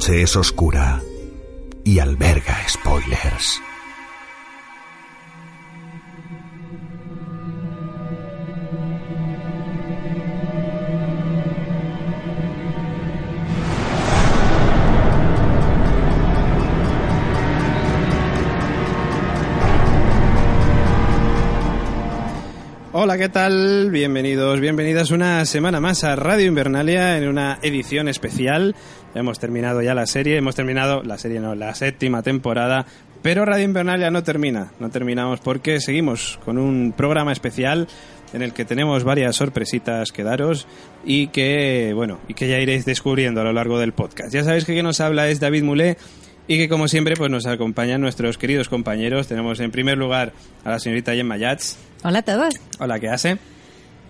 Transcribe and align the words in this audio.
Noche 0.00 0.22
es 0.22 0.34
oscura 0.34 0.99
Bienvenidos, 24.00 24.60
bienvenidas 24.60 25.10
una 25.10 25.44
semana 25.44 25.78
más 25.78 26.04
a 26.04 26.16
Radio 26.16 26.46
Invernalia 26.46 27.18
en 27.18 27.28
una 27.28 27.58
edición 27.60 28.08
especial. 28.08 28.74
Hemos 29.14 29.38
terminado 29.38 29.82
ya 29.82 29.94
la 29.94 30.06
serie, 30.06 30.38
hemos 30.38 30.54
terminado, 30.54 31.02
la 31.02 31.18
serie 31.18 31.38
no, 31.38 31.54
la 31.54 31.74
séptima 31.74 32.22
temporada, 32.22 32.86
pero 33.20 33.44
Radio 33.44 33.66
Invernalia 33.66 34.10
no 34.10 34.22
termina, 34.22 34.72
no 34.80 34.88
terminamos 34.88 35.40
porque 35.40 35.80
seguimos 35.80 36.40
con 36.46 36.56
un 36.56 36.94
programa 36.96 37.30
especial 37.30 37.88
en 38.32 38.40
el 38.40 38.54
que 38.54 38.64
tenemos 38.64 39.04
varias 39.04 39.36
sorpresitas 39.36 40.12
que 40.12 40.24
daros 40.24 40.66
y 41.04 41.26
que, 41.26 41.92
bueno, 41.94 42.20
y 42.26 42.32
que 42.32 42.48
ya 42.48 42.58
iréis 42.58 42.86
descubriendo 42.86 43.42
a 43.42 43.44
lo 43.44 43.52
largo 43.52 43.78
del 43.78 43.92
podcast. 43.92 44.32
Ya 44.32 44.44
sabéis 44.44 44.64
que 44.64 44.72
quien 44.72 44.86
nos 44.86 45.00
habla 45.00 45.28
es 45.28 45.40
David 45.40 45.62
Mulé 45.62 45.98
y 46.48 46.56
que 46.56 46.70
como 46.70 46.88
siempre 46.88 47.16
pues 47.16 47.30
nos 47.30 47.44
acompañan 47.44 48.00
nuestros 48.00 48.38
queridos 48.38 48.70
compañeros. 48.70 49.28
Tenemos 49.28 49.60
en 49.60 49.70
primer 49.70 49.98
lugar 49.98 50.32
a 50.64 50.70
la 50.70 50.78
señorita 50.78 51.12
Gemma 51.12 51.36
Yats. 51.36 51.76
Hola 52.02 52.20
a 52.20 52.22
todos. 52.22 52.54
Hola, 52.78 52.98
¿qué 52.98 53.10
hace? 53.10 53.36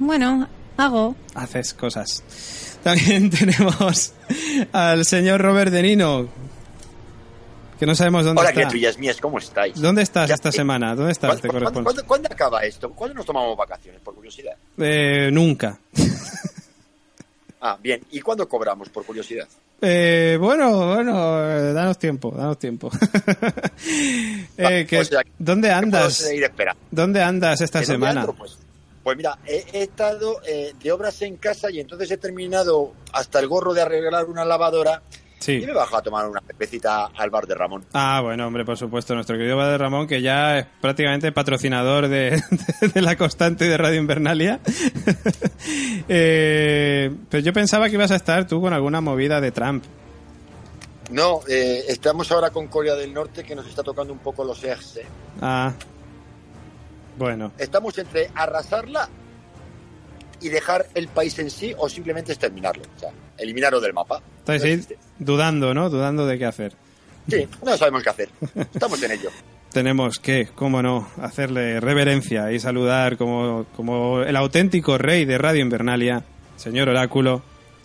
Bueno, 0.00 0.48
hago. 0.76 1.14
Haces 1.34 1.74
cosas. 1.74 2.22
También 2.82 3.30
tenemos 3.38 4.12
al 4.72 5.04
señor 5.04 5.40
Robert 5.40 5.70
De 5.70 5.82
Nino, 5.82 6.28
que 7.78 7.86
no 7.86 7.94
sabemos 7.94 8.24
dónde 8.24 8.40
Hola, 8.40 8.50
está. 8.50 8.60
criaturas 8.68 8.98
mías, 8.98 9.18
¿cómo 9.20 9.38
estáis? 9.38 9.80
¿Dónde 9.80 10.02
estás 10.02 10.28
Ya- 10.28 10.34
esta 10.34 10.48
eh, 10.48 10.52
semana? 10.52 10.94
¿Dónde 10.94 11.12
estás? 11.12 11.28
¿Cuándo, 11.28 11.42
Te 11.42 11.48
cuándo- 11.48 11.64
corresponde. 11.64 11.84
cuándo- 11.84 12.06
cuándo 12.08 12.28
acaba 12.32 12.64
esto? 12.64 12.90
¿Cuándo 12.90 13.14
nos 13.14 13.26
tomamos 13.26 13.56
vacaciones, 13.56 14.00
por 14.00 14.14
curiosidad? 14.14 14.54
Eh, 14.78 15.30
nunca. 15.32 15.78
Ah, 17.60 17.76
bien. 17.82 18.00
¿Y 18.10 18.20
cuándo 18.20 18.48
cobramos, 18.48 18.88
por 18.88 19.04
curiosidad? 19.04 19.46
Eh, 19.82 20.36
bueno, 20.40 20.94
bueno, 20.94 21.42
eh, 21.50 21.72
danos 21.74 21.98
tiempo, 21.98 22.30
danos 22.36 22.58
tiempo. 22.58 22.90
Eh, 24.56 24.86
que- 24.88 24.98
O 25.00 25.04
sea, 25.04 25.22
¿Dónnde 25.38 25.68
¿Qué 25.68 25.74
puedo 25.74 25.78
andas? 26.04 26.24
¿Dónde 26.90 27.22
andas 27.22 27.60
esta 27.62 27.80
¿De 27.80 27.86
dónde 27.86 28.06
semana? 28.08 28.26
Pues, 28.26 28.58
pues 29.02 29.16
mira, 29.16 29.38
he, 29.46 29.64
he 29.72 29.82
estado 29.82 30.40
eh, 30.46 30.72
de 30.82 30.92
obras 30.92 31.20
en 31.22 31.36
casa 31.36 31.70
y 31.70 31.80
entonces 31.80 32.10
he 32.10 32.16
terminado 32.16 32.92
hasta 33.12 33.38
el 33.40 33.48
gorro 33.48 33.72
de 33.74 33.82
arreglar 33.82 34.26
una 34.26 34.44
lavadora 34.44 35.02
Sí. 35.38 35.52
y 35.52 35.64
me 35.66 35.72
bajo 35.72 35.96
a 35.96 36.02
tomar 36.02 36.28
una 36.28 36.42
cervecita 36.46 37.06
al 37.16 37.30
bar 37.30 37.46
de 37.46 37.54
Ramón. 37.54 37.86
Ah, 37.94 38.20
bueno, 38.22 38.46
hombre, 38.46 38.62
por 38.66 38.76
supuesto, 38.76 39.14
nuestro 39.14 39.38
querido 39.38 39.56
Padre 39.56 39.78
Ramón, 39.78 40.06
que 40.06 40.20
ya 40.20 40.58
es 40.58 40.66
prácticamente 40.82 41.32
patrocinador 41.32 42.08
de, 42.08 42.42
de 42.94 43.00
la 43.00 43.16
constante 43.16 43.64
de 43.66 43.74
Radio 43.78 43.98
Invernalia. 43.98 44.60
eh, 46.08 47.10
pero 47.28 47.42
yo 47.42 47.52
pensaba 47.52 47.88
que 47.88 47.94
ibas 47.94 48.10
a 48.10 48.16
estar 48.16 48.46
tú 48.46 48.60
con 48.60 48.72
alguna 48.72 49.00
movida 49.00 49.40
de 49.40 49.50
Trump. 49.50 49.84
No, 51.10 51.40
eh, 51.48 51.84
estamos 51.88 52.30
ahora 52.30 52.50
con 52.50 52.68
Corea 52.68 52.94
del 52.94 53.12
Norte 53.12 53.42
que 53.42 53.54
nos 53.54 53.66
está 53.66 53.82
tocando 53.82 54.12
un 54.12 54.20
poco 54.20 54.44
los 54.44 54.62
ejes. 54.62 54.98
eh. 54.98 55.06
Ah, 55.40 55.72
bueno. 57.20 57.52
Estamos 57.58 57.96
entre 57.98 58.30
arrasarla 58.34 59.08
y 60.40 60.48
dejar 60.48 60.86
el 60.94 61.08
país 61.08 61.38
en 61.38 61.50
sí 61.50 61.74
o 61.76 61.86
simplemente 61.88 62.32
exterminarlo, 62.32 62.82
o 62.96 62.98
sea, 62.98 63.10
eliminarlo 63.36 63.78
del 63.78 63.92
mapa. 63.92 64.22
Estáis 64.38 64.62
No 64.62 64.68
ahí 64.68 64.86
dudando, 65.18 65.74
¿no? 65.74 65.90
Dudando 65.90 66.26
de 66.26 66.38
qué 66.38 66.46
hacer. 66.46 66.72
Sí, 67.28 67.46
no 67.62 67.76
sabemos 67.76 68.02
qué 68.02 68.08
hacer. 68.08 68.30
Estamos 68.72 69.02
en 69.02 69.12
ello. 69.12 69.30
Tenemos 69.70 70.18
que, 70.18 70.48
cómo 70.54 70.82
no, 70.82 71.08
hacerle 71.20 71.78
reverencia 71.78 72.50
y 72.52 72.58
saludar 72.58 73.18
como, 73.18 73.66
como 73.76 74.22
el 74.22 74.34
auténtico 74.34 74.98
rey 74.98 75.26
de 75.26 75.38
Radio 75.38 75.60
Invernalia, 75.60 76.24
señor 76.56 76.88
Oráculo. 76.88 77.42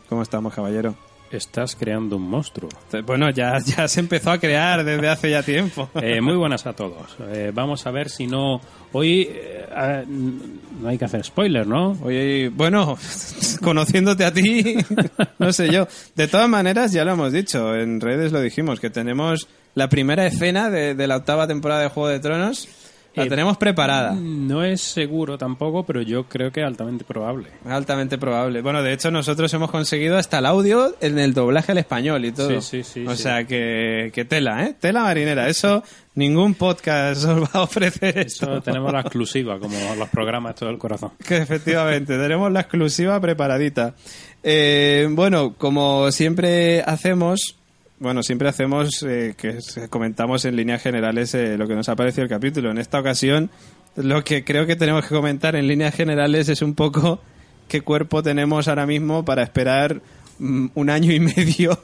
¿Cómo 0.10 0.24
estamos, 0.24 0.56
caballero? 0.56 0.96
Estás 1.32 1.76
creando 1.76 2.18
un 2.18 2.30
monstruo. 2.30 2.70
Bueno, 3.06 3.30
ya, 3.30 3.58
ya 3.60 3.88
se 3.88 4.00
empezó 4.00 4.32
a 4.32 4.38
crear 4.38 4.84
desde 4.84 5.10
hace 5.10 5.30
ya 5.32 5.44
tiempo. 5.44 5.90
Eh, 5.96 6.22
muy 6.22 6.36
buenas 6.36 6.66
a 6.66 6.74
todos. 6.74 7.16
Eh, 7.20 7.52
vamos 7.54 7.86
a 7.86 7.92
ver 7.92 8.10
si 8.10 8.28
no... 8.28 8.62
Hoy 8.94 9.28
eh, 9.30 9.66
ah, 9.76 10.04
no 10.08 10.88
hay 10.88 10.98
que 10.98 11.06
hacer 11.06 11.24
spoiler, 11.26 11.68
¿no? 11.68 11.98
Oye, 12.04 12.50
bueno, 12.50 12.98
conociéndote 13.62 14.24
a 14.24 14.32
ti, 14.32 14.78
no 15.40 15.52
sé 15.52 15.70
yo. 15.70 15.88
De 16.16 16.28
todas 16.28 16.48
maneras, 16.48 16.94
ya 16.94 17.04
lo 17.04 17.12
hemos 17.12 17.34
dicho, 17.34 17.76
en 17.76 18.00
redes 18.00 18.32
lo 18.32 18.40
dijimos, 18.40 18.80
que 18.80 18.90
tenemos 18.90 19.50
la 19.74 19.90
primera 19.90 20.26
escena 20.26 20.70
de, 20.70 20.96
de 20.96 21.08
la 21.08 21.18
octava 21.18 21.48
temporada 21.48 21.82
de 21.82 21.90
Juego 21.90 22.08
de 22.08 22.20
Tronos. 22.20 22.70
La 23.16 23.24
Eh, 23.24 23.30
tenemos 23.30 23.58
preparada. 23.58 24.14
No 24.14 24.64
es 24.64 24.82
seguro 24.82 25.38
tampoco, 25.38 25.86
pero 25.86 26.02
yo 26.02 26.26
creo 26.26 26.52
que 26.52 26.62
altamente 26.64 27.04
probable. 27.06 27.48
Altamente 27.66 28.18
probable. 28.18 28.62
Bueno, 28.62 28.84
de 28.84 28.94
hecho, 28.94 29.10
nosotros 29.12 29.54
hemos 29.54 29.72
conseguido 29.72 30.18
hasta 30.18 30.40
el 30.40 30.46
audio 30.46 30.96
en 31.02 31.18
el 31.20 31.34
doblaje 31.34 31.72
al 31.72 31.78
español 31.78 32.26
y 32.26 32.32
todo. 32.32 32.62
Sí, 32.62 32.84
sí, 32.84 32.84
sí, 32.84 33.08
O 33.08 33.16
sí. 33.16 33.24
sea, 33.24 33.46
que, 33.46 34.12
que 34.14 34.26
tela, 34.26 34.66
¿eh? 34.66 34.76
Tela 34.80 35.04
marinera. 35.04 35.48
Eso, 35.48 35.84
ningún 36.16 36.56
podcast 36.56 37.24
os 37.26 37.42
va 37.44 37.50
a 37.54 37.62
ofrecer 37.64 38.18
eso. 38.20 38.46
Eso 38.52 38.62
tenemos 38.62 38.92
la 38.92 39.02
exclusiva, 39.02 39.60
como 39.60 39.78
los 39.96 40.10
programas 40.10 40.56
todo 40.56 40.70
el 40.70 40.78
corazón. 40.78 41.12
Que 41.26 41.38
efectivamente, 41.38 42.18
tenemos 42.18 42.52
la 42.52 42.62
exclusiva 42.62 43.20
preparadita. 43.22 43.96
Eh, 44.44 45.08
bueno, 45.12 45.56
como 45.58 46.12
siempre 46.12 46.82
hacemos, 46.82 47.58
bueno, 48.00 48.24
siempre 48.24 48.50
hacemos 48.50 49.04
eh, 49.08 49.36
que 49.38 49.58
comentamos 49.90 50.46
en 50.46 50.56
líneas 50.56 50.82
generales 50.82 51.34
eh, 51.34 51.58
lo 51.58 51.68
que 51.68 51.76
nos 51.76 51.88
ha 51.90 51.96
parecido 51.96 52.24
el 52.24 52.30
capítulo. 52.30 52.72
En 52.72 52.78
esta 52.78 53.00
ocasión, 53.00 53.50
lo 53.96 54.24
que 54.24 54.44
creo 54.44 54.66
que 54.66 54.76
tenemos 54.76 55.06
que 55.06 55.16
comentar 55.16 55.56
en 55.56 55.68
líneas 55.68 55.96
generales 55.96 56.50
es 56.50 56.62
un 56.62 56.76
poco 56.76 57.22
qué 57.68 57.82
cuerpo 57.82 58.22
tenemos 58.22 58.68
ahora 58.68 58.86
mismo 58.86 59.24
para 59.24 59.44
esperar 59.44 60.02
mm, 60.40 60.68
un 60.76 60.90
año 60.90 61.12
y 61.14 61.20
medio 61.22 61.80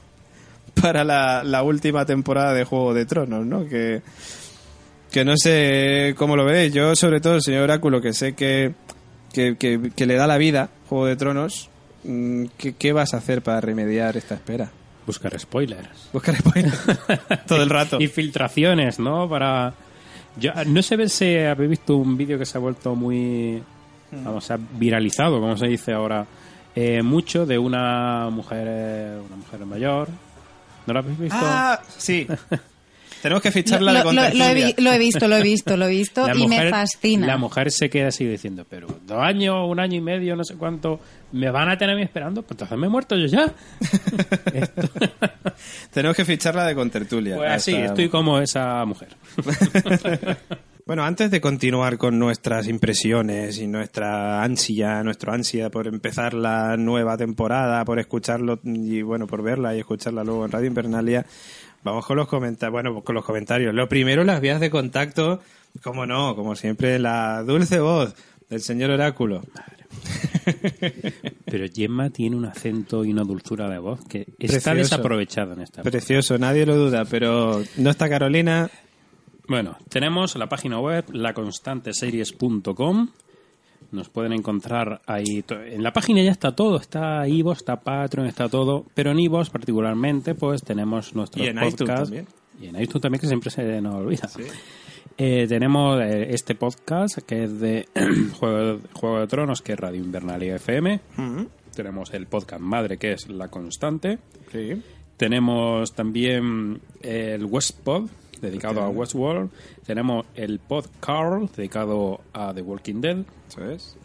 para 0.82 1.04
la, 1.04 1.64
última 1.64 2.06
temporada 2.06 2.54
de 2.54 2.66
Juego 2.66 2.94
de 2.94 3.06
Tronos, 3.06 3.46
¿no? 3.46 3.66
Que, 3.68 4.02
que 5.12 5.24
no 5.26 5.36
sé 5.38 6.14
cómo 6.18 6.36
lo 6.36 6.46
veréis. 6.46 6.74
Yo, 6.74 6.96
sobre 6.96 7.22
todo, 7.22 7.36
el 7.36 7.42
señor 7.42 7.64
Oráculo, 7.64 8.02
que 8.02 8.14
sé 8.14 8.34
que, 8.34 8.74
que, 9.34 9.56
que- 9.58 9.92
que 9.96 10.06
le 10.06 10.16
da 10.16 10.28
la 10.28 10.38
vida 10.38 10.70
Juego 10.88 11.06
de 11.06 11.16
Tronos, 11.16 11.70
mm, 12.04 12.46
¿qué, 12.58 12.74
qué 12.74 12.92
vas 12.94 13.14
a 13.14 13.18
hacer 13.18 13.42
para 13.42 13.62
remediar 13.62 14.18
esta 14.18 14.36
espera? 14.36 14.72
Buscar 15.12 15.38
spoilers. 15.38 16.10
Buscar 16.14 16.38
spoilers 16.38 16.80
todo 17.46 17.62
el 17.62 17.70
rato. 17.70 18.00
Y 18.00 18.08
filtraciones, 18.08 18.98
¿no? 18.98 19.28
Para... 19.28 19.74
Yo, 20.38 20.54
no 20.66 20.82
sé 20.82 21.10
si 21.10 21.38
habéis 21.38 21.70
visto 21.70 21.98
un 21.98 22.16
vídeo 22.16 22.40
que 22.40 22.46
se 22.46 22.58
ha 22.58 22.62
vuelto 22.62 22.96
muy... 22.96 23.62
Vamos, 24.10 24.46
se 24.46 24.54
ha 24.54 24.58
viralizado, 24.58 25.42
como 25.42 25.58
se 25.58 25.68
dice 25.68 25.92
ahora, 25.92 26.26
eh, 26.74 27.02
mucho 27.02 27.46
de 27.46 27.58
una 27.58 28.30
mujer 28.30 28.66
eh, 28.70 29.20
una 29.26 29.36
mujer 29.36 29.66
mayor. 29.66 30.08
¿No 30.88 30.94
lo 30.94 31.00
habéis 31.00 31.20
visto? 31.20 31.38
Ah, 31.42 31.82
sí. 31.98 32.26
Tenemos 33.22 33.42
que 33.44 33.52
ficharla 33.52 33.92
Lo, 33.94 33.98
de 34.00 34.04
lo- 34.06 34.12
lo 34.14 34.22
he, 34.22 34.30
contertulia. 34.32 34.66
vi- 34.76 34.84
lo 34.84 34.92
he 34.92 34.98
visto, 35.00 35.28
lo 35.28 35.36
he 35.38 35.44
visto, 35.44 35.78
lo 35.78 35.86
he 35.86 35.90
visto 35.90 36.28
La 36.28 36.36
y 36.36 36.48
me 36.48 36.70
fascina. 36.70 37.28
La 37.28 37.38
mujer 37.38 37.72
se 37.72 37.90
queda 37.90 38.08
así 38.08 38.26
diciendo, 38.26 38.66
pero 38.70 38.88
dos 39.06 39.20
años, 39.20 39.56
un 39.68 39.80
año 39.80 39.98
y 39.98 40.02
medio, 40.02 40.36
no 40.36 40.44
sé 40.44 40.56
cuánto, 40.56 41.00
¿me 41.32 41.50
van 41.52 41.70
a 41.70 41.78
tener 41.78 41.96
a 41.96 41.98
mí 41.98 42.04
esperando? 42.04 42.42
Pues 42.42 42.52
entonces 42.52 42.78
me 42.78 42.88
he 42.88 42.90
muerto 42.90 43.16
yo 43.16 43.28
ya. 43.28 43.52
Tenemos 45.94 46.16
que 46.16 46.26
ficharla 46.26 46.66
de 46.66 46.76
contertulia. 46.76 47.36
Pues 47.38 47.52
así, 47.52 47.72
Esta- 47.74 47.86
estoy 47.86 48.10
como 48.10 48.40
esa 48.40 48.84
mujer. 48.86 49.10
Bueno, 50.84 51.04
antes 51.04 51.30
de 51.30 51.40
continuar 51.40 51.98
con 52.00 52.18
nuestras 52.18 52.68
impresiones 52.68 53.60
y 53.60 53.68
nuestra 53.68 54.42
ansia, 54.44 55.04
nuestro 55.04 55.32
ansia 55.32 55.70
por 55.70 55.86
empezar 55.88 56.34
la 56.34 56.76
nueva 56.76 57.16
temporada, 57.18 57.86
por 57.86 58.00
escucharlo 58.00 58.60
y 58.64 59.02
bueno, 59.04 59.28
por 59.28 59.44
verla 59.44 59.76
y 59.76 59.80
escucharla 59.80 60.24
luego 60.24 60.44
en 60.44 60.52
Radio 60.52 60.68
Invernalia, 60.68 61.26
vamos 61.84 62.06
con 62.06 62.18
los 62.18 62.28
comentarios, 62.28 62.72
bueno, 62.72 63.02
con 63.04 63.16
los 63.16 63.26
comentarios. 63.26 63.74
Lo 63.74 63.88
primero, 63.90 64.24
las 64.24 64.42
vías 64.42 64.60
de 64.60 64.70
contacto, 64.70 65.42
como 65.84 66.06
no, 66.06 66.36
como 66.36 66.56
siempre, 66.56 67.00
la 67.00 67.44
dulce 67.44 67.80
voz 67.80 68.16
del 68.50 68.62
señor 68.62 68.92
Oráculo. 68.92 69.42
Pero 71.46 71.66
Gemma 71.74 72.10
tiene 72.10 72.36
un 72.36 72.46
acento 72.46 73.06
y 73.06 73.12
una 73.12 73.24
dulzura 73.24 73.70
de 73.70 73.80
voz 73.80 74.04
que 74.06 74.26
está 74.40 74.74
desaprovechada 74.74 75.54
en 75.54 75.62
esta. 75.62 75.84
Precioso, 75.84 76.38
nadie 76.38 76.66
lo 76.66 76.76
duda, 76.76 77.06
pero 77.06 77.62
no 77.78 77.90
está 77.90 78.10
Carolina. 78.10 78.70
Bueno, 79.48 79.78
tenemos 79.90 80.36
la 80.36 80.48
página 80.48 80.80
web 80.80 81.06
laconstanteseries.com. 81.12 83.10
Nos 83.92 84.10
pueden 84.10 84.32
encontrar 84.34 85.02
ahí. 85.06 85.44
En 85.50 85.84
la 85.84 85.92
página 85.92 86.22
ya 86.24 86.32
está 86.32 86.56
todo. 86.56 86.78
Está 86.78 87.28
Ivo, 87.28 87.52
está 87.52 87.82
Patreon, 87.82 88.28
está 88.28 88.48
todo. 88.48 88.86
Pero 88.94 89.12
en 89.12 89.20
Ivo 89.20 89.42
particularmente, 89.52 90.34
pues 90.36 90.64
tenemos 90.64 91.14
nuestro 91.16 91.44
Y 91.44 91.54
podcast. 91.54 92.04
también. 92.04 92.28
Y 92.62 92.68
en 92.68 92.82
iTunes 92.82 93.02
también, 93.02 93.20
que 93.20 93.28
siempre 93.28 93.50
se 93.50 93.82
nos 93.82 93.96
olvida. 93.96 94.30
Eh, 95.18 95.46
tenemos 95.48 96.00
eh, 96.02 96.28
este 96.30 96.56
podcast 96.56 97.20
que 97.28 97.44
es 97.44 97.60
de 97.60 97.86
Juego, 98.40 98.80
Juego 98.94 99.20
de 99.20 99.28
Tronos, 99.28 99.62
que 99.62 99.74
es 99.74 99.80
Radio 99.80 100.00
Invernalia 100.04 100.56
FM. 100.56 101.00
Tenemos 101.76 102.14
el 102.14 102.28
podcast 102.28 102.62
madre, 102.62 102.98
que 102.98 103.14
es 103.14 103.30
La 103.30 103.50
Constante. 103.50 104.20
Sí. 104.52 104.82
Tenemos 105.18 105.94
también 105.94 106.82
el 107.02 107.46
Westpod, 107.46 108.10
dedicado 108.42 108.82
a 108.82 108.90
Westworld. 108.90 109.50
Tenemos 109.86 110.26
el 110.36 110.60
Pod 110.60 110.86
Carl, 111.00 111.50
dedicado 111.56 112.22
a 112.34 112.54
The 112.54 112.62
Walking 112.62 113.02
Dead. 113.02 113.18
Eso 113.50 113.70
es. 113.72 113.98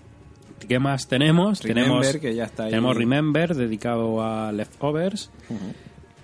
¿Qué 0.69 0.79
más 0.79 1.07
tenemos? 1.09 1.63
Remember, 1.63 2.01
tenemos, 2.03 2.17
que 2.17 2.35
ya 2.35 2.45
está 2.45 2.65
ahí. 2.65 2.71
tenemos 2.71 2.97
Remember, 2.97 3.55
dedicado 3.55 4.23
a 4.23 4.53
Leftovers. 4.53 5.31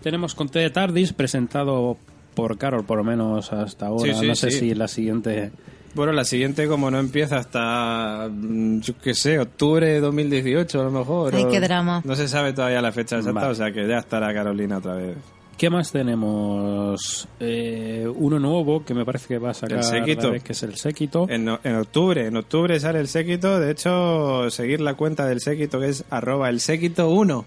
Tenemos 0.03 0.35
Conté 0.35 0.61
de 0.61 0.71
Tardis, 0.71 1.13
presentado 1.13 1.97
por 2.35 2.57
Carol, 2.59 2.85
por 2.85 2.99
lo 2.99 3.05
menos 3.05 3.53
hasta 3.53 3.87
ahora. 3.87 4.15
Sí, 4.15 4.21
sí, 4.21 4.27
no 4.27 4.35
sé 4.35 4.51
sí. 4.51 4.59
si 4.59 4.75
la 4.75 4.89
siguiente... 4.89 5.53
Bueno, 5.95 6.13
la 6.13 6.25
siguiente, 6.25 6.67
como 6.69 6.91
no 6.91 6.99
empieza 6.99 7.37
hasta, 7.37 8.27
mm, 8.33 8.81
yo 8.81 8.95
qué 8.99 9.13
sé, 9.13 9.39
octubre 9.39 9.87
de 9.87 10.01
2018 10.01 10.81
a 10.81 10.85
lo 10.85 10.91
mejor. 10.91 11.35
Ay, 11.35 11.45
o- 11.45 11.51
qué 11.51 11.61
drama. 11.61 12.01
No 12.07 12.17
se 12.17 12.29
sabe 12.29 12.55
todavía 12.55 12.81
la 12.81 12.93
fecha 12.93 13.17
exacta, 13.19 13.41
Vale. 13.41 13.53
o 13.53 13.55
sea 13.55 13.71
que 13.73 13.87
ya 13.87 13.99
estará 13.99 14.33
Carolina 14.33 14.79
otra 14.79 14.95
vez. 14.95 15.19
¿Qué 15.63 15.71
más 15.71 15.93
tenemos? 15.93 17.29
Eh, 17.39 18.05
uno 18.17 18.41
nuevo 18.41 18.85
que 18.85 18.95
me 18.95 19.05
parece 19.05 19.29
que 19.29 19.39
va 19.39 19.51
a 19.51 19.55
sacar 19.55 19.79
El 19.79 19.85
séquito. 19.85 20.33
Que 20.33 20.55
es 20.55 20.63
el 20.65 20.75
Séquito. 20.75 21.29
En, 21.29 21.49
octubre, 21.49 22.27
en 22.27 22.37
octubre 22.37 22.81
sale 22.81 22.99
el 22.99 23.07
séquito. 23.07 23.61
De 23.61 23.71
hecho, 23.71 24.51
seguir 24.51 24.81
la 24.81 24.95
cuenta 24.95 25.25
del 25.25 25.41
séquito 25.41 25.79
que 25.79 25.91
es 25.91 26.05
arroba 26.11 26.49
el 26.49 26.59
séquito 26.59 27.11
1. 27.11 27.45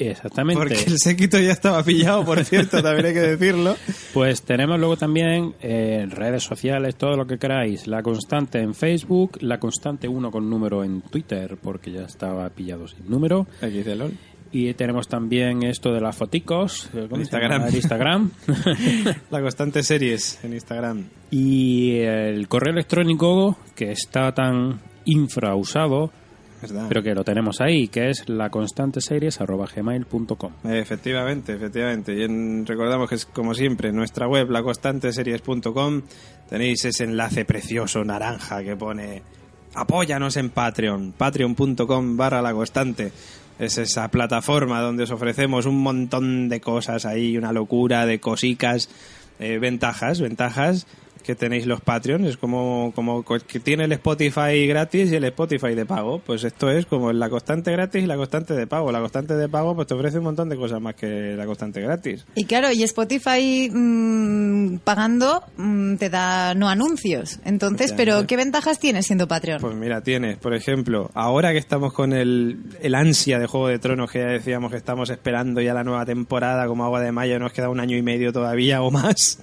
Exactamente. 0.00 0.58
Porque 0.58 0.82
el 0.82 0.98
séquito 0.98 1.38
ya 1.38 1.52
estaba 1.52 1.80
pillado, 1.84 2.24
por 2.24 2.44
cierto, 2.44 2.82
también 2.82 3.06
hay 3.06 3.14
que 3.14 3.20
decirlo. 3.20 3.76
Pues 4.12 4.42
tenemos 4.42 4.76
luego 4.80 4.96
también 4.96 5.54
eh, 5.62 6.08
redes 6.10 6.42
sociales, 6.42 6.96
todo 6.96 7.16
lo 7.16 7.24
que 7.24 7.38
queráis. 7.38 7.86
La 7.86 8.02
Constante 8.02 8.58
en 8.58 8.74
Facebook, 8.74 9.38
La 9.42 9.60
Constante 9.60 10.08
1 10.08 10.32
con 10.32 10.50
número 10.50 10.82
en 10.82 11.02
Twitter, 11.02 11.56
porque 11.62 11.92
ya 11.92 12.02
estaba 12.02 12.50
pillado 12.50 12.88
sin 12.88 13.08
número. 13.08 13.46
Aquí 13.62 13.84
de 13.84 13.94
LOL. 13.94 14.12
Y 14.56 14.72
tenemos 14.74 15.08
también 15.08 15.64
esto 15.64 15.92
de 15.92 16.00
las 16.00 16.14
foticos, 16.16 16.88
eh, 16.94 17.06
¿cómo 17.10 17.16
se 17.16 17.22
Instagram. 17.22 17.74
Instagram. 17.74 18.30
La 19.30 19.40
constante 19.42 19.82
series 19.82 20.38
en 20.44 20.52
Instagram. 20.54 21.06
y 21.32 21.96
el 21.98 22.46
correo 22.46 22.72
electrónico, 22.72 23.58
que 23.74 23.90
está 23.90 24.32
tan 24.32 24.78
infrausado, 25.06 26.12
¿Verdad? 26.62 26.86
pero 26.88 27.02
que 27.02 27.14
lo 27.16 27.24
tenemos 27.24 27.60
ahí, 27.60 27.88
que 27.88 28.10
es 28.10 28.28
laconstanteseries.gmail.com. 28.28 30.52
Efectivamente, 30.64 31.54
efectivamente. 31.54 32.14
Y 32.14 32.22
en- 32.22 32.64
recordamos 32.64 33.08
que 33.08 33.16
es 33.16 33.26
como 33.26 33.54
siempre 33.54 33.88
en 33.88 33.96
nuestra 33.96 34.28
web, 34.28 34.50
laconstanteseries.com, 34.50 36.02
tenéis 36.48 36.84
ese 36.84 37.02
enlace 37.04 37.44
precioso 37.44 38.04
naranja 38.04 38.62
que 38.62 38.76
pone 38.76 39.20
apóyanos 39.74 40.36
en 40.36 40.50
Patreon, 40.50 41.12
patreon.com 41.18 42.16
barra 42.16 42.40
la 42.40 42.52
constante. 42.52 43.10
Es 43.58 43.78
esa 43.78 44.08
plataforma 44.08 44.80
donde 44.80 45.04
os 45.04 45.10
ofrecemos 45.10 45.66
un 45.66 45.80
montón 45.80 46.48
de 46.48 46.60
cosas 46.60 47.06
ahí, 47.06 47.38
una 47.38 47.52
locura 47.52 48.04
de 48.04 48.18
cosicas, 48.18 48.88
eh, 49.38 49.58
ventajas, 49.58 50.20
ventajas 50.20 50.86
que 51.24 51.34
tenéis 51.34 51.66
los 51.66 51.80
Patreon. 51.80 52.24
Es 52.26 52.36
como, 52.36 52.92
como 52.94 53.24
co- 53.24 53.38
que 53.40 53.58
tiene 53.58 53.84
el 53.84 53.92
Spotify 53.92 54.66
gratis 54.68 55.10
y 55.10 55.16
el 55.16 55.24
Spotify 55.24 55.74
de 55.74 55.84
pago. 55.86 56.20
Pues 56.24 56.44
esto 56.44 56.70
es 56.70 56.86
como 56.86 57.12
la 57.12 57.28
constante 57.28 57.72
gratis 57.72 58.04
y 58.04 58.06
la 58.06 58.16
constante 58.16 58.54
de 58.54 58.66
pago. 58.68 58.92
La 58.92 59.00
constante 59.00 59.34
de 59.34 59.48
pago 59.48 59.74
pues 59.74 59.88
te 59.88 59.94
ofrece 59.94 60.18
un 60.18 60.24
montón 60.24 60.48
de 60.48 60.56
cosas 60.56 60.80
más 60.80 60.94
que 60.94 61.34
la 61.36 61.46
constante 61.46 61.80
gratis. 61.80 62.24
Y 62.36 62.44
claro, 62.44 62.70
y 62.70 62.82
Spotify 62.84 63.70
mm, 63.72 64.76
pagando 64.84 65.42
mm, 65.56 65.96
te 65.96 66.10
da 66.10 66.54
no 66.54 66.68
anuncios. 66.68 67.40
Entonces, 67.44 67.90
Ya, 67.90 67.96
pero. 67.96 68.26
¿qué 68.26 68.36
ventajas 68.36 68.78
tienes 68.78 69.06
siendo 69.06 69.26
Patreon? 69.26 69.60
Pues 69.60 69.74
mira, 69.74 70.02
tienes, 70.02 70.36
por 70.38 70.54
ejemplo, 70.54 71.10
ahora 71.14 71.52
que 71.52 71.58
estamos 71.58 71.92
con 71.92 72.12
el, 72.12 72.58
el 72.82 72.94
ansia 72.94 73.38
de 73.38 73.46
Juego 73.46 73.68
de 73.68 73.78
Tronos, 73.78 74.10
que 74.10 74.18
ya 74.20 74.26
decíamos 74.26 74.70
que 74.70 74.76
estamos 74.76 75.10
esperando 75.10 75.60
ya 75.60 75.74
la 75.74 75.84
nueva 75.84 76.04
temporada 76.04 76.66
como 76.66 76.84
agua 76.84 77.00
de 77.00 77.12
mayo, 77.12 77.38
nos 77.38 77.52
queda 77.52 77.68
un 77.68 77.80
año 77.80 77.96
y 77.96 78.02
medio 78.02 78.32
todavía 78.32 78.82
o 78.82 78.90
más, 78.90 79.38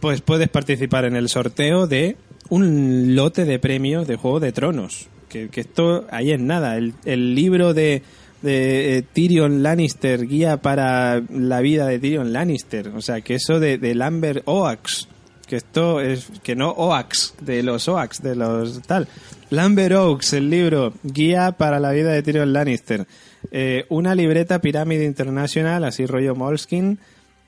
pues 0.00 0.20
puedes 0.20 0.48
participar 0.48 1.04
en 1.04 1.16
el 1.16 1.28
sorteo 1.28 1.86
de 1.86 2.16
un 2.48 3.14
lote 3.14 3.44
de 3.44 3.58
premios 3.58 4.06
de 4.06 4.16
Juego 4.16 4.40
de 4.40 4.52
Tronos. 4.52 5.08
Que, 5.28 5.50
esto 5.54 6.06
ahí 6.10 6.32
es 6.32 6.40
nada. 6.40 6.76
El, 6.76 7.34
libro 7.34 7.74
de, 7.74 8.02
eh, 8.42 9.02
Tyrion 9.12 9.62
Lannister, 9.62 10.26
guía 10.26 10.58
para 10.58 11.20
la 11.30 11.60
vida 11.60 11.86
de 11.86 11.98
Tyrion 11.98 12.32
Lannister. 12.32 12.88
O 12.88 13.02
sea, 13.02 13.20
que 13.20 13.34
eso 13.34 13.60
de, 13.60 13.94
Lambert 13.94 14.42
Oax, 14.46 15.08
que 15.46 15.56
esto 15.56 16.00
es 16.00 16.28
que 16.42 16.56
no 16.56 16.70
Oax, 16.70 17.34
de 17.40 17.62
los 17.62 17.88
Oax, 17.88 18.22
de 18.22 18.36
los 18.36 18.80
tal. 18.82 19.08
Lambert 19.50 19.94
Oaks, 19.94 20.32
el 20.34 20.50
libro 20.50 20.94
Guía 21.02 21.52
para 21.52 21.80
la 21.80 21.90
vida 21.92 22.12
de 22.12 22.22
Tyrion 22.22 22.52
Lannister. 22.52 23.06
Eh, 23.50 23.84
una 23.88 24.14
libreta 24.14 24.60
Pirámide 24.60 25.04
International, 25.04 25.84
así 25.84 26.06
rollo 26.06 26.34
Moleskine, 26.34 26.96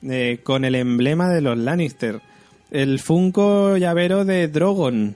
eh, 0.03 0.39
con 0.43 0.65
el 0.65 0.75
emblema 0.75 1.29
de 1.29 1.41
los 1.41 1.57
Lannister. 1.57 2.21
El 2.71 2.99
Funko 2.99 3.77
llavero 3.77 4.25
de 4.25 4.47
Drogon 4.47 5.15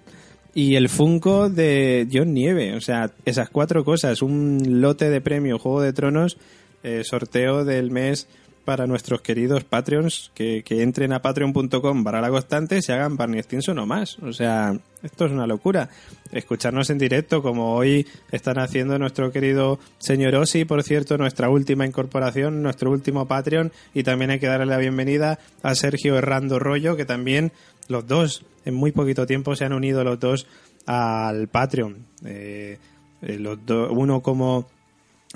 y 0.53 0.75
el 0.75 0.89
Funko 0.89 1.49
de 1.49 2.07
John 2.11 2.33
Nieve. 2.33 2.75
O 2.75 2.81
sea, 2.81 3.11
esas 3.25 3.49
cuatro 3.49 3.83
cosas. 3.83 4.21
Un 4.21 4.81
lote 4.81 5.09
de 5.09 5.21
premio 5.21 5.57
Juego 5.57 5.81
de 5.81 5.93
Tronos, 5.93 6.37
eh, 6.83 7.03
sorteo 7.03 7.65
del 7.65 7.91
mes 7.91 8.27
para 8.65 8.87
nuestros 8.87 9.21
queridos 9.21 9.63
Patreons 9.63 10.31
que, 10.33 10.63
entren 10.67 11.13
a 11.13 11.21
patreon.com 11.21 12.03
para 12.03 12.19
la 12.19 12.29
constante 12.29 12.77
y 12.77 12.81
se 12.81 12.91
hagan 12.93 13.15
Barney 13.15 13.41
Stinson 13.43 13.77
o 13.79 13.85
más. 13.85 14.17
O 14.19 14.33
sea, 14.33 14.75
esto 15.03 15.25
es 15.27 15.31
una 15.31 15.45
locura. 15.47 15.89
Escucharnos 16.31 16.89
en 16.89 16.97
directo 16.97 17.41
como 17.41 17.75
hoy 17.75 18.05
están 18.31 18.57
haciendo 18.59 18.97
nuestro 18.99 19.31
querido 19.31 19.79
señor 19.99 20.35
Osi, 20.35 20.65
por 20.65 20.83
cierto, 20.83 21.17
nuestra 21.17 21.47
última 21.49 21.85
incorporación, 21.85 22.61
nuestro 22.63 22.91
último 22.91 23.27
Patreon 23.27 23.71
y 23.93 24.03
también 24.03 24.31
hay 24.31 24.39
que 24.39 24.47
darle 24.47 24.65
la 24.65 24.77
bienvenida 24.77 25.39
a 25.63 25.75
Sergio 25.75 26.17
Herrando 26.17 26.59
Rollo 26.59 26.97
que 26.97 27.05
también 27.05 27.51
los 27.87 28.07
dos 28.07 28.43
en 28.65 28.73
muy 28.73 28.91
poquito 28.91 29.27
tiempo 29.27 29.55
se 29.55 29.63
han 29.63 29.73
unido 29.73 30.03
los 30.03 30.19
dos 30.19 30.47
al 30.87 31.47
Patreon. 31.47 31.97
Eh, 32.25 32.79
eh, 33.21 33.39
los 33.39 33.63
do- 33.65 33.91
uno 33.91 34.21
como 34.21 34.67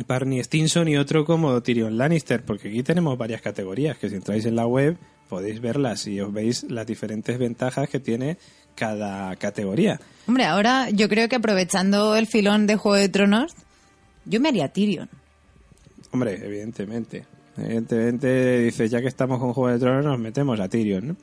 Barney 0.07 0.43
Stinson 0.43 0.87
y 0.87 0.97
otro 0.97 1.25
como 1.25 1.61
Tyrion 1.61 1.97
Lannister, 1.97 2.43
porque 2.43 2.69
aquí 2.69 2.83
tenemos 2.83 3.17
varias 3.17 3.41
categorías 3.41 3.97
que 3.97 4.09
si 4.09 4.15
entráis 4.15 4.45
en 4.45 4.55
la 4.55 4.67
web 4.67 4.97
podéis 5.29 5.61
verlas 5.61 6.07
y 6.07 6.19
os 6.19 6.33
veis 6.33 6.63
las 6.69 6.87
diferentes 6.87 7.37
ventajas 7.37 7.87
que 7.87 7.99
tiene 7.99 8.37
cada 8.75 9.35
categoría. 9.35 9.99
Hombre, 10.27 10.45
ahora 10.45 10.89
yo 10.89 11.07
creo 11.07 11.29
que 11.29 11.35
aprovechando 11.35 12.15
el 12.15 12.27
filón 12.27 12.65
de 12.65 12.75
Juego 12.75 12.97
de 12.97 13.09
Tronos, 13.09 13.53
yo 14.25 14.39
me 14.39 14.49
haría 14.49 14.69
Tyrion. 14.69 15.09
Hombre, 16.11 16.39
evidentemente. 16.43 17.25
Evidentemente, 17.57 18.59
dice, 18.59 18.87
ya 18.87 19.01
que 19.01 19.07
estamos 19.07 19.39
con 19.39 19.53
Juego 19.53 19.71
de 19.71 19.79
Tronos, 19.79 20.05
nos 20.05 20.19
metemos 20.19 20.59
a 20.59 20.69
Tyrion, 20.69 21.09
¿no? 21.09 21.15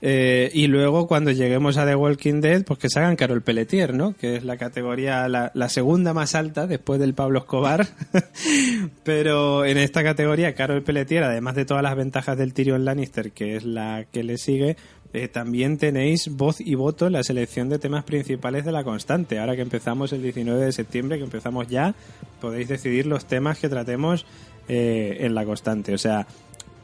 Eh, 0.00 0.50
y 0.54 0.68
luego, 0.68 1.08
cuando 1.08 1.32
lleguemos 1.32 1.76
a 1.76 1.84
The 1.84 1.96
Walking 1.96 2.40
Dead, 2.40 2.64
pues 2.64 2.78
que 2.78 2.88
se 2.88 3.00
hagan 3.00 3.16
Carol 3.16 3.42
Pelletier, 3.42 3.94
¿no? 3.94 4.14
Que 4.14 4.36
es 4.36 4.44
la 4.44 4.56
categoría, 4.56 5.28
la, 5.28 5.68
segunda 5.68 6.14
más 6.14 6.34
alta 6.34 6.66
después 6.66 7.00
del 7.00 7.14
Pablo 7.14 7.40
Escobar. 7.40 7.86
Pero 9.04 9.64
en 9.64 9.76
esta 9.78 10.04
categoría, 10.04 10.54
Carol 10.54 10.82
Pelletier, 10.82 11.24
además 11.24 11.56
de 11.56 11.64
todas 11.64 11.82
las 11.82 11.96
ventajas 11.96 12.38
del 12.38 12.54
Tyrion 12.54 12.84
Lannister, 12.84 13.32
que 13.32 13.56
es 13.56 13.64
la 13.64 14.04
que 14.12 14.22
le 14.22 14.38
sigue, 14.38 14.76
eh, 15.14 15.26
también 15.26 15.78
tenéis 15.78 16.28
voz 16.28 16.60
y 16.60 16.74
voto 16.74 17.06
en 17.06 17.14
la 17.14 17.22
selección 17.22 17.68
de 17.68 17.78
temas 17.78 18.04
principales 18.04 18.64
de 18.64 18.72
la 18.72 18.84
constante. 18.84 19.38
Ahora 19.38 19.56
que 19.56 19.62
empezamos 19.62 20.12
el 20.12 20.22
19 20.22 20.66
de 20.66 20.72
septiembre, 20.72 21.18
que 21.18 21.24
empezamos 21.24 21.66
ya, 21.66 21.94
podéis 22.40 22.68
decidir 22.68 23.06
los 23.06 23.24
temas 23.24 23.58
que 23.58 23.68
tratemos 23.68 24.26
eh, 24.68 25.16
en 25.20 25.34
la 25.34 25.44
constante. 25.44 25.94
O 25.94 25.98
sea, 25.98 26.26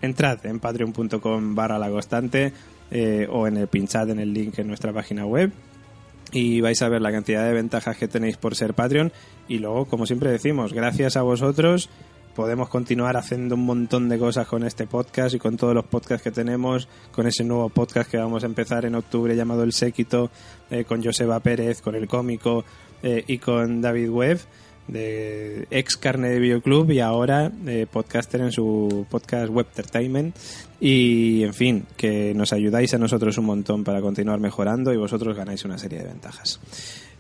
entrad 0.01 0.45
en 0.47 0.59
patreon.com 0.59 1.55
barra 1.55 1.79
la 1.79 1.91
constante 1.91 2.53
eh, 2.91 3.27
o 3.31 3.47
en 3.47 3.57
el 3.57 3.69
pinchad 3.69 4.11
en 4.11 4.19
el 4.19 4.33
link 4.33 4.59
en 4.59 4.69
nuestra 4.69 4.93
página 4.93 5.27
web. 5.27 5.53
Y 6.33 6.61
vais 6.61 6.81
a 6.83 6.89
ver 6.89 7.01
la 7.01 7.13
cantidad 7.13 7.47
de 7.47 7.53
ventajas 7.53 7.97
que 7.97 8.09
tenéis 8.09 8.37
por 8.37 8.57
ser 8.57 8.75
Patreon. 8.75 9.13
Y 9.47 9.59
luego, 9.59 9.85
como 9.85 10.07
siempre 10.07 10.31
decimos, 10.31 10.73
gracias 10.73 11.17
a 11.17 11.23
vosotros 11.23 11.89
podemos 12.35 12.69
continuar 12.69 13.17
haciendo 13.17 13.55
un 13.55 13.65
montón 13.65 14.09
de 14.09 14.19
cosas 14.19 14.47
con 14.47 14.65
este 14.65 14.87
podcast 14.87 15.35
y 15.35 15.39
con 15.39 15.57
todos 15.57 15.75
los 15.75 15.85
podcasts 15.85 16.23
que 16.23 16.33
tenemos, 16.33 16.89
con 17.13 17.27
ese 17.27 17.45
nuevo 17.45 17.69
podcast 17.69 18.11
que 18.11 18.17
vamos 18.17 18.43
a 18.43 18.47
empezar 18.47 18.85
en 18.85 18.97
octubre 18.97 19.37
llamado 19.37 19.63
El 19.63 19.73
Séquito, 19.73 20.31
eh, 20.71 20.85
con 20.85 21.03
Joseba 21.03 21.39
Pérez, 21.41 21.81
con 21.81 21.95
el 21.95 22.09
cómico 22.09 22.65
eh, 23.03 23.23
y 23.27 23.39
con 23.39 23.81
David 23.81 24.11
Webb 24.11 24.41
de 24.89 25.67
ex 25.71 25.97
carne 25.97 26.29
de 26.29 26.39
videoclub 26.41 26.91
y 26.91 27.01
ahora 27.01 27.51
eh, 27.67 27.87
podcaster 27.91 28.41
en 28.43 28.53
su 28.53 29.07
podcast 29.11 29.51
Web 29.51 29.67
Entertainment 29.71 30.37
y 30.81 31.43
en 31.43 31.55
fin 31.55 31.87
que 31.97 32.35
nos 32.35 32.53
ayudáis 32.53 32.93
a 32.95 32.99
nosotros 32.99 33.39
un 33.39 33.47
montón 33.47 33.83
para 33.85 34.01
continuar 34.03 34.41
mejorando 34.41 34.93
y 34.93 34.97
vosotros 34.99 35.37
ganáis 35.37 35.65
una 35.65 35.79
serie 35.79 35.99
de 36.01 36.07
ventajas 36.09 36.61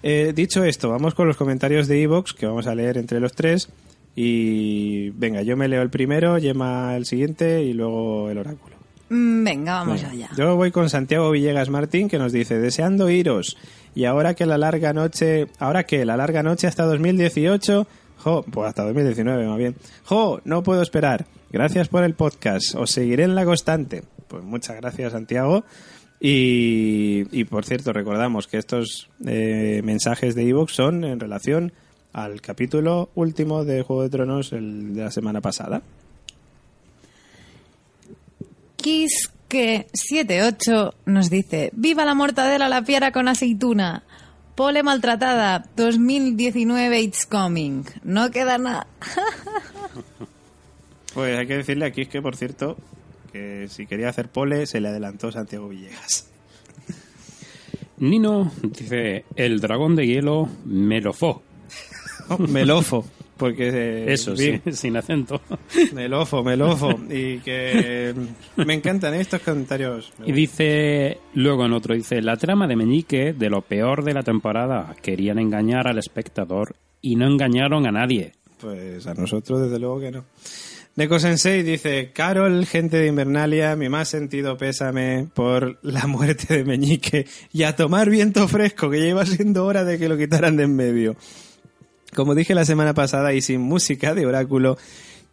Eh, 0.03 0.33
dicho 0.37 0.63
esto 0.65 0.91
vamos 0.91 1.15
con 1.15 1.27
los 1.27 1.37
comentarios 1.39 1.89
de 1.89 2.03
Evox 2.03 2.35
que 2.35 2.47
vamos 2.47 2.67
a 2.67 2.75
leer 2.75 2.99
entre 2.99 3.21
los 3.21 3.33
tres 3.33 3.71
y 4.15 5.11
venga 5.11 5.43
yo 5.43 5.57
me 5.57 5.67
leo 5.69 5.83
el 5.83 5.91
primero 5.91 6.37
Yema 6.39 6.97
el 6.97 7.07
siguiente 7.07 7.63
y 7.65 7.73
luego 7.73 8.29
el 8.31 8.39
oráculo 8.39 8.75
Mm, 9.11 9.45
Venga, 9.45 9.75
vamos 9.75 10.01
Venga, 10.01 10.13
allá. 10.15 10.31
Yo 10.35 10.57
voy 10.57 10.71
con 10.71 10.89
Santiago 10.89 11.31
Villegas 11.31 11.69
Martín 11.69 12.09
que 12.09 12.19
nos 12.19 12.33
dice, 12.33 12.59
deseando 12.59 13.11
iros. 13.11 13.59
Y 13.95 14.05
ahora 14.07 14.35
que 14.35 14.47
la 14.47 14.59
larga 14.59 14.93
noche, 14.93 15.47
ahora 15.59 15.85
que 15.85 16.05
la 16.05 16.17
larga 16.17 16.43
noche 16.43 16.67
hasta 16.67 16.85
2018, 16.85 17.87
jo, 18.19 18.43
pues 18.43 18.69
hasta 18.69 18.85
2019 18.85 19.47
más 19.47 19.59
bien. 19.59 19.77
Jo, 20.05 20.41
no 20.45 20.63
puedo 20.63 20.83
esperar. 20.83 21.27
Gracias 21.51 21.89
por 21.89 22.03
el 22.03 22.15
podcast. 22.15 22.75
Os 22.75 22.91
seguiré 22.91 23.25
en 23.25 23.35
la 23.35 23.45
constante. 23.45 24.03
Pues 24.29 24.43
muchas 24.43 24.77
gracias 24.77 25.13
Santiago. 25.13 25.65
Y, 26.21 27.25
y 27.33 27.45
por 27.45 27.65
cierto, 27.65 27.93
recordamos 27.93 28.47
que 28.47 28.59
estos 28.59 29.09
eh, 29.27 29.83
mensajes 29.85 30.35
de 30.35 30.49
Evox 30.49 30.73
son 30.73 31.05
en 31.05 31.21
relación 31.21 31.73
al 32.13 32.41
capítulo 32.41 33.11
último 33.15 33.65
de 33.65 33.83
Juego 33.83 34.03
de 34.03 34.09
Tronos 34.09 34.53
el 34.53 34.95
de 34.95 35.03
la 35.03 35.11
semana 35.11 35.41
pasada. 35.41 35.83
Quisque78 39.55 40.95
nos 41.07 41.31
dice: 41.31 41.71
¡Viva 41.75 42.05
la 42.05 42.15
mortadela 42.15 42.69
la 42.69 42.83
piedra 42.83 43.13
con 43.13 43.29
aceituna! 43.29 44.03
Pole 44.57 44.83
maltratada, 44.83 45.65
2019 45.77 47.01
it's 47.01 47.25
coming. 47.25 47.85
No 48.03 48.31
queda 48.31 48.59
nada. 48.59 48.87
Pues 51.15 51.39
hay 51.39 51.47
que 51.47 51.59
decirle 51.59 51.87
aquí 51.87 52.01
es 52.01 52.09
que, 52.09 52.21
por 52.21 52.35
cierto, 52.35 52.77
que 53.33 53.69
si 53.69 53.87
quería 53.87 54.09
hacer 54.09 54.29
pole, 54.29 54.67
se 54.67 54.81
le 54.81 54.89
adelantó 54.89 55.31
Santiago 55.31 55.69
Villegas. 55.69 56.27
Nino 57.99 58.51
dice, 58.61 59.25
el 59.37 59.61
dragón 59.61 59.95
de 59.95 60.09
hielo 60.09 60.49
melofó. 60.65 61.45
melofo, 62.49 63.05
porque... 63.37 63.69
eh, 63.73 64.13
Eso, 64.13 64.33
vi- 64.33 64.61
sí, 64.65 64.73
sin 64.73 64.97
acento. 64.97 65.41
Melofo, 65.93 66.43
melofo. 66.45 66.91
Y 67.11 67.39
que 67.39 68.15
me 68.57 68.75
encantan 68.75 69.15
estos 69.15 69.41
comentarios. 69.43 70.13
Y 70.25 70.33
dice, 70.33 71.19
luego 71.35 71.67
en 71.67 71.73
otro, 71.73 71.95
dice, 71.95 72.23
la 72.23 72.37
trama 72.37 72.67
de 72.67 72.77
Meñique, 72.77 73.33
de 73.33 73.51
lo 73.51 73.63
peor 73.63 74.05
de 74.05 74.15
la 74.15 74.23
temporada, 74.23 74.95
querían 75.03 75.39
engañar 75.39 75.87
al 75.89 75.99
espectador 75.99 76.75
y 77.01 77.17
no 77.17 77.27
engañaron 77.27 77.87
a 77.87 77.93
nadie. 77.93 78.33
Pues 78.61 79.07
a 79.07 79.15
nosotros, 79.15 79.63
desde 79.63 79.79
luego 79.79 80.01
que 80.01 80.11
no. 80.11 80.25
Neko 80.97 81.19
Sensei 81.19 81.65
dice, 81.65 82.13
Carol, 82.13 82.65
gente 82.67 82.99
de 82.99 83.09
Invernalia, 83.09 83.75
mi 83.75 83.89
más 83.89 84.09
sentido 84.09 84.57
pésame 84.57 85.27
por 85.35 85.81
la 85.83 86.07
muerte 86.07 86.55
de 86.59 86.65
Meñique 86.65 87.27
y 87.53 87.65
a 87.65 87.75
tomar 87.75 88.09
viento 88.09 88.47
fresco, 88.47 88.89
que 88.89 89.01
ya 89.01 89.07
iba 89.09 89.27
siendo 89.27 89.67
hora 89.67 89.83
de 89.83 89.99
que 89.99 90.09
lo 90.09 90.17
quitaran 90.17 90.57
de 90.57 90.63
en 90.63 90.77
medio. 90.77 91.17
Como 92.15 92.35
dije 92.35 92.55
la 92.55 92.65
semana 92.65 92.95
pasada 92.95 93.33
y 93.33 93.41
sin 93.41 93.61
música 93.61 94.15
de 94.15 94.27
oráculo, 94.27 94.77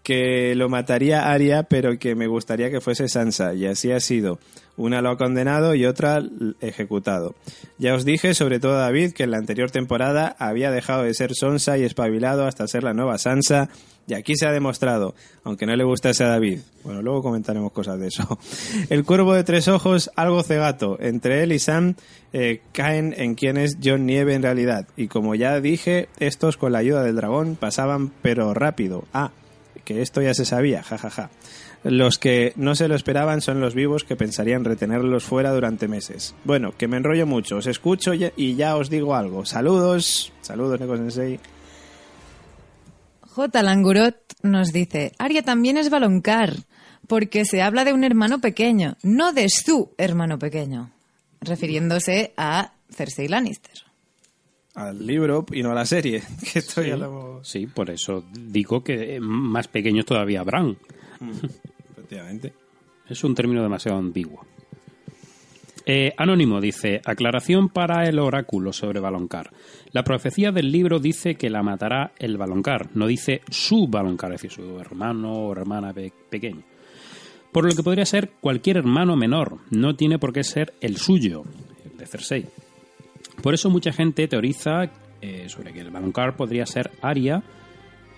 que 0.04 0.56
lo 0.56 0.70
mataría 0.70 1.32
Aria, 1.32 1.64
pero 1.64 1.98
que 2.00 2.16
me 2.16 2.28
gustaría 2.28 2.72
que 2.72 2.82
fuese 2.82 3.08
Sansa, 3.08 3.54
y 3.54 3.66
así 3.66 3.92
ha 3.92 4.00
sido. 4.00 4.40
Una 4.78 5.02
lo 5.02 5.12
ha 5.12 5.18
condenado 5.18 5.76
y 5.76 5.86
otra 5.86 6.24
ejecutado. 6.60 7.36
Ya 7.78 7.94
os 7.94 8.06
dije, 8.06 8.34
sobre 8.34 8.60
todo 8.60 8.78
David, 8.78 9.12
que 9.12 9.24
en 9.24 9.32
la 9.32 9.38
anterior 9.38 9.70
temporada 9.70 10.36
había 10.40 10.72
dejado 10.72 11.04
de 11.04 11.14
ser 11.14 11.36
Sonsa 11.36 11.78
y 11.78 11.84
espabilado 11.84 12.48
hasta 12.48 12.68
ser 12.68 12.84
la 12.84 12.94
nueva 12.94 13.18
Sansa, 13.18 13.70
y 14.08 14.14
aquí 14.14 14.36
se 14.36 14.48
ha 14.48 14.52
demostrado, 14.52 15.16
aunque 15.44 15.66
no 15.66 15.76
le 15.76 15.84
gustase 15.84 16.24
a 16.24 16.28
David. 16.28 16.60
Bueno, 16.84 17.02
luego 17.02 17.22
comentaremos 17.22 17.72
cosas 17.72 18.00
de 18.00 18.08
eso. 18.08 18.40
El 18.90 19.06
cuervo 19.06 19.34
de 19.34 19.44
tres 19.44 19.68
ojos, 19.68 20.12
algo 20.16 20.44
cegato. 20.44 20.98
Entre 21.00 21.44
él 21.44 21.52
y 21.52 21.60
Sam 21.60 21.96
eh, 22.34 22.62
caen 22.72 23.14
en 23.18 23.36
quién 23.36 23.58
es 23.58 23.78
John 23.84 24.06
Nieve 24.06 24.34
en 24.34 24.44
realidad. 24.44 24.88
Y 24.98 25.08
como 25.08 25.36
ya 25.36 25.60
dije, 25.62 26.10
estos 26.20 26.58
con 26.58 26.72
la 26.72 26.80
ayuda 26.80 27.04
del 27.04 27.16
dragón 27.16 27.56
pasaban 27.56 28.12
pero 28.22 28.54
rápido. 28.54 29.06
Ah, 29.14 29.32
que 29.86 30.02
esto 30.02 30.22
ya 30.22 30.34
se 30.34 30.46
sabía, 30.46 30.84
jajaja. 30.84 31.30
Los 31.84 32.20
que 32.20 32.54
no 32.58 32.76
se 32.76 32.88
lo 32.88 32.96
esperaban 32.96 33.42
son 33.42 33.60
los 33.60 33.74
vivos 33.74 34.04
que 34.04 34.16
pensarían 34.16 34.64
retenerlos 34.64 35.24
fuera 35.24 35.52
durante 35.52 35.88
meses. 35.88 36.36
Bueno, 36.44 36.74
que 36.78 36.88
me 36.88 36.98
enrollo 36.98 37.26
mucho, 37.26 37.58
os 37.58 37.66
escucho 37.66 38.14
y 38.14 38.56
ya 38.56 38.76
os 38.76 38.90
digo 38.90 39.16
algo. 39.16 39.46
Saludos, 39.46 40.32
saludos 40.42 40.80
Neko 40.80 40.98
Sensei. 40.98 41.40
J. 43.34 43.64
Langurot 43.64 44.18
nos 44.44 44.74
dice: 44.74 45.14
Aria 45.18 45.42
también 45.42 45.78
es 45.78 45.90
baloncar, 45.90 46.54
porque 47.08 47.46
se 47.46 47.62
habla 47.62 47.86
de 47.86 47.94
un 47.94 48.04
hermano 48.04 48.40
pequeño, 48.40 48.98
no 49.04 49.32
de 49.32 49.48
su 49.48 49.94
hermano 49.98 50.38
pequeño. 50.38 50.92
Refiriéndose 51.40 52.34
a 52.36 52.74
Cersei 52.90 53.30
Lannister. 53.30 53.86
Al 54.76 55.06
libro 55.06 55.46
y 55.52 55.64
no 55.64 55.72
a 55.72 55.76
la 55.76 55.86
serie, 55.86 56.22
que 56.52 56.60
esto 56.60 56.82
ya 56.82 56.98
lo 56.98 57.06
hemos... 57.06 57.48
Sí, 57.48 57.68
por 57.68 57.90
eso 57.90 58.26
digo 58.34 58.84
que 58.84 59.20
más 59.22 59.68
pequeños 59.70 60.06
todavía 60.06 60.42
habrán. 60.42 60.78
Efectivamente. 61.92 62.54
Es 63.08 63.24
un 63.24 63.34
término 63.34 63.64
demasiado 63.64 63.98
ambiguo. 63.98 64.46
Eh, 65.86 66.14
Anónimo 66.18 66.62
dice, 66.62 67.02
aclaración 67.06 67.70
para 67.70 68.08
el 68.08 68.20
oráculo 68.20 68.72
sobre 68.72 69.00
Baloncar. 69.00 69.50
La 69.92 70.04
profecía 70.04 70.52
del 70.52 70.72
libro 70.72 71.00
dice 71.00 71.36
que 71.36 71.50
la 71.50 71.64
matará 71.64 72.12
el 72.20 72.38
Baloncar, 72.38 72.90
no 72.94 73.08
dice 73.08 73.42
su 73.50 73.88
Baloncar, 73.88 74.34
es 74.34 74.42
decir, 74.42 74.52
su 74.64 74.80
hermano 74.80 75.32
o 75.34 75.52
hermana 75.54 75.92
pe- 75.94 76.14
pequeño. 76.30 76.62
Por 77.52 77.66
lo 77.66 77.76
que 77.76 77.84
podría 77.84 78.06
ser 78.06 78.30
cualquier 78.40 78.78
hermano 78.78 79.16
menor, 79.16 79.58
no 79.72 79.96
tiene 79.96 80.20
por 80.20 80.32
qué 80.34 80.44
ser 80.44 80.74
el 80.82 80.98
suyo, 80.98 81.44
el 81.84 81.98
de 81.98 82.06
Cersei. 82.06 82.46
Por 83.42 83.54
eso 83.54 83.70
mucha 83.70 83.92
gente 83.92 84.28
teoriza 84.28 84.84
eh, 85.22 85.50
sobre 85.50 85.74
que 85.74 85.80
el 85.80 85.90
Baloncar 85.90 86.36
podría 86.38 86.66
ser 86.66 86.92
Arya 87.02 87.42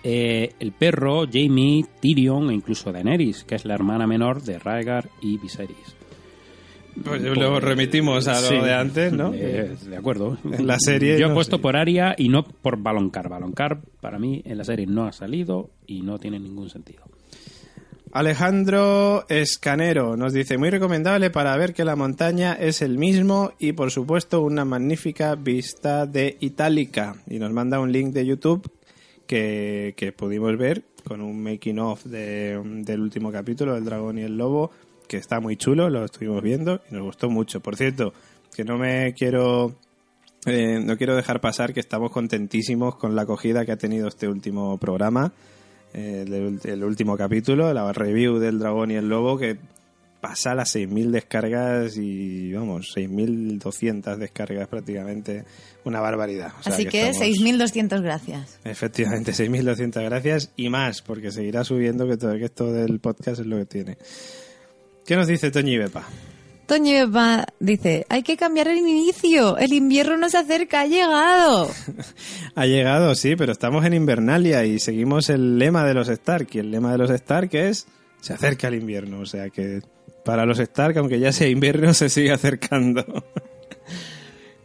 eh, 0.04 0.52
el 0.60 0.72
perro, 0.72 1.24
Jamie, 1.32 1.84
Tyrion 2.00 2.50
e 2.50 2.54
incluso 2.54 2.92
Daenerys, 2.92 3.42
que 3.44 3.54
es 3.54 3.64
la 3.64 3.74
hermana 3.74 4.06
menor 4.06 4.42
de 4.42 4.58
Rhaegar 4.58 5.08
y 5.22 5.38
Viserys. 5.38 5.96
Pues 7.02 7.22
lo 7.22 7.58
remitimos 7.60 8.28
a 8.28 8.40
lo 8.40 8.48
Sí. 8.48 8.54
de 8.56 8.72
antes, 8.72 9.12
¿no? 9.12 9.32
Eh, 9.34 9.74
de 9.88 9.96
acuerdo. 9.96 10.38
En 10.52 10.66
la 10.66 10.76
serie, 10.78 11.18
Yo 11.18 11.26
he 11.26 11.28
no 11.28 11.34
puesto 11.34 11.56
sé. 11.56 11.62
por 11.62 11.76
Aria 11.76 12.14
y 12.16 12.28
no 12.28 12.44
por 12.44 12.80
Baloncar. 12.80 13.28
Baloncar 13.28 13.80
para 14.00 14.18
mí 14.18 14.42
en 14.44 14.58
la 14.58 14.64
serie 14.64 14.86
no 14.86 15.04
ha 15.06 15.12
salido 15.12 15.70
y 15.86 16.02
no 16.02 16.18
tiene 16.18 16.38
ningún 16.38 16.70
sentido. 16.70 17.02
Alejandro 18.12 19.24
Escanero 19.28 20.16
nos 20.16 20.32
dice, 20.32 20.56
muy 20.56 20.70
recomendable 20.70 21.30
para 21.30 21.56
ver 21.56 21.74
que 21.74 21.84
la 21.84 21.96
montaña 21.96 22.52
es 22.52 22.80
el 22.80 22.96
mismo 22.96 23.52
y 23.58 23.72
por 23.72 23.90
supuesto 23.90 24.40
una 24.42 24.64
magnífica 24.64 25.34
vista 25.34 26.06
de 26.06 26.36
Itálica. 26.40 27.16
Y 27.28 27.40
nos 27.40 27.52
manda 27.52 27.80
un 27.80 27.90
link 27.90 28.12
de 28.12 28.24
YouTube 28.24 28.70
que, 29.26 29.94
que 29.96 30.12
pudimos 30.12 30.56
ver 30.56 30.84
con 31.04 31.20
un 31.22 31.42
making 31.42 31.80
of 31.80 32.04
de- 32.04 32.60
del 32.84 33.00
último 33.00 33.32
capítulo, 33.32 33.74
del 33.74 33.84
dragón 33.84 34.18
y 34.18 34.22
el 34.22 34.36
lobo, 34.38 34.70
que 35.08 35.16
está 35.18 35.40
muy 35.40 35.56
chulo, 35.56 35.90
lo 35.90 36.04
estuvimos 36.04 36.42
viendo 36.42 36.80
y 36.90 36.94
nos 36.94 37.02
gustó 37.04 37.30
mucho. 37.30 37.60
Por 37.60 37.76
cierto, 37.76 38.12
que 38.54 38.64
no 38.64 38.78
me 38.78 39.14
quiero... 39.14 39.74
eh, 40.46 40.80
no 40.84 40.96
quiero 40.96 41.14
dejar 41.16 41.40
pasar 41.40 41.72
que 41.74 41.80
estamos 41.80 42.10
contentísimos 42.10 42.96
con 42.96 43.14
la 43.16 43.22
acogida 43.22 43.64
que 43.64 43.72
ha 43.72 43.76
tenido 43.76 44.08
este 44.08 44.28
último 44.28 44.78
programa 44.78 45.32
eh, 45.92 46.24
el, 46.26 46.60
el 46.64 46.84
último 46.84 47.16
capítulo, 47.16 47.72
la 47.72 47.92
review 47.92 48.38
del 48.38 48.58
dragón 48.58 48.90
y 48.90 48.94
el 48.96 49.08
lobo, 49.08 49.38
que 49.38 49.56
pasa 50.20 50.54
las 50.54 50.74
6.000 50.74 51.10
descargas 51.10 51.96
y, 51.98 52.52
vamos, 52.52 52.92
6.200 52.96 54.16
descargas 54.16 54.68
prácticamente. 54.68 55.44
Una 55.84 56.00
barbaridad. 56.00 56.52
O 56.58 56.62
sea 56.62 56.72
Así 56.72 56.86
que 56.86 57.10
estamos- 57.10 57.38
6.200 57.38 58.02
gracias. 58.02 58.58
Efectivamente, 58.64 59.32
6.200 59.32 60.02
gracias 60.04 60.50
y 60.56 60.68
más, 60.70 61.02
porque 61.02 61.30
seguirá 61.30 61.62
subiendo, 61.62 62.08
que 62.08 62.16
todo 62.16 62.32
que 62.38 62.44
esto 62.46 62.72
del 62.72 63.00
podcast 63.00 63.40
es 63.40 63.46
lo 63.46 63.58
que 63.58 63.66
tiene. 63.66 63.98
¿Qué 65.06 65.16
nos 65.16 65.26
dice 65.26 65.50
Toñi 65.50 65.76
Bepa? 65.76 66.06
Toño 66.66 66.96
Eva 66.96 67.44
dice, 67.60 68.06
hay 68.08 68.22
que 68.22 68.38
cambiar 68.38 68.68
el 68.68 68.78
inicio, 68.78 69.58
el 69.58 69.74
invierno 69.74 70.16
nos 70.16 70.34
acerca, 70.34 70.80
ha 70.80 70.86
llegado. 70.86 71.68
Ha 72.56 72.66
llegado, 72.66 73.16
sí, 73.16 73.34
pero 73.34 73.50
estamos 73.50 73.84
en 73.84 73.94
Invernalia 73.94 74.64
y 74.64 74.78
seguimos 74.78 75.28
el 75.28 75.58
lema 75.58 75.84
de 75.84 75.92
los 75.92 76.08
Stark. 76.08 76.46
Y 76.52 76.60
el 76.60 76.70
lema 76.70 76.92
de 76.92 76.98
los 76.98 77.10
Stark 77.10 77.50
es 77.52 77.88
se 78.20 78.32
acerca 78.32 78.68
el 78.68 78.74
invierno. 78.74 79.18
O 79.18 79.26
sea 79.26 79.50
que 79.50 79.82
para 80.24 80.46
los 80.46 80.60
Stark, 80.60 80.96
aunque 80.98 81.18
ya 81.18 81.32
sea 81.32 81.48
invierno, 81.48 81.92
se 81.94 82.08
sigue 82.08 82.30
acercando. 82.30 83.04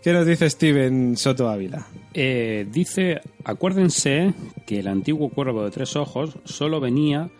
¿Qué 0.03 0.13
nos 0.13 0.27
dice 0.27 0.47
Steven 0.51 1.17
Soto 1.17 1.49
Ávila? 1.49 1.87
Eh, 2.13 2.67
dice, 2.71 3.21
acuérdense 3.43 4.35
que 4.67 4.79
el 4.79 4.87
antiguo 4.87 5.29
cuervo 5.29 5.65
de 5.65 5.71
tres 5.71 5.95
ojos 5.95 6.37
solo 6.45 6.79
venía 6.79 7.31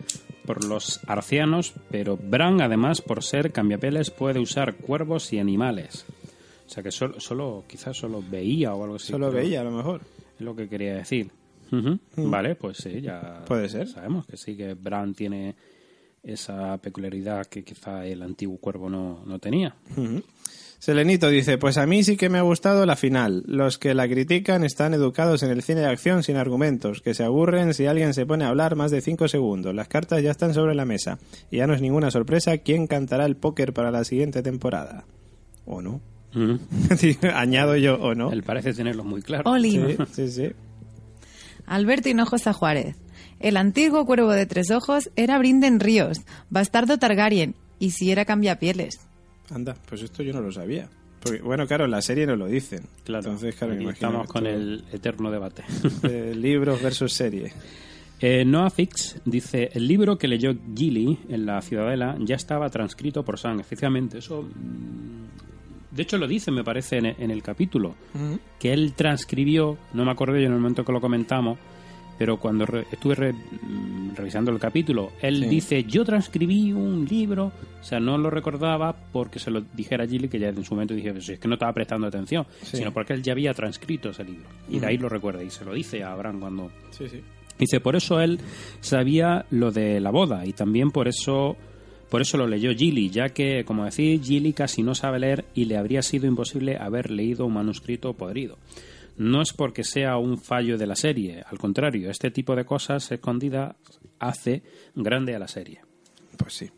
por 0.46 0.63
los 0.65 1.00
arcianos, 1.08 1.74
pero 1.91 2.17
Bran 2.17 2.62
además 2.62 3.01
por 3.01 3.24
ser 3.24 3.51
cambiapeles 3.51 4.10
puede 4.12 4.39
usar 4.39 4.75
cuervos 4.75 5.31
y 5.34 5.39
animales. 5.39 6.05
O 6.67 6.69
sea 6.69 6.84
que 6.84 6.91
solo, 6.91 7.19
solo 7.19 7.63
quizás 7.67 7.98
solo 7.98 8.24
veía 8.27 8.74
o 8.74 8.84
algo 8.84 8.96
así. 8.98 9.12
Solo 9.12 9.31
veía, 9.31 9.62
a 9.62 9.63
lo 9.63 9.72
mejor. 9.72 10.01
Es 10.36 10.41
lo 10.41 10.55
que 10.55 10.69
quería 10.69 10.96
decir. 10.96 11.29
Ujú. 11.72 12.00
Vale, 12.17 12.55
pues 12.55 12.77
sí, 12.77 13.01
ya 13.01 13.43
Puede 13.46 13.69
ser. 13.69 13.88
sabemos 13.88 14.25
que 14.25 14.38
sí, 14.38 14.55
que 14.58 14.74
Bran 14.74 15.13
tiene 15.13 15.55
esa 16.24 16.77
peculiaridad 16.77 17.46
que 17.46 17.63
quizá 17.63 18.05
el 18.05 18.22
antiguo 18.22 18.58
cuervo 18.58 18.89
no, 18.89 19.24
no 19.25 19.39
tenía. 19.39 19.75
Selenito 20.80 21.30
dice, 21.30 21.58
pues 21.58 21.78
a 21.78 21.86
mí 21.86 22.04
sí 22.04 22.16
que 22.16 22.30
me 22.30 22.38
ha 22.38 22.42
gustado 22.42 22.86
la 22.86 22.96
final. 22.96 23.44
Los 23.46 23.78
que 23.78 23.94
la 23.94 24.08
critican 24.08 24.64
están 24.64 24.94
educados 24.94 25.44
en 25.44 25.52
el 25.52 25.62
cine 25.62 25.82
de 25.82 25.88
acción 25.88 26.24
sin 26.24 26.38
argumentos, 26.38 27.02
que 27.02 27.14
se 27.14 27.26
aburren 27.26 27.74
si 27.74 27.86
alguien 27.86 28.14
se 28.14 28.26
pone 28.26 28.46
a 28.46 28.48
hablar 28.48 28.78
más 28.78 28.90
de 28.90 29.02
cinco 29.02 29.28
segundos. 29.28 29.76
Las 29.76 29.90
cartas 29.90 30.24
ya 30.24 30.32
están 30.32 30.54
sobre 30.54 30.76
la 30.76 30.86
mesa. 30.86 31.20
Y 31.52 31.58
ya 31.58 31.68
no 31.68 31.74
es 31.74 31.82
ninguna 31.82 32.12
sorpresa 32.12 32.58
quién 32.60 32.88
cantará 32.88 33.26
el 33.26 33.36
póker 33.36 33.74
para 33.74 33.92
la 33.92 34.06
siguiente 34.06 34.42
temporada. 34.42 35.04
¿O 35.66 35.82
no? 35.82 36.00
Ujú. 36.34 36.60
Añado 37.34 37.76
yo, 37.76 37.96
¿o 37.96 38.16
no? 38.16 38.32
Él 38.32 38.44
parece 38.44 38.74
tenerlo 38.74 39.04
muy 39.04 39.22
claro. 39.22 39.52
Olin. 39.52 39.98
Sí, 40.14 40.28
sí, 40.28 40.32
sí. 40.32 40.52
Alberto 41.66 42.08
Hinojosa 42.08 42.54
Juárez. 42.54 42.96
El 43.42 43.58
antiguo 43.58 44.06
cuervo 44.06 44.32
de 44.32 44.46
tres 44.46 44.72
ojos 44.72 45.12
era 45.18 45.38
Brinden 45.38 45.82
Ríos, 45.82 46.22
bastardo 46.50 46.98
Targaryen, 46.98 47.56
y 47.80 47.92
si 47.92 48.12
era 48.12 48.24
cambiapieles. 48.26 49.09
Anda, 49.52 49.76
pues 49.88 50.02
esto 50.04 50.24
yo 50.24 50.34
no 50.34 50.42
lo 50.42 50.52
sabía. 50.52 50.90
Porque, 51.22 51.42
bueno, 51.42 51.68
claro, 51.68 51.86
en 51.86 51.92
la 51.92 52.02
serie 52.02 52.26
no 52.26 52.36
lo 52.36 52.46
dicen. 52.48 52.84
Claro, 53.04 53.26
Entonces, 53.26 53.56
claro, 53.56 53.74
aquí 53.74 53.86
estamos 53.88 54.28
con 54.28 54.46
el 54.48 54.84
eterno 54.92 55.30
debate. 55.32 55.64
eh, 56.04 56.34
libros 56.38 56.82
versus 56.82 57.12
serie. 57.14 57.52
Eh, 58.22 58.44
Noah 58.46 58.70
Fix 58.70 59.20
dice, 59.26 59.70
el 59.74 59.88
libro 59.88 60.18
que 60.18 60.28
leyó 60.28 60.54
Gilly 60.76 61.20
en 61.30 61.46
la 61.46 61.62
Ciudadela 61.62 62.16
ya 62.20 62.36
estaba 62.36 62.70
transcrito 62.70 63.24
por 63.24 63.38
Sam. 63.40 63.60
Efectivamente, 63.60 64.20
eso... 64.20 64.44
mm, 64.44 65.96
De 65.96 66.04
hecho, 66.04 66.18
lo 66.18 66.28
dice, 66.28 66.52
me 66.52 66.64
parece, 66.64 66.98
en, 66.98 67.06
en 67.08 67.32
el 67.32 67.42
capítulo, 67.44 67.96
que 68.60 68.72
él 68.74 68.94
transcribió, 68.94 69.78
no 69.94 70.06
me 70.06 70.12
acuerdo 70.12 70.36
yo 70.36 70.46
en 70.46 70.54
el 70.54 70.60
momento 70.60 70.84
que 70.86 70.92
lo 70.94 71.02
comentamos, 71.02 71.58
pero 72.19 72.38
cuando 72.38 72.65
re- 72.67 72.86
estuve 72.91 73.15
re- 73.15 73.34
mm, 73.34 74.13
revisando 74.15 74.51
el 74.51 74.60
capítulo, 74.60 75.13
él 75.21 75.38
Sí. 75.43 75.47
dice, 75.47 75.84
yo 75.86 76.05
transcribí 76.05 76.71
un 76.73 77.05
libro, 77.10 77.51
o 77.79 77.84
sea, 77.84 77.99
no 77.99 78.17
lo 78.17 78.29
recordaba 78.29 78.93
porque 79.12 79.39
se 79.39 79.49
lo 79.49 79.62
dijera 79.62 80.03
a 80.03 80.08
Gilly, 80.08 80.27
que 80.27 80.38
ya 80.38 80.49
en 80.49 80.63
su 80.63 80.75
momento 80.75 80.93
dije, 80.93 81.12
pues 81.13 81.29
es 81.29 81.39
que 81.39 81.47
no 81.47 81.55
estaba 81.55 81.73
prestando 81.73 82.05
atención, 82.05 82.45
Sí. 82.62 82.77
sino 82.77 82.93
porque 82.93 83.13
él 83.13 83.23
ya 83.23 83.32
había 83.32 83.53
transcrito 83.53 84.10
ese 84.10 84.25
libro. 84.25 84.43
Y 84.69 84.79
de 84.79 84.86
ahí 84.88 84.97
lo 84.97 85.10
recuerda, 85.10 85.41
y 85.43 85.49
se 85.49 85.63
lo 85.65 85.73
dice 85.73 86.03
a 86.03 86.12
Abraham 86.12 86.39
cuando... 86.41 86.71
Sí, 86.91 87.08
sí. 87.10 87.21
Dice, 87.58 87.79
por 87.79 87.95
eso 87.95 88.19
él 88.21 88.39
sabía 88.79 89.45
lo 89.51 89.71
de 89.71 89.99
la 89.99 90.12
boda 90.12 90.45
y 90.45 90.53
también 90.53 90.91
por 90.91 91.08
eso 91.08 91.55
por 92.10 92.21
eso 92.23 92.38
lo 92.38 92.47
leyó 92.47 92.73
Gilly, 92.73 93.12
ya 93.12 93.29
que, 93.29 93.63
como 93.65 93.86
decís, 93.86 94.19
Gilly 94.25 94.51
casi 94.53 94.82
no 94.82 94.95
sabe 94.95 95.19
leer 95.19 95.45
y 95.53 95.65
le 95.65 95.77
habría 95.77 96.01
sido 96.01 96.25
imposible 96.25 96.75
haber 96.75 97.12
leído 97.12 97.45
un 97.45 97.53
manuscrito 97.53 98.13
podrido. 98.13 98.58
No 99.19 99.41
es 99.41 99.51
porque 99.51 99.84
sea 99.84 100.15
un 100.15 100.38
fallo 100.38 100.77
de 100.77 100.88
la 100.88 100.95
serie, 100.95 101.43
al 101.45 101.58
contrario, 101.58 102.10
este 102.10 102.32
tipo 102.32 102.55
de 102.55 102.63
cosas 102.63 103.12
escondidas 103.12 103.75
hace 104.17 104.63
grande 104.95 105.36
a 105.36 105.39
la 105.39 105.49
serie. 105.49 105.82
Pues 106.38 106.53
sí. 106.53 106.71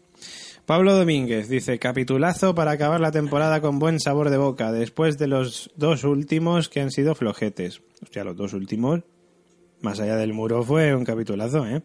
Pablo 0.65 0.95
Domínguez 0.95 1.49
dice, 1.49 1.77
capitulazo 1.77 2.55
para 2.55 2.71
acabar 2.71 2.99
la 2.99 3.11
temporada 3.11 3.61
con 3.61 3.77
buen 3.77 3.99
sabor 3.99 4.31
de 4.31 4.37
boca, 4.37 4.71
después 4.71 5.19
de 5.19 5.27
los 5.27 5.69
dos 5.75 6.03
últimos 6.03 6.67
que 6.67 6.81
han 6.81 6.89
sido 6.89 7.13
flojetes. 7.13 7.83
Hostia, 8.01 8.23
los 8.23 8.35
dos 8.35 8.53
últimos, 8.53 9.01
más 9.81 9.99
allá 9.99 10.15
del 10.15 10.33
muro, 10.33 10.63
fue 10.63 10.95
un 10.95 11.05
capitulazo, 11.05 11.67
¿eh? 11.67 11.83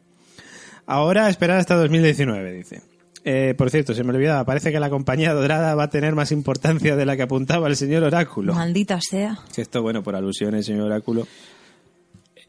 Ahora 0.86 1.28
esperar 1.28 1.58
hasta 1.58 1.74
2019, 1.74 2.52
dice. 2.52 2.82
Eh, 3.28 3.54
por 3.58 3.70
cierto, 3.70 3.92
se 3.92 4.04
me 4.04 4.14
olvidaba, 4.14 4.44
parece 4.44 4.70
que 4.70 4.78
la 4.78 4.88
compañía 4.88 5.34
dorada 5.34 5.74
va 5.74 5.82
a 5.82 5.90
tener 5.90 6.14
más 6.14 6.30
importancia 6.30 6.94
de 6.94 7.04
la 7.04 7.16
que 7.16 7.24
apuntaba 7.24 7.66
el 7.66 7.74
señor 7.74 8.04
Oráculo. 8.04 8.54
Maldita 8.54 9.00
sea. 9.00 9.40
Que 9.52 9.62
esto, 9.62 9.82
bueno, 9.82 10.00
por 10.00 10.14
alusiones, 10.14 10.64
señor 10.64 10.84
Oráculo. 10.84 11.26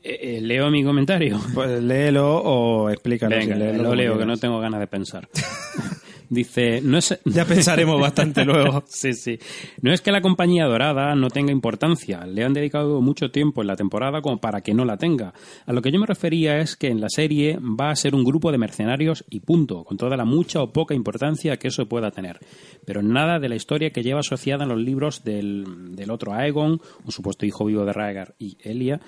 Eh, 0.04 0.38
eh, 0.38 0.40
leo 0.40 0.70
mi 0.70 0.84
comentario. 0.84 1.42
Pues 1.56 1.82
léelo 1.82 2.30
o 2.30 2.92
explícalo. 2.92 3.36
Venga, 3.36 3.56
leerlo 3.56 3.82
lo 3.82 3.96
leo, 3.96 4.20
que 4.20 4.26
no 4.28 4.38
tengo 4.38 4.60
ganas 4.60 4.80
de 4.80 4.86
pensar. 4.86 5.28
Dice, 6.30 6.82
no 6.82 6.98
es... 6.98 7.20
Ya 7.26 7.46
pensaremos 7.46 8.00
bastante 8.00 8.44
luego. 8.44 8.84
Sí, 8.88 9.14
sí. 9.14 9.38
No 9.82 9.94
es 9.94 10.02
que 10.02 10.12
la 10.12 10.22
compañía 10.22 10.66
dorada 10.66 11.16
no 11.16 11.30
tenga 11.30 11.52
importancia, 11.52 12.26
le 12.26 12.44
han 12.44 12.54
dedicado 12.54 13.02
mucho 13.02 13.30
tiempo 13.32 13.62
en 13.62 13.68
la 13.68 13.76
temporada 13.76 14.22
como 14.22 14.40
para 14.40 14.62
que 14.62 14.74
no 14.74 14.86
la 14.86 14.98
tenga. 14.98 15.34
A 15.66 15.74
lo 15.74 15.82
que 15.82 15.92
yo 15.92 16.00
me 16.00 16.06
refería 16.06 16.60
es 16.60 16.76
que 16.76 16.88
en 16.88 17.02
la 17.02 17.10
serie 17.10 17.58
va 17.60 17.92
a 17.92 17.96
ser 17.96 18.16
un 18.16 18.24
grupo 18.24 18.52
de 18.52 18.58
mercenarios 18.58 19.24
y 19.30 19.42
punto, 19.42 19.84
con 19.84 19.98
toda 19.98 20.18
la 20.18 20.26
mucha 20.26 20.62
o 20.62 20.72
poca 20.72 20.96
importancia 20.96 21.58
que 21.58 21.68
eso 21.68 21.88
pueda 21.88 22.12
tener. 22.12 22.40
Pero 22.86 23.02
nada 23.02 23.40
de 23.40 23.50
la 23.50 23.56
historia 23.56 23.92
que 23.92 24.04
lleva 24.04 24.22
asociada 24.22 24.64
en 24.64 24.70
los 24.70 24.80
libros 24.80 25.24
del, 25.24 25.96
del 25.96 26.12
otro 26.12 26.34
Aegon, 26.34 26.82
un 27.06 27.12
supuesto 27.12 27.46
hijo 27.46 27.66
vivo 27.66 27.86
de 27.86 27.94
Rhaegar 27.94 28.36
y 28.40 28.58
Elia, 28.62 29.00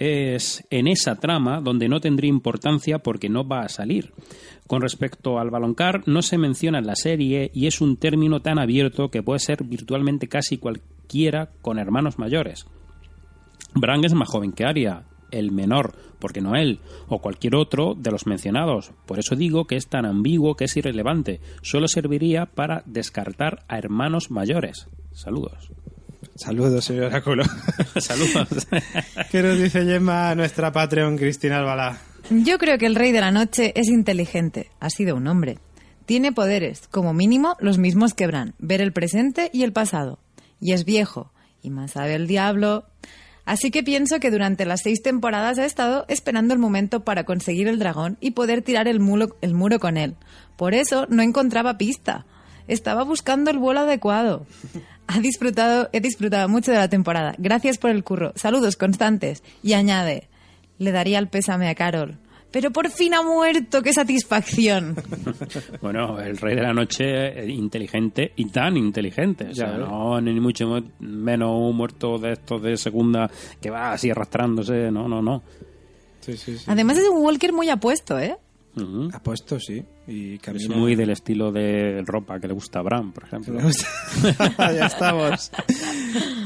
es 0.00 0.66
en 0.70 0.88
esa 0.88 1.16
trama 1.16 1.60
donde 1.60 1.88
no 1.88 2.00
tendría 2.00 2.30
importancia 2.30 3.00
porque 3.00 3.28
no 3.28 3.46
va 3.46 3.60
a 3.60 3.68
salir. 3.68 4.12
Con 4.70 4.82
respecto 4.82 5.40
al 5.40 5.50
baloncar, 5.50 6.06
no 6.06 6.22
se 6.22 6.38
menciona 6.38 6.78
en 6.78 6.86
la 6.86 6.94
serie 6.94 7.50
y 7.52 7.66
es 7.66 7.80
un 7.80 7.96
término 7.96 8.38
tan 8.38 8.60
abierto 8.60 9.10
que 9.10 9.20
puede 9.20 9.40
ser 9.40 9.64
virtualmente 9.64 10.28
casi 10.28 10.58
cualquiera 10.58 11.50
con 11.60 11.80
hermanos 11.80 12.20
mayores. 12.20 12.66
Bran 13.74 14.04
es 14.04 14.14
más 14.14 14.28
joven 14.28 14.52
que 14.52 14.64
Arya, 14.64 15.02
el 15.32 15.50
menor, 15.50 15.96
porque 16.20 16.40
no 16.40 16.54
él, 16.54 16.78
o 17.08 17.18
cualquier 17.20 17.56
otro 17.56 17.96
de 17.96 18.12
los 18.12 18.28
mencionados. 18.28 18.92
Por 19.06 19.18
eso 19.18 19.34
digo 19.34 19.66
que 19.66 19.74
es 19.74 19.88
tan 19.88 20.06
ambiguo 20.06 20.54
que 20.54 20.66
es 20.66 20.76
irrelevante. 20.76 21.40
Solo 21.62 21.88
serviría 21.88 22.46
para 22.46 22.84
descartar 22.86 23.64
a 23.66 23.76
hermanos 23.76 24.30
mayores. 24.30 24.86
Saludos. 25.10 25.72
Saludos, 26.36 26.84
señor 26.84 27.06
Oráculo. 27.06 27.42
Saludos. 27.96 28.68
¿Qué 29.32 29.42
nos 29.42 29.58
dice 29.58 29.84
Gemma, 29.84 30.32
nuestra 30.36 30.70
Patreon, 30.70 31.18
Cristina 31.18 31.58
Albalá? 31.58 32.09
Yo 32.30 32.58
creo 32.58 32.78
que 32.78 32.86
el 32.86 32.94
rey 32.94 33.10
de 33.10 33.20
la 33.20 33.32
noche 33.32 33.72
es 33.74 33.88
inteligente, 33.88 34.70
ha 34.78 34.88
sido 34.88 35.16
un 35.16 35.26
hombre. 35.26 35.58
Tiene 36.06 36.30
poderes, 36.30 36.86
como 36.86 37.12
mínimo 37.12 37.56
los 37.58 37.76
mismos 37.76 38.14
que 38.14 38.28
Bran, 38.28 38.54
ver 38.60 38.80
el 38.80 38.92
presente 38.92 39.50
y 39.52 39.64
el 39.64 39.72
pasado. 39.72 40.20
Y 40.60 40.72
es 40.72 40.84
viejo, 40.84 41.32
y 41.60 41.70
más 41.70 41.90
sabe 41.90 42.14
el 42.14 42.28
diablo. 42.28 42.84
Así 43.44 43.72
que 43.72 43.82
pienso 43.82 44.20
que 44.20 44.30
durante 44.30 44.64
las 44.64 44.82
seis 44.82 45.02
temporadas 45.02 45.58
ha 45.58 45.64
estado 45.64 46.04
esperando 46.06 46.54
el 46.54 46.60
momento 46.60 47.02
para 47.02 47.24
conseguir 47.24 47.66
el 47.66 47.80
dragón 47.80 48.16
y 48.20 48.30
poder 48.30 48.62
tirar 48.62 48.86
el 48.86 49.00
muro, 49.00 49.80
con 49.80 49.96
él. 49.96 50.14
Por 50.56 50.74
eso 50.74 51.06
no 51.08 51.22
encontraba 51.22 51.78
pista. 51.78 52.26
Estaba 52.68 53.02
buscando 53.02 53.50
el 53.50 53.58
vuelo 53.58 53.80
adecuado. 53.80 54.46
Ha 55.08 55.18
he 55.18 56.00
disfrutado 56.00 56.48
mucho 56.48 56.70
de 56.70 56.78
la 56.78 56.88
temporada. 56.88 57.34
Gracias 57.38 57.78
por 57.78 57.90
el 57.90 58.04
curro. 58.04 58.32
Saludos 58.36 58.76
constantes. 58.76 59.42
Y 59.60 59.72
añade, 59.72 60.29
le 60.80 60.92
daría 60.92 61.18
el 61.18 61.28
pésame 61.28 61.68
a 61.68 61.74
Carol. 61.74 62.16
Pero 62.50 62.72
por 62.72 62.90
fin 62.90 63.14
ha 63.14 63.22
muerto, 63.22 63.80
qué 63.82 63.92
satisfacción. 63.92 64.96
Bueno, 65.80 66.20
el 66.20 66.36
rey 66.36 66.56
de 66.56 66.62
la 66.62 66.72
noche 66.72 67.04
eh, 67.04 67.48
inteligente 67.48 68.32
y 68.36 68.46
tan 68.46 68.76
inteligente. 68.76 69.48
O 69.48 69.54
sea, 69.54 69.72
no, 69.78 70.20
ni 70.20 70.38
mucho 70.40 70.82
menos 70.98 71.50
un 71.56 71.76
muerto 71.76 72.18
de 72.18 72.32
estos 72.32 72.62
de 72.62 72.76
segunda 72.76 73.30
que 73.60 73.70
va 73.70 73.92
así 73.92 74.10
arrastrándose. 74.10 74.90
No, 74.90 75.06
no, 75.08 75.22
no. 75.22 75.42
Sí, 76.20 76.36
sí, 76.36 76.58
sí. 76.58 76.64
Además 76.66 76.98
es 76.98 77.08
un 77.08 77.22
Walker 77.24 77.52
muy 77.52 77.68
apuesto, 77.70 78.18
¿eh? 78.18 78.36
Ujú. 78.76 79.08
Apuesto, 79.12 79.58
sí. 79.58 79.82
Y 80.06 80.34
Es 80.36 80.68
muy 80.68 80.94
del 80.94 81.10
estilo 81.10 81.50
de 81.52 82.02
ropa 82.06 82.38
que 82.38 82.46
le 82.48 82.54
gusta 82.54 82.78
a 82.78 82.82
Bram, 82.82 83.12
por 83.12 83.24
ejemplo. 83.24 83.58
ya 84.58 84.86
estamos. 84.86 85.50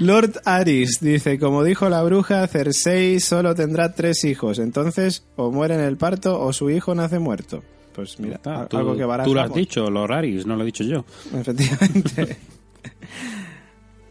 Lord 0.01 0.41
Aris 0.45 0.99
dice, 1.01 1.39
como 1.39 1.63
dijo 1.65 1.89
la 1.89 2.03
bruja, 2.03 2.47
Cersei 2.47 3.21
solo 3.21 3.55
tendrá 3.55 3.95
tres 3.95 4.25
hijos. 4.25 4.59
Entonces, 4.59 5.27
o 5.37 5.51
muere 5.51 5.75
en 5.75 5.81
el 5.83 5.97
parto 5.97 6.41
o 6.41 6.53
su 6.53 6.71
hijo 6.71 6.95
nace 6.95 7.19
muerto. 7.19 7.63
Pues 7.95 8.19
mira, 8.19 8.37
Está, 8.37 8.63
a- 8.63 8.67
tú, 8.69 8.77
algo 8.79 8.95
que 8.97 9.03
tú 9.03 9.09
barajamos. 9.09 9.35
lo 9.35 9.41
has 9.43 9.55
dicho, 9.55 9.89
Loraris, 9.91 10.47
no 10.47 10.57
lo 10.57 10.63
he 10.63 10.67
dicho 10.67 10.83
yo. 10.85 11.05
Efectivamente. 11.33 12.37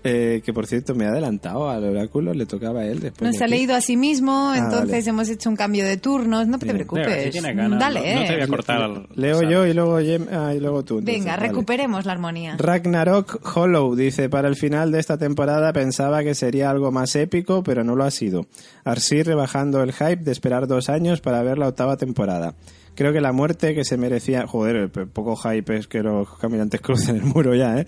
Eh, 0.05 0.41
que 0.43 0.51
por 0.51 0.67
cierto, 0.67 0.93
me 0.95 1.05
he 1.05 1.07
adelantado 1.07 1.69
al 1.69 1.83
oráculo, 1.85 2.33
le 2.33 2.45
tocaba 2.45 2.81
a 2.81 2.85
él 2.85 2.99
después. 2.99 3.31
Nos 3.31 3.39
de 3.39 3.45
ha 3.45 3.47
leído 3.47 3.73
a 3.73 3.79
sí 3.79 3.95
mismo, 3.95 4.49
Ah, 4.51 4.57
entonces 4.57 4.89
vale. 4.91 5.09
hemos 5.09 5.29
hecho 5.29 5.49
un 5.49 5.55
cambio 5.55 5.85
de 5.85 5.95
turnos. 5.95 6.45
No 6.47 6.59
te 6.59 6.65
Bien. 6.65 6.75
preocupes. 6.77 7.07
Venga, 7.07 7.23
si 7.23 7.29
tienes 7.29 7.55
ganas, 7.55 7.79
Dale, 7.79 8.13
no, 8.13 8.19
no 8.21 8.25
te 8.27 8.31
voy 8.33 8.41
a 8.41 8.43
eh. 8.43 8.47
cortar. 8.47 9.07
Leo 9.15 9.35
¿sabes? 9.35 9.49
yo 9.49 9.65
y 9.65 9.73
luego, 9.73 9.95
ah, 9.95 10.53
y 10.53 10.59
luego 10.59 10.83
tú. 10.83 10.99
entonces, 10.99 11.21
Venga, 11.23 11.37
vale. 11.37 11.47
recuperemos 11.47 12.05
la 12.05 12.11
armonía. 12.11 12.55
Ragnarok 12.57 13.39
Hollow 13.55 13.95
dice, 13.95 14.27
para 14.29 14.49
el 14.49 14.57
final 14.57 14.91
de 14.91 14.99
esta 14.99 15.17
temporada 15.17 15.71
pensaba 15.71 16.21
que 16.23 16.35
sería 16.35 16.69
algo 16.69 16.91
más 16.91 17.15
épico, 17.15 17.63
pero 17.63 17.83
no 17.85 17.95
lo 17.95 18.03
ha 18.03 18.11
sido. 18.11 18.45
Así 18.83 19.23
rebajando 19.23 19.81
el 19.83 19.93
hype 19.93 20.17
de 20.17 20.31
esperar 20.33 20.67
dos 20.67 20.89
años 20.89 21.21
para 21.21 21.41
ver 21.43 21.57
la 21.57 21.69
octava 21.69 21.95
temporada. 21.95 22.55
Creo 22.95 23.12
que 23.12 23.21
la 23.21 23.32
muerte 23.32 23.73
que 23.73 23.84
se 23.84 23.97
merecía... 23.97 24.45
Joder, 24.45 24.89
poco 24.89 25.36
hype 25.36 25.77
es 25.77 25.88
que 25.88 26.03
los 26.03 26.29
caminantes 26.38 26.79
crucen 26.82 27.15
el 27.15 27.23
muro 27.23 27.56
ya, 27.56 27.79
¿eh? 27.79 27.88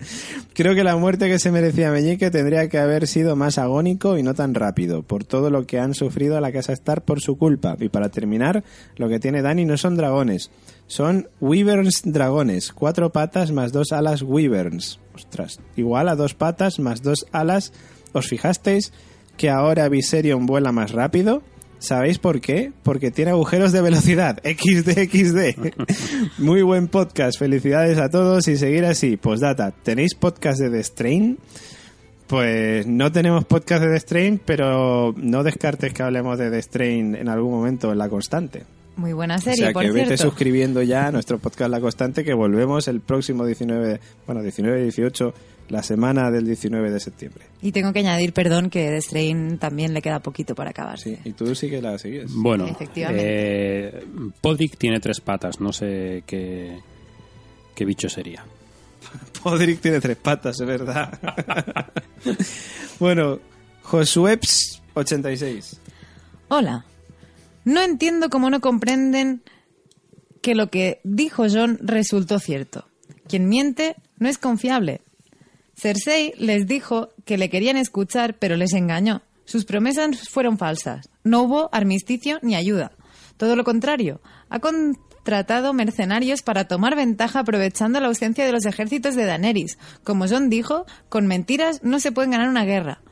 Creo 0.52 0.74
que 0.74 0.82
la 0.82 0.96
muerte 0.96 1.28
que 1.28 1.38
se 1.38 1.52
merecía 1.52 1.90
Meñique 1.92 2.30
tendría 2.30 2.68
que 2.68 2.78
haber 2.78 3.06
sido 3.06 3.36
más 3.36 3.58
agónico 3.58 4.18
y 4.18 4.22
no 4.22 4.34
tan 4.34 4.54
rápido, 4.54 5.02
por 5.02 5.24
todo 5.24 5.50
lo 5.50 5.66
que 5.66 5.78
han 5.78 5.94
sufrido 5.94 6.36
a 6.36 6.40
la 6.40 6.52
Casa 6.52 6.72
Star 6.72 7.02
por 7.02 7.20
su 7.20 7.38
culpa. 7.38 7.76
Y 7.78 7.88
para 7.88 8.08
terminar, 8.08 8.64
lo 8.96 9.08
que 9.08 9.20
tiene 9.20 9.42
Dani 9.42 9.64
no 9.64 9.76
son 9.76 9.96
dragones, 9.96 10.50
son 10.88 11.28
Wyverns 11.40 12.02
dragones, 12.04 12.72
cuatro 12.72 13.10
patas 13.10 13.52
más 13.52 13.72
dos 13.72 13.92
alas 13.92 14.22
Wyverns. 14.22 14.98
Ostras, 15.14 15.60
igual 15.76 16.08
a 16.08 16.16
dos 16.16 16.34
patas 16.34 16.78
más 16.78 17.02
dos 17.02 17.26
alas. 17.32 17.72
¿Os 18.12 18.28
fijasteis 18.28 18.92
que 19.36 19.50
ahora 19.50 19.88
Viserion 19.88 20.46
vuela 20.46 20.72
más 20.72 20.92
rápido? 20.92 21.42
¿Sabéis 21.78 22.18
por 22.18 22.40
qué? 22.40 22.72
Porque 22.82 23.10
tiene 23.10 23.30
agujeros 23.32 23.70
de 23.72 23.82
velocidad. 23.82 24.38
XD, 24.44 24.90
XD. 25.10 26.38
Muy 26.38 26.62
buen 26.62 26.88
podcast. 26.88 27.38
Felicidades 27.38 27.98
a 27.98 28.08
todos 28.08 28.48
y 28.48 28.56
seguir 28.56 28.84
así. 28.84 29.16
Postdata, 29.16 29.70
¿tenéis 29.70 30.14
podcast 30.14 30.58
de 30.60 30.70
The 30.70 30.82
Strain? 30.82 31.38
Pues 32.26 32.86
no 32.86 33.12
tenemos 33.12 33.44
podcast 33.44 33.84
de 33.84 33.90
The 33.90 34.00
Strain, 34.00 34.40
pero 34.44 35.14
no 35.16 35.44
descartes 35.44 35.92
que 35.92 36.02
hablemos 36.02 36.38
de 36.38 36.50
The 36.50 36.62
Strain 36.62 37.14
en 37.14 37.28
algún 37.28 37.52
momento 37.52 37.92
en 37.92 37.98
La 37.98 38.08
Constante. 38.08 38.64
Muy 38.96 39.12
buena 39.12 39.36
O 39.36 39.40
serie, 39.40 39.56
sea 39.66 39.72
por 39.72 39.82
que 39.82 39.92
vete 39.92 40.06
cierto. 40.06 40.24
suscribiendo 40.24 40.82
ya 40.82 41.06
a 41.08 41.12
nuestro 41.12 41.38
podcast 41.38 41.70
La 41.70 41.80
Constante 41.80 42.24
que 42.24 42.32
volvemos 42.32 42.88
el 42.88 43.00
próximo 43.00 43.44
19, 43.44 44.00
bueno, 44.26 44.42
19 44.42 44.80
y 44.80 44.82
18, 44.84 45.34
la 45.68 45.82
semana 45.82 46.30
del 46.30 46.44
19 46.46 46.90
de 46.90 47.00
septiembre. 47.00 47.46
Y 47.62 47.72
tengo 47.72 47.92
que 47.92 47.98
añadir, 48.00 48.32
perdón, 48.32 48.70
que 48.70 48.88
The 48.88 49.00
Strain 49.00 49.58
también 49.58 49.92
le 49.94 50.02
queda 50.02 50.20
poquito 50.20 50.54
para 50.54 50.70
acabar. 50.70 50.98
Sí, 50.98 51.18
y 51.24 51.32
tú 51.32 51.54
sí 51.54 51.68
que 51.68 51.82
la 51.82 51.98
sigues. 51.98 52.32
Bueno, 52.34 52.66
Efectivamente. 52.66 53.22
eh, 53.24 54.04
Podrick 54.40 54.76
tiene 54.76 55.00
tres 55.00 55.20
patas, 55.20 55.60
no 55.60 55.72
sé 55.72 56.22
qué, 56.26 56.78
qué 57.74 57.84
bicho 57.84 58.08
sería. 58.08 58.44
Podrick 59.42 59.80
tiene 59.80 60.00
tres 60.00 60.16
patas, 60.16 60.60
es 60.60 60.66
verdad. 60.66 61.18
bueno, 63.00 63.38
Josueps 63.82 64.82
86. 64.94 65.80
Hola. 66.48 66.84
No 67.64 67.82
entiendo 67.82 68.30
cómo 68.30 68.48
no 68.50 68.60
comprenden 68.60 69.42
que 70.40 70.54
lo 70.54 70.68
que 70.70 71.00
dijo 71.02 71.46
John 71.52 71.78
resultó 71.82 72.38
cierto. 72.38 72.86
Quien 73.28 73.48
miente 73.48 73.96
no 74.18 74.28
es 74.28 74.38
confiable. 74.38 75.00
Cersei 75.76 76.32
les 76.38 76.66
dijo 76.66 77.10
que 77.24 77.38
le 77.38 77.50
querían 77.50 77.76
escuchar, 77.76 78.36
pero 78.38 78.56
les 78.56 78.72
engañó. 78.72 79.22
Sus 79.44 79.64
promesas 79.64 80.28
fueron 80.28 80.58
falsas. 80.58 81.08
No 81.22 81.42
hubo 81.42 81.68
armisticio 81.72 82.38
ni 82.42 82.56
ayuda. 82.56 82.92
Todo 83.36 83.54
lo 83.54 83.64
contrario, 83.64 84.20
ha 84.48 84.58
contratado 84.60 85.74
mercenarios 85.74 86.42
para 86.42 86.66
tomar 86.66 86.96
ventaja 86.96 87.40
aprovechando 87.40 88.00
la 88.00 88.08
ausencia 88.08 88.46
de 88.46 88.52
los 88.52 88.64
ejércitos 88.64 89.14
de 89.14 89.26
Daenerys. 89.26 89.78
Como 90.02 90.26
John 90.26 90.48
dijo, 90.48 90.86
con 91.08 91.26
mentiras 91.26 91.82
no 91.82 92.00
se 92.00 92.10
puede 92.10 92.30
ganar 92.30 92.48
una 92.48 92.64
guerra. 92.64 93.02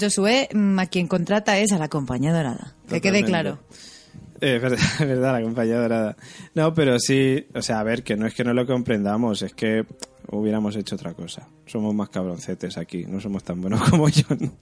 Josué, 0.00 0.48
mm, 0.52 0.78
a 0.78 0.86
quien 0.86 1.08
contrata 1.08 1.58
es 1.58 1.72
a 1.72 1.78
la 1.78 1.88
compañía 1.88 2.32
dorada. 2.32 2.74
Que 2.88 3.00
quede 3.00 3.24
claro. 3.24 3.58
Eh, 4.40 4.60
es 4.62 4.98
verdad, 5.00 5.32
la 5.32 5.42
compañía 5.42 5.80
dorada. 5.80 6.16
No, 6.54 6.72
pero 6.72 6.98
sí, 7.00 7.46
o 7.54 7.62
sea, 7.62 7.80
a 7.80 7.82
ver, 7.82 8.04
que 8.04 8.16
no 8.16 8.26
es 8.26 8.34
que 8.34 8.44
no 8.44 8.54
lo 8.54 8.66
comprendamos, 8.66 9.42
es 9.42 9.52
que 9.52 9.84
hubiéramos 10.30 10.76
hecho 10.76 10.94
otra 10.94 11.14
cosa. 11.14 11.48
Somos 11.66 11.94
más 11.94 12.08
cabroncetes 12.08 12.78
aquí, 12.78 13.04
no 13.06 13.20
somos 13.20 13.44
tan 13.44 13.60
buenos 13.60 13.82
como 13.90 14.06
John. 14.08 14.52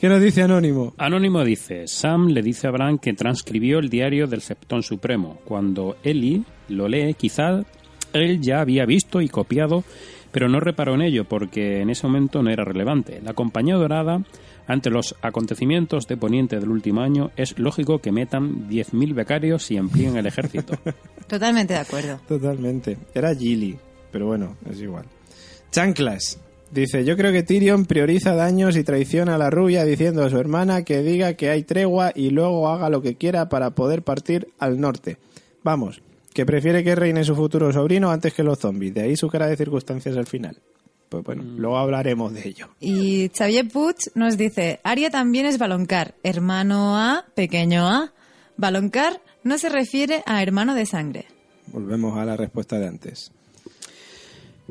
¿Qué 0.00 0.08
nos 0.08 0.20
dice 0.20 0.42
Anónimo? 0.42 0.94
Anónimo 0.98 1.44
dice, 1.44 1.86
Sam 1.86 2.28
le 2.28 2.42
dice 2.42 2.66
a 2.66 2.70
Bran 2.70 2.98
que 2.98 3.12
transcribió 3.12 3.78
el 3.78 3.88
diario 3.88 4.26
del 4.26 4.40
Septón 4.40 4.82
Supremo. 4.82 5.38
Cuando 5.44 5.96
Eli 6.02 6.44
lo 6.68 6.88
lee, 6.88 7.14
quizá 7.14 7.62
él 8.12 8.40
ya 8.40 8.60
había 8.60 8.84
visto 8.84 9.20
y 9.20 9.28
copiado, 9.28 9.84
pero 10.32 10.48
no 10.48 10.58
reparó 10.58 10.94
en 10.94 11.02
ello 11.02 11.24
porque 11.24 11.80
en 11.80 11.90
ese 11.90 12.06
momento 12.06 12.42
no 12.42 12.50
era 12.50 12.64
relevante. 12.64 13.20
La 13.22 13.34
Compañía 13.34 13.76
Dorada, 13.76 14.24
ante 14.66 14.90
los 14.90 15.14
acontecimientos 15.22 16.08
de 16.08 16.16
Poniente 16.16 16.58
del 16.58 16.70
último 16.70 17.02
año, 17.02 17.30
es 17.36 17.58
lógico 17.58 18.00
que 18.00 18.10
metan 18.12 18.68
10.000 18.68 19.14
becarios 19.14 19.70
y 19.70 19.76
emplíen 19.76 20.16
el 20.16 20.26
ejército. 20.26 20.76
Totalmente 21.28 21.74
de 21.74 21.80
acuerdo. 21.80 22.20
Totalmente. 22.26 22.98
Era 23.14 23.34
Gilly, 23.34 23.78
pero 24.14 24.28
bueno, 24.28 24.56
es 24.70 24.78
igual. 24.78 25.06
Chanclas. 25.72 26.38
Dice, 26.70 27.04
yo 27.04 27.16
creo 27.16 27.32
que 27.32 27.42
Tyrion 27.42 27.84
prioriza 27.84 28.36
daños 28.36 28.76
y 28.76 28.84
traiciona 28.84 29.34
a 29.34 29.38
la 29.38 29.50
rubia 29.50 29.84
diciendo 29.84 30.22
a 30.22 30.30
su 30.30 30.38
hermana 30.38 30.84
que 30.84 31.02
diga 31.02 31.34
que 31.34 31.50
hay 31.50 31.64
tregua 31.64 32.12
y 32.14 32.30
luego 32.30 32.68
haga 32.68 32.90
lo 32.90 33.02
que 33.02 33.16
quiera 33.16 33.48
para 33.48 33.70
poder 33.70 34.02
partir 34.02 34.46
al 34.60 34.80
norte. 34.80 35.16
Vamos, 35.64 36.00
que 36.32 36.46
prefiere 36.46 36.84
que 36.84 36.94
reine 36.94 37.24
su 37.24 37.34
futuro 37.34 37.72
sobrino 37.72 38.12
antes 38.12 38.32
que 38.32 38.44
los 38.44 38.60
zombies. 38.60 38.94
De 38.94 39.02
ahí 39.02 39.16
su 39.16 39.26
cara 39.26 39.48
de 39.48 39.56
circunstancias 39.56 40.16
al 40.16 40.28
final. 40.28 40.60
Pues 41.08 41.24
bueno, 41.24 41.42
luego 41.42 41.76
hablaremos 41.76 42.32
de 42.34 42.48
ello. 42.48 42.68
Y 42.78 43.32
Xavier 43.36 43.66
Puig 43.68 43.96
nos 44.14 44.36
dice, 44.36 44.78
Aria 44.84 45.10
también 45.10 45.46
es 45.46 45.58
baloncar, 45.58 46.14
hermano 46.22 46.96
A, 46.96 47.24
pequeño 47.34 47.88
A. 47.88 48.12
Baloncar 48.56 49.20
no 49.42 49.58
se 49.58 49.70
refiere 49.70 50.22
a 50.24 50.40
hermano 50.40 50.76
de 50.76 50.86
sangre. 50.86 51.24
Volvemos 51.66 52.16
a 52.16 52.24
la 52.24 52.36
respuesta 52.36 52.78
de 52.78 52.86
antes. 52.86 53.32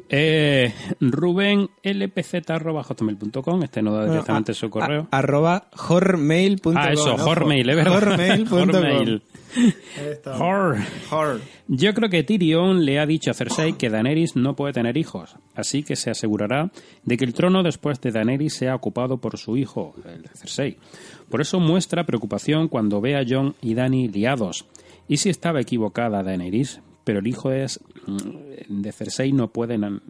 Eh, 0.10 0.74
Rubén 1.00 1.70
lpz.hotmail.com, 1.84 3.64
este 3.64 3.82
no 3.82 3.94
da 3.94 4.06
directamente 4.10 4.54
su 4.54 4.70
correo. 4.70 5.08
A- 5.12 5.18
arroba 5.20 5.68
hormail.com. 5.90 6.74
Ah, 6.78 6.92
eso, 6.92 7.18
¿no? 7.18 7.26
Hormail, 7.26 7.70
es 7.70 7.76
verdad. 7.76 7.96
Hormail.com. 7.98 8.60
Hormail. 8.60 9.22
Hor. 10.40 10.78
Hor. 11.12 11.42
Yo 11.68 11.94
creo 11.94 12.10
que 12.10 12.24
Tyrion 12.24 12.84
le 12.86 13.00
ha 13.00 13.06
dicho 13.06 13.30
a 13.32 13.34
Cersei 13.36 13.74
que 13.74 13.90
Daenerys 13.90 14.36
no 14.36 14.56
puede 14.56 14.74
tener 14.74 14.98
hijos, 14.98 15.36
así 15.56 15.84
que 15.84 15.96
se 15.96 16.10
asegurará 16.10 16.72
de 17.04 17.18
que 17.18 17.26
el 17.26 17.34
trono 17.34 17.62
después 17.64 18.02
de 18.02 18.12
Daenerys 18.12 18.56
sea 18.56 18.76
ocupado 18.76 19.18
por 19.18 19.38
su 19.38 19.56
hijo, 19.58 19.94
el 20.06 20.28
Cersei. 20.36 20.78
Por 21.30 21.40
eso 21.42 21.60
muestra 21.60 22.04
preocupación 22.06 22.68
cuando 22.68 23.00
ve 23.00 23.16
a 23.16 23.24
Jon 23.28 23.56
y 23.62 23.76
Dany 23.76 24.08
liados. 24.10 24.66
¿Y 25.08 25.18
si 25.18 25.30
estaba 25.30 25.62
equivocada 25.62 26.24
Daenerys? 26.24 26.82
Pero 27.04 27.20
el 27.20 27.28
hijo 27.28 27.52
es 27.52 27.80
mm, 28.08 28.82
de 28.82 28.92
Cersei 28.92 29.32
no 29.34 29.52
pueden 29.52 30.02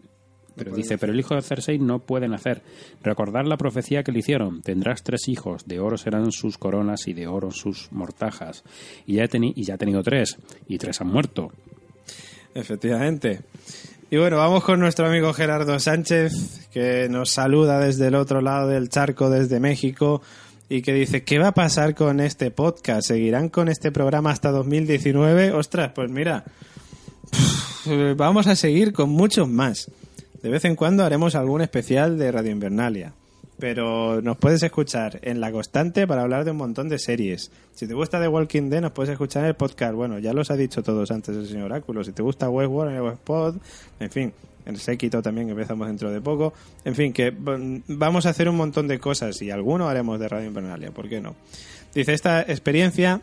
pero 0.56 0.72
dice, 0.72 0.98
pero 0.98 1.12
el 1.12 1.18
hijo 1.18 1.34
de 1.34 1.42
Cersei 1.42 1.80
no 1.80 1.98
puede 1.98 2.28
nacer. 2.28 2.62
Recordar 3.02 3.44
la 3.44 3.56
profecía 3.56 4.04
que 4.04 4.12
le 4.12 4.20
hicieron. 4.20 4.62
Tendrás 4.62 5.02
tres 5.02 5.26
hijos, 5.26 5.66
de 5.66 5.80
oro 5.80 5.96
serán 5.98 6.30
sus 6.30 6.58
coronas 6.58 7.08
y 7.08 7.12
de 7.12 7.26
oro 7.26 7.50
sus 7.50 7.90
mortajas. 7.90 8.62
Y 9.04 9.14
ya, 9.14 9.24
he 9.24 9.28
teni- 9.28 9.52
y 9.56 9.64
ya 9.64 9.74
ha 9.74 9.78
tenido 9.78 10.04
tres, 10.04 10.36
y 10.68 10.78
tres 10.78 11.00
han 11.00 11.08
muerto. 11.08 11.50
Efectivamente. 12.54 13.40
Y 14.10 14.16
bueno, 14.16 14.36
vamos 14.36 14.62
con 14.62 14.78
nuestro 14.78 15.06
amigo 15.08 15.32
Gerardo 15.32 15.76
Sánchez, 15.80 16.68
que 16.72 17.08
nos 17.08 17.30
saluda 17.30 17.80
desde 17.80 18.06
el 18.06 18.14
otro 18.14 18.40
lado 18.40 18.68
del 18.68 18.88
charco, 18.88 19.30
desde 19.30 19.58
México. 19.60 20.22
y 20.68 20.80
que 20.82 20.94
dice, 20.94 21.24
¿qué 21.24 21.38
va 21.38 21.48
a 21.48 21.52
pasar 21.54 21.94
con 21.94 22.20
este 22.20 22.50
podcast? 22.50 23.08
¿Seguirán 23.08 23.48
con 23.50 23.68
este 23.68 23.92
programa 23.92 24.30
hasta 24.30 24.50
2019? 24.50 25.52
Ostras, 25.52 25.92
pues 25.94 26.10
mira, 26.10 26.44
vamos 28.16 28.46
a 28.46 28.56
seguir 28.56 28.92
con 28.92 29.10
muchos 29.10 29.48
más. 29.48 29.90
De 30.42 30.50
vez 30.50 30.64
en 30.64 30.76
cuando 30.76 31.04
haremos 31.04 31.34
algún 31.34 31.62
especial 31.62 32.18
de 32.18 32.30
Radio 32.30 32.50
Invernalia. 32.50 33.12
Pero 33.58 34.20
nos 34.20 34.36
puedes 34.36 34.62
escuchar 34.62 35.20
en 35.22 35.40
La 35.40 35.52
Constante 35.52 36.06
para 36.06 36.22
hablar 36.22 36.44
de 36.44 36.50
un 36.50 36.56
montón 36.56 36.88
de 36.88 36.98
series. 36.98 37.50
Si 37.74 37.86
te 37.86 37.94
gusta 37.94 38.20
The 38.20 38.28
Walking 38.28 38.68
Dead, 38.68 38.80
nos 38.80 38.92
puedes 38.92 39.10
escuchar 39.10 39.44
en 39.44 39.48
el 39.50 39.54
podcast. 39.54 39.94
Bueno, 39.94 40.18
ya 40.18 40.32
los 40.32 40.50
ha 40.50 40.56
dicho 40.56 40.82
todos 40.82 41.10
antes 41.10 41.36
el 41.36 41.46
señor 41.46 41.66
Oráculo. 41.66 42.02
Si 42.02 42.12
te 42.12 42.22
gusta 42.22 42.50
Westworld, 42.50 42.90
en 42.90 42.96
el 42.96 43.02
Westpod, 43.02 43.56
en 44.00 44.10
fin, 44.10 44.32
el 44.66 44.78
Séquito 44.78 45.22
también, 45.22 45.46
que 45.46 45.52
empezamos 45.52 45.86
dentro 45.86 46.10
de 46.10 46.20
poco. 46.20 46.52
En 46.84 46.94
fin, 46.94 47.12
que 47.12 47.30
mm, 47.30 47.82
vamos 47.88 48.26
a 48.26 48.30
hacer 48.30 48.48
un 48.48 48.56
montón 48.56 48.88
de 48.88 48.98
cosas 48.98 49.40
y 49.40 49.50
alguno 49.50 49.88
haremos 49.88 50.18
de 50.18 50.28
Radio 50.28 50.48
Invernalia, 50.48 50.90
¿por 50.90 51.08
qué 51.08 51.20
no? 51.20 51.36
Dice, 51.94 52.12
esta 52.12 52.42
experiencia 52.42 53.22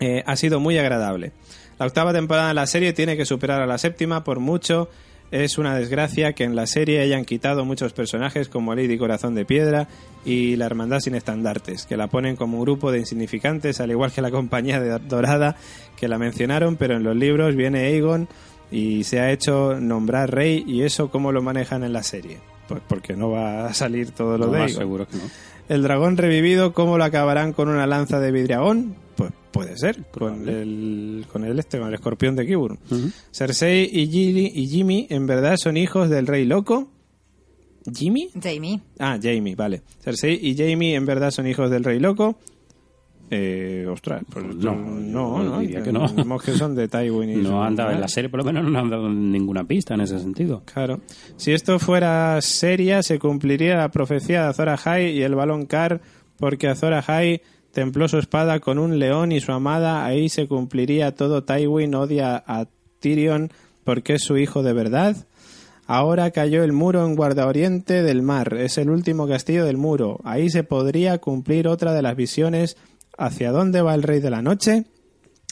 eh, 0.00 0.22
ha 0.26 0.36
sido 0.36 0.60
muy 0.60 0.76
agradable. 0.78 1.32
La 1.78 1.86
octava 1.86 2.12
temporada 2.12 2.48
de 2.48 2.54
la 2.54 2.66
serie 2.66 2.92
tiene 2.92 3.16
que 3.16 3.24
superar 3.26 3.60
a 3.60 3.66
la 3.66 3.78
séptima 3.78 4.24
por 4.24 4.40
mucho. 4.40 4.88
Es 5.30 5.58
una 5.58 5.74
desgracia 5.76 6.32
que 6.34 6.44
en 6.44 6.54
la 6.54 6.66
serie 6.66 7.00
hayan 7.00 7.24
quitado 7.24 7.64
muchos 7.64 7.92
personajes 7.92 8.48
como 8.48 8.74
Lady 8.74 8.96
Corazón 8.98 9.34
de 9.34 9.44
Piedra 9.44 9.88
y 10.24 10.54
la 10.56 10.66
Hermandad 10.66 11.00
sin 11.00 11.14
estandartes, 11.16 11.86
que 11.86 11.96
la 11.96 12.06
ponen 12.06 12.36
como 12.36 12.58
un 12.58 12.64
grupo 12.64 12.92
de 12.92 13.00
insignificantes, 13.00 13.80
al 13.80 13.90
igual 13.90 14.12
que 14.12 14.22
la 14.22 14.30
Compañía 14.30 14.78
de 14.80 14.96
Dorada, 15.00 15.56
que 15.96 16.06
la 16.06 16.18
mencionaron, 16.18 16.76
pero 16.76 16.94
en 16.96 17.02
los 17.02 17.16
libros 17.16 17.56
viene 17.56 17.80
Aegon 17.86 18.28
y 18.70 19.02
se 19.04 19.18
ha 19.20 19.32
hecho 19.32 19.80
nombrar 19.80 20.32
rey 20.32 20.62
y 20.66 20.82
eso 20.82 21.10
cómo 21.10 21.32
lo 21.32 21.42
manejan 21.42 21.82
en 21.82 21.92
la 21.92 22.02
serie. 22.04 22.38
Pues 22.68 22.80
porque 22.86 23.14
no 23.14 23.30
va 23.30 23.66
a 23.66 23.74
salir 23.74 24.12
todo 24.12 24.38
lo 24.38 24.46
No, 24.46 24.52
de 24.52 24.58
Aegon. 24.60 24.76
seguro 24.76 25.08
que 25.08 25.16
no. 25.16 25.22
El 25.68 25.82
dragón 25.82 26.16
revivido, 26.16 26.72
¿cómo 26.74 26.98
lo 26.98 27.04
acabarán 27.04 27.52
con 27.52 27.68
una 27.68 27.86
lanza 27.86 28.20
de 28.20 28.30
vidriagón? 28.32 28.94
Pues 29.16 29.32
puede 29.50 29.76
ser, 29.78 30.04
con 30.10 30.48
el, 30.48 31.24
con 31.32 31.44
el 31.44 31.58
este, 31.58 31.78
con 31.78 31.88
el 31.88 31.94
escorpión 31.94 32.36
de 32.36 32.46
Kiburn. 32.46 32.78
Ujú. 32.90 33.10
Cersei 33.32 33.88
y, 33.90 34.06
Gilly- 34.10 34.52
y 34.54 34.66
Jimmy 34.68 35.06
en 35.10 35.26
verdad 35.26 35.56
son 35.56 35.76
hijos 35.76 36.10
del 36.10 36.26
rey 36.26 36.44
loco. 36.44 36.90
¿Jimmy? 37.94 38.30
Jamie. 38.42 38.80
Ah, 38.98 39.18
Jamie, 39.22 39.54
vale. 39.54 39.82
Cersei 40.02 40.38
y 40.42 40.56
Jamie 40.56 40.94
en 40.94 41.06
verdad 41.06 41.30
son 41.30 41.46
hijos 41.46 41.70
del 41.70 41.84
rey 41.84 41.98
loco. 41.98 42.38
Eh, 43.30 43.86
ostras, 43.90 44.22
pues 44.30 44.44
No, 44.44 44.74
no, 44.74 45.42
yo 45.42 45.50
no, 45.50 45.58
diría 45.60 45.82
que 45.82 45.92
no. 45.92 46.06
Son 46.56 46.74
de 46.74 46.88
Tywin 46.88 47.30
y 47.30 47.36
No 47.36 47.64
han 47.64 47.74
dado 47.74 47.90
en 47.90 48.00
la 48.00 48.08
serie, 48.08 48.28
por 48.28 48.38
lo 48.38 48.44
menos 48.44 48.70
no 48.70 48.78
han 48.78 48.90
dado 48.90 49.08
ninguna 49.08 49.64
pista 49.64 49.94
en 49.94 50.02
ese 50.02 50.18
sentido. 50.18 50.62
Claro. 50.72 51.00
Si 51.36 51.52
esto 51.52 51.78
fuera 51.78 52.40
seria, 52.42 53.02
se 53.02 53.18
cumpliría 53.18 53.76
la 53.76 53.90
profecía 53.90 54.42
de 54.42 54.48
Azor 54.48 54.68
Ahai 54.68 55.10
y 55.10 55.22
el 55.22 55.34
balón 55.34 55.66
Car, 55.66 56.00
porque 56.38 56.68
Azor 56.68 56.94
Ahai 56.94 57.42
templó 57.72 58.08
su 58.08 58.18
espada 58.18 58.60
con 58.60 58.78
un 58.78 58.98
león 58.98 59.32
y 59.32 59.40
su 59.40 59.52
amada, 59.52 60.04
ahí 60.04 60.28
se 60.28 60.46
cumpliría 60.46 61.14
todo. 61.14 61.44
Tywin 61.44 61.94
odia 61.94 62.42
a 62.46 62.66
Tyrion 63.00 63.50
porque 63.84 64.14
es 64.14 64.22
su 64.22 64.36
hijo 64.38 64.62
de 64.62 64.72
verdad. 64.72 65.16
Ahora 65.86 66.30
cayó 66.30 66.64
el 66.64 66.72
muro 66.72 67.04
en 67.04 67.14
Guardaoriente 67.14 68.02
del 68.02 68.22
mar, 68.22 68.56
es 68.56 68.78
el 68.78 68.88
último 68.88 69.28
castillo 69.28 69.66
del 69.66 69.76
muro. 69.76 70.18
Ahí 70.24 70.48
se 70.48 70.64
podría 70.64 71.18
cumplir 71.18 71.68
otra 71.68 71.92
de 71.92 72.00
las 72.00 72.16
visiones. 72.16 72.78
¿Hacia 73.16 73.52
dónde 73.52 73.82
va 73.82 73.94
el 73.94 74.02
rey 74.02 74.20
de 74.20 74.30
la 74.30 74.42
noche? 74.42 74.84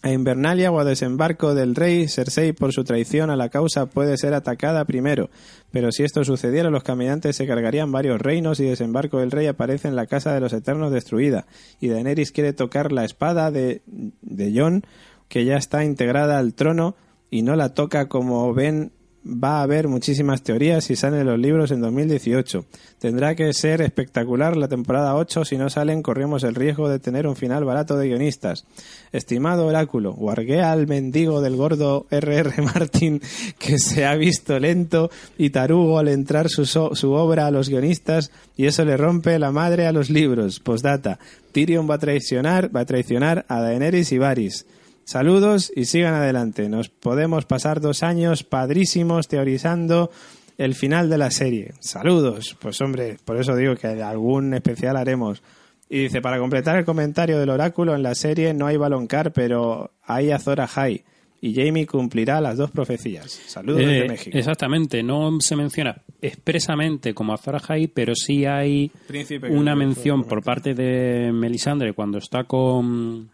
A 0.03 0.11
Invernalia 0.11 0.73
o 0.73 0.81
a 0.81 0.85
desembarco 0.85 1.55
del 1.55 1.77
rey, 1.77 2.09
Cersei 2.09 2.53
por 2.53 2.73
su 2.73 2.83
traición 2.83 3.31
a 3.31 3.37
la 3.37 3.51
causa 3.51 3.87
puede 3.87 4.17
ser 4.17 4.35
atacada 4.35 4.85
primero, 4.85 5.31
pero 5.71 5.93
si 5.93 6.03
esto 6.03 6.25
sucediera 6.25 6.71
los 6.71 6.83
caminantes 6.83 7.37
se 7.37 7.47
cargarían 7.47 7.93
varios 7.93 8.21
reinos 8.21 8.59
y 8.59 8.65
desembarco 8.65 9.21
del 9.21 9.31
rey 9.31 9.47
aparece 9.47 9.87
en 9.87 9.95
la 9.95 10.07
casa 10.07 10.35
de 10.35 10.41
los 10.41 10.53
eternos 10.53 10.91
destruida 10.91 11.47
y 11.79 11.87
Daenerys 11.87 12.33
quiere 12.33 12.53
tocar 12.53 12.91
la 12.91 13.05
espada 13.05 13.53
de, 13.53 13.83
de 13.87 14.53
Jon 14.53 14.83
que 15.29 15.45
ya 15.45 15.57
está 15.57 15.85
integrada 15.85 16.39
al 16.39 16.55
trono 16.55 16.97
y 17.31 17.43
no 17.43 17.55
la 17.55 17.73
toca 17.73 18.09
como 18.09 18.53
ven 18.53 18.91
va 19.25 19.59
a 19.61 19.63
haber 19.63 19.89
muchísimas 19.89 20.43
teorías 20.43 20.85
si 20.85 20.97
salen 20.97 21.27
los 21.27 21.39
libros 21.39 21.71
en 21.71 21.81
2018. 21.81 22.65
Tendrá 22.99 23.35
que 23.35 23.53
ser 23.53 23.81
espectacular 23.81 24.57
la 24.57 24.69
temporada 24.69 25.15
8, 25.17 25.45
si 25.45 25.57
no 25.57 25.71
salen 25.71 26.03
corremos 26.03 26.43
el 26.45 26.55
riesgo 26.55 26.89
de 26.89 26.99
tener 26.99 27.27
un 27.27 27.37
final 27.37 27.65
barato 27.65 27.97
de 27.97 28.09
guionistas. 28.09 28.65
Estimado 29.13 29.67
oráculo, 29.67 30.13
guarguea 30.13 30.73
al 30.73 30.87
mendigo 30.87 31.41
del 31.41 31.57
gordo 31.57 32.07
R.R. 32.11 32.63
Martin 32.75 33.21
que 33.59 33.79
se 33.79 34.05
ha 34.05 34.15
visto 34.15 34.59
lento 34.59 35.11
y 35.39 35.51
tarugo 35.51 35.99
al 35.99 36.09
entrar 36.09 36.49
su, 36.49 36.65
so- 36.67 36.95
su 36.95 37.13
obra 37.13 37.47
a 37.47 37.51
los 37.51 37.69
guionistas 37.69 38.31
y 38.57 38.67
eso 38.67 38.85
le 38.85 38.97
rompe 38.97 39.39
la 39.39 39.53
madre 39.53 39.87
a 39.87 39.93
los 39.93 40.11
libros. 40.11 40.61
Postdata, 40.61 41.19
Tyrion 41.53 41.89
va 41.89 41.95
a 41.95 41.99
traicionar, 41.99 42.75
va 42.75 42.81
a 42.81 42.87
traicionar 42.87 43.45
a 43.49 43.61
Daenerys 43.61 44.13
y 44.13 44.19
Varys. 44.19 44.67
Saludos 45.05 45.73
y 45.75 45.85
sigan 45.85 46.15
adelante. 46.15 46.69
Nos 46.69 46.89
podemos 46.89 47.45
pasar 47.45 47.81
dos 47.81 48.03
años 48.03 48.45
padrísimos 48.45 49.29
teorizando 49.29 50.11
el 50.59 50.75
final 50.75 51.11
de 51.11 51.19
la 51.19 51.31
serie. 51.31 51.73
Saludos. 51.81 52.57
Pues 52.61 52.81
hombre, 52.81 53.17
por 53.25 53.37
eso 53.37 53.57
digo 53.57 53.75
que 53.77 53.89
algún 53.89 54.55
especial 54.55 54.97
haremos. 54.97 55.43
Y 55.89 56.05
dice, 56.05 56.23
para 56.23 56.39
completar 56.39 56.77
el 56.79 56.85
comentario 56.85 57.39
del 57.39 57.51
oráculo, 57.51 57.95
en 57.95 58.03
la 58.03 58.15
serie 58.15 58.55
no 58.55 58.67
hay 58.67 58.77
baloncar, 58.77 59.33
pero 59.33 59.91
hay 60.05 60.31
Azor 60.31 60.61
Ahai. 60.61 61.05
Y 61.41 61.55
Jamie 61.55 61.87
cumplirá 61.87 62.41
las 62.41 62.57
dos 62.57 62.71
profecías. 62.71 63.31
Saludos 63.47 63.83
Eh, 63.83 63.87
desde 63.87 64.09
México. 64.09 64.39
Exactamente, 64.39 65.03
no 65.03 65.41
se 65.41 65.57
menciona 65.57 66.01
expresamente 66.23 67.13
como 67.13 67.35
Azor 67.35 67.57
Ahai, 67.57 67.89
pero 67.89 68.15
sí 68.15 68.47
hay 68.47 68.91
Príncipe 69.09 69.51
una 69.51 69.75
mención 69.75 70.25
por 70.25 70.43
parte 70.43 70.73
de 70.73 71.33
Melisandre 71.33 71.93
cuando 71.95 72.19
está 72.19 72.45
con 72.45 73.29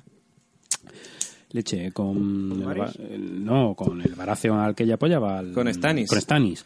leche 1.51 1.93
con 1.93 2.59
no 3.45 3.75
con 3.75 4.01
el 4.03 4.15
Baratheon 4.15 4.59
al 4.61 4.75
que 4.75 4.85
ella 4.85 4.95
apoyaba 4.95 5.39
al- 5.39 5.53
Con 5.53 5.73
Stannis. 5.73 6.09
con 6.11 6.21
Stannis. 6.21 6.65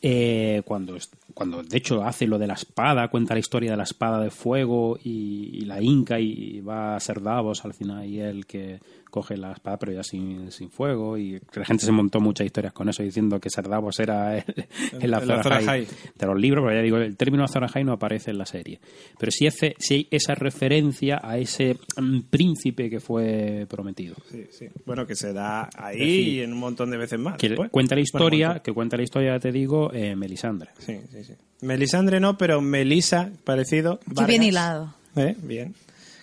Eh, 0.00 0.62
cuando 0.64 0.96
cuando 1.34 1.62
de 1.64 1.76
hecho 1.76 2.04
hace 2.04 2.26
lo 2.26 2.38
de 2.38 2.46
la 2.46 2.54
espada 2.54 3.08
cuenta 3.08 3.34
la 3.34 3.40
historia 3.40 3.72
de 3.72 3.76
la 3.76 3.82
espada 3.82 4.20
de 4.22 4.30
fuego 4.30 4.96
y, 5.02 5.50
y 5.54 5.60
la 5.62 5.80
inca 5.82 6.20
y, 6.20 6.60
va 6.60 6.94
a 6.94 7.00
ser 7.00 7.20
Davos 7.20 7.64
al 7.64 7.74
final 7.74 8.06
y 8.06 8.20
él 8.20 8.46
que 8.46 8.78
coge 9.10 9.36
la 9.36 9.52
espada 9.52 9.78
pero 9.78 9.92
ya 9.92 10.02
sin, 10.02 10.50
sin 10.50 10.70
fuego 10.70 11.16
y 11.16 11.40
la 11.54 11.64
gente 11.64 11.84
se 11.84 11.92
montó 11.92 12.20
muchas 12.20 12.46
historias 12.46 12.72
con 12.72 12.88
eso 12.88 13.02
diciendo 13.02 13.40
que 13.40 13.50
Ser 13.50 13.68
Davos 13.68 13.98
era 14.00 14.36
el, 14.36 14.44
el, 14.92 15.02
el 15.02 15.14
Azor 15.14 15.32
Azor 15.32 15.52
Ahai 15.52 15.66
Ahai. 15.66 15.86
de 16.18 16.26
los 16.26 16.40
libros, 16.40 16.64
pero 16.64 16.76
ya 16.76 16.82
digo, 16.82 16.98
el 16.98 17.16
término 17.16 17.44
Azor 17.44 17.64
Ahai 17.64 17.84
no 17.84 17.92
aparece 17.92 18.30
en 18.30 18.38
la 18.38 18.46
serie. 18.46 18.80
Pero 19.18 19.32
sí, 19.32 19.46
hace, 19.46 19.74
sí 19.78 19.94
hay 19.94 20.08
esa 20.10 20.34
referencia 20.34 21.20
a 21.22 21.38
ese 21.38 21.76
mm, 21.96 22.20
príncipe 22.30 22.90
que 22.90 23.00
fue 23.00 23.66
prometido. 23.68 24.16
Sí, 24.30 24.46
sí. 24.50 24.66
Bueno, 24.84 25.06
que 25.06 25.14
se 25.14 25.32
da 25.32 25.68
ahí 25.76 25.98
decir, 25.98 26.28
y 26.28 26.40
en 26.42 26.52
un 26.52 26.58
montón 26.58 26.90
de 26.90 26.96
veces 26.96 27.18
más. 27.18 27.36
Que 27.36 27.48
después. 27.48 27.70
cuenta 27.70 27.94
la 27.94 28.00
historia, 28.00 28.60
que 28.60 28.72
cuenta 28.72 28.96
la 28.96 29.02
historia, 29.02 29.34
ya 29.34 29.40
te 29.40 29.52
digo, 29.52 29.92
eh, 29.92 30.16
Melisandre. 30.16 30.70
Sí, 30.78 30.98
sí, 31.10 31.24
sí. 31.24 31.32
Melisandre 31.62 32.20
no, 32.20 32.38
pero 32.38 32.60
Melisa, 32.60 33.30
parecido. 33.44 34.00
Qué 34.16 34.24
bien 34.24 34.42
hilado. 34.42 34.94
¿Eh? 35.16 35.36
Bien. 35.42 35.74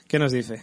¿Qué 0.07 0.19
nos 0.19 0.31
dice? 0.31 0.61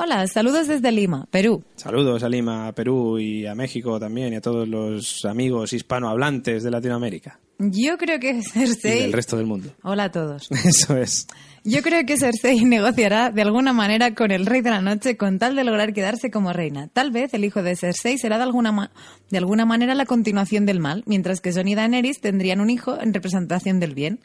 Hola, 0.00 0.26
saludos 0.28 0.68
desde 0.68 0.92
Lima, 0.92 1.26
Perú. 1.30 1.64
Saludos 1.74 2.22
a 2.22 2.28
Lima, 2.28 2.68
a 2.68 2.72
Perú 2.72 3.18
y 3.18 3.46
a 3.46 3.54
México 3.56 3.98
también 3.98 4.32
y 4.32 4.36
a 4.36 4.40
todos 4.40 4.68
los 4.68 5.24
amigos 5.24 5.72
hispanohablantes 5.72 6.62
de 6.62 6.70
Latinoamérica 6.70 7.40
Yo 7.58 7.98
creo 7.98 8.20
que 8.20 8.30
y 8.30 8.42
Cersei... 8.42 9.02
del 9.02 9.12
resto 9.12 9.36
del 9.36 9.46
mundo. 9.46 9.70
Hola 9.82 10.04
a 10.04 10.10
todos. 10.12 10.48
Eso 10.64 10.96
es. 10.96 11.26
Yo 11.64 11.82
creo 11.82 12.06
que 12.06 12.16
Cersei 12.16 12.60
negociará 12.64 13.32
de 13.32 13.42
alguna 13.42 13.72
manera 13.72 14.14
con 14.14 14.30
el 14.30 14.46
rey 14.46 14.60
de 14.60 14.70
la 14.70 14.80
noche 14.80 15.16
con 15.16 15.40
tal 15.40 15.56
de 15.56 15.64
lograr 15.64 15.92
quedarse 15.92 16.30
como 16.30 16.52
reina. 16.52 16.86
Tal 16.92 17.10
vez 17.10 17.34
el 17.34 17.44
hijo 17.44 17.64
de 17.64 17.74
Cersei 17.74 18.18
será 18.18 18.36
de 18.36 18.44
alguna, 18.44 18.70
ma- 18.70 18.92
de 19.30 19.38
alguna 19.38 19.66
manera 19.66 19.96
la 19.96 20.06
continuación 20.06 20.64
del 20.64 20.78
mal, 20.78 21.02
mientras 21.06 21.40
que 21.40 21.52
Jon 21.52 21.66
y 21.66 21.74
Daenerys 21.74 22.20
tendrían 22.20 22.60
un 22.60 22.70
hijo 22.70 22.96
en 23.00 23.12
representación 23.12 23.80
del 23.80 23.94
bien. 23.96 24.20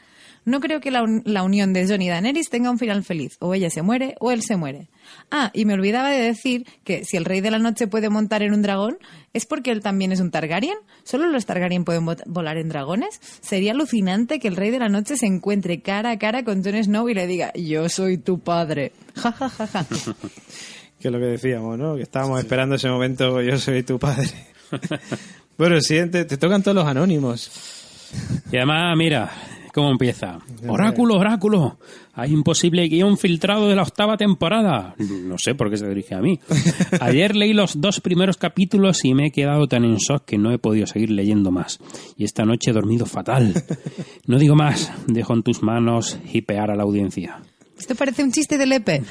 No 0.46 0.60
creo 0.60 0.80
que 0.80 0.90
la, 0.90 1.02
un- 1.02 1.22
la 1.24 1.42
unión 1.42 1.72
de 1.72 1.86
Jon 1.88 2.02
y 2.02 2.08
Daenerys 2.08 2.50
tenga 2.50 2.70
un 2.70 2.78
final 2.78 3.02
feliz. 3.04 3.36
O 3.40 3.54
ella 3.54 3.70
se 3.70 3.82
muere 3.82 4.14
o 4.20 4.30
él 4.30 4.42
se 4.42 4.56
muere. 4.56 4.88
Ah, 5.30 5.50
y 5.54 5.64
me 5.64 5.74
olvidaba 5.74 6.10
de 6.10 6.20
decir 6.20 6.66
que 6.84 7.04
si 7.04 7.16
el 7.16 7.24
rey 7.24 7.40
de 7.40 7.50
la 7.50 7.58
noche 7.58 7.86
puede 7.86 8.10
montar 8.10 8.42
en 8.42 8.52
un 8.52 8.62
dragón, 8.62 8.98
¿es 9.32 9.46
porque 9.46 9.70
él 9.70 9.80
también 9.80 10.12
es 10.12 10.20
un 10.20 10.30
Targaryen? 10.30 10.76
¿Solo 11.02 11.26
los 11.28 11.46
Targaryen 11.46 11.84
pueden 11.84 12.04
vo- 12.04 12.22
volar 12.26 12.56
en 12.58 12.68
dragones? 12.68 13.20
Sería 13.40 13.72
alucinante 13.72 14.38
que 14.38 14.48
el 14.48 14.56
rey 14.56 14.70
de 14.70 14.78
la 14.78 14.88
noche 14.88 15.16
se 15.16 15.26
encuentre 15.26 15.80
cara 15.80 16.10
a 16.10 16.18
cara 16.18 16.44
con 16.44 16.62
Jon 16.62 16.82
Snow 16.82 17.08
y 17.08 17.14
le 17.14 17.26
diga, 17.26 17.52
yo 17.54 17.88
soy 17.88 18.18
tu 18.18 18.38
padre. 18.40 18.92
Ja, 19.16 19.32
ja, 19.32 19.48
ja, 19.48 19.66
ja. 19.66 19.86
Que 21.00 21.08
es 21.08 21.12
lo 21.12 21.18
que 21.20 21.26
decíamos, 21.26 21.76
¿no? 21.78 21.96
Que 21.96 22.02
estábamos 22.02 22.38
esperando 22.40 22.76
ese 22.76 22.88
momento, 22.88 23.42
yo 23.42 23.58
soy 23.58 23.82
tu 23.82 23.98
padre. 23.98 24.28
bueno, 25.58 25.78
siguiente, 25.80 26.24
te 26.24 26.38
tocan 26.38 26.62
todos 26.62 26.74
los 26.76 26.86
anónimos. 26.86 27.50
Y 28.50 28.56
además, 28.56 28.94
mira, 28.96 29.30
cómo 29.74 29.90
empieza. 29.90 30.38
Oráculo, 30.68 31.16
oráculo. 31.16 31.78
Hay 32.14 32.32
imposible 32.32 32.86
guion 32.88 33.18
filtrado 33.18 33.68
de 33.68 33.74
la 33.74 33.82
octava 33.82 34.16
temporada. 34.16 34.94
No 34.98 35.36
sé 35.36 35.56
por 35.56 35.68
qué 35.68 35.76
se 35.76 35.88
dirige 35.88 36.14
a 36.14 36.20
mí. 36.20 36.38
Ayer 37.00 37.34
leí 37.34 37.52
los 37.52 37.80
dos 37.80 38.00
primeros 38.00 38.36
capítulos 38.36 39.04
y 39.04 39.14
me 39.14 39.26
he 39.26 39.30
quedado 39.32 39.66
tan 39.66 39.84
en 39.84 39.96
shock 39.96 40.24
que 40.24 40.38
no 40.38 40.52
he 40.52 40.58
podido 40.58 40.86
seguir 40.86 41.10
leyendo 41.10 41.50
más. 41.50 41.80
Y 42.16 42.24
esta 42.24 42.44
noche 42.44 42.70
he 42.70 42.74
dormido 42.74 43.04
fatal. 43.04 43.52
No 44.26 44.38
digo 44.38 44.54
más. 44.54 44.90
Dejo 45.06 45.34
en 45.34 45.42
tus 45.42 45.62
manos 45.62 46.18
hipear 46.32 46.70
a 46.70 46.76
la 46.76 46.84
audiencia. 46.84 47.42
Esto 47.78 47.94
parece 47.94 48.22
un 48.22 48.32
chiste 48.32 48.56
del 48.56 48.72
EP. 48.72 49.02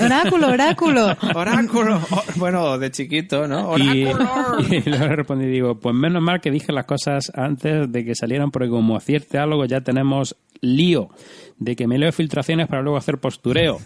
Oráculo, 0.00 0.48
oráculo. 0.48 1.16
Oráculo. 1.34 2.00
Bueno, 2.36 2.78
de 2.78 2.90
chiquito, 2.90 3.48
¿no? 3.48 3.76
Y, 3.76 4.04
Oráculo. 4.04 4.68
y 4.70 4.80
le 4.82 5.08
respondí, 5.16 5.46
digo, 5.46 5.74
pues 5.76 5.94
menos 5.94 6.22
mal 6.22 6.40
que 6.40 6.50
dije 6.50 6.72
las 6.72 6.84
cosas 6.84 7.32
antes 7.34 7.90
de 7.90 8.04
que 8.04 8.14
salieran, 8.14 8.50
porque 8.50 8.68
como 8.68 8.96
acierte 8.96 9.38
algo 9.38 9.64
ya 9.64 9.80
tenemos 9.80 10.36
lío 10.60 11.10
de 11.58 11.76
que 11.76 11.86
me 11.86 11.98
leo 11.98 12.12
filtraciones 12.12 12.68
para 12.68 12.82
luego 12.82 12.98
hacer 12.98 13.18
postureo. 13.18 13.80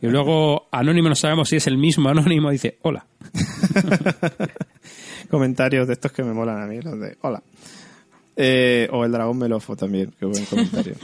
Y 0.00 0.06
luego 0.08 0.68
Anónimo 0.70 1.08
no 1.08 1.14
sabemos 1.14 1.48
si 1.48 1.56
es 1.56 1.66
el 1.66 1.78
mismo 1.78 2.08
Anónimo, 2.08 2.50
dice, 2.50 2.78
hola. 2.82 3.06
Comentarios 5.30 5.86
de 5.86 5.94
estos 5.94 6.12
que 6.12 6.22
me 6.22 6.34
molan 6.34 6.62
a 6.62 6.66
mí, 6.66 6.80
los 6.80 6.98
de 6.98 7.16
hola. 7.22 7.42
Eh, 8.36 8.88
o 8.92 9.04
el 9.04 9.12
dragón 9.12 9.38
melofo 9.38 9.76
también, 9.76 10.12
qué 10.18 10.26
buen 10.26 10.44
comentario. 10.46 10.94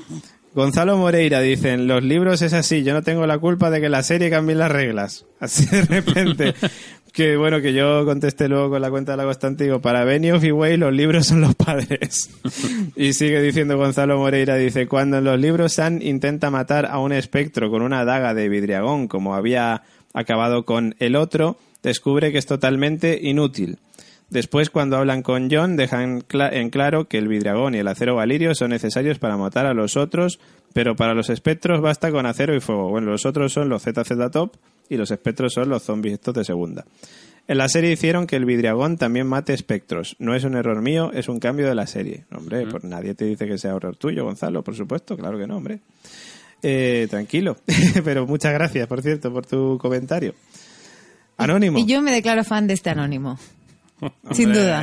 Gonzalo 0.55 0.97
Moreira 0.97 1.41
dicen, 1.41 1.87
los 1.87 2.03
libros 2.03 2.43
es 2.43 2.53
así, 2.53 2.83
yo 2.83 2.93
no 2.95 3.03
tengo 3.03 3.27
la 3.27 3.39
culpa 3.39 3.71
de 3.71 3.81
que 3.81 3.89
la 3.89 4.03
serie 4.03 4.31
cambie 4.31 4.57
las 4.57 4.71
reglas. 4.71 5.27
Así 5.41 5.67
de 5.67 5.83
repente. 5.83 6.55
que 7.13 7.37
bueno, 7.37 7.61
que 7.61 7.73
yo 7.73 8.05
contesté 8.05 8.49
luego 8.49 8.71
con 8.71 8.83
la 8.83 8.91
cuenta 8.91 9.13
de 9.13 9.19
la 9.19 9.25
constante, 9.25 9.65
digo, 9.65 9.81
para 9.81 10.05
Benioff 10.05 10.45
y 10.45 10.53
Way 10.53 10.77
los 10.77 10.93
libros 10.93 11.27
son 11.27 11.41
los 11.41 11.55
padres. 11.55 12.31
y 12.97 13.13
sigue 13.13 13.41
diciendo 13.43 13.77
Gonzalo 13.77 14.19
Moreira, 14.19 14.57
dice, 14.57 14.87
cuando 14.87 15.19
en 15.19 15.25
los 15.25 15.39
libros 15.39 15.73
San 15.73 16.03
intenta 16.03 16.51
matar 16.51 16.87
a 16.87 16.99
un 16.99 17.13
espectro 17.13 17.71
con 17.71 17.83
una 17.83 18.05
daga 18.05 18.35
de 18.35 18.49
vidriagón, 18.49 19.09
como 19.09 19.35
había 19.35 19.83
acabado 20.13 20.65
con 20.65 20.95
el 20.99 21.17
otro, 21.17 21.57
descubre 21.83 22.33
que 22.33 22.39
es 22.39 22.47
totalmente 22.47 23.19
inútil. 23.23 23.79
Después, 24.31 24.69
cuando 24.69 24.99
hablan 24.99 25.23
con 25.23 25.49
John, 25.51 25.77
dejan 25.77 26.23
en 26.31 26.71
claro 26.71 27.09
que 27.09 27.17
el 27.17 27.29
vidriagón 27.29 27.75
y 27.75 27.79
el 27.79 27.89
acero 27.89 28.17
valirio 28.17 28.55
son 28.55 28.71
necesarios 28.71 29.19
para 29.19 29.39
matar 29.39 29.65
a 29.65 29.73
los 29.73 29.97
otros, 29.97 30.39
pero 30.75 30.97
para 30.97 31.15
los 31.15 31.31
espectros 31.31 31.81
basta 31.81 32.11
con 32.11 32.27
acero 32.27 32.55
y 32.55 32.61
fuego. 32.61 32.91
Bueno, 32.91 33.11
los 33.11 33.25
otros 33.25 33.53
son 33.53 33.71
los 33.71 33.83
ZZ 33.83 34.31
Top 34.31 34.57
y 34.91 34.97
los 34.97 35.11
espectros 35.11 35.55
son 35.55 35.71
los 35.71 35.83
zombies 35.83 36.15
estos 36.15 36.35
de 36.35 36.45
segunda. 36.45 36.85
En 37.47 37.57
la 37.57 37.69
serie 37.71 37.91
hicieron 37.91 38.27
que 38.27 38.37
el 38.37 38.45
vidriagón 38.45 38.99
también 38.99 39.27
mate 39.27 39.55
espectros. 39.55 40.17
No 40.19 40.35
es 40.35 40.45
un 40.45 40.55
error 40.55 40.83
mío, 40.83 41.11
es 41.15 41.31
un 41.31 41.41
cambio 41.41 41.67
de 41.67 41.75
la 41.75 41.87
serie. 41.87 42.27
Hombre, 42.31 42.67
pues 42.67 42.85
nadie 42.85 43.15
te 43.15 43.25
dice 43.25 43.47
que 43.47 43.57
sea 43.57 43.75
error 43.75 43.97
tuyo, 43.97 44.25
Gonzalo, 44.25 44.63
por 44.63 44.77
supuesto, 44.77 45.17
claro 45.17 45.39
que 45.39 45.47
no, 45.47 45.57
hombre. 45.57 45.81
Eh, 46.63 47.07
tranquilo, 47.09 47.57
pero 48.05 48.27
muchas 48.27 48.53
gracias, 48.53 48.87
por 48.87 49.01
cierto, 49.01 49.33
por 49.33 49.47
tu 49.47 49.79
comentario. 49.79 50.35
Anónimo. 51.39 51.79
Y 51.79 51.87
yo 51.87 52.03
me 52.03 52.13
declaro 52.13 52.45
fan 52.45 52.67
de 52.67 52.75
este 52.75 52.91
anónimo. 52.91 53.39
Sin 54.33 54.53
duda. 54.53 54.81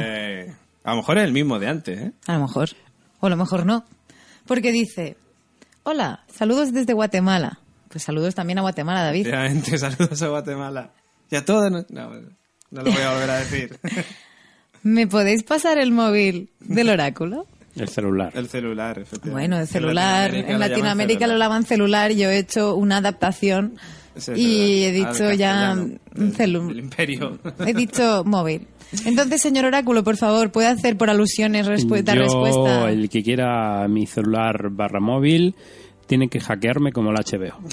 A 0.84 0.92
lo 0.92 0.98
mejor 0.98 1.18
es 1.18 1.24
el 1.24 1.32
mismo 1.34 1.58
de 1.60 1.68
antes, 1.68 2.00
¿eh? 2.00 2.12
A 2.28 2.34
lo 2.34 2.42
mejor. 2.42 2.70
O 3.20 3.28
a 3.28 3.30
lo 3.30 3.38
mejor 3.38 3.66
no. 3.66 3.86
Porque 4.46 4.72
dice, 4.72 5.18
hola, 5.84 6.24
saludos 6.34 6.72
desde 6.74 6.94
Guatemala. 6.94 7.60
Pues 7.90 8.04
saludos 8.04 8.36
también 8.36 8.60
a 8.60 8.62
Guatemala, 8.62 9.04
David. 9.04 9.22
Efectivamente, 9.28 9.78
saludos 9.80 10.22
a 10.22 10.28
Guatemala. 10.28 10.92
Y 11.32 11.36
a 11.36 11.46
todos. 11.46 11.72
No, 11.72 11.86
no, 11.90 12.12
no 12.72 12.82
lo 12.82 12.92
voy 12.92 13.02
a 13.02 13.12
volver 13.14 13.30
a 13.32 13.38
decir. 13.40 13.80
¿Me 14.84 15.08
podéis 15.08 15.44
pasar 15.44 15.78
el 15.80 15.92
móvil 15.92 16.52
del 16.60 16.90
oráculo? 16.90 17.48
El 17.76 17.90
celular. 17.90 18.32
El 18.36 18.48
celular, 18.48 19.00
efectivamente. 19.00 19.32
Bueno, 19.32 19.60
el 19.60 19.68
celular, 19.68 20.34
en 20.36 20.60
Latinoamérica, 20.60 21.22
llaman 21.22 21.40
lo 21.40 21.44
llaman 21.44 21.64
celular. 21.66 22.12
Yo 22.12 22.30
he 22.30 22.38
hecho 22.38 22.76
una 22.76 22.98
adaptación 22.98 23.78
el 24.28 24.38
y 24.38 24.84
he 24.84 24.92
dicho 24.92 25.32
ya 25.34 25.76
celu- 25.76 26.68
del 26.68 26.80
imperio. 26.80 27.40
He 27.66 27.74
dicho 27.74 28.24
móvil. 28.26 28.68
Entonces, 29.06 29.42
señor 29.42 29.66
Oráculo, 29.66 30.04
por 30.04 30.18
favor, 30.18 30.52
¿puede 30.52 30.68
hacer 30.68 30.98
por 30.98 31.10
alusiones 31.10 31.68
respu- 31.68 32.02
dar 32.04 32.18
Yo, 32.18 32.24
respuesta? 32.24 32.92
el 32.92 33.10
que 33.10 33.24
quiera 33.24 33.88
mi 33.90 34.06
celular 34.08 34.70
barra 34.72 35.00
móvil, 35.00 35.56
tiene 36.08 36.28
que 36.30 36.40
hackearme 36.40 36.92
como 36.92 37.12
el 37.12 37.18
HBO. 37.18 37.60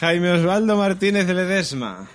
Jaime 0.00 0.30
Osvaldo 0.32 0.76
Martínez 0.76 1.26
de 1.26 1.34
Ledesma. 1.34 2.08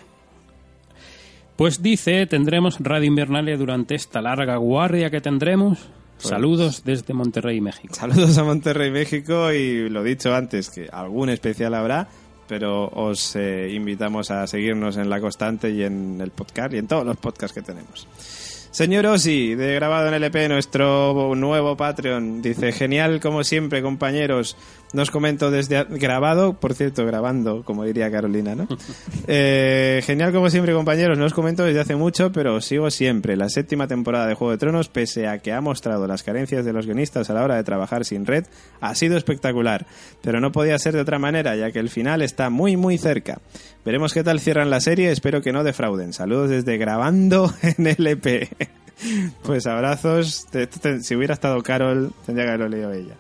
Pues 1.56 1.82
dice, 1.82 2.26
tendremos 2.26 2.78
Radio 2.80 3.08
Invernalia 3.08 3.58
durante 3.58 3.95
esta 3.95 4.21
larga 4.21 4.58
guardia 4.58 5.10
que 5.10 5.21
tendremos. 5.21 5.80
Pues 6.17 6.30
Saludos 6.30 6.84
desde 6.84 7.13
Monterrey, 7.13 7.62
México. 7.62 7.93
Saludos 7.93 8.38
a 8.38 8.43
Monterrey, 8.43 8.89
México 8.91 9.52
y 9.54 9.89
lo 9.89 10.04
dicho 10.04 10.34
antes, 10.34 10.69
que 10.69 10.88
algún 10.91 11.30
especial 11.30 11.74
habrá, 11.76 12.08
pero 12.47 12.88
os 12.88 13.36
eh, 13.36 13.69
invitamos 13.73 14.31
a 14.31 14.45
seguirnos 14.47 14.97
en 14.97 15.10
La 15.10 15.19
Constante 15.19 15.69
y 15.69 15.84
en 15.84 16.19
el 16.21 16.31
podcast 16.31 16.73
y 16.73 16.77
en 16.77 16.88
todos 16.88 17.05
los 17.05 17.17
podcasts 17.17 17.53
que 17.53 17.62
tenemos. 17.62 18.08
Señor 18.75 19.05
Osi, 19.05 19.55
de 19.55 19.73
Grabado 19.75 20.10
en 20.10 20.15
LP, 20.15 20.49
nuestro 20.49 21.34
nuevo 21.34 21.77
Patreon, 21.77 22.41
dice, 22.41 22.73
genial 22.73 23.21
como 23.21 23.45
siempre, 23.45 23.81
compañeros. 23.81 24.58
Nos 24.95 25.12
comento 25.12 25.51
desde... 25.51 25.84
Grabado, 25.84 26.53
por 26.53 26.73
cierto, 26.73 27.05
grabando, 27.05 27.63
como 27.65 27.84
diría 27.84 28.10
Carolina, 28.10 28.55
¿no? 28.55 28.65
Eh, 29.27 30.01
genial 30.05 30.31
como 30.31 30.49
siempre, 30.49 30.73
compañeros. 30.73 31.17
No 31.17 31.25
os 31.25 31.34
comento 31.34 31.63
desde 31.63 31.79
hace 31.79 31.95
mucho, 31.95 32.31
pero 32.31 32.62
sigo 32.62 32.89
siempre. 32.91 33.36
La 33.36 33.49
séptima 33.49 33.88
temporada 33.88 34.27
de 34.27 34.36
Juego 34.36 34.51
de 34.51 34.58
Tronos, 34.58 34.88
pese 34.88 35.27
a 35.27 35.39
que 35.39 35.51
ha 35.51 35.62
mostrado 35.62 36.08
las 36.08 36.23
carencias 36.23 36.63
de 36.63 36.71
los 36.71 36.86
guionistas 36.86 37.29
a 37.29 37.34
la 37.34 37.43
hora 37.43 37.55
de 37.55 37.63
trabajar 37.63 38.05
sin 38.05 38.25
red, 38.25 38.45
ha 38.79 38.93
sido 38.95 39.17
espectacular. 39.17 39.86
Pero 40.21 40.39
no 40.39 40.51
podía 40.51 40.77
ser 40.77 40.93
de 40.93 41.01
otra 41.01 41.19
manera, 41.19 41.55
ya 41.55 41.71
que 41.71 41.79
el 41.79 41.89
final 41.89 42.21
está 42.21 42.49
muy, 42.49 42.77
muy 42.77 42.97
cerca. 42.97 43.39
Veremos 43.84 44.13
qué 44.13 44.23
tal 44.23 44.39
cierran 44.39 44.69
la 44.69 44.79
serie, 44.79 45.12
espero 45.12 45.41
que 45.41 45.51
no 45.51 45.63
defrauden. 45.63 46.13
Saludos 46.13 46.51
desde 46.51 46.77
Grabando 46.77 47.51
en 47.62 47.88
LP. 47.88 48.49
Pues 49.43 49.65
abrazos. 49.65 50.47
Si 51.01 51.15
hubiera 51.15 51.34
estado 51.34 51.62
Carol, 51.63 52.13
tendría 52.25 52.45
que 52.45 52.53
haberlo 52.53 52.69
leído 52.69 52.93
ella. 52.93 53.15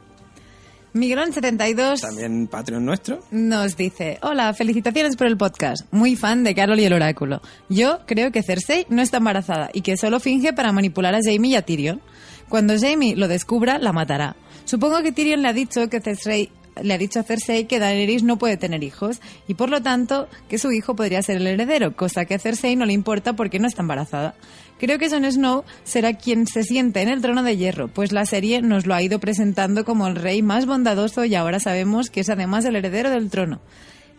Miguelón72 0.95 1.99
También 1.99 2.47
Patreon 2.47 2.85
nuestro. 2.85 3.19
nos 3.29 3.75
dice, 3.75 4.17
hola, 4.21 4.53
felicitaciones 4.53 5.17
por 5.17 5.27
el 5.27 5.35
podcast. 5.35 5.85
Muy 5.91 6.15
fan 6.15 6.45
de 6.45 6.55
Carol 6.55 6.79
y 6.79 6.85
el 6.85 6.93
oráculo. 6.93 7.41
Yo 7.67 7.99
creo 8.07 8.31
que 8.31 8.41
Cersei 8.43 8.85
no 8.87 9.01
está 9.01 9.17
embarazada 9.17 9.69
y 9.73 9.81
que 9.81 9.97
solo 9.97 10.21
finge 10.21 10.53
para 10.53 10.71
manipular 10.71 11.13
a 11.13 11.19
Jaime 11.21 11.49
y 11.49 11.55
a 11.55 11.63
Tyrion. 11.63 12.01
Cuando 12.47 12.79
Jaime 12.79 13.13
lo 13.17 13.27
descubra, 13.27 13.77
la 13.77 13.91
matará. 13.91 14.37
Supongo 14.63 15.03
que 15.03 15.11
Tyrion 15.11 15.41
le 15.41 15.49
ha 15.49 15.53
dicho 15.53 15.89
que 15.89 15.99
Cersei 15.99 16.49
le 16.81 16.93
ha 16.93 16.97
dicho 16.97 17.19
a 17.19 17.23
Cersei 17.23 17.65
que 17.65 17.79
Daenerys 17.79 18.23
no 18.23 18.37
puede 18.37 18.57
tener 18.57 18.83
hijos 18.83 19.21
y 19.47 19.53
por 19.53 19.69
lo 19.69 19.81
tanto 19.81 20.27
que 20.49 20.57
su 20.57 20.71
hijo 20.71 20.95
podría 20.95 21.21
ser 21.21 21.37
el 21.37 21.47
heredero, 21.47 21.95
cosa 21.95 22.25
que 22.25 22.35
a 22.35 22.39
Cersei 22.39 22.75
no 22.75 22.85
le 22.85 22.93
importa 22.93 23.33
porque 23.33 23.59
no 23.59 23.67
está 23.67 23.81
embarazada. 23.81 24.35
Creo 24.79 24.99
que 24.99 25.09
Jon 25.09 25.23
Snow 25.31 25.63
será 25.83 26.13
quien 26.13 26.47
se 26.47 26.63
siente 26.63 27.01
en 27.01 27.09
el 27.09 27.21
trono 27.21 27.43
de 27.43 27.55
hierro, 27.55 27.87
pues 27.87 28.11
la 28.11 28.25
serie 28.25 28.61
nos 28.61 28.85
lo 28.85 28.93
ha 28.93 29.01
ido 29.01 29.19
presentando 29.19 29.85
como 29.85 30.05
el 30.07 30.15
rey 30.15 30.41
más 30.41 30.65
bondadoso 30.65 31.23
y 31.25 31.33
ahora 31.35 31.59
sabemos 31.59 32.09
que 32.09 32.19
es 32.21 32.29
además 32.29 32.65
el 32.65 32.75
heredero 32.75 33.09
del 33.09 33.29
trono. 33.29 33.61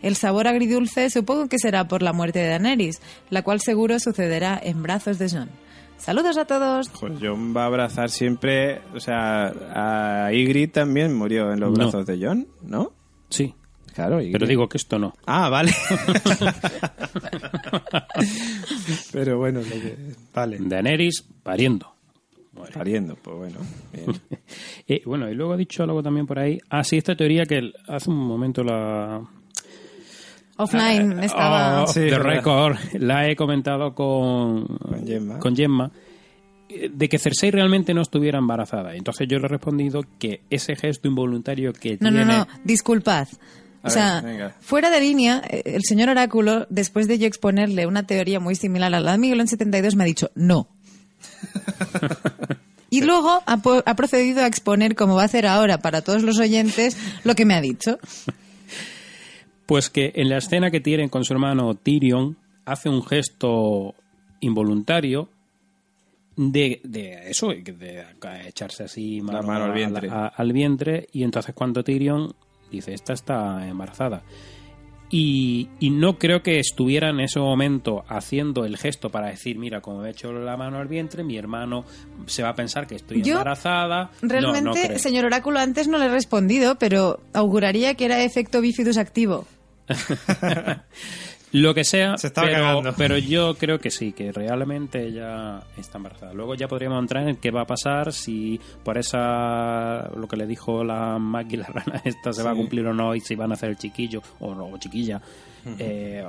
El 0.01 0.15
sabor 0.15 0.47
agridulce 0.47 1.09
supongo 1.09 1.47
que 1.47 1.57
será 1.59 1.87
por 1.87 2.01
la 2.01 2.13
muerte 2.13 2.39
de 2.39 2.49
Daenerys, 2.49 3.01
la 3.29 3.43
cual 3.43 3.61
seguro 3.61 3.99
sucederá 3.99 4.59
en 4.61 4.81
brazos 4.83 5.17
de 5.19 5.29
Jon. 5.29 5.49
Saludos 5.97 6.37
a 6.37 6.45
todos. 6.45 6.89
Pues 6.99 7.13
John 7.19 7.55
va 7.57 7.63
a 7.63 7.65
abrazar 7.65 8.11
siempre. 8.11 8.81
O 8.93 8.99
sea, 8.99 9.47
a 10.27 10.31
Ygritte 10.31 10.73
también 10.73 11.15
murió 11.15 11.51
en 11.51 11.59
los 11.59 11.71
No. 11.71 11.75
brazos 11.85 12.05
de 12.05 12.19
John, 12.23 12.47
¿no? 12.61 12.93
Sí, 13.29 13.55
Claro, 13.97 14.19
pero 14.31 14.45
digo 14.45 14.69
que 14.69 14.77
esto 14.77 14.99
no. 14.99 15.15
Ah, 15.25 15.49
vale. 15.49 15.71
pero 19.11 19.37
bueno, 19.39 19.59
lo 19.61 19.65
que- 19.69 19.97
vale. 20.33 20.57
Daenerys 20.59 21.23
pariendo. 21.41 21.93
Pariendo, 22.73 23.15
pues 23.15 23.37
bueno. 23.37 23.57
bien. 23.93 24.21
Eh, 24.87 25.01
bueno, 25.05 25.29
y 25.29 25.35
luego 25.35 25.53
ha 25.53 25.57
dicho 25.57 25.83
algo 25.83 26.01
también 26.03 26.25
por 26.27 26.39
ahí. 26.39 26.59
Ah, 26.69 26.83
sí, 26.83 26.97
esta 26.97 27.15
teoría 27.15 27.45
que 27.45 27.55
el- 27.57 27.73
hace 27.87 28.09
un 28.09 28.17
momento 28.17 28.63
la... 28.63 29.21
Offline 30.57 31.19
estaba... 31.23 31.83
Oh, 31.83 31.87
Sí, 31.87 31.99
the 32.01 32.11
verdad. 32.11 32.29
record, 32.35 32.77
la 32.93 33.29
he 33.29 33.35
comentado 33.35 33.93
con, 33.93 34.65
Con 34.65 35.05
Gemma. 35.05 35.39
con 35.39 35.55
Gemma, 35.55 35.91
eh, 36.69 36.89
de 36.93 37.09
que 37.09 37.19
Cersei 37.19 37.51
realmente 37.51 37.93
no 37.93 38.01
estuviera 38.01 38.39
embarazada. 38.39 38.95
Entonces 38.95 39.27
yo 39.27 39.37
le 39.39 39.45
he 39.45 39.49
respondido 39.49 40.01
que 40.17 40.41
ese 40.49 40.75
gesto 40.77 41.07
involuntario 41.07 41.73
que 41.73 41.97
No, 41.99 42.09
tiene... 42.11 42.25
no, 42.25 42.37
no, 42.39 42.47
disculpad. 42.63 43.27
A 43.87 43.89
O 43.89 43.93
sea, 43.93 44.21
ver, 44.21 44.31
venga. 44.33 44.55
fuera 44.61 44.89
de 44.89 44.99
línea, 45.01 45.41
eh, 45.49 45.63
el 45.65 45.83
señor 45.83 46.09
Oráculo, 46.09 46.67
después 46.69 47.07
de 47.07 47.17
yo 47.17 47.27
exponerle 47.27 47.85
una 47.87 48.03
teoría 48.07 48.39
muy 48.39 48.55
similar 48.55 48.93
a 48.93 48.99
la 48.99 49.13
de 49.13 49.17
Miguel 49.17 49.39
en 49.41 49.47
72, 49.47 49.95
me 49.95 50.03
ha 50.03 50.07
dicho 50.07 50.29
no. 50.35 50.67
y 52.89 53.01
luego 53.01 53.41
ha, 53.45 53.95
procedido 53.95 54.41
a 54.43 54.47
exponer, 54.47 54.95
como 54.95 55.15
va 55.15 55.23
a 55.23 55.25
hacer 55.25 55.45
ahora 55.45 55.79
para 55.79 56.01
todos 56.01 56.23
los 56.23 56.39
oyentes, 56.39 56.97
lo 57.23 57.35
que 57.35 57.45
me 57.45 57.53
ha 57.53 57.61
dicho. 57.61 57.99
Pues 59.65 59.89
que 59.89 60.13
en 60.15 60.29
la 60.29 60.37
escena 60.37 60.71
que 60.71 60.79
tienen 60.79 61.09
con 61.09 61.25
su 61.25 61.33
hermano 61.33 61.75
Tyrion 61.75 62.37
hace 62.65 62.87
un 62.89 63.03
gesto 63.05 63.95
involuntario 64.39 65.29
de, 66.37 66.79
de 66.83 67.29
eso, 67.29 67.49
de 67.49 68.05
echarse 68.47 68.83
así 68.83 69.19
La 69.21 69.41
mano 69.41 69.65
al 69.65 69.71
a- 69.71 69.73
vientre. 69.73 70.09
a- 70.09 70.27
al 70.27 70.53
vientre 70.53 71.07
y 71.11 71.23
entonces 71.23 71.53
cuando 71.53 71.83
Tyrion 71.83 72.33
dice, 72.71 72.93
esta 72.93 73.13
está 73.13 73.67
embarazada. 73.67 74.23
Y, 75.09 75.69
y 75.79 75.89
no 75.89 76.17
creo 76.17 76.43
que 76.43 76.59
estuviera 76.59 77.09
en 77.09 77.21
ese 77.21 77.39
momento 77.39 78.03
haciendo 78.09 78.65
el 78.65 78.77
gesto 78.77 79.09
para 79.09 79.27
decir, 79.27 79.57
mira, 79.57 79.79
como 79.79 80.05
he 80.05 80.09
hecho 80.09 80.33
la 80.33 80.57
mano 80.57 80.79
al 80.79 80.89
vientre, 80.89 81.23
mi 81.23 81.37
hermano 81.37 81.85
se 82.25 82.43
va 82.43 82.49
a 82.49 82.55
pensar 82.55 82.87
que 82.87 82.95
estoy 82.95 83.21
Yo, 83.21 83.33
embarazada. 83.35 84.11
No, 84.21 84.27
no 84.27 84.29
Realmente, 84.29 84.99
señor 84.99 85.25
Oráculo, 85.25 85.59
antes 85.59 85.87
no 85.87 85.97
le 85.97 86.05
he 86.05 86.09
respondido, 86.09 86.77
pero 86.77 87.21
auguraría 87.33 87.95
que 87.95 88.03
era 88.03 88.21
efecto 88.23 88.59
bifidus 88.59 88.97
activo. 88.97 89.47
Lo 91.53 91.73
que 91.73 91.83
sea, 91.83 92.17
Se 92.17 92.27
estaba 92.27 92.47
pero, 92.47 92.59
cagando. 92.61 92.93
pero 92.97 93.17
yo 93.17 93.55
creo 93.55 93.79
que 93.79 93.89
sí, 93.89 94.11
que 94.11 94.31
realmente 94.31 95.05
ella 95.05 95.61
está 95.77 95.97
embarazada. 95.97 96.33
Luego 96.33 96.55
ya 96.55 96.67
podríamos 96.67 96.99
entrar 96.99 97.27
en 97.27 97.37
qué 97.37 97.51
va 97.51 97.61
a 97.61 97.67
pasar 97.67 98.11
si 98.11 98.59
por 98.83 98.97
esa, 98.97 100.09
lo 100.15 100.27
que 100.27 100.35
le 100.35 100.45
dijo 100.45 100.83
la 100.83 101.17
Maggie, 101.19 101.57
la 101.57 101.67
rana 101.67 102.01
esta, 102.05 102.33
se 102.33 102.43
va 102.43 102.51
a 102.51 102.55
cumplir 102.55 102.85
o 102.87 102.93
no 102.93 103.15
y 103.15 103.21
si 103.21 103.35
van 103.35 103.51
a 103.51 103.53
hacer 103.53 103.69
el 103.69 103.77
chiquillo 103.77 104.21
o 104.39 104.53
no, 104.53 104.77
chiquilla. 104.77 105.21
Eh, 105.79 106.23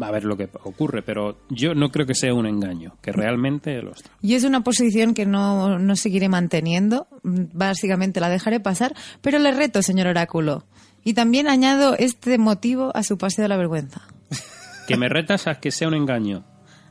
va 0.00 0.08
a 0.08 0.10
ver 0.10 0.24
lo 0.24 0.36
que 0.36 0.48
ocurre, 0.64 1.02
pero 1.02 1.38
yo 1.50 1.74
no 1.74 1.90
creo 1.90 2.06
que 2.06 2.14
sea 2.14 2.32
un 2.32 2.46
engaño, 2.46 2.96
que 3.02 3.12
realmente 3.12 3.82
lo 3.82 3.92
está. 3.92 4.10
Y 4.22 4.34
es 4.34 4.44
una 4.44 4.62
posición 4.62 5.12
que 5.12 5.26
no, 5.26 5.78
no 5.78 5.96
seguiré 5.96 6.28
manteniendo. 6.28 7.06
Básicamente 7.22 8.20
la 8.20 8.30
dejaré 8.30 8.60
pasar, 8.60 8.94
pero 9.20 9.38
le 9.38 9.50
reto, 9.50 9.82
señor 9.82 10.06
Oráculo. 10.06 10.64
Y 11.04 11.14
también 11.14 11.48
añado 11.48 11.96
este 11.98 12.38
motivo 12.38 12.90
a 12.94 13.02
su 13.02 13.18
paseo 13.18 13.42
de 13.42 13.48
la 13.48 13.56
vergüenza. 13.56 14.02
Que 14.86 14.96
me 14.96 15.08
retas 15.08 15.46
a 15.46 15.56
que 15.56 15.70
sea 15.70 15.88
un 15.88 15.94
engaño, 15.94 16.44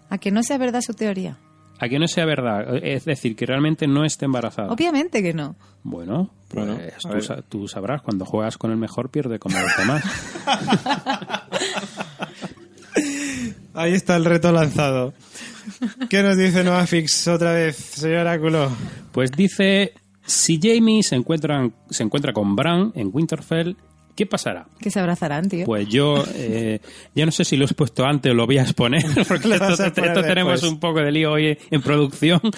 A 0.10 0.18
que 0.18 0.32
no 0.32 0.44
sea 0.44 0.58
verdad 0.58 0.82
su 0.82 0.94
teoría. 0.94 1.38
a 1.80 1.90
que 1.90 2.00
no 2.00 2.08
sea 2.08 2.26
verdad, 2.26 2.78
es 2.84 3.06
decir, 3.06 3.36
que 3.36 3.46
realmente 3.46 3.88
no 3.88 4.06
esté 4.06 4.26
embarazada. 4.26 4.72
Obviamente 4.72 5.22
que 5.22 5.34
no. 5.34 5.56
Bueno, 5.84 6.32
pues 6.48 6.66
Bueno, 6.66 6.80
tú, 7.02 7.10
ver. 7.10 7.24
sa- 7.24 7.42
tú 7.42 7.68
sabrás, 7.68 8.02
cuando 8.02 8.26
juegas 8.26 8.58
con 8.58 8.72
el 8.72 8.78
mejor 8.78 9.10
pierde 9.10 9.40
como 9.40 9.58
los 9.60 9.76
demás. 9.78 10.04
Ahí 13.74 13.94
está 13.94 14.16
el 14.16 14.24
reto 14.26 14.52
lanzado. 14.52 15.14
¿Qué 16.10 16.24
nos 16.24 16.38
dice 16.38 16.64
Noafix 16.64 17.28
otra 17.28 17.52
vez, 17.54 17.76
señor 17.76 18.20
Oráculo? 18.22 18.72
Pues 19.12 19.32
dice, 19.32 19.94
si 20.26 20.60
Jamie 20.62 21.04
se 21.04 21.16
encuentra, 21.16 21.70
se 21.90 22.04
encuentra 22.04 22.32
con 22.32 22.56
Bran 22.56 22.94
en 22.96 23.10
Winterfell, 23.12 23.76
¿qué 24.16 24.26
pasará? 24.26 24.66
Que 24.80 24.90
se 24.90 25.00
abrazarán, 25.00 25.50
tío. 25.50 25.66
Pues 25.66 25.88
yo 25.90 26.24
eh, 26.36 26.80
ya 27.14 27.26
no 27.26 27.32
sé 27.32 27.44
si 27.44 27.58
lo 27.58 27.64
he 27.64 27.68
expuesto 27.68 28.06
antes 28.06 28.32
o 28.32 28.36
lo 28.36 28.46
voy 28.46 28.58
a 28.58 28.64
exponer, 28.64 29.04
porque 29.28 29.56
esto, 29.56 30.22
tenemos 30.22 30.64
un 30.64 30.80
poco 30.80 31.02
de 31.02 31.12
lío 31.12 31.34
hoy 31.34 31.58
en 31.70 31.82
producción. 31.82 32.42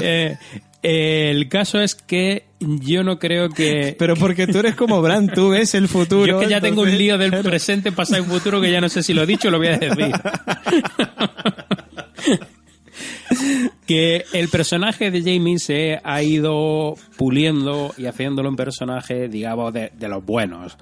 Eh, 0.00 0.36
eh, 0.82 1.30
el 1.30 1.48
caso 1.48 1.80
es 1.80 1.94
que 1.94 2.44
yo 2.60 3.02
no 3.02 3.18
creo 3.18 3.48
que... 3.48 3.96
Pero 3.98 4.16
porque 4.16 4.46
tú 4.46 4.58
eres 4.58 4.74
como 4.74 5.00
Bran, 5.00 5.28
tú 5.28 5.50
ves 5.50 5.74
el 5.74 5.88
futuro. 5.88 6.26
Yo 6.26 6.40
es 6.40 6.46
que 6.46 6.50
ya 6.50 6.60
tengo 6.60 6.82
un 6.82 6.98
lío 6.98 7.16
del 7.16 7.30
presente, 7.42 7.90
pasado 7.90 8.22
y 8.22 8.26
futuro 8.26 8.60
que 8.60 8.70
ya 8.70 8.80
no 8.80 8.88
sé 8.88 9.02
si 9.02 9.14
lo 9.14 9.22
he 9.22 9.26
dicho 9.26 9.48
o 9.48 9.50
lo 9.50 9.58
voy 9.58 9.68
a 9.68 9.78
decir. 9.78 10.12
que 13.86 14.24
el 14.32 14.48
personaje 14.48 15.10
de 15.10 15.20
Jamie 15.20 15.58
se 15.58 16.00
ha 16.02 16.22
ido 16.22 16.96
puliendo 17.16 17.94
y 17.96 18.06
haciéndolo 18.06 18.50
un 18.50 18.56
personaje, 18.56 19.28
digamos, 19.28 19.72
de, 19.72 19.90
de 19.94 20.08
los 20.08 20.24
buenos. 20.24 20.76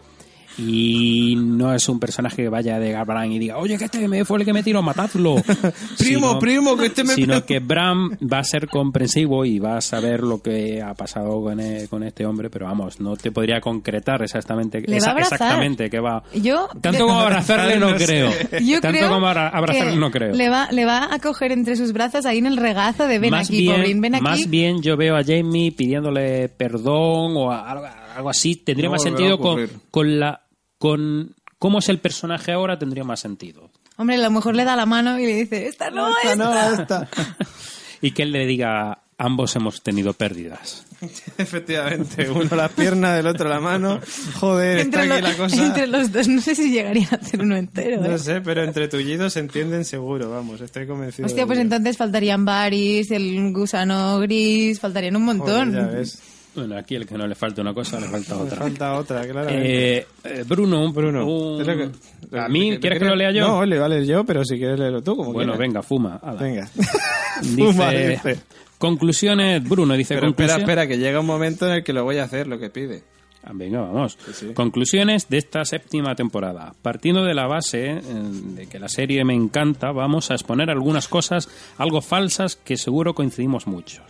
Y 0.58 1.34
no 1.36 1.74
es 1.74 1.88
un 1.88 1.98
personaje 1.98 2.36
que 2.36 2.48
vaya 2.48 2.78
de 2.78 2.92
Bran 3.04 3.32
y 3.32 3.38
diga, 3.38 3.56
oye, 3.58 3.78
que 3.78 3.84
este 3.86 4.06
me 4.08 4.24
fue 4.24 4.38
el 4.40 4.44
que 4.44 4.52
me 4.52 4.62
tiró, 4.62 4.82
matadlo. 4.82 5.36
Primo, 5.98 6.28
Sino- 6.28 6.38
primo, 6.38 6.76
que 6.76 6.86
este 6.86 7.04
me... 7.04 7.14
Sino 7.14 7.44
que 7.44 7.58
Bran 7.60 8.10
va 8.30 8.38
a 8.38 8.44
ser 8.44 8.68
comprensivo 8.68 9.44
y 9.44 9.58
va 9.58 9.76
a 9.76 9.80
saber 9.80 10.20
lo 10.22 10.40
que 10.42 10.82
ha 10.82 10.94
pasado 10.94 11.40
con, 11.42 11.58
e- 11.60 11.86
con 11.88 12.02
este 12.02 12.26
hombre, 12.26 12.50
pero 12.50 12.66
vamos, 12.66 13.00
no 13.00 13.16
te 13.16 13.30
podría 13.32 13.60
concretar 13.60 14.22
exactamente, 14.22 14.80
Le 14.80 15.00
va 15.00 15.06
a 15.06 15.10
abrazar. 15.10 15.32
exactamente 15.34 15.90
qué 15.90 16.00
va. 16.00 16.22
Yo 16.34 16.68
Tanto 16.80 17.06
como 17.06 17.20
abrazarle 17.20 17.78
no 17.78 17.94
creo. 17.96 18.30
Yo 18.62 18.80
Tanto 18.80 18.98
creo 18.98 19.10
como 19.10 19.26
abra- 19.28 19.48
abrazarle 19.48 19.96
no 19.96 20.10
creo. 20.10 20.34
Le 20.34 20.48
va, 20.48 20.70
le 20.70 20.84
va 20.84 21.12
a 21.12 21.18
coger 21.18 21.52
entre 21.52 21.76
sus 21.76 21.92
brazos 21.92 22.26
ahí 22.26 22.38
en 22.38 22.46
el 22.46 22.56
regazo 22.56 23.06
de 23.06 23.18
ven 23.18 23.30
más 23.30 23.48
aquí, 23.48 23.60
bien, 23.62 23.76
pobrín, 23.76 24.00
ven 24.00 24.14
aquí. 24.16 24.22
más 24.24 24.50
bien 24.50 24.82
yo 24.82 24.96
veo 24.96 25.16
a 25.16 25.24
Jamie 25.24 25.72
pidiéndole 25.72 26.48
perdón 26.48 27.36
o 27.36 27.50
a- 27.52 27.70
algo, 27.70 27.84
algo 28.16 28.30
así. 28.30 28.56
Tendría 28.56 28.88
No 28.88 28.92
más 28.92 29.02
sentido 29.02 29.38
con, 29.38 29.68
con 29.90 30.20
la 30.20 30.41
con 30.82 31.36
cómo 31.60 31.78
es 31.78 31.88
el 31.88 32.00
personaje 32.00 32.50
ahora 32.50 32.76
tendría 32.76 33.04
más 33.04 33.20
sentido. 33.20 33.70
Hombre, 33.96 34.16
a 34.16 34.18
lo 34.18 34.32
mejor 34.32 34.56
le 34.56 34.64
da 34.64 34.74
la 34.74 34.84
mano 34.84 35.16
y 35.16 35.26
le 35.26 35.34
dice, 35.36 35.68
esta 35.68 35.90
no, 35.90 36.08
Esta 36.08 36.32
es. 36.32 36.36
no, 36.38 36.72
esta. 36.82 37.08
Y 38.00 38.10
que 38.10 38.24
él 38.24 38.32
le 38.32 38.46
diga 38.46 38.98
ambos 39.16 39.54
hemos 39.54 39.80
tenido 39.84 40.12
pérdidas. 40.12 40.84
Efectivamente, 41.38 42.28
uno 42.28 42.56
la 42.56 42.68
pierna, 42.68 43.14
del 43.14 43.28
otro 43.28 43.48
la 43.48 43.60
mano. 43.60 44.00
Joder, 44.40 44.78
está 44.78 45.02
Entre, 45.02 45.14
aquí 45.14 45.22
lo- 45.22 45.28
la 45.28 45.36
cosa. 45.36 45.66
entre 45.66 45.86
los 45.86 46.10
dos, 46.10 46.26
no 46.26 46.40
sé 46.40 46.56
si 46.56 46.72
llegarían 46.72 47.06
a 47.12 47.16
hacer 47.18 47.40
uno 47.40 47.54
entero. 47.56 48.04
¿eh? 48.04 48.08
No 48.08 48.18
sé, 48.18 48.40
pero 48.40 48.64
entre 48.64 48.88
tullidos 48.88 49.34
se 49.34 49.38
entienden 49.38 49.84
seguro, 49.84 50.30
vamos, 50.32 50.60
estoy 50.60 50.88
convencido. 50.88 51.26
Hostia, 51.26 51.46
pues 51.46 51.58
ello. 51.60 51.62
entonces 51.66 51.96
faltarían 51.96 52.44
Baris, 52.44 53.12
el 53.12 53.52
gusano 53.52 54.18
gris, 54.18 54.80
faltarían 54.80 55.14
un 55.14 55.24
montón. 55.26 55.72
Joder, 55.74 55.86
ya 55.92 55.96
ves. 55.96 56.18
Bueno, 56.54 56.76
aquí 56.76 56.94
el 56.96 57.06
que 57.06 57.16
no 57.16 57.26
le 57.26 57.34
falta 57.34 57.62
una 57.62 57.72
cosa 57.72 57.98
le 57.98 58.08
falta 58.08 58.36
otra. 58.36 58.56
falta 58.58 58.94
otra, 58.98 59.26
claramente. 59.26 59.96
Eh, 59.98 60.06
eh, 60.24 60.44
Bruno, 60.46 60.84
un- 60.84 60.92
Bruno, 60.92 61.24
un- 61.26 61.90
lo 62.30 62.38
¿a 62.42 62.48
mí 62.48 62.72
¿te 62.72 62.80
quieres 62.80 62.98
que 62.98 63.04
lo 63.06 63.16
lea 63.16 63.30
yo? 63.32 63.48
No, 63.48 63.64
le 63.64 63.78
vale 63.78 64.04
yo, 64.06 64.24
pero 64.24 64.44
si 64.44 64.58
quieres 64.58 64.78
leerlo 64.78 65.02
tú, 65.02 65.16
como 65.16 65.32
bueno, 65.32 65.52
quieras. 65.54 65.58
venga, 65.58 65.82
fuma. 65.82 66.16
ala. 66.22 66.40
Venga. 66.42 66.68
Dice, 67.42 67.56
Fuma, 67.56 67.90
dice. 67.90 68.38
conclusiones, 68.78 69.64
Bruno 69.66 69.94
dice 69.94 70.14
Pero 70.14 70.28
espera, 70.28 70.56
espera, 70.56 70.86
que 70.86 70.98
llega 70.98 71.18
un 71.20 71.26
momento 71.26 71.66
en 71.66 71.72
el 71.76 71.82
que 71.84 71.92
lo 71.94 72.04
voy 72.04 72.18
a 72.18 72.24
hacer, 72.24 72.46
lo 72.46 72.58
que 72.58 72.68
pide. 72.68 73.02
Ah, 73.44 73.50
Venga, 73.54 73.80
vamos. 73.80 74.16
sí. 74.32 74.52
Conclusiones 74.54 75.28
de 75.28 75.38
esta 75.38 75.64
séptima 75.64 76.14
temporada. 76.14 76.74
Partiendo 76.82 77.24
de 77.24 77.34
la 77.34 77.46
base 77.48 77.86
eh, 77.86 78.00
de 78.04 78.66
que 78.68 78.78
la 78.78 78.88
serie 78.88 79.24
me 79.24 79.34
encanta, 79.34 79.90
vamos 79.90 80.30
a 80.30 80.34
exponer 80.34 80.70
algunas 80.70 81.08
cosas 81.08 81.48
algo 81.78 82.00
falsas 82.02 82.54
que 82.56 82.76
seguro 82.76 83.14
coincidimos 83.14 83.66
muchos. 83.66 84.02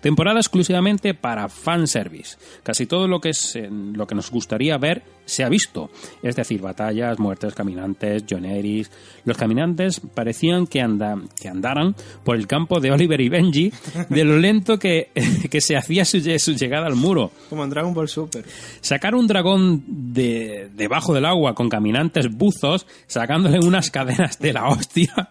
Temporada 0.00 0.40
exclusivamente 0.40 1.14
para 1.14 1.48
fanservice. 1.48 2.36
Casi 2.62 2.86
todo 2.86 3.06
lo 3.06 3.20
que 3.20 3.30
es 3.30 3.56
eh, 3.56 3.68
lo 3.70 4.06
que 4.06 4.14
nos 4.14 4.30
gustaría 4.30 4.78
ver 4.78 5.02
se 5.24 5.44
ha 5.44 5.48
visto. 5.48 5.90
Es 6.22 6.36
decir, 6.36 6.60
batallas, 6.60 7.18
muertes, 7.18 7.54
caminantes, 7.54 8.24
Joneris. 8.28 8.90
Los 9.24 9.36
caminantes 9.36 10.00
parecían 10.00 10.66
que, 10.66 10.80
anda, 10.80 11.16
que 11.40 11.48
andaran 11.48 11.94
por 12.24 12.36
el 12.36 12.46
campo 12.46 12.80
de 12.80 12.90
Oliver 12.90 13.20
y 13.20 13.28
Benji 13.28 13.72
de 14.08 14.24
lo 14.24 14.38
lento 14.38 14.78
que, 14.78 15.10
que 15.50 15.60
se 15.60 15.76
hacía 15.76 16.04
su, 16.04 16.20
su 16.38 16.54
llegada 16.54 16.86
al 16.86 16.96
muro. 16.96 17.30
Como 17.48 17.64
en 17.64 17.70
Dragon 17.70 17.94
Ball 17.94 18.08
Super. 18.08 18.44
Sacar 18.80 19.14
un 19.14 19.26
dragón 19.26 19.84
de 19.86 20.70
debajo 20.74 21.14
del 21.14 21.26
agua 21.26 21.54
con 21.54 21.68
caminantes 21.68 22.30
buzos, 22.30 22.86
sacándole 23.06 23.58
unas 23.58 23.90
cadenas 23.90 24.38
de 24.38 24.52
la 24.52 24.68
hostia. 24.68 25.30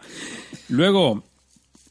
Luego, 0.69 1.23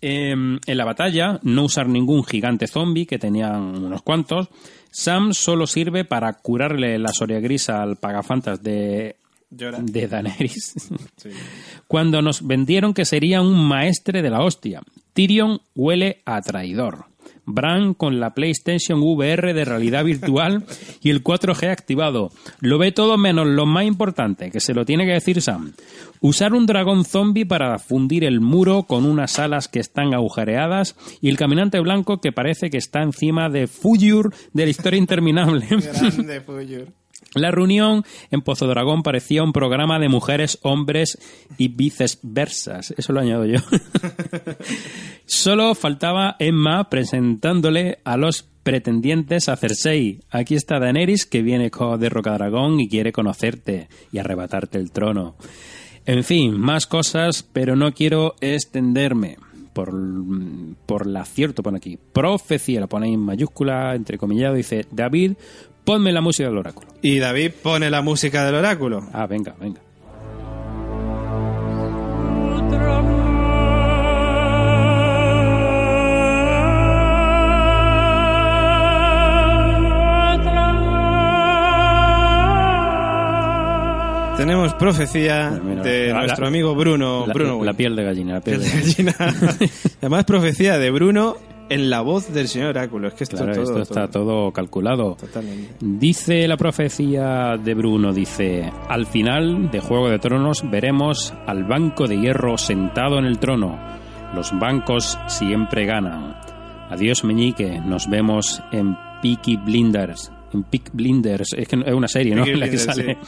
em, 0.01 0.59
en 0.67 0.77
la 0.77 0.85
batalla, 0.85 1.41
no 1.43 1.65
usar 1.65 1.89
ningún 1.89 2.25
gigante 2.25 2.67
zombie, 2.67 3.07
que 3.07 3.19
tenían 3.19 3.85
unos 3.85 4.03
cuantos. 4.03 4.49
Sam 4.91 5.33
solo 5.33 5.67
sirve 5.67 6.05
para 6.05 6.33
curarle 6.33 6.99
la 6.99 7.13
soria 7.13 7.41
grisa 7.41 7.83
al 7.83 7.97
pagafantas 7.97 8.63
de, 8.63 9.17
Llora. 9.51 9.79
de 9.81 10.09
Daenerys. 10.09 10.91
Cuando 11.87 12.23
nos 12.23 12.47
vendieron 12.47 12.95
que 12.95 13.05
sería 13.05 13.41
un 13.41 13.67
maestre 13.67 14.23
de 14.23 14.31
la 14.31 14.43
hostia. 14.43 14.83
Tyrion 15.13 15.61
huele 15.75 16.23
a 16.25 16.41
traidor. 16.43 17.07
Bran 17.49 17.95
con 17.95 18.21
la 18.21 18.35
PlayStation 18.35 19.01
VR 19.03 19.55
de 19.55 19.65
realidad 19.65 20.05
virtual 20.05 20.65
y 21.03 21.11
el 21.11 21.25
4G 21.25 21.71
activado. 21.71 22.31
Lo 22.61 22.79
ve 22.79 22.93
todo 22.93 23.17
menos 23.17 23.47
lo 23.47 23.65
más 23.67 23.85
importante, 23.85 24.51
que 24.51 24.61
se 24.61 24.75
lo 24.75 24.85
tiene 24.85 25.07
que 25.07 25.13
decir 25.13 25.41
Sam. 25.41 25.73
Usar 26.21 26.53
un 26.53 26.67
dragón 26.67 27.05
zombie 27.05 27.47
para 27.47 27.79
fundir 27.79 28.25
el 28.25 28.41
muro 28.41 28.83
con 28.83 29.07
unas 29.07 29.39
alas 29.39 29.69
que 29.69 29.81
están 29.81 30.15
agujereadas 30.15 30.97
y 31.21 31.29
el 31.29 31.37
caminante 31.37 31.81
blanco 31.81 32.21
que 32.21 32.33
parece 32.33 32.71
que 32.71 32.79
está 32.79 33.03
encima 33.03 33.49
de 33.49 33.67
Fuyur 33.67 34.35
de 34.53 34.65
la 34.65 34.71
historia 34.71 34.99
interminable. 34.99 35.67
Grande. 35.69 36.89
La 37.35 37.51
reunión 37.51 38.05
en 38.31 38.41
Pozo 38.41 38.67
Dragón 38.67 39.03
parecía 39.03 39.43
un 39.43 39.53
programa 39.53 39.99
de 39.99 40.09
mujeres, 40.09 40.59
hombres 40.63 41.19
y 41.59 41.69
viceversas. 41.69 42.95
Eso 42.97 43.13
lo 43.13 43.21
añado 43.21 43.45
yo. 43.45 43.59
Solo 45.27 45.75
faltaba 45.75 46.37
Emma 46.39 46.89
presentándole 46.89 47.99
a 48.05 48.17
los 48.17 48.49
pretendientes 48.63 49.49
a 49.49 49.57
Cersei. 49.57 50.21
Aquí 50.31 50.55
está 50.55 50.79
Daenerys 50.79 51.27
que 51.27 51.43
viene 51.43 51.71
de 51.71 52.09
Rocadragón 52.09 52.81
y 52.81 52.89
quiere 52.89 53.13
conocerte 53.13 53.89
y 54.13 54.19
arrebatarte 54.19 54.79
el 54.79 54.91
trono. 54.91 55.37
En 56.07 56.25
fin, 56.25 56.59
más 56.59 56.87
cosas, 56.87 57.43
pero 57.43 57.77
no 57.77 57.93
quiero 57.93 58.35
extenderme. 58.41 59.37
Por, 59.73 59.95
por 60.87 61.07
la 61.07 61.21
acierto 61.21 61.63
pone 61.63 61.77
aquí. 61.77 61.99
Profecía, 62.13 62.81
lo 62.81 62.89
pone 62.89 63.13
en 63.13 63.21
mayúscula, 63.21 63.95
entrecomillado, 63.95 64.57
dice 64.57 64.87
David, 64.91 65.35
ponme 65.89 66.13
la 66.13 66.21
música 66.21 66.51
del 66.51 66.59
oráculo. 66.59 66.87
Y 67.01 67.19
David 67.19 67.53
pone 67.63 67.89
la 67.89 68.03
música 68.03 68.45
del 68.45 68.57
oráculo. 68.57 69.09
Ah, 69.15 69.27
venga, 69.27 69.55
venga. 69.59 69.81
Tenemos 84.37 84.73
profecía 84.75 85.49
Pues 85.51 85.65
mira, 85.65 85.83
de 85.83 86.09
la- 86.13 86.21
nuestro 86.21 86.47
amigo 86.47 86.73
Bruno. 86.77 87.25
La, 87.27 87.35
Bruno 87.35 87.65
la 87.65 87.73
piel 87.73 87.97
de 87.97 88.05
gallina. 88.05 88.35
La 88.35 88.41
piel 88.41 88.61
Piel 88.61 88.71
de 88.73 88.81
gallina. 88.81 89.15
Además, 90.01 90.25
profecía 90.25 90.79
de 90.79 90.91
Bruno 90.93 91.37
en 91.71 91.91
la 91.91 92.01
voz 92.01 92.33
del 92.33 92.49
señor 92.49 92.71
Oráculo. 92.71 93.09
Es 93.09 93.15
que 93.15 93.25
esto, 93.25 93.37
Claro, 93.37 93.53
todo, 93.53 93.63
esto 93.63 93.83
está 93.83 94.09
todo 94.09 94.53
calculado. 94.53 95.17
Totalmente. 95.17 95.75
Dice 95.81 96.49
la 96.49 96.57
profecía 96.57 97.57
de 97.63 97.75
Bruno, 97.75 98.13
dice, 98.13 98.71
al 98.89 99.07
final 99.07 99.71
de 99.71 99.81
Juego 99.81 100.09
de 100.09 100.19
Tronos 100.19 100.69
veremos 100.71 101.35
al 101.47 101.65
banco 101.65 102.07
de 102.07 102.19
hierro 102.19 102.57
sentado 102.59 103.19
en 103.19 103.25
el 103.25 103.39
trono. 103.39 103.79
Los 104.35 104.57
bancos 104.59 105.19
siempre 105.27 105.87
ganan. 105.87 106.37
Adiós 106.91 107.25
Meñique, 107.25 107.81
nos 107.81 108.09
vemos 108.09 108.63
en 108.73 108.97
Peaky 109.23 109.57
Blinders. 109.57 110.33
En 110.53 110.63
Peak 110.65 110.91
Blinders, 110.93 111.53
es 111.53 111.69
que 111.69 111.77
es 111.85 111.93
una 111.93 112.09
serie, 112.09 112.35
¿no? 112.35 112.47
En 112.47 112.59
la 112.61 112.71
que 112.71 112.79
sale. 112.79 113.19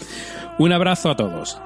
Un 0.58 0.72
abrazo 0.72 1.10
a 1.10 1.16
todos. 1.16 1.60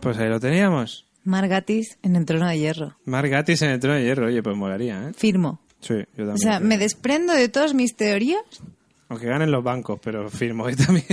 Pues 0.00 0.18
ahí 0.18 0.28
lo 0.28 0.38
teníamos. 0.38 1.06
Margatis 1.24 1.98
en 2.02 2.16
el 2.16 2.24
trono 2.24 2.48
de 2.48 2.58
hierro. 2.58 2.96
Margatis 3.04 3.62
en 3.62 3.70
el 3.70 3.80
trono 3.80 3.96
de 3.96 4.04
hierro. 4.04 4.26
Oye, 4.26 4.42
pues 4.42 4.56
molaría, 4.56 5.08
¿eh? 5.08 5.12
Firmo. 5.16 5.60
Sí, 5.80 5.94
yo 5.94 6.26
también. 6.26 6.34
O 6.34 6.38
sea, 6.38 6.56
creo. 6.58 6.68
me 6.68 6.78
desprendo 6.78 7.32
de 7.34 7.48
todas 7.48 7.74
mis 7.74 7.94
teorías 7.94 8.40
Aunque 9.08 9.26
ganen 9.26 9.50
los 9.50 9.62
bancos, 9.62 10.00
pero 10.02 10.28
firmo 10.30 10.64
hoy 10.64 10.76
también. 10.76 11.04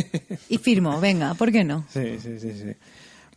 y 0.49 0.57
firmo. 0.57 0.99
Venga, 1.01 1.33
¿por 1.33 1.51
qué 1.51 1.63
no? 1.63 1.85
Sí, 1.89 2.17
sí, 2.19 2.39
sí, 2.39 2.51
sí. 2.53 2.71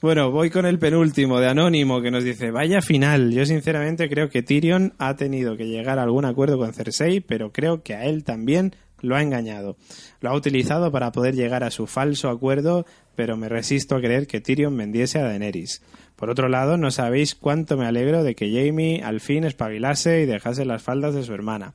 Bueno, 0.01 0.31
voy 0.31 0.51
con 0.51 0.66
el 0.66 0.79
penúltimo 0.79 1.41
de 1.41 1.49
Anónimo 1.49 2.03
que 2.03 2.11
nos 2.11 2.22
dice, 2.25 2.51
vaya 2.51 2.83
final, 2.83 3.33
yo 3.33 3.47
sinceramente 3.47 4.09
creo 4.11 4.29
que 4.29 4.43
Tyrion 4.43 4.93
ha 4.99 5.16
tenido 5.16 5.57
que 5.57 5.66
llegar 5.66 5.99
a 5.99 6.03
algún 6.03 6.27
acuerdo 6.27 6.59
con 6.59 6.75
Cersei, 6.75 7.20
pero 7.20 7.53
creo 7.53 7.83
que 7.83 7.95
a 7.95 8.05
él 8.05 8.22
también 8.22 8.75
lo 9.01 9.16
ha 9.16 9.22
engañado. 9.22 9.77
Lo 10.20 10.31
ha 10.31 10.35
utilizado 10.37 10.93
para 10.93 11.11
poder 11.11 11.35
llegar 11.35 11.64
a 11.64 11.70
su 11.70 11.87
falso 11.87 12.29
acuerdo, 12.29 12.85
pero 13.16 13.37
me 13.39 13.49
resisto 13.49 13.97
a 13.97 14.01
creer 14.01 14.27
que 14.27 14.41
Tyrion 14.43 14.77
vendiese 14.77 15.18
a 15.20 15.25
Daenerys. 15.25 15.81
Por 16.25 16.31
otro 16.31 16.49
lado, 16.49 16.79
no 16.79 16.91
sabéis 16.91 17.35
cuánto 17.35 17.77
me 17.77 17.85
alegro 17.85 18.25
de 18.25 18.35
que 18.35 18.51
Jamie 18.51 19.03
al 19.03 19.20
fin 19.20 19.45
espabilase 19.45 20.22
y 20.22 20.25
dejase 20.25 20.64
las 20.64 20.83
faldas 20.83 21.14
de 21.14 21.22
su 21.22 21.35
hermana. 21.35 21.75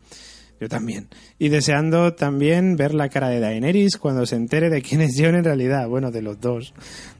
Yo 0.59 0.67
también. 0.67 1.07
Y 1.37 1.49
deseando 1.49 2.15
también 2.15 2.75
ver 2.75 2.95
la 2.95 3.09
cara 3.09 3.29
de 3.29 3.39
Daenerys 3.39 3.97
cuando 3.97 4.25
se 4.25 4.37
entere 4.37 4.71
de 4.71 4.81
quién 4.81 5.01
es 5.01 5.15
Jon 5.15 5.35
en 5.35 5.43
realidad. 5.43 5.87
Bueno, 5.87 6.09
de 6.09 6.23
los 6.23 6.41
dos. 6.41 6.73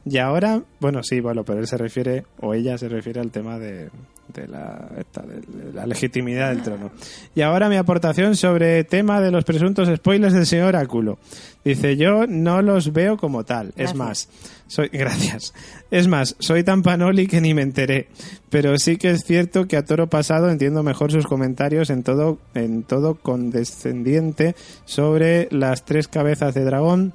Y 0.10 0.18
ahora, 0.18 0.62
bueno, 0.80 1.04
sí, 1.04 1.20
bueno, 1.20 1.44
pero 1.44 1.60
él 1.60 1.68
se 1.68 1.78
refiere, 1.78 2.26
o 2.42 2.54
ella 2.54 2.78
se 2.78 2.90
refiere 2.90 3.20
al 3.20 3.30
tema 3.30 3.60
de, 3.60 3.90
de 4.34 4.48
la, 4.48 4.90
esta, 4.98 5.22
de, 5.22 5.42
de 5.42 5.74
la 5.74 5.86
legitimidad 5.86 6.50
del 6.50 6.64
trono. 6.64 6.92
Y 7.36 7.42
ahora 7.42 7.70
mi 7.70 7.76
aportación 7.76 8.36
sobre 8.36 8.84
tema 8.86 9.22
de 9.22 9.30
los 9.30 9.44
presuntos 9.44 9.88
spoilers 9.96 10.34
del 10.34 10.48
señor 10.48 10.70
Oráculo. 10.70 11.20
Dice, 11.64 11.96
yo 11.96 12.26
no 12.28 12.64
los 12.64 12.92
veo 12.92 13.18
como 13.18 13.44
tal. 13.44 13.72
Es 13.76 13.94
más, 13.94 14.30
soy, 14.66 14.88
gracias. 14.94 15.54
Es 15.92 16.08
más, 16.08 16.36
soy 16.40 16.64
tan 16.64 16.82
panoli 16.82 17.28
que 17.28 17.40
ni 17.42 17.54
me 17.54 17.62
enteré. 17.62 18.08
Pero 18.50 18.78
sí 18.78 18.98
que 18.98 19.12
es 19.12 19.24
cierto 19.24 19.68
que 19.68 19.78
a 19.78 19.86
toro 19.86 20.08
pasado 20.08 20.50
entiendo 20.50 20.82
mejor 20.82 21.12
sus 21.12 21.28
comentarios 21.28 21.92
en 21.92 22.02
todo, 22.02 22.40
en 22.56 22.82
todo 22.82 23.14
condescendiente 23.14 24.56
sobre 24.86 25.50
las 25.52 25.86
tres 25.86 26.08
cabezas 26.08 26.56
de 26.56 26.64
dragón 26.64 27.14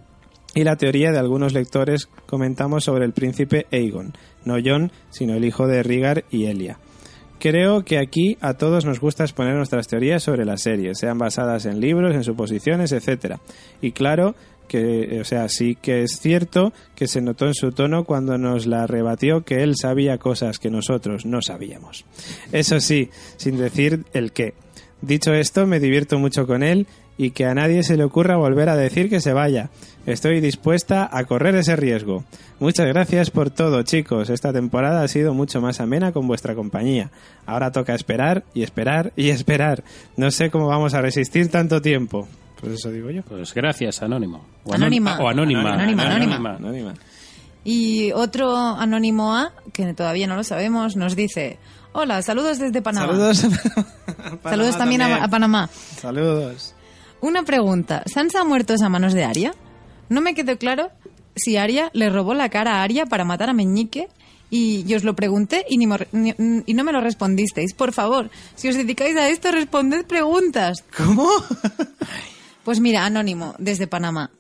y 0.54 0.64
la 0.64 0.76
teoría 0.76 1.10
de 1.12 1.18
algunos 1.18 1.52
lectores 1.52 2.08
comentamos 2.26 2.84
sobre 2.84 3.04
el 3.04 3.12
príncipe 3.12 3.66
Aegon, 3.72 4.14
no 4.44 4.56
Jon, 4.64 4.92
sino 5.10 5.34
el 5.34 5.44
hijo 5.44 5.66
de 5.66 5.82
Rigar 5.82 6.24
y 6.30 6.46
Elia. 6.46 6.78
Creo 7.38 7.84
que 7.84 7.98
aquí 7.98 8.38
a 8.40 8.54
todos 8.54 8.86
nos 8.86 9.00
gusta 9.00 9.24
exponer 9.24 9.54
nuestras 9.54 9.88
teorías 9.88 10.22
sobre 10.22 10.44
la 10.44 10.56
serie, 10.56 10.94
sean 10.94 11.18
basadas 11.18 11.66
en 11.66 11.80
libros, 11.80 12.14
en 12.14 12.24
suposiciones, 12.24 12.92
etcétera. 12.92 13.40
Y 13.82 13.92
claro 13.92 14.34
que, 14.68 15.20
o 15.20 15.24
sea, 15.24 15.48
sí 15.48 15.76
que 15.80 16.02
es 16.02 16.18
cierto 16.20 16.72
que 16.94 17.06
se 17.06 17.20
notó 17.20 17.46
en 17.46 17.54
su 17.54 17.72
tono 17.72 18.04
cuando 18.04 18.38
nos 18.38 18.66
la 18.66 18.86
rebatió 18.86 19.44
que 19.44 19.62
él 19.62 19.74
sabía 19.76 20.18
cosas 20.18 20.58
que 20.58 20.70
nosotros 20.70 21.26
no 21.26 21.42
sabíamos. 21.42 22.06
Eso 22.52 22.80
sí, 22.80 23.10
sin 23.36 23.58
decir 23.58 24.04
el 24.14 24.32
qué. 24.32 24.54
Dicho 25.02 25.34
esto, 25.34 25.66
me 25.66 25.80
divierto 25.80 26.18
mucho 26.18 26.46
con 26.46 26.62
él 26.62 26.86
y 27.16 27.30
que 27.30 27.46
a 27.46 27.54
nadie 27.54 27.82
se 27.82 27.96
le 27.96 28.04
ocurra 28.04 28.36
volver 28.36 28.68
a 28.68 28.76
decir 28.76 29.08
que 29.08 29.20
se 29.20 29.32
vaya. 29.32 29.70
Estoy 30.06 30.40
dispuesta 30.40 31.08
a 31.10 31.24
correr 31.24 31.54
ese 31.54 31.76
riesgo. 31.76 32.24
Muchas 32.60 32.86
gracias 32.86 33.30
por 33.30 33.50
todo, 33.50 33.82
chicos. 33.82 34.30
Esta 34.30 34.52
temporada 34.52 35.02
ha 35.02 35.08
sido 35.08 35.32
mucho 35.32 35.60
más 35.60 35.80
amena 35.80 36.12
con 36.12 36.26
vuestra 36.26 36.54
compañía. 36.54 37.10
Ahora 37.46 37.72
toca 37.72 37.94
esperar 37.94 38.44
y 38.52 38.62
esperar 38.62 39.12
y 39.16 39.30
esperar. 39.30 39.84
No 40.16 40.30
sé 40.30 40.50
cómo 40.50 40.66
vamos 40.66 40.94
a 40.94 41.00
resistir 41.00 41.50
tanto 41.50 41.80
tiempo. 41.80 42.28
Pues 42.60 42.74
eso 42.74 42.90
digo 42.90 43.10
yo. 43.10 43.22
Pues 43.22 43.54
gracias, 43.54 44.02
Anónimo. 44.02 44.44
O 44.64 44.74
Anónima. 44.74 45.18
O 45.18 45.28
anónima. 45.28 45.74
Anónima, 45.74 46.04
anónima. 46.04 46.56
Anónima. 46.56 46.94
Y 47.64 48.12
otro 48.12 48.54
anónimo 48.56 49.34
A, 49.34 49.52
que 49.72 49.94
todavía 49.94 50.26
no 50.26 50.36
lo 50.36 50.44
sabemos, 50.44 50.96
nos 50.96 51.16
dice: 51.16 51.58
Hola, 51.92 52.20
saludos 52.22 52.58
desde 52.58 52.82
Panamá. 52.82 53.06
Saludos. 53.06 53.38
Saludos 54.42 54.76
también, 54.76 55.00
A, 55.00 55.24
a 55.24 55.28
Panamá. 55.28 55.70
Saludos. 55.96 56.74
Una 57.24 57.42
pregunta: 57.42 58.02
¿Sansa 58.06 58.40
ha 58.40 58.44
muerto 58.44 58.74
a 58.78 58.88
manos 58.90 59.14
de 59.14 59.24
Aria? 59.24 59.54
No 60.10 60.20
me 60.20 60.34
quedó 60.34 60.58
claro 60.58 60.90
si 61.34 61.56
Aria 61.56 61.90
le 61.94 62.10
robó 62.10 62.34
la 62.34 62.50
cara 62.50 62.76
a 62.76 62.82
Aria 62.82 63.06
para 63.06 63.24
matar 63.24 63.48
a 63.48 63.54
Meñique. 63.54 64.08
Y 64.50 64.84
yo 64.84 64.98
os 64.98 65.04
lo 65.04 65.16
pregunté 65.16 65.64
y, 65.68 65.78
ni 65.78 65.86
mo- 65.86 65.96
ni- 66.12 66.34
y 66.66 66.74
no 66.74 66.84
me 66.84 66.92
lo 66.92 67.00
respondisteis. 67.00 67.72
Por 67.74 67.92
favor, 67.92 68.30
si 68.56 68.68
os 68.68 68.76
dedicáis 68.76 69.16
a 69.16 69.28
esto, 69.30 69.50
responded 69.50 70.04
preguntas. 70.04 70.84
¿Cómo? 70.96 71.28
Pues 72.62 72.78
mira, 72.80 73.04
Anónimo, 73.06 73.54
desde 73.58 73.86
Panamá. 73.86 74.30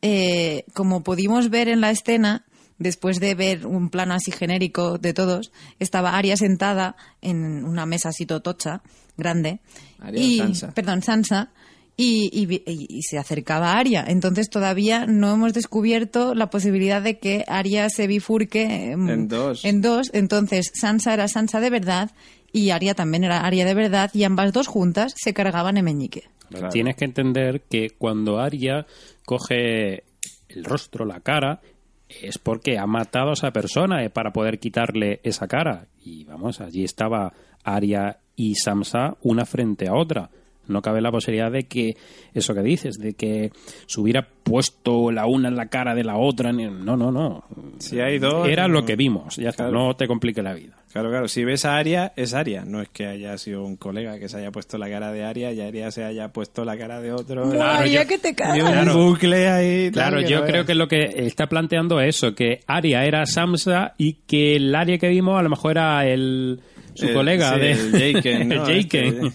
Eh, 0.00 0.64
como 0.74 1.02
pudimos 1.02 1.48
ver 1.50 1.68
en 1.68 1.80
la 1.80 1.90
escena, 1.90 2.44
después 2.78 3.20
de 3.20 3.34
ver 3.34 3.66
un 3.66 3.88
plano 3.90 4.14
así 4.14 4.32
genérico 4.32 4.98
de 4.98 5.12
todos, 5.12 5.52
estaba 5.78 6.16
Aria 6.16 6.36
sentada 6.36 6.96
en 7.20 7.64
una 7.64 7.86
mesa 7.86 8.08
así 8.08 8.26
totocha, 8.26 8.82
grande. 9.16 9.60
Arya 10.00 10.20
y, 10.22 10.38
Sansa. 10.38 10.72
Perdón, 10.72 11.02
Sansa. 11.02 11.50
Y, 11.96 12.30
y 12.32 12.46
vi- 12.46 12.62
y- 12.66 12.86
y 12.88 13.02
se 13.02 13.18
acercaba 13.18 13.72
a 13.72 13.78
Aria. 13.78 14.04
Entonces 14.08 14.48
todavía 14.48 15.04
no 15.06 15.34
hemos 15.34 15.52
descubierto 15.52 16.34
la 16.34 16.48
posibilidad 16.50 17.02
de 17.02 17.18
que 17.18 17.44
Aria 17.46 17.88
se 17.90 18.06
bifurque 18.06 18.92
em, 18.92 19.08
En 19.08 19.28
dos. 19.28 19.64
En 19.64 19.82
dos. 19.82 20.10
Entonces 20.14 20.72
Sansa 20.74 21.12
era 21.14 21.28
Sansa 21.28 21.60
de 21.60 21.70
verdad 21.70 22.10
y 22.50 22.70
Aria 22.70 22.94
también 22.94 23.24
era 23.24 23.40
Aria 23.44 23.64
de 23.66 23.74
verdad 23.74 24.10
y 24.14 24.24
ambas 24.24 24.52
dos 24.52 24.66
juntas 24.68 25.14
se 25.16 25.34
cargaban 25.34 25.76
a 25.78 25.82
Meñique. 25.82 26.24
Claro. 26.48 26.68
Tienes 26.70 26.96
que 26.96 27.04
entender 27.04 27.62
que 27.68 27.90
cuando 27.90 28.38
Arya 28.38 28.86
coge 29.24 30.04
el 30.48 30.64
rostro, 30.64 31.04
la 31.06 31.20
cara, 31.20 31.60
es 32.08 32.36
porque 32.38 32.78
ha 32.78 32.86
matado 32.86 33.30
a 33.30 33.32
esa 33.34 33.50
persona 33.52 34.04
eh, 34.04 34.10
para 34.10 34.32
poder 34.32 34.58
quitarle 34.58 35.20
esa 35.22 35.46
cara. 35.48 35.86
Y 36.04 36.24
vamos, 36.24 36.60
allí 36.60 36.84
estaba 36.84 37.32
Arya 37.64 38.18
y 38.36 38.54
Samsa 38.54 39.16
una 39.22 39.46
frente 39.46 39.88
a 39.88 39.94
otra. 39.94 40.28
No 40.68 40.80
cabe 40.80 41.00
la 41.00 41.10
posibilidad 41.10 41.50
de 41.50 41.64
que, 41.64 41.96
eso 42.34 42.54
que 42.54 42.62
dices, 42.62 42.96
de 42.98 43.14
que 43.14 43.50
se 43.86 44.00
hubiera 44.00 44.28
puesto 44.44 45.10
la 45.10 45.26
una 45.26 45.48
en 45.48 45.56
la 45.56 45.66
cara 45.66 45.94
de 45.94 46.04
la 46.04 46.16
otra. 46.16 46.52
No, 46.52 46.96
no, 46.96 47.10
no. 47.10 47.44
Si 47.78 48.00
hay 48.00 48.18
dos. 48.18 48.48
Era 48.48 48.68
no. 48.68 48.74
lo 48.74 48.84
que 48.84 48.94
vimos, 48.96 49.36
ya 49.36 49.48
está, 49.50 49.64
Claro. 49.64 49.86
no 49.88 49.96
te 49.96 50.06
complique 50.06 50.40
la 50.42 50.54
vida. 50.54 50.76
Claro, 50.92 51.08
claro. 51.10 51.26
Si 51.26 51.42
ves 51.42 51.64
a 51.64 51.78
Aria, 51.78 52.12
es 52.16 52.34
Aria. 52.34 52.64
No 52.66 52.80
es 52.82 52.88
que 52.90 53.06
haya 53.06 53.36
sido 53.38 53.64
un 53.64 53.76
colega 53.76 54.18
que 54.18 54.28
se 54.28 54.36
haya 54.36 54.50
puesto 54.52 54.76
la 54.78 54.88
cara 54.90 55.10
de 55.10 55.24
Aria 55.24 55.50
y 55.52 55.60
Aria 55.60 55.90
se 55.90 56.04
haya 56.04 56.28
puesto 56.28 56.64
la 56.64 56.76
cara 56.76 57.00
de 57.00 57.12
otro. 57.12 57.46
Buah, 57.46 57.86
ya 57.86 58.02
yo- 58.02 58.08
que 58.08 58.18
te 58.18 58.28
Y 58.30 58.34
cagas. 58.34 58.86
un 58.94 59.08
bucle 59.08 59.48
ahí. 59.48 59.90
Claro, 59.90 60.20
yo 60.20 60.40
no 60.40 60.42
creo 60.44 60.54
veas. 60.56 60.66
que 60.66 60.74
lo 60.74 60.88
que 60.88 61.00
está 61.26 61.46
planteando 61.48 61.98
es 62.00 62.16
eso, 62.16 62.34
que 62.34 62.60
Aria 62.66 63.04
era 63.04 63.24
Samsa 63.26 63.94
y 63.98 64.18
que 64.26 64.56
el 64.56 64.74
Aria 64.74 64.98
que 64.98 65.08
vimos 65.08 65.38
a 65.38 65.42
lo 65.42 65.48
mejor 65.48 65.72
era 65.72 66.06
el 66.06 66.60
su 66.94 67.06
El- 67.06 67.14
colega 67.14 67.54
sí, 67.54 67.60
de 67.60 67.70
el 68.10 68.12
Jaqen, 68.14 68.48
¿no? 68.50 68.66
el 68.66 68.82
Jaqen. 68.82 69.32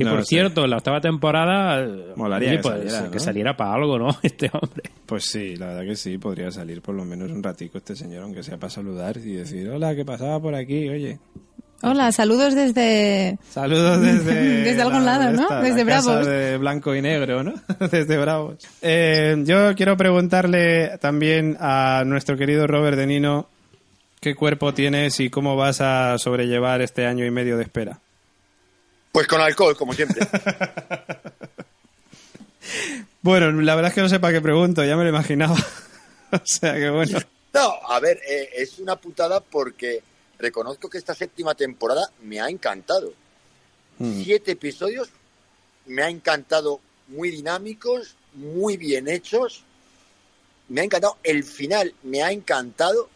Que 0.00 0.04
No 0.06 0.12
por 0.14 0.24
cierto, 0.24 0.64
en 0.64 0.70
la 0.70 0.78
octava 0.78 0.98
temporada 0.98 1.86
Molaría 2.16 2.52
oye, 2.52 2.56
que 2.56 2.62
pues, 2.62 2.74
saliera, 2.74 3.00
¿no? 3.02 3.10
que 3.10 3.20
saliera 3.20 3.54
para 3.54 3.74
algo, 3.74 3.98
¿no? 3.98 4.08
Este 4.22 4.50
hombre. 4.50 4.82
Pues 5.04 5.26
sí, 5.26 5.56
la 5.56 5.66
verdad 5.66 5.82
que 5.82 5.94
sí, 5.94 6.16
podría 6.16 6.50
salir 6.50 6.80
por 6.80 6.94
lo 6.94 7.04
menos 7.04 7.30
un 7.30 7.42
ratico 7.42 7.76
este 7.76 7.94
señor, 7.94 8.22
aunque 8.22 8.42
sea 8.42 8.56
para 8.56 8.70
saludar 8.70 9.18
y 9.18 9.34
decir, 9.34 9.68
hola, 9.68 9.94
¿qué 9.94 10.06
pasaba 10.06 10.40
por 10.40 10.54
aquí? 10.54 10.88
Oye, 10.88 11.18
Hola, 11.82 12.12
saludos 12.12 12.54
desde... 12.54 13.36
saludos 13.50 14.00
desde... 14.02 14.62
Desde 14.62 14.80
algún 14.80 15.04
lado, 15.04 15.32
¿no? 15.32 15.42
esta, 15.42 15.60
Desde 15.60 15.84
la 15.84 15.90
casa 15.90 16.10
Bravos. 16.12 16.26
de 16.26 16.56
blanco 16.56 16.94
y 16.94 17.02
negro, 17.02 17.42
¿no? 17.44 17.52
desde 17.90 18.16
Bravos. 18.16 18.56
Eh, 18.80 19.36
yo 19.44 19.74
quiero 19.74 19.98
preguntarle 19.98 20.96
también 20.98 21.58
a 21.60 22.04
nuestro 22.06 22.38
querido 22.38 22.66
Robert 22.66 22.96
De 22.96 23.06
Nino 23.06 23.48
qué 24.18 24.34
cuerpo 24.34 24.72
tienes 24.72 25.20
y 25.20 25.28
cómo 25.28 25.56
vas 25.56 25.82
a 25.82 26.16
sobrellevar 26.16 26.80
este 26.80 27.04
año 27.04 27.26
y 27.26 27.30
medio 27.30 27.58
de 27.58 27.64
espera. 27.64 28.00
Pues 29.12 29.26
con 29.26 29.40
alcohol, 29.40 29.76
como 29.76 29.92
siempre. 29.92 30.26
Bueno, 33.22 33.50
la 33.60 33.74
verdad 33.74 33.90
es 33.90 33.94
que 33.94 34.00
no 34.00 34.08
sé 34.08 34.18
para 34.18 34.32
qué 34.32 34.40
pregunto, 34.40 34.82
ya 34.82 34.96
me 34.96 35.02
lo 35.02 35.10
imaginaba. 35.10 35.54
o 36.32 36.40
sea 36.44 36.74
que 36.74 36.88
bueno. 36.88 37.18
No, 37.52 37.72
a 37.88 38.00
ver, 38.00 38.18
eh, 38.26 38.48
es 38.56 38.78
una 38.78 38.96
putada 38.96 39.40
porque 39.40 40.02
reconozco 40.38 40.88
que 40.88 40.98
esta 40.98 41.14
séptima 41.14 41.54
temporada 41.54 42.10
me 42.22 42.40
ha 42.40 42.48
encantado. 42.48 43.12
Mm. 43.98 44.22
Siete 44.22 44.52
episodios 44.52 45.10
me 45.86 46.02
ha 46.02 46.08
encantado, 46.08 46.80
muy 47.08 47.30
dinámicos, 47.30 48.14
muy 48.34 48.76
bien 48.76 49.08
hechos. 49.08 49.64
Me 50.68 50.80
ha 50.80 50.84
encantado. 50.84 51.18
El 51.22 51.44
final 51.44 51.94
me 52.02 52.22
ha 52.22 52.32
encantado. 52.32 53.10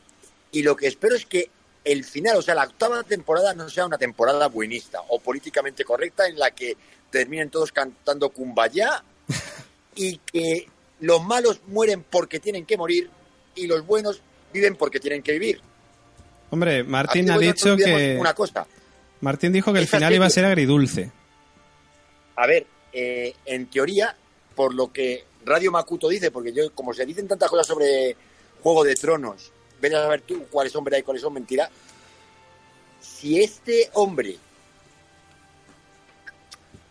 Y 0.52 0.62
lo 0.62 0.76
que 0.76 0.88
espero 0.88 1.16
es 1.16 1.24
que 1.24 1.50
el 1.84 2.04
final, 2.04 2.36
o 2.36 2.42
sea, 2.42 2.54
la 2.54 2.64
octava 2.64 3.02
temporada 3.02 3.54
no 3.54 3.68
sea 3.68 3.86
una 3.86 3.98
temporada 3.98 4.48
buenista 4.48 5.00
o 5.08 5.18
políticamente 5.18 5.84
correcta 5.84 6.26
en 6.26 6.38
la 6.38 6.50
que 6.50 6.76
terminen 7.10 7.50
todos 7.50 7.72
cantando 7.72 8.30
Kumbaya 8.30 9.04
y 9.94 10.18
que 10.18 10.66
los 11.00 11.22
malos 11.22 11.60
mueren 11.66 12.04
porque 12.08 12.40
tienen 12.40 12.64
que 12.64 12.78
morir 12.78 13.10
y 13.54 13.66
los 13.66 13.86
buenos 13.86 14.20
viven 14.52 14.76
porque 14.76 14.98
tienen 14.98 15.22
que 15.22 15.32
vivir. 15.32 15.60
Hombre, 16.50 16.84
Martín 16.84 17.30
ha 17.30 17.38
dicho 17.38 17.76
que... 17.76 18.16
Una 18.18 18.34
cosa. 18.34 18.66
Martín 19.20 19.52
dijo 19.52 19.72
que 19.72 19.80
el 19.80 19.84
Esa 19.84 19.96
final 19.98 20.14
iba 20.14 20.26
a 20.26 20.30
ser 20.30 20.44
agridulce. 20.44 21.10
A 22.36 22.46
ver, 22.46 22.66
eh, 22.92 23.34
en 23.44 23.66
teoría, 23.66 24.16
por 24.54 24.74
lo 24.74 24.92
que 24.92 25.24
Radio 25.44 25.72
Makuto 25.72 26.08
dice, 26.08 26.30
porque 26.30 26.52
yo, 26.52 26.70
como 26.72 26.94
se 26.94 27.04
dicen 27.04 27.28
tantas 27.28 27.50
cosas 27.50 27.66
sobre 27.66 28.16
Juego 28.62 28.84
de 28.84 28.94
Tronos, 28.94 29.52
ven 29.84 29.94
a 29.94 30.02
saber 30.02 30.22
tú 30.22 30.46
cuáles 30.50 30.72
son 30.72 30.82
verdad 30.84 30.98
y 30.98 31.02
cuáles 31.02 31.22
son 31.22 31.32
mentira. 31.34 31.70
Si 33.00 33.40
este 33.42 33.90
hombre 33.94 34.38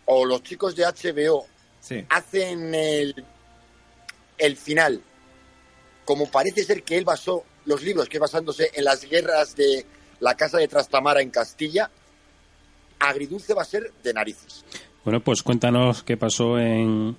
o 0.06 0.24
los 0.24 0.42
chicos 0.42 0.74
de 0.76 0.84
HBO 0.84 1.46
Sí. 1.80 2.02
hacen 2.08 2.74
el, 2.74 3.24
el 4.38 4.56
final, 4.56 5.02
como 6.06 6.30
parece 6.30 6.64
ser 6.64 6.82
que 6.82 6.96
él 6.96 7.04
basó 7.04 7.44
los 7.66 7.82
libros, 7.82 8.08
que 8.08 8.18
basándose 8.18 8.70
en 8.74 8.84
las 8.84 9.04
guerras 9.04 9.54
de 9.54 9.84
la 10.20 10.34
casa 10.34 10.56
de 10.58 10.68
Trastamara 10.68 11.20
en 11.20 11.28
Castilla, 11.30 11.90
agridulce 12.98 13.52
va 13.52 13.62
a 13.62 13.66
ser 13.66 13.92
de 14.02 14.14
narices. 14.14 14.64
Bueno, 15.04 15.20
pues 15.22 15.42
cuéntanos 15.42 16.02
qué 16.02 16.16
pasó 16.16 16.58
en, 16.58 17.16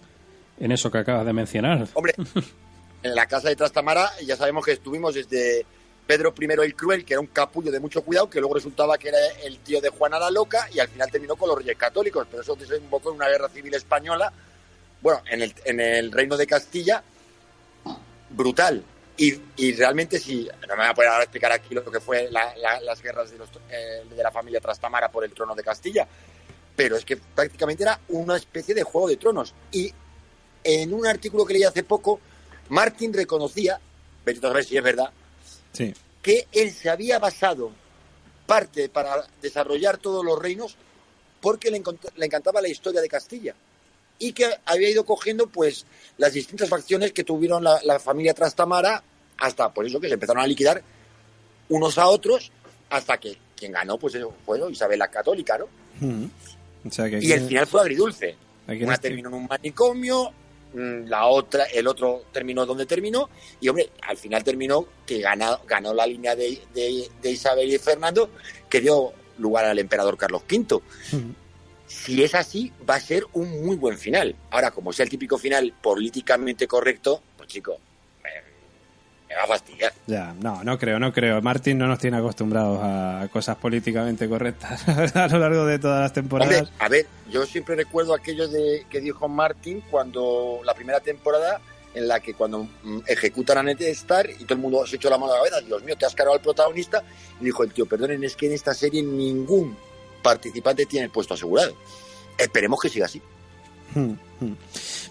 en 0.60 0.72
eso 0.72 0.90
que 0.90 0.98
acabas 0.98 1.26
de 1.28 1.34
mencionar. 1.34 1.88
Hombre, 1.94 2.16
en 3.06 3.16
la 3.16 3.28
casa 3.28 3.49
de 3.49 3.56
Trastamara 3.56 4.12
ya 4.26 4.36
sabemos 4.36 4.66
que 4.66 4.72
estuvimos 4.72 5.14
desde 5.14 5.66
Pedro 6.08 6.34
I 6.39 6.45
el 6.64 6.76
Cruel, 6.76 7.06
que 7.06 7.14
era 7.14 7.22
un 7.22 7.28
capullo 7.28 7.72
de 7.72 7.80
mucho 7.80 8.01
cuidado, 8.03 8.30
que 8.30 8.39
luego 8.39 8.56
resultaba 8.56 8.97
que 8.97 9.10
era 9.10 9.18
el 9.43 9.60
tío 9.60 9.80
de 9.82 9.89
Juana 9.89 10.20
la 10.20 10.30
Loca 10.32 10.68
y 10.74 10.80
al 10.80 10.88
final 10.88 11.10
terminó 11.12 11.36
con 11.36 11.49
los 11.49 11.58
reyes 11.58 11.78
católicos, 11.78 12.28
pero 12.30 12.41
eso 12.41 12.56
desembocó 12.56 13.10
en 13.10 13.16
una 13.18 13.28
guerra 13.30 13.49
civil 13.49 13.74
española, 13.74 14.32
bueno, 15.01 15.22
en 15.30 15.41
el, 15.43 15.53
en 15.66 15.80
el 15.80 16.12
reino 16.12 16.36
de 16.38 16.47
Castilla, 16.47 17.03
brutal. 18.30 18.84
Y, 19.18 19.34
y 19.56 19.74
realmente 19.74 20.20
si, 20.20 20.43
no 20.68 20.76
me 20.76 20.82
voy 20.82 20.86
a 20.88 20.93
poner 20.93 21.10
ahora 21.12 21.24
explicar 21.24 21.51
aquí 21.51 21.74
lo 21.74 21.89
que 21.89 21.99
fue 22.01 22.28
la- 22.32 22.53
la- 22.58 22.82
las 22.82 23.01
guerras 23.01 23.32
de, 23.32 23.38
los, 23.38 23.49
eh, 23.70 24.03
de 24.10 24.24
la 24.24 24.32
familia 24.32 24.60
Trastamara 24.60 25.10
por 25.10 25.24
el 25.24 25.32
trono 25.32 25.56
de 25.56 25.64
Castilla, 25.64 26.06
pero 26.76 26.97
es 26.97 27.06
que 27.06 27.16
prácticamente 27.18 27.84
era 27.84 27.99
una 28.10 28.36
especie 28.36 28.76
de 28.76 28.84
juego 28.84 29.08
de 29.08 29.16
tronos. 29.18 29.53
Y 29.72 29.93
en 30.64 30.93
un 30.93 31.08
artículo 31.08 31.45
que 31.45 31.53
leí 31.53 31.64
hace 31.64 31.84
poco, 31.84 32.20
Martin 32.70 33.13
reconocía, 33.13 33.76
a 33.76 34.49
ver 34.53 34.66
si 34.66 34.78
es 34.78 34.84
verdad, 34.84 35.09
Sí. 35.72 35.93
que 36.22 36.47
él 36.51 36.72
se 36.72 36.89
había 36.89 37.20
basado 37.20 37.72
parte 38.45 38.89
para 38.89 39.28
desarrollar 39.41 39.97
todos 39.97 40.24
los 40.24 40.39
reinos 40.39 40.76
porque 41.41 41.70
le, 41.70 41.78
encantaba 42.26 42.61
la 42.61 42.68
historia 42.68 43.01
de 43.01 43.07
Castilla 43.07 43.55
y 44.18 44.32
que 44.34 44.49
había 44.66 44.89
ido 44.89 45.05
cogiendo 45.05 45.47
pues 45.47 45.86
las 46.18 46.34
distintas 46.34 46.70
facciones 46.70 47.11
que 47.11 47.24
tuvieron 47.24 47.63
la, 47.63 47.80
la 47.84 47.99
familia 47.99 48.34
Trastamara 48.34 49.03
hasta 49.38 49.74
por 49.74 49.86
eso 49.86 49.99
que 49.99 50.07
se 50.07 50.13
empezaron 50.13 50.43
a 50.43 50.47
liquidar 50.47 50.82
unos 51.70 51.97
a 51.97 52.07
otros 52.07 52.51
hasta 52.89 53.18
que 53.18 53.38
quien 53.55 53.72
ganó 53.72 53.97
pues 53.97 54.16
eso 54.16 54.34
fue 54.45 54.59
Isabel 54.72 54.99
la 54.99 55.09
Católica, 55.09 55.57
¿no? 55.57 55.68
Mm. 55.99 56.26
O 56.88 56.91
sea 56.91 57.09
que 57.09 57.20
Y 57.22 57.32
el 57.32 57.47
final 57.47 57.68
fue 57.68 57.82
agridulce. 57.82 58.36
Una 58.68 58.97
terminó 58.97 59.30
en 59.30 59.36
un 59.36 59.47
manicomio, 59.47 60.34
la 60.76 61.26
otra, 61.28 61.64
el 61.66 61.88
otro 61.88 62.24
terminó 62.32 62.66
donde 62.66 62.86
terminó, 62.86 63.30
y 63.62 63.70
hombre, 63.70 63.90
al 64.02 64.18
final 64.18 64.44
terminó 64.44 64.86
que 65.06 65.20
ganó, 65.22 65.60
ganó 65.68 65.94
la 65.94 66.06
línea 66.06 66.36
de, 66.36 66.60
de- 66.74 67.10
de 67.22 67.32
Isabel 67.32 67.72
y 67.72 67.78
Fernando, 67.78 68.30
que 68.70 68.82
dio 68.82 69.14
lugar 69.38 69.66
al 69.66 69.80
emperador 69.80 70.18
Carlos 70.18 70.44
V. 70.50 70.82
Mm. 71.12 71.32
Si 71.88 72.24
es 72.24 72.34
así, 72.36 72.74
va 72.90 72.96
a 72.96 73.00
ser 73.00 73.26
un 73.34 73.64
muy 73.66 73.76
buen 73.76 73.98
final. 73.98 74.36
Ahora, 74.50 74.72
como 74.72 74.92
sea 74.92 75.04
el 75.04 75.10
típico 75.10 75.38
final 75.38 75.74
políticamente 75.82 76.68
correcto, 76.68 77.22
pues 77.38 77.48
chico, 77.48 77.78
me, 79.36 79.40
me 79.40 79.40
va 79.40 79.44
a 79.44 79.48
fastidiar. 79.48 79.94
Ya, 80.08 80.34
no, 80.40 80.64
no 80.64 80.78
creo, 80.78 81.00
no 81.00 81.12
creo. 81.14 81.42
Martín 81.42 81.78
no 81.78 81.88
nos 81.88 82.00
tiene 82.00 82.18
acostumbrados 82.18 82.80
a 82.82 83.28
cosas 83.32 83.58
políticamente 83.58 84.28
correctas 84.28 84.88
a 85.16 85.28
lo 85.28 85.40
largo 85.40 85.66
de 85.66 85.80
todas 85.80 86.02
las 86.02 86.14
temporadas. 86.14 86.60
Hombre, 86.60 86.74
a 86.80 86.90
ver, 86.90 87.08
yo 87.30 87.46
siempre 87.46 87.76
recuerdo 87.76 88.14
aquello 88.14 88.48
de 88.48 88.86
que 88.90 89.02
dijo 89.02 89.28
Martin 89.28 89.82
cuando 89.90 90.62
la 90.64 90.74
primera 90.74 91.00
temporada 91.00 91.60
en 91.94 92.08
la 92.08 92.20
que 92.20 92.34
cuando 92.34 92.68
mm, 92.84 93.00
ejecutan 93.08 93.58
a 93.58 93.64
Ned 93.64 93.82
Stark 93.82 94.30
y 94.40 94.44
todo 94.44 94.56
el 94.56 94.60
mundo 94.60 94.86
se 94.86 94.98
echó 94.98 95.10
la 95.10 95.18
mano 95.18 95.34
a 95.34 95.38
la 95.38 95.44
cabeza, 95.44 95.66
Dios 95.66 95.84
mío, 95.84 95.96
te 95.98 96.06
has 96.06 96.14
cargado 96.14 96.36
al 96.36 96.42
protagonista, 96.42 97.04
y 97.40 97.46
dijo 97.46 97.64
el 97.64 97.74
tío, 97.74 97.86
perdonen, 97.86 98.24
es 98.24 98.36
que 98.36 98.48
en 98.48 98.54
esta 98.54 98.74
serie 98.74 99.02
ningún 99.02 99.78
participante 100.22 100.86
tiene 100.86 101.06
el 101.06 101.12
puesto 101.12 101.34
asegurado. 101.34 101.76
Esperemos 102.38 102.80
que 102.82 102.90
siga 102.90 103.06
así. 103.06 103.22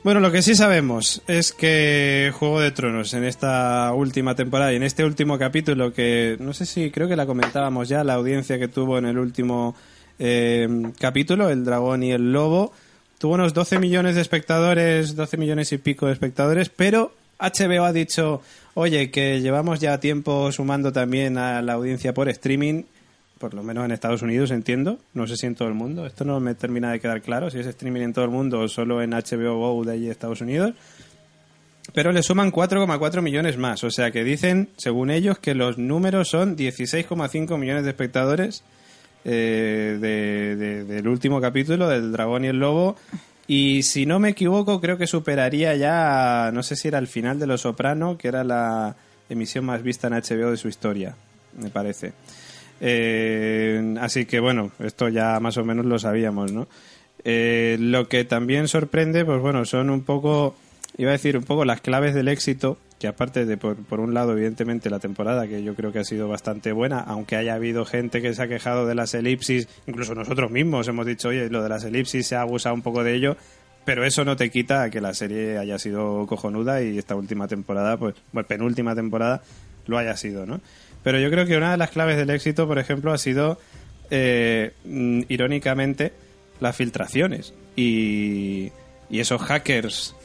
Bueno, 0.05 0.21
lo 0.21 0.31
que 0.31 0.43
sí 0.43 0.55
sabemos 0.55 1.23
es 1.27 1.53
que 1.53 2.31
Juego 2.35 2.61
de 2.61 2.71
Tronos 2.71 3.15
en 3.15 3.25
esta 3.25 3.93
última 3.95 4.35
temporada 4.35 4.73
y 4.73 4.77
en 4.77 4.83
este 4.83 5.03
último 5.03 5.39
capítulo 5.39 5.95
que 5.95 6.37
no 6.41 6.53
sé 6.53 6.67
si 6.67 6.91
creo 6.91 7.09
que 7.09 7.17
la 7.17 7.25
comentábamos 7.25 7.89
ya, 7.89 8.05
la 8.05 8.15
audiencia 8.15 8.59
que 8.59 8.69
tuvo 8.69 8.99
en 8.99 9.07
el 9.07 9.19
último 9.19 9.75
eh, 10.19 10.69
capítulo, 11.01 11.49
El 11.49 11.65
Dragón 11.65 12.03
y 12.03 12.13
el 12.13 12.33
Lobo, 12.33 12.73
tuvo 13.19 13.35
unos 13.35 13.55
12 13.55 13.79
millones 13.79 14.15
de 14.15 14.21
espectadores, 14.21 15.17
12 15.17 15.39
millones 15.39 15.73
y 15.73 15.79
pico 15.79 16.07
de 16.07 16.13
espectadores, 16.13 16.69
pero 16.69 17.15
HBO 17.39 17.85
ha 17.85 17.93
dicho, 17.93 18.43
oye, 18.75 19.11
que 19.11 19.41
llevamos 19.41 19.81
ya 19.81 19.99
tiempo 20.01 20.53
sumando 20.53 20.93
también 20.93 21.39
a 21.39 21.63
la 21.63 21.73
audiencia 21.73 22.13
por 22.13 22.29
streaming 22.29 22.83
por 23.45 23.53
lo 23.53 23.63
menos 23.63 23.85
en 23.85 23.91
Estados 23.93 24.23
Unidos 24.23 24.51
entiendo, 24.51 24.99
no 25.13 25.27
sé 25.27 25.37
si 25.37 25.45
en 25.45 25.55
todo 25.55 25.69
el 25.69 25.75
mundo, 25.75 26.07
esto 26.07 26.25
no 26.25 26.41
me 26.41 26.55
termina 26.55 26.91
de 26.93 26.99
quedar 26.99 27.21
claro, 27.21 27.51
si 27.51 27.59
es 27.59 27.67
streaming 27.67 28.01
en 28.01 28.13
todo 28.15 28.25
el 28.25 28.31
mundo 28.31 28.61
o 28.61 28.69
solo 28.69 29.03
en 29.03 29.11
HBO 29.11 29.59
Go 29.59 29.85
de 29.85 29.93
allí 29.93 30.07
de 30.07 30.13
Estados 30.13 30.41
Unidos, 30.41 30.73
pero 31.93 32.11
le 32.11 32.23
suman 32.23 32.51
4,4 32.51 33.21
millones 33.21 33.59
más, 33.59 33.85
o 33.85 33.91
sea 33.91 34.11
que 34.11 34.25
dicen, 34.25 34.71
según 34.79 35.11
ellos, 35.11 35.39
que 35.39 35.55
los 35.55 35.77
números 35.77 36.29
son 36.31 36.57
16,5 36.57 37.59
millones 37.59 37.85
de 37.85 37.91
espectadores 37.91 38.65
eh, 39.27 39.99
de- 40.01 40.57
de- 40.57 40.85
del 40.85 41.07
último 41.07 41.39
capítulo 41.43 41.87
del 41.89 42.13
Dragón 42.13 42.47
y 42.47 42.49
el 42.49 42.59
Lobo, 42.59 42.97
y 43.47 43.83
si 43.83 44.07
no 44.07 44.19
me 44.21 44.31
equivoco 44.31 44.81
creo 44.81 44.97
que 44.97 45.07
superaría 45.07 45.77
ya, 45.77 46.51
no 46.55 46.63
sé 46.63 46.77
si 46.77 46.89
era 46.89 46.99
el 46.99 47.09
final 47.09 47.39
de 47.39 47.47
Los 47.47 47.61
Soprano, 47.61 48.17
que 48.17 48.29
era 48.29 48.43
la 48.43 48.97
emisión 49.29 49.67
más 49.67 49.83
vista 49.83 50.07
en 50.09 50.15
HBO 50.15 50.51
de 50.51 50.57
su 50.57 50.69
historia, 50.69 51.15
me 51.59 51.69
parece. 51.69 52.13
Eh, 52.81 53.95
así 54.01 54.27
que 54.27 54.41
bueno, 54.41 54.73
esto 54.79 55.09
ya 55.09 55.39
más 55.41 55.57
o 55.57 55.65
menos 55.65 55.87
lo 55.87 55.99
sabíamos, 55.99 56.53
¿no? 56.53 56.69
Eh, 57.25 57.77
lo 57.81 58.09
que 58.09 58.25
también 58.25 58.69
sorprende, 58.69 59.25
pues 59.25 59.41
bueno, 59.41 59.65
son 59.65 59.91
un 59.91 60.03
poco, 60.03 60.55
iba 60.99 61.11
a 61.11 61.13
decir, 61.13 61.37
un 61.39 61.45
poco 61.45 61.65
las 61.65 61.81
claves 61.81 62.15
del 62.15 62.29
éxito, 62.29 62.77
que 62.99 63.09
aparte 63.09 63.47
de, 63.47 63.57
por, 63.57 63.77
por 63.77 64.01
un 64.01 64.13
lado, 64.13 64.33
evidentemente, 64.33 64.91
la 64.91 64.99
temporada, 64.99 65.47
que 65.47 65.63
yo 65.63 65.75
creo 65.75 65.93
que 65.93 66.01
ha 66.01 66.05
sido 66.05 66.29
bastante 66.29 66.73
buena, 66.73 67.01
aunque 67.01 67.37
haya 67.37 67.55
habido 67.55 67.85
gente 67.87 68.21
que 68.21 68.35
se 68.35 68.43
ha 68.43 68.49
quejado 68.49 68.87
de 68.87 68.95
las 68.95 69.15
elipsis, 69.15 69.69
incluso 69.87 70.15
nosotros 70.15 70.51
mismos 70.51 70.87
hemos 70.89 71.07
dicho, 71.07 71.29
oye, 71.29 71.49
lo 71.49 71.63
de 71.63 71.69
las 71.71 71.85
elipsis 71.85 72.27
se 72.27 72.37
ha 72.37 72.43
abusado 72.43 72.75
un 72.75 72.83
poco 72.83 73.03
de 73.03 73.15
ello, 73.15 73.37
pero 73.85 74.05
eso 74.05 74.25
no 74.25 74.37
te 74.37 74.51
quita 74.51 74.91
que 74.91 75.01
la 75.01 75.15
serie 75.15 75.59
haya 75.59 75.79
sido 75.79 76.27
cojonuda 76.27 76.83
y 76.83 76.99
esta 76.99 77.15
última 77.15 77.49
temporada, 77.49 77.97
pues, 77.97 78.15
bueno, 78.33 78.47
penúltima 78.47 78.95
temporada, 78.95 79.43
lo 79.87 79.99
haya 79.99 80.17
sido, 80.17 80.47
¿no? 80.47 80.61
Pero 81.05 81.21
yo 81.21 81.31
creo 81.31 81.47
que 81.47 81.57
una 81.57 81.71
de 81.71 81.77
las 81.77 81.91
claves 81.91 82.17
del 82.17 82.31
éxito, 82.31 82.67
por 82.67 82.81
ejemplo, 82.81 83.13
ha 83.13 83.19
sido, 83.19 83.61
eh, 84.11 84.73
mm, 84.85 85.23
irónicamente, 85.29 86.13
las 86.61 86.75
filtraciones 86.75 87.55
y, 87.77 88.73
y 89.11 89.21
esos 89.21 89.41
hackers 89.43 90.17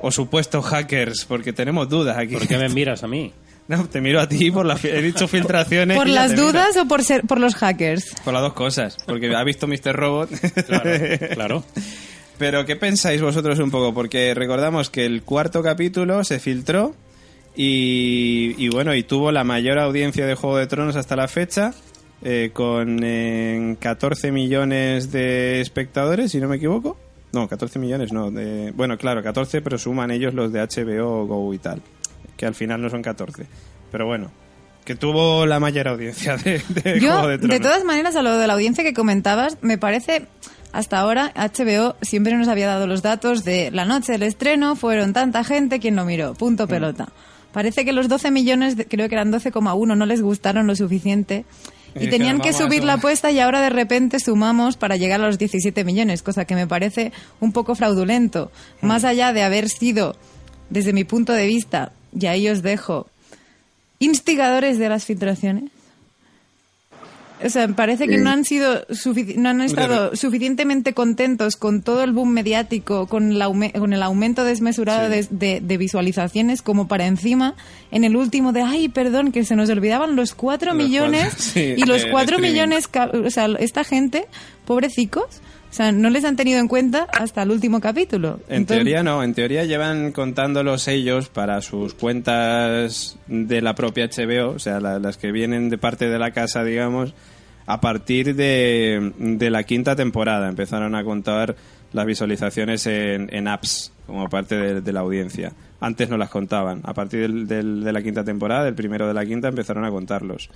o 0.00 0.12
supuestos 0.12 0.64
hackers, 0.66 1.24
porque 1.24 1.52
tenemos 1.52 1.88
dudas 1.88 2.16
aquí. 2.16 2.34
¿Por 2.34 2.46
qué 2.46 2.58
me 2.58 2.68
miras 2.68 3.02
a 3.02 3.08
mí? 3.08 3.32
No, 3.68 3.86
te 3.86 4.00
miro 4.00 4.18
a 4.18 4.26
ti 4.26 4.50
por 4.50 4.64
las 4.64 4.82
he 4.82 5.02
dicho 5.02 5.28
filtraciones. 5.28 5.94
¿Por 5.94 6.08
las 6.08 6.30
miro. 6.30 6.46
dudas 6.46 6.74
o 6.78 6.88
por 6.88 7.04
ser 7.04 7.26
por 7.26 7.38
los 7.38 7.54
hackers? 7.54 8.14
Por 8.24 8.32
las 8.32 8.40
dos 8.40 8.54
cosas, 8.54 8.96
porque 9.04 9.30
ha 9.36 9.44
visto 9.44 9.66
Mr. 9.66 9.94
Robot. 9.94 10.30
Claro, 10.66 10.90
claro. 11.34 11.64
Pero 12.38 12.64
¿qué 12.64 12.76
pensáis 12.76 13.20
vosotros 13.20 13.58
un 13.58 13.70
poco? 13.70 13.92
Porque 13.92 14.32
recordamos 14.32 14.88
que 14.88 15.04
el 15.04 15.22
cuarto 15.22 15.62
capítulo 15.62 16.24
se 16.24 16.38
filtró 16.40 16.94
y, 17.60 18.54
y 18.56 18.68
bueno, 18.68 18.94
y 18.94 19.02
tuvo 19.02 19.32
la 19.32 19.42
mayor 19.42 19.80
audiencia 19.80 20.24
de 20.26 20.36
Juego 20.36 20.58
de 20.58 20.68
Tronos 20.68 20.94
hasta 20.94 21.16
la 21.16 21.26
fecha, 21.26 21.74
eh, 22.22 22.50
con 22.52 23.00
eh, 23.02 23.76
14 23.80 24.30
millones 24.30 25.10
de 25.10 25.60
espectadores, 25.60 26.30
si 26.30 26.38
no 26.38 26.46
me 26.46 26.54
equivoco. 26.54 26.96
No, 27.32 27.48
14 27.48 27.80
millones 27.80 28.12
no. 28.12 28.30
De, 28.30 28.70
bueno, 28.76 28.96
claro, 28.96 29.24
14, 29.24 29.60
pero 29.60 29.76
suman 29.76 30.12
ellos 30.12 30.34
los 30.34 30.52
de 30.52 30.60
HBO 30.60 31.26
Go 31.26 31.52
y 31.52 31.58
tal, 31.58 31.82
que 32.36 32.46
al 32.46 32.54
final 32.54 32.80
no 32.80 32.90
son 32.90 33.02
14. 33.02 33.46
Pero 33.90 34.06
bueno, 34.06 34.30
que 34.84 34.94
tuvo 34.94 35.44
la 35.44 35.58
mayor 35.58 35.88
audiencia 35.88 36.36
de, 36.36 36.62
de 36.68 37.00
Yo, 37.00 37.10
Juego 37.10 37.26
de 37.26 37.38
Tronos. 37.38 37.58
de 37.58 37.60
todas 37.60 37.82
maneras, 37.82 38.14
a 38.14 38.22
lo 38.22 38.38
de 38.38 38.46
la 38.46 38.52
audiencia 38.52 38.84
que 38.84 38.94
comentabas, 38.94 39.58
me 39.62 39.78
parece, 39.78 40.26
hasta 40.72 41.00
ahora 41.00 41.32
HBO 41.34 41.96
siempre 42.02 42.36
nos 42.36 42.46
había 42.46 42.68
dado 42.68 42.86
los 42.86 43.02
datos 43.02 43.42
de 43.42 43.72
la 43.72 43.84
noche 43.84 44.12
del 44.12 44.22
estreno, 44.22 44.76
fueron 44.76 45.12
tanta 45.12 45.42
gente 45.42 45.80
quien 45.80 45.96
lo 45.96 46.04
miró, 46.04 46.34
punto 46.34 46.68
Mm. 46.68 46.68
Parece 47.52 47.84
que 47.84 47.92
los 47.92 48.08
12 48.08 48.30
millones, 48.30 48.76
de- 48.76 48.86
creo 48.86 49.08
que 49.08 49.14
eran 49.14 49.30
12,1, 49.32 49.96
no 49.96 50.06
les 50.06 50.20
gustaron 50.22 50.66
lo 50.66 50.76
suficiente. 50.76 51.44
Y 51.94 52.08
tenían 52.08 52.36
que 52.40 52.50
"Vamos 52.50 52.60
a 52.60 52.64
subir 52.64 52.80
la 52.84 52.92
sumar". 52.92 52.98
apuesta 52.98 53.30
y 53.30 53.40
ahora 53.40 53.60
de 53.62 53.70
repente 53.70 54.20
sumamos 54.20 54.76
para 54.76 54.96
llegar 54.96 55.20
a 55.22 55.26
los 55.26 55.38
17 55.38 55.84
millones, 55.84 56.22
cosa 56.22 56.44
que 56.44 56.54
me 56.54 56.66
parece 56.66 57.12
un 57.40 57.52
poco 57.52 57.74
fraudulento. 57.74 58.52
Mm. 58.82 58.86
Más 58.86 59.04
allá 59.04 59.32
de 59.32 59.42
haber 59.42 59.68
sido, 59.70 60.14
desde 60.70 60.92
mi 60.92 61.04
punto 61.04 61.32
de 61.32 61.46
vista, 61.46 61.92
y 62.16 62.26
ahí 62.26 62.48
os 62.48 62.62
dejo, 62.62 63.06
instigadores 63.98 64.78
de 64.78 64.88
las 64.88 65.04
filtraciones. 65.06 65.70
O 67.44 67.48
sea, 67.50 67.68
parece 67.68 68.08
que 68.08 68.18
no 68.18 68.30
han 68.30 68.44
sido 68.44 68.84
sufici- 68.88 69.36
no 69.36 69.50
han 69.50 69.60
estado 69.60 70.16
suficientemente 70.16 70.92
contentos 70.92 71.56
con 71.56 71.82
todo 71.82 72.02
el 72.02 72.12
boom 72.12 72.30
mediático, 72.30 73.06
con 73.06 73.30
el, 73.32 73.40
aume- 73.42 73.72
con 73.78 73.92
el 73.92 74.02
aumento 74.02 74.42
desmesurado 74.44 75.08
de, 75.08 75.26
de- 75.30 75.60
de 75.60 75.76
visualizaciones, 75.76 76.62
como 76.62 76.88
para 76.88 77.06
encima, 77.06 77.54
en 77.92 78.02
el 78.04 78.16
último 78.16 78.52
de, 78.52 78.62
ay, 78.62 78.88
perdón, 78.88 79.30
que 79.30 79.44
se 79.44 79.54
nos 79.56 79.70
olvidaban 79.70 80.16
los 80.16 80.34
cuatro 80.34 80.74
Los 80.74 80.84
millones 80.84 81.24
cuatro, 81.28 81.42
sí, 81.54 81.74
y 81.76 81.84
los 81.84 82.06
cuatro 82.06 82.36
streaming. 82.36 82.50
millones, 82.52 82.88
o 83.26 83.30
sea, 83.30 83.46
esta 83.60 83.84
gente, 83.84 84.26
pobrecicos, 84.66 85.40
o 85.70 85.72
sea, 85.72 85.92
no 85.92 86.08
les 86.10 86.24
han 86.24 86.36
tenido 86.36 86.58
en 86.60 86.68
cuenta 86.68 87.06
hasta 87.12 87.42
el 87.42 87.50
último 87.50 87.80
capítulo. 87.80 88.40
En 88.48 88.58
Entonces- 88.62 88.84
teoría 88.84 89.02
no, 89.02 89.22
en 89.22 89.34
teoría 89.34 89.64
llevan 89.64 90.12
contándolos 90.12 90.88
ellos 90.88 91.28
para 91.28 91.60
sus 91.62 91.94
cuentas 91.94 93.16
de 93.26 93.60
la 93.62 93.74
propia 93.74 94.04
HBO, 94.08 94.50
o 94.54 94.58
sea, 94.58 94.80
la- 94.80 94.98
las 94.98 95.16
que 95.18 95.32
vienen 95.32 95.68
de 95.70 95.78
parte 95.78 96.08
de 96.08 96.18
la 96.18 96.30
casa, 96.32 96.64
digamos, 96.64 97.14
a 97.66 97.80
partir 97.80 98.34
de, 98.34 99.12
de 99.18 99.50
la 99.50 99.62
quinta 99.64 99.94
temporada. 99.94 100.48
Empezaron 100.48 100.94
a 100.94 101.04
contar 101.04 101.54
las 101.92 102.06
visualizaciones 102.06 102.86
en, 102.86 103.28
en 103.34 103.48
apps 103.48 103.92
como 104.06 104.28
parte 104.28 104.56
de, 104.56 104.80
de 104.80 104.92
la 104.92 105.00
audiencia. 105.00 105.52
Antes 105.80 106.08
no 106.08 106.16
las 106.16 106.28
contaban. 106.30 106.80
A 106.84 106.94
partir 106.94 107.20
del- 107.20 107.46
del- 107.46 107.84
de 107.84 107.92
la 107.92 108.02
quinta 108.02 108.24
temporada, 108.24 108.64
del 108.64 108.74
primero 108.74 109.06
de 109.06 109.14
la 109.14 109.24
quinta, 109.26 109.48
empezaron 109.48 109.84
a 109.84 109.90
contarlos. 109.90 110.48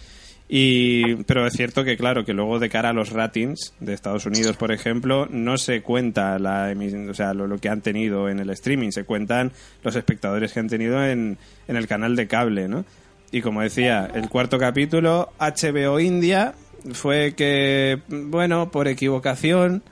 Y, 0.49 1.17
pero 1.25 1.47
es 1.47 1.55
cierto 1.55 1.83
que, 1.83 1.97
claro, 1.97 2.25
que 2.25 2.35
luego 2.35 2.59
de 2.59 2.69
cara 2.69 2.91
a 2.91 2.93
los 2.93 3.11
ratings 3.11 3.73
de 3.81 3.95
Estados 3.95 4.27
Unidos, 4.27 4.57
por 4.57 4.71
ejemplo, 4.71 5.27
no 5.31 5.57
se 5.57 5.81
cuenta 5.81 6.39
la 6.39 6.75
o 7.09 7.15
sea, 7.15 7.33
lo, 7.33 7.59
que 7.59 7.69
han 7.71 7.81
tenido 7.81 8.29
en 8.29 8.39
el 8.39 8.51
streaming, 8.51 8.91
se 8.91 9.05
cuentan 9.05 9.53
los 9.83 9.97
espectadores 9.97 10.53
que 10.53 10.61
han 10.61 10.69
tenido 10.69 11.03
en, 11.07 11.39
en 11.69 11.77
el 11.77 11.87
canal 11.87 12.17
de 12.17 12.27
cable, 12.27 12.69
¿no? 12.69 12.85
Y 13.31 13.41
como 13.41 13.63
decía, 13.63 14.11
el 14.15 14.29
cuarto 14.29 14.59
capítulo, 14.59 15.31
HBO 15.39 15.99
India, 16.01 16.53
fue 16.93 17.35
que, 17.35 18.01
bueno, 18.09 18.71
por 18.71 18.89
equivocación, 18.89 19.83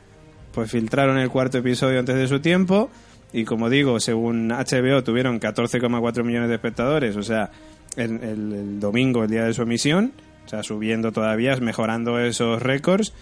pues 0.53 0.71
filtraron 0.71 1.17
el 1.17 1.31
cuarto 1.31 1.57
episodio 1.59 2.01
antes 2.01 2.17
de 2.17 2.27
su 2.29 2.41
tiempo 2.41 2.91
y 3.33 3.45
como 3.45 3.71
digo, 3.71 3.99
según 4.01 4.49
HBO 4.49 5.03
tuvieron 5.05 5.41
14,4 5.41 6.23
millones 6.25 6.49
de 6.51 6.57
espectadores, 6.57 7.17
o 7.17 7.23
sea, 7.23 7.51
el- 7.97 8.23
el 8.23 8.81
domingo, 8.81 9.23
el 9.25 9.31
día 9.31 9.45
de 9.45 9.55
su 9.55 9.63
emisión, 9.63 10.13
o 10.51 10.55
sea, 10.57 10.65
subiendo 10.65 11.13
todavía, 11.13 11.55
mejorando 11.57 12.19
esos 12.19 12.61
récords. 12.61 13.13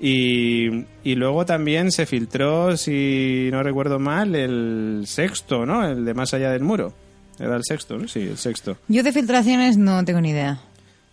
Y, 0.00 0.86
y 1.04 1.16
luego 1.16 1.44
también 1.44 1.92
se 1.92 2.06
filtró, 2.06 2.78
si 2.78 3.50
no 3.52 3.62
recuerdo 3.62 3.98
mal, 3.98 4.34
el 4.34 5.02
sexto, 5.06 5.66
¿no? 5.66 5.86
El 5.86 6.06
de 6.06 6.14
Más 6.14 6.32
allá 6.32 6.50
del 6.50 6.62
muro. 6.62 6.94
Era 7.38 7.56
el 7.56 7.62
sexto, 7.64 7.98
¿no? 7.98 8.08
Sí, 8.08 8.20
el 8.20 8.38
sexto. 8.38 8.78
Yo 8.88 9.02
de 9.02 9.12
filtraciones 9.12 9.76
no 9.76 10.02
tengo 10.06 10.22
ni 10.22 10.30
idea. 10.30 10.60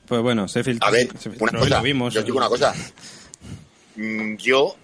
Pues 0.08 0.22
bueno, 0.22 0.48
se 0.48 0.64
filtró. 0.64 0.88
A 0.88 0.92
ver, 0.92 1.10
se 1.20 1.30
filtró 1.30 1.50
una 1.50 1.60
cosa, 1.60 1.78
lo 1.78 1.84
vimos. 1.84 2.14
yo 2.14 2.22
os 2.22 2.26
digo 2.26 2.38
una 2.38 2.48
cosa. 2.48 2.74
Mm, 3.98 4.36
Yo, 4.38 4.76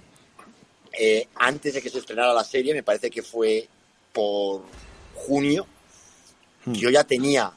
eh, 0.99 1.27
antes 1.35 1.73
de 1.75 1.81
que 1.81 1.89
se 1.89 1.99
estrenara 1.99 2.33
la 2.33 2.43
serie, 2.43 2.73
me 2.73 2.83
parece 2.83 3.09
que 3.09 3.21
fue 3.23 3.65
por 4.11 4.63
junio, 5.15 5.65
Hmm. 6.65 6.73
yo 6.73 6.89
ya 6.91 7.03
tenía 7.05 7.51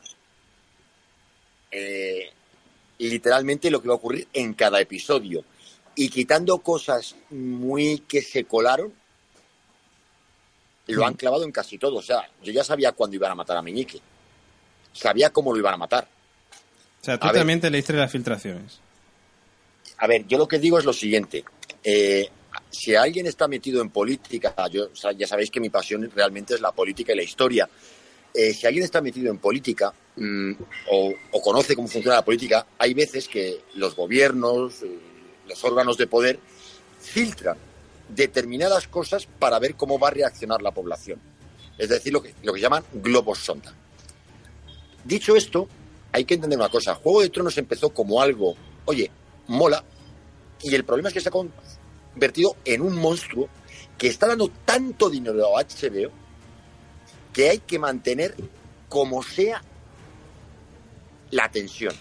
eh, 1.70 2.30
literalmente 2.98 3.70
lo 3.70 3.80
que 3.80 3.86
iba 3.88 3.94
a 3.94 3.98
ocurrir 3.98 4.28
en 4.32 4.54
cada 4.54 4.80
episodio. 4.80 5.44
Y 5.96 6.08
quitando 6.08 6.58
cosas 6.58 7.14
muy 7.30 8.00
que 8.00 8.20
se 8.22 8.44
colaron, 8.44 8.92
lo 10.86 11.02
Hmm. 11.02 11.06
han 11.06 11.14
clavado 11.14 11.44
en 11.44 11.52
casi 11.52 11.78
todo. 11.78 11.96
O 11.96 12.02
sea, 12.02 12.28
yo 12.42 12.52
ya 12.52 12.64
sabía 12.64 12.92
cuándo 12.92 13.16
iban 13.16 13.32
a 13.32 13.34
matar 13.34 13.56
a 13.56 13.62
Meñique. 13.62 14.00
Sabía 14.92 15.30
cómo 15.30 15.52
lo 15.52 15.58
iban 15.58 15.74
a 15.74 15.78
matar. 15.78 16.06
O 17.00 17.04
sea, 17.04 17.18
tú 17.18 17.26
A 17.26 17.32
ver. 17.32 17.40
también 17.40 17.60
te 17.60 17.70
leíste 17.70 17.92
las 17.92 18.10
filtraciones. 18.10 18.80
A 19.98 20.06
ver, 20.06 20.26
yo 20.26 20.38
lo 20.38 20.48
que 20.48 20.58
digo 20.58 20.78
es 20.78 20.84
lo 20.84 20.92
siguiente. 20.92 21.44
Eh, 21.82 22.28
si 22.70 22.94
alguien 22.94 23.26
está 23.26 23.46
metido 23.48 23.80
en 23.82 23.90
política, 23.90 24.54
yo, 24.70 24.86
o 24.92 24.96
sea, 24.96 25.12
ya 25.12 25.26
sabéis 25.26 25.50
que 25.50 25.60
mi 25.60 25.70
pasión 25.70 26.10
realmente 26.14 26.54
es 26.54 26.60
la 26.60 26.72
política 26.72 27.12
y 27.12 27.16
la 27.16 27.22
historia. 27.22 27.68
Eh, 28.32 28.52
si 28.52 28.66
alguien 28.66 28.84
está 28.84 29.00
metido 29.00 29.30
en 29.30 29.38
política 29.38 29.92
mm, 30.16 30.52
o, 30.90 31.42
conoce 31.42 31.74
cómo 31.74 31.88
funciona 31.88 32.16
la 32.16 32.24
política, 32.24 32.66
hay 32.78 32.94
veces 32.94 33.28
que 33.28 33.62
los 33.74 33.94
gobiernos, 33.94 34.82
eh, 34.82 34.98
los 35.48 35.62
órganos 35.64 35.96
de 35.96 36.06
poder, 36.06 36.38
filtran 37.00 37.56
determinadas 38.08 38.88
cosas 38.88 39.26
para 39.26 39.58
ver 39.58 39.74
cómo 39.74 39.98
va 39.98 40.08
a 40.08 40.12
reaccionar 40.12 40.62
la 40.62 40.72
población. 40.72 41.20
Es 41.78 41.88
decir, 41.88 42.12
lo 42.12 42.22
que, 42.22 42.34
lo 42.42 42.52
que 42.52 42.60
llaman 42.60 42.84
globos 42.92 43.38
sonda. 43.38 43.74
Dicho 45.04 45.36
esto, 45.36 45.68
hay 46.12 46.24
que 46.24 46.34
entender 46.34 46.58
una 46.58 46.68
cosa. 46.68 46.94
Juego 46.94 47.22
de 47.22 47.30
Tronos 47.30 47.58
empezó 47.58 47.90
como 47.90 48.22
algo, 48.22 48.54
oye, 48.84 49.10
mola, 49.48 49.84
y 50.62 50.74
el 50.74 50.84
problema 50.84 51.08
es 51.08 51.14
que 51.14 51.20
se 51.20 51.28
ha 51.28 51.32
convertido 51.32 52.56
en 52.64 52.80
un 52.80 52.96
monstruo 52.96 53.48
que 53.98 54.08
está 54.08 54.28
dando 54.28 54.50
tanto 54.64 55.10
dinero 55.10 55.58
a 55.58 55.62
HBO 55.62 56.10
que 57.32 57.50
hay 57.50 57.58
que 57.58 57.78
mantener 57.78 58.34
como 58.88 59.22
sea 59.22 59.62
la 61.34 61.48
tensión. 61.50 61.94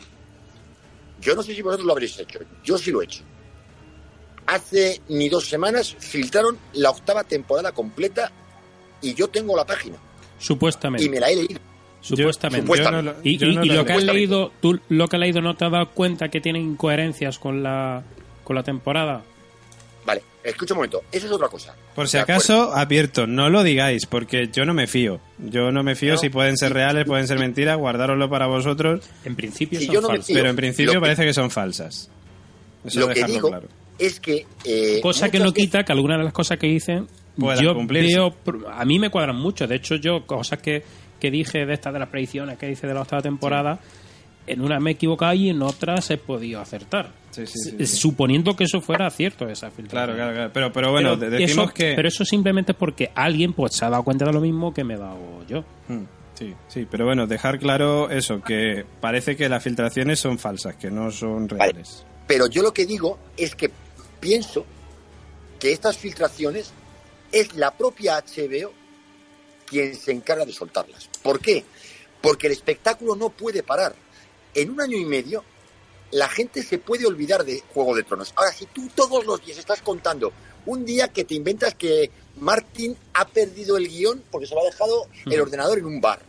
Yo 1.22 1.36
no 1.36 1.42
sé 1.44 1.56
si 1.56 1.62
vosotros 1.62 1.86
lo 1.86 1.94
habréis 1.94 2.18
hecho, 2.20 2.40
yo 2.64 2.78
sí 2.78 2.92
lo 2.92 3.02
he 3.02 3.06
hecho. 3.06 3.24
Hace 4.46 5.02
ni 5.08 5.30
dos 5.30 5.48
semanas 5.48 5.96
filtraron 5.98 6.58
la 6.74 6.90
octava 6.90 7.24
temporada 7.24 7.72
completa 7.72 8.32
y 9.02 9.14
yo 9.14 9.30
tengo 9.30 9.56
la 9.56 9.66
página 9.66 9.96
Supuestamente. 10.38 11.06
y 11.06 11.10
me 11.10 11.20
la 11.20 11.30
he 11.30 11.36
leído. 11.38 11.60
Supuestamente. 12.02 12.82
No 12.92 13.02
lo- 13.02 13.16
Y, 13.24 13.38
yo 13.38 13.48
y- 13.48 13.56
no 13.56 13.64
y 13.64 13.70
lo 13.70 13.76
lo 13.76 13.86
que 13.86 13.94
has 13.94 14.04
leí. 14.04 14.16
leído, 14.18 14.52
tú 14.62 14.78
lo 14.90 15.08
que 15.08 15.16
has 15.16 15.20
leído 15.22 15.42
no 15.42 15.56
te 15.56 15.64
has 15.64 15.72
dado 15.72 15.90
cuenta 15.92 16.28
que 16.28 16.42
tienen 16.42 16.62
incoherencias 16.64 17.40
con 17.40 17.64
la 17.64 18.04
con 18.44 18.58
la 18.58 18.64
temporada. 18.64 19.24
Vale, 20.06 20.22
escucha 20.44 20.74
un 20.74 20.80
momento, 20.80 21.02
eso 21.12 21.26
es 21.28 21.32
otra 21.32 21.48
cosa. 21.48 21.74
Por 21.96 22.10
si 22.10 22.18
acaso, 22.18 22.74
advierto, 22.76 23.26
no 23.28 23.50
lo 23.50 23.64
digáis, 23.64 24.06
porque 24.06 24.50
yo 24.52 24.66
no 24.66 24.74
me 24.74 24.86
fío. 24.88 25.20
Yo 25.38 25.72
no 25.72 25.82
me 25.84 25.96
fío 25.96 26.14
No. 26.14 26.18
si 26.20 26.30
pueden 26.30 26.58
ser 26.58 26.74
reales, 26.74 27.06
pueden 27.06 27.28
ser 27.28 27.40
mentiras, 27.40 27.78
guardároslo 27.78 28.30
para 28.30 28.48
vosotros, 28.48 29.06
En 29.24 29.36
principio 29.36 29.80
Si 29.80 29.86
son 29.86 29.96
yo 29.96 30.02
no 30.02 30.08
me 30.10 30.14
falsas. 30.16 30.28
fío. 30.28 30.36
pero 30.36 30.50
en 30.50 30.56
principio 30.56 30.94
que- 30.94 31.00
parece 31.00 31.26
que 31.26 31.34
son 31.34 31.50
falsas. 31.52 32.10
Eso 32.86 33.00
Lo 33.00 33.08
que 33.08 33.14
dejarlo 33.14 33.34
digo 33.36 33.48
claro. 33.50 33.68
es 33.98 34.20
que... 34.20 34.46
eh, 34.66 35.00
Cosa 35.02 35.30
que 35.30 35.40
no 35.40 35.46
veces- 35.46 35.64
quita 35.64 35.84
que 35.86 35.94
algunas 35.94 36.18
de 36.18 36.26
las 36.26 36.34
cosas 36.34 36.58
que 36.60 36.68
dicen 36.68 37.08
yo 37.38 37.74
veo 37.88 38.36
a 38.72 38.86
mí 38.86 39.00
me 39.00 39.10
cuadran 39.10 39.38
mucho 39.38 39.66
de 39.66 39.76
hecho 39.78 39.96
yo 39.96 40.26
cosas 40.28 40.60
que, 40.60 40.84
que 41.20 41.32
dije 41.32 41.66
de 41.66 41.74
estas 41.74 41.92
de 41.94 42.00
las 42.00 42.10
predicciones 42.10 42.58
que 42.60 42.70
hice 42.70 42.86
de 42.86 42.94
la 42.94 43.02
octava 43.02 43.22
temporada 43.24 43.80
en 44.48 44.62
una 44.62 44.80
me 44.80 44.92
he 44.92 44.94
equivocado 44.94 45.34
y 45.34 45.50
en 45.50 45.62
otras 45.62 46.10
he 46.12 46.18
podido 46.18 46.60
acertar 46.60 47.12
Sí, 47.32 47.48
sí, 47.48 47.54
sí, 47.58 47.70
S- 47.80 47.88
sí. 47.88 47.98
suponiendo 47.98 48.56
que 48.56 48.66
eso 48.66 48.80
fuera 48.82 49.10
cierto 49.10 49.48
esa 49.48 49.68
Claro, 49.70 49.76
filtración 49.76 50.16
claro, 50.16 50.34
claro. 50.34 50.52
Pero, 50.54 50.74
pero 50.74 50.92
bueno, 50.92 51.18
pero 51.18 51.32
de- 51.32 51.38
decimos 51.40 51.66
eso, 51.66 51.74
que... 51.74 51.94
pero 51.96 52.08
eso 52.08 52.26
simplemente 52.26 52.74
es 52.74 52.78
porque 52.78 53.10
alguien 53.16 53.54
pues 53.54 53.76
se 53.76 53.86
ha 53.86 53.90
dado 53.90 54.04
cuenta 54.04 54.26
de 54.26 54.34
lo 54.34 54.42
mismo 54.42 54.74
que 54.74 54.84
me 54.84 54.94
he 54.96 54.98
dado 54.98 55.46
yo 55.48 55.64
Mm, 55.88 56.04
Sí, 56.36 56.54
sí, 56.68 56.88
pero 56.90 57.06
bueno, 57.06 57.28
dejar 57.28 57.60
claro 57.60 58.10
eso, 58.10 58.42
que 58.42 58.84
parece 59.00 59.36
que 59.36 59.48
las 59.50 59.64
filtraciones 59.64 60.20
son 60.20 60.40
falsas, 60.40 60.76
que 60.76 60.90
no 60.90 61.12
son 61.12 61.48
Vale. 61.48 61.72
reales. 61.74 62.04
Pero 62.28 62.48
yo 62.48 62.64
lo 62.64 62.74
que 62.74 62.86
digo 62.88 63.20
es 63.38 63.54
que 63.56 63.70
pienso 64.20 64.66
que 65.60 65.72
estas 65.72 65.96
filtraciones 65.98 66.74
es 67.32 67.54
la 67.56 67.72
propia 67.72 68.18
HBO 68.18 68.72
quien 69.68 69.96
se 69.96 70.12
encarga 70.12 70.44
de 70.46 70.54
soltarlas. 70.54 71.08
¿Por 71.22 71.40
qué? 71.40 71.64
Porque 72.20 72.48
el 72.48 72.54
espectáculo 72.54 73.16
no 73.16 73.30
puede 73.30 73.62
parar. 73.64 73.94
En 74.56 74.70
un 74.70 74.82
año 74.82 74.98
y 74.98 75.06
medio, 75.06 75.44
la 76.12 76.30
gente 76.30 76.62
se 76.64 76.78
puede 76.78 77.06
olvidar 77.06 77.44
de 77.44 77.64
Juego 77.74 77.96
de 77.96 78.04
Tronos. 78.04 78.34
Ahora, 78.36 78.52
si 78.52 78.66
tú 78.68 78.90
todos 78.94 79.26
los 79.26 79.44
días 79.44 79.58
estás 79.58 79.82
contando 79.82 80.32
un 80.66 80.86
día 80.86 81.08
que 81.10 81.24
te 81.24 81.36
inventas 81.36 81.76
que 81.76 82.12
Martin 82.40 82.96
ha 83.14 83.28
perdido 83.28 83.78
el 83.78 83.88
guion 83.88 84.24
porque 84.32 84.48
se 84.48 84.56
lo 84.56 84.62
ha 84.62 84.66
dejado 84.66 85.08
el 85.26 85.42
ordenador 85.42 85.80
en 85.80 85.86
un 85.86 86.00
bar. 86.00 86.22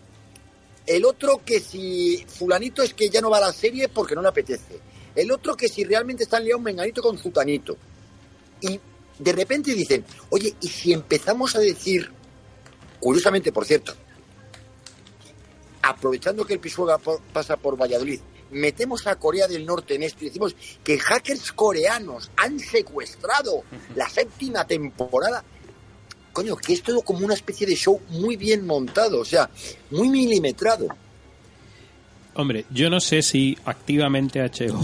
El 0.86 1.04
otro 1.04 1.42
que 1.44 1.60
si 1.60 2.24
fulanito 2.28 2.82
es 2.82 2.94
que 2.94 3.08
ya 3.08 3.20
no 3.20 3.30
va 3.30 3.38
a 3.38 3.42
la 3.42 3.52
serie 3.52 3.88
porque 3.88 4.14
no 4.14 4.22
le 4.22 4.28
apetece. 4.28 4.80
El 5.14 5.30
otro 5.30 5.56
que 5.56 5.68
si 5.68 5.84
realmente 5.84 6.24
está 6.24 6.40
liado 6.40 6.58
un 6.58 6.64
menganito 6.64 7.00
con 7.00 7.16
zutanito. 7.16 7.76
Y 8.60 8.80
de 9.18 9.32
repente 9.32 9.74
dicen, 9.74 10.04
oye, 10.30 10.54
¿y 10.60 10.68
si 10.68 10.92
empezamos 10.92 11.54
a 11.56 11.60
decir, 11.60 12.10
curiosamente, 13.00 13.52
por 13.52 13.64
cierto, 13.64 13.94
aprovechando 15.84 16.44
que 16.44 16.54
el 16.54 16.60
Pisuega 16.60 16.98
pasa 17.32 17.56
por 17.56 17.80
Valladolid, 17.80 18.20
metemos 18.50 19.06
a 19.06 19.16
Corea 19.16 19.46
del 19.46 19.66
Norte 19.66 19.94
en 19.94 20.02
esto 20.02 20.24
y 20.24 20.28
decimos 20.28 20.56
que 20.82 20.98
hackers 20.98 21.52
coreanos 21.52 22.30
han 22.36 22.58
secuestrado 22.58 23.64
la 23.94 24.08
séptima 24.08 24.66
temporada, 24.66 25.44
coño, 26.32 26.56
que 26.56 26.72
es 26.72 26.82
todo 26.82 27.02
como 27.02 27.24
una 27.24 27.34
especie 27.34 27.66
de 27.66 27.76
show 27.76 28.00
muy 28.08 28.36
bien 28.36 28.66
montado, 28.66 29.20
o 29.20 29.24
sea, 29.24 29.50
muy 29.90 30.08
milimetrado. 30.08 30.88
Hombre, 32.36 32.64
yo 32.70 32.90
no 32.90 32.98
sé 32.98 33.22
si 33.22 33.56
activamente 33.64 34.40
HBO 34.40 34.80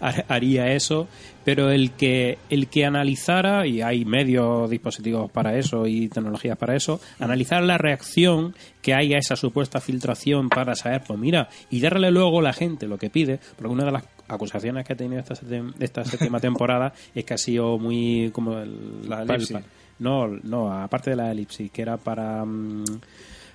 haría 0.28 0.72
eso, 0.72 1.08
pero 1.44 1.70
el 1.70 1.90
que 1.92 2.38
el 2.48 2.68
que 2.68 2.84
analizara 2.84 3.66
y 3.66 3.82
hay 3.82 4.04
medios 4.04 4.70
dispositivos 4.70 5.30
para 5.32 5.56
eso 5.58 5.86
y 5.86 6.08
tecnologías 6.08 6.56
para 6.56 6.76
eso, 6.76 7.00
analizar 7.18 7.62
la 7.64 7.76
reacción 7.76 8.54
que 8.82 8.94
hay 8.94 9.14
a 9.14 9.18
esa 9.18 9.34
supuesta 9.34 9.80
filtración 9.80 10.48
para 10.48 10.76
saber, 10.76 11.02
pues 11.04 11.18
mira, 11.18 11.48
y 11.70 11.80
darle 11.80 12.12
luego 12.12 12.38
a 12.38 12.42
la 12.42 12.52
gente 12.52 12.86
lo 12.86 12.98
que 12.98 13.10
pide, 13.10 13.40
porque 13.56 13.72
una 13.72 13.84
de 13.84 13.92
las 13.92 14.04
acusaciones 14.28 14.86
que 14.86 14.92
ha 14.92 14.96
tenido 14.96 15.20
esta, 15.20 15.34
esta 15.80 16.04
séptima 16.04 16.38
temporada 16.40 16.92
es 17.14 17.24
que 17.24 17.34
ha 17.34 17.38
sido 17.38 17.78
muy 17.78 18.30
como 18.32 18.58
el, 18.58 19.08
La 19.08 19.22
elipsis. 19.22 19.56
no, 19.98 20.28
no, 20.28 20.72
aparte 20.72 21.10
de 21.10 21.16
la 21.16 21.32
elipsis, 21.32 21.70
que 21.72 21.82
era 21.82 21.96
para 21.96 22.44
mm, 22.44 22.84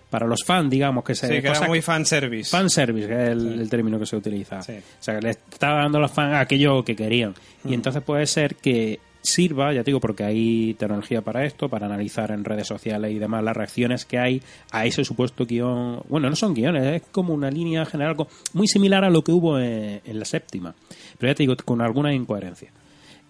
para 0.10 0.28
los 0.28 0.44
fans, 0.46 0.70
digamos, 0.70 1.04
que 1.04 1.16
se 1.16 1.28
Sí, 1.28 1.42
que 1.42 1.48
era 1.48 1.68
muy 1.68 1.82
fanservice. 1.82 2.50
Fanservice, 2.50 3.08
que 3.08 3.14
es 3.14 3.30
el, 3.30 3.62
el 3.62 3.70
término 3.70 4.00
que 4.00 4.06
se 4.06 4.16
utiliza. 4.16 4.62
Sí. 4.62 4.74
O 4.74 5.04
sea, 5.04 5.16
que 5.16 5.22
le 5.22 5.30
estaba 5.32 5.82
dando 5.82 5.98
a 5.98 6.02
los 6.02 6.12
fans 6.12 6.36
aquello 6.36 6.84
que 6.84 6.96
querían. 6.96 7.34
Y 7.64 7.74
entonces 7.74 8.02
puede 8.04 8.26
ser 8.28 8.56
que 8.56 9.00
sirva, 9.26 9.74
ya 9.74 9.84
te 9.84 9.86
digo, 9.86 10.00
porque 10.00 10.24
hay 10.24 10.76
tecnología 10.76 11.22
para 11.22 11.46
esto, 11.46 11.68
para 11.68 11.88
analizar 11.88 12.32
en 12.32 12.44
redes 12.44 12.68
sociales 12.68 13.12
y 13.12 13.20
demás 13.20 13.44
las 13.44 13.58
reacciones 13.58 14.06
que 14.06 14.20
hay 14.20 14.42
a 14.72 14.86
ese 14.86 15.04
supuesto 15.04 15.46
guion. 15.46 16.02
Bueno, 16.08 16.30
no 16.30 16.36
son 16.36 16.54
guiones, 16.54 17.02
es 17.02 17.10
como 17.12 17.34
una 17.34 17.50
línea 17.50 17.86
general 17.86 18.16
muy 18.54 18.68
similar 18.68 19.04
a 19.04 19.10
lo 19.10 19.24
que 19.24 19.32
hubo 19.32 19.60
en, 19.60 20.02
en 20.06 20.20
la 20.20 20.26
séptima. 20.26 20.76
Pero 21.18 21.32
ya 21.32 21.36
te 21.36 21.44
digo, 21.44 21.56
con 21.66 21.82
alguna 21.82 22.14
incoherencia. 22.14 22.72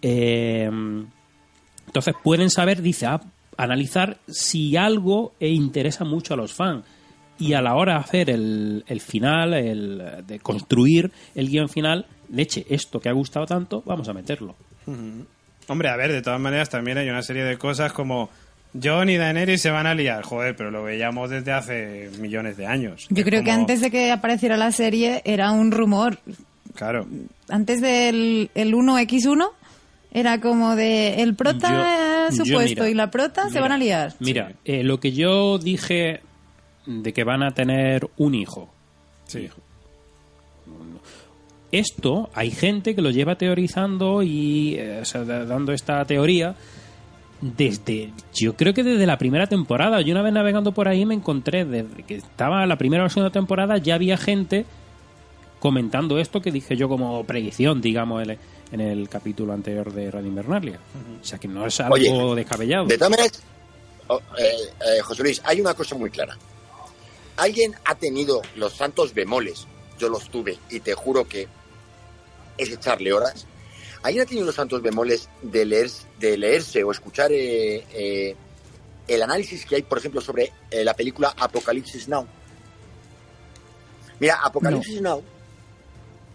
Eh, 0.01 0.69
entonces 1.87 2.15
pueden 2.23 2.49
saber, 2.49 2.81
dice, 2.81 3.05
ah, 3.05 3.21
analizar 3.57 4.17
si 4.27 4.75
algo 4.77 5.33
eh, 5.39 5.49
interesa 5.49 6.03
mucho 6.05 6.33
a 6.33 6.37
los 6.37 6.53
fans. 6.53 6.83
Y 7.37 7.53
a 7.53 7.61
la 7.61 7.75
hora 7.75 7.95
de 7.95 7.99
hacer 7.99 8.29
el, 8.29 8.83
el 8.87 9.01
final, 9.01 9.53
el, 9.53 10.01
de 10.25 10.39
construir 10.39 11.11
el 11.35 11.49
guion 11.49 11.67
final, 11.67 12.05
leche, 12.29 12.65
esto 12.69 13.01
que 13.01 13.09
ha 13.09 13.13
gustado 13.13 13.45
tanto, 13.45 13.83
vamos 13.85 14.07
a 14.07 14.13
meterlo. 14.13 14.55
Hombre, 15.67 15.89
a 15.89 15.97
ver, 15.97 16.11
de 16.13 16.21
todas 16.21 16.39
maneras 16.39 16.69
también 16.69 16.97
hay 16.97 17.09
una 17.09 17.21
serie 17.23 17.43
de 17.43 17.57
cosas 17.57 17.91
como 17.91 18.29
John 18.81 19.09
y 19.09 19.17
Daenerys 19.17 19.61
se 19.61 19.69
van 19.71 19.85
a 19.87 19.93
liar. 19.95 20.23
Joder, 20.23 20.55
pero 20.55 20.71
lo 20.71 20.83
veíamos 20.83 21.29
desde 21.29 21.51
hace 21.51 22.09
millones 22.19 22.55
de 22.55 22.67
años. 22.67 23.05
Yo 23.09 23.23
creo 23.25 23.43
que 23.43 23.51
antes 23.51 23.81
de 23.81 23.91
que 23.91 24.11
apareciera 24.11 24.55
la 24.57 24.71
serie 24.71 25.21
era 25.25 25.51
un 25.51 25.71
rumor. 25.71 26.19
Claro. 26.75 27.05
Antes 27.49 27.81
del 27.81 28.49
el 28.55 28.73
1x1 28.73 29.45
era 30.11 30.39
como 30.39 30.75
de 30.75 31.21
el 31.21 31.35
prota 31.35 31.69
Yo- 31.69 31.83
yo, 32.31 32.45
supuesto 32.45 32.81
mira, 32.83 32.89
y 32.89 32.93
la 32.93 33.11
prota 33.11 33.43
se 33.43 33.49
mira, 33.49 33.61
van 33.61 33.71
a 33.73 33.77
liar. 33.77 34.13
Mira, 34.19 34.53
eh, 34.65 34.83
lo 34.83 34.99
que 34.99 35.11
yo 35.11 35.57
dije 35.57 36.21
de 36.85 37.13
que 37.13 37.23
van 37.23 37.43
a 37.43 37.51
tener 37.51 38.07
un 38.17 38.35
hijo. 38.35 38.69
Sí. 39.25 39.49
Esto 41.71 42.29
hay 42.33 42.51
gente 42.51 42.95
que 42.95 43.01
lo 43.01 43.09
lleva 43.09 43.35
teorizando 43.35 44.23
y 44.23 44.75
eh, 44.75 44.99
o 45.01 45.05
sea, 45.05 45.23
da- 45.25 45.45
dando 45.45 45.73
esta 45.73 46.03
teoría 46.05 46.55
desde, 47.41 48.11
yo 48.33 48.55
creo 48.55 48.73
que 48.73 48.83
desde 48.83 49.05
la 49.05 49.17
primera 49.17 49.47
temporada. 49.47 50.01
Yo 50.01 50.13
una 50.13 50.21
vez 50.21 50.31
navegando 50.33 50.71
por 50.71 50.87
ahí 50.87 51.05
me 51.05 51.15
encontré, 51.15 51.65
desde 51.65 52.03
que 52.03 52.15
estaba 52.15 52.65
la 52.65 52.77
primera 52.77 53.03
o 53.03 53.09
segunda 53.09 53.31
temporada, 53.31 53.77
ya 53.77 53.95
había 53.95 54.15
gente 54.17 54.65
comentando 55.65 56.19
esto 56.19 56.41
que 56.41 56.51
dije 56.51 56.77
yo 56.77 56.87
como 56.87 57.23
predicción, 57.23 57.81
digamos, 57.81 58.21
en 58.21 58.29
el, 58.29 58.39
en 58.71 58.81
el 58.81 59.09
capítulo 59.09 59.51
anterior 59.51 59.91
de 59.91 60.11
Radio 60.11 60.27
Invernalia. 60.27 60.79
O 61.19 61.25
sea 61.25 61.39
que 61.39 61.47
no 61.47 61.65
es 61.65 61.79
algo 61.79 61.95
Oye, 61.95 62.35
descabellado. 62.35 62.85
De 62.85 62.99
todas 62.99 63.09
maneras, 63.09 63.41
oh, 64.05 64.19
eh, 64.37 64.51
eh, 64.79 65.01
José 65.01 65.23
Luis, 65.23 65.41
hay 65.43 65.61
una 65.61 65.73
cosa 65.73 65.95
muy 65.95 66.11
clara. 66.11 66.37
Alguien 67.37 67.73
ha 67.83 67.95
tenido 67.95 68.43
los 68.55 68.73
santos 68.73 69.15
bemoles, 69.15 69.65
yo 69.97 70.07
los 70.07 70.29
tuve, 70.29 70.59
y 70.69 70.81
te 70.81 70.93
juro 70.93 71.27
que 71.27 71.47
es 72.59 72.69
echarle 72.69 73.11
horas. 73.11 73.47
¿Alguien 74.03 74.21
ha 74.21 74.27
tenido 74.27 74.45
los 74.45 74.53
santos 74.53 74.83
bemoles 74.83 75.29
de, 75.41 75.65
leer, 75.65 75.89
de 76.19 76.37
leerse 76.37 76.83
o 76.83 76.91
escuchar 76.91 77.31
eh, 77.31 77.83
eh, 77.91 78.35
el 79.07 79.23
análisis 79.23 79.65
que 79.65 79.77
hay, 79.77 79.81
por 79.81 79.97
ejemplo, 79.97 80.21
sobre 80.21 80.53
eh, 80.69 80.83
la 80.83 80.93
película 80.93 81.33
Apocalipsis 81.35 82.07
Now? 82.07 82.27
Mira, 84.19 84.41
Apocalipsis 84.43 85.01
Now 85.01 85.23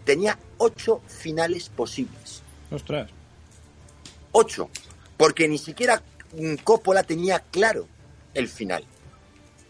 tenía 0.03 0.37
ocho 0.57 1.01
finales 1.07 1.69
posibles. 1.69 2.41
Ostras. 2.69 3.09
Ocho. 4.31 4.69
Porque 5.17 5.47
ni 5.47 5.57
siquiera 5.57 6.01
mm, 6.37 6.55
Coppola 6.63 7.03
tenía 7.03 7.39
claro 7.39 7.87
el 8.33 8.47
final. 8.47 8.83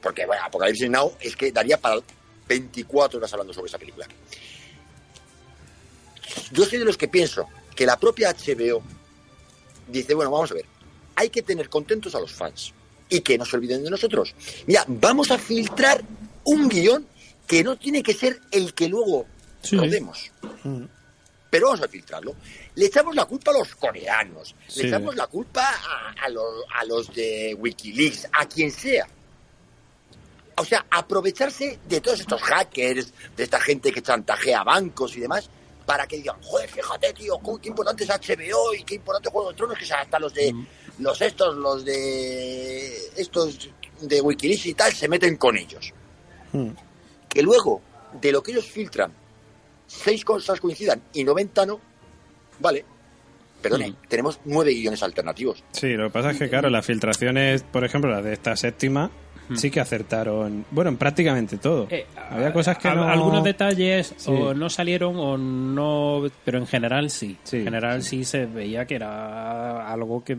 Porque, 0.02 0.26
bueno, 0.26 0.44
Apocalipsis 0.44 0.90
Now 0.90 1.14
es 1.20 1.36
que 1.36 1.52
daría 1.52 1.80
para 1.80 2.02
24 2.48 3.20
horas 3.20 3.32
hablando 3.34 3.54
sobre 3.54 3.68
esa 3.68 3.78
película. 3.78 4.08
Yo 6.52 6.66
soy 6.66 6.80
de 6.80 6.86
los 6.86 6.98
que 6.98 7.08
pienso 7.08 7.48
que 7.76 7.86
la 7.86 7.98
propia 7.98 8.34
HBO 8.34 8.82
dice, 9.88 10.14
bueno, 10.14 10.32
vamos 10.32 10.52
a 10.52 10.56
ver, 10.56 10.66
hay 11.16 11.30
que 11.30 11.42
tener 11.42 11.70
contentos 11.70 12.16
a 12.16 12.20
los 12.20 12.32
fans 12.32 12.74
y 13.10 13.22
que 13.22 13.38
no 13.38 13.46
se 13.46 13.58
olviden 13.58 13.84
de 13.84 13.90
nosotros. 13.90 14.34
Mira, 14.66 14.86
vamos 14.88 15.32
a 15.32 15.38
filtrar 15.38 16.04
un 16.44 16.70
guion 16.70 17.06
que 17.48 17.64
no 17.64 17.78
tiene 17.78 18.02
que 18.02 18.14
ser 18.14 18.40
el 18.52 18.74
que 18.74 18.88
luego 18.88 19.26
Sí. 19.62 19.78
rodemos. 19.78 20.32
Pero 21.50 21.68
vamos 21.68 21.82
a 21.82 21.88
filtrarlo. 21.88 22.36
Le 22.76 22.86
echamos 22.86 23.14
la 23.16 23.26
culpa 23.26 23.52
a 23.52 23.56
los 23.56 23.76
coreanos, 23.76 24.56
Sí. 24.68 24.84
le 24.84 24.88
echamos 24.90 25.16
la 25.16 25.28
culpa 25.28 25.68
a, 25.70 26.26
a 26.26 26.30
los, 26.30 26.64
a 26.74 26.86
los 26.86 27.14
de 27.14 27.56
Wikileaks, 27.60 28.28
a 28.32 28.46
quien 28.46 28.72
sea. 28.72 29.08
O 30.58 30.66
sea, 30.66 30.86
aprovecharse 30.92 31.80
de 31.88 32.02
todos 32.02 32.20
estos 32.22 32.42
hackers, 32.42 33.14
de 33.36 33.44
esta 33.44 33.60
gente 33.60 33.92
que 33.92 34.02
chantajea 34.02 34.64
bancos 34.64 35.16
y 35.18 35.20
demás, 35.22 35.50
para 35.86 36.06
que 36.08 36.18
digan, 36.18 36.42
joder, 36.42 36.70
fíjate, 36.70 37.12
tío, 37.14 37.40
qué 37.62 37.70
importante 37.70 38.04
es 38.04 38.10
HBO 38.10 38.74
y 38.74 38.84
qué 38.84 38.96
importante 38.96 39.30
Juego 39.30 39.50
de 39.52 39.56
Tronos, 39.58 39.78
que 39.78 39.92
hasta 39.94 40.20
los 40.20 40.34
de 40.34 40.54
los 41.00 41.20
estos, 41.22 41.56
los 41.56 41.84
de 41.84 42.96
estos 43.18 43.70
de 44.02 44.22
Wikileaks 44.22 44.66
y 44.68 44.74
tal, 44.74 44.94
se 44.94 45.08
meten 45.08 45.36
con 45.38 45.58
ellos. 45.58 45.92
Que 47.28 47.42
luego, 47.42 47.82
de 48.22 48.32
lo 48.32 48.44
que 48.44 48.52
ellos 48.52 48.66
filtran, 48.66 49.12
seis 49.92 50.24
cosas 50.26 50.60
coincidan 50.60 51.02
y 51.14 51.24
90 51.24 51.66
no, 51.66 51.80
vale. 52.60 52.86
Perdone, 53.62 53.92
Mm. 53.92 53.96
tenemos 54.08 54.40
nueve 54.46 54.74
guiones 54.74 55.04
alternativos. 55.04 55.64
Sí, 55.72 55.90
lo 55.94 56.06
que 56.06 56.10
pasa 56.14 56.32
es 56.32 56.38
que, 56.40 56.50
claro, 56.50 56.70
las 56.72 56.84
filtraciones, 56.86 57.62
por 57.64 57.84
ejemplo, 57.86 58.10
las 58.10 58.24
de 58.24 58.34
esta 58.34 58.56
séptima, 58.56 59.12
sí 59.56 59.70
que 59.70 59.80
acertaron, 59.80 60.66
bueno, 60.72 60.90
en 60.90 60.98
prácticamente 60.98 61.58
todo. 61.58 61.86
Eh, 61.92 62.08
Había 62.32 62.52
cosas 62.54 62.78
que 62.80 62.88
a- 62.88 62.96
no... 62.96 63.04
Algunos 63.08 63.44
detalles 63.44 64.16
Sí. 64.18 64.32
o 64.32 64.54
no 64.56 64.68
salieron 64.70 65.16
o 65.18 65.38
no... 65.38 66.24
Pero 66.44 66.58
en 66.58 66.66
general 66.66 67.10
sí. 67.12 67.38
Sí, 67.44 67.58
en 67.58 67.66
general 67.66 68.02
sí. 68.02 68.24
se 68.24 68.46
veía 68.48 68.86
que 68.88 68.96
era 68.96 69.92
algo 69.92 70.24
que... 70.24 70.38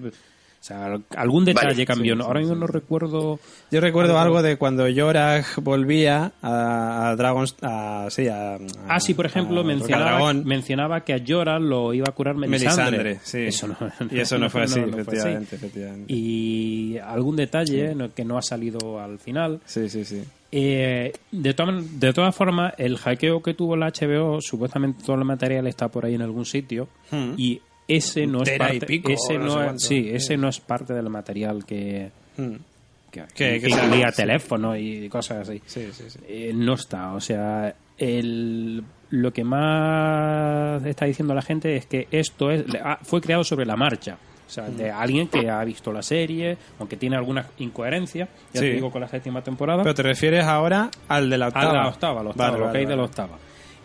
O 0.63 0.65
sea, 0.65 0.85
al- 0.87 1.03
algún 1.17 1.45
detalle 1.45 1.67
Vale, 1.73 1.87
cambió. 1.87 2.15
sí, 2.15 2.19
¿no? 2.19 2.23
sí, 2.23 2.29
Ahora 2.29 2.39
mismo 2.39 2.55
sí, 2.55 2.61
no 2.61 2.67
sí. 2.69 2.73
recuerdo... 2.73 3.41
Yo 3.73 3.81
recuerdo 3.81 4.13
Algo- 4.13 4.39
algo 4.39 4.43
de 4.43 4.57
cuando 4.59 4.87
Yorah 4.89 5.43
volvía 5.61 6.31
a, 6.41 7.09
a 7.09 7.17
Dragon's... 7.17 7.57
A, 7.63 8.07
sí, 8.11 8.29
a, 8.29 8.55
a- 8.55 8.59
Ah, 8.89 9.01
sí, 9.01 9.13
por 9.15 9.27
ejemplo, 9.27 9.63
a 9.63 9.65
mencionaba, 9.65 10.33
mencionaba 10.35 11.01
que 11.01 11.15
a 11.15 11.21
Jorah 11.27 11.59
lo 11.59 11.93
iba 11.95 12.07
a 12.09 12.13
curar 12.13 12.37
Melisandre. 12.37 12.99
Melisandre, 12.99 13.21
sí. 13.25 13.39
Eso 13.49 13.67
no, 13.67 13.77
y 14.13 14.21
eso 14.21 14.39
no 14.39 14.49
fue 14.51 14.63
así, 14.63 14.79
no 14.79 14.87
fue 14.93 15.01
así. 15.01 15.09
efectivamente, 15.11 15.57
efectivamente. 15.57 16.13
Y 16.15 16.97
algún 16.99 17.35
detalle 17.35 17.97
no- 17.97 18.15
que 18.15 18.25
no 18.25 18.39
ha 18.39 18.43
salido 18.43 19.01
al 19.01 19.19
final. 19.19 19.59
Sí, 19.67 19.89
sí, 19.89 20.05
sí. 20.05 20.23
Eh, 20.53 21.13
de, 21.33 21.55
to- 21.55 21.67
de 21.73 22.13
todas 22.13 22.37
formas, 22.37 22.75
el 22.79 22.99
hackeo 22.99 23.43
que 23.43 23.55
tuvo 23.55 23.75
la 23.75 23.89
HBO, 23.91 24.39
supuestamente 24.41 25.03
todo 25.05 25.17
el 25.17 25.25
material 25.25 25.67
está 25.67 25.89
por 25.89 26.05
ahí 26.07 26.15
en 26.15 26.23
algún 26.23 26.45
sitio 26.45 26.87
Hmm. 27.11 27.33
y 27.37 27.61
ese 27.89 28.27
no 28.27 28.43
es 28.43 28.51
parte, 28.59 28.87
pico, 28.87 29.11
ese 29.11 29.39
no 29.39 29.63
es- 29.63 29.83
sí, 29.83 30.11
ese 30.13 30.37
no 30.37 30.49
es 30.49 30.61
parte 30.61 30.93
del 30.95 31.09
material 31.11 31.65
que 31.65 32.11
Hmm. 32.37 32.55
que, 33.11 33.61
sí. 33.61 34.13
teléfono 34.17 34.75
y 34.77 35.09
cosas 35.11 35.49
así. 35.49 35.61
Sí, 35.67 35.89
sí, 35.93 36.05
sí. 36.09 36.19
Eh, 36.27 36.53
no 36.55 36.75
está, 36.75 37.13
o 37.15 37.21
sea, 37.21 37.75
el, 37.99 38.83
lo 39.11 39.33
que 39.33 39.45
más 39.45 40.85
está 40.87 41.05
diciendo 41.07 41.35
la 41.35 41.43
gente 41.43 41.77
es 41.77 41.87
que 41.87 42.09
esto 42.11 42.51
es 42.51 42.65
ah, 42.83 42.99
fue 43.03 43.21
creado 43.21 43.45
sobre 43.45 43.67
la 43.67 43.77
marcha. 43.77 44.17
O 44.47 44.51
sea, 44.55 44.69
de 44.69 44.91
alguien 44.91 45.29
que 45.29 45.49
ha 45.49 45.65
visto 45.65 45.93
la 45.95 46.03
serie, 46.03 46.59
aunque 46.79 46.97
tiene 46.99 47.17
algunas 47.17 47.47
incoherencias, 47.59 48.29
ya 48.53 48.61
te 48.61 48.71
digo 48.73 48.91
con 48.91 49.01
la 49.01 49.09
séptima 49.09 49.43
temporada. 49.43 49.83
Pero 49.83 49.95
te 49.95 50.03
refieres 50.03 50.45
ahora 50.45 50.91
al 51.09 51.31
de 51.31 51.39
la 51.39 51.49
octava. 51.49 51.89
octava, 51.89 52.23
la 52.23 52.31
octava, 52.31 52.49
Vale, 52.51 52.59
lo 52.59 52.67
vale, 52.67 52.73
que 52.73 52.79
hay 52.81 52.85
de 52.85 52.91
vale. 52.91 52.97
la 53.03 53.05
octava. 53.07 53.39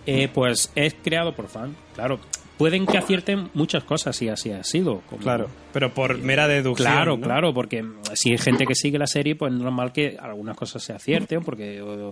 Eh, 0.06 0.28
pues 0.34 0.70
es 0.76 0.96
creado 1.02 1.34
por 1.34 1.48
fan, 1.48 1.74
claro. 1.96 2.20
Pueden 2.58 2.86
que 2.88 2.98
acierten 2.98 3.50
muchas 3.54 3.84
cosas 3.84 4.16
si 4.16 4.30
así 4.30 4.50
ha 4.52 4.64
sido. 4.64 5.02
como- 5.10 5.22
Claro, 5.22 5.48
pero 5.74 5.94
por 5.94 6.18
mera 6.18 6.48
deducción. 6.48 6.92
Claro, 6.92 7.18
¿no? 7.18 7.24
claro, 7.26 7.54
porque 7.54 7.86
si 8.14 8.32
hay 8.32 8.38
gente 8.40 8.66
que 8.66 8.74
sigue 8.76 8.98
la 8.98 9.08
serie, 9.08 9.36
pues 9.36 9.54
es 9.54 9.60
normal 9.60 9.92
que 9.94 10.18
algunas 10.20 10.58
cosas 10.58 10.82
se 10.84 10.94
acierten, 10.94 11.44
porque 11.44 11.82
o- 11.82 12.12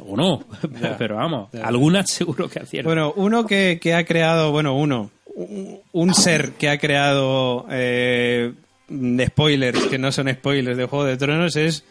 O 0.00 0.16
no, 0.16 0.44
pero 0.98 1.16
vamos, 1.16 1.48
algunas 1.62 2.08
seguro 2.10 2.48
que 2.48 2.60
aciertan. 2.60 2.88
Bueno, 2.88 3.12
uno 3.16 3.46
que, 3.46 3.78
que 3.82 3.94
ha 3.94 4.04
creado, 4.04 4.52
bueno, 4.52 4.74
uno, 4.76 5.10
un, 5.34 5.80
un 5.92 6.14
ser 6.14 6.52
que 6.52 6.68
ha 6.70 6.78
creado 6.78 7.66
eh, 7.70 8.52
spoilers, 9.26 9.86
que 9.86 9.98
no 9.98 10.12
son 10.12 10.32
spoilers 10.32 10.76
de 10.76 10.84
Juego 10.86 11.04
de 11.04 11.16
Tronos, 11.16 11.56
es 11.56 11.84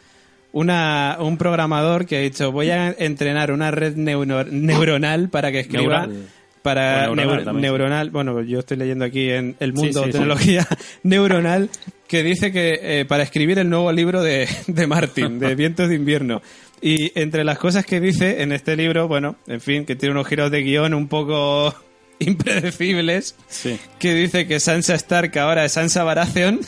una, 0.53 1.17
un 1.19 1.37
programador 1.37 2.05
que 2.05 2.15
ha 2.17 2.21
dicho, 2.21 2.51
voy 2.51 2.69
a 2.69 2.91
entrenar 2.97 3.51
una 3.51 3.71
red 3.71 3.95
neuro- 3.97 4.45
neuronal 4.45 5.29
para 5.29 5.51
que 5.51 5.59
escriba... 5.59 6.07
Neural. 6.07 6.27
Para 6.73 7.07
neuronal 7.07 7.27
neur- 7.41 7.45
también. 7.45 7.61
neuronal, 7.61 8.09
bueno, 8.09 8.41
yo 8.41 8.59
estoy 8.59 8.77
leyendo 8.77 9.05
aquí 9.05 9.29
en 9.29 9.55
El 9.59 9.73
Mundo 9.73 9.87
Sí, 9.87 9.93
sí, 9.99 10.05
sí. 10.05 10.11
Tecnología 10.11 10.67
Neuronal, 11.03 11.69
que 12.07 12.23
dice 12.23 12.51
que 12.51 12.79
eh, 12.81 13.05
para 13.05 13.23
escribir 13.23 13.59
el 13.59 13.69
nuevo 13.69 13.91
libro 13.91 14.21
de, 14.23 14.47
de 14.67 14.87
Martin, 14.87 15.39
de 15.39 15.55
Vientos 15.55 15.89
de 15.89 15.95
Invierno. 15.95 16.41
Y 16.81 17.17
entre 17.19 17.43
las 17.43 17.57
cosas 17.57 17.85
que 17.85 17.99
dice 17.99 18.41
en 18.43 18.51
este 18.51 18.75
libro, 18.75 19.07
bueno, 19.07 19.35
en 19.47 19.61
fin, 19.61 19.85
que 19.85 19.95
tiene 19.95 20.13
unos 20.13 20.27
giros 20.27 20.51
de 20.51 20.61
guion 20.61 20.93
un 20.93 21.07
poco 21.07 21.73
impredecibles, 22.19 23.35
Sí. 23.47 23.79
que 23.99 24.13
dice 24.13 24.47
que 24.47 24.59
Sansa 24.59 24.95
Stark 24.95 25.37
ahora 25.39 25.65
es 25.65 25.71
Sansa 25.73 26.03
Baratheon, 26.03 26.59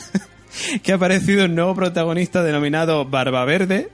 que 0.82 0.92
ha 0.92 0.96
aparecido 0.96 1.44
un 1.44 1.54
nuevo 1.54 1.74
protagonista 1.74 2.42
denominado 2.42 3.04
Barba 3.04 3.44
Verde, 3.44 3.88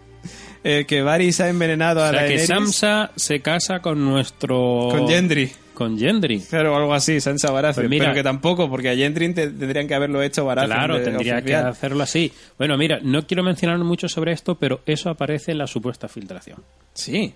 eh, 0.64 0.84
que 0.88 1.02
Varys 1.02 1.40
ha 1.40 1.48
envenenado 1.48 2.02
a 2.02 2.08
O 2.08 2.10
sea, 2.10 2.20
que 2.20 2.26
Daenerys 2.26 2.46
Samsa 2.46 3.10
se 3.16 3.40
casa 3.40 3.80
con 3.80 4.02
nuestro... 4.04 4.88
con 4.90 5.06
Gendry. 5.08 5.52
Con 5.76 5.98
Gendry. 5.98 6.40
Claro, 6.40 6.74
algo 6.74 6.94
así, 6.94 7.20
Sansa 7.20 7.50
Baratheon. 7.50 7.82
Pues 7.84 7.90
mira- 7.90 8.04
pero 8.06 8.14
que 8.14 8.22
tampoco, 8.22 8.70
porque 8.70 8.88
a 8.88 8.96
Gendry 8.96 9.34
te- 9.34 9.50
tendrían 9.50 9.86
que 9.86 9.94
haberlo 9.94 10.22
hecho 10.22 10.46
Baratheon. 10.46 10.74
Claro, 10.74 10.98
de- 10.98 11.04
tendría 11.04 11.42
que 11.42 11.54
hacerlo 11.54 12.02
así. 12.02 12.32
Bueno, 12.56 12.78
mira, 12.78 12.98
no 13.02 13.26
quiero 13.26 13.42
mencionar 13.42 13.78
mucho 13.80 14.08
sobre 14.08 14.32
esto, 14.32 14.54
pero 14.54 14.80
eso 14.86 15.10
aparece 15.10 15.52
en 15.52 15.58
la 15.58 15.66
supuesta 15.66 16.08
filtración. 16.08 16.62
Sí. 16.94 17.34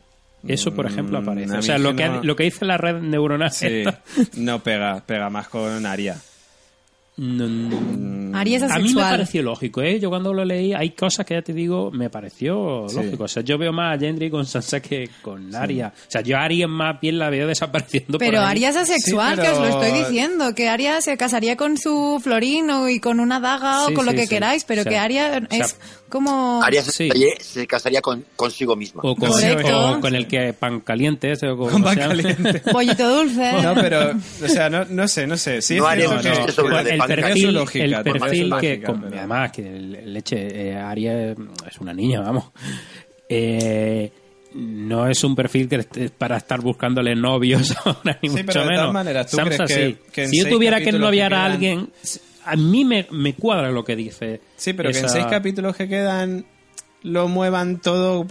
Eso, 0.48 0.74
por 0.74 0.86
ejemplo, 0.86 1.20
Mm, 1.20 1.22
aparece. 1.22 1.54
a 1.54 1.58
O 1.58 1.62
sea, 1.62 1.76
lo 1.78 1.94
que 1.94 2.06
no- 2.08 2.24
lo 2.24 2.34
que 2.34 2.44
dice 2.44 2.64
la 2.64 2.78
red 2.78 3.02
neuronal 3.02 3.50
Sí. 3.50 3.84
No 4.38 4.60
pega, 4.62 5.02
pega 5.04 5.28
más 5.28 5.48
con 5.48 5.84
Aria. 5.84 6.16
No- 7.20 8.36
Aria 8.38 8.56
es 8.58 8.62
a 8.62 8.66
mí 8.66 8.72
me 8.72 8.78
asexual. 8.80 9.10
pareció 9.10 9.42
lógico, 9.42 9.82
¿eh? 9.82 9.98
Yo 10.00 10.08
cuando 10.08 10.32
lo 10.32 10.44
leí, 10.44 10.72
hay 10.72 10.90
cosas 10.90 11.26
que 11.26 11.34
ya 11.34 11.42
te 11.42 11.52
digo, 11.52 11.90
me 11.90 12.08
pareció 12.10 12.86
Sí. 12.88 12.96
lógico. 12.96 13.24
O 13.24 13.28
sea, 13.28 13.42
yo 13.42 13.58
veo 13.58 13.72
más 13.72 13.96
a 13.96 13.98
Gendry 14.00 14.30
con 14.30 14.46
Sansa 14.46 14.80
que 14.80 15.10
con 15.20 15.54
Arya. 15.54 15.92
O 15.94 16.10
sea, 16.10 16.20
yo 16.22 16.36
a 16.38 16.42
Arya 16.44 16.66
más 16.68 17.00
bien 17.00 17.18
la 17.18 17.28
veo 17.28 17.46
desapareciendo 17.46 18.12
por 18.12 18.20
Pero 18.20 18.40
ahí. 18.40 18.46
Aria 18.50 18.68
es 18.70 18.76
asexual, 18.76 19.36
Sí, 19.36 19.42
que 19.42 19.48
os 19.48 19.58
lo 19.58 19.64
pero- 19.64 19.82
estoy 19.82 19.98
diciendo. 20.00 20.54
Que 20.54 20.68
Aria 20.68 21.00
se 21.00 21.16
casaría 21.16 21.56
con 21.56 21.76
su 21.76 22.20
florino 22.22 22.88
y 22.88 23.00
con 23.00 23.20
una 23.20 23.40
daga 23.40 23.86
Sí, 23.86 23.92
o 23.92 23.96
con 23.96 24.06
lo 24.06 24.12
que 24.12 24.22
sí. 24.22 24.28
queráis, 24.28 24.64
pero 24.64 24.80
O 24.80 24.84
sea, 24.84 24.90
que 24.92 24.98
Aria 24.98 25.42
o 25.50 25.54
sea, 25.54 25.66
es 26.18 26.24
como... 26.24 26.62
Aria 26.62 26.82
se, 26.82 26.90
Sí. 26.92 27.08
casaría, 27.08 27.34
se 27.40 27.66
casaría 27.66 28.00
con, 28.02 28.24
consigo 28.36 28.74
misma. 28.76 29.02
O 29.04 29.14
con, 29.14 29.28
Correcto. 29.30 29.90
o 29.92 30.00
con 30.00 30.14
el 30.14 30.26
que 30.26 30.52
pan 30.52 30.80
caliente 30.80 31.32
ese, 31.32 31.48
o 31.48 31.56
Con 31.56 31.82
pan 31.82 31.96
caliente. 31.96 32.60
Pollito 32.72 33.08
dulce. 33.08 33.52
No, 33.62 33.74
pero, 33.76 34.10
o 34.44 34.48
sea, 34.48 34.68
no, 34.68 34.84
no 34.86 35.06
sé, 35.08 35.26
no 35.26 35.36
sé. 35.36 35.62
Sí, 35.62 35.76
No 35.76 35.88
cierto 35.92 36.20
que- 36.20 36.30
chiste 36.32 36.52
sobre 36.52 36.82
de 36.84 36.90
el 36.90 36.98
pan 36.98 37.08
perfil, 37.08 37.52
lógica, 37.54 37.84
el 37.84 38.02
perfil 38.02 38.42
que 38.42 38.44
lógica, 38.48 38.86
con- 38.86 39.00
pero- 39.02 39.16
además 39.18 39.52
que 39.52 39.62
leche 39.62 40.70
eh, 40.70 40.76
Aria 40.76 41.30
es 41.32 41.78
una 41.80 41.92
niña 41.94 42.20
vamos 42.20 42.44
Eh, 43.28 44.10
no 44.54 45.06
es 45.06 45.22
un 45.22 45.36
perfil 45.36 45.68
que 45.68 45.76
esté 45.76 46.10
para 46.10 46.36
estar 46.36 46.60
buscándole 46.60 47.14
novios 47.14 47.72
ahora 47.84 48.18
ni 48.20 48.28
Sí, 48.30 48.36
mucho 48.36 48.44
pero 48.46 48.60
de 48.62 48.66
todas 48.66 48.68
menos 48.80 48.92
maneras, 48.92 49.30
¿tú 49.30 49.36
Samsa 49.36 49.64
crees 49.64 49.70
que- 49.72 49.86
sí. 49.86 49.98
que 50.12 50.24
en 50.24 50.30
si 50.30 50.38
yo 50.38 50.48
tuviera 50.48 50.80
que 50.80 50.90
noviar 50.90 51.30
que 51.30 51.36
a 51.36 51.44
alguien 51.44 51.90
a 52.44 52.56
mí 52.56 52.84
me, 52.84 53.06
me 53.10 53.34
cuadra 53.34 53.70
lo 53.70 53.84
que 53.84 53.96
dice 53.96 54.40
Sí, 54.56 54.72
pero 54.72 54.90
que 54.90 54.98
en 54.98 55.08
seis 55.08 55.26
capítulos 55.26 55.76
que 55.76 55.88
quedan 55.88 56.44
lo 57.02 57.28
muevan 57.28 57.78
todo. 57.80 58.26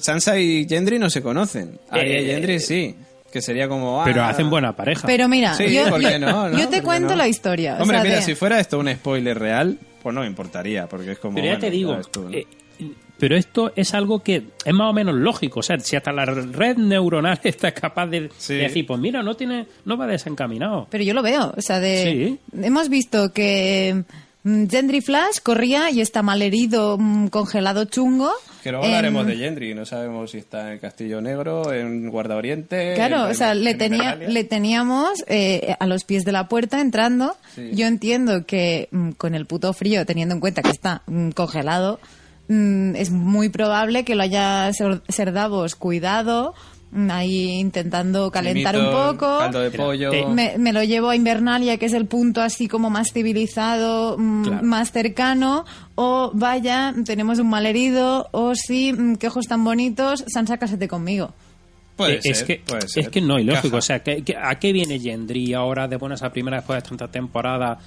Sansa 0.00 0.38
y 0.38 0.66
Gendry 0.68 0.98
no 0.98 1.08
se 1.10 1.22
conocen. 1.22 1.78
Arya 1.90 2.20
y 2.20 2.30
Eh, 2.30 2.34
Gendry 2.34 2.60
sí. 2.60 2.94
Que 3.32 3.40
sería 3.40 3.66
como. 3.66 4.02
ah, 4.02 4.04
pero 4.04 4.22
hacen 4.24 4.50
buena 4.50 4.76
pareja 4.76 5.06
Pero 5.06 5.26
mira, 5.26 5.54
Sí, 5.54 5.72
yo, 5.72 5.88
¿por 5.88 6.00
yo- 6.02 6.08
qué 6.10 6.18
no, 6.18 6.50
no? 6.50 6.58
yo 6.58 6.64
¿Por 6.64 6.74
te 6.74 6.82
cuento 6.82 7.10
no? 7.10 7.16
la 7.16 7.28
historia. 7.28 7.76
o 7.78 7.82
Hombre, 7.82 7.96
sea, 7.96 8.04
mira, 8.04 8.16
de- 8.16 8.22
si 8.22 8.34
fuera 8.34 8.60
esto 8.60 8.78
un 8.78 8.90
spoiler 8.92 9.38
real, 9.38 9.78
pues 10.02 10.14
no 10.14 10.20
me 10.20 10.26
importaría, 10.26 10.86
porque 10.86 11.12
es 11.12 11.18
como. 11.18 11.36
Pero 11.36 11.46
ya 11.46 11.52
bueno, 11.52 11.60
te 11.64 11.70
digo, 11.70 11.90
sabes 11.92 12.10
tú, 12.10 12.22
¿no? 12.24 12.30
eh, 12.36 12.46
pero 13.22 13.36
esto 13.36 13.70
es 13.76 13.94
algo 13.94 14.18
que 14.24 14.42
es 14.64 14.74
más 14.74 14.90
o 14.90 14.92
menos 14.92 15.14
lógico. 15.14 15.60
O 15.60 15.62
sea, 15.62 15.78
si 15.78 15.94
hasta 15.94 16.10
la 16.10 16.24
red 16.24 16.76
neuronal 16.76 17.38
está 17.44 17.70
capaz 17.70 18.08
de, 18.08 18.30
Sí. 18.36 18.54
de 18.54 18.62
decir, 18.62 18.84
pues 18.84 18.98
mira, 18.98 19.22
no 19.22 19.36
tiene, 19.36 19.68
no 19.84 19.96
va 19.96 20.08
desencaminado. 20.08 20.88
Pero 20.90 21.04
yo 21.04 21.14
lo 21.14 21.22
veo. 21.22 21.54
O 21.56 21.62
sea, 21.62 21.78
de. 21.78 22.38
Sí. 22.52 22.60
Hemos 22.64 22.88
visto 22.88 23.32
que 23.32 24.02
mm, 24.42 24.66
Gendry 24.66 25.00
Flash 25.02 25.36
corría 25.40 25.88
y 25.92 26.00
está 26.00 26.22
malherido, 26.22 26.98
mm, 26.98 27.28
congelado 27.28 27.84
chungo. 27.84 28.32
Que 28.64 28.70
luego 28.72 28.86
en- 28.86 28.90
hablaremos 28.90 29.24
de 29.28 29.36
Gendry, 29.36 29.72
no 29.74 29.86
sabemos 29.86 30.32
si 30.32 30.38
está 30.38 30.66
en 30.66 30.72
el 30.74 30.80
Castillo 30.80 31.20
Negro, 31.20 31.72
en 31.72 32.10
Guarda 32.10 32.34
Oriente. 32.36 32.94
Claro, 32.96 33.26
en- 33.26 33.30
o 33.30 33.34
sea, 33.34 33.54
le, 33.54 33.70
en 33.70 33.78
tenía, 33.78 34.16
le 34.16 34.42
teníamos 34.42 35.22
eh, 35.28 35.76
a 35.78 35.86
los 35.86 36.02
pies 36.02 36.24
de 36.24 36.32
la 36.32 36.48
puerta 36.48 36.80
entrando. 36.80 37.36
Sí. 37.54 37.70
Yo 37.72 37.86
entiendo 37.86 38.46
que 38.46 38.88
mm, 38.90 39.10
con 39.12 39.36
el 39.36 39.46
puto 39.46 39.72
frío, 39.72 40.04
teniendo 40.06 40.34
en 40.34 40.40
cuenta 40.40 40.62
que 40.62 40.70
está 40.70 41.02
congelado, 41.36 42.00
mm, 42.48 42.96
es 42.96 43.10
muy 43.10 43.48
probable 43.48 44.04
que 44.04 44.14
lo 44.14 44.22
haya 44.22 44.72
Ser- 44.72 45.02
Serdavos 45.08 45.74
cuidado, 45.76 46.54
mm, 46.90 47.10
ahí 47.10 47.48
intentando 47.58 48.30
calentar 48.30 48.76
un 48.78 48.90
poco. 48.90 49.38
Caldo 49.38 49.60
de 49.60 49.70
pollo. 49.70 50.10
Me, 50.30 50.58
me 50.58 50.72
lo 50.72 50.82
llevo 50.82 51.08
a 51.10 51.16
Invernalia, 51.16 51.76
que 51.78 51.86
es 51.86 51.92
el 51.94 52.06
punto 52.06 52.40
así 52.42 52.68
como 52.68 52.90
más 52.90 53.12
civilizado, 53.12 54.16
mm, 54.18 54.42
Claro. 54.44 54.62
más 54.64 54.92
cercano, 54.92 55.64
o 55.94 56.30
vaya, 56.34 56.94
tenemos 57.04 57.38
un 57.38 57.48
mal 57.48 57.66
herido, 57.66 58.28
o 58.32 58.54
sí, 58.54 58.92
mm, 58.92 59.16
qué 59.16 59.28
ojos 59.28 59.46
tan 59.46 59.64
bonitos, 59.64 60.24
Sansa, 60.28 60.58
cásate 60.58 60.88
conmigo. 60.88 61.32
Puede 61.96 62.14
Eh, 62.14 62.20
es, 62.24 62.38
ser, 62.38 62.46
que, 62.46 62.62
puede 62.66 62.88
ser. 62.88 63.02
es 63.04 63.08
que 63.10 63.20
no, 63.20 63.38
ilógico. 63.38 63.68
Caja. 63.68 63.76
O 63.78 63.82
sea, 63.82 64.02
¿qué- 64.02 64.22
qué- 64.24 64.34
¿a 64.36 64.54
qué 64.58 64.72
viene 64.72 64.98
Gendry 64.98 65.52
ahora 65.52 65.86
de 65.88 65.96
buenas 65.96 66.22
a 66.22 66.30
primeras 66.32 66.60
después 66.62 66.82
de 66.82 66.88
tanta 66.88 67.08
temporada? 67.08 67.78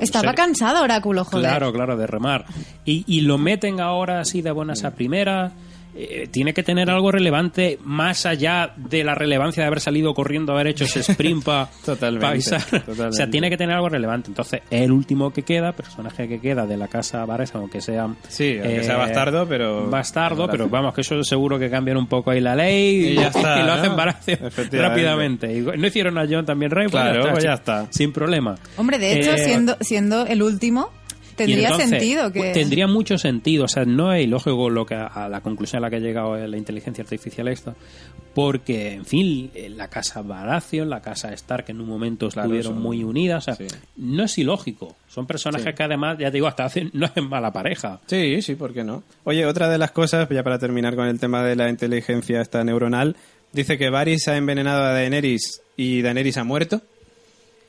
Estaba 0.00 0.34
cansado, 0.34 0.82
Oráculo, 0.82 1.24
joder. 1.24 1.48
Claro, 1.48 1.72
claro, 1.72 1.96
de 1.96 2.06
remar. 2.06 2.46
Y, 2.84 3.04
y 3.06 3.20
lo 3.22 3.38
meten 3.38 3.80
ahora 3.80 4.20
así 4.20 4.42
de 4.42 4.50
buenas 4.50 4.84
a 4.84 4.92
primeras. 4.92 5.52
Eh, 5.96 6.28
tiene 6.30 6.52
que 6.54 6.62
tener 6.62 6.90
algo 6.90 7.12
relevante 7.12 7.78
más 7.84 8.26
allá 8.26 8.72
de 8.76 9.04
la 9.04 9.14
relevancia 9.14 9.62
de 9.62 9.66
haber 9.68 9.80
salido 9.80 10.12
corriendo, 10.14 10.52
haber 10.52 10.66
hecho 10.68 10.84
ese 10.84 11.00
sprint 11.00 11.44
para 11.44 11.68
Totalmente, 11.84 12.26
avisar. 12.26 12.62
O 12.88 13.12
sea, 13.12 13.30
tiene 13.30 13.48
que 13.50 13.56
tener 13.56 13.76
algo 13.76 13.88
relevante. 13.88 14.28
Entonces, 14.30 14.60
es 14.70 14.82
el 14.82 14.90
último 14.92 15.32
que 15.32 15.42
queda, 15.42 15.72
personaje 15.72 16.26
que 16.28 16.40
queda 16.40 16.66
de 16.66 16.76
la 16.76 16.88
casa 16.88 17.24
Varys, 17.24 17.54
aunque 17.54 17.80
sea. 17.80 18.06
eh, 18.06 18.16
Sí, 18.28 18.58
aunque 18.62 18.82
sea 18.84 18.96
bastardo, 18.96 19.46
pero- 19.48 19.88
Bastardo, 19.88 20.48
pero 20.48 20.68
vamos, 20.68 20.94
que 20.94 21.02
eso 21.02 21.22
seguro 21.22 21.58
que 21.58 21.70
cambian 21.70 21.96
un 21.96 22.06
poco 22.06 22.30
ahí 22.30 22.40
la 22.40 22.54
ley 22.56 23.10
Y 23.10 23.14
ya 23.14 23.28
está, 23.28 23.58
lo 23.60 23.66
¿no? 23.66 23.72
hacen 23.74 23.96
Baratheon 23.96 24.46
Efectivamente. 24.46 24.78
rápidamente. 24.88 25.52
Y 25.54 25.60
no 25.60 25.86
hicieron 25.86 26.18
a 26.18 26.26
John 26.28 26.44
también 26.44 26.70
rey, 26.70 26.88
Claro, 26.88 27.20
pues 27.20 27.32
pues 27.32 27.44
ya 27.44 27.50
ya 27.50 27.54
está. 27.54 27.86
Sin 27.90 28.12
problema. 28.12 28.56
Hombre, 28.76 28.98
de 28.98 29.12
hecho, 29.20 29.32
Eh, 29.32 29.38
siendo, 29.38 29.76
siendo 29.80 30.26
el 30.26 30.42
último, 30.42 30.90
tendría 31.36 31.68
entonces, 31.68 31.90
sentido 31.90 32.32
que... 32.32 32.52
Tendría 32.52 32.86
mucho 32.86 33.18
sentido. 33.18 33.64
O 33.64 33.68
sea, 33.68 33.84
no 33.84 34.12
es 34.12 34.24
ilógico 34.24 34.70
lo 34.70 34.86
que, 34.86 34.94
a 34.94 35.28
la 35.28 35.40
conclusión 35.40 35.78
a 35.78 35.86
la 35.86 35.90
que 35.90 35.96
ha 35.96 36.00
llegado 36.00 36.36
la 36.46 36.56
inteligencia 36.56 37.02
artificial 37.02 37.48
esta. 37.48 37.74
Porque, 38.34 38.92
en 38.94 39.04
fin, 39.04 39.50
eh, 39.54 39.68
la 39.70 39.88
casa 39.88 40.20
Baratheon, 40.22 40.90
la 40.90 41.00
casa 41.00 41.32
Stark 41.34 41.66
en 41.68 41.80
un 41.80 41.86
momento 41.88 42.28
Claro, 42.30 42.46
estuvieron 42.48 42.72
son- 42.74 42.82
muy 42.82 43.04
unidas. 43.04 43.46
O 43.48 43.54
sea, 43.54 43.54
sí. 43.54 43.66
no 43.96 44.24
es 44.24 44.36
ilógico. 44.38 44.96
Son 45.08 45.26
personajes 45.26 45.68
Sí. 45.68 45.74
que 45.76 45.82
además, 45.84 46.18
ya 46.18 46.26
te 46.30 46.38
digo, 46.38 46.48
hasta 46.48 46.64
hacen, 46.64 46.90
no 46.94 47.06
hacen 47.06 47.28
mala 47.28 47.52
pareja. 47.52 48.00
Sí, 48.06 48.42
sí, 48.42 48.54
¿por 48.56 48.72
qué 48.74 48.82
no? 48.82 49.04
Oye, 49.24 49.46
otra 49.46 49.68
de 49.68 49.78
las 49.78 49.92
cosas, 49.92 50.28
ya 50.28 50.42
para 50.42 50.58
terminar 50.58 50.96
con 50.96 51.06
el 51.06 51.20
tema 51.20 51.44
de 51.44 51.54
la 51.54 51.68
inteligencia 51.70 52.40
esta 52.40 52.64
neuronal, 52.64 53.14
dice 53.52 53.78
que 53.78 53.88
Varys 53.88 54.26
ha 54.26 54.36
envenenado 54.36 54.82
a 54.82 54.92
Daenerys 54.92 55.62
y 55.76 56.02
Daenerys 56.02 56.36
ha 56.38 56.44
muerto. 56.44 56.82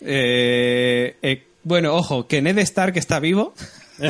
Eh, 0.01 1.15
eh, 1.21 1.43
bueno, 1.65 1.93
ojo, 1.95 2.27
que 2.27 2.41
Ned 2.41 2.57
Stark 2.59 2.95
está 2.97 3.19
vivo. 3.19 3.53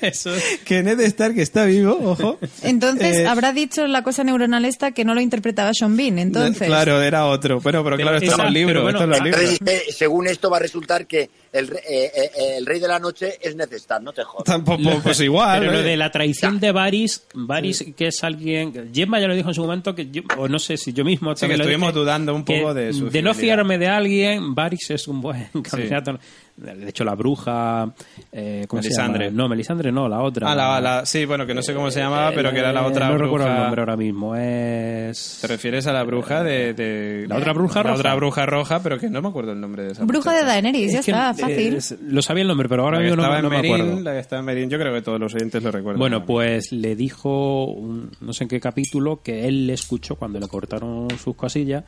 Eso 0.00 0.30
que 0.64 0.84
Ned 0.84 1.00
Stark 1.00 1.36
está 1.40 1.64
vivo, 1.64 1.98
ojo. 2.00 2.38
Entonces, 2.62 3.16
Eh, 3.16 3.26
habrá 3.26 3.52
dicho 3.52 3.84
la 3.88 4.02
cosa 4.04 4.22
neuronal 4.22 4.64
esta 4.64 4.92
que 4.92 5.04
no 5.04 5.12
lo 5.14 5.20
interpretaba 5.20 5.72
Sean 5.74 5.96
Bean, 5.96 6.20
entonces... 6.20 6.68
Claro, 6.68 7.02
era 7.02 7.26
otro. 7.26 7.60
Bueno, 7.60 7.82
pero, 7.82 7.96
Pero 7.96 8.10
claro, 8.10 8.16
esto 8.18 8.30
es 8.30 8.36
bueno, 8.36 8.88
esto 8.90 9.06
libros. 9.24 9.50
dice, 9.60 9.82
según 9.92 10.28
esto 10.28 10.50
va 10.50 10.58
a 10.58 10.60
resultar 10.60 11.08
que 11.08 11.28
el, 11.52 11.66
re- 11.66 11.78
eh, 11.88 12.12
eh, 12.14 12.30
eh, 12.36 12.54
el 12.58 12.66
rey 12.66 12.78
de 12.78 12.86
la 12.86 13.00
noche 13.00 13.34
es 13.40 13.56
necesario, 13.56 14.04
no 14.04 14.12
te 14.12 14.22
jodas. 14.22 14.44
Tampoco, 14.44 14.82
pues 15.02 15.18
igual. 15.20 15.58
Pero 15.60 15.72
lo 15.72 15.82
de 15.82 15.96
la 15.96 16.12
traición 16.12 16.60
de 16.60 16.70
Varys, 16.70 17.24
Varys 17.34 17.84
que 17.96 18.06
es 18.08 18.22
alguien... 18.22 18.92
Gemma 18.94 19.18
ya 19.20 19.26
lo 19.26 19.34
dijo 19.34 19.48
en 19.48 19.54
su 19.54 19.62
momento, 19.62 19.96
que 19.96 20.10
yo, 20.12 20.22
o 20.38 20.46
no 20.46 20.60
sé 20.60 20.76
si 20.76 20.92
yo 20.92 21.04
mismo... 21.04 21.34
Sí, 21.34 21.48
que 21.48 21.54
estuvimos 21.54 21.88
dije, 21.88 21.98
dudando 21.98 22.36
un 22.36 22.44
poco 22.44 22.72
de 22.72 22.92
su 22.92 23.10
De 23.10 23.20
no 23.20 23.34
fiarme 23.34 23.78
de 23.78 23.88
alguien, 23.88 24.54
Varys 24.54 24.90
es 24.90 25.08
un 25.08 25.20
buen 25.20 25.48
candidato. 25.68 26.20
De 26.56 26.88
hecho, 26.88 27.02
la 27.02 27.14
bruja... 27.16 27.92
Eh, 28.30 28.64
¿cómo 28.68 28.80
se 28.80 28.88
Melisandre. 28.88 29.24
llama? 29.26 29.36
No, 29.36 29.48
Melisandre 29.48 29.90
no, 29.90 30.08
la 30.08 30.20
otra. 30.22 30.52
Ah, 30.52 30.54
la, 30.54 30.80
la- 30.80 31.04
sí, 31.06 31.24
bueno, 31.24 31.46
que 31.46 31.54
no 31.54 31.62
sé 31.62 31.74
cómo 31.74 31.90
se 31.90 31.98
llamaba, 31.98 32.30
pero 32.32 32.52
que 32.52 32.60
era 32.60 32.72
la 32.72 32.86
otra 32.86 33.06
No 33.08 33.14
bruja. 33.14 33.24
recuerdo 33.24 33.46
el 33.48 33.54
nombre 33.56 33.80
ahora 33.82 33.96
mismo. 33.96 34.36
Es... 34.36 35.38
¿Te 35.40 35.48
refieres 35.48 35.86
a 35.88 35.92
la 35.92 36.04
bruja 36.04 36.44
de... 36.44 36.72
de- 36.74 37.26
¿La 37.28 37.38
otra 37.38 37.52
bruja 37.52 37.80
La 37.82 37.90
roja? 37.90 37.94
otra 37.98 38.14
bruja 38.14 38.46
roja, 38.46 38.80
pero 38.84 38.98
que 39.00 39.10
no 39.10 39.20
me 39.20 39.28
acuerdo 39.28 39.50
el 39.52 39.60
nombre 39.60 39.82
de 39.82 39.92
esa 39.92 40.04
Bruja 40.04 40.30
de 40.30 40.36
muchacha. 40.42 40.52
Daenerys, 40.52 40.92
ya 40.92 40.98
Es 41.00 41.04
que, 41.06 41.10
está, 41.10 41.34
fácil. 41.34 41.74
es- 41.74 41.96
lo 42.02 42.22
sabía 42.22 42.42
el 42.42 42.48
nombre, 42.48 42.68
pero 42.68 42.84
ahora 42.84 43.00
mismo 43.00 43.16
no, 43.16 43.42
no 43.42 43.50
me 43.50 43.56
acuerdo. 43.58 44.00
la 44.00 44.12
que 44.12 44.18
estaba 44.20 44.38
en 44.40 44.46
Merín, 44.46 44.70
yo 44.70 44.78
creo 44.78 44.94
que 44.94 45.02
todos 45.02 45.18
los 45.18 45.34
oyentes 45.34 45.60
lo 45.62 45.72
recuerdan. 45.72 45.98
Bueno, 45.98 46.24
pues 46.24 46.70
le 46.70 46.94
dijo, 46.94 47.64
un- 47.64 48.12
no 48.20 48.32
sé 48.32 48.44
en 48.44 48.48
qué 48.48 48.60
capítulo, 48.60 49.20
que 49.22 49.48
él 49.48 49.66
le 49.66 49.72
escuchó 49.74 50.14
cuando 50.14 50.38
le 50.38 50.46
cortaron 50.46 51.08
sus 51.18 51.34
cosillas, 51.34 51.82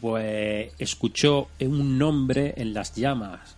pues 0.00 0.72
escuchó 0.78 1.48
un 1.60 1.98
nombre 1.98 2.54
en 2.56 2.74
las 2.74 2.94
llamas, 2.94 3.56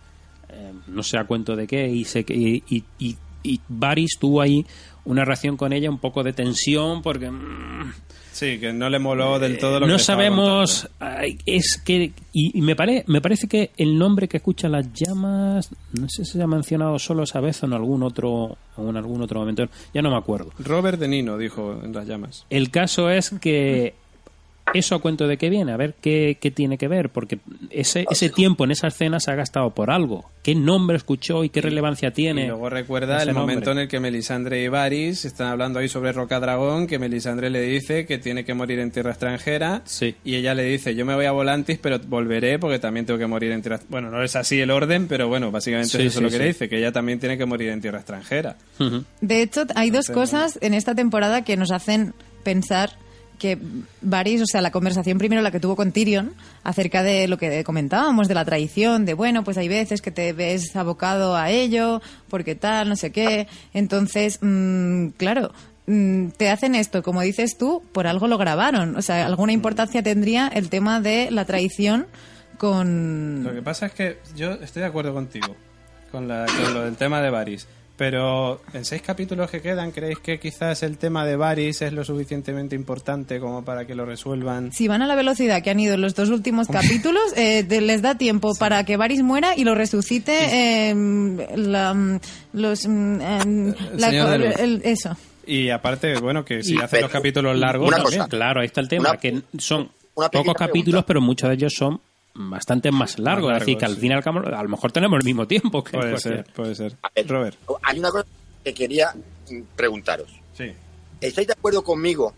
no 0.87 1.03
sé 1.03 1.17
a 1.17 1.25
cuento 1.25 1.55
de 1.55 1.67
qué, 1.67 1.87
y, 1.87 2.05
se, 2.05 2.19
y, 2.27 2.63
y, 2.69 2.83
y, 2.99 3.17
y 3.43 3.61
Varys 3.67 4.17
tuvo 4.19 4.41
ahí 4.41 4.65
una 5.05 5.23
reacción 5.23 5.57
con 5.57 5.73
ella, 5.73 5.89
un 5.89 5.99
poco 5.99 6.23
de 6.23 6.33
tensión, 6.33 7.01
porque... 7.01 7.31
mm, 7.31 7.93
Sí, 8.37 8.59
que 8.59 8.71
no 8.71 8.87
le 8.87 8.99
moló 8.99 9.39
del 9.39 9.57
todo 9.57 9.79
lo 9.79 9.87
que 9.87 9.91
no 9.91 9.97
sabemos 9.97 10.87
ay, 10.99 11.39
es 11.47 11.81
que 11.83 12.11
y, 12.31 12.61
me 12.61 12.75
pare, 12.75 13.03
me 13.07 13.19
parece 13.19 13.47
que 13.47 13.71
el 13.77 13.97
nombre 13.97 14.27
que 14.27 14.37
escucha 14.37 14.69
las 14.69 14.93
llamas 14.93 15.71
no 15.93 16.07
sé 16.07 16.23
si 16.23 16.33
se 16.33 16.43
ha 16.43 16.45
mencionado 16.45 16.99
solo 16.99 17.23
esa 17.23 17.39
vez 17.39 17.63
o 17.63 17.65
en 17.65 17.73
algún 17.73 18.03
otro 18.03 18.55
o 18.75 18.89
en 18.89 18.95
algún 18.95 19.23
otro 19.23 19.39
momento 19.39 19.67
ya 19.91 20.03
no 20.03 20.11
me 20.11 20.17
acuerdo. 20.17 20.51
Robert 20.59 20.99
De 20.99 21.07
Nino 21.07 21.35
dijo 21.39 21.81
en 21.83 21.93
las 21.93 22.05
llamas. 22.05 22.45
el 22.51 22.69
caso 22.69 23.09
es 23.09 23.31
que 23.41 23.95
eso 24.73 24.95
a 24.95 24.99
cuento 25.01 25.27
de 25.27 25.37
qué 25.37 25.49
viene, 25.49 25.71
a 25.71 25.77
ver 25.77 25.95
qué, 26.01 26.37
qué 26.39 26.51
tiene 26.51 26.77
que 26.77 26.87
ver, 26.87 27.09
porque 27.09 27.39
ese, 27.69 28.05
ese 28.09 28.29
tiempo 28.29 28.63
en 28.65 28.71
esa 28.71 28.87
escena 28.87 29.19
se 29.19 29.31
ha 29.31 29.35
gastado 29.35 29.71
por 29.71 29.91
algo. 29.91 30.29
¿Qué 30.43 30.55
nombre 30.55 30.97
escuchó 30.97 31.43
y 31.43 31.49
qué 31.49 31.61
relevancia 31.61 32.11
tiene? 32.11 32.43
Y 32.43 32.47
luego 32.47 32.69
recuerda 32.69 33.17
ese 33.17 33.29
el 33.29 33.35
nombre? 33.35 33.55
momento 33.55 33.71
en 33.71 33.79
el 33.79 33.87
que 33.87 33.99
Melisandre 33.99 34.63
y 34.63 34.67
Varys 34.67 35.25
están 35.25 35.47
hablando 35.47 35.79
ahí 35.79 35.89
sobre 35.89 36.11
Roca 36.13 36.39
Dragón, 36.39 36.87
que 36.87 36.99
Melisandre 36.99 37.49
le 37.49 37.61
dice 37.61 38.05
que 38.05 38.17
tiene 38.17 38.45
que 38.45 38.53
morir 38.53 38.79
en 38.79 38.91
tierra 38.91 39.11
extranjera. 39.11 39.81
Sí. 39.85 40.15
Y 40.23 40.35
ella 40.35 40.53
le 40.53 40.63
dice, 40.63 40.95
yo 40.95 41.05
me 41.05 41.15
voy 41.15 41.25
a 41.25 41.31
Volantis, 41.31 41.79
pero 41.79 41.99
volveré 41.99 42.59
porque 42.59 42.79
también 42.79 43.05
tengo 43.05 43.19
que 43.19 43.27
morir 43.27 43.51
en 43.51 43.61
tierra... 43.61 43.79
Bueno, 43.89 44.09
no 44.09 44.23
es 44.23 44.35
así 44.35 44.59
el 44.59 44.71
orden, 44.71 45.07
pero 45.07 45.27
bueno, 45.27 45.51
básicamente 45.51 45.89
Sí, 45.89 45.97
es 45.97 46.05
eso 46.07 46.19
sí, 46.19 46.23
lo 46.23 46.29
que 46.29 46.35
sí. 46.37 46.41
le 46.41 46.47
dice, 46.47 46.69
que 46.69 46.77
ella 46.77 46.91
también 46.91 47.19
tiene 47.19 47.37
que 47.37 47.45
morir 47.45 47.69
en 47.69 47.81
tierra 47.81 47.99
extranjera. 47.99 48.55
De 49.21 49.41
hecho, 49.41 49.63
hay 49.75 49.89
dos 49.89 50.07
cosas 50.07 50.59
en 50.61 50.73
esta 50.73 50.95
temporada 50.95 51.43
que 51.43 51.57
nos 51.57 51.71
hacen 51.71 52.13
pensar 52.43 52.91
que 53.37 53.57
Varys, 54.01 54.41
o 54.41 54.45
sea, 54.45 54.61
la 54.61 54.71
conversación 54.71 55.17
primero 55.17 55.41
la 55.41 55.51
que 55.51 55.59
tuvo 55.59 55.75
con 55.75 55.91
Tyrion 55.91 56.33
acerca 56.63 57.03
de 57.03 57.27
lo 57.27 57.37
que 57.37 57.63
comentábamos 57.63 58.27
de 58.27 58.33
la 58.33 58.45
traición, 58.45 59.05
de 59.05 59.13
bueno, 59.13 59.43
pues 59.43 59.57
hay 59.57 59.67
veces 59.67 60.01
que 60.01 60.11
te 60.11 60.33
ves 60.33 60.75
abocado 60.75 61.35
a 61.35 61.49
ello, 61.49 62.01
porque 62.29 62.55
tal, 62.55 62.89
no 62.89 62.95
sé 62.95 63.11
qué. 63.11 63.47
Entonces, 63.73 64.39
mm, 64.41 65.09
claro, 65.17 65.51
mm, 65.85 66.29
te 66.29 66.49
hacen 66.49 66.75
esto, 66.75 67.03
como 67.03 67.21
dices 67.21 67.57
tú, 67.57 67.83
por 67.91 68.07
algo 68.07 68.27
lo 68.27 68.37
grabaron. 68.37 68.95
O 68.95 69.01
sea, 69.01 69.25
alguna 69.25 69.53
importancia 69.53 70.01
tendría 70.03 70.47
el 70.47 70.69
tema 70.69 70.99
de 70.99 71.29
la 71.31 71.45
traición 71.45 72.07
con... 72.57 73.43
Lo 73.43 73.53
que 73.53 73.61
pasa 73.61 73.87
es 73.87 73.93
que 73.93 74.17
yo 74.35 74.53
estoy 74.53 74.81
de 74.81 74.87
acuerdo 74.87 75.13
contigo 75.13 75.55
con, 76.11 76.27
la, 76.27 76.45
con 76.45 76.73
lo 76.73 76.81
del 76.83 76.95
tema 76.95 77.21
de 77.21 77.29
Varys. 77.29 77.67
Pero 77.97 78.61
en 78.73 78.85
seis 78.85 79.01
capítulos 79.01 79.49
que 79.49 79.59
quedan, 79.59 79.91
¿creéis 79.91 80.19
que 80.19 80.39
quizás 80.39 80.83
el 80.83 80.99
tema 80.99 81.25
de 81.25 81.35
Varys 81.35 81.81
es 81.81 81.91
lo 81.93 82.03
suficientemente 82.05 82.75
importante 82.75 83.39
como 83.39 83.65
para 83.65 83.87
que 83.87 83.95
lo 83.95 84.05
resuelvan? 84.05 84.71
Si 84.71 84.87
van 84.87 85.01
a 85.01 85.07
la 85.07 85.15
velocidad 85.15 85.63
que 85.63 85.71
han 85.71 85.79
ido 85.79 85.95
en 85.95 86.01
los 86.01 86.13
dos 86.13 86.29
últimos 86.29 86.67
capítulos, 86.67 87.23
eh, 87.35 87.63
te- 87.67 87.81
les 87.81 88.03
da 88.03 88.15
tiempo 88.15 88.53
para 88.53 88.83
que 88.83 88.97
Varys 88.97 89.23
muera 89.23 89.55
y 89.57 89.63
lo 89.63 89.73
resucite 89.73 90.89
em, 90.89 91.37
la, 91.55 91.93
mm, 91.95 92.19
los... 92.53 92.87
mm, 92.87 93.21
em, 93.21 93.73
la- 93.95 94.35
el- 94.35 94.81
eso. 94.83 95.17
Y 95.47 95.69
aparte, 95.71 96.19
bueno, 96.19 96.45
que 96.45 96.61
si 96.61 96.75
Y- 96.75 96.79
hacen 96.79 97.01
los 97.01 97.09
capítulos 97.09 97.57
largos, 97.57 97.87
una 97.87 97.97
también. 97.97 98.19
cosa. 98.19 98.29
Claro, 98.29 98.59
ahí 98.61 98.67
está 98.67 98.81
el 98.81 98.89
tema, 98.89 99.09
Una- 99.11 99.17
que 99.19 99.41
son 99.57 99.89
pocos 100.13 100.53
capítulos, 100.53 101.03
pregunta. 101.03 101.05
pero 101.07 101.21
muchos 101.21 101.49
de 101.49 101.55
ellos 101.55 101.73
son 101.75 101.99
bastante 102.37 102.91
más 102.91 103.19
largos. 103.19 103.51
Más 103.51 103.61
es 103.61 103.65
decir, 103.65 103.77
que 103.77 103.85
al 103.85 103.91
largos, 103.91 104.01
fin 104.01 104.11
y 104.11 104.13
al 104.15 104.23
cabo, 104.23 104.39
a 104.39 104.63
lo 104.63 104.69
mejor 104.69 104.91
tenemos 104.91 105.19
el 105.19 105.25
mismo 105.25 105.47
tiempo. 105.47 105.83
Que 105.83 105.97
Puede 105.97 106.17
ser, 106.19 106.45
puede 106.53 106.75
ser. 106.75 106.95
A 107.01 107.09
ver, 107.15 107.27
Robert. 107.27 107.57
Hay 107.83 107.99
una 107.99 108.11
cosa 108.11 108.25
que 108.63 108.73
quería 108.73 109.13
mm, 109.49 109.61
preguntaros. 109.75 110.29
Sí. 110.53 110.71
¿Estáis 111.21 111.47
de 111.47 111.53
acuerdo 111.53 111.83
conmigo 111.83 112.33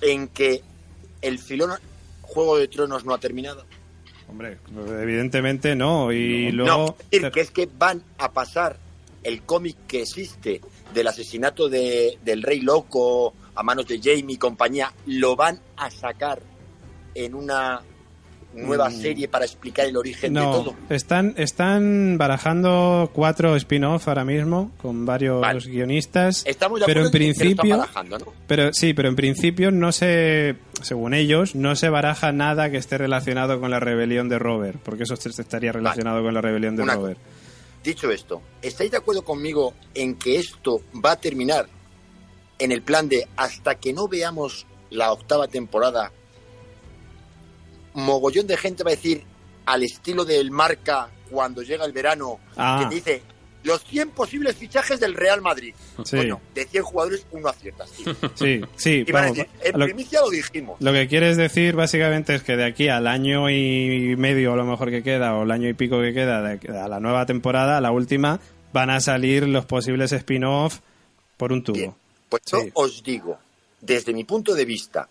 en 0.00 0.28
que 0.28 0.62
el 1.22 1.38
filón 1.38 1.72
Juego 2.22 2.58
de 2.58 2.68
Tronos 2.68 3.04
no 3.04 3.14
ha 3.14 3.18
terminado? 3.18 3.64
Hombre, 4.28 4.58
evidentemente 5.00 5.74
no. 5.74 6.12
Y 6.12 6.50
No, 6.52 6.64
luego. 6.64 6.96
es 7.10 7.22
decir, 7.22 7.30
que 7.32 7.40
es 7.40 7.50
que 7.50 7.68
van 7.78 8.02
a 8.18 8.30
pasar 8.32 8.76
el 9.22 9.42
cómic 9.42 9.76
que 9.86 10.02
existe 10.02 10.60
del 10.94 11.06
asesinato 11.06 11.68
de, 11.68 12.18
del 12.24 12.42
Rey 12.42 12.60
Loco 12.60 13.34
a 13.54 13.62
manos 13.62 13.86
de 13.86 13.98
Jamie 13.98 14.34
y 14.34 14.38
compañía, 14.38 14.92
lo 15.06 15.34
van 15.34 15.58
a 15.76 15.90
sacar 15.90 16.40
en 17.14 17.34
una 17.34 17.80
nueva 18.66 18.88
Mm. 18.90 19.00
serie 19.00 19.28
para 19.28 19.44
explicar 19.44 19.86
el 19.86 19.96
origen 19.96 20.32
de 20.34 20.40
No, 20.40 20.50
todo. 20.52 20.74
están, 20.90 21.34
están 21.36 22.16
barajando 22.18 23.10
cuatro 23.12 23.56
spin-off 23.56 24.08
ahora 24.08 24.24
mismo 24.24 24.70
con 24.80 25.06
varios 25.06 25.40
Vale. 25.40 25.60
guionistas. 25.60 26.42
Estamos 26.46 26.80
de 26.80 26.86
pero 26.86 27.04
en 27.04 27.10
principio, 27.10 27.86
pero 28.46 28.72
sí, 28.72 28.94
pero 28.94 29.08
en 29.08 29.16
principio 29.16 29.70
no 29.70 29.92
se, 29.92 30.56
según 30.82 31.14
ellos, 31.14 31.54
no 31.54 31.76
se 31.76 31.88
baraja 31.88 32.32
nada 32.32 32.70
que 32.70 32.76
esté 32.76 32.98
relacionado 32.98 33.60
con 33.60 33.70
la 33.70 33.80
rebelión 33.80 34.28
de 34.28 34.38
Robert, 34.38 34.80
porque 34.82 35.04
eso 35.04 35.14
estaría 35.14 35.72
relacionado 35.72 36.22
con 36.22 36.34
la 36.34 36.40
rebelión 36.40 36.76
de 36.76 36.82
Una 36.82 36.94
Robert. 36.94 37.18
Dicho 37.84 38.10
esto, 38.10 38.42
¿estáis 38.60 38.90
de 38.90 38.96
acuerdo 38.96 39.22
conmigo 39.22 39.72
en 39.94 40.16
que 40.16 40.36
esto 40.36 40.82
va 41.04 41.12
a 41.12 41.16
terminar 41.16 41.66
en 42.58 42.72
el 42.72 42.82
plan 42.82 43.08
de 43.08 43.26
hasta 43.36 43.76
que 43.76 43.92
no 43.92 44.08
veamos 44.08 44.66
la 44.90 45.12
octava 45.12 45.46
temporada? 45.48 46.10
Mogollón 48.02 48.46
de 48.46 48.56
gente 48.56 48.84
va 48.84 48.90
a 48.90 48.94
decir 48.94 49.22
al 49.66 49.82
estilo 49.82 50.24
del 50.24 50.50
marca 50.50 51.08
cuando 51.30 51.62
llega 51.62 51.84
el 51.84 51.92
verano, 51.92 52.38
Ah. 52.56 52.86
que 52.88 52.94
dice 52.94 53.22
los 53.64 53.84
100 53.84 54.10
posibles 54.10 54.56
fichajes 54.56 54.98
del 55.00 55.14
Real 55.14 55.42
Madrid. 55.42 55.74
Sí. 56.04 56.16
Bueno, 56.16 56.40
de 56.54 56.64
100 56.64 56.82
jugadores, 56.84 57.26
uno 57.32 57.48
acierta. 57.48 57.84
sí. 57.86 58.04
Sí, 58.34 58.60
sí. 58.76 59.04
Y 59.06 59.10
a 59.10 59.14
vamos, 59.14 59.36
decir, 59.36 59.50
en 59.62 59.78
lo- 59.78 59.84
primicia 59.84 60.20
lo 60.20 60.30
dijimos. 60.30 60.76
Lo 60.80 60.92
que 60.92 61.06
quieres 61.08 61.36
decir 61.36 61.74
básicamente 61.74 62.34
es 62.34 62.42
que 62.42 62.56
de 62.56 62.64
aquí 62.64 62.88
al 62.88 63.06
año 63.06 63.50
y 63.50 64.14
medio 64.16 64.52
a 64.54 64.56
lo 64.56 64.64
mejor 64.64 64.90
que 64.90 65.02
queda, 65.02 65.34
o 65.36 65.42
el 65.42 65.50
año 65.50 65.68
y 65.68 65.74
pico 65.74 66.00
que 66.00 66.14
queda, 66.14 66.40
de- 66.40 66.78
a 66.78 66.88
la 66.88 67.00
nueva 67.00 67.26
temporada, 67.26 67.76
a 67.76 67.80
la 67.80 67.90
última, 67.90 68.40
van 68.72 68.90
a 68.90 69.00
salir 69.00 69.46
los 69.48 69.66
posibles 69.66 70.12
spin-off 70.12 70.78
por 71.36 71.52
un 71.52 71.62
tubo. 71.62 71.76
Bien, 71.76 71.94
pues 72.28 72.42
yo 72.50 72.60
Sí. 72.60 72.70
os 72.74 73.02
digo, 73.02 73.38
desde 73.80 74.12
mi 74.14 74.24
punto 74.24 74.54
de 74.54 74.64
vista, 74.64 75.08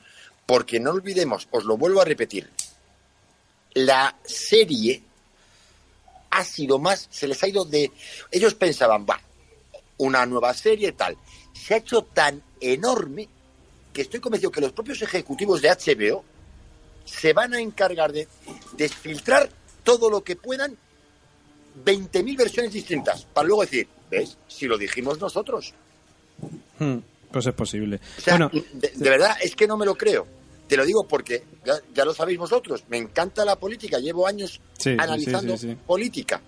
porque 0.47 0.79
no 0.79 0.91
olvidemos, 0.91 1.47
os 1.51 1.63
lo 1.65 1.77
vuelvo 1.77 2.01
a 2.01 2.05
repetir, 2.05 2.49
la 3.86 4.15
serie 4.23 5.01
ha 6.32 6.43
sido 6.43 6.80
más, 6.80 7.07
se 7.09 7.28
les 7.28 7.41
ha 7.43 7.47
ido 7.47 7.63
de... 7.65 7.91
Ellos 8.32 8.53
pensaban, 8.55 9.05
va, 9.09 9.19
una 9.97 10.25
nueva 10.25 10.53
serie 10.53 10.91
tal. 10.91 11.17
Se 11.53 11.73
ha 11.73 11.78
hecho 11.78 12.03
tan 12.03 12.41
enorme 12.59 13.28
que 13.93 14.01
estoy 14.01 14.19
convencido 14.19 14.51
que 14.51 14.61
los 14.61 14.71
propios 14.73 15.01
ejecutivos 15.01 15.61
de 15.61 15.69
HBO 15.69 16.23
se 17.05 17.34
van 17.34 17.53
a 17.53 17.59
encargar 17.61 18.11
de 18.11 18.28
desfiltrar 18.73 19.49
todo 19.84 20.09
lo 20.09 20.23
que 20.23 20.36
puedan 20.36 20.78
20.000 21.86 22.38
versiones 22.38 22.73
distintas 22.73 23.23
para 23.25 23.47
luego 23.47 23.61
decir, 23.61 23.88
¿ves? 24.09 24.38
Si 24.47 24.65
lo 24.65 24.78
dijimos 24.78 25.19
nosotros. 25.19 25.73
Hmm, 26.80 26.97
Pues 27.32 27.45
es 27.45 27.53
posible. 27.53 27.99
O 28.17 28.21
sea, 28.21 28.34
bueno, 28.38 28.51
de, 28.73 28.91
de 28.93 29.09
verdad, 29.09 29.38
es 29.41 29.55
que 29.55 29.67
no 29.67 29.78
me 29.78 29.86
lo 29.86 29.95
creo. 29.95 30.28
Te 30.68 30.76
lo 30.78 30.86
digo 30.86 31.07
porque 31.07 31.43
ya, 31.65 31.76
ya 31.93 32.03
lo 32.05 32.13
sabéis 32.13 32.38
vosotros. 32.39 32.84
Me 32.89 32.97
encanta 32.97 33.45
la 33.45 33.55
política. 33.55 33.99
Llevo 33.99 34.28
años 34.28 34.59
Sí, 34.78 34.95
analizando 34.99 35.57
sí, 35.57 35.70
sí. 35.70 35.78
política. 35.86 36.41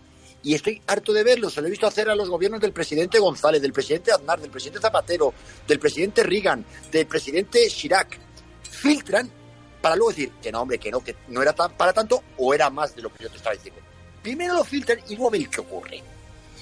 Y 0.43 0.53
estoy 0.55 0.82
harto 0.88 1.11
de 1.13 1.24
verlo. 1.24 1.49
Se 1.49 1.61
lo 1.61 1.67
he 1.67 1.70
visto 1.70 1.88
hacer 1.88 2.09
a 2.09 2.15
los 2.15 2.30
gobiernos 2.30 2.61
del 2.61 2.72
presidente 2.74 3.20
González, 3.20 3.61
del 3.61 3.74
presidente 3.74 4.11
Aznar, 4.11 4.39
del 4.39 4.49
presidente 4.51 4.80
Zapatero, 4.82 5.34
del 5.67 5.80
presidente 5.80 6.24
Reagan, 6.24 6.63
del 6.91 7.07
presidente 7.07 7.67
Chirac. 7.67 8.17
Filtran 8.63 9.30
para 9.81 9.95
luego 9.95 10.10
decir 10.11 10.31
que 10.41 10.52
no, 10.52 10.61
hombre, 10.61 10.77
que 10.77 10.91
no, 10.91 11.02
que 11.02 11.15
no 11.30 11.41
era 11.41 11.53
tan- 11.53 11.72
para 11.73 11.93
tanto 11.93 12.22
o 12.38 12.53
era 12.53 12.69
más 12.69 12.95
de 12.95 13.02
lo 13.02 13.14
que 13.14 13.23
yo 13.23 13.30
te 13.30 13.38
estaba 13.38 13.56
diciendo. 13.56 13.81
Primero 14.22 14.53
lo 14.53 14.64
filtran 14.65 14.99
y 15.07 15.15
luego 15.15 15.31
ven 15.31 15.45
qué 15.49 15.61
ocurre. 15.61 16.03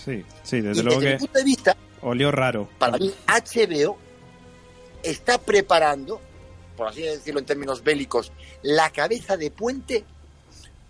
sí, 0.06 0.24
sí, 0.44 0.62
desde 0.62 0.82
y 0.82 0.84
luego 0.84 1.02
desde 1.02 1.14
mi 1.14 1.20
punto 1.20 1.40
de 1.40 1.44
vista, 1.46 1.78
olió 2.02 2.32
raro. 2.32 2.70
para 2.78 2.98
mí 2.98 3.12
HBO 3.28 3.98
está 5.04 5.38
preparando, 5.40 6.22
por 6.78 6.88
así 6.88 7.02
decirlo 7.02 7.42
en 7.42 7.46
términos 7.46 7.84
bélicos, 7.84 8.32
la 8.62 8.92
cabeza 8.92 9.36
de 9.36 9.52
puente 9.52 10.06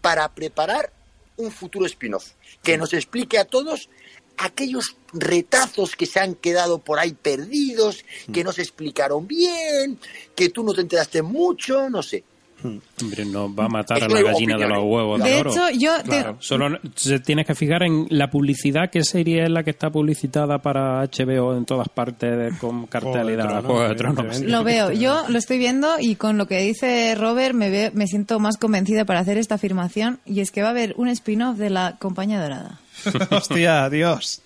para 0.02 0.30
preparar 0.36 0.94
un 1.38 1.52
futuro 1.52 1.86
spin-off. 1.86 2.34
Que 2.62 2.78
nos 2.78 2.94
explique 2.94 3.40
a 3.40 3.46
todos 3.46 3.90
aquellos 4.38 4.98
retazos 5.14 5.96
que 5.96 6.06
se 6.06 6.20
han 6.20 6.36
quedado 6.36 6.80
por 6.80 7.00
ahí 7.00 7.14
perdidos, 7.14 8.06
que 8.32 8.44
no 8.44 8.52
se 8.52 8.62
explicaron 8.62 9.26
bien, 9.26 10.00
que 10.36 10.50
tú 10.50 10.64
no 10.64 10.74
te 10.74 10.82
enteraste 10.82 11.22
mucho, 11.24 11.90
no 11.90 12.04
sé. 12.04 12.24
Hombre, 13.02 13.26
no 13.26 13.54
va 13.54 13.66
a 13.66 13.70
matar 13.70 13.98
Es 13.98 14.04
a 14.04 14.08
la 14.10 14.22
gallina 14.22 14.58
de 14.58 14.68
los 14.68 14.84
huevos 14.84 15.22
de, 15.24 15.30
De 15.30 15.40
oro. 15.40 15.52
hecho, 15.52 15.70
yo 15.78 15.96
te- 16.04 16.10
Claro, 16.10 16.38
solo 16.40 16.78
se 16.96 17.20
tienes 17.20 17.46
que 17.46 17.54
fijar 17.56 17.84
en 17.84 18.08
la 18.10 18.30
publicidad, 18.30 18.90
qué 18.92 19.04
serie 19.04 19.44
es 19.44 19.50
la 19.50 19.64
que 19.64 19.70
está 19.72 19.90
publicitada 19.90 20.60
para 20.60 21.02
HBO 21.04 21.56
en 21.56 21.66
todas 21.66 21.90
partes 21.90 22.38
de- 22.38 22.58
con 22.60 22.88
cartelidad. 22.88 23.44
Tronos, 23.46 23.66
Juego 23.66 23.88
de 23.88 23.96
Tronos. 23.96 24.18
evidentemente. 24.20 24.52
Lo 24.52 24.64
veo, 24.64 24.92
yo 24.92 25.24
lo 25.30 25.38
estoy 25.38 25.58
viendo 25.60 25.96
y 26.00 26.16
con 26.16 26.38
lo 26.38 26.48
que 26.48 26.60
dice 26.62 27.14
Robert 27.16 27.54
me, 27.56 27.70
ve- 27.70 27.92
me 27.94 28.08
siento 28.08 28.40
más 28.40 28.58
convencida 28.58 29.06
para 29.06 29.20
hacer 29.20 29.38
esta 29.38 29.56
afirmación 29.56 30.20
y 30.26 30.40
es 30.40 30.52
que 30.52 30.62
va 30.62 30.70
a 30.70 30.72
haber 30.72 30.94
un 30.98 31.08
spin-off 31.10 31.58
de 31.58 31.70
la 31.70 31.96
Compañía 32.00 32.42
Dorada. 32.42 32.80
Hostia, 33.32 33.90
Dios. 33.90 34.42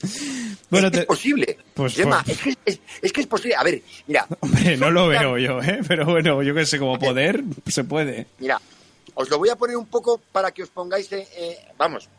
Bueno, 0.70 0.88
es, 0.88 0.92
que 0.92 0.98
te- 0.98 1.02
es 1.02 1.06
posible. 1.08 1.58
Pues- 1.74 1.94
Gemma, 1.96 2.24
pues- 2.26 2.38
es, 2.38 2.44
que 2.44 2.58
es, 2.66 2.80
es 3.02 3.14
que 3.14 3.22
es 3.22 3.28
posible. 3.28 3.56
A 3.56 3.64
ver, 3.64 3.82
mira. 4.08 4.28
Hombre, 4.40 4.78
no 4.78 4.90
lo 4.92 5.08
veo 5.08 5.38
yo, 5.38 5.62
¿eh? 5.62 5.80
Pero 5.88 6.06
bueno, 6.06 6.42
yo 6.44 6.54
que 6.54 6.66
sé, 6.66 6.80
como 6.80 6.98
poder, 7.00 7.44
se 7.68 7.84
puede. 7.84 8.28
Mira, 8.40 8.62
os 9.16 9.30
lo 9.30 9.38
voy 9.38 9.50
a 9.50 9.56
poner 9.56 9.78
un 9.78 9.88
poco 9.88 10.20
para 10.32 10.52
que 10.52 10.64
os 10.64 10.70
pongáis. 10.70 11.12
eh, 11.12 11.28
eh, 11.36 11.58
vamos, 11.78 12.10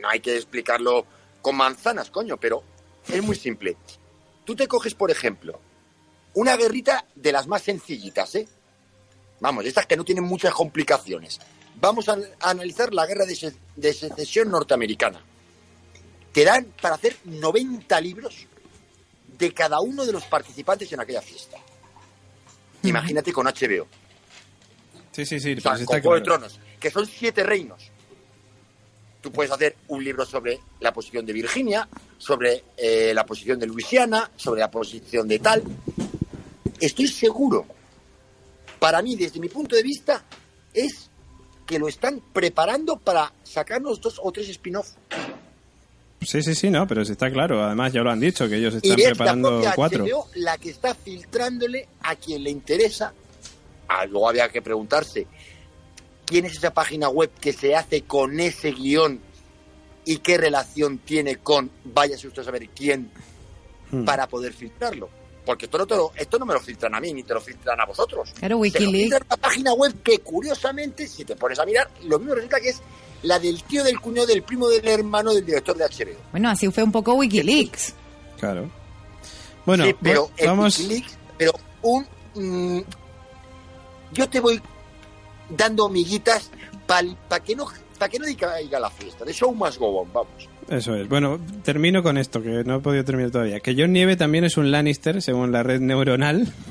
no 0.00 0.08
hay 0.08 0.20
que 0.20 0.36
explicarlo 0.36 1.06
con 1.42 1.56
manzanas, 1.56 2.10
coño, 2.10 2.36
pero 2.36 2.62
es 3.08 3.22
muy 3.22 3.36
simple. 3.36 3.76
Tú 4.44 4.54
te 4.56 4.66
coges, 4.66 4.94
por 4.94 5.10
ejemplo, 5.10 5.60
una 6.34 6.56
guerrita 6.56 7.04
de 7.14 7.32
las 7.32 7.46
más 7.46 7.62
sencillitas, 7.62 8.34
¿eh? 8.34 8.48
Vamos, 9.40 9.64
estas 9.66 9.86
que 9.86 9.96
no 9.96 10.04
tienen 10.04 10.24
muchas 10.24 10.54
complicaciones. 10.54 11.38
Vamos 11.80 12.08
a, 12.08 12.16
a 12.40 12.50
analizar 12.50 12.94
la 12.94 13.04
guerra 13.04 13.26
de, 13.26 13.34
se- 13.36 13.54
de 13.76 13.92
secesión 13.92 14.50
norteamericana. 14.50 15.20
Te 16.34 16.44
dan 16.44 16.66
para 16.82 16.96
hacer 16.96 17.16
90 17.24 18.00
libros 18.00 18.48
de 19.38 19.54
cada 19.54 19.78
uno 19.80 20.04
de 20.04 20.12
los 20.12 20.24
participantes 20.24 20.92
en 20.92 20.98
aquella 20.98 21.22
fiesta. 21.22 21.56
Imagínate 22.82 23.32
con 23.32 23.46
HBO. 23.46 23.86
Sí, 25.12 25.24
sí, 25.24 25.38
sí, 25.38 25.54
O 25.54 25.60
sea, 25.60 25.72
pues 25.72 25.84
con 25.86 25.96
está 25.96 26.02
Juego 26.02 26.14
de. 26.16 26.20
Tronos, 26.22 26.60
que 26.80 26.90
son 26.90 27.06
siete 27.06 27.44
reinos. 27.44 27.88
Tú 29.20 29.30
puedes 29.30 29.52
hacer 29.52 29.76
un 29.86 30.02
libro 30.02 30.26
sobre 30.26 30.58
la 30.80 30.92
posición 30.92 31.24
de 31.24 31.32
Virginia, 31.32 31.88
sobre 32.18 32.64
eh, 32.76 33.12
la 33.14 33.24
posición 33.24 33.60
de 33.60 33.68
Luisiana, 33.68 34.28
sobre 34.36 34.60
la 34.60 34.70
posición 34.72 35.28
de 35.28 35.38
tal. 35.38 35.62
Estoy 36.80 37.06
seguro, 37.06 37.64
para 38.80 39.00
mí, 39.02 39.14
desde 39.14 39.38
mi 39.38 39.48
punto 39.48 39.76
de 39.76 39.84
vista, 39.84 40.24
es 40.74 41.08
que 41.64 41.78
lo 41.78 41.86
están 41.86 42.20
preparando 42.32 42.98
para 42.98 43.32
sacarnos 43.44 44.00
dos 44.00 44.20
o 44.20 44.32
tres 44.32 44.48
spin-off. 44.48 44.88
Sí, 46.24 46.42
sí, 46.42 46.54
sí, 46.54 46.70
no, 46.70 46.86
pero 46.86 47.04
sí 47.04 47.12
está 47.12 47.30
claro. 47.30 47.62
Además, 47.62 47.92
ya 47.92 48.02
lo 48.02 48.10
han 48.10 48.20
dicho, 48.20 48.48
que 48.48 48.56
ellos 48.56 48.74
Y 48.74 48.76
están 48.88 48.98
es 48.98 49.04
la 49.04 49.08
preparando 49.10 49.48
propia 49.50 49.72
cuatro. 49.74 50.04
HBO 50.04 50.28
la 50.34 50.58
que 50.58 50.70
está 50.70 50.94
filtrándole 50.94 51.88
a 52.02 52.16
quien 52.16 52.42
le 52.44 52.50
interesa. 52.50 53.12
Ah, 53.88 54.06
luego 54.06 54.28
había 54.28 54.48
que 54.48 54.62
preguntarse 54.62 55.26
quién 56.26 56.46
es 56.46 56.56
esa 56.56 56.72
página 56.72 57.08
web 57.08 57.30
que 57.40 57.52
se 57.52 57.74
hace 57.76 58.02
con 58.02 58.40
ese 58.40 58.72
guion 58.72 59.20
y 60.06 60.18
qué 60.18 60.36
relación 60.38 60.98
tiene 60.98 61.36
con, 61.36 61.70
váyase 61.84 62.26
usted 62.28 62.42
a 62.42 62.44
saber 62.46 62.68
quién, 62.70 63.10
Hmm. 63.90 64.04
para 64.04 64.26
poder 64.26 64.52
filtrarlo. 64.54 65.08
Porque 65.44 65.66
esto 65.66 65.76
no, 65.76 65.86
te 65.86 65.94
lo- 65.94 66.10
esto 66.16 66.38
no 66.38 66.46
me 66.46 66.54
lo 66.54 66.60
filtran 66.60 66.94
a 66.94 67.00
mí, 67.00 67.12
ni 67.12 67.22
te 67.22 67.34
lo 67.34 67.40
filtran 67.40 67.78
a 67.78 67.84
vosotros. 67.84 68.32
Claro, 68.38 68.56
Wikileaks. 68.56 69.20
una 69.28 69.36
página 69.36 69.74
web 69.74 70.02
que, 70.02 70.18
curiosamente, 70.20 71.06
si 71.06 71.24
te 71.26 71.36
pones 71.36 71.58
a 71.58 71.66
mirar, 71.66 71.90
lo 72.04 72.18
mismo 72.18 72.34
resulta 72.34 72.58
que 72.60 72.70
es 72.70 72.80
la 73.24 73.38
del 73.38 73.62
tío 73.64 73.82
del 73.82 74.00
cuñado 74.00 74.26
del 74.26 74.42
primo 74.42 74.68
del 74.68 74.86
hermano 74.86 75.32
del 75.32 75.44
director 75.44 75.76
de 75.76 75.84
HBO. 75.84 76.18
Bueno, 76.30 76.50
así 76.50 76.70
fue 76.70 76.82
un 76.82 76.92
poco 76.92 77.14
Wikileaks. 77.14 77.94
Claro. 78.38 78.70
Bueno, 79.66 79.84
sí, 79.84 79.94
pero 80.00 80.30
vamos. 80.44 80.78
Wikileaks, 80.78 81.18
pero 81.36 81.52
un 81.82 82.06
mm, 82.34 82.80
yo 84.12 84.28
te 84.28 84.40
voy 84.40 84.60
dando 85.48 85.88
miguitas 85.88 86.50
para 86.86 87.42
que 87.42 87.56
no 87.56 87.66
para 87.98 88.08
que 88.08 88.18
no 88.18 88.26
caiga 88.36 88.80
la 88.80 88.90
fiesta. 88.90 89.24
De 89.24 89.32
show 89.32 89.54
más 89.54 89.78
go 89.78 90.00
on, 90.00 90.12
vamos. 90.12 90.48
Eso 90.68 90.94
es. 90.94 91.08
Bueno, 91.08 91.38
termino 91.62 92.02
con 92.02 92.16
esto, 92.16 92.42
que 92.42 92.64
no 92.64 92.76
he 92.76 92.80
podido 92.80 93.04
terminar 93.04 93.30
todavía. 93.30 93.60
Que 93.60 93.74
John 93.76 93.92
Nieve 93.92 94.16
también 94.16 94.44
es 94.44 94.56
un 94.56 94.70
Lannister, 94.70 95.20
según 95.22 95.52
la 95.52 95.62
red 95.62 95.80
neuronal. 95.80 96.52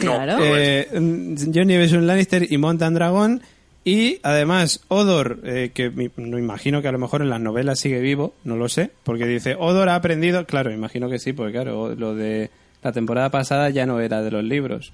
Claro. 0.00 0.38
Eh, 0.40 0.88
John 0.90 1.66
Nieve 1.68 1.84
es 1.84 1.92
un 1.92 2.08
Lannister 2.08 2.50
y 2.50 2.58
monta 2.58 2.88
un 2.88 2.94
dragón. 2.94 3.42
Y 3.88 4.18
además, 4.24 4.80
Odor, 4.88 5.38
eh, 5.44 5.70
que 5.72 5.90
me, 5.90 6.10
no 6.16 6.40
imagino 6.40 6.82
que 6.82 6.88
a 6.88 6.92
lo 6.92 6.98
mejor 6.98 7.22
en 7.22 7.30
las 7.30 7.40
novelas 7.40 7.78
sigue 7.78 8.00
vivo, 8.00 8.34
no 8.42 8.56
lo 8.56 8.68
sé, 8.68 8.90
porque 9.04 9.26
dice, 9.26 9.54
Odor 9.56 9.88
ha 9.88 9.94
aprendido, 9.94 10.44
claro, 10.44 10.72
imagino 10.72 11.08
que 11.08 11.20
sí, 11.20 11.32
porque 11.32 11.52
claro, 11.52 11.94
lo 11.94 12.16
de 12.16 12.50
la 12.82 12.90
temporada 12.90 13.30
pasada 13.30 13.70
ya 13.70 13.86
no 13.86 14.00
era 14.00 14.22
de 14.22 14.32
los 14.32 14.42
libros. 14.42 14.92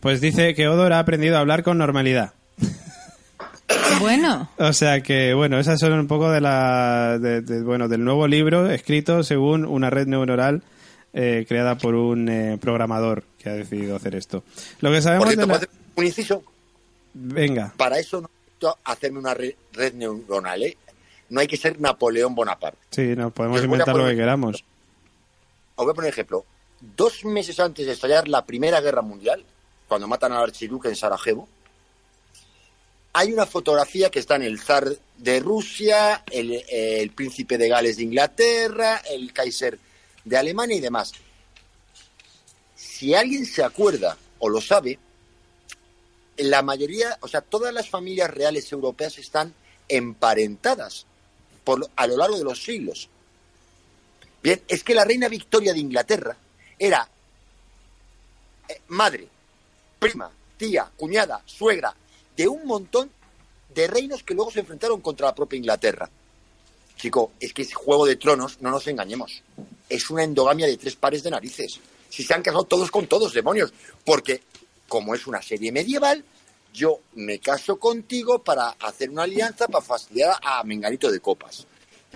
Pues 0.00 0.20
dice 0.20 0.54
que 0.54 0.68
Odor 0.68 0.92
ha 0.92 0.98
aprendido 0.98 1.38
a 1.38 1.40
hablar 1.40 1.62
con 1.62 1.78
normalidad. 1.78 2.34
Bueno, 4.00 4.48
O 4.58 4.72
sea 4.72 5.00
que, 5.02 5.32
bueno, 5.34 5.58
esas 5.58 5.80
son 5.80 5.92
un 5.94 6.06
poco 6.06 6.30
de 6.30 6.40
la, 6.40 7.18
de- 7.18 7.40
de- 7.40 7.62
bueno, 7.62 7.88
del 7.88 8.04
nuevo 8.04 8.28
libro 8.28 8.70
escrito 8.70 9.22
según 9.22 9.64
una 9.64 9.88
red 9.90 10.06
neuronal 10.06 10.62
eh, 11.14 11.46
creada 11.48 11.76
por 11.78 11.94
un 11.94 12.28
eh, 12.28 12.58
programador 12.60 13.24
que 13.38 13.48
ha 13.48 13.54
decidido 13.54 13.96
hacer 13.96 14.14
esto. 14.14 14.44
Lo 14.80 14.90
que 14.90 14.96
Por 14.96 15.02
sabemos 15.02 15.28
cierto, 15.28 15.40
de 15.40 15.46
la... 15.46 15.52
¿puedo 15.54 15.56
hacer 15.64 15.68
un 15.96 16.04
inciso. 16.04 16.44
Venga, 17.18 17.72
Para 17.78 17.98
eso 17.98 18.20
no 18.20 18.28
necesito 18.28 18.78
hacerme 18.84 19.18
una 19.20 19.32
red, 19.32 19.54
red 19.72 19.94
neuronal, 19.94 20.62
¿eh? 20.62 20.76
No 21.30 21.40
hay 21.40 21.46
que 21.46 21.56
ser 21.56 21.80
Napoleón 21.80 22.34
Bonaparte. 22.34 22.78
sí, 22.90 23.16
nos 23.16 23.32
podemos 23.32 23.62
inventar 23.64 23.96
lo 23.96 24.06
que 24.06 24.14
queramos. 24.16 24.62
Os 25.76 25.84
voy 25.84 25.92
a 25.92 25.94
poner 25.94 26.08
un 26.08 26.12
ejemplo. 26.12 26.44
Dos 26.80 27.24
meses 27.24 27.58
antes 27.58 27.86
de 27.86 27.92
estallar 27.92 28.28
la 28.28 28.44
Primera 28.44 28.80
Guerra 28.82 29.00
Mundial, 29.02 29.42
cuando 29.88 30.06
matan 30.06 30.32
al 30.32 30.42
archiduque 30.42 30.88
en 30.88 30.96
Sarajevo, 30.96 31.48
hay 33.14 33.32
una 33.32 33.46
fotografía 33.46 34.10
que 34.10 34.18
está 34.18 34.36
en 34.36 34.42
el 34.42 34.60
zar 34.60 34.86
de 35.16 35.40
Rusia, 35.40 36.22
el, 36.30 36.62
el 36.68 37.10
príncipe 37.12 37.56
de 37.56 37.68
Gales 37.68 37.96
de 37.96 38.02
Inglaterra, 38.02 39.00
el 39.10 39.32
Kaiser 39.32 39.78
de 40.22 40.36
Alemania 40.36 40.76
y 40.76 40.80
demás. 40.80 41.12
Si 42.74 43.14
alguien 43.14 43.46
se 43.46 43.64
acuerda 43.64 44.18
o 44.38 44.50
lo 44.50 44.60
sabe, 44.60 44.98
la 46.38 46.62
mayoría, 46.62 47.18
o 47.20 47.28
sea, 47.28 47.40
todas 47.40 47.72
las 47.72 47.88
familias 47.88 48.30
reales 48.30 48.70
europeas 48.72 49.18
están 49.18 49.54
emparentadas 49.88 51.06
a 51.96 52.06
lo 52.06 52.16
largo 52.16 52.38
de 52.38 52.44
los 52.44 52.62
siglos. 52.62 53.08
Bien, 54.42 54.62
es 54.68 54.84
que 54.84 54.94
la 54.94 55.04
reina 55.04 55.28
Victoria 55.28 55.72
de 55.72 55.80
Inglaterra 55.80 56.36
era 56.78 57.08
eh, 58.68 58.80
madre, 58.88 59.28
prima, 59.98 60.30
tía, 60.56 60.90
cuñada, 60.96 61.42
suegra 61.44 61.94
de 62.36 62.46
un 62.46 62.66
montón 62.66 63.10
de 63.74 63.86
reinos 63.86 64.22
que 64.22 64.34
luego 64.34 64.50
se 64.50 64.60
enfrentaron 64.60 65.00
contra 65.00 65.26
la 65.26 65.34
propia 65.34 65.56
Inglaterra. 65.56 66.08
Chico, 66.96 67.32
es 67.38 67.52
que 67.52 67.62
ese 67.62 67.74
Juego 67.74 68.06
de 68.06 68.16
Tronos, 68.16 68.60
no 68.60 68.70
nos 68.70 68.86
engañemos, 68.86 69.42
es 69.88 70.10
una 70.10 70.24
endogamia 70.24 70.66
de 70.66 70.76
tres 70.76 70.96
pares 70.96 71.22
de 71.22 71.30
narices. 71.30 71.80
Si 72.08 72.22
se 72.22 72.32
han 72.32 72.42
casado 72.42 72.64
todos 72.64 72.90
con 72.90 73.06
todos, 73.06 73.34
demonios. 73.34 73.72
Porque, 74.04 74.42
como 74.88 75.14
es 75.14 75.26
una 75.26 75.42
serie 75.42 75.72
medieval, 75.72 76.24
yo 76.72 77.00
me 77.14 77.38
caso 77.38 77.78
contigo 77.78 78.42
para 78.42 78.68
hacer 78.80 79.10
una 79.10 79.22
alianza 79.22 79.66
para 79.68 79.84
fastidiar 79.84 80.34
a 80.42 80.62
Menganito 80.64 81.10
de 81.10 81.20
Copas. 81.20 81.66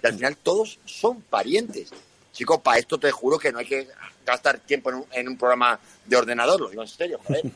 Y 0.02 0.06
al 0.06 0.14
final 0.14 0.36
todos 0.36 0.78
son 0.84 1.20
parientes. 1.22 1.90
Chico, 2.32 2.60
para 2.62 2.78
esto 2.78 2.98
te 2.98 3.10
juro 3.10 3.38
que 3.38 3.52
no 3.52 3.58
hay 3.58 3.66
que 3.66 3.88
gastar 4.24 4.58
tiempo 4.60 4.90
en 4.90 4.96
un, 4.96 5.04
en 5.12 5.28
un 5.28 5.36
programa 5.36 5.78
de 6.06 6.16
ordenador, 6.16 6.60
lo 6.60 6.68
digo 6.68 6.82
en 6.82 6.88
serio, 6.88 7.18
joder. 7.24 7.44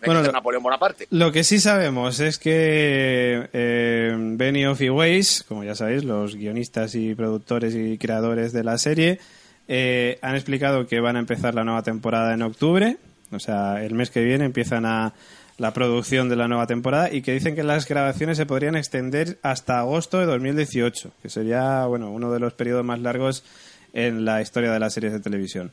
No 0.00 0.06
Bueno, 0.06 0.22
lo- 0.22 0.32
Napoleón 0.32 0.62
Bonaparte. 0.62 1.06
Lo 1.10 1.30
que 1.32 1.44
sí 1.44 1.60
sabemos 1.60 2.20
es 2.20 2.38
que 2.38 3.48
eh, 3.52 4.12
Benioff 4.16 4.80
y 4.80 4.90
Weiss, 4.90 5.44
como 5.46 5.64
ya 5.64 5.74
sabéis, 5.74 6.04
los 6.04 6.34
guionistas 6.36 6.94
y 6.94 7.14
productores 7.14 7.74
y 7.74 7.96
creadores 7.98 8.52
de 8.52 8.64
la 8.64 8.76
serie, 8.78 9.18
eh, 9.68 10.18
han 10.22 10.34
explicado 10.34 10.86
que 10.86 11.00
van 11.00 11.16
a 11.16 11.20
empezar 11.20 11.54
la 11.54 11.64
nueva 11.64 11.82
temporada 11.82 12.34
en 12.34 12.42
octubre, 12.42 12.96
o 13.34 13.40
sea, 13.40 13.84
el 13.84 13.94
mes 13.94 14.10
que 14.10 14.22
viene 14.22 14.44
empiezan 14.44 14.86
a 14.86 15.14
la 15.56 15.72
producción 15.72 16.28
de 16.28 16.36
la 16.36 16.48
nueva 16.48 16.66
temporada 16.66 17.12
y 17.12 17.22
que 17.22 17.32
dicen 17.32 17.54
que 17.54 17.62
las 17.62 17.86
grabaciones 17.86 18.36
se 18.36 18.46
podrían 18.46 18.76
extender 18.76 19.38
hasta 19.42 19.78
agosto 19.78 20.18
de 20.18 20.26
2018, 20.26 21.12
que 21.22 21.28
sería, 21.28 21.86
bueno, 21.86 22.10
uno 22.10 22.32
de 22.32 22.40
los 22.40 22.54
periodos 22.54 22.84
más 22.84 23.00
largos 23.00 23.44
en 23.92 24.24
la 24.24 24.42
historia 24.42 24.72
de 24.72 24.80
las 24.80 24.94
series 24.94 25.12
de 25.12 25.20
televisión. 25.20 25.70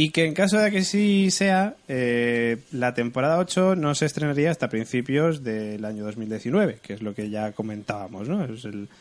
Y 0.00 0.10
que 0.10 0.26
en 0.26 0.34
caso 0.34 0.58
de 0.58 0.70
que 0.70 0.84
sí 0.84 1.28
sea, 1.32 1.74
eh, 1.88 2.58
la 2.70 2.94
temporada 2.94 3.38
8 3.38 3.74
no 3.74 3.96
se 3.96 4.06
estrenaría 4.06 4.50
hasta 4.50 4.68
principios 4.68 5.42
del 5.42 5.84
año 5.84 6.04
2019, 6.04 6.78
que 6.80 6.92
es 6.92 7.02
lo 7.02 7.16
que 7.16 7.30
ya 7.30 7.50
comentábamos, 7.50 8.28
¿no? 8.28 8.46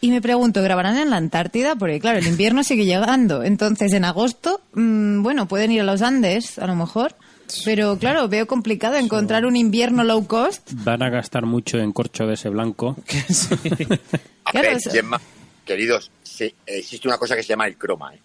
Y 0.02 0.10
me 0.10 0.22
pregunto, 0.22 0.64
¿grabarán 0.64 0.98
en 0.98 1.12
la 1.12 1.18
Antártida? 1.18 1.76
Porque 1.76 2.00
claro, 2.00 2.18
el 2.18 2.26
invierno 2.26 2.64
sigue 2.64 2.86
llegando. 2.86 3.44
Entonces, 3.44 3.94
en 3.94 4.06
agosto, 4.06 4.62
mm, 4.74 5.22
bueno, 5.22 5.48
pueden 5.48 5.72
ir 5.72 5.82
a 5.82 5.84
los 5.84 6.02
Andes, 6.02 6.58
a 6.58 6.66
lo 6.66 6.76
mejor. 6.76 7.14
Pero 7.66 7.98
claro, 7.98 8.28
veo 8.28 8.48
complicado 8.48 8.96
encontrar 8.96 9.46
un 9.46 9.56
invierno 9.56 10.04
low 10.04 10.26
cost. 10.28 10.72
Van 10.74 11.02
a 11.02 11.10
gastar 11.10 11.46
mucho 11.46 11.78
en 11.78 11.92
corcho 11.92 12.26
de 12.26 12.34
ese 12.34 12.50
blanco. 12.50 12.96
A 14.46 14.52
Claro, 14.52 14.70
ver, 14.70 14.82
Gemma, 14.82 15.20
queridos, 15.66 16.10
sí, 16.24 16.54
existe 16.66 17.08
una 17.08 17.18
cosa 17.18 17.36
que 17.36 17.44
se 17.44 17.50
llama 17.50 17.68
el 17.68 17.76
croma. 17.76 18.14
¿eh? 18.14 18.20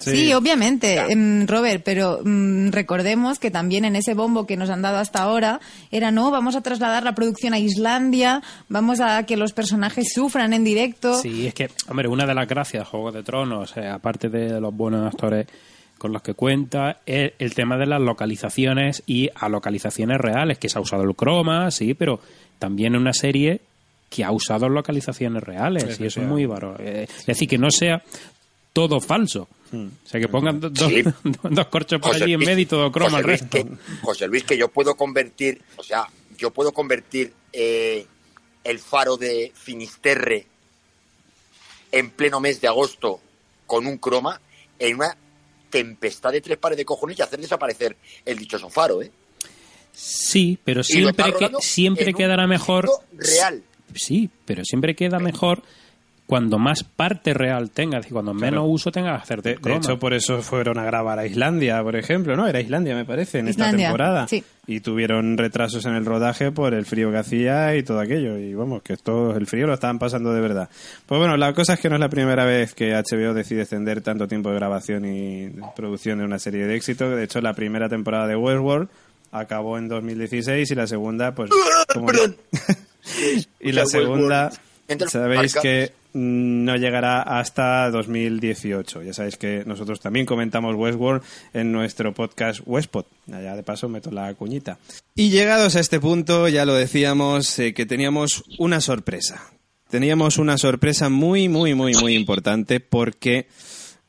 Sí, 0.00 0.32
obviamente, 0.32 0.96
em, 0.96 1.46
Robert, 1.46 1.82
pero 1.84 2.20
mm, 2.24 2.70
recordemos 2.70 3.38
que 3.38 3.50
también 3.50 3.84
en 3.84 3.96
ese 3.96 4.14
bombo 4.14 4.46
que 4.46 4.56
nos 4.56 4.70
han 4.70 4.80
dado 4.80 4.96
hasta 4.96 5.20
ahora 5.20 5.60
era, 5.90 6.10
no, 6.10 6.30
vamos 6.30 6.56
a 6.56 6.62
trasladar 6.62 7.02
la 7.02 7.14
producción 7.14 7.52
a 7.52 7.58
Islandia, 7.58 8.42
vamos 8.68 9.00
a 9.00 9.26
que 9.26 9.36
los 9.36 9.52
personajes 9.52 10.12
sufran 10.14 10.54
en 10.54 10.64
directo. 10.64 11.20
Sí, 11.20 11.46
es 11.46 11.54
que, 11.54 11.68
hombre, 11.88 12.08
una 12.08 12.24
de 12.24 12.34
las 12.34 12.48
gracias 12.48 12.84
de 12.84 12.86
Juego 12.86 13.12
de 13.12 13.22
Tronos, 13.22 13.76
eh, 13.76 13.88
aparte 13.88 14.30
de 14.30 14.58
los 14.58 14.74
buenos 14.74 15.06
actores 15.06 15.46
con 16.00 16.12
los 16.12 16.22
que 16.22 16.32
cuenta, 16.34 17.00
el 17.06 17.54
tema 17.54 17.76
de 17.76 17.84
las 17.86 18.00
localizaciones 18.00 19.02
y 19.06 19.28
a 19.34 19.48
localizaciones 19.50 20.18
reales, 20.18 20.58
que 20.58 20.68
se 20.70 20.78
ha 20.78 20.80
usado 20.80 21.02
el 21.04 21.14
croma, 21.14 21.70
sí, 21.70 21.92
pero 21.94 22.20
también 22.58 22.94
en 22.94 23.02
una 23.02 23.12
serie 23.12 23.60
que 24.08 24.24
ha 24.24 24.32
usado 24.32 24.68
localizaciones 24.70 25.42
reales 25.42 26.00
y 26.00 26.06
eso 26.06 26.20
es 26.22 26.26
muy 26.26 26.46
baro. 26.46 26.74
eh, 26.80 27.06
es 27.08 27.26
decir, 27.26 27.46
que 27.48 27.58
no 27.58 27.70
sea 27.70 28.02
todo 28.72 28.98
falso. 29.00 29.46
O 29.72 29.88
sea, 30.08 30.18
que 30.18 30.26
pongan 30.26 30.58
do- 30.58 30.70
do- 30.70 30.88
Sí. 30.88 31.04
dos 31.42 31.66
corchos 31.66 32.00
por 32.00 32.12
José 32.12 32.24
allí 32.24 32.32
en 32.32 32.38
Luis- 32.40 32.48
medio 32.48 32.62
y 32.62 32.66
todo 32.66 32.90
croma 32.90 33.10
José 33.18 33.20
el 33.20 33.26
Luis, 33.26 33.40
resto. 33.42 33.56
que, 33.58 34.00
José 34.02 34.26
Luis, 34.26 34.44
que 34.44 34.56
yo 34.56 34.68
puedo 34.68 34.94
convertir, 34.96 35.60
o 35.76 35.82
sea, 35.82 36.06
yo 36.38 36.50
puedo 36.50 36.72
convertir 36.72 37.32
eh, 37.52 38.06
el 38.64 38.78
faro 38.78 39.16
de 39.18 39.52
Finisterre 39.54 40.46
en 41.92 42.10
pleno 42.10 42.40
mes 42.40 42.60
de 42.60 42.68
agosto 42.68 43.20
con 43.66 43.86
un 43.86 43.98
croma 43.98 44.40
en 44.78 44.96
una 44.96 45.16
tempestad 45.70 46.32
de 46.32 46.40
tres 46.40 46.58
pares 46.58 46.76
de 46.76 46.84
cojones 46.84 47.18
y 47.18 47.22
hacer 47.22 47.40
desaparecer 47.40 47.96
el 48.24 48.38
dichoso 48.38 48.68
faro, 48.68 49.02
¿eh? 49.02 49.10
Sí, 49.92 50.58
pero 50.64 50.82
siempre, 50.82 51.32
que, 51.32 51.50
siempre 51.60 52.14
quedará 52.14 52.46
mejor. 52.46 52.88
real. 53.12 53.62
Sí, 53.94 54.30
pero 54.44 54.64
siempre 54.64 54.94
queda 54.94 55.18
mejor 55.18 55.62
cuando 56.30 56.60
más 56.60 56.84
parte 56.84 57.34
real 57.34 57.70
tengas 57.70 58.06
y 58.06 58.10
cuando 58.10 58.32
menos 58.32 58.64
uso 58.68 58.92
tengas 58.92 59.20
hacerte 59.20 59.56
De, 59.56 59.70
de 59.70 59.76
hecho, 59.76 59.98
por 59.98 60.14
eso 60.14 60.42
fueron 60.42 60.78
a 60.78 60.84
grabar 60.84 61.18
a 61.18 61.26
Islandia, 61.26 61.82
por 61.82 61.96
ejemplo, 61.96 62.36
¿no? 62.36 62.46
Era 62.46 62.60
Islandia, 62.60 62.94
me 62.94 63.04
parece, 63.04 63.40
en 63.40 63.48
esta 63.48 63.72
temporada. 63.72 64.28
sí. 64.28 64.44
Y 64.66 64.78
tuvieron 64.78 65.36
retrasos 65.36 65.84
en 65.86 65.94
el 65.96 66.04
rodaje 66.06 66.52
por 66.52 66.72
el 66.74 66.86
frío 66.86 67.10
que 67.10 67.16
hacía 67.18 67.74
y 67.74 67.82
todo 67.82 67.98
aquello. 67.98 68.38
Y 68.38 68.54
vamos, 68.54 68.82
que 68.82 68.96
todo 68.96 69.36
el 69.36 69.48
frío 69.48 69.66
lo 69.66 69.74
estaban 69.74 69.98
pasando 69.98 70.32
de 70.32 70.40
verdad. 70.40 70.68
Pues 71.06 71.18
bueno, 71.18 71.36
la 71.36 71.52
cosa 71.52 71.72
es 71.74 71.80
que 71.80 71.88
no 71.88 71.96
es 71.96 72.00
la 72.00 72.08
primera 72.08 72.44
vez 72.44 72.72
que 72.74 72.92
HBO 72.94 73.34
decide 73.34 73.62
extender 73.62 74.00
tanto 74.00 74.28
tiempo 74.28 74.50
de 74.50 74.54
grabación 74.54 75.04
y 75.06 75.48
producción 75.74 76.20
de 76.20 76.24
una 76.24 76.38
serie 76.38 76.66
de 76.66 76.76
éxito. 76.76 77.10
De 77.10 77.24
hecho, 77.24 77.40
la 77.40 77.54
primera 77.54 77.88
temporada 77.88 78.28
de 78.28 78.36
Westworld 78.36 78.88
acabó 79.32 79.76
en 79.76 79.88
2016 79.88 80.70
y 80.70 80.74
la 80.76 80.86
segunda, 80.86 81.34
pues... 81.34 81.50
como- 81.92 82.06
Perdón. 82.06 82.36
y 83.60 83.72
la 83.72 83.86
segunda, 83.86 84.52
sabéis 85.08 85.56
que 85.56 85.90
no 86.12 86.76
llegará 86.76 87.22
hasta 87.22 87.90
2018. 87.90 89.02
Ya 89.02 89.12
sabéis 89.12 89.36
que 89.36 89.64
nosotros 89.66 90.00
también 90.00 90.26
comentamos 90.26 90.76
Westworld 90.76 91.22
en 91.52 91.72
nuestro 91.72 92.12
podcast 92.14 92.60
Westpod. 92.66 93.04
Allá 93.32 93.56
de 93.56 93.62
paso 93.62 93.88
meto 93.88 94.10
la 94.10 94.32
cuñita. 94.34 94.78
Y 95.14 95.30
llegados 95.30 95.76
a 95.76 95.80
este 95.80 96.00
punto, 96.00 96.48
ya 96.48 96.64
lo 96.64 96.74
decíamos, 96.74 97.58
eh, 97.58 97.74
que 97.74 97.86
teníamos 97.86 98.44
una 98.58 98.80
sorpresa. 98.80 99.50
Teníamos 99.88 100.38
una 100.38 100.56
sorpresa 100.56 101.08
muy, 101.08 101.48
muy, 101.48 101.74
muy, 101.74 101.94
muy 101.94 102.14
importante 102.14 102.80
porque 102.80 103.48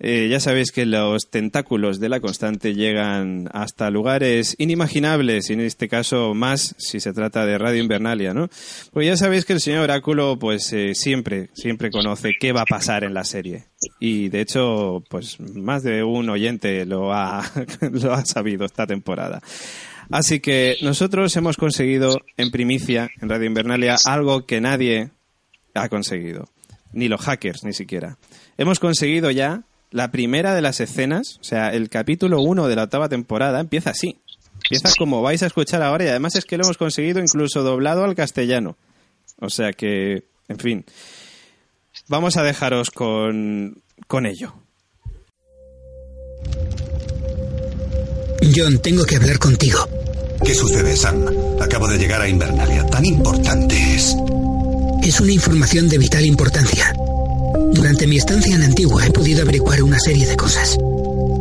eh, 0.04 0.30
ya 0.32 0.40
sabéis 0.40 0.72
que 0.72 0.88
los 0.88 1.30
tentáculos 1.30 2.00
de 2.00 2.10
la 2.10 2.20
constante 2.20 2.74
llegan 2.74 3.48
hasta 3.54 3.92
lugares 3.92 4.56
inimaginables, 4.58 5.52
y 5.52 5.54
en 5.54 5.60
este 5.60 5.88
caso 5.88 6.34
más 6.34 6.74
si 6.80 7.00
se 7.00 7.14
trata 7.14 7.46
de 7.46 7.60
Radio 7.60 7.84
Invernalia, 7.84 8.34
¿no? 8.34 8.50
Pues 8.92 9.06
ya 9.06 9.16
sabéis 9.16 9.46
que 9.46 9.54
el 9.54 9.62
señor 9.62 9.84
Oráculo, 9.84 10.40
pues 10.40 10.74
eh, 10.74 10.96
siempre, 10.96 11.52
siempre 11.54 11.92
conoce 11.92 12.32
qué 12.40 12.52
va 12.52 12.62
a 12.62 12.66
pasar 12.66 13.04
en 13.04 13.14
la 13.14 13.24
serie. 13.24 13.66
Y 14.00 14.30
de 14.30 14.42
hecho, 14.42 15.04
pues 15.08 15.40
más 15.40 15.84
de 15.84 16.04
un 16.04 16.32
oyente 16.32 16.84
lo 16.88 17.14
ha, 17.14 17.44
lo 17.92 18.14
ha 18.14 18.26
sabido 18.26 18.66
esta 18.66 18.88
temporada. 18.88 19.40
Así 20.10 20.40
que 20.40 20.78
nosotros 20.82 21.36
hemos 21.38 21.58
conseguido 21.58 22.22
en 22.38 22.50
primicia 22.50 23.12
en 23.22 23.30
Radio 23.30 23.46
Invernalia 23.46 23.98
algo 24.06 24.48
que 24.48 24.62
nadie 24.62 25.12
ha 25.76 25.90
conseguido. 25.90 26.50
Ni 26.92 27.08
los 27.08 27.22
hackers, 27.22 27.64
ni 27.64 27.74
siquiera. 27.74 28.18
Hemos 28.58 28.80
conseguido 28.80 29.30
ya 29.30 29.64
la 29.92 30.12
primera 30.12 30.56
de 30.56 30.62
las 30.62 30.80
escenas, 30.80 31.38
o 31.42 31.44
sea, 31.44 31.70
el 31.74 31.90
capítulo 31.90 32.42
1 32.42 32.68
de 32.68 32.76
la 32.76 32.84
octava 32.84 33.10
temporada 33.10 33.60
empieza 33.60 33.92
así. 33.92 34.18
Empieza 34.64 34.94
como 34.98 35.22
vais 35.22 35.44
a 35.44 35.48
escuchar 35.48 35.82
ahora 35.84 36.06
y 36.06 36.08
además 36.08 36.36
es 36.36 36.46
que 36.46 36.58
lo 36.58 36.64
hemos 36.64 36.78
conseguido 36.78 37.20
incluso 37.20 37.62
doblado 37.62 38.04
al 38.04 38.16
castellano. 38.16 38.78
O 39.40 39.50
sea 39.50 39.74
que, 39.74 40.24
en 40.48 40.60
fin, 40.60 40.86
vamos 42.08 42.38
a 42.38 42.44
dejaros 42.44 42.90
con, 42.90 43.82
con 44.08 44.26
ello. 44.26 44.54
John, 48.56 48.80
tengo 48.80 49.06
que 49.06 49.18
hablar 49.18 49.40
contigo. 49.40 49.88
¿Qué 50.44 50.56
sucede, 50.56 50.96
Sam? 50.96 51.26
Acabo 51.62 51.88
de 51.88 51.98
llegar 51.98 52.22
a 52.22 52.28
Invernalia. 52.28 52.86
Tan 52.88 53.06
importante 53.06 53.76
es. 53.96 54.16
Es 55.04 55.20
una 55.20 55.32
información 55.32 55.88
de 55.90 55.98
vital 55.98 56.26
importancia. 56.26 56.94
Durante 57.74 58.08
mi 58.08 58.18
estancia 58.18 58.56
en 58.56 58.64
Antigua 58.64 59.06
he 59.06 59.12
podido 59.12 59.42
averiguar 59.42 59.82
una 59.84 60.00
serie 60.00 60.26
de 60.28 60.36
cosas. 60.38 60.78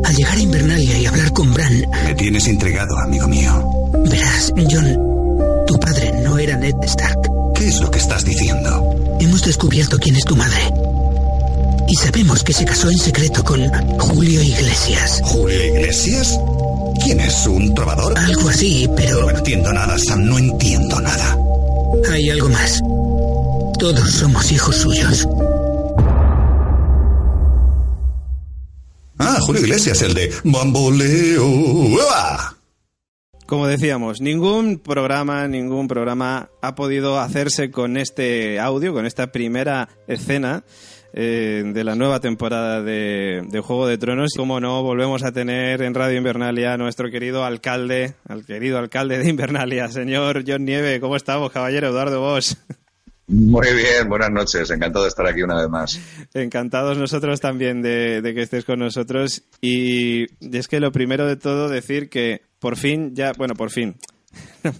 Al 0.04 0.14
llegar 0.16 0.36
a 0.36 0.40
Invernalia 0.40 0.98
y 0.98 1.06
hablar 1.06 1.32
con 1.32 1.52
Bran, 1.52 1.84
Me 2.04 2.14
tienes 2.14 2.46
intrigado, 2.48 2.96
amigo 2.98 3.28
mío. 3.28 3.64
verás, 4.10 4.52
John, 4.70 4.96
tu 5.66 5.78
padre 5.78 6.12
no 6.22 6.38
era 6.38 6.56
Ned 6.56 6.74
Stark. 6.82 7.18
¿Qué 7.54 7.68
es 7.68 7.80
lo 7.80 7.90
que 7.90 7.98
estás 7.98 8.24
diciendo? 8.24 8.94
Hemos 9.20 9.42
descubierto 9.42 9.98
quién 9.98 10.16
es 10.16 10.24
tu 10.24 10.34
madre. 10.36 10.72
Y 11.88 11.94
sabemos 11.96 12.42
que 12.44 12.52
se 12.52 12.64
casó 12.64 12.88
en 12.90 12.98
secreto 12.98 13.42
con 13.44 13.60
Julio 13.98 14.42
Iglesias. 14.42 15.20
¿Julio 15.24 15.64
Iglesias? 15.66 16.38
¿Quién 17.04 17.20
es? 17.20 17.46
¿Un 17.46 17.74
trovador? 17.74 18.16
Algo 18.18 18.48
así, 18.48 18.88
pero 18.96 19.20
No 19.22 19.30
entiendo 19.30 19.72
nada, 19.72 19.98
Sam. 19.98 20.24
No 20.24 20.38
entiendo 20.38 21.00
nada. 21.00 21.36
hay 22.12 22.30
algo 22.30 22.48
más. 22.48 22.80
Todos 23.78 24.10
somos 24.10 24.50
hijos 24.52 24.76
suyos. 24.76 25.26
Julio 29.40 29.62
Iglesias, 29.62 30.02
el 30.02 30.14
de 30.14 30.32
Bamboleo. 30.44 31.46
Como 33.46 33.66
decíamos, 33.66 34.20
ningún 34.20 34.78
programa, 34.78 35.48
ningún 35.48 35.88
programa 35.88 36.50
ha 36.62 36.74
podido 36.74 37.18
hacerse 37.18 37.70
con 37.70 37.96
este 37.96 38.60
audio, 38.60 38.92
con 38.92 39.06
esta 39.06 39.32
primera 39.32 39.88
escena 40.06 40.62
eh, 41.12 41.64
de 41.66 41.84
la 41.84 41.96
nueva 41.96 42.20
temporada 42.20 42.80
de, 42.82 43.42
de 43.48 43.60
Juego 43.60 43.88
de 43.88 43.98
Tronos. 43.98 44.34
Como 44.36 44.60
no, 44.60 44.82
volvemos 44.82 45.24
a 45.24 45.32
tener 45.32 45.82
en 45.82 45.94
Radio 45.94 46.18
Invernalia 46.18 46.74
a 46.74 46.76
nuestro 46.76 47.10
querido 47.10 47.44
alcalde, 47.44 48.14
al 48.28 48.44
querido 48.44 48.78
alcalde 48.78 49.18
de 49.18 49.28
Invernalia, 49.28 49.88
señor 49.88 50.44
John 50.46 50.64
Nieve. 50.64 51.00
¿Cómo 51.00 51.16
estamos, 51.16 51.50
caballero 51.50 51.88
Eduardo 51.88 52.20
Bosch? 52.20 52.54
Muy 53.32 53.72
bien, 53.74 54.08
buenas 54.08 54.30
noches. 54.32 54.68
Encantado 54.70 55.04
de 55.04 55.08
estar 55.08 55.24
aquí 55.24 55.40
una 55.42 55.60
vez 55.60 55.68
más. 55.68 56.00
Encantados 56.34 56.98
nosotros 56.98 57.40
también 57.40 57.80
de, 57.80 58.22
de 58.22 58.34
que 58.34 58.42
estés 58.42 58.64
con 58.64 58.80
nosotros. 58.80 59.44
Y 59.60 60.26
es 60.40 60.66
que 60.66 60.80
lo 60.80 60.90
primero 60.90 61.28
de 61.28 61.36
todo 61.36 61.68
decir 61.68 62.08
que 62.08 62.42
por 62.58 62.76
fin 62.76 63.14
ya, 63.14 63.30
bueno, 63.38 63.54
por 63.54 63.70
fin. 63.70 63.94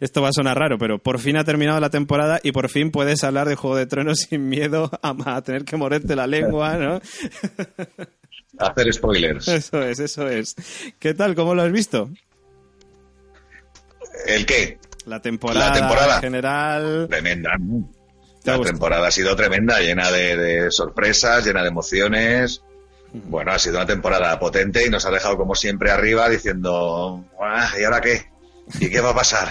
Esto 0.00 0.20
va 0.20 0.28
a 0.28 0.32
sonar 0.34 0.58
raro, 0.58 0.76
pero 0.76 0.98
por 0.98 1.18
fin 1.18 1.38
ha 1.38 1.44
terminado 1.44 1.80
la 1.80 1.88
temporada 1.88 2.40
y 2.42 2.52
por 2.52 2.68
fin 2.68 2.90
puedes 2.90 3.24
hablar 3.24 3.48
de 3.48 3.54
Juego 3.56 3.76
de 3.76 3.86
Tronos 3.86 4.18
sin 4.28 4.50
miedo 4.50 4.90
a, 5.02 5.36
a 5.36 5.42
tener 5.42 5.64
que 5.64 5.78
morderte 5.78 6.14
la 6.14 6.26
lengua, 6.26 6.76
¿no? 6.76 7.00
Hacer 8.58 8.92
spoilers. 8.92 9.48
Eso 9.48 9.82
es, 9.82 9.98
eso 9.98 10.28
es. 10.28 10.54
¿Qué 10.98 11.14
tal? 11.14 11.34
¿Cómo 11.34 11.54
lo 11.54 11.62
has 11.62 11.72
visto? 11.72 12.10
¿El 14.26 14.44
qué? 14.44 14.78
La 15.08 15.20
temporada, 15.22 15.68
La 15.68 15.72
temporada. 15.72 16.20
general. 16.20 17.06
Tremenda. 17.08 17.50
¿no? 17.58 17.90
¿Te 18.42 18.50
ha 18.50 18.58
La 18.58 18.64
temporada 18.64 19.08
ha 19.08 19.10
sido 19.10 19.34
tremenda, 19.34 19.80
llena 19.80 20.10
de, 20.10 20.36
de 20.36 20.70
sorpresas, 20.70 21.44
llena 21.44 21.62
de 21.62 21.68
emociones. 21.68 22.62
Bueno, 23.12 23.52
ha 23.52 23.58
sido 23.58 23.76
una 23.76 23.86
temporada 23.86 24.38
potente 24.38 24.84
y 24.86 24.90
nos 24.90 25.06
ha 25.06 25.10
dejado 25.10 25.36
como 25.38 25.54
siempre 25.54 25.90
arriba 25.90 26.28
diciendo, 26.28 27.24
"Ah, 27.42 27.70
¿y 27.80 27.84
ahora 27.84 28.00
qué? 28.02 28.26
¿Y 28.80 28.90
qué 28.90 29.00
va 29.00 29.10
a 29.10 29.14
pasar? 29.14 29.48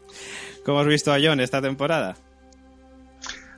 ¿Cómo 0.64 0.80
has 0.80 0.86
visto 0.86 1.12
a 1.12 1.18
John 1.22 1.40
esta 1.40 1.60
temporada? 1.60 2.16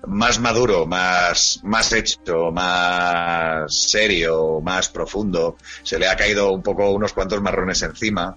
Más 0.06 0.38
maduro, 0.40 0.86
más, 0.86 1.60
más 1.62 1.92
hecho, 1.92 2.50
más 2.52 3.72
serio, 3.74 4.60
más 4.60 4.88
profundo. 4.88 5.56
Se 5.82 5.98
le 5.98 6.08
ha 6.08 6.16
caído 6.16 6.50
un 6.52 6.62
poco 6.62 6.90
unos 6.90 7.12
cuantos 7.12 7.40
marrones 7.40 7.82
encima. 7.82 8.36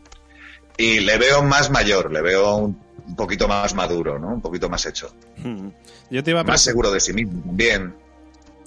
Y 0.77 0.99
le 1.01 1.17
veo 1.17 1.43
más 1.43 1.69
mayor, 1.69 2.11
le 2.11 2.21
veo 2.21 2.55
un, 2.55 2.81
un 3.07 3.15
poquito 3.15 3.47
más 3.47 3.73
maduro, 3.73 4.19
¿no? 4.19 4.33
Un 4.33 4.41
poquito 4.41 4.69
más 4.69 4.85
hecho. 4.85 5.13
Hmm. 5.37 5.69
Yo 6.09 6.23
te 6.23 6.31
iba 6.31 6.41
a 6.41 6.43
Más 6.43 6.61
seguro 6.61 6.91
de 6.91 6.99
sí 6.99 7.13
mismo 7.13 7.41
también. 7.43 7.93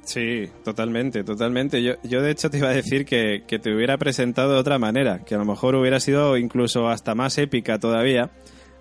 Sí, 0.04 0.50
totalmente, 0.62 1.24
totalmente. 1.24 1.82
Yo, 1.82 1.94
yo 2.02 2.20
de 2.20 2.30
hecho 2.30 2.50
te 2.50 2.58
iba 2.58 2.68
a 2.68 2.74
decir 2.74 3.06
que, 3.06 3.44
que 3.46 3.58
te 3.58 3.74
hubiera 3.74 3.96
presentado 3.96 4.52
de 4.52 4.58
otra 4.58 4.78
manera, 4.78 5.20
que 5.20 5.34
a 5.34 5.38
lo 5.38 5.44
mejor 5.46 5.74
hubiera 5.74 5.98
sido 5.98 6.36
incluso 6.36 6.88
hasta 6.88 7.14
más 7.14 7.38
épica 7.38 7.78
todavía 7.78 8.30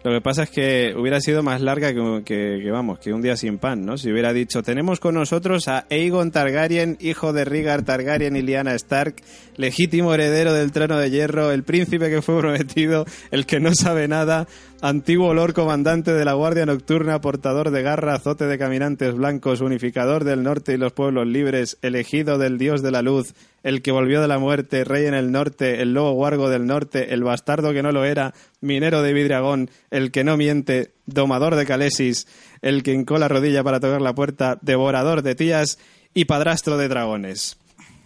Lo 0.04 0.12
que 0.12 0.20
pasa 0.20 0.44
es 0.44 0.50
que 0.50 0.94
hubiera 0.98 1.22
sido 1.22 1.44
más 1.44 1.62
larga 1.62 1.94
que, 1.94 2.70
vamos, 2.70 3.00
que 3.00 3.14
un 3.14 3.22
día 3.22 3.38
sin 3.38 3.58
pan, 3.58 3.86
¿no? 3.86 3.98
Si 3.98 4.12
hubiera 4.12 4.34
dicho, 4.34 4.62
tenemos 4.62 5.00
con 5.00 5.16
nosotros 5.16 5.70
a 5.70 5.86
Aegon 5.90 6.32
Targaryen, 6.32 6.98
hijo 7.00 7.32
de 7.32 7.46
Rhaegar 7.46 7.84
Targaryen 7.84 8.36
y 8.36 8.42
Lyanna 8.42 8.76
Stark, 8.76 9.16
legítimo 9.56 10.14
heredero 10.14 10.52
del 10.52 10.74
trono 10.74 10.98
de 10.98 11.10
hierro, 11.10 11.52
el 11.52 11.64
príncipe 11.64 12.10
que 12.10 12.22
fue 12.22 12.38
prometido, 12.38 13.06
el 13.32 13.46
que 13.46 13.62
no 13.62 13.74
sabe 13.74 14.10
nada, 14.10 14.46
antiguo 14.82 15.34
lord 15.34 15.54
comandante 15.54 16.12
de 16.12 16.26
la 16.26 16.34
Guardia 16.34 16.66
Nocturna, 16.66 17.22
portador 17.22 17.72
de 17.72 17.82
garra, 17.82 18.16
azote 18.16 18.46
de 18.46 18.58
caminantes 18.58 19.16
blancos, 19.16 19.62
unificador 19.62 20.26
del 20.26 20.44
norte 20.44 20.74
y 20.74 20.78
los 20.78 20.92
pueblos 20.92 21.28
libres, 21.28 21.78
elegido 21.82 22.38
del 22.38 22.58
dios 22.58 22.82
de 22.82 22.92
la 22.92 23.02
luz, 23.02 23.34
el 23.64 23.82
que 23.82 23.92
volvió 23.92 24.22
de 24.22 24.28
la 24.28 24.38
muerte, 24.38 24.84
rey 24.84 25.06
en 25.06 25.14
el 25.14 25.32
norte, 25.32 25.82
el 25.82 25.94
lobo 25.94 26.12
guargo 26.12 26.50
del 26.50 26.68
norte, 26.68 27.14
el 27.14 27.24
bastardo 27.24 27.74
que 27.74 27.82
no 27.82 27.92
lo 27.92 28.06
era, 28.06 28.34
minero 28.62 29.02
de 29.02 29.14
Vidragón, 29.14 29.72
el 29.90 30.12
que 30.12 30.24
no 30.24 30.38
miente, 30.38 30.92
domador 31.06 31.56
de 31.56 31.66
Calesis, 31.66 32.28
el 32.62 32.84
que 32.84 32.94
hincó 32.94 33.18
la 33.18 33.30
rodilla 33.30 33.64
para 33.64 33.80
tocar 33.80 34.02
la 34.02 34.14
puerta, 34.14 34.60
devorador 34.62 35.22
de 35.22 35.36
tías 35.36 35.80
y 36.14 36.26
padrastro 36.26 36.78
de 36.78 36.90
dragones. 36.90 37.58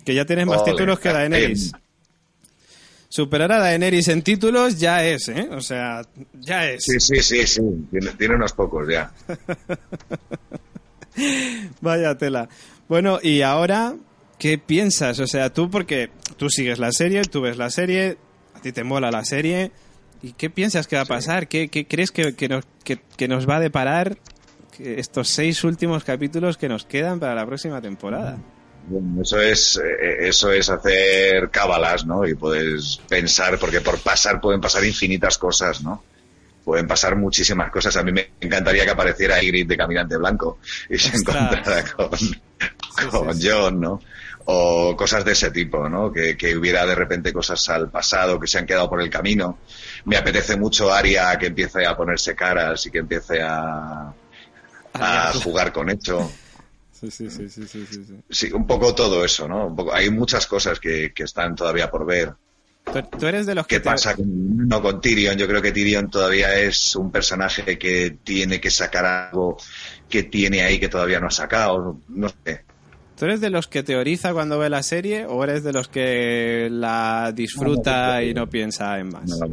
Que 0.05 0.13
ya 0.13 0.25
tienes 0.25 0.45
más 0.45 0.61
Ole, 0.61 0.71
títulos 0.71 0.99
que 0.99 1.09
Daenerys. 1.09 1.71
Superar 3.09 3.51
a 3.51 3.59
Daenerys 3.59 4.07
en 4.09 4.21
títulos 4.21 4.79
ya 4.79 5.05
es, 5.05 5.27
¿eh? 5.29 5.49
O 5.51 5.61
sea, 5.61 6.01
ya 6.33 6.69
es. 6.69 6.83
Sí, 6.83 6.99
sí, 6.99 7.21
sí, 7.21 7.47
sí. 7.47 7.61
Tiene, 7.89 8.11
tiene 8.11 8.35
unos 8.35 8.53
pocos 8.53 8.87
ya. 8.87 9.11
Vaya 11.81 12.17
tela. 12.17 12.47
Bueno, 12.87 13.19
y 13.21 13.41
ahora, 13.41 13.95
¿qué 14.39 14.57
piensas? 14.57 15.19
O 15.19 15.27
sea, 15.27 15.51
tú 15.51 15.69
porque 15.69 16.09
tú 16.37 16.49
sigues 16.49 16.79
la 16.79 16.91
serie, 16.91 17.23
tú 17.23 17.41
ves 17.41 17.57
la 17.57 17.69
serie, 17.69 18.17
a 18.53 18.61
ti 18.61 18.71
te 18.71 18.83
mola 18.83 19.11
la 19.11 19.25
serie, 19.25 19.71
¿y 20.21 20.33
qué 20.33 20.49
piensas 20.49 20.87
que 20.87 20.95
va 20.95 21.03
a 21.03 21.05
pasar? 21.05 21.47
¿Qué, 21.47 21.69
qué 21.69 21.85
crees 21.87 22.11
que, 22.11 22.35
que 22.35 22.47
nos, 22.49 22.65
que, 22.83 22.99
que 23.17 23.27
nos 23.27 23.47
va 23.47 23.57
a 23.57 23.59
deparar 23.59 24.17
estos 24.79 25.29
seis 25.29 25.63
últimos 25.63 26.03
capítulos 26.03 26.57
que 26.57 26.69
nos 26.69 26.85
quedan 26.85 27.19
para 27.19 27.33
la 27.35 27.45
próxima 27.45 27.81
temporada? 27.81 28.37
Bueno, 28.89 29.21
eso 29.21 29.41
es, 29.41 29.77
eh, 29.77 30.27
eso 30.27 30.51
es 30.51 30.69
hacer 30.69 31.49
cábalas, 31.49 32.05
¿no? 32.05 32.25
Y 32.25 32.35
puedes 32.35 33.01
pensar, 33.09 33.57
porque 33.59 33.81
por 33.81 33.99
pasar 33.99 34.39
pueden 34.39 34.61
pasar 34.61 34.85
infinitas 34.85 35.37
cosas, 35.37 35.81
¿no? 35.81 36.03
Pueden 36.63 36.87
pasar 36.87 37.15
muchísimas 37.15 37.71
cosas. 37.71 37.97
A 37.97 38.03
mí 38.03 38.11
me 38.11 38.29
encantaría 38.39 38.85
que 38.85 38.91
apareciera 38.91 39.41
Ygritte 39.41 39.69
de 39.69 39.77
Caminante 39.77 40.15
Blanco 40.17 40.59
y 40.89 40.97
se 40.97 41.15
Ostras. 41.15 41.51
encontrara 41.51 41.83
con, 41.93 42.09
con 42.09 43.33
sí, 43.35 43.41
sí. 43.41 43.49
John, 43.49 43.79
¿no? 43.81 44.01
O 44.49 44.95
cosas 44.95 45.25
de 45.25 45.33
ese 45.33 45.51
tipo, 45.51 45.89
¿no? 45.89 46.11
Que, 46.11 46.37
que 46.37 46.55
hubiera 46.57 46.85
de 46.85 46.95
repente 46.95 47.33
cosas 47.33 47.67
al 47.69 47.91
pasado 47.91 48.39
que 48.39 48.47
se 48.47 48.57
han 48.59 48.65
quedado 48.65 48.89
por 48.89 49.01
el 49.01 49.09
camino. 49.09 49.61
Me 50.05 50.17
apetece 50.17 50.55
mucho 50.57 50.91
Aria 50.93 51.37
que 51.37 51.47
empiece 51.47 51.85
a 51.85 51.95
ponerse 51.97 52.35
caras 52.35 52.85
y 52.85 52.91
que 52.91 52.99
empiece 52.99 53.41
a, 53.41 54.15
a 54.99 55.33
jugar 55.33 55.71
con 55.73 55.89
hecho. 55.89 56.39
Sí, 56.91 57.11
sí, 57.11 57.29
sí, 57.29 57.49
sí, 57.49 57.67
sí, 57.67 57.85
sí, 57.85 58.03
sí. 58.05 58.23
Sí, 58.29 58.51
un 58.53 58.65
poco 58.67 58.93
todo 58.95 59.23
eso, 59.25 59.47
¿no? 59.49 59.67
Un 59.67 59.75
poco, 59.75 59.93
hay 59.93 60.09
muchas 60.09 60.47
cosas 60.47 60.79
que, 60.79 61.11
que 61.13 61.23
están 61.23 61.55
todavía 61.55 61.89
por 61.89 62.05
ver. 62.05 62.33
Tú, 62.89 63.01
tú 63.17 63.25
eres 63.27 63.45
de 63.45 63.55
los 63.55 63.67
que 63.67 63.77
¿Qué 63.77 63.81
te- 63.81 63.89
pasa 63.89 64.15
con, 64.15 64.67
no, 64.67 64.81
con 64.81 65.01
Tyrion? 65.01 65.37
Yo 65.37 65.47
creo 65.47 65.61
que 65.61 65.71
Tyrion 65.73 66.09
todavía 66.09 66.57
es 66.59 66.95
un 66.95 67.11
personaje 67.11 67.77
que 67.77 68.19
tiene 68.23 68.61
que 68.61 68.71
sacar 68.71 69.05
algo 69.05 69.57
que 70.07 70.23
tiene 70.23 70.61
ahí 70.61 70.79
que 70.79 70.87
todavía 70.89 71.19
no 71.19 71.27
ha 71.27 71.31
sacado. 71.31 72.01
No 72.07 72.29
sé. 72.29 72.66
¿Tú 73.17 73.25
eres 73.25 73.41
de 73.41 73.49
los 73.49 73.67
que 73.67 73.81
teoriza 73.83 74.31
cuando 74.33 74.59
ve 74.59 74.69
la 74.69 74.83
serie 74.83 75.25
o 75.25 75.43
eres 75.43 75.63
de 75.63 75.73
los 75.73 75.87
que 75.87 76.67
la 76.69 77.31
disfruta 77.33 78.21
y 78.23 78.33
no 78.33 78.47
piensa 78.47 78.99
en 78.99 79.09
más? 79.09 79.23
No, 79.27 79.47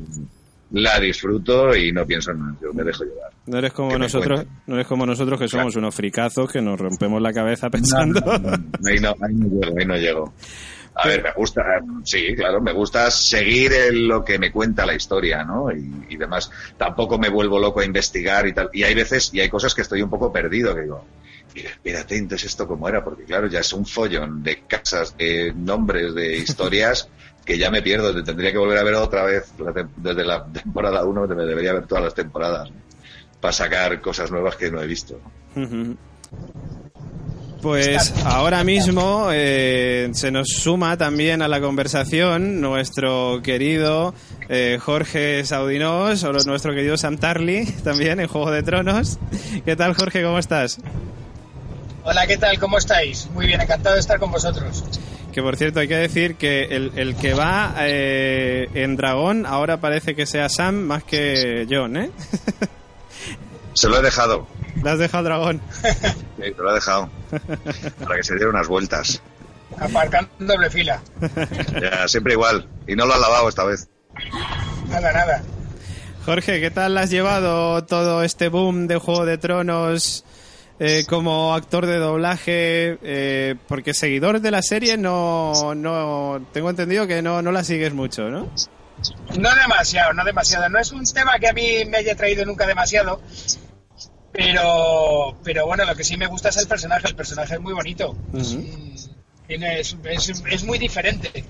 la 0.72 0.98
disfruto 1.00 1.74
y 1.74 1.92
no 1.92 2.04
pienso 2.04 2.32
en 2.32 2.40
nada. 2.40 2.56
Yo 2.60 2.72
me 2.74 2.82
dejo 2.82 3.04
llevar. 3.04 3.30
No 3.46 3.58
eres 3.58 3.72
como 3.72 3.96
nosotros, 3.98 4.44
no 4.66 4.74
eres 4.74 4.86
como 4.86 5.06
nosotros 5.06 5.38
que 5.40 5.48
somos 5.48 5.76
unos 5.76 5.94
fricazos 5.94 6.50
que 6.50 6.60
nos 6.60 6.78
rompemos 6.78 7.22
la 7.22 7.32
cabeza 7.32 7.70
pensando. 7.70 8.20
Ahí, 8.32 8.98
no, 9.00 9.10
ahí 9.20 9.34
no 9.34 9.46
llego, 9.48 9.78
ahí 9.78 9.86
no 9.86 9.96
llego. 9.96 10.32
A 10.96 11.08
ver, 11.08 11.22
me 11.24 11.32
gusta, 11.32 11.62
sí, 12.04 12.34
claro, 12.36 12.60
me 12.60 12.72
gusta 12.72 13.10
seguir 13.10 13.72
el- 13.72 14.06
lo 14.06 14.24
que 14.24 14.38
me 14.38 14.52
cuenta 14.52 14.86
la 14.86 14.94
historia, 14.94 15.42
¿no? 15.44 15.72
Y, 15.72 15.90
y 16.10 16.16
demás. 16.16 16.50
Tampoco 16.76 17.18
me 17.18 17.28
vuelvo 17.30 17.58
loco 17.58 17.80
a 17.80 17.84
investigar 17.84 18.46
y 18.46 18.52
tal. 18.52 18.68
Y 18.72 18.84
hay 18.84 18.94
veces, 18.94 19.32
y 19.34 19.40
hay 19.40 19.48
cosas 19.48 19.74
que 19.74 19.82
estoy 19.82 20.02
un 20.02 20.10
poco 20.10 20.32
perdido, 20.32 20.72
que 20.74 20.82
digo, 20.82 21.04
mira, 21.54 21.70
espérate, 21.70 22.16
entonces 22.16 22.50
esto 22.50 22.66
cómo 22.66 22.88
era, 22.88 23.02
porque 23.04 23.24
claro, 23.24 23.46
ya 23.46 23.60
es 23.60 23.72
un 23.72 23.86
follón 23.86 24.42
de 24.42 24.62
casas, 24.66 25.16
de 25.16 25.52
nombres, 25.54 26.14
de 26.14 26.36
historias, 26.36 27.08
que 27.44 27.56
ya 27.56 27.70
me 27.70 27.82
pierdo. 27.82 28.14
Te 28.14 28.22
tendría 28.22 28.52
que 28.52 28.58
volver 28.58 28.78
a 28.78 28.84
ver 28.84 28.94
otra 28.94 29.24
vez 29.24 29.52
desde 29.96 30.24
la 30.24 30.44
temporada 30.44 31.04
1, 31.04 31.28
me 31.28 31.44
debería 31.44 31.72
ver 31.72 31.86
todas 31.86 32.04
las 32.04 32.14
temporadas, 32.14 32.70
para 33.40 33.52
sacar 33.52 34.00
cosas 34.00 34.30
nuevas 34.30 34.56
que 34.56 34.70
no 34.70 34.82
he 34.82 34.86
visto. 34.86 35.20
Pues 37.64 38.12
ahora 38.26 38.62
mismo 38.62 39.28
eh, 39.32 40.10
se 40.12 40.30
nos 40.30 40.48
suma 40.48 40.98
también 40.98 41.40
a 41.40 41.48
la 41.48 41.62
conversación 41.62 42.60
nuestro 42.60 43.40
querido 43.42 44.12
eh, 44.50 44.76
Jorge 44.78 45.46
Saudinós 45.46 46.24
o 46.24 46.32
nuestro 46.32 46.74
querido 46.74 46.98
Sam 46.98 47.16
Tarly 47.16 47.64
también 47.82 48.20
en 48.20 48.26
Juego 48.26 48.50
de 48.50 48.62
Tronos. 48.62 49.18
¿Qué 49.64 49.76
tal 49.76 49.94
Jorge? 49.94 50.22
¿Cómo 50.22 50.38
estás? 50.38 50.78
Hola, 52.06 52.26
¿qué 52.26 52.36
tal? 52.36 52.58
¿Cómo 52.58 52.76
estáis? 52.76 53.28
Muy 53.32 53.46
bien, 53.46 53.62
encantado 53.62 53.94
de 53.94 54.00
estar 54.00 54.18
con 54.18 54.30
vosotros. 54.30 54.84
Que 55.32 55.40
por 55.40 55.56
cierto 55.56 55.80
hay 55.80 55.88
que 55.88 55.96
decir 55.96 56.36
que 56.36 56.64
el, 56.64 56.92
el 56.96 57.16
que 57.16 57.32
va 57.32 57.74
eh, 57.80 58.68
en 58.74 58.96
Dragón 58.96 59.46
ahora 59.46 59.78
parece 59.80 60.14
que 60.14 60.26
sea 60.26 60.50
Sam 60.50 60.74
más 60.82 61.02
que 61.02 61.66
John, 61.68 61.96
¿eh? 61.96 62.10
Se 63.72 63.88
lo 63.88 63.98
he 63.98 64.02
dejado. 64.02 64.46
Le 64.82 64.90
has 64.90 64.98
dejado 64.98 65.24
Dragón. 65.24 65.60
Sí, 66.36 66.52
te 66.52 66.62
lo 66.62 66.72
he 66.72 66.74
dejado. 66.74 67.08
Para 68.02 68.16
que 68.16 68.22
se 68.22 68.34
diera 68.34 68.50
unas 68.50 68.68
vueltas. 68.68 69.22
Aparcando 69.78 70.28
en 70.40 70.46
doble 70.46 70.68
fila. 70.68 71.00
Ya, 71.80 72.06
siempre 72.06 72.34
igual. 72.34 72.68
Y 72.86 72.94
no 72.96 73.06
lo 73.06 73.14
has 73.14 73.20
lavado 73.20 73.48
esta 73.48 73.64
vez. 73.64 73.88
Nada, 74.88 75.10
nada. 75.12 75.42
Jorge, 76.26 76.60
¿qué 76.60 76.70
tal 76.70 76.98
has 76.98 77.08
llevado 77.08 77.82
todo 77.84 78.24
este 78.24 78.48
boom 78.48 78.88
de 78.88 78.98
Juego 78.98 79.24
de 79.24 79.38
Tronos 79.38 80.24
eh, 80.78 81.04
como 81.08 81.54
actor 81.54 81.86
de 81.86 81.96
doblaje? 81.98 82.98
Eh, 83.02 83.54
porque 83.68 83.94
seguidor 83.94 84.40
de 84.40 84.50
la 84.50 84.62
serie 84.62 84.96
no, 84.96 85.74
no 85.74 86.44
tengo 86.52 86.70
entendido 86.70 87.06
que 87.06 87.22
no, 87.22 87.42
no 87.42 87.52
la 87.52 87.64
sigues 87.64 87.92
mucho, 87.94 88.28
¿no? 88.30 88.48
No 89.38 89.54
demasiado, 89.54 90.12
no 90.12 90.24
demasiado. 90.24 90.68
No 90.68 90.78
es 90.78 90.92
un 90.92 91.04
tema 91.04 91.38
que 91.38 91.48
a 91.48 91.52
mí 91.52 91.84
me 91.88 91.98
haya 91.98 92.14
traído 92.16 92.44
nunca 92.44 92.66
demasiado. 92.66 93.20
Pero, 94.32 95.36
pero 95.44 95.66
bueno, 95.66 95.84
lo 95.84 95.94
que 95.94 96.02
sí 96.04 96.16
me 96.16 96.26
gusta 96.26 96.48
es 96.48 96.56
el 96.56 96.66
personaje. 96.66 97.06
El 97.08 97.14
personaje 97.14 97.54
es 97.54 97.60
muy 97.60 97.72
bonito. 97.72 98.16
Tiene- 99.46 99.80
es, 99.80 99.96
es- 100.04 100.42
es 100.50 100.64
muy 100.64 100.78
diferente. 100.78 101.44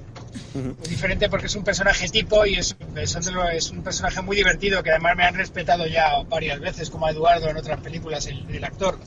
Muy 0.55 0.89
diferente 0.89 1.29
porque 1.29 1.47
es 1.47 1.55
un 1.57 1.65
personaje 1.65 2.09
tipo 2.09 2.45
y 2.47 2.55
es, 2.55 2.77
es 2.97 3.15
un- 3.27 3.39
es 3.53 3.71
un 3.71 3.83
personaje 3.83 4.21
muy 4.23 4.37
divertido 4.37 4.83
que 4.83 4.91
además 4.91 5.17
me 5.17 5.25
han 5.25 5.35
respetado 5.35 5.87
ya 5.87 6.23
varias 6.29 6.61
veces, 6.61 6.91
como 6.91 7.07
a 7.07 7.11
Eduardo 7.11 7.49
en 7.49 7.57
otras 7.57 7.81
películas, 7.81 8.27
el, 8.27 8.45
el 8.49 8.65
actor. 8.65 8.99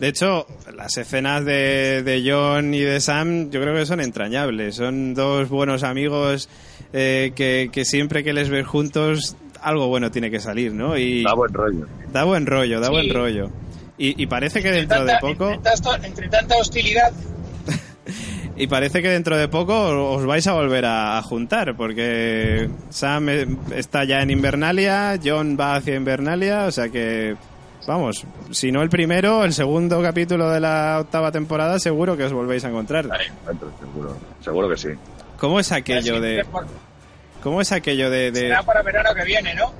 De 0.00 0.08
hecho, 0.08 0.46
las 0.74 0.96
escenas 0.96 1.44
de, 1.44 2.02
de 2.02 2.22
John 2.28 2.74
y 2.74 2.80
de 2.80 3.00
Sam 3.00 3.50
yo 3.50 3.60
creo 3.60 3.74
que 3.74 3.86
son 3.86 4.00
entrañables. 4.00 4.76
Son 4.76 5.14
dos 5.14 5.48
buenos 5.48 5.82
amigos 5.84 6.48
eh, 6.92 7.32
que, 7.34 7.70
que 7.72 7.84
siempre 7.84 8.24
que 8.24 8.32
les 8.32 8.48
ves 8.48 8.66
juntos 8.66 9.36
algo 9.62 9.88
bueno 9.88 10.10
tiene 10.10 10.30
que 10.30 10.40
salir, 10.40 10.72
¿no? 10.72 10.96
Y 10.98 11.22
Da 11.24 11.34
buen 11.34 11.52
rollo. 11.52 11.86
da 12.12 12.24
buen 12.24 12.46
rollo, 12.46 12.80
da 12.80 12.86
Sí. 12.88 12.92
buen 12.92 13.10
rollo. 13.14 13.50
Y, 13.98 14.22
y 14.22 14.26
parece 14.26 14.62
que 14.62 14.70
dentro 14.70 15.00
de 15.04 15.12
Tanta- 15.12 15.20
poco... 15.20 15.50
Entre, 15.50 16.06
entre 16.08 16.28
tanta 16.28 16.56
hostilidad, 16.56 17.12
Y 18.58 18.66
parece 18.68 19.02
que 19.02 19.08
dentro 19.10 19.36
de 19.36 19.48
poco 19.48 19.74
os 20.14 20.24
vais 20.24 20.46
a 20.46 20.54
volver 20.54 20.84
a, 20.86 21.18
a 21.18 21.22
juntar, 21.22 21.76
porque 21.76 22.70
Sam 22.88 23.28
eh, 23.28 23.46
está 23.74 24.04
ya 24.04 24.22
en 24.22 24.30
Invernalia, 24.30 25.18
John 25.22 25.58
va 25.60 25.74
hacia 25.76 25.94
Invernalia, 25.94 26.64
o 26.64 26.70
sea 26.70 26.88
que, 26.88 27.36
vamos, 27.86 28.24
si 28.50 28.72
no 28.72 28.80
el 28.82 28.88
primero, 28.88 29.44
el 29.44 29.52
segundo 29.52 30.00
capítulo 30.00 30.48
de 30.50 30.60
la 30.60 30.98
octava 31.02 31.30
temporada, 31.30 31.78
seguro 31.78 32.16
que 32.16 32.24
os 32.24 32.32
volvéis 32.32 32.64
a 32.64 32.68
encontrar. 32.70 33.04
Ahí, 33.12 33.26
dentro, 33.46 33.70
seguro. 33.78 34.16
Seguro 34.42 34.68
que 34.70 34.76
sí. 34.78 34.88
¿Cómo 35.38 35.60
es 35.60 35.70
aquello 35.72 36.18
de, 36.18 36.42
cómo 37.42 37.60
es 37.60 37.72
aquello 37.72 38.08
de, 38.08 38.30
de- 38.30 38.40
será 38.40 38.62
para 38.62 38.80
verano 38.82 39.10
que 39.14 39.24
viene, 39.24 39.54
¿no? 39.54 39.70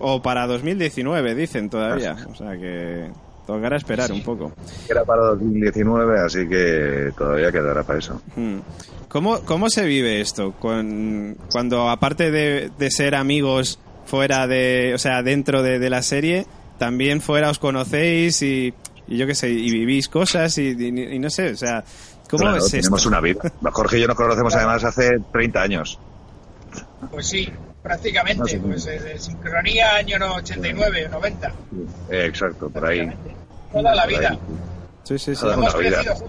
o 0.00 0.22
para 0.22 0.46
2019 0.46 1.34
dicen 1.34 1.68
todavía, 1.68 2.16
o 2.30 2.34
sea 2.34 2.52
que 2.56 3.10
tocará 3.54 3.76
esperar 3.78 4.12
un 4.12 4.22
poco. 4.22 4.52
Era 4.88 5.04
para 5.04 5.22
2019, 5.28 6.20
así 6.20 6.46
que 6.48 7.10
todavía 7.16 7.50
quedará 7.50 7.82
para 7.82 7.98
eso. 7.98 8.20
Hmm. 8.36 8.58
¿Cómo, 9.08 9.40
¿Cómo 9.46 9.70
se 9.70 9.86
vive 9.86 10.20
esto? 10.20 10.52
Con, 10.52 11.36
cuando 11.50 11.88
aparte 11.88 12.30
de, 12.30 12.70
de 12.78 12.90
ser 12.90 13.14
amigos 13.14 13.78
fuera 14.04 14.46
de, 14.46 14.92
o 14.94 14.98
sea, 14.98 15.22
dentro 15.22 15.62
de, 15.62 15.78
de 15.78 15.88
la 15.90 16.02
serie, 16.02 16.46
también 16.78 17.20
fuera 17.22 17.48
os 17.50 17.58
conocéis 17.58 18.42
y, 18.42 18.74
y 19.06 19.16
yo 19.16 19.26
qué 19.26 19.34
sé, 19.34 19.48
y 19.50 19.70
vivís 19.70 20.08
cosas 20.10 20.58
y, 20.58 20.68
y- 20.78 21.14
y 21.14 21.18
no 21.18 21.30
sé, 21.30 21.52
o 21.52 21.56
sea, 21.56 21.82
¿cómo 22.30 22.42
Claro, 22.44 22.58
es 22.58 22.70
tenemos 22.70 23.00
esto? 23.00 23.08
una 23.08 23.20
vida. 23.22 23.40
Jorge 23.72 23.96
y 23.96 24.02
yo 24.02 24.08
nos 24.08 24.16
conocemos 24.16 24.54
además 24.54 24.84
hace 24.84 25.18
30 25.32 25.62
años. 25.62 25.98
Pues 27.10 27.26
sí. 27.28 27.48
Prácticamente. 27.88 28.38
No, 28.40 28.46
sí, 28.46 28.58
pues 28.58 28.86
eh, 28.86 29.00
de 29.00 29.18
sincronía 29.18 29.94
año 29.96 30.16
89 30.36 31.06
o 31.06 31.08
90. 31.10 31.48
Eh, 32.10 32.26
exacto, 32.26 32.70
por 32.70 32.86
ahí. 32.86 33.10
Toda 33.72 33.94
la 33.94 34.02
ahí. 34.02 34.08
vida. 34.08 34.38
Sí, 35.04 35.18
sí, 35.18 35.34
sí. 35.34 35.40
Toda 35.40 35.54
Hemos 35.54 35.74
una 35.74 35.82
vida. 35.88 36.02
juntos. 36.14 36.24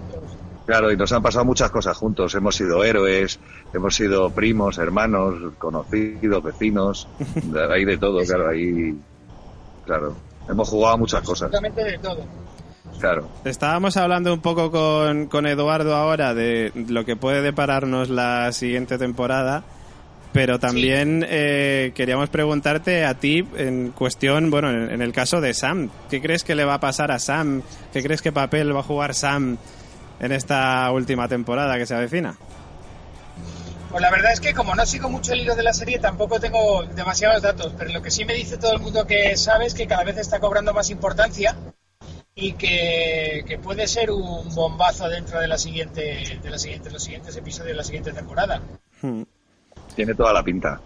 Claro, 0.66 0.92
y 0.92 0.98
nos 0.98 1.12
han 1.12 1.22
pasado 1.24 1.46
muchas 1.46 1.72
cosas 1.72 1.98
juntos. 1.98 2.36
Hemos 2.36 2.56
sido 2.56 2.84
héroes, 2.84 3.40
hemos 3.74 3.96
sido 3.96 4.30
primos, 4.30 4.78
hermanos, 4.78 5.54
conocidos, 5.58 6.44
vecinos, 6.44 7.08
de- 7.36 7.74
hay 7.74 7.86
de 7.86 7.98
todo, 7.98 8.20
claro, 8.24 8.50
ahí, 8.50 8.96
claro. 9.86 10.16
Hemos 10.48 10.70
jugado 10.70 10.98
muchas 11.00 11.22
cosas, 11.24 11.52
de 11.52 12.00
todo. 12.02 12.24
claro. 13.00 13.28
Estábamos 13.46 13.98
hablando 13.98 14.34
un 14.34 14.42
poco 14.42 14.72
con, 14.72 15.26
con 15.28 15.46
Eduardo 15.48 15.96
ahora 15.96 16.34
de 16.34 16.72
lo 16.88 17.04
que 17.06 17.16
puede 17.16 17.42
depararnos 17.42 18.10
la 18.10 18.52
siguiente 18.52 18.98
temporada, 18.98 19.64
pero 20.32 20.60
también 20.60 21.26
eh, 21.28 21.92
queríamos 21.96 22.30
preguntarte 22.30 23.06
a 23.06 23.16
ti 23.16 23.48
en 23.56 23.92
cuestión, 23.92 24.52
bueno, 24.52 24.70
en, 24.70 24.92
en 24.92 25.02
el 25.02 25.12
caso 25.12 25.42
de 25.42 25.54
Sam, 25.54 25.90
¿qué 26.10 26.22
crees 26.22 26.44
que 26.44 26.56
le 26.56 26.66
va 26.66 26.76
a 26.76 26.80
pasar 26.80 27.12
a 27.12 27.20
Sam? 27.20 27.62
¿Qué 27.92 28.04
crees 28.04 28.22
que 28.22 28.32
papel 28.32 28.76
va 28.76 28.82
a 28.82 28.84
jugar 28.84 29.16
Sam 29.16 29.58
en 30.20 30.32
esta 30.32 30.92
última 30.92 31.28
temporada 31.28 31.78
que 31.78 31.86
se 31.86 31.96
avecina? 31.96 32.38
Pues 33.90 34.02
la 34.04 34.12
verdad 34.12 34.32
es 34.34 34.40
que 34.40 34.54
como 34.54 34.76
no 34.76 34.86
sigo 34.86 35.10
mucho 35.10 35.34
el 35.34 35.42
hilo 35.42 35.56
de 35.56 35.64
la 35.64 35.74
serie 35.74 35.98
tampoco 35.98 36.40
tengo 36.40 36.84
demasiados 36.84 37.42
datos, 37.42 37.74
pero 37.76 37.92
lo 37.92 38.04
que 38.04 38.12
sí 38.12 38.24
me 38.24 38.36
dice 38.36 38.58
todo 38.58 38.74
el 38.74 38.80
mundo 38.80 39.08
que 39.08 39.36
sabe 39.36 39.66
es 39.66 39.74
que 39.74 39.88
cada 39.88 40.04
vez 40.04 40.18
está 40.18 40.40
cobrando 40.40 40.74
más 40.74 40.92
importancia 40.92 41.56
y 42.36 42.54
que, 42.54 43.44
que 43.48 43.58
puede 43.58 43.88
ser 43.88 44.12
un 44.12 44.54
bombazo 44.54 45.10
dentro 45.10 45.40
de 45.40 45.48
la 45.48 45.58
siguiente 45.58 46.40
de 46.42 46.50
la 46.50 46.60
siguiente 46.60 46.92
los 46.92 47.04
siguientes 47.04 47.36
episodios 47.36 47.70
de 47.70 47.74
la 47.74 47.84
siguiente 47.84 48.12
temporada. 48.12 48.62
Hmm, 49.02 49.24
Tiene 50.00 50.16
toda 50.16 50.32
la 50.32 50.42
pinta. 50.44 50.80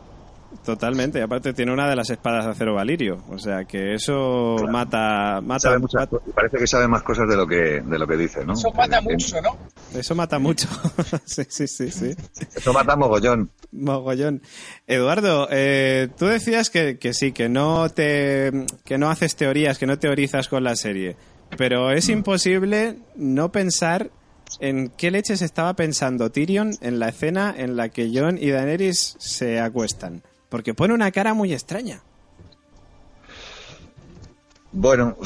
Totalmente, 0.65 1.19
y 1.19 1.21
aparte 1.21 1.51
tiene 1.53 1.71
una 1.73 1.89
de 1.89 1.95
las 1.95 2.09
espadas 2.09 2.45
de 2.45 2.51
acero 2.51 2.73
Valirio, 2.75 3.23
o 3.29 3.37
sea 3.39 3.65
que 3.65 3.93
eso 3.95 4.55
Claro. 4.57 4.71
mata, 4.71 5.41
mata, 5.41 5.59
Sabe 5.59 5.79
muchas 5.79 6.01
mata- 6.11 6.23
parece 6.33 6.57
que 6.57 6.67
sabe 6.67 6.87
más 6.87 7.03
cosas 7.03 7.27
de 7.27 7.35
lo 7.35 7.45
que, 7.47 7.81
de 7.81 7.99
lo 7.99 8.07
que 8.07 8.15
dice, 8.17 8.45
¿no? 8.45 8.53
Eso 8.53 8.71
mata 8.71 9.01
mucho, 9.01 9.41
¿no? 9.41 9.57
eso 9.99 10.15
mata 10.15 10.39
mucho. 10.39 10.67
sí, 11.25 11.43
sí, 11.49 11.67
sí, 11.67 11.91
sí. 11.91 12.15
Eso 12.55 12.71
mata 12.73 12.95
mogollón. 12.95 13.49
Mogollón. 13.71 14.41
Eduardo, 14.87 15.47
eh, 15.51 16.09
tú 16.17 16.25
decías 16.27 16.69
que, 16.69 16.97
que 16.97 17.13
sí, 17.13 17.31
que 17.33 17.49
no 17.49 17.89
te, 17.89 18.65
que 18.85 18.97
no 18.97 19.09
haces 19.09 19.35
teorías, 19.35 19.77
que 19.79 19.87
no 19.87 19.97
teorizas 19.99 20.47
con 20.47 20.63
la 20.63 20.75
serie, 20.75 21.17
pero 21.57 21.91
es 21.91 22.09
imposible 22.09 22.97
no 23.15 23.51
pensar 23.51 24.09
en 24.59 24.89
qué 24.89 25.11
leches 25.11 25.41
estaba 25.41 25.75
pensando 25.75 26.31
Tyrion 26.31 26.75
en 26.81 26.99
la 26.99 27.09
escena 27.09 27.53
en 27.55 27.75
la 27.75 27.89
que 27.89 28.11
Jon 28.13 28.37
y 28.39 28.49
Daenerys 28.51 29.15
se 29.19 29.59
acuestan, 29.59 30.23
porque 30.49 30.73
pone 30.73 30.93
una 30.93 31.11
cara 31.11 31.33
muy 31.33 31.53
extraña. 31.53 32.01
Bueno, 34.71 35.17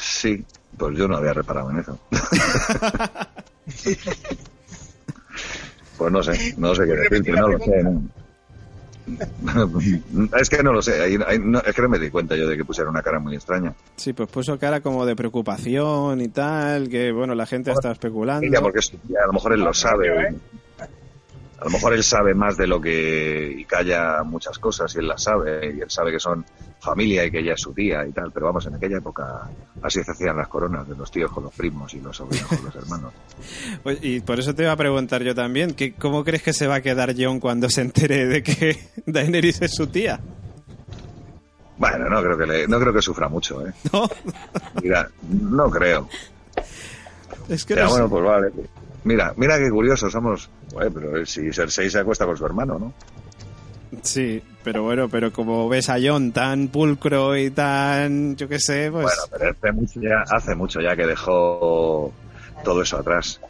sí, 0.00 0.44
pues 0.76 0.96
yo 0.96 1.08
no 1.08 1.16
había 1.16 1.32
reparado 1.32 1.70
en 1.70 1.78
eso. 1.80 1.98
pues 5.98 6.12
no 6.12 6.22
sé, 6.22 6.54
no 6.56 6.74
sé 6.74 6.84
qué 6.86 6.92
decirte, 6.92 7.32
no 7.32 7.48
lo 7.48 7.58
sé. 7.58 7.84
es 10.40 10.48
que 10.48 10.62
no 10.62 10.72
lo 10.72 10.80
sé, 10.82 11.00
ahí- 11.02 11.18
ahí 11.26 11.38
no- 11.38 11.60
es 11.60 11.74
que 11.74 11.82
no 11.82 11.88
me 11.88 11.98
di 11.98 12.10
cuenta 12.10 12.36
yo 12.36 12.46
de 12.46 12.56
que 12.56 12.64
pusiera 12.64 12.88
una 12.90 13.02
cara 13.02 13.18
muy 13.18 13.34
extraña. 13.34 13.74
Sí, 13.96 14.12
pues 14.12 14.28
puso 14.30 14.58
cara 14.58 14.80
como 14.80 15.04
de 15.06 15.16
preocupación 15.16 16.20
y 16.20 16.28
tal, 16.28 16.88
que 16.88 17.12
bueno, 17.12 17.34
la 17.34 17.46
gente 17.46 17.72
está 17.72 17.92
especulando. 17.92 18.46
Ella, 18.46 18.60
porque 18.60 18.78
es- 18.80 18.92
a 18.94 19.26
lo 19.26 19.32
mejor 19.32 19.52
él 19.54 19.60
lo 19.60 19.74
sabe. 19.74 20.34
A 21.62 21.66
lo 21.66 21.70
mejor 21.70 21.94
él 21.94 22.02
sabe 22.02 22.34
más 22.34 22.56
de 22.56 22.66
lo 22.66 22.80
que. 22.80 23.54
y 23.56 23.64
calla 23.66 24.24
muchas 24.24 24.58
cosas 24.58 24.92
y 24.96 24.98
él 24.98 25.06
las 25.06 25.22
sabe. 25.22 25.72
Y 25.76 25.80
él 25.80 25.88
sabe 25.88 26.10
que 26.10 26.18
son 26.18 26.44
familia 26.80 27.24
y 27.24 27.30
que 27.30 27.38
ella 27.38 27.54
es 27.54 27.60
su 27.60 27.72
tía 27.72 28.04
y 28.04 28.10
tal. 28.10 28.32
Pero 28.32 28.46
vamos, 28.46 28.66
en 28.66 28.74
aquella 28.74 28.98
época 28.98 29.48
así 29.80 30.02
se 30.02 30.10
hacían 30.10 30.36
las 30.36 30.48
coronas 30.48 30.88
de 30.88 30.96
los 30.96 31.08
tíos 31.12 31.30
con 31.30 31.44
los 31.44 31.54
primos 31.54 31.94
y 31.94 32.00
los 32.00 32.16
sobrinos 32.16 32.48
con 32.48 32.64
los 32.64 32.74
hermanos. 32.74 33.12
Pues, 33.84 33.98
y 34.02 34.20
por 34.20 34.40
eso 34.40 34.54
te 34.56 34.64
iba 34.64 34.72
a 34.72 34.76
preguntar 34.76 35.22
yo 35.22 35.34
también, 35.36 35.74
que 35.74 35.94
¿cómo 35.94 36.24
crees 36.24 36.42
que 36.42 36.52
se 36.52 36.66
va 36.66 36.76
a 36.76 36.80
quedar 36.80 37.14
Jon 37.16 37.38
cuando 37.38 37.70
se 37.70 37.82
entere 37.82 38.26
de 38.26 38.42
que 38.42 38.78
Daenerys 39.06 39.62
es 39.62 39.74
su 39.74 39.86
tía? 39.86 40.18
Bueno, 41.78 42.08
no 42.08 42.22
creo 42.22 42.36
que 42.38 42.46
le, 42.46 42.68
no 42.68 42.78
creo 42.80 42.92
que 42.92 43.02
sufra 43.02 43.28
mucho, 43.28 43.64
¿eh? 43.66 43.72
¿No? 43.92 44.08
Mira, 44.82 45.08
no 45.28 45.70
creo. 45.70 46.08
Es 47.48 47.64
que 47.64 47.74
Ya, 47.74 47.84
no 47.84 47.88
sé. 47.90 47.92
bueno, 48.02 48.08
pues 48.10 48.24
vale. 48.24 48.52
Mira, 49.04 49.32
mira 49.36 49.58
qué 49.58 49.68
curioso 49.70 50.08
somos. 50.10 50.48
Bueno, 50.72 50.90
pero 50.94 51.26
si 51.26 51.52
Cersei 51.52 51.90
se 51.90 51.98
acuesta 51.98 52.24
con 52.24 52.36
su 52.36 52.46
hermano, 52.46 52.78
¿no? 52.78 52.92
Sí, 54.02 54.42
pero 54.64 54.82
bueno, 54.84 55.08
pero 55.08 55.32
como 55.32 55.68
ves 55.68 55.88
a 55.90 55.96
Jon 56.02 56.32
tan 56.32 56.68
pulcro 56.68 57.36
y 57.36 57.50
tan, 57.50 58.36
yo 58.36 58.48
qué 58.48 58.58
sé, 58.58 58.90
pues 58.90 59.04
Bueno, 59.04 59.22
pero 59.30 59.50
hace 59.50 59.72
mucho 59.72 60.00
ya, 60.00 60.22
hace 60.34 60.54
mucho 60.54 60.80
ya 60.80 60.96
que 60.96 61.06
dejó 61.06 62.12
todo 62.64 62.82
eso 62.82 62.98
atrás. 62.98 63.40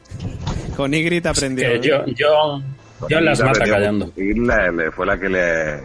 con 0.77 0.93
Ygritte 0.93 1.27
aprendió. 1.29 1.69
Que 1.69 1.77
¿no? 1.79 1.85
yo, 1.85 2.07
yo, 2.07 2.63
yo 3.09 3.21
las 3.21 3.39
Y 3.39 3.43
mata 3.43 3.51
aprendió 3.53 3.75
callando. 3.75 4.07
mucho. 4.07 4.21
Y 4.21 4.35
le- 4.35 4.73
le- 4.73 4.91
fue 4.91 5.07
la 5.07 5.19
que 5.21 5.29
le, 5.29 5.81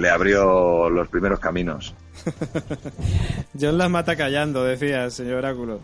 le 0.00 0.08
abrió 0.10 0.88
los 0.88 1.08
primeros 1.08 1.38
caminos. 1.38 1.94
Jon 3.60 3.76
las 3.76 3.90
mata 3.90 4.16
callando, 4.16 4.64
decía 4.64 5.04
el 5.04 5.10
señor 5.12 5.36
Oráculo. 5.36 5.80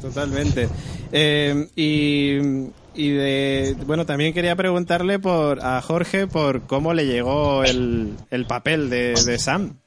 Totalmente. 0.00 0.68
Eh, 1.12 1.68
y, 1.76 2.38
y 2.94 3.10
de, 3.10 3.76
bueno, 3.86 4.06
también 4.06 4.32
quería 4.34 4.56
preguntarle 4.56 5.18
por 5.18 5.64
a 5.64 5.80
Jorge 5.82 6.26
por 6.26 6.62
cómo 6.66 6.94
le 6.94 7.06
llegó 7.06 7.64
el, 7.64 8.14
el 8.30 8.46
papel 8.46 8.90
de, 8.90 9.14
de 9.24 9.38
Sam. 9.38 9.78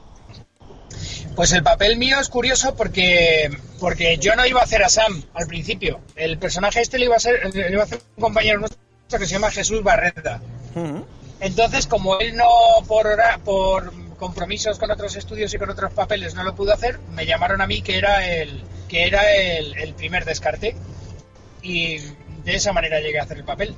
Pues 1.35 1.53
el 1.53 1.63
papel 1.63 1.97
mío 1.97 2.19
es 2.19 2.27
curioso 2.27 2.75
porque, 2.75 3.49
porque 3.79 4.17
yo 4.17 4.35
no 4.35 4.45
iba 4.45 4.59
a 4.59 4.63
hacer 4.63 4.83
a 4.83 4.89
Sam 4.89 5.23
al 5.33 5.47
principio. 5.47 5.99
El 6.15 6.37
personaje 6.37 6.81
este 6.81 6.99
lo 6.99 7.05
iba 7.05 7.13
a 7.13 7.17
hacer, 7.17 7.39
lo 7.53 7.69
iba 7.69 7.81
a 7.81 7.85
hacer 7.85 8.01
un 8.17 8.21
compañero 8.23 8.59
nuestro 8.59 8.79
que 9.11 9.25
se 9.25 9.33
llama 9.33 9.49
Jesús 9.51 9.81
Barreta. 9.83 10.41
Entonces, 11.39 11.87
como 11.87 12.19
él 12.19 12.35
no 12.35 12.45
por 12.87 13.07
hora- 13.07 13.39
por 13.43 13.93
compromisos 14.17 14.77
con 14.77 14.91
otros 14.91 15.15
estudios 15.15 15.53
y 15.53 15.57
con 15.57 15.69
otros 15.69 15.93
papeles 15.93 16.35
no 16.35 16.43
lo 16.43 16.53
pudo 16.53 16.73
hacer, 16.73 16.99
me 17.13 17.25
llamaron 17.25 17.61
a 17.61 17.67
mí 17.67 17.81
que 17.81 17.97
era 17.97 18.27
el 18.27 18.61
que 18.89 19.05
era 19.07 19.21
el, 19.33 19.77
el 19.77 19.93
primer 19.93 20.25
descarte 20.25 20.75
y 21.61 21.97
de 22.43 22.55
esa 22.55 22.73
manera 22.73 22.99
llegué 22.99 23.19
a 23.19 23.23
hacer 23.23 23.37
el 23.37 23.43
papel. 23.45 23.75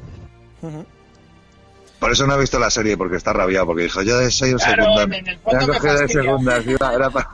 Por 1.99 2.11
eso 2.11 2.25
no 2.25 2.35
he 2.35 2.39
visto 2.39 2.57
la 2.57 2.69
serie, 2.71 2.97
porque 2.97 3.17
está 3.17 3.31
rabiado, 3.33 3.67
porque 3.67 3.83
dijo, 3.83 4.01
yo 4.01 4.19
soy 4.31 4.53
un 4.53 4.57
Claro, 4.57 4.83
secundario. 4.85 5.15
en 5.19 5.27
el 5.27 5.37
fondo 5.39 5.57
Me 5.57 5.63
han 5.63 5.69
me 5.69 5.75
cogido 5.77 5.99
de 5.99 6.07
segunda, 6.07 6.57
era 6.95 7.09
para... 7.11 7.29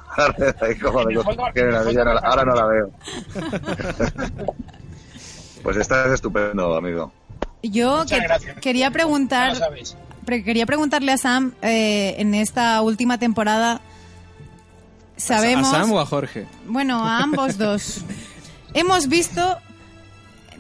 Ahora 2.24 2.44
no 2.46 2.56
la 2.56 2.66
veo. 2.66 2.92
pues 5.64 5.78
estás 5.78 6.12
estupendo, 6.12 6.76
amigo. 6.76 7.14
Yo 7.64 8.06
que- 8.08 8.22
quería 8.62 8.92
preguntar, 8.92 9.54
quería 10.26 10.66
preguntarle 10.66 11.12
a 11.14 11.18
Sam 11.18 11.54
eh, 11.62 12.16
en 12.18 12.36
esta 12.36 12.82
última 12.82 13.18
temporada. 13.18 13.82
Sabemos, 15.18 15.68
¿A 15.74 15.82
Sam 15.82 15.92
o 15.94 16.00
a 16.00 16.06
Jorge? 16.06 16.46
bueno, 16.68 17.04
a 17.06 17.20
ambos 17.24 17.58
dos. 17.58 18.02
hemos 18.74 19.08
visto 19.08 19.58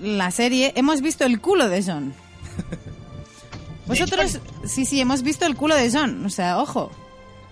la 0.01 0.31
serie, 0.31 0.73
hemos 0.75 1.01
visto 1.01 1.25
el 1.25 1.39
culo 1.39 1.69
de 1.69 1.83
John. 1.83 2.13
Vosotros, 3.85 4.39
sí, 4.65 4.85
sí, 4.85 4.99
hemos 4.99 5.21
visto 5.23 5.45
el 5.45 5.55
culo 5.55 5.75
de 5.75 5.89
John, 5.91 6.25
o 6.25 6.29
sea, 6.29 6.57
ojo. 6.59 6.91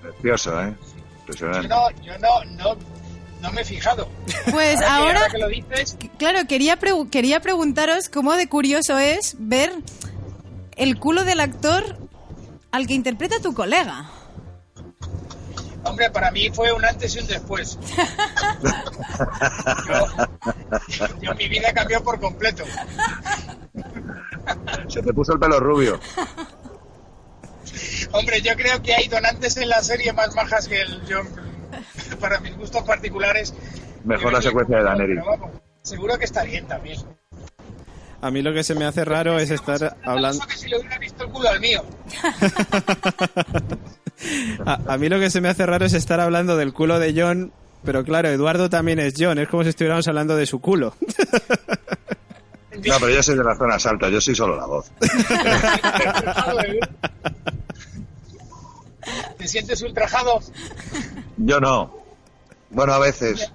Precioso, 0.02 0.62
¿eh? 0.62 0.74
Yo 0.76 1.20
Impresionante. 1.22 1.68
no, 1.70 1.90
yo 2.04 2.18
no, 2.20 2.44
no, 2.58 2.78
no 3.42 3.52
me 3.52 3.62
he 3.62 3.66
fijado. 3.66 4.08
Pues 4.52 4.80
que- 4.80 4.86
ahora, 4.86 5.28
que 5.32 5.38
lo 5.38 5.48
dices, 5.48 5.98
claro, 6.18 6.46
quería, 6.48 6.78
pregu- 6.80 7.10
quería 7.10 7.40
preguntaros 7.40 8.10
cómo 8.10 8.34
de 8.34 8.48
curioso 8.50 8.98
es 9.00 9.36
ver 9.40 9.72
el 10.76 11.00
culo 11.00 11.24
del 11.24 11.40
actor 11.40 11.98
al 12.72 12.86
que 12.86 12.94
interpreta 12.94 13.40
tu 13.40 13.54
colega. 13.54 14.10
Hombre, 15.86 16.10
para 16.10 16.32
mí 16.32 16.50
fue 16.50 16.72
un 16.72 16.84
antes 16.84 17.16
y 17.16 17.20
un 17.20 17.28
después. 17.28 17.78
yo, 19.88 20.08
yo- 21.22 21.36
mi 21.36 21.48
vida 21.48 21.72
cambió 21.74 22.04
por 22.04 22.20
completo. 22.20 22.64
Se 24.88 25.02
te 25.02 25.14
puso 25.14 25.34
el 25.34 25.40
pelo 25.40 25.60
rubio. 25.60 26.00
Hombre, 28.12 28.42
yo 28.42 28.56
creo 28.56 28.82
que 28.82 28.94
hay 28.94 29.08
donantes 29.08 29.58
en 29.58 29.70
la 29.70 29.82
serie 29.82 30.14
más 30.14 30.36
majas 30.36 30.68
que 30.68 30.82
el 30.82 31.06
yo, 31.06 31.22
para 32.20 32.40
mis 32.40 32.56
gustos 32.58 32.84
particulares. 32.84 33.54
Mejor 34.04 34.34
la 34.34 34.42
secuencia 34.42 34.78
de 34.78 34.84
vamos, 34.84 35.52
seguro 35.82 36.18
que 36.18 36.26
está 36.26 36.44
bien 36.44 36.68
también. 36.68 37.00
A 38.22 38.32
mí 38.32 38.42
lo 38.42 38.54
que 38.54 38.64
se 38.64 38.76
me 38.76 38.86
hace 38.86 39.06
raro 39.06 39.38
es 39.38 39.52
estar 39.52 39.98
hablando... 40.04 40.40
Eso 40.40 40.48
que 40.48 40.56
si 40.58 40.70
le 40.70 40.80
hubiera 40.80 40.98
visto 40.98 41.26
el 41.26 41.32
culo 41.32 41.50
al 41.50 41.60
mío. 41.60 41.84
A, 44.66 44.94
a 44.94 44.98
mí 44.98 45.10
lo 45.10 45.20
que 45.20 45.30
se 45.30 45.42
me 45.42 45.50
hace 45.50 45.66
raro 45.66 45.86
es 45.86 45.94
estar 45.94 46.20
hablando 46.20 46.56
del 46.58 46.74
culo 46.74 47.00
de 47.00 47.14
John, 47.16 47.52
pero 47.84 48.04
claro, 48.04 48.30
Eduardo 48.30 48.70
también 48.70 49.00
es 49.00 49.14
John, 49.18 49.38
es 49.40 49.48
como 49.48 49.64
si 49.64 49.70
estuviéramos 49.70 50.08
hablando 50.08 50.36
de 50.36 50.46
su 50.46 50.60
culo. 50.60 50.96
No, 52.84 52.96
pero 53.00 53.10
yo 53.10 53.24
soy 53.24 53.38
de 53.38 53.44
las 53.44 53.58
zonas 53.58 53.86
altas, 53.86 54.12
yo 54.12 54.20
soy 54.22 54.36
solo 54.36 54.58
la 54.58 54.66
voz. 54.66 54.92
¿Te 59.38 59.48
sientes 59.48 59.82
ultrajado? 59.82 60.40
Yo 61.38 61.60
no. 61.60 61.96
Bueno, 62.70 62.94
a 62.94 63.00
veces. 63.00 63.52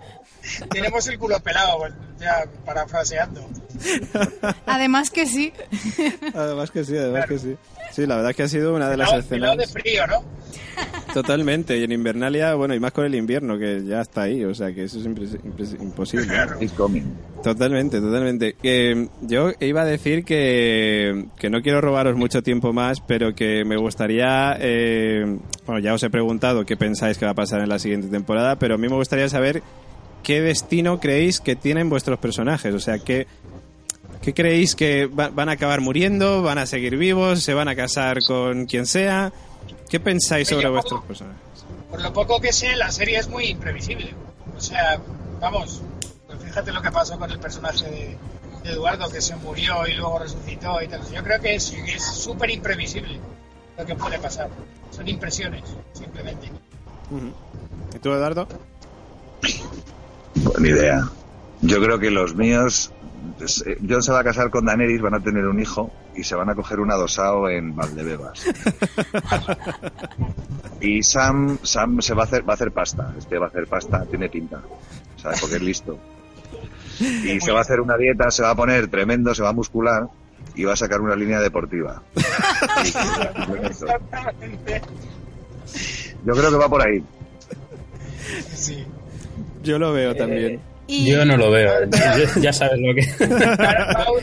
Tenemos 0.71 1.07
el 1.09 1.19
culo 1.19 1.39
pelado, 1.41 1.87
ya 2.19 2.45
parafraseando. 2.65 3.49
Además 4.67 5.11
que 5.11 5.27
sí. 5.27 5.53
Además 6.35 6.71
que 6.71 6.85
sí, 6.85 6.97
además 6.97 7.27
que 7.27 7.39
sí. 7.39 7.57
Sí, 7.93 8.07
la 8.07 8.17
verdad 8.17 8.31
es 8.31 8.37
que 8.37 8.43
ha 8.45 8.49
sido 8.49 8.75
una 8.75 8.89
de 8.89 8.97
las 8.97 9.09
Pelado, 9.11 9.29
pelado 9.29 9.57
de 9.57 9.65
escenas. 9.65 9.83
frío, 9.83 10.07
¿no? 10.07 10.25
Totalmente. 11.13 11.77
Y 11.77 11.85
en 11.85 11.93
Invernalia, 11.93 12.55
bueno, 12.55 12.75
y 12.75 12.81
más 12.81 12.93
con 12.93 13.05
el 13.05 13.15
invierno, 13.15 13.59
que 13.59 13.85
ya 13.85 14.01
está 14.01 14.23
ahí. 14.23 14.45
O 14.45 14.55
sea, 14.55 14.73
que 14.73 14.85
eso 14.85 14.99
es 14.99 15.75
imposible. 15.81 16.29
Coming. 16.77 17.05
Totalmente, 17.43 18.01
totalmente. 18.01 18.55
Que 18.55 19.09
yo 19.23 19.51
iba 19.61 19.83
a 19.83 19.85
decir 19.85 20.25
que, 20.25 21.27
que 21.37 21.51
no 21.51 21.63
quiero 21.63 21.81
robaros 21.81 22.17
mucho 22.17 22.43
tiempo 22.43 22.73
más, 22.73 23.01
pero 23.01 23.35
que 23.35 23.65
me 23.65 23.77
gustaría, 23.77 24.57
eh, 24.61 25.39
bueno, 25.67 25.81
ya 25.81 25.95
os 25.95 26.03
he 26.03 26.11
preguntado 26.11 26.65
qué 26.65 26.77
pensáis 26.77 27.19
que 27.19 27.25
va 27.25 27.33
a 27.33 27.35
pasar 27.35 27.61
en 27.61 27.69
la 27.69 27.79
siguiente 27.79 28.09
temporada, 28.09 28.57
pero 28.59 28.77
a 28.77 28.79
mí 28.79 28.89
me 28.89 28.95
gustaría 28.95 29.29
saber 29.29 29.63
qué 30.23 30.41
destino 30.41 31.01
creéis 31.01 31.41
que 31.41 31.57
tienen 31.57 31.89
vuestros 31.89 32.19
personajes, 32.19 32.75
o 32.75 32.79
sea, 32.81 32.99
qué, 32.99 33.27
qué 34.23 34.35
creéis 34.35 34.75
que 34.75 35.07
va- 35.07 35.29
van 35.31 35.49
a 35.49 35.53
acabar 35.53 35.81
muriendo, 35.81 36.43
van 36.43 36.59
a 36.59 36.67
seguir 36.67 36.97
vivos, 36.97 37.43
se 37.43 37.55
van 37.55 37.69
a 37.69 37.77
casar 37.77 38.23
con 38.25 38.67
quien 38.67 38.87
sea, 38.87 39.33
¿qué 39.89 39.99
pensáis 40.01 40.49
sobre 40.49 40.67
Oye, 40.67 40.75
vuestros 40.75 41.03
personajes? 41.05 41.41
Por 41.91 42.01
lo 42.03 42.13
poco 42.13 42.41
que 42.41 42.53
sé, 42.53 42.77
la 42.77 42.91
serie 42.91 43.19
es 43.19 43.29
muy 43.29 43.47
imprevisible. 43.47 44.15
O 44.57 44.61
sea, 44.61 45.01
vamos, 45.41 45.83
pues 46.27 46.39
fíjate 46.43 46.71
lo 46.73 46.81
que 46.83 46.91
pasó 46.93 47.19
con 47.19 47.31
el 47.31 47.39
personaje 47.41 47.85
de, 47.91 48.17
de 48.65 48.71
Eduardo, 48.75 49.09
que 49.11 49.21
se 49.21 49.35
murió 49.37 49.87
y 49.87 49.95
luego 49.95 50.19
resucitó 50.19 50.81
y 50.83 50.89
tal. 50.89 51.01
Yo 51.13 51.23
creo 51.25 51.41
que 51.41 51.55
es 51.55 51.73
es 51.73 52.03
súper 52.05 52.51
imprevisible 52.51 53.19
lo 53.79 53.87
que 53.87 53.95
puede 53.97 54.19
pasar. 54.19 54.49
Son 54.91 55.09
impresiones, 55.09 55.63
simplemente. 55.95 56.49
¿Y 57.95 57.99
tú, 57.99 58.13
Eduardo? 58.13 58.47
Pues 59.41 60.59
ni 60.61 60.69
idea. 60.69 61.09
Yo 61.63 61.83
creo 61.83 61.99
que 61.99 62.11
los 62.11 62.35
míos. 62.35 62.93
Eh, 63.67 63.79
John 63.89 64.03
se 64.03 64.13
va 64.13 64.21
a 64.21 64.25
casar 64.25 64.51
con 64.51 64.65
Daenerys, 64.65 65.01
van 65.01 65.15
a 65.15 65.21
tener 65.21 65.47
un 65.47 65.61
hijo 65.61 65.91
y 66.15 66.25
se 66.25 66.35
van 66.35 66.51
a 66.51 66.55
coger 66.55 66.81
un 66.81 66.91
adosado 66.91 67.49
en 67.49 67.75
Valdebebas. 67.75 68.47
y 70.81 71.03
Sam, 71.03 71.59
Sam 71.63 72.01
se 72.01 72.15
va 72.15 72.23
a 72.23 72.25
hacer, 72.25 72.49
va 72.49 72.53
a 72.53 72.55
hacer 72.55 72.73
pasta. 72.73 73.15
Este 73.19 73.39
va 73.39 73.47
a 73.47 73.49
hacer 73.49 73.67
pasta, 73.67 74.05
tiene 74.07 74.29
pinta. 74.29 74.61
¿Sabes? 75.17 75.41
Porque 75.41 75.57
es 75.57 75.63
listo. 75.63 75.99
Y 77.01 77.41
se 77.41 77.53
va 77.53 77.59
a 77.59 77.63
hacer 77.63 77.81
una 77.81 77.97
dieta, 77.97 78.31
se 78.31 78.43
va 78.43 78.51
a 78.51 78.55
poner 78.55 78.89
tremendo, 78.89 79.35
se 79.35 79.43
va 79.43 79.51
a 79.51 79.55
muscular 79.55 80.09
y 80.55 80.65
va 80.65 80.75
a 80.75 80.77
sacar 80.77 81.01
una 81.01 81.17
línea 81.17 81.41
deportiva. 81.41 82.03
Yo 86.25 86.35
creo 86.35 86.51
que 86.51 86.57
va 86.57 86.69
por 86.69 86.87
ahí. 86.87 87.03
Sí. 88.55 88.87
Yo 89.63 89.79
lo 89.79 89.93
veo 89.93 90.15
también. 90.15 90.61
Y 90.93 91.09
Yo 91.13 91.25
no 91.25 91.37
lo 91.37 91.51
veo. 91.53 91.71
Yo- 92.35 92.41
ya 92.41 92.53
sabes 92.53 92.81
lo 92.81 92.93
que. 92.95 93.07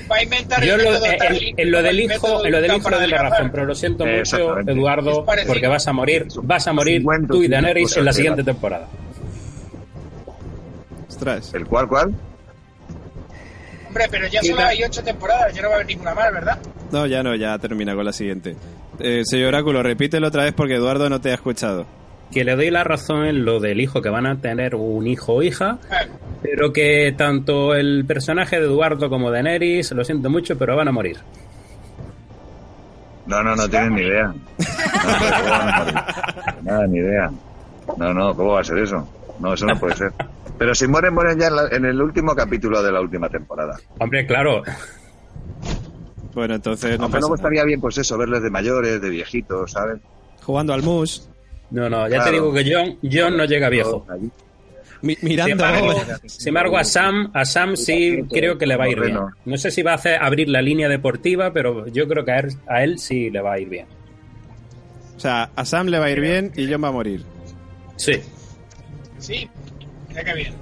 Va, 0.09 0.15
a 0.17 0.23
inventar 0.23 0.61
Yo 0.63 0.75
el 0.75 0.83
lo- 0.83 0.89
en, 0.89 1.71
lo 1.71 1.81
del 1.81 1.99
el 1.99 2.11
hijo, 2.11 2.45
en 2.45 2.51
lo 2.51 2.61
del 2.61 2.75
hijo 2.75 2.89
doy 2.89 3.07
la 3.07 3.23
razón, 3.29 3.49
pero 3.51 3.65
lo 3.65 3.73
siento 3.73 4.05
mucho. 4.05 4.59
Eduardo, 4.59 5.25
porque 5.47 5.67
vas 5.67 5.87
a 5.87 5.93
morir, 5.93 6.27
vas 6.43 6.67
a 6.67 6.73
morir 6.73 6.97
50, 7.01 7.27
tú 7.33 7.41
y 7.43 7.47
Daenerys 7.47 7.95
en 7.95 8.05
la 8.05 8.11
siguiente 8.13 8.43
temporada. 8.43 8.87
Ostras. 11.07 11.53
¿El 11.53 11.65
cual, 11.65 11.87
cuál? 11.87 12.13
Hombre, 13.87 14.05
pero 14.11 14.27
ya 14.27 14.41
solo 14.43 14.61
hay 14.61 14.83
ocho 14.83 15.01
temporadas, 15.03 15.53
ya 15.53 15.61
no 15.61 15.69
va 15.69 15.73
a 15.73 15.77
haber 15.77 15.87
ninguna 15.87 16.13
más, 16.13 16.33
¿verdad? 16.33 16.57
No, 16.91 17.05
ya 17.07 17.23
no, 17.23 17.33
ya 17.35 17.57
termina 17.57 17.95
con 17.95 18.05
la 18.05 18.11
siguiente. 18.13 18.55
Eh, 18.99 19.21
señor 19.23 19.47
Oráculo, 19.49 19.81
repítelo 19.81 20.27
otra 20.27 20.43
vez 20.43 20.53
porque 20.53 20.75
Eduardo 20.75 21.09
no 21.09 21.21
te 21.21 21.31
ha 21.31 21.35
escuchado. 21.35 21.85
Que 22.31 22.43
le 22.43 22.55
doy 22.55 22.69
la 22.71 22.83
razón 22.83 23.25
en 23.25 23.45
lo 23.45 23.59
del 23.59 23.79
hijo, 23.81 24.01
que 24.01 24.09
van 24.09 24.25
a 24.25 24.35
tener 24.41 24.75
un 24.75 25.07
hijo 25.07 25.33
o 25.35 25.41
hija, 25.43 25.77
pero 26.41 26.73
que 26.73 27.13
tanto 27.17 27.73
el 27.73 28.05
personaje 28.05 28.59
de 28.59 28.65
Eduardo 28.65 29.09
como 29.09 29.31
Daenerys, 29.31 29.91
lo 29.93 30.03
siento 30.03 30.29
mucho, 30.29 30.57
pero 30.57 30.75
van 30.75 30.87
a 30.89 30.91
morir. 30.91 31.17
No, 33.25 33.43
no, 33.43 33.55
no 33.55 33.69
tienen 33.69 33.95
ni 33.95 34.01
idea. 34.01 34.33
No, 35.03 35.13
no, 35.13 35.19
¿cómo 35.37 35.49
van 35.49 35.69
a 35.69 35.79
morir? 35.79 35.95
Nada, 36.63 36.87
ni 36.87 36.97
idea. 36.99 37.31
No, 37.97 38.13
no, 38.13 38.35
¿cómo 38.35 38.51
va 38.53 38.61
a 38.61 38.63
ser 38.63 38.77
eso? 38.79 39.07
No, 39.39 39.53
eso 39.53 39.65
no 39.65 39.79
puede 39.79 39.95
ser. 39.95 40.11
Pero 40.57 40.73
si 40.75 40.87
mueren, 40.87 41.13
mueren 41.13 41.39
ya 41.39 41.47
en, 41.47 41.55
la- 41.55 41.67
en 41.71 41.85
el 41.85 42.01
último 42.01 42.35
capítulo 42.35 42.81
de 42.83 42.91
la 42.91 42.99
última 43.01 43.29
temporada. 43.29 43.77
Hombre, 43.99 44.25
claro, 44.25 44.63
Bueno, 46.33 46.55
entonces 46.55 46.97
no 46.97 47.05
Aunque 47.05 47.17
pasa 47.17 47.19
luego 47.27 47.35
nada. 47.35 47.47
estaría 47.47 47.63
bien, 47.63 47.79
pues 47.81 47.97
eso, 47.97 48.17
verles 48.17 48.41
de 48.43 48.49
mayores, 48.49 49.01
de 49.01 49.09
viejitos, 49.09 49.71
¿sabes? 49.71 49.97
Jugando 50.43 50.73
al 50.73 50.81
mus, 50.83 51.29
no, 51.71 51.89
no, 51.89 52.03
ya 52.07 52.15
Claro. 52.15 52.25
te 52.25 52.31
digo 52.31 52.53
que 52.53 52.73
John, 52.73 52.97
John 53.11 53.37
no 53.37 53.45
llega 53.45 53.69
viejo. 53.69 54.05
Sin 55.01 55.39
embargo, 55.39 55.93
sin 56.25 56.47
embargo, 56.47 56.77
a 56.77 56.83
Sam, 56.83 57.29
a 57.33 57.45
Sam 57.45 57.75
sí 57.77 58.23
creo 58.31 58.57
que 58.57 58.65
le 58.65 58.75
va 58.75 58.85
a 58.85 58.89
ir 58.89 58.99
bien. 58.99 59.17
No 59.45 59.57
sé 59.57 59.69
si 59.69 59.83
va 59.83 59.91
a 59.91 59.95
hacer 59.95 60.17
abrir 60.21 60.49
la 60.49 60.61
línea 60.61 60.89
deportiva, 60.89 61.53
pero 61.53 61.87
yo 61.87 62.07
creo 62.07 62.25
que 62.25 62.31
a 62.31 62.39
él, 62.39 62.53
a 62.67 62.83
él 62.83 62.97
sí 62.97 63.29
le 63.29 63.41
va 63.41 63.53
a 63.53 63.59
ir 63.59 63.69
bien. 63.69 63.85
O 65.15 65.19
sea, 65.19 65.51
a 65.55 65.65
Sam 65.65 65.87
le 65.87 65.99
va 65.99 66.05
a 66.05 66.09
ir 66.11 66.19
bien 66.19 66.51
y 66.55 66.71
John 66.71 66.83
va 66.83 66.87
a 66.87 66.91
morir. 66.91 67.23
Sí. 67.95 68.13
sí, 69.19 69.47
mira 70.09 70.23
qué 70.23 70.33
bien. 70.33 70.53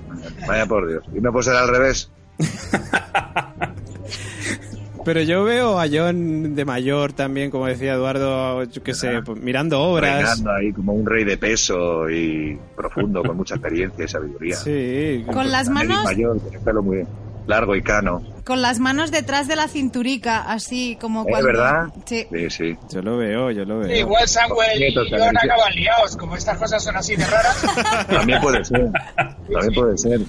Vaya 0.48 0.66
por 0.66 0.88
Dios. 0.88 1.04
¿Y 1.16 1.20
no 1.22 1.32
puede 1.32 1.44
ser 1.46 1.56
al 1.56 1.68
revés? 1.70 2.12
Pero 5.06 5.22
yo 5.22 5.44
veo 5.44 5.80
a 5.80 5.86
John 5.92 6.56
de 6.56 6.66
mayor 6.66 7.14
también, 7.14 7.52
como 7.52 7.68
decía 7.68 7.94
Eduardo, 7.94 8.64
yo 8.64 8.84
qué 8.84 8.94
sé, 8.94 9.22
pues, 9.24 9.40
mirando 9.40 9.80
obras. 9.82 10.22
Reinando 10.40 10.52
ahí 10.52 10.74
como 10.74 10.94
un 10.94 11.06
rey 11.06 11.24
de 11.24 11.38
peso 11.38 12.10
y 12.10 12.60
profundo, 12.76 13.24
con 13.24 13.38
mucha 13.38 13.56
experiencia 13.56 14.04
y 14.04 14.08
sabiduría. 14.08 14.56
Sí. 14.56 15.24
con 15.32 15.52
las 15.52 15.70
manos, 15.70 16.04
mayor, 16.04 16.42
con 16.42 16.54
el 16.54 16.60
pelo 16.60 16.82
muy 16.84 17.04
largo 17.48 17.76
y 17.76 17.84
cano. 17.84 18.24
con 18.44 18.64
las 18.64 18.80
manos 18.80 19.12
detrás 19.12 19.48
de 19.48 19.56
la 19.56 19.68
cinturica, 19.68 20.42
así 20.52 20.98
como 21.00 21.22
¿Eh, 21.22 21.26
cuando. 21.30 21.48
verdad? 21.48 21.86
Sí. 22.06 22.26
Sí, 22.32 22.50
sí. 22.50 22.78
Yo 22.92 23.02
lo 23.04 23.18
veo, 23.18 23.52
yo 23.52 23.64
lo 23.66 23.84
Sí, 23.84 23.90
veo. 23.90 24.00
igual 24.00 24.28
Samuel 24.28 24.84
y 24.84 24.94
John 24.96 25.08
también. 25.10 25.38
acaban 25.38 25.74
liados, 25.76 26.18
como 26.18 26.36
estas 26.36 26.58
cosas 26.58 26.84
son 26.84 26.96
así 26.98 27.16
de 27.16 27.26
raras. 27.26 27.64
También 28.10 28.42
puede 28.42 28.66
ser. 28.66 28.90
También 29.16 29.74
puede 29.76 29.98
ser. 30.00 30.22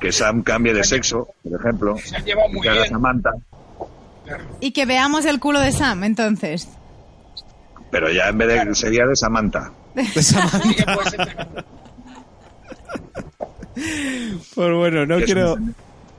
Que 0.00 0.12
Sam 0.12 0.42
cambie 0.42 0.72
de 0.72 0.84
sexo, 0.84 1.28
por 1.42 1.60
ejemplo. 1.60 1.96
Se 1.98 2.16
han 2.16 2.24
llevado 2.24 2.48
muy 2.50 2.60
que 2.62 2.68
haga 2.70 2.82
bien. 2.82 2.92
Samantha. 4.28 4.56
Y 4.60 4.70
que 4.72 4.86
veamos 4.86 5.24
el 5.24 5.40
culo 5.40 5.60
de 5.60 5.72
Sam, 5.72 6.04
entonces. 6.04 6.68
Pero 7.90 8.10
ya 8.10 8.28
en 8.28 8.38
vez 8.38 8.48
de 8.48 8.74
sería 8.74 9.06
de 9.06 9.16
Samantha. 9.16 9.72
Puede 9.94 10.22
ser. 10.22 10.36
Pues 14.54 14.72
bueno, 14.74 15.06
no 15.06 15.18
quiero. 15.20 15.56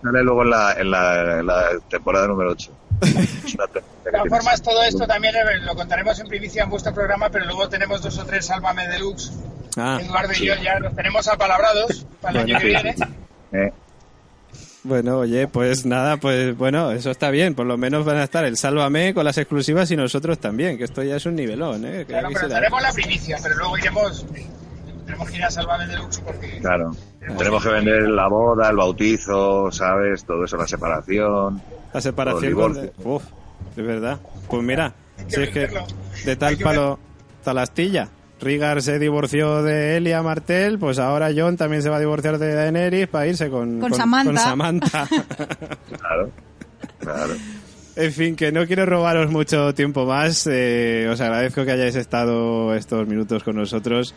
Sale 0.01 0.23
luego 0.23 0.43
en 0.43 0.49
la, 0.49 0.73
en 0.73 0.91
la, 0.91 1.39
en 1.39 1.45
la 1.47 1.63
temporada 1.89 2.27
número 2.27 2.51
8. 2.51 2.71
De 3.01 4.11
todas 4.11 4.29
formas, 4.29 4.61
todo 4.61 4.81
esto 4.83 5.05
también 5.05 5.35
lo 5.65 5.75
contaremos 5.75 6.19
en 6.19 6.27
primicia 6.27 6.63
en 6.63 6.69
vuestro 6.69 6.93
programa, 6.93 7.29
pero 7.29 7.45
luego 7.45 7.69
tenemos 7.69 8.01
dos 8.01 8.17
o 8.17 8.25
tres 8.25 8.45
Sálvame 8.47 8.87
Deluxe. 8.87 9.31
Ah, 9.77 9.99
Eduardo 10.01 10.33
y 10.33 10.45
yo 10.47 10.55
ya 10.55 10.79
los 10.79 10.95
tenemos 10.95 11.27
apalabrados 11.27 12.07
para 12.21 12.41
el 12.41 12.45
Bueno, 12.47 12.57
año 12.57 12.59
que 12.59 12.79
sí. 12.79 12.83
viene. 12.95 12.95
Eh, 13.67 13.73
bueno, 14.83 15.19
oye, 15.19 15.47
pues 15.47 15.85
nada, 15.85 16.17
pues 16.17 16.57
bueno, 16.57 16.91
eso 16.91 17.11
está 17.11 17.29
bien. 17.31 17.55
Por 17.55 17.65
lo 17.65 17.77
menos 17.77 18.05
van 18.05 18.17
a 18.17 18.23
estar 18.23 18.45
el 18.45 18.57
Sálvame 18.57 19.13
con 19.13 19.25
las 19.25 19.37
exclusivas 19.37 19.91
y 19.91 19.95
nosotros 19.95 20.39
también, 20.39 20.77
que 20.77 20.85
esto 20.85 21.03
ya 21.03 21.15
es 21.17 21.25
un 21.25 21.35
nivelón, 21.35 21.85
¿eh? 21.85 21.99
Que 21.99 22.05
Claro, 22.05 22.29
pero 22.33 22.47
daremos 22.47 22.81
la 22.81 22.91
primicia, 22.93 23.37
pero 23.41 23.55
luego 23.55 23.77
iremos. 23.77 24.25
Tenemos 25.05 25.29
que 25.29 25.37
ir 25.37 25.43
a 25.43 25.51
Sálvame 25.51 25.87
Deluxe 25.87 26.19
porque. 26.19 26.59
claro. 26.59 26.91
Tenemos 27.37 27.63
que 27.63 27.69
vender 27.69 28.09
la 28.09 28.27
boda, 28.27 28.69
el 28.69 28.77
bautizo, 28.77 29.71
¿sabes? 29.71 30.23
Todo 30.25 30.45
eso, 30.45 30.57
la 30.57 30.67
separación. 30.67 31.61
La 31.93 32.01
separación 32.01 32.53
con... 32.53 32.73
divorcios. 32.73 33.05
Uf, 33.05 33.23
es 33.75 33.85
verdad. 33.85 34.19
Pues 34.47 34.63
mira, 34.63 34.93
si 35.27 35.41
es 35.41 35.49
que 35.49 35.69
de 36.25 36.35
tal 36.35 36.57
palo 36.57 36.99
tal 37.43 37.57
astilla. 37.57 38.09
Rigar 38.41 38.81
se 38.81 38.99
divorció 38.99 39.61
de 39.63 39.97
Elia 39.97 40.21
Martel, 40.23 40.79
pues 40.79 40.97
ahora 40.99 41.29
John 41.35 41.57
también 41.57 41.81
se 41.81 41.89
va 41.89 41.97
a 41.97 41.99
divorciar 41.99 42.37
de 42.37 42.53
Daenerys 42.53 43.07
para 43.07 43.27
irse 43.27 43.49
con, 43.49 43.79
Con 43.79 43.93
Samantha. 43.93 44.31
con 44.31 44.37
Samantha. 44.37 45.07
Claro. 45.99 46.31
Claro. 46.99 47.33
en 47.95 48.11
fin, 48.13 48.35
que 48.35 48.51
no 48.51 48.65
quiero 48.65 48.85
robaros 48.85 49.29
mucho 49.31 49.73
tiempo 49.73 50.05
más. 50.05 50.47
eh, 50.49 51.07
os 51.11 51.19
agradezco 51.21 51.65
que 51.65 51.71
hayáis 51.71 51.95
estado 51.95 52.73
estos 52.75 53.07
minutos 53.07 53.43
con 53.43 53.55
nosotros. 53.55 54.13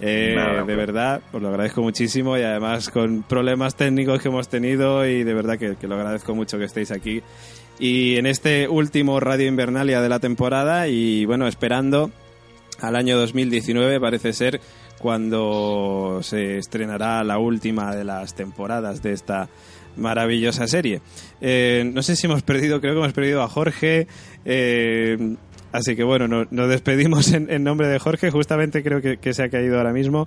Eh, 0.00 0.34
Nada, 0.36 0.58
de 0.58 0.64
pues. 0.64 0.76
verdad, 0.76 1.20
os 1.32 1.40
lo 1.40 1.48
agradezco 1.48 1.80
muchísimo 1.82 2.36
y 2.36 2.42
además 2.42 2.90
con 2.90 3.22
problemas 3.22 3.76
técnicos 3.76 4.20
que 4.20 4.28
hemos 4.28 4.48
tenido 4.48 5.06
y 5.06 5.24
de 5.24 5.32
verdad 5.34 5.58
que, 5.58 5.76
que 5.76 5.86
lo 5.88 5.94
agradezco 5.96 6.34
mucho 6.34 6.58
que 6.58 6.64
estéis 6.64 6.90
aquí. 6.90 7.22
Y 7.78 8.16
en 8.16 8.26
este 8.26 8.68
último 8.68 9.20
Radio 9.20 9.46
Invernalia 9.48 10.00
de 10.02 10.08
la 10.10 10.18
temporada 10.18 10.88
y 10.88 11.24
bueno, 11.26 11.46
esperando 11.46 12.10
al 12.80 12.96
año 12.96 13.16
2019 13.18 13.98
parece 14.00 14.32
ser 14.32 14.60
cuando 14.98 16.20
se 16.22 16.58
estrenará 16.58 17.22
la 17.24 17.38
última 17.38 17.94
de 17.94 18.04
las 18.04 18.34
temporadas 18.34 19.02
de 19.02 19.12
esta 19.12 19.48
maravillosa 19.96 20.66
serie. 20.66 21.00
Eh, 21.40 21.90
no 21.94 22.02
sé 22.02 22.16
si 22.16 22.26
hemos 22.26 22.42
perdido, 22.42 22.80
creo 22.80 22.94
que 22.94 23.00
hemos 23.00 23.12
perdido 23.12 23.42
a 23.42 23.48
Jorge. 23.48 24.06
Eh, 24.44 25.36
Así 25.72 25.94
que 25.94 26.04
bueno, 26.04 26.26
no- 26.26 26.46
nos 26.50 26.70
despedimos 26.70 27.32
en, 27.32 27.50
en 27.50 27.62
nombre 27.62 27.88
de 27.88 27.98
Jorge, 27.98 28.30
justamente 28.30 28.82
creo 28.82 29.02
que, 29.02 29.18
que 29.18 29.34
se 29.34 29.42
ha 29.42 29.50
caído 29.50 29.76
ahora 29.76 29.92
mismo. 29.92 30.26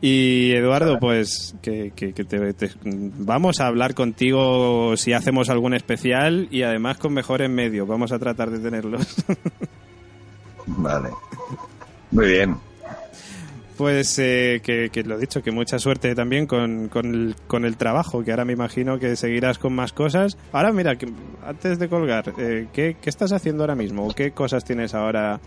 Y 0.00 0.52
Eduardo, 0.52 0.98
pues 0.98 1.54
que, 1.60 1.92
que- 1.94 2.14
que 2.14 2.24
te- 2.24 2.54
te- 2.54 2.70
vamos 2.82 3.60
a 3.60 3.66
hablar 3.66 3.94
contigo 3.94 4.96
si 4.96 5.12
hacemos 5.12 5.50
algún 5.50 5.74
especial 5.74 6.48
y 6.50 6.62
además 6.62 6.96
con 6.96 7.12
mejores 7.12 7.50
medios, 7.50 7.86
vamos 7.86 8.10
a 8.12 8.18
tratar 8.18 8.48
de 8.50 8.58
tenerlos. 8.60 9.16
Vale. 10.66 11.10
Muy 12.10 12.26
bien. 12.28 12.56
Pues 13.76 14.18
eh, 14.18 14.62
que, 14.64 14.88
que 14.90 15.02
lo 15.02 15.18
dicho, 15.18 15.42
que 15.42 15.50
mucha 15.50 15.78
suerte 15.78 16.14
también 16.14 16.46
con, 16.46 16.88
con, 16.88 17.06
el, 17.14 17.36
con 17.46 17.66
el 17.66 17.76
trabajo, 17.76 18.24
que 18.24 18.30
ahora 18.30 18.46
me 18.46 18.54
imagino 18.54 18.98
que 18.98 19.16
seguirás 19.16 19.58
con 19.58 19.74
más 19.74 19.92
cosas. 19.92 20.38
Ahora 20.52 20.72
mira, 20.72 20.96
que, 20.96 21.12
antes 21.46 21.78
de 21.78 21.88
colgar, 21.90 22.32
eh, 22.38 22.68
¿qué, 22.72 22.96
¿qué 23.00 23.10
estás 23.10 23.32
haciendo 23.32 23.64
ahora 23.64 23.74
mismo? 23.74 24.06
¿O 24.06 24.14
qué 24.14 24.30
cosas 24.30 24.64
tienes 24.64 24.94
ahora? 24.94 25.40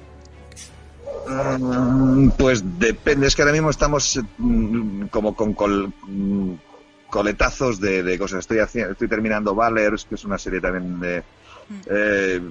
Mm, 1.27 2.29
Pues 2.37 2.63
depende, 2.79 3.25
es 3.27 3.35
que 3.35 3.41
ahora 3.41 3.53
mismo 3.53 3.71
estamos 3.71 4.19
mm, 4.37 5.05
como 5.07 5.33
con 5.35 5.53
col- 5.53 5.91
mm, 6.07 6.51
coletazos 7.09 7.79
de, 7.79 8.03
de 8.03 8.19
cosas. 8.19 8.39
Estoy 8.41 8.59
haciendo, 8.59 8.91
estoy 8.91 9.07
terminando 9.07 9.55
Valers, 9.55 10.05
que 10.05 10.13
es 10.15 10.23
una 10.23 10.37
serie 10.37 10.61
también 10.61 10.99
de 10.99 11.23
eh, 11.87 12.41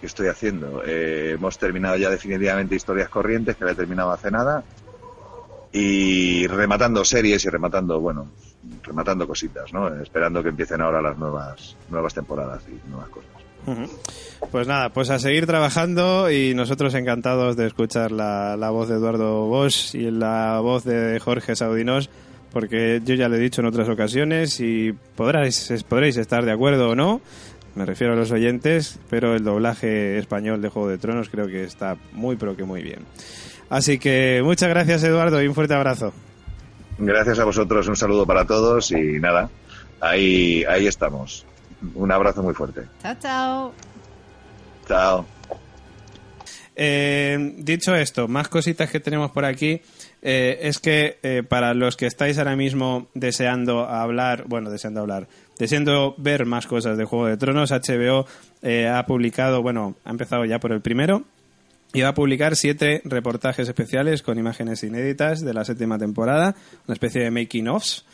que 0.00 0.06
estoy 0.06 0.28
haciendo. 0.28 0.82
Eh, 0.84 1.32
hemos 1.34 1.58
terminado 1.58 1.96
ya 1.96 2.10
definitivamente 2.10 2.74
Historias 2.74 3.08
Corrientes, 3.08 3.56
que 3.56 3.64
la 3.64 3.72
he 3.72 3.74
terminado 3.74 4.10
hace 4.12 4.30
nada. 4.30 4.64
Y 5.72 6.46
rematando 6.48 7.04
series 7.04 7.44
y 7.44 7.48
rematando, 7.48 8.00
bueno, 8.00 8.28
rematando 8.82 9.26
cositas, 9.26 9.72
¿no? 9.72 9.88
Esperando 10.02 10.42
que 10.42 10.48
empiecen 10.48 10.80
ahora 10.80 11.00
las 11.00 11.16
nuevas, 11.16 11.76
nuevas 11.90 12.12
temporadas 12.14 12.62
y 12.68 12.88
nuevas 12.88 13.08
cosas. 13.08 13.30
Pues 14.50 14.66
nada, 14.66 14.88
pues 14.88 15.10
a 15.10 15.18
seguir 15.18 15.46
trabajando 15.46 16.30
y 16.30 16.54
nosotros 16.54 16.94
encantados 16.94 17.56
de 17.56 17.66
escuchar 17.66 18.10
la, 18.10 18.56
la 18.56 18.70
voz 18.70 18.88
de 18.88 18.96
Eduardo 18.96 19.46
Bosch 19.46 19.94
y 19.94 20.10
la 20.10 20.58
voz 20.60 20.82
de 20.84 21.20
Jorge 21.20 21.54
Saudinos, 21.54 22.10
porque 22.52 23.00
yo 23.04 23.14
ya 23.14 23.28
lo 23.28 23.36
he 23.36 23.38
dicho 23.38 23.60
en 23.60 23.68
otras 23.68 23.88
ocasiones 23.88 24.58
y 24.60 24.92
podréis, 25.14 25.84
podréis 25.88 26.16
estar 26.16 26.44
de 26.44 26.52
acuerdo 26.52 26.90
o 26.90 26.94
no, 26.96 27.20
me 27.74 27.86
refiero 27.86 28.12
a 28.12 28.16
los 28.16 28.30
oyentes, 28.32 28.98
pero 29.08 29.34
el 29.34 29.44
doblaje 29.44 30.18
español 30.18 30.60
de 30.60 30.68
Juego 30.68 30.88
de 30.88 30.98
Tronos 30.98 31.28
creo 31.28 31.46
que 31.46 31.64
está 31.64 31.96
muy 32.12 32.36
pero 32.36 32.56
que 32.56 32.64
muy 32.64 32.82
bien. 32.82 33.00
Así 33.68 33.98
que 33.98 34.40
muchas 34.44 34.68
gracias 34.68 35.02
Eduardo 35.04 35.40
y 35.42 35.46
un 35.48 35.54
fuerte 35.54 35.74
abrazo. 35.74 36.12
Gracias 36.98 37.38
a 37.38 37.44
vosotros, 37.44 37.86
un 37.88 37.96
saludo 37.96 38.26
para 38.26 38.44
todos 38.44 38.90
y 38.90 39.18
nada, 39.20 39.48
ahí, 40.00 40.64
ahí 40.64 40.86
estamos. 40.86 41.46
Un 41.94 42.12
abrazo 42.12 42.42
muy 42.42 42.52
fuerte. 42.52 42.82
Chao, 43.02 43.14
chao. 43.20 43.72
Chao. 44.86 45.26
Eh, 46.76 47.54
dicho 47.58 47.94
esto, 47.94 48.26
más 48.28 48.48
cositas 48.48 48.90
que 48.90 49.00
tenemos 49.00 49.30
por 49.30 49.44
aquí. 49.44 49.80
eh, 50.22 50.58
es 50.62 50.78
que 50.78 51.18
eh, 51.22 51.42
para 51.42 51.72
los 51.74 51.96
que 51.96 52.06
estáis 52.06 52.38
ahora 52.38 52.56
mismo 52.56 53.08
deseando 53.14 53.86
hablar, 53.86 54.44
bueno, 54.46 54.70
deseando 54.70 55.00
hablar, 55.00 55.28
deseando 55.60 56.14
ver 56.16 56.46
más 56.46 56.66
cosas 56.66 56.96
de 56.96 57.04
Juego 57.04 57.26
de 57.26 57.36
Tronos, 57.36 57.70
HBO 57.70 58.26
eh, 58.62 58.88
ha 58.88 59.04
publicado, 59.04 59.60
bueno, 59.62 59.94
ha 60.04 60.10
empezado 60.10 60.46
ya 60.46 60.58
por 60.58 60.72
el 60.72 60.80
primero, 60.80 61.24
y 61.92 62.00
va 62.00 62.08
a 62.08 62.14
publicar 62.14 62.56
siete 62.56 63.02
reportajes 63.04 63.68
especiales 63.68 64.22
con 64.22 64.38
imágenes 64.38 64.82
inéditas 64.84 65.42
de 65.44 65.52
la 65.52 65.66
séptima 65.66 65.98
temporada, 65.98 66.56
una 66.86 66.94
especie 66.94 67.22
de 67.22 67.30
making-offs 67.30 68.06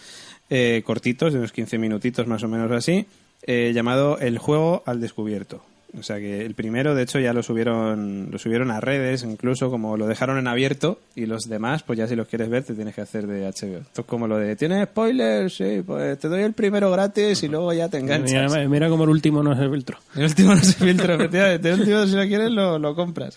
eh, 0.51 0.83
cortitos, 0.85 1.33
de 1.33 1.39
unos 1.39 1.53
15 1.53 1.79
minutitos 1.79 2.27
más 2.27 2.43
o 2.43 2.49
menos 2.49 2.71
así, 2.73 3.07
eh, 3.43 3.71
llamado 3.73 4.19
El 4.19 4.39
juego 4.39 4.83
al 4.85 5.01
descubierto. 5.01 5.63
O 5.99 6.03
sea 6.03 6.19
que 6.19 6.45
el 6.45 6.55
primero, 6.55 6.95
de 6.95 7.03
hecho, 7.03 7.19
ya 7.19 7.33
lo 7.33 7.43
subieron, 7.43 8.29
lo 8.31 8.39
subieron 8.39 8.71
a 8.71 8.81
redes, 8.81 9.23
incluso 9.23 9.71
como 9.71 9.97
lo 9.97 10.07
dejaron 10.07 10.39
en 10.39 10.47
abierto, 10.47 11.01
y 11.15 11.27
los 11.27 11.45
demás, 11.45 11.83
pues 11.83 11.99
ya 11.99 12.07
si 12.07 12.15
los 12.15 12.29
quieres 12.29 12.51
ver, 12.51 12.65
te 12.65 12.75
tienes 12.75 12.95
que 12.95 13.01
hacer 13.01 13.27
de 13.27 13.47
HBO. 13.47 13.79
Esto 13.79 14.03
es 14.03 14.07
como 14.07 14.27
lo 14.27 14.37
de, 14.39 14.57
¿tienes 14.57 14.85
spoilers? 14.89 15.55
Sí, 15.55 15.83
pues 15.87 16.19
te 16.19 16.29
doy 16.29 16.43
el 16.43 16.53
primero 16.53 16.91
gratis 16.91 17.43
y 17.43 17.49
luego 17.49 17.73
ya 17.73 17.89
te 17.89 17.99
enganchas. 17.99 18.53
Mira, 18.53 18.69
mira 18.69 18.89
como 18.89 19.05
el 19.05 19.11
último 19.11 19.43
no 19.43 19.57
se 19.57 19.69
filtró. 19.71 19.99
El 20.15 20.25
último 20.25 20.55
no 20.55 20.61
se 20.61 20.75
filtra, 20.75 21.15
efectivamente. 21.15 21.71
El 21.71 21.81
último, 21.81 22.07
si 22.07 22.15
lo 22.15 22.23
quieres, 22.27 22.51
lo, 22.51 22.79
lo 22.79 22.95
compras. 22.95 23.37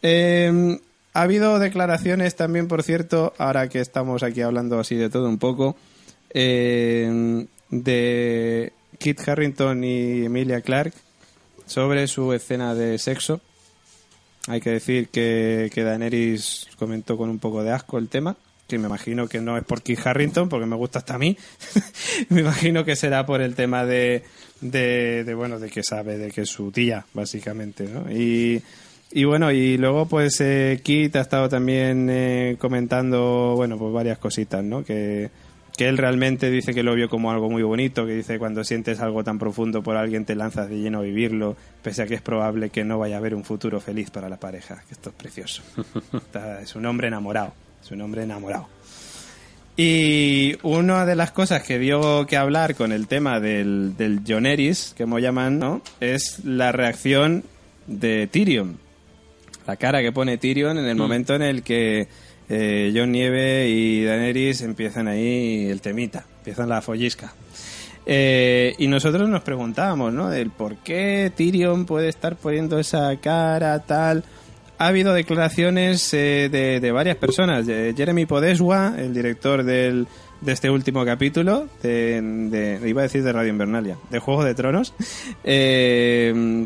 Eh, 0.00 0.78
ha 1.14 1.22
habido 1.22 1.58
declaraciones 1.58 2.36
también, 2.36 2.68
por 2.68 2.82
cierto, 2.82 3.34
ahora 3.36 3.68
que 3.68 3.80
estamos 3.80 4.22
aquí 4.22 4.40
hablando 4.40 4.80
así 4.80 4.96
de 4.96 5.10
todo 5.10 5.28
un 5.28 5.38
poco, 5.38 5.76
eh, 6.32 7.46
de 7.68 8.72
Kit 8.98 9.28
Harrington 9.28 9.84
y 9.84 10.24
Emilia 10.24 10.62
Clarke 10.62 10.96
sobre 11.66 12.06
su 12.08 12.32
escena 12.32 12.74
de 12.74 12.98
sexo. 12.98 13.40
Hay 14.48 14.60
que 14.60 14.70
decir 14.70 15.08
que, 15.08 15.70
que 15.72 15.84
Daenerys 15.84 16.68
comentó 16.76 17.16
con 17.16 17.30
un 17.30 17.38
poco 17.38 17.62
de 17.62 17.70
asco 17.70 17.98
el 17.98 18.08
tema, 18.08 18.36
que 18.66 18.78
me 18.78 18.88
imagino 18.88 19.28
que 19.28 19.40
no 19.40 19.56
es 19.56 19.64
por 19.64 19.82
Kit 19.82 20.04
Harrington, 20.04 20.48
porque 20.48 20.66
me 20.66 20.76
gusta 20.76 20.98
hasta 20.98 21.14
a 21.14 21.18
mí. 21.18 21.36
me 22.28 22.40
imagino 22.40 22.84
que 22.84 22.96
será 22.96 23.24
por 23.24 23.40
el 23.40 23.54
tema 23.54 23.84
de, 23.84 24.24
de, 24.60 25.24
de, 25.24 25.34
bueno, 25.34 25.60
de 25.60 25.70
que 25.70 25.82
sabe, 25.82 26.18
de 26.18 26.30
que 26.30 26.42
es 26.42 26.48
su 26.48 26.72
tía, 26.72 27.06
básicamente, 27.14 27.84
¿no? 27.84 28.10
Y, 28.10 28.62
y 29.12 29.24
bueno, 29.24 29.52
y 29.52 29.76
luego 29.76 30.06
pues 30.06 30.40
eh, 30.40 30.80
Kit 30.82 31.14
ha 31.16 31.20
estado 31.20 31.48
también 31.48 32.08
eh, 32.10 32.56
comentando, 32.58 33.54
bueno, 33.56 33.76
pues 33.76 33.92
varias 33.92 34.18
cositas, 34.18 34.64
¿no? 34.64 34.82
Que, 34.82 35.30
que 35.76 35.88
él 35.88 35.96
realmente 35.98 36.50
dice 36.50 36.74
que 36.74 36.82
lo 36.82 36.94
vio 36.94 37.08
como 37.08 37.30
algo 37.30 37.48
muy 37.50 37.62
bonito, 37.62 38.04
que 38.06 38.12
dice 38.14 38.38
cuando 38.38 38.62
sientes 38.62 39.00
algo 39.00 39.24
tan 39.24 39.38
profundo 39.38 39.82
por 39.82 39.96
alguien 39.96 40.24
te 40.24 40.34
lanzas 40.34 40.68
de 40.68 40.78
lleno 40.78 40.98
a 40.98 41.02
vivirlo, 41.02 41.56
pese 41.82 42.02
a 42.02 42.06
que 42.06 42.14
es 42.14 42.20
probable 42.22 42.70
que 42.70 42.84
no 42.84 42.98
vaya 42.98 43.14
a 43.16 43.18
haber 43.18 43.34
un 43.34 43.42
futuro 43.44 43.80
feliz 43.80 44.10
para 44.10 44.28
la 44.28 44.36
pareja, 44.36 44.82
que 44.86 44.92
esto 44.94 45.08
es 45.10 45.14
precioso. 45.16 45.62
Está- 46.12 46.60
es 46.60 46.74
un 46.76 46.84
hombre 46.86 47.08
enamorado, 47.08 47.54
es 47.82 47.90
un 47.90 48.00
hombre 48.02 48.22
enamorado. 48.24 48.68
Y 49.76 50.54
una 50.62 51.06
de 51.06 51.16
las 51.16 51.30
cosas 51.32 51.62
que 51.62 51.78
dio 51.78 52.26
que 52.26 52.36
hablar 52.36 52.74
con 52.74 52.92
el 52.92 53.06
tema 53.06 53.40
del, 53.40 53.96
del 53.96 54.20
Joneris, 54.26 54.92
que 54.96 55.04
como 55.04 55.18
llaman, 55.18 55.58
¿no? 55.58 55.80
Es 56.00 56.44
la 56.44 56.72
reacción 56.72 57.44
de 57.86 58.26
Tyrion. 58.26 58.78
La 59.66 59.76
cara 59.76 60.02
que 60.02 60.12
pone 60.12 60.36
Tyrion 60.36 60.76
en 60.76 60.84
el 60.84 60.96
momento 60.96 61.34
en 61.34 61.42
el 61.42 61.62
que 61.62 62.06
eh, 62.52 62.92
Jon 62.94 63.10
Nieve 63.10 63.68
y 63.68 64.04
Daenerys 64.04 64.60
empiezan 64.60 65.08
ahí 65.08 65.66
el 65.70 65.80
temita, 65.80 66.24
empiezan 66.38 66.68
la 66.68 66.82
follisca. 66.82 67.32
Eh, 68.04 68.74
y 68.78 68.88
nosotros 68.88 69.28
nos 69.28 69.42
preguntábamos, 69.42 70.12
¿no? 70.12 70.28
Del 70.28 70.50
por 70.50 70.76
qué 70.76 71.32
Tyrion 71.34 71.86
puede 71.86 72.08
estar 72.08 72.36
poniendo 72.36 72.78
esa 72.78 73.16
cara 73.16 73.78
tal. 73.80 74.24
Ha 74.78 74.88
habido 74.88 75.14
declaraciones 75.14 76.12
eh, 76.12 76.48
de, 76.50 76.80
de 76.80 76.92
varias 76.92 77.16
personas. 77.16 77.64
Jeremy 77.66 78.26
Podeswa, 78.26 78.94
el 78.98 79.14
director 79.14 79.62
del, 79.62 80.08
de 80.40 80.52
este 80.52 80.68
último 80.68 81.04
capítulo, 81.04 81.68
de, 81.82 82.20
de- 82.50 82.88
iba 82.88 83.02
a 83.02 83.04
decir 83.04 83.22
de 83.22 83.32
Radio 83.32 83.50
Invernalia, 83.50 83.96
de 84.10 84.18
Juego 84.18 84.42
de 84.44 84.54
Tronos, 84.56 84.92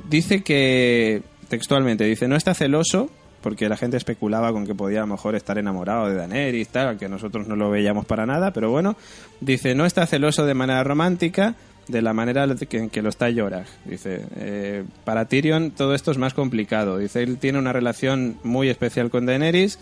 dice 0.08 0.42
que, 0.42 1.22
textualmente, 1.48 2.04
dice, 2.04 2.26
no 2.26 2.36
está 2.36 2.54
celoso 2.54 3.10
porque 3.47 3.68
la 3.68 3.77
gente 3.77 3.97
especulaba 3.97 4.51
con 4.51 4.66
que 4.66 4.74
podía 4.74 4.98
a 4.98 5.02
lo 5.02 5.06
mejor 5.06 5.36
estar 5.36 5.56
enamorado 5.56 6.09
de 6.09 6.16
Daenerys, 6.16 6.66
tal, 6.66 6.89
aunque 6.89 7.09
nosotros 7.09 7.47
no 7.47 7.55
lo 7.55 7.70
veíamos 7.70 8.05
para 8.05 8.27
nada, 8.27 8.51
pero 8.51 8.73
bueno, 8.73 8.97
dice, 9.40 9.77
no 9.77 9.86
está 9.86 10.05
celoso 10.05 10.44
de 10.44 10.55
manera 10.55 10.82
romántica, 10.82 11.55
de 11.86 12.02
la 12.02 12.12
manera 12.12 12.44
en 12.44 12.90
que 12.90 13.02
lo 13.02 13.09
está 13.09 13.32
Jorah. 13.32 13.64
Dice, 13.85 14.24
eh, 14.35 14.82
para 15.05 15.27
Tyrion 15.27 15.70
todo 15.70 15.94
esto 15.94 16.10
es 16.10 16.18
más 16.18 16.35
complicado. 16.35 16.98
Dice, 16.98 17.23
él 17.23 17.39
tiene 17.39 17.60
una 17.60 17.73
relación 17.73 18.36
muy 18.43 18.68
especial 18.68 19.10
con 19.10 19.27
Daenerys 19.27 19.78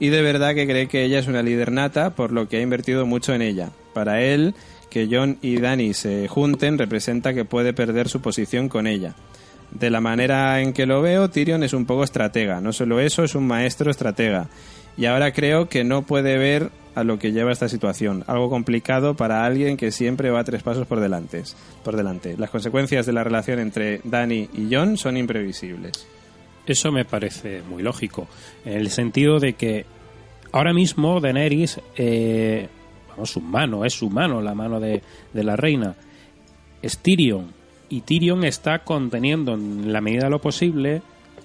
y 0.00 0.08
de 0.08 0.20
verdad 0.20 0.56
que 0.56 0.66
cree 0.66 0.88
que 0.88 1.04
ella 1.04 1.20
es 1.20 1.28
una 1.28 1.44
líder 1.44 1.70
nata, 1.70 2.16
por 2.16 2.32
lo 2.32 2.48
que 2.48 2.56
ha 2.56 2.62
invertido 2.62 3.06
mucho 3.06 3.32
en 3.32 3.42
ella. 3.42 3.70
Para 3.92 4.22
él, 4.22 4.56
que 4.90 5.06
Jon 5.08 5.38
y 5.40 5.60
Dany 5.60 5.94
se 5.94 6.26
junten 6.26 6.78
representa 6.78 7.32
que 7.32 7.44
puede 7.44 7.74
perder 7.74 8.08
su 8.08 8.20
posición 8.20 8.68
con 8.68 8.88
ella. 8.88 9.14
De 9.74 9.90
la 9.90 10.00
manera 10.00 10.60
en 10.60 10.72
que 10.72 10.86
lo 10.86 11.02
veo, 11.02 11.28
Tyrion 11.28 11.64
es 11.64 11.72
un 11.72 11.84
poco 11.84 12.04
estratega. 12.04 12.60
No 12.60 12.72
solo 12.72 13.00
eso, 13.00 13.24
es 13.24 13.34
un 13.34 13.46
maestro 13.46 13.90
estratega. 13.90 14.48
Y 14.96 15.06
ahora 15.06 15.32
creo 15.32 15.68
que 15.68 15.82
no 15.82 16.02
puede 16.02 16.38
ver 16.38 16.70
a 16.94 17.02
lo 17.02 17.18
que 17.18 17.32
lleva 17.32 17.50
esta 17.52 17.68
situación. 17.68 18.22
Algo 18.28 18.48
complicado 18.48 19.14
para 19.16 19.44
alguien 19.44 19.76
que 19.76 19.90
siempre 19.90 20.30
va 20.30 20.44
tres 20.44 20.62
pasos 20.62 20.86
por 20.86 21.00
delante. 21.00 21.42
Por 21.82 21.96
delante. 21.96 22.36
Las 22.38 22.50
consecuencias 22.50 23.04
de 23.04 23.12
la 23.12 23.24
relación 23.24 23.58
entre 23.58 24.00
Dany 24.04 24.48
y 24.54 24.68
Jon 24.70 24.96
son 24.96 25.16
imprevisibles. 25.16 26.06
Eso 26.66 26.92
me 26.92 27.04
parece 27.04 27.62
muy 27.62 27.82
lógico, 27.82 28.26
en 28.64 28.78
el 28.78 28.88
sentido 28.88 29.38
de 29.38 29.52
que 29.52 29.84
ahora 30.50 30.72
mismo 30.72 31.20
Daenerys, 31.20 31.78
eh, 31.94 32.68
vamos, 33.10 33.30
su 33.32 33.42
mano, 33.42 33.84
es 33.84 33.92
su 33.92 34.08
mano, 34.08 34.40
la 34.40 34.54
mano 34.54 34.80
de, 34.80 35.02
de 35.34 35.44
la 35.44 35.56
reina, 35.56 35.94
es 36.80 36.96
Tyrion, 36.98 37.52
y 37.94 38.00
Tyrion 38.00 38.42
está 38.42 38.80
conteniendo 38.80 39.54
en 39.54 39.92
la 39.92 40.00
medida 40.00 40.24
de 40.24 40.30
lo 40.30 40.40
posible 40.40 41.00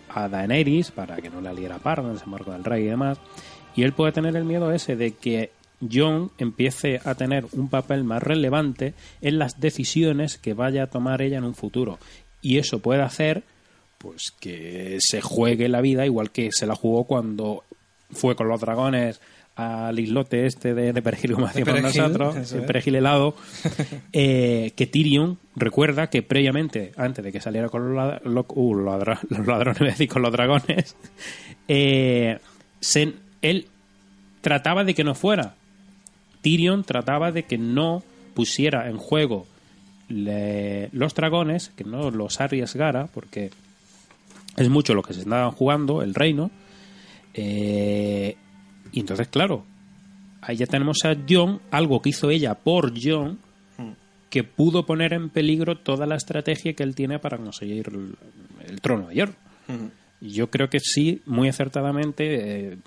a 0.10 0.28
Daenerys 0.28 0.90
para 0.90 1.18
que 1.18 1.30
no 1.30 1.42
la 1.42 1.54
liera 1.54 1.78
parda 1.78 2.10
en 2.10 2.16
ese 2.16 2.26
marco 2.26 2.52
del 2.52 2.64
rey 2.64 2.86
y 2.86 2.88
demás, 2.88 3.20
y 3.76 3.84
él 3.84 3.94
puede 3.94 4.14
tener 4.14 4.36
el 4.36 4.46
miedo 4.46 4.72
ese 4.72 4.96
de 4.96 5.12
que 5.12 5.52
Jon 5.80 6.32
empiece 6.40 7.02
a 7.06 7.14
tener 7.14 7.46
un 7.52 7.70
papel 7.70 8.04
más 8.04 8.24
relevante 8.24 8.96
en 9.22 9.38
las 9.38 9.60
decisiones 9.60 10.40
que 10.40 10.56
vaya 10.56 10.82
a 10.82 10.88
tomar 10.88 11.22
ella 11.22 11.38
en 11.38 11.44
un 11.44 11.54
futuro, 11.54 12.00
y 12.42 12.58
eso 12.58 12.80
puede 12.80 13.04
hacer 13.04 13.44
pues 14.00 14.32
que 14.32 14.98
se 15.02 15.22
juegue 15.22 15.70
la 15.70 15.82
vida 15.82 16.08
igual 16.08 16.32
que 16.32 16.50
se 16.52 16.66
la 16.66 16.74
jugó 16.74 17.04
cuando 17.04 17.64
fue 18.12 18.36
con 18.36 18.48
los 18.48 18.60
dragones 18.60 19.22
al 19.88 20.00
islote 20.00 20.46
este 20.46 20.74
de, 20.74 20.94
de 20.94 21.02
perejil, 21.02 21.34
como 21.34 21.48
decíamos 21.48 21.82
nosotros, 21.82 22.54
el 22.54 22.66
perejil 22.66 22.96
helado, 22.96 23.36
eh, 24.14 24.72
que 24.76 24.88
Tyrion 24.88 25.38
recuerda 25.56 26.10
que 26.10 26.22
previamente, 26.22 26.92
antes 26.96 27.24
de 27.26 27.32
que 27.32 27.42
saliera 27.42 27.70
con 27.70 27.94
los, 27.96 28.24
lo- 28.26 28.46
uh, 28.48 28.76
los 28.76 28.86
ladra- 28.86 29.20
los 29.30 29.46
ladrones, 29.46 29.98
con 30.08 30.22
los 30.22 30.32
dragones, 30.32 30.96
eh, 31.68 32.40
se- 32.80 33.14
él 33.42 33.68
trataba 34.42 34.84
de 34.84 34.94
que 34.94 35.04
no 35.04 35.16
fuera. 35.16 35.56
Tyrion 36.42 36.84
trataba 36.84 37.32
de 37.32 37.44
que 37.44 37.58
no 37.58 38.02
pusiera 38.34 38.90
en 38.90 38.98
juego 38.98 39.46
le- 40.08 40.90
los 40.94 41.14
dragones, 41.14 41.70
que 41.76 41.84
no 41.84 42.12
los 42.12 42.40
arriesgara, 42.40 43.08
porque 43.08 43.50
es 44.56 44.70
mucho 44.70 44.94
lo 44.94 45.04
que 45.04 45.14
se 45.14 45.20
estaban 45.22 45.52
jugando, 45.52 46.02
el 46.02 46.14
reino. 46.16 46.50
Eh, 47.34 48.36
y 48.92 49.00
entonces, 49.02 49.28
claro, 49.28 49.66
ahí 50.42 50.56
ya 50.58 50.66
tenemos 50.66 51.00
a 51.06 51.16
Jon, 51.30 51.60
algo 51.72 52.02
que 52.02 52.10
hizo 52.10 52.30
ella 52.30 52.56
por 52.56 52.94
Jon, 53.00 53.40
que 54.30 54.44
pudo 54.44 54.86
poner 54.86 55.14
en 55.14 55.30
peligro 55.30 55.78
toda 55.78 56.06
la 56.06 56.16
estrategia 56.16 56.74
que 56.74 56.84
él 56.84 56.94
tiene 56.96 57.18
para 57.20 57.38
conseguir 57.38 57.88
el, 57.90 58.16
el 58.68 58.80
trono 58.82 59.08
de 59.08 59.16
hierro. 59.16 59.34
Y 60.22 60.30
Yo 60.32 60.50
creo 60.50 60.70
que 60.70 60.80
sí, 60.80 61.22
muy 61.26 61.48
acertadamente, 61.50 62.72
eh, 62.74 62.78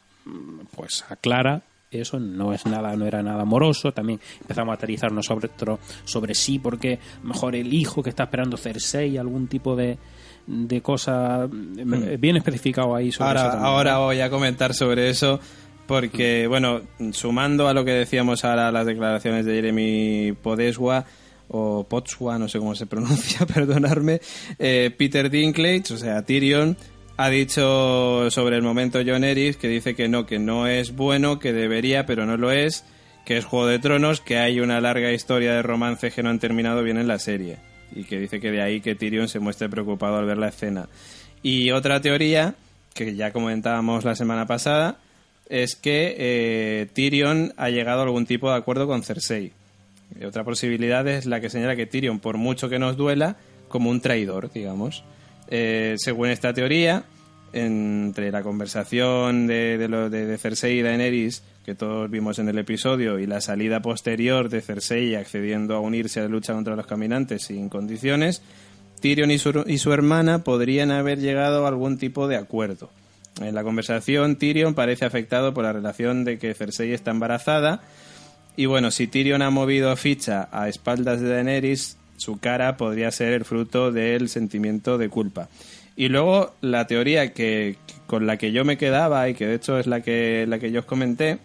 pues 0.77 1.05
aclara 1.09 1.62
eso 1.91 2.19
no 2.19 2.55
es 2.55 2.65
nada 2.65 2.97
no 2.97 3.05
era 3.05 3.23
nada 3.23 3.43
amoroso 3.43 3.93
también 3.93 4.19
empezamos 4.41 4.73
a 4.73 4.77
aterrizarnos 4.77 5.27
sobre 5.27 5.49
otro- 5.49 5.79
sobre 6.07 6.35
sí 6.35 6.59
porque 6.59 6.99
mejor 7.23 7.55
el 7.55 7.74
hijo 7.74 8.03
que 8.03 8.09
está 8.09 8.23
esperando 8.23 8.57
Cersei 8.57 9.19
algún 9.19 9.47
tipo 9.47 9.77
de 9.77 9.99
de 10.47 10.81
cosa 10.81 11.45
eh, 11.77 12.16
bien 12.19 12.37
especificado 12.39 12.97
ahí 12.97 13.12
sobre 13.12 13.29
Ahora, 13.29 13.41
eso 13.43 13.51
también, 13.51 13.66
ahora 13.74 13.93
¿no? 13.93 14.05
voy 14.07 14.20
a 14.20 14.31
comentar 14.31 14.73
sobre 14.73 15.11
eso 15.11 15.39
porque, 15.87 16.47
bueno, 16.47 16.83
sumando 17.13 17.69
a 17.69 17.75
lo 17.75 17.85
que 17.85 17.93
decíamos 17.93 18.45
ahora 18.45 18.71
las 18.73 18.87
declaraciones 18.87 19.45
de 19.45 19.55
Jeremy 19.55 20.33
Podeswa 20.41 21.05
o 21.49 21.85
Potswa, 21.85 22.39
no 22.39 22.49
sé 22.49 22.59
cómo 22.59 22.75
se 22.75 22.87
pronuncia, 22.87 23.47
perdonarme, 23.53 24.21
eh, 24.59 24.95
Peter 24.97 25.29
Dinklage, 25.29 25.93
o 25.93 25.97
sea, 25.99 26.23
Tyrion, 26.23 26.77
ha 27.17 27.29
dicho 27.29 28.31
sobre 28.31 28.57
el 28.57 28.63
momento 28.63 29.01
John 29.07 29.23
Eris 29.23 29.57
que 29.57 29.69
dice 29.69 29.95
que 29.95 30.09
no, 30.09 30.25
que 30.25 30.39
no 30.39 30.67
es 30.67 30.97
bueno, 30.97 31.39
que 31.39 31.53
debería, 31.53 32.07
pero 32.07 32.27
no 32.27 32.37
lo 32.37 32.51
es, 32.51 32.85
que 33.25 33.37
es 33.37 33.45
Juego 33.45 33.67
de 33.67 33.79
Tronos, 33.79 34.21
que 34.21 34.39
hay 34.39 34.61
una 34.61 34.81
larga 34.81 35.13
historia 35.13 35.53
de 35.53 35.63
romance 35.63 36.11
que 36.11 36.23
no 36.23 36.31
han 36.31 36.39
terminado 36.39 36.83
bien 36.83 36.97
en 36.97 37.09
la 37.09 37.19
serie. 37.19 37.59
Y 37.95 38.05
que 38.05 38.19
dice 38.19 38.41
que 38.41 38.51
de 38.51 38.63
ahí 38.63 38.81
que 38.81 38.95
Tyrion 38.95 39.29
se 39.29 39.39
muestre 39.39 39.69
preocupado 39.69 40.17
al 40.17 40.25
ver 40.25 40.39
la 40.39 40.49
escena. 40.49 40.89
Y 41.43 41.71
otra 41.73 42.01
teoría, 42.01 42.55
que 42.95 43.15
ya 43.15 43.33
comentábamos 43.33 44.05
la 44.05 44.17
semana 44.17 44.47
pasada, 44.47 44.97
es 45.53 45.77
que 45.77 46.16
eh, 46.16 46.87
Tyrion 46.95 47.53
ha 47.59 47.69
llegado 47.69 48.01
a 48.01 48.05
algún 48.05 48.24
tipo 48.24 48.51
de 48.51 48.57
acuerdo 48.57 48.87
con 48.87 49.03
Cersei. 49.03 49.53
Otra 50.27 50.45
posibilidad 50.45 51.07
es 51.07 51.27
la 51.27 51.43
que 51.43 51.51
señala 51.51 51.77
que 51.77 51.85
Tyrion, 51.85 52.20
por 52.20 52.39
mucho 52.39 52.70
que 52.70 52.79
nos 52.79 52.97
duela, 52.97 53.37
como 53.69 53.91
un 53.91 54.01
traidor, 54.01 54.51
digamos. 54.51 55.05
Eh, 55.49 55.97
según 55.99 56.31
esta 56.31 56.55
teoría, 56.55 57.05
entre 57.53 58.33
la 58.33 58.43
conversación 58.43 59.47
de, 59.47 59.89
lo, 59.91 60.09
de 60.09 60.39
Cersei 60.39 60.79
y 60.79 60.83
Daenerys, 60.83 61.43
que 61.66 61.74
todos 61.74 62.11
vimos 62.11 62.39
en 62.39 62.49
el 62.49 62.57
episodio, 62.57 63.19
y 63.19 63.27
la 63.27 63.43
salida 63.43 63.83
posterior 63.83 64.49
de 64.49 64.62
Cersei 64.62 65.15
accediendo 65.16 65.77
a 65.77 65.81
unirse 65.81 66.20
a 66.20 66.23
la 66.23 66.29
lucha 66.31 66.55
contra 66.55 66.77
los 66.77 66.87
caminantes 66.87 67.43
sin 67.43 67.69
condiciones, 67.69 68.41
Tyrion 69.01 69.31
y 69.31 69.37
su, 69.37 69.65
y 69.66 69.77
su 69.77 69.93
hermana 69.93 70.45
podrían 70.45 70.91
haber 70.91 71.19
llegado 71.19 71.66
a 71.66 71.69
algún 71.69 71.99
tipo 71.99 72.27
de 72.27 72.37
acuerdo. 72.37 72.89
En 73.41 73.55
la 73.55 73.65
conversación, 73.65 74.37
Tyrion 74.37 74.75
parece 74.75 75.05
afectado 75.05 75.55
por 75.55 75.65
la 75.65 75.73
relación 75.73 76.25
de 76.25 76.39
que 76.39 76.55
Cersei 76.55 76.93
está 76.93 77.11
embarazada. 77.11 77.81
Y 78.57 78.67
bueno, 78.67 78.91
si 78.91 79.07
Tyrion 79.07 79.43
ha 79.43 79.51
movido 79.51 79.95
ficha 79.97 80.49
a 80.53 80.69
espaldas 80.69 81.21
de 81.21 81.29
Daenerys, 81.29 81.97
su 82.17 82.39
cara 82.39 82.77
podría 82.77 83.11
ser 83.11 83.33
el 83.33 83.45
fruto 83.45 83.91
del 83.91 84.29
sentimiento 84.29 84.99
de 84.99 85.09
culpa. 85.09 85.49
Y 85.97 86.09
luego 86.09 86.55
la 86.61 86.87
teoría 86.87 87.33
que 87.33 87.77
con 88.07 88.27
la 88.27 88.37
que 88.37 88.53
yo 88.53 88.65
me 88.65 88.77
quedaba 88.77 89.29
y 89.29 89.35
que 89.35 89.47
de 89.47 89.55
hecho 89.55 89.79
es 89.79 89.87
la 89.87 90.03
que 90.03 90.45
la 90.47 90.59
que 90.59 90.71
yo 90.71 90.81
os 90.81 90.87
comenté 90.87 91.39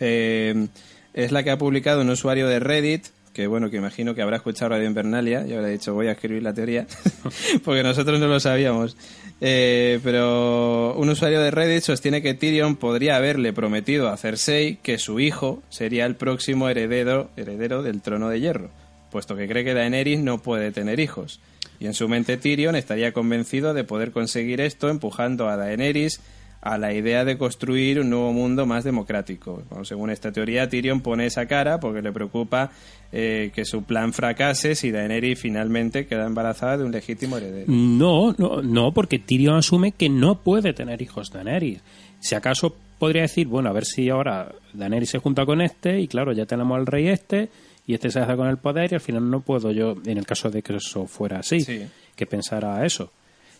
eh, 0.00 0.66
es 1.12 1.32
la 1.32 1.42
que 1.42 1.50
ha 1.50 1.58
publicado 1.58 2.02
un 2.02 2.10
usuario 2.10 2.48
de 2.48 2.60
Reddit 2.60 3.06
que 3.34 3.46
bueno 3.46 3.68
que 3.68 3.76
imagino 3.76 4.14
que 4.14 4.22
habrá 4.22 4.36
escuchado 4.36 4.70
Radio 4.70 4.86
Invernalia 4.86 5.46
y 5.46 5.52
habrá 5.52 5.68
dicho 5.68 5.92
voy 5.92 6.06
a 6.06 6.12
escribir 6.12 6.42
la 6.42 6.54
teoría 6.54 6.86
porque 7.64 7.82
nosotros 7.82 8.18
no 8.20 8.28
lo 8.28 8.40
sabíamos. 8.40 8.96
Eh, 9.40 10.00
pero 10.02 10.94
un 10.96 11.10
usuario 11.10 11.42
de 11.42 11.50
Reddit 11.50 11.82
sostiene 11.82 12.22
que 12.22 12.34
Tyrion 12.34 12.76
podría 12.76 13.16
haberle 13.16 13.52
prometido 13.52 14.08
a 14.08 14.16
Cersei 14.16 14.76
que 14.76 14.96
su 14.96 15.20
hijo 15.20 15.62
sería 15.68 16.06
el 16.06 16.14
próximo 16.14 16.68
heredero 16.68 17.30
heredero 17.36 17.82
del 17.82 18.00
trono 18.00 18.30
de 18.30 18.40
hierro 18.40 18.70
puesto 19.14 19.36
que 19.36 19.46
cree 19.46 19.62
que 19.62 19.74
Daenerys 19.74 20.18
no 20.18 20.38
puede 20.38 20.72
tener 20.72 20.98
hijos. 20.98 21.38
Y 21.78 21.86
en 21.86 21.94
su 21.94 22.08
mente 22.08 22.36
Tyrion 22.36 22.74
estaría 22.74 23.12
convencido 23.12 23.72
de 23.72 23.84
poder 23.84 24.10
conseguir 24.10 24.60
esto 24.60 24.88
empujando 24.88 25.48
a 25.48 25.56
Daenerys 25.56 26.20
a 26.64 26.78
la 26.78 26.94
idea 26.94 27.26
de 27.26 27.36
construir 27.36 28.00
un 28.00 28.08
nuevo 28.08 28.32
mundo 28.32 28.64
más 28.64 28.84
democrático. 28.84 29.62
Bueno, 29.68 29.84
según 29.84 30.08
esta 30.08 30.32
teoría, 30.32 30.66
Tyrion 30.68 31.02
pone 31.02 31.26
esa 31.26 31.44
cara 31.46 31.78
porque 31.78 32.00
le 32.00 32.10
preocupa 32.10 32.70
eh, 33.12 33.52
que 33.54 33.66
su 33.66 33.84
plan 33.84 34.14
fracase 34.14 34.74
si 34.74 34.90
Daenerys 34.90 35.38
finalmente 35.38 36.06
queda 36.06 36.24
embarazada 36.26 36.78
de 36.78 36.84
un 36.84 36.92
legítimo 36.92 37.36
heredero. 37.36 37.66
No, 37.70 38.34
no, 38.38 38.62
no, 38.62 38.92
porque 38.92 39.18
Tyrion 39.18 39.56
asume 39.56 39.92
que 39.92 40.08
no 40.08 40.40
puede 40.40 40.72
tener 40.72 41.02
hijos 41.02 41.30
Daenerys. 41.30 41.80
Si 42.18 42.34
acaso 42.34 42.74
podría 42.98 43.22
decir, 43.22 43.46
bueno, 43.46 43.68
a 43.68 43.72
ver 43.74 43.84
si 43.84 44.08
ahora 44.08 44.50
Daenerys 44.72 45.10
se 45.10 45.18
junta 45.18 45.44
con 45.44 45.60
este 45.60 46.00
y 46.00 46.08
claro, 46.08 46.32
ya 46.32 46.46
tenemos 46.46 46.78
al 46.78 46.86
rey 46.86 47.08
este 47.08 47.50
y 47.86 47.92
este 47.92 48.10
se 48.10 48.20
hace 48.20 48.34
con 48.36 48.48
el 48.48 48.56
poder 48.56 48.90
y 48.90 48.94
al 48.94 49.02
final 49.02 49.28
no 49.28 49.40
puedo 49.40 49.70
yo, 49.70 49.96
en 50.06 50.16
el 50.16 50.24
caso 50.24 50.48
de 50.50 50.62
que 50.62 50.76
eso 50.76 51.06
fuera 51.06 51.40
así, 51.40 51.60
Sí. 51.60 51.82
que 52.16 52.24
pensara 52.24 52.86
eso. 52.86 53.12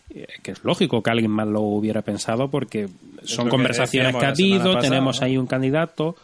Eh, 0.09 0.27
Que 0.43 0.51
es 0.51 0.63
lógico 0.63 1.01
que 1.01 1.09
alguien 1.09 1.31
más 1.31 1.47
lo 1.47 1.61
hubiera 1.61 2.01
pensado 2.01 2.49
porque 2.49 2.87
son 3.23 3.45
que 3.45 3.51
conversaciones 3.51 4.15
que 4.15 4.25
ha 4.25 4.29
habido, 4.29 4.73
pasada, 4.73 4.81
tenemos 4.81 5.19
¿no? 5.19 5.25
ahí 5.25 5.37
un 5.37 5.47
candidato. 5.47 6.15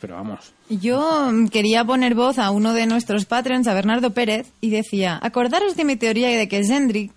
Pero 0.00 0.16
vamos. 0.16 0.52
Yo 0.68 1.30
quería 1.52 1.84
poner 1.84 2.14
voz 2.14 2.38
a 2.38 2.50
uno 2.50 2.72
de 2.74 2.86
nuestros 2.86 3.24
patrons, 3.24 3.66
a 3.68 3.74
Bernardo 3.74 4.10
Pérez, 4.10 4.50
y 4.60 4.70
decía, 4.70 5.18
acordaros 5.22 5.76
de 5.76 5.84
mi 5.84 5.96
teoría 5.96 6.28
de 6.28 6.48
que 6.48 6.64
Gendry, 6.64 7.10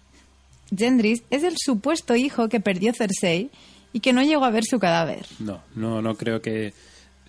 Gendrys 0.76 1.24
es 1.30 1.44
el 1.44 1.56
supuesto 1.58 2.16
hijo 2.16 2.48
que 2.50 2.60
perdió 2.60 2.94
Cersei 2.94 3.50
y 3.94 4.02
que 4.02 4.14
no 4.14 4.22
llegó 4.24 4.46
a 4.46 4.52
ver 4.52 4.66
su 4.66 4.78
cadáver. 4.80 5.26
No, 5.40 5.62
no, 5.76 6.02
no 6.02 6.16
creo 6.16 6.42
que. 6.42 6.74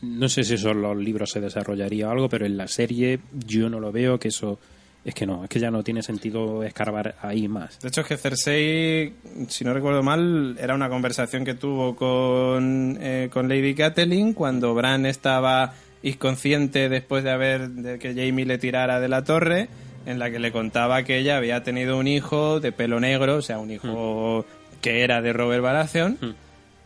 No 0.03 0.29
sé 0.29 0.45
si 0.45 0.55
eso 0.55 0.71
en 0.71 0.83
los 0.83 0.97
libros 0.97 1.31
se 1.31 1.41
desarrollaría 1.41 2.09
o 2.09 2.11
algo, 2.11 2.29
pero 2.29 2.45
en 2.45 2.59
la 2.59 2.69
serie 2.69 3.19
yo 3.33 3.71
no 3.71 3.81
lo 3.81 3.93
veo 3.93 4.19
que 4.19 4.29
eso. 4.29 4.59
Es 5.07 5.15
que 5.15 5.25
no, 5.25 5.45
es 5.45 5.49
que 5.49 5.61
ya 5.61 5.71
no 5.71 5.85
tiene 5.85 6.03
sentido 6.03 6.65
escarbar 6.65 7.15
ahí 7.23 7.47
más. 7.47 7.79
De 7.79 7.89
hecho, 7.89 8.01
es 8.01 8.07
que 8.09 8.17
Cersei, 8.17 9.13
si 9.49 9.65
no 9.65 9.73
recuerdo 9.73 10.03
mal, 10.03 10.57
era 10.61 10.75
una 10.75 10.89
conversación 10.89 11.45
que 11.45 11.55
tuvo 11.55 11.95
con, 11.95 12.99
eh, 13.01 13.29
con 13.33 13.49
Lady 13.49 13.75
Catelyn 13.77 14.33
cuando 14.35 14.75
Bran 14.75 15.07
estaba 15.07 15.75
inconsciente 16.03 16.89
después 16.89 17.23
de 17.23 17.31
haber 17.31 17.69
de 17.69 17.99
que 18.01 18.15
Jamie 18.15 18.45
le 18.47 18.59
tirara 18.59 18.99
de 18.99 19.09
la 19.09 19.23
torre, 19.23 19.69
en 20.07 20.19
la 20.19 20.31
que 20.31 20.39
le 20.41 20.51
contaba 20.51 21.03
que 21.05 21.19
ella 21.19 21.37
había 21.37 21.63
tenido 21.63 21.99
un 21.99 22.09
hijo 22.09 22.59
de 22.59 22.73
pelo 22.73 22.99
negro, 23.01 23.37
o 23.37 23.43
sea, 23.43 23.59
un 23.59 23.71
hijo 23.71 24.45
que 24.81 25.03
era 25.05 25.21
de 25.23 25.33
Robert 25.33 25.63
Baratheon, 25.63 26.19
Mm. 26.21 26.35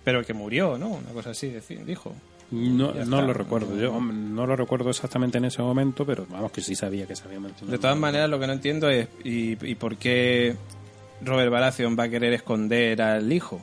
pero 0.05 0.25
que 0.25 0.35
murió, 0.35 0.77
¿no? 0.79 0.89
Una 0.89 1.11
cosa 1.13 1.31
así, 1.31 1.53
dijo. 1.87 2.15
No, 2.51 2.93
no 2.93 3.23
lo 3.23 3.33
recuerdo. 3.33 3.77
Yo 3.79 4.01
no 4.01 4.47
lo 4.47 4.57
recuerdo 4.57 4.91
exactamente 4.91 5.39
en 5.39 5.45
ese 5.45 5.63
momento, 5.63 6.05
pero 6.05 6.27
vamos 6.29 6.51
que 6.51 6.61
sí 6.61 6.75
sabía 6.75 7.07
que 7.07 7.15
se 7.15 7.25
había 7.25 7.39
mencionado. 7.41 7.71
De 7.71 7.79
todas 7.79 7.97
maneras, 7.97 8.29
lo 8.29 8.41
que 8.41 8.47
no 8.47 8.53
entiendo 8.55 8.89
es 8.89 9.09
y, 9.25 9.53
y 9.65 9.75
por 9.77 9.97
qué 9.97 10.57
Robert 11.25 11.51
Baratheon 11.53 11.97
va 11.99 12.05
a 12.05 12.09
querer 12.09 12.33
esconder 12.33 13.01
al 13.03 13.33
hijo. 13.33 13.61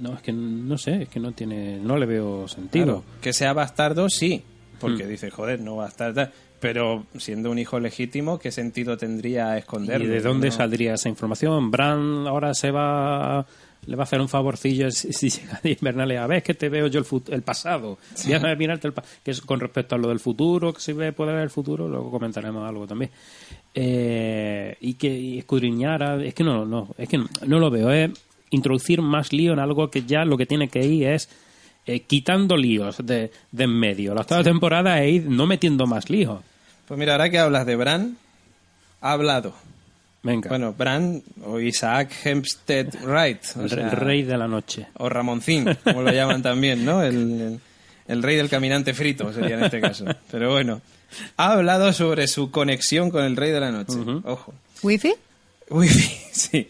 No, 0.00 0.14
es 0.14 0.22
que 0.22 0.32
no 0.32 0.78
sé, 0.78 1.02
es 1.02 1.08
que 1.08 1.20
no 1.20 1.32
tiene. 1.32 1.78
No 1.78 1.98
le 1.98 2.06
veo 2.06 2.48
sentido. 2.48 2.84
Claro, 3.02 3.04
que 3.20 3.32
sea 3.32 3.52
bastardo, 3.52 4.08
sí, 4.08 4.42
porque 4.80 5.04
Hmm. 5.04 5.08
dice, 5.08 5.30
joder, 5.30 5.60
no 5.60 5.76
bastardo. 5.76 6.28
Pero 6.60 7.06
siendo 7.16 7.50
un 7.50 7.58
hijo 7.58 7.80
legítimo, 7.80 8.38
¿qué 8.38 8.52
sentido 8.52 8.96
tendría 8.98 9.56
¿Y 9.56 9.60
esconderlo? 9.60 10.06
de 10.08 10.20
dónde 10.20 10.48
No. 10.48 10.52
saldría 10.54 10.94
esa 10.94 11.08
información? 11.08 11.70
Bran 11.70 12.26
ahora 12.26 12.52
se 12.54 12.70
va. 12.70 13.46
Le 13.86 13.96
va 13.96 14.02
a 14.02 14.04
hacer 14.04 14.20
un 14.20 14.28
favorcillo 14.28 14.90
si, 14.90 15.30
llega 15.30 15.58
de 15.62 15.70
Invernalia. 15.72 16.22
A 16.22 16.26
ver, 16.26 16.42
que 16.42 16.54
te 16.54 16.68
veo 16.68 16.86
yo 16.88 16.98
el, 17.00 17.06
fut- 17.06 17.32
el 17.32 17.42
pasado. 17.42 17.98
A 18.52 18.54
mirarte 18.54 18.86
el 18.86 18.92
pa- 18.92 19.02
que 19.24 19.30
es 19.30 19.40
con 19.40 19.58
respecto 19.58 19.94
a 19.94 19.98
lo 19.98 20.08
del 20.08 20.20
futuro, 20.20 20.72
que 20.74 20.80
si 20.80 20.92
ve, 20.92 21.12
puede 21.12 21.32
ver 21.32 21.42
el 21.42 21.50
futuro, 21.50 21.88
luego 21.88 22.10
comentaremos 22.10 22.68
algo 22.68 22.86
también. 22.86 23.10
Eh, 23.74 24.76
y 24.80 24.94
que 24.94 25.08
y 25.08 25.38
escudriñara. 25.38 26.22
Es 26.22 26.34
que 26.34 26.44
no, 26.44 26.64
no, 26.66 26.88
es 26.98 27.08
que 27.08 27.18
no, 27.18 27.26
no 27.46 27.58
lo 27.58 27.70
veo. 27.70 27.90
Es 27.90 28.10
introducir 28.50 29.00
más 29.00 29.32
lío 29.32 29.52
en 29.52 29.58
algo 29.60 29.90
que 29.90 30.02
ya 30.02 30.24
lo 30.24 30.36
que 30.36 30.46
tiene 30.46 30.68
que 30.68 30.84
ir 30.84 31.06
es 31.08 31.28
eh, 31.86 32.00
quitando 32.00 32.56
líos 32.56 32.98
de, 33.04 33.30
de 33.52 33.64
en 33.64 33.70
medio. 33.70 34.14
La 34.14 34.22
octava 34.22 34.42
temporada 34.44 35.02
es 35.02 35.14
ir 35.14 35.30
no 35.30 35.46
metiendo 35.46 35.86
más 35.86 36.10
líos. 36.10 36.40
Pues 36.86 36.98
mira, 36.98 37.12
ahora 37.12 37.30
que 37.30 37.38
hablas 37.38 37.64
de 37.66 37.76
Bran, 37.76 38.16
ha 39.00 39.12
hablado. 39.12 39.54
Venga. 40.22 40.48
Bueno, 40.50 40.74
Bran 40.76 41.22
o 41.44 41.58
Isaac 41.60 42.12
Hempstead 42.24 42.88
Wright. 43.04 43.40
o 43.56 43.62
el, 43.62 43.70
sea, 43.70 43.90
rey 43.90 44.22
de 44.22 44.36
la 44.36 44.46
noche. 44.48 44.86
O 44.98 45.08
Ramoncín, 45.08 45.66
como 45.84 46.02
lo 46.02 46.12
llaman 46.12 46.42
también, 46.42 46.84
¿no? 46.84 47.02
El, 47.02 47.14
el- 47.40 47.60
el 48.08 48.24
rey 48.24 48.34
del 48.34 48.48
caminante 48.48 48.92
frito 48.92 49.32
sería 49.32 49.54
en 49.56 49.64
este 49.64 49.80
caso. 49.80 50.04
Pero 50.32 50.50
bueno, 50.50 50.82
ha 51.36 51.52
hablado 51.52 51.92
sobre 51.92 52.26
su 52.26 52.50
conexión 52.50 53.08
con 53.10 53.24
el 53.24 53.36
rey 53.36 53.52
de 53.52 53.60
la 53.60 53.70
noche. 53.70 53.94
Ojo. 54.24 54.52
¿Wifi? 54.82 55.12
Wifi, 55.68 56.10
sí. 56.32 56.66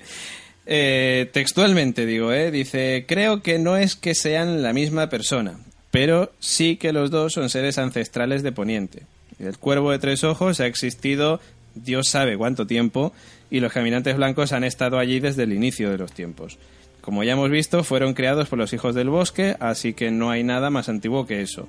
Eh, 0.66 1.30
textualmente 1.32 2.04
digo, 2.04 2.30
¿eh? 2.32 2.50
dice, 2.50 3.06
creo 3.08 3.42
que 3.42 3.58
no 3.58 3.76
es 3.78 3.96
que 3.96 4.14
sean 4.14 4.62
la 4.62 4.72
misma 4.74 5.08
persona, 5.08 5.58
pero 5.90 6.30
sí 6.40 6.76
que 6.76 6.92
los 6.92 7.10
dos 7.10 7.32
son 7.32 7.48
seres 7.48 7.78
ancestrales 7.78 8.42
de 8.42 8.52
Poniente. 8.52 9.02
El 9.38 9.56
cuervo 9.56 9.90
de 9.92 9.98
tres 9.98 10.22
ojos 10.24 10.60
ha 10.60 10.66
existido 10.66 11.40
Dios 11.74 12.08
sabe 12.08 12.36
cuánto 12.36 12.66
tiempo 12.66 13.14
y 13.50 13.60
los 13.60 13.72
caminantes 13.72 14.16
blancos 14.16 14.52
han 14.52 14.64
estado 14.64 14.98
allí 14.98 15.20
desde 15.20 15.42
el 15.42 15.52
inicio 15.52 15.90
de 15.90 15.98
los 15.98 16.12
tiempos. 16.12 16.58
Como 17.00 17.24
ya 17.24 17.32
hemos 17.32 17.50
visto, 17.50 17.82
fueron 17.82 18.14
creados 18.14 18.48
por 18.48 18.58
los 18.58 18.72
hijos 18.72 18.94
del 18.94 19.10
bosque, 19.10 19.56
así 19.58 19.94
que 19.94 20.10
no 20.10 20.30
hay 20.30 20.44
nada 20.44 20.70
más 20.70 20.88
antiguo 20.88 21.26
que 21.26 21.40
eso. 21.40 21.66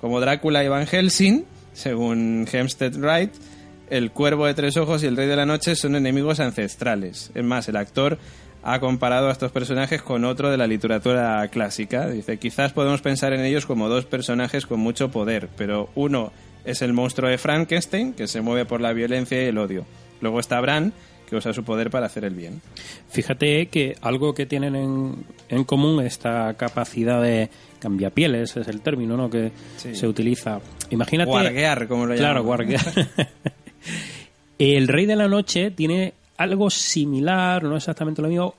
Como 0.00 0.20
Drácula 0.20 0.64
y 0.64 0.68
Van 0.68 0.86
Helsing, 0.86 1.44
según 1.72 2.46
Hempstead 2.50 2.96
Wright, 2.96 3.32
el 3.90 4.10
cuervo 4.10 4.46
de 4.46 4.54
tres 4.54 4.76
ojos 4.78 5.02
y 5.02 5.06
el 5.06 5.16
rey 5.16 5.28
de 5.28 5.36
la 5.36 5.46
noche 5.46 5.76
son 5.76 5.94
enemigos 5.94 6.40
ancestrales. 6.40 7.30
Es 7.34 7.44
más, 7.44 7.68
el 7.68 7.76
actor 7.76 8.18
ha 8.62 8.80
comparado 8.80 9.28
a 9.28 9.32
estos 9.32 9.52
personajes 9.52 10.02
con 10.02 10.24
otro 10.24 10.50
de 10.50 10.56
la 10.56 10.66
literatura 10.66 11.46
clásica. 11.48 12.08
Dice, 12.08 12.38
quizás 12.38 12.72
podemos 12.72 13.02
pensar 13.02 13.32
en 13.32 13.44
ellos 13.44 13.66
como 13.66 13.88
dos 13.88 14.06
personajes 14.06 14.66
con 14.66 14.80
mucho 14.80 15.10
poder, 15.10 15.48
pero 15.56 15.90
uno 15.94 16.32
es 16.64 16.80
el 16.80 16.92
monstruo 16.92 17.28
de 17.28 17.38
Frankenstein, 17.38 18.14
que 18.14 18.28
se 18.28 18.40
mueve 18.40 18.64
por 18.64 18.80
la 18.80 18.92
violencia 18.92 19.42
y 19.42 19.46
el 19.46 19.58
odio. 19.58 19.84
Luego 20.20 20.40
está 20.40 20.60
Bran, 20.60 20.92
que 21.32 21.38
usa 21.38 21.52
su 21.54 21.64
poder 21.64 21.88
para 21.90 22.04
hacer 22.06 22.24
el 22.26 22.34
bien. 22.34 22.60
Fíjate 23.08 23.66
que 23.68 23.96
algo 24.02 24.34
que 24.34 24.44
tienen 24.46 24.76
en, 24.76 25.24
en 25.48 25.64
común 25.64 26.04
esta 26.04 26.52
capacidad 26.54 27.22
de 27.22 27.48
cambiapieles 27.80 28.54
es 28.56 28.68
el 28.68 28.82
término 28.82 29.16
¿no? 29.16 29.30
que 29.30 29.50
Sí. 29.78 29.94
se 29.94 30.06
utiliza. 30.06 30.60
Imagínate. 30.90 31.30
Guarguear, 31.30 31.88
como 31.88 32.04
lo 32.06 32.14
Claro, 32.14 32.44
guarguear. 32.44 32.82
el 34.58 34.88
Rey 34.88 35.06
de 35.06 35.16
la 35.16 35.28
Noche 35.28 35.70
tiene 35.70 36.14
algo 36.36 36.70
similar, 36.70 37.62
no 37.64 37.76
exactamente 37.76 38.22
lo 38.22 38.28
mismo, 38.28 38.54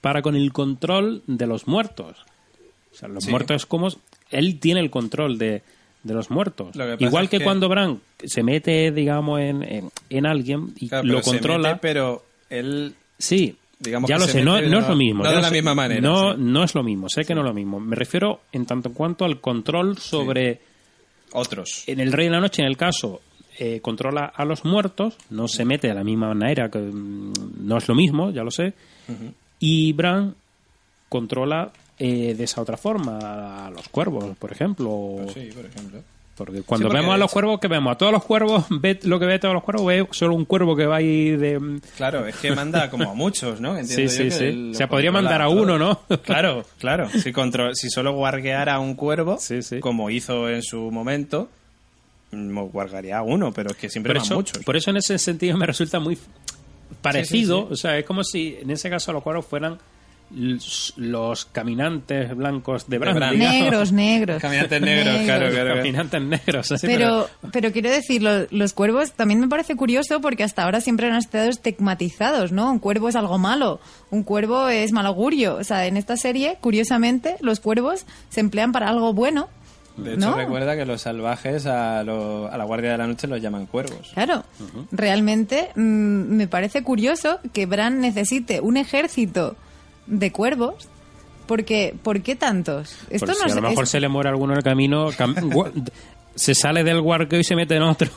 para 0.00 0.20
con 0.20 0.36
el 0.36 0.52
control 0.52 1.22
de 1.26 1.46
los 1.46 1.66
muertos. 1.66 2.16
O 2.92 2.96
sea, 2.96 3.08
los 3.08 3.24
Sí. 3.24 3.30
muertos 3.30 3.66
como 3.66 3.88
él 4.30 4.58
tiene 4.60 4.80
el 4.80 4.90
control 4.90 5.38
de, 5.38 5.62
de 6.04 6.14
los 6.14 6.30
muertos. 6.30 6.76
Lo 6.76 6.84
que 6.86 6.92
pasa 6.92 7.04
Igual 7.04 7.24
es 7.24 7.30
que, 7.30 7.38
que- 7.38 7.44
cuando 7.44 7.68
Bran 7.68 8.00
se 8.22 8.42
mete, 8.44 8.92
digamos, 8.92 9.40
en, 9.40 9.62
en, 9.64 9.90
en 10.10 10.26
alguien 10.26 10.72
y 10.76 10.88
Claro, 10.88 11.06
lo 11.08 11.20
controla. 11.22 11.68
mete, 11.70 11.80
pero 11.82 12.22
él 12.50 12.94
Sí, 13.18 13.56
Digamos 13.78 14.08
ya 14.08 14.16
que 14.16 14.20
lo 14.22 14.28
sé, 14.28 14.42
no, 14.44 14.56
es 14.56 14.68
lo 14.70 14.96
mismo. 14.96 15.24
no 15.24 15.30
de 15.30 15.36
la 15.42 15.48
sé. 15.48 15.54
misma 15.54 15.74
manera, 15.74 16.00
No, 16.00 16.32
sí. 16.34 16.38
no 16.40 16.62
es 16.64 16.74
lo 16.74 16.82
mismo, 16.82 17.08
sé 17.08 17.24
que 17.24 17.34
no 17.34 17.40
es 17.42 17.46
lo 17.48 17.52
mismo. 17.54 17.80
Me 17.80 17.96
refiero 17.96 18.42
en 18.52 18.64
tanto 18.66 18.88
en 18.88 18.94
cuanto 18.94 19.24
al 19.24 19.40
control 19.40 19.98
sobre... 19.98 20.60
otros. 21.32 21.84
En 21.86 22.00
el 22.00 22.12
Rey 22.12 22.26
de 22.26 22.32
la 22.32 22.40
Noche, 22.40 22.62
en 22.62 22.68
el 22.68 22.76
caso, 22.76 23.20
eh, 23.58 23.80
controla 23.80 24.32
a 24.34 24.44
los 24.44 24.64
muertos, 24.64 25.16
no 25.30 25.48
se 25.48 25.64
mete 25.64 25.88
de 25.88 25.94
la 25.94 26.04
misma 26.04 26.28
manera, 26.34 26.70
que 26.70 26.78
mm, 26.78 27.32
no 27.66 27.76
es 27.78 27.88
lo 27.88 27.94
mismo, 27.94 28.30
ya 28.30 28.42
lo 28.42 28.50
sé. 28.50 28.72
Y 29.58 29.92
Bran 29.92 30.34
controla 31.08 31.70
eh, 31.98 32.34
de 32.36 32.44
esa 32.44 32.60
otra 32.60 32.76
forma 32.76 33.66
a 33.66 33.70
los 33.70 33.88
cuervos, 33.88 34.36
por 34.38 34.50
ejemplo. 34.52 34.90
o- 34.90 35.26
Sí, 35.32 35.50
por 35.54 35.64
ejemplo. 35.66 36.00
Porque 36.36 36.62
cuando 36.62 36.88
Sí, 36.88 36.88
porque 36.88 37.00
vemos 37.00 37.14
a 37.14 37.18
los 37.18 37.30
cuervos, 37.30 37.60
que 37.60 37.68
vemos? 37.68 37.92
A 37.92 37.96
todos 37.96 38.10
los 38.10 38.24
cuervos, 38.24 38.64
ve 38.68 38.98
lo 39.04 39.20
que 39.20 39.26
ve 39.26 39.34
a 39.34 39.38
todos 39.40 39.54
los 39.54 39.62
cuervos, 39.62 39.86
ve 39.86 40.04
solo 40.10 40.34
un 40.34 40.44
cuervo 40.44 40.74
que 40.74 40.84
va 40.84 40.96
ahí 40.96 41.30
de... 41.30 41.78
Claro, 41.96 42.26
es 42.26 42.34
que 42.34 42.50
manda 42.50 42.90
como 42.90 43.08
a 43.08 43.14
muchos, 43.14 43.60
¿no? 43.60 43.76
Entiendo 43.78 44.10
Sí, 44.10 44.24
yo 44.24 44.30
sí, 44.32 44.40
que 44.40 44.50
sí. 44.52 44.70
O 44.72 44.74
sea, 44.74 44.88
podría 44.88 45.12
mandar 45.12 45.40
a 45.42 45.48
uno, 45.48 45.78
¿no? 45.78 46.00
Claro, 46.24 46.64
claro. 46.80 47.08
Si, 47.08 47.30
contro- 47.32 47.72
si 47.76 47.88
solo 47.88 48.14
guargueara 48.14 48.74
a 48.74 48.80
un 48.80 48.94
cuervo, 48.96 49.38
Sí, 49.38 49.62
sí. 49.62 49.78
como 49.78 50.10
hizo 50.10 50.50
en 50.50 50.64
su 50.64 50.90
momento, 50.90 51.48
mm, 52.32 52.58
guargaría 52.72 53.18
a 53.18 53.22
uno, 53.22 53.52
pero 53.52 53.70
es 53.70 53.76
que 53.76 53.88
siempre 53.88 54.10
por 54.14 54.16
van 54.18 54.26
eso, 54.26 54.34
muchos. 54.34 54.64
por 54.64 54.76
eso 54.76 54.90
en 54.90 54.96
ese 54.96 55.16
sentido 55.20 55.56
me 55.56 55.66
resulta 55.66 56.00
muy 56.00 56.18
parecido. 57.00 57.68
O 57.70 57.76
sea, 57.76 57.96
es 57.96 58.04
como 58.04 58.24
si 58.24 58.56
en 58.60 58.72
ese 58.72 58.90
caso 58.90 59.12
los 59.12 59.22
cuervos 59.22 59.46
fueran 59.46 59.78
los, 60.30 61.44
caminantes 61.52 62.34
blancos 62.36 62.88
de 62.88 62.98
Bran. 62.98 63.14
Bran. 63.14 63.32
digamos. 63.34 63.60
Negros, 63.60 63.92
negros. 63.92 64.42
Caminantes 64.42 64.80
negros, 64.80 65.16
claro, 65.24 65.44
Los 65.46 65.54
claro. 65.54 65.66
claro. 65.66 65.76
caminantes 65.76 66.22
negros. 66.22 66.72
así, 66.72 66.86
Pero, 66.86 67.28
pero 67.52 67.72
quiero 67.72 67.90
decir, 67.90 68.22
lo- 68.22 68.46
los 68.50 68.72
cuervos 68.72 69.12
también 69.12 69.40
me 69.40 69.48
parece 69.48 69.76
curioso 69.76 70.20
porque 70.20 70.42
hasta 70.44 70.64
ahora 70.64 70.80
siempre 70.80 71.08
han 71.08 71.16
estado 71.16 71.48
estigmatizados, 71.50 72.52
¿no? 72.52 72.70
Un 72.70 72.78
cuervo 72.78 73.08
es 73.08 73.16
algo 73.16 73.38
malo, 73.38 73.80
un 74.10 74.22
cuervo 74.22 74.68
es 74.68 74.92
mal 74.92 75.06
augurio. 75.06 75.56
O 75.56 75.64
sea, 75.64 75.86
en 75.86 75.96
esta 75.96 76.16
serie, 76.16 76.58
curiosamente, 76.60 77.36
los 77.40 77.60
cuervos 77.60 78.04
se 78.30 78.40
emplean 78.40 78.72
para 78.72 78.88
algo 78.88 79.12
bueno. 79.14 79.48
De 79.96 80.14
hecho, 80.14 80.30
¿no? 80.30 80.34
recuerda 80.36 80.74
que 80.76 80.84
los 80.84 81.02
salvajes 81.02 81.66
a, 81.66 82.02
lo- 82.02 82.48
a 82.50 82.58
la 82.58 82.64
Guardia 82.64 82.90
de 82.90 82.98
la 82.98 83.06
Noche 83.06 83.28
los 83.28 83.40
llaman 83.40 83.66
cuervos. 83.66 84.10
Claro, 84.14 84.42
realmente 84.90 85.70
mm, 85.76 85.80
me 85.80 86.48
parece 86.48 86.82
curioso 86.82 87.38
que 87.52 87.66
Bran 87.66 88.00
necesite 88.00 88.60
un 88.60 88.76
ejército 88.76 89.56
de 90.06 90.32
cuervos. 90.32 90.88
Porque, 91.46 91.94
¿Por 92.02 92.22
qué 92.22 92.36
tantos? 92.36 92.96
Esto 93.10 93.26
Por 93.26 93.34
si 93.34 93.40
no 93.46 93.52
a 93.52 93.54
lo 93.56 93.68
mejor 93.68 93.84
es- 93.84 93.90
se 93.90 94.00
le 94.00 94.08
muere 94.08 94.30
alguno 94.30 94.54
en 94.54 94.58
el 94.58 94.64
camino, 94.64 95.10
cam- 95.12 95.34
se 96.34 96.54
sale 96.54 96.82
del 96.82 97.02
guarco 97.02 97.36
y 97.36 97.44
se 97.44 97.54
mete 97.54 97.76
en 97.76 97.82
otro. 97.82 98.08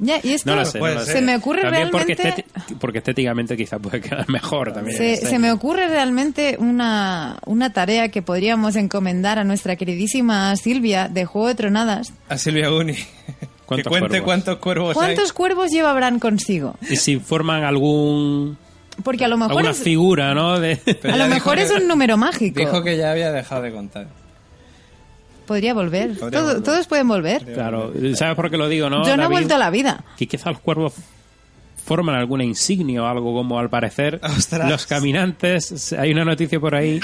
Ya, 0.00 0.18
y 0.22 0.32
esto 0.32 0.50
no 0.50 0.56
lo 0.56 0.64
sé. 0.64 0.80
no 0.80 0.86
lo 0.88 1.00
se 1.04 1.22
me 1.22 1.36
ocurre 1.36 1.62
También 1.62 1.90
porque, 1.92 2.14
realmente... 2.16 2.44
estéti- 2.44 2.76
porque 2.80 2.98
estéticamente 2.98 3.56
quizá 3.56 3.78
puede 3.78 4.00
quedar 4.00 4.28
mejor 4.28 4.72
también. 4.72 4.98
Se, 4.98 5.16
Sí. 5.16 5.26
se 5.26 5.38
me 5.38 5.52
ocurre 5.52 5.86
realmente 5.86 6.56
una, 6.58 7.38
una 7.46 7.72
tarea 7.72 8.08
que 8.10 8.20
podríamos 8.20 8.74
encomendar 8.74 9.38
a 9.38 9.44
nuestra 9.44 9.76
queridísima 9.76 10.54
Silvia 10.56 11.08
de 11.08 11.24
Juego 11.24 11.46
de 11.46 11.54
Tronadas. 11.54 12.12
A 12.28 12.36
Silvia 12.36 12.72
Uni. 12.72 12.94
que 12.94 13.04
¿Cuántos 13.64 13.90
cuente 13.90 14.08
cuervos? 14.08 14.24
cuántos 14.24 14.56
cuervos 14.58 14.94
¿Cuántos 14.94 15.30
hay. 15.30 15.34
cuervos 15.36 15.70
lleva 15.70 15.92
Bran 15.92 16.18
consigo? 16.18 16.74
Y 16.90 16.96
si 16.96 17.20
forman 17.20 17.62
algún 17.64 18.58
Porque 19.04 19.24
a 19.24 19.28
lo 19.28 19.36
mejor, 19.36 19.52
alguna 19.52 19.70
es, 19.70 19.78
figura, 19.78 20.34
¿no? 20.34 20.58
De... 20.58 20.80
A 21.10 21.16
lo 21.16 21.28
mejor 21.28 21.56
que- 21.56 21.62
es 21.62 21.70
un 21.70 21.86
número 21.86 22.16
mágico. 22.16 22.58
Dijo 22.60 22.82
que 22.82 22.96
ya 22.96 23.10
había 23.12 23.30
dejado 23.32 23.62
de 23.62 23.72
contar. 23.72 24.06
Podría 25.46 25.74
volver. 25.74 26.18
Podría 26.18 26.40
Todo- 26.40 26.48
volver. 26.48 26.62
Todos 26.64 26.86
pueden 26.86 27.06
volver. 27.08 27.44
Claro, 27.44 27.92
¿sabes 28.14 28.34
por 28.34 28.50
qué 28.50 28.56
lo 28.56 28.68
digo, 28.68 28.90
no? 28.90 29.04
Yo 29.04 29.10
no 29.16 29.22
he 29.22 29.24
David? 29.26 29.32
vuelto 29.32 29.54
a 29.54 29.58
la 29.58 29.70
vida. 29.70 30.04
Que 30.16 30.26
quizá 30.26 30.50
los 30.50 30.60
cuervos 30.60 30.94
forman 31.84 32.16
alguna 32.16 32.42
insignia 32.42 33.02
o 33.04 33.06
algo 33.06 33.32
como 33.32 33.58
al 33.60 33.70
parecer 33.70 34.18
Ostras. 34.24 34.68
los 34.68 34.86
caminantes. 34.86 35.92
Hay 35.92 36.10
una 36.10 36.24
noticia 36.24 36.58
por 36.58 36.74
ahí 36.74 36.98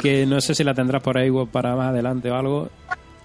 que 0.00 0.26
no 0.26 0.40
sé 0.40 0.54
si 0.54 0.62
la 0.62 0.74
tendrás 0.74 1.02
por 1.02 1.18
ahí 1.18 1.28
o 1.30 1.46
para 1.46 1.74
más 1.74 1.88
adelante 1.88 2.30
o 2.30 2.36
algo. 2.36 2.70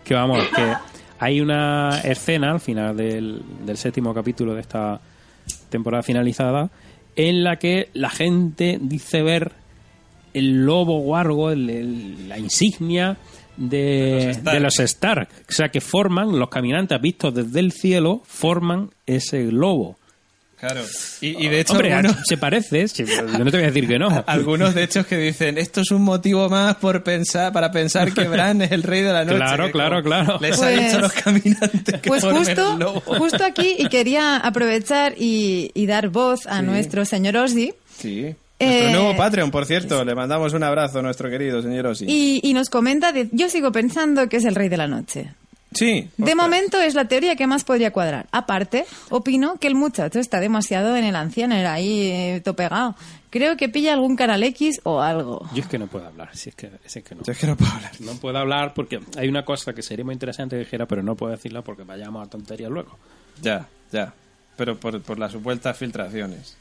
Que 0.03 0.15
vamos, 0.15 0.43
que 0.55 0.73
hay 1.19 1.39
una 1.41 1.99
escena 2.03 2.51
al 2.51 2.59
final 2.61 2.97
del, 2.97 3.41
del 3.63 3.77
séptimo 3.77 4.11
capítulo 4.13 4.55
de 4.55 4.61
esta 4.61 4.99
temporada 5.69 6.01
finalizada 6.01 6.69
en 7.17 7.43
la 7.43 7.57
que 7.57 7.89
la 7.93 8.09
gente 8.09 8.77
dice 8.81 9.21
ver 9.23 9.51
el 10.33 10.65
lobo 10.65 10.99
guargo, 11.01 11.51
el- 11.51 11.69
el- 11.69 12.29
la 12.29 12.37
insignia 12.39 13.17
de, 13.57 14.29
Stark. 14.31 14.55
de 14.55 14.59
los 14.61 14.79
Stark. 14.79 15.29
O 15.49 15.51
sea, 15.51 15.69
que 15.69 15.81
forman, 15.81 16.37
los 16.37 16.47
caminantes 16.49 17.01
vistos 17.01 17.33
desde 17.33 17.59
el 17.59 17.71
cielo, 17.71 18.21
forman 18.25 18.91
ese 19.05 19.51
lobo. 19.51 19.97
Claro. 20.59 20.81
Y, 21.21 21.45
y 21.45 21.49
de 21.49 21.59
hecho, 21.59 21.73
Hombre, 21.73 21.93
algunos, 21.93 22.17
se 22.27 22.35
parece, 22.35 22.87
sí, 22.87 23.05
yo 23.05 23.23
no 23.23 23.51
te 23.51 23.57
voy 23.57 23.63
a 23.63 23.67
decir 23.67 23.87
que 23.87 23.99
no. 23.99 24.23
algunos 24.25 24.73
de 24.73 24.83
hecho 24.83 25.05
que 25.05 25.15
dicen 25.15 25.59
esto 25.59 25.81
es 25.81 25.91
un 25.91 26.01
motivo 26.01 26.49
más 26.49 26.77
por 26.77 27.03
pensar 27.03 27.53
para 27.53 27.69
pensar 27.71 28.11
que 28.11 28.27
Bran 28.27 28.63
es 28.63 28.71
el 28.71 28.81
rey 28.81 29.01
de 29.03 29.13
la 29.13 29.23
noche. 29.23 29.37
Claro, 29.37 29.71
claro, 29.71 30.01
claro. 30.01 30.37
Les 30.41 30.57
ha 30.57 30.63
Pues- 30.63 30.79
dicho 30.83 30.97
a 30.97 31.01
los 31.01 31.13
caminantes 31.13 32.01
que 32.01 32.09
Pues 32.09 32.23
justo, 32.23 32.73
el 32.73 32.79
lobo. 32.79 33.01
justo 33.01 33.43
aquí, 33.45 33.75
y 33.77 33.87
quería 33.87 34.37
aprovechar 34.37 35.13
y, 35.17 35.69
y 35.75 35.85
dar 35.85 36.09
voz 36.09 36.47
a 36.47 36.61
nuestro 36.63 37.05
señor 37.05 37.37
Osdi. 37.37 37.73
Sí. 37.95 38.21
Nuestro 38.23 38.35
Eh, 38.59 38.91
nuevo 38.91 39.15
Patreon, 39.15 39.51
por 39.51 39.67
cierto. 39.67 40.03
Le 40.03 40.15
mandamos 40.15 40.53
un 40.53 40.63
abrazo 40.63 40.97
a 40.97 41.01
nuestro 41.03 41.29
querido 41.29 41.61
señor 41.61 41.85
Osi. 41.85 42.05
Y, 42.07 42.39
y 42.43 42.53
nos 42.53 42.71
comenta, 42.71 43.11
de, 43.11 43.29
yo 43.31 43.49
sigo 43.49 43.71
pensando 43.71 44.27
que 44.27 44.37
es 44.37 44.45
el 44.45 44.55
rey 44.55 44.67
de 44.69 44.77
la 44.77 44.87
noche. 44.87 45.29
Sí. 45.73 46.09
De 46.17 46.23
ostras. 46.23 46.35
momento 46.35 46.81
es 46.81 46.95
la 46.95 47.05
teoría 47.05 47.35
que 47.35 47.45
más 47.47 47.63
podría 47.63 47.91
cuadrar. 47.91 48.27
Aparte, 48.31 48.85
opino 49.09 49.57
que 49.57 49.67
el 49.67 49.75
muchacho 49.75 50.19
está 50.19 50.39
demasiado 50.39 50.95
en 50.95 51.03
el 51.03 51.15
anciano, 51.15 51.55
ahí 51.55 52.09
eh, 52.09 52.41
topegado. 52.43 52.95
Creo 53.29 53.57
que 53.57 53.67
pilla 53.67 53.93
algún 53.93 54.15
canal 54.15 54.41
X 54.43 54.79
o 54.83 55.01
algo. 55.01 55.47
Yo 55.53 55.61
es 55.61 55.67
que 55.67 55.77
no 55.77 55.87
puedo 55.87 56.07
hablar, 56.07 56.29
si 56.35 56.49
es 56.49 56.55
que, 56.55 56.71
si 56.85 56.99
es 56.99 57.05
que 57.05 57.13
no. 57.13 57.23
Yo 57.23 57.33
es 57.33 57.37
que 57.37 57.47
no 57.47 57.57
puedo 57.57 57.71
hablar. 57.71 57.91
No 57.99 58.13
puedo 58.13 58.37
hablar 58.37 58.73
porque 58.73 59.01
hay 59.17 59.27
una 59.27 59.43
cosa 59.43 59.73
que 59.73 59.81
sería 59.81 60.05
muy 60.05 60.13
interesante 60.13 60.55
que 60.55 60.61
dijera, 60.61 60.85
pero 60.85 61.03
no 61.03 61.15
puedo 61.15 61.33
decirla 61.33 61.61
porque 61.61 61.83
vayamos 61.83 62.25
a 62.25 62.29
tonterías 62.29 62.71
luego. 62.71 62.97
Ya, 63.41 63.67
ya. 63.91 64.13
Pero 64.55 64.79
por, 64.79 65.01
por 65.01 65.19
las 65.19 65.33
supuestas 65.33 65.77
filtraciones. 65.77 66.55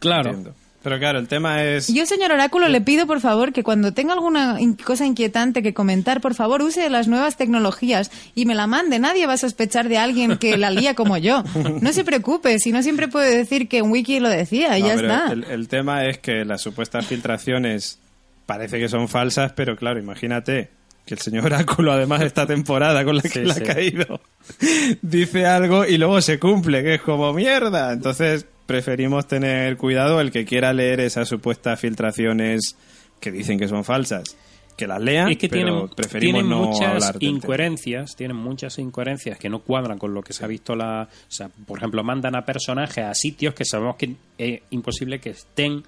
Claro. 0.00 0.30
Entiendo. 0.30 0.54
Pero 0.82 0.98
claro, 0.98 1.18
el 1.20 1.28
tema 1.28 1.62
es... 1.62 1.86
Yo, 1.88 2.04
señor 2.06 2.32
Oráculo, 2.32 2.68
le 2.68 2.80
pido, 2.80 3.06
por 3.06 3.20
favor, 3.20 3.52
que 3.52 3.62
cuando 3.62 3.92
tenga 3.92 4.14
alguna 4.14 4.60
in- 4.60 4.74
cosa 4.74 5.06
inquietante 5.06 5.62
que 5.62 5.72
comentar, 5.72 6.20
por 6.20 6.34
favor, 6.34 6.60
use 6.62 6.90
las 6.90 7.06
nuevas 7.08 7.36
tecnologías 7.36 8.10
y 8.34 8.46
me 8.46 8.54
la 8.56 8.66
mande. 8.66 8.98
Nadie 8.98 9.26
va 9.26 9.34
a 9.34 9.38
sospechar 9.38 9.88
de 9.88 9.98
alguien 9.98 10.38
que 10.38 10.56
la 10.56 10.70
lía 10.70 10.94
como 10.94 11.16
yo. 11.18 11.44
No 11.80 11.92
se 11.92 12.02
preocupe, 12.04 12.58
si 12.58 12.72
no 12.72 12.82
siempre 12.82 13.06
puede 13.08 13.36
decir 13.36 13.68
que 13.68 13.78
en 13.78 13.90
Wiki 13.92 14.18
lo 14.18 14.28
decía 14.28 14.76
y 14.78 14.82
No, 14.82 14.88
ya 14.88 14.94
está. 14.94 15.32
El, 15.32 15.44
el 15.44 15.68
tema 15.68 16.04
es 16.06 16.18
que 16.18 16.44
las 16.44 16.60
supuestas 16.60 17.06
filtraciones 17.06 18.00
parece 18.46 18.80
que 18.80 18.88
son 18.88 19.08
falsas, 19.08 19.52
pero 19.52 19.76
claro, 19.76 20.00
imagínate 20.00 20.70
que 21.06 21.14
el 21.14 21.20
señor 21.20 21.44
Oráculo, 21.46 21.92
además 21.92 22.20
de 22.20 22.26
esta 22.26 22.46
temporada 22.46 23.04
con 23.04 23.16
la 23.16 23.22
que 23.22 23.28
Sí, 23.28 23.38
le 23.40 23.54
sí. 23.54 23.62
ha 23.62 23.74
caído, 23.74 24.20
dice 25.02 25.46
algo 25.46 25.84
y 25.84 25.98
luego 25.98 26.20
se 26.20 26.38
cumple, 26.38 26.82
que 26.82 26.94
es 26.94 27.00
como 27.02 27.32
mierda. 27.32 27.92
Entonces 27.92 28.46
preferimos 28.66 29.26
tener 29.26 29.76
cuidado 29.76 30.20
el 30.20 30.30
que 30.30 30.44
quiera 30.44 30.72
leer 30.72 31.00
esas 31.00 31.28
supuestas 31.28 31.78
filtraciones 31.80 32.76
que 33.20 33.30
dicen 33.30 33.58
que 33.58 33.68
son 33.68 33.84
falsas. 33.84 34.36
Que 34.76 34.86
las 34.86 35.00
lea, 35.02 35.28
es 35.28 35.36
que 35.36 35.48
pero 35.50 35.64
tienen, 35.66 35.88
preferimos 35.94 36.40
tienen 36.42 36.50
no 36.50 36.64
muchas 36.64 36.90
hablar 37.04 37.16
incoherencias, 37.22 38.16
tienen 38.16 38.36
muchas 38.38 38.78
incoherencias 38.78 39.38
que 39.38 39.50
no 39.50 39.58
cuadran 39.60 39.98
con 39.98 40.14
lo 40.14 40.22
que 40.22 40.32
se 40.32 40.44
ha 40.44 40.48
visto 40.48 40.74
la, 40.74 41.02
o 41.02 41.30
sea, 41.30 41.50
por 41.66 41.78
ejemplo, 41.78 42.02
mandan 42.02 42.34
a 42.34 42.44
personajes 42.46 43.04
a 43.04 43.14
sitios 43.14 43.54
que 43.54 43.66
sabemos 43.66 43.96
que 43.96 44.14
es 44.38 44.62
imposible 44.70 45.20
que 45.20 45.30
estén 45.30 45.84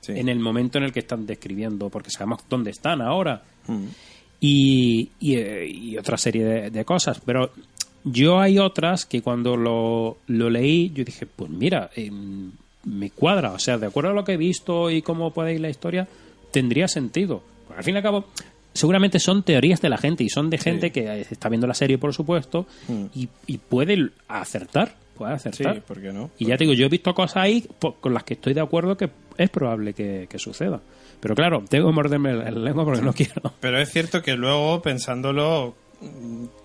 Sí. 0.00 0.12
en 0.16 0.28
el 0.28 0.40
momento 0.40 0.78
en 0.78 0.84
el 0.84 0.92
que 0.92 0.98
están 0.98 1.26
describiendo, 1.26 1.88
porque 1.88 2.10
sabemos 2.10 2.40
dónde 2.48 2.72
están 2.72 3.00
ahora. 3.00 3.40
Mm. 3.68 3.84
Y, 4.40 5.08
y, 5.20 5.36
eh, 5.36 5.64
y 5.68 5.96
otra 5.96 6.16
serie 6.16 6.44
de, 6.44 6.70
de 6.70 6.84
cosas, 6.84 7.20
pero 7.24 7.52
yo 8.04 8.40
hay 8.40 8.58
otras 8.58 9.06
que 9.06 9.22
cuando 9.22 9.56
lo, 9.56 10.18
lo 10.26 10.50
leí, 10.50 10.90
yo 10.94 11.04
dije, 11.04 11.26
pues 11.26 11.50
mira, 11.50 11.90
em, 11.96 12.50
me 12.84 13.10
cuadra, 13.10 13.52
o 13.52 13.58
sea, 13.58 13.78
de 13.78 13.86
acuerdo 13.86 14.10
a 14.10 14.14
lo 14.14 14.24
que 14.24 14.32
he 14.32 14.36
visto 14.36 14.90
y 14.90 15.02
cómo 15.02 15.32
puede 15.32 15.54
ir 15.54 15.60
la 15.60 15.70
historia, 15.70 16.08
tendría 16.50 16.88
sentido. 16.88 17.42
Porque 17.66 17.78
al 17.78 17.84
fin 17.84 17.94
y 17.94 17.98
al 17.98 18.02
cabo, 18.02 18.24
seguramente 18.72 19.18
son 19.20 19.42
teorías 19.42 19.80
de 19.80 19.88
la 19.88 19.98
gente 19.98 20.24
y 20.24 20.28
son 20.28 20.50
de 20.50 20.58
gente 20.58 20.90
que 20.90 21.20
está 21.30 21.48
viendo 21.48 21.66
la 21.66 21.74
serie, 21.74 21.98
por 21.98 22.12
supuesto, 22.12 22.66
y, 23.14 23.28
y 23.46 23.58
puede 23.58 24.10
acertar, 24.28 24.96
puede 25.16 25.38
Sí, 25.38 25.48
acertar. 25.48 25.82
¿por 25.82 26.00
qué 26.00 26.12
no? 26.12 26.30
Y 26.38 26.46
ya 26.46 26.56
te 26.56 26.64
digo, 26.64 26.74
yo 26.74 26.86
he 26.86 26.88
visto 26.88 27.14
cosas 27.14 27.36
ahí 27.36 27.64
con 28.00 28.12
las 28.14 28.24
que 28.24 28.34
estoy 28.34 28.54
de 28.54 28.60
acuerdo 28.62 28.96
que 28.96 29.10
es 29.38 29.48
probable 29.50 29.92
que, 29.94 30.26
que 30.28 30.38
suceda. 30.38 30.80
Pero 31.20 31.36
claro, 31.36 31.62
tengo 31.68 31.86
que 31.88 31.94
morderme 31.94 32.32
la 32.34 32.50
lengua 32.50 32.84
porque 32.84 33.00
no 33.02 33.12
quiero. 33.12 33.52
Pero 33.60 33.78
es 33.80 33.90
cierto 33.92 34.22
que 34.22 34.32
luego, 34.34 34.82
pensándolo 34.82 35.76
mm, 35.91 35.91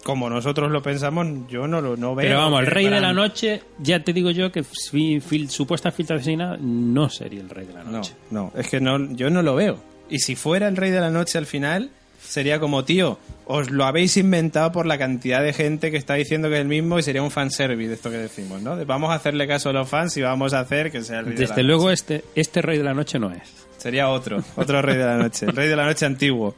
como 0.04 0.30
nosotros 0.30 0.72
lo 0.72 0.82
pensamos, 0.82 1.28
yo 1.50 1.68
no 1.68 1.82
lo 1.82 1.98
no 1.98 2.16
veo. 2.16 2.28
Pero 2.28 2.38
vamos, 2.40 2.60
el 2.62 2.66
que 2.68 2.72
rey 2.74 2.88
de 2.90 3.02
la 3.02 3.14
noche, 3.14 3.62
ya 3.80 4.04
te 4.04 4.14
digo 4.14 4.32
yo 4.32 4.52
que 4.52 4.64
fi- 4.64 5.20
fil- 5.20 5.50
supuesta 5.50 5.92
filtración 5.92 6.94
no 6.94 7.10
sería 7.10 7.42
el 7.42 7.50
rey 7.50 7.66
de 7.68 7.74
la 7.74 7.84
No, 7.84 7.92
noche. 7.92 8.14
no, 8.32 8.52
es 8.56 8.70
que 8.70 8.80
no, 8.80 9.14
yo 9.14 9.30
no 9.30 9.42
lo 9.42 9.56
veo. 9.56 9.78
Y 10.10 10.20
si 10.20 10.36
fuera 10.36 10.68
el 10.68 10.78
rey 10.78 10.92
de 10.92 11.02
la 11.02 11.10
noche 11.12 11.38
al 11.38 11.46
final, 11.46 11.90
sería 12.22 12.60
como, 12.60 12.84
tío, 12.86 13.20
os 13.46 13.70
lo 13.70 13.86
habéis 13.86 14.16
inventado 14.18 14.72
por 14.72 14.86
la 14.86 14.98
cantidad 14.98 15.44
de 15.44 15.52
gente 15.54 15.92
que 15.92 15.98
está 15.98 16.14
diciendo 16.16 16.48
que 16.50 16.56
es 16.56 16.62
el 16.62 16.68
mismo 16.68 16.98
y 16.98 17.04
sería 17.04 17.22
un 17.22 17.32
fanservice 17.32 17.90
de 17.90 17.94
esto 17.96 18.10
que 18.10 18.18
decimos, 18.18 18.62
¿no? 18.62 18.76
De 18.78 18.86
vamos 18.86 19.12
a 19.12 19.16
hacerle 19.16 19.48
caso 19.48 19.70
a 19.70 19.74
los 19.74 19.88
fans 19.90 20.16
y 20.18 20.22
vamos 20.22 20.54
a 20.54 20.62
hacer 20.62 20.92
que 20.92 21.02
sea 21.04 21.20
el 21.20 21.26
rey 21.26 21.34
de 21.36 21.42
Desde 21.42 21.58
la 21.58 21.64
luego 21.64 21.84
noche. 21.90 21.94
este, 21.94 22.24
este 22.36 22.62
rey 22.62 22.78
de 22.78 22.84
la 22.86 22.94
noche 22.94 23.20
no 23.20 23.32
es. 23.32 23.67
Sería 23.78 24.10
otro, 24.10 24.44
otro 24.56 24.82
rey 24.82 24.98
de 24.98 25.06
la 25.06 25.18
noche, 25.18 25.46
el 25.46 25.56
rey 25.56 25.68
de 25.68 25.76
la 25.76 25.86
noche 25.86 26.06
antiguo. 26.06 26.56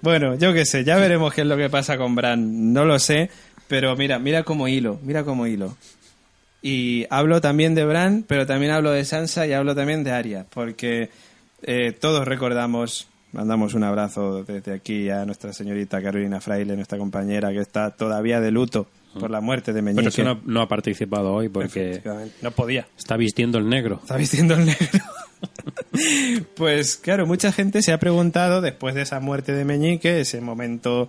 Bueno, 0.00 0.34
yo 0.36 0.52
qué 0.52 0.64
sé, 0.64 0.84
ya 0.84 0.96
veremos 0.96 1.32
qué 1.32 1.40
es 1.42 1.46
lo 1.46 1.56
que 1.56 1.68
pasa 1.70 1.96
con 1.96 2.14
Bran, 2.14 2.72
no 2.72 2.84
lo 2.84 2.98
sé, 2.98 3.30
pero 3.68 3.96
mira, 3.96 4.18
mira 4.18 4.42
como 4.42 4.68
hilo, 4.68 4.98
mira 5.02 5.24
como 5.24 5.46
hilo. 5.46 5.76
Y 6.62 7.06
hablo 7.10 7.40
también 7.40 7.74
de 7.74 7.84
Bran, 7.84 8.24
pero 8.26 8.46
también 8.46 8.72
hablo 8.72 8.90
de 8.90 9.04
Sansa 9.04 9.46
y 9.46 9.52
hablo 9.52 9.74
también 9.74 10.04
de 10.04 10.12
Arya, 10.12 10.46
porque 10.50 11.10
eh, 11.62 11.92
todos 11.92 12.26
recordamos, 12.26 13.08
mandamos 13.32 13.74
un 13.74 13.84
abrazo 13.84 14.44
desde 14.44 14.74
aquí 14.74 15.08
a 15.10 15.24
nuestra 15.24 15.52
señorita 15.52 16.02
Carolina 16.02 16.40
Fraile, 16.40 16.76
nuestra 16.76 16.98
compañera, 16.98 17.52
que 17.52 17.60
está 17.60 17.90
todavía 17.90 18.40
de 18.40 18.50
luto 18.50 18.88
por 19.18 19.30
la 19.30 19.40
muerte 19.40 19.72
de 19.72 19.82
Meñique. 19.82 20.00
Pero 20.00 20.08
eso 20.08 20.24
no, 20.24 20.40
no 20.44 20.60
ha 20.60 20.68
participado 20.68 21.32
hoy 21.32 21.48
porque 21.48 22.02
no 22.42 22.50
podía. 22.50 22.86
está 22.96 23.16
vistiendo 23.16 23.58
el 23.58 23.68
negro. 23.68 24.00
Está 24.02 24.16
vistiendo 24.16 24.54
el 24.54 24.66
negro. 24.66 24.86
Pues 26.56 26.96
claro, 26.96 27.26
mucha 27.26 27.52
gente 27.52 27.82
se 27.82 27.92
ha 27.92 27.98
preguntado 27.98 28.60
después 28.60 28.94
de 28.94 29.02
esa 29.02 29.20
muerte 29.20 29.52
de 29.52 29.64
Meñique, 29.64 30.20
ese 30.20 30.40
momento 30.40 31.08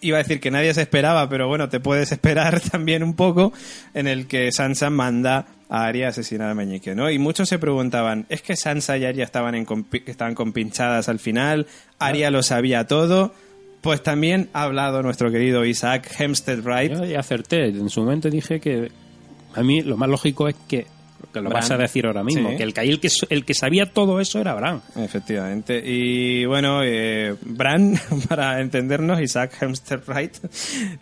iba 0.00 0.18
a 0.18 0.22
decir 0.22 0.40
que 0.40 0.50
nadie 0.50 0.74
se 0.74 0.82
esperaba, 0.82 1.28
pero 1.28 1.48
bueno, 1.48 1.68
te 1.68 1.80
puedes 1.80 2.12
esperar 2.12 2.60
también 2.70 3.02
un 3.02 3.14
poco 3.14 3.52
en 3.94 4.06
el 4.06 4.26
que 4.26 4.50
Sansa 4.52 4.90
manda 4.90 5.46
a 5.68 5.86
Arya 5.86 6.06
a 6.06 6.10
asesinar 6.10 6.50
a 6.50 6.54
Meñique, 6.54 6.94
¿no? 6.94 7.10
Y 7.10 7.18
muchos 7.18 7.48
se 7.48 7.58
preguntaban, 7.58 8.26
¿es 8.28 8.42
que 8.42 8.56
Sansa 8.56 8.98
y 8.98 9.04
Arya 9.06 9.24
estaban 9.24 9.54
en 9.54 9.64
compi- 9.66 10.02
estaban 10.06 10.34
compinchadas 10.34 11.08
al 11.08 11.18
final? 11.18 11.66
¿Arya 11.98 12.30
lo 12.30 12.42
sabía 12.42 12.86
todo? 12.86 13.32
Pues 13.80 14.02
también 14.02 14.48
ha 14.52 14.64
hablado 14.64 15.02
nuestro 15.02 15.30
querido 15.32 15.64
Isaac 15.64 16.08
Hempstead 16.18 16.60
Wright. 16.60 16.92
Ya 17.08 17.20
acerté. 17.20 17.64
En 17.68 17.88
su 17.90 18.02
momento 18.02 18.28
dije 18.30 18.60
que 18.60 18.92
a 19.54 19.62
mí 19.62 19.80
lo 19.82 19.96
más 19.96 20.08
lógico 20.08 20.46
es 20.48 20.54
que, 20.68 20.86
que 21.32 21.40
lo 21.40 21.48
Bran. 21.50 21.60
vas 21.60 21.70
a 21.70 21.76
decir 21.76 22.06
ahora 22.06 22.22
mismo, 22.24 22.50
Sí. 22.50 22.56
que 22.56 22.62
el, 22.62 22.72
que 22.74 22.80
el 22.82 23.00
que 23.00 23.08
el 23.30 23.44
que 23.44 23.54
sabía 23.54 23.86
todo 23.92 24.20
eso 24.20 24.40
era 24.40 24.54
Bran. 24.54 24.80
Efectivamente. 24.96 25.82
Y 25.84 26.44
bueno, 26.46 26.82
eh, 26.84 27.34
Bran, 27.42 27.94
para 28.28 28.60
entendernos, 28.60 29.20
Isaac 29.20 29.52
Hempstead 29.60 30.00
Wright, 30.06 30.36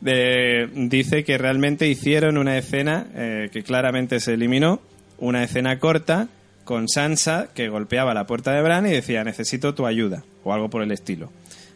de- 0.00 0.68
dice 0.74 1.24
que 1.24 1.38
realmente 1.38 1.88
hicieron 1.88 2.38
una 2.38 2.56
escena 2.58 3.06
eh, 3.14 3.48
que 3.52 3.62
claramente 3.62 4.20
se 4.20 4.34
eliminó, 4.34 4.80
una 5.18 5.42
escena 5.44 5.78
corta 5.78 6.28
con 6.64 6.88
Sansa 6.88 7.48
que 7.54 7.68
golpeaba 7.68 8.14
la 8.14 8.26
puerta 8.26 8.52
de 8.52 8.62
Bran 8.62 8.86
y 8.86 8.90
decía 8.90 9.24
necesito 9.24 9.74
tu 9.74 9.86
ayuda 9.86 10.22
o 10.44 10.52
algo 10.52 10.70
por 10.70 10.82
el 10.82 10.92
estilo. 10.92 11.30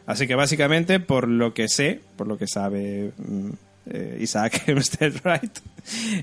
Así 0.06 0.26
que 0.26 0.34
básicamente, 0.34 1.00
por 1.00 1.28
lo 1.28 1.54
que 1.54 1.66
sé, 1.68 2.00
por 2.16 2.26
lo 2.28 2.36
que 2.38 2.46
sabe 2.46 3.10
mm, 3.16 3.50
eh, 3.86 4.18
Isaac 4.20 4.62
Hempstead 4.66 5.12
Wright, 5.24 5.58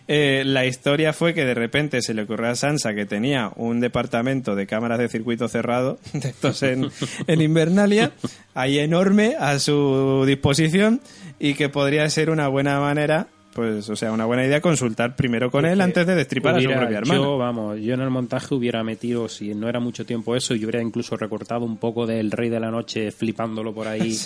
eh, 0.08 0.44
la 0.46 0.66
historia 0.66 1.14
fue 1.14 1.34
que 1.34 1.46
de 1.46 1.54
repente 1.54 2.02
se 2.02 2.14
le 2.14 2.24
ocurrió 2.24 2.50
a 2.50 2.56
Sansa 2.56 2.94
que 2.94 3.06
tenía 3.06 3.52
un 3.56 3.80
departamento 3.80 4.56
de 4.56 4.68
cámaras 4.68 5.00
de 5.00 5.10
circuito 5.10 5.48
cerrado, 5.48 6.00
de 6.14 6.30
estos 6.30 6.64
en, 6.64 6.90
en 7.28 7.42
Invernalia, 7.42 8.12
ahí 8.54 8.80
enorme 8.80 9.36
a 9.40 9.60
su 9.60 10.24
disposición 10.26 11.02
y 11.40 11.54
que 11.54 11.70
podría 11.70 12.10
ser 12.10 12.30
una 12.30 12.48
buena 12.48 12.80
manera, 12.80 13.28
pues, 13.54 13.90
o 13.90 13.96
sea, 13.96 14.12
una 14.12 14.26
buena 14.26 14.46
idea 14.46 14.62
consultar 14.62 15.16
primero 15.16 15.52
con 15.52 15.66
él 15.66 15.82
antes 15.82 16.06
de 16.08 16.16
destripar 16.16 16.56
a 16.56 16.60
su 16.60 16.66
hubiera- 16.68 16.82
propia 16.82 16.98
hermana. 17.00 17.20
Yo, 17.22 17.38
vamos, 17.38 17.80
yo 17.82 17.94
en 17.94 18.02
el 18.02 18.10
montaje 18.10 18.56
hubiera 18.56 18.84
metido, 18.84 19.28
si 19.28 19.54
no 19.54 19.68
era 19.68 19.80
mucho 19.80 20.06
tiempo 20.06 20.36
eso, 20.36 20.56
y 20.56 20.64
hubiera 20.64 20.82
incluso 20.82 21.18
recortado 21.18 21.66
un 21.66 21.78
poco 21.78 22.06
del 22.08 22.32
Rey 22.32 22.50
de 22.50 22.60
la 22.60 22.72
Noche 22.72 23.12
flipándolo 23.12 23.74
por 23.74 23.88
ahí. 23.88 24.16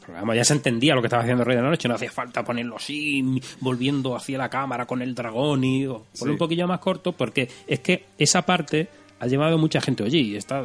Porque, 0.00 0.20
vamos, 0.20 0.36
ya 0.36 0.44
se 0.44 0.52
entendía 0.54 0.94
lo 0.94 1.00
que 1.02 1.08
estaba 1.08 1.22
haciendo 1.22 1.42
el 1.42 1.46
Rey 1.48 1.56
de 1.56 1.62
la 1.62 1.68
Noche, 1.70 1.88
no 1.88 1.94
hacía 1.94 2.10
falta 2.10 2.44
ponerlo 2.44 2.76
así, 2.76 3.40
volviendo 3.60 4.14
hacia 4.16 4.38
la 4.38 4.48
cámara 4.48 4.86
con 4.86 5.02
el 5.02 5.14
dragón 5.14 5.64
y 5.64 5.82
Sí. 5.82 5.88
ponerlo 6.20 6.32
un 6.34 6.38
poquillo 6.38 6.66
más 6.68 6.78
corto, 6.80 7.12
porque 7.12 7.48
es 7.66 7.80
que 7.80 8.04
esa 8.18 8.42
parte 8.42 8.88
ha 9.18 9.26
llevado 9.26 9.58
mucha 9.58 9.80
gente, 9.80 10.02
oye, 10.04 10.18
y 10.18 10.36
está, 10.36 10.64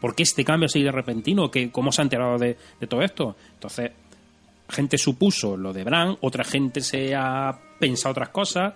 ¿por 0.00 0.14
qué 0.14 0.22
este 0.22 0.44
cambio 0.44 0.66
así 0.66 0.82
de 0.82 0.92
repentino? 0.92 1.50
¿Qué, 1.50 1.70
¿Cómo 1.70 1.90
se 1.92 2.00
ha 2.00 2.04
enterado 2.04 2.38
de, 2.38 2.56
de 2.80 2.86
todo 2.86 3.02
esto? 3.02 3.36
Entonces, 3.54 3.90
gente 4.68 4.98
supuso 4.98 5.56
lo 5.56 5.72
de 5.72 5.84
Bran, 5.84 6.16
otra 6.20 6.44
gente 6.44 6.80
se 6.80 7.14
ha 7.14 7.58
pensado 7.78 8.12
otras 8.12 8.30
cosas. 8.30 8.74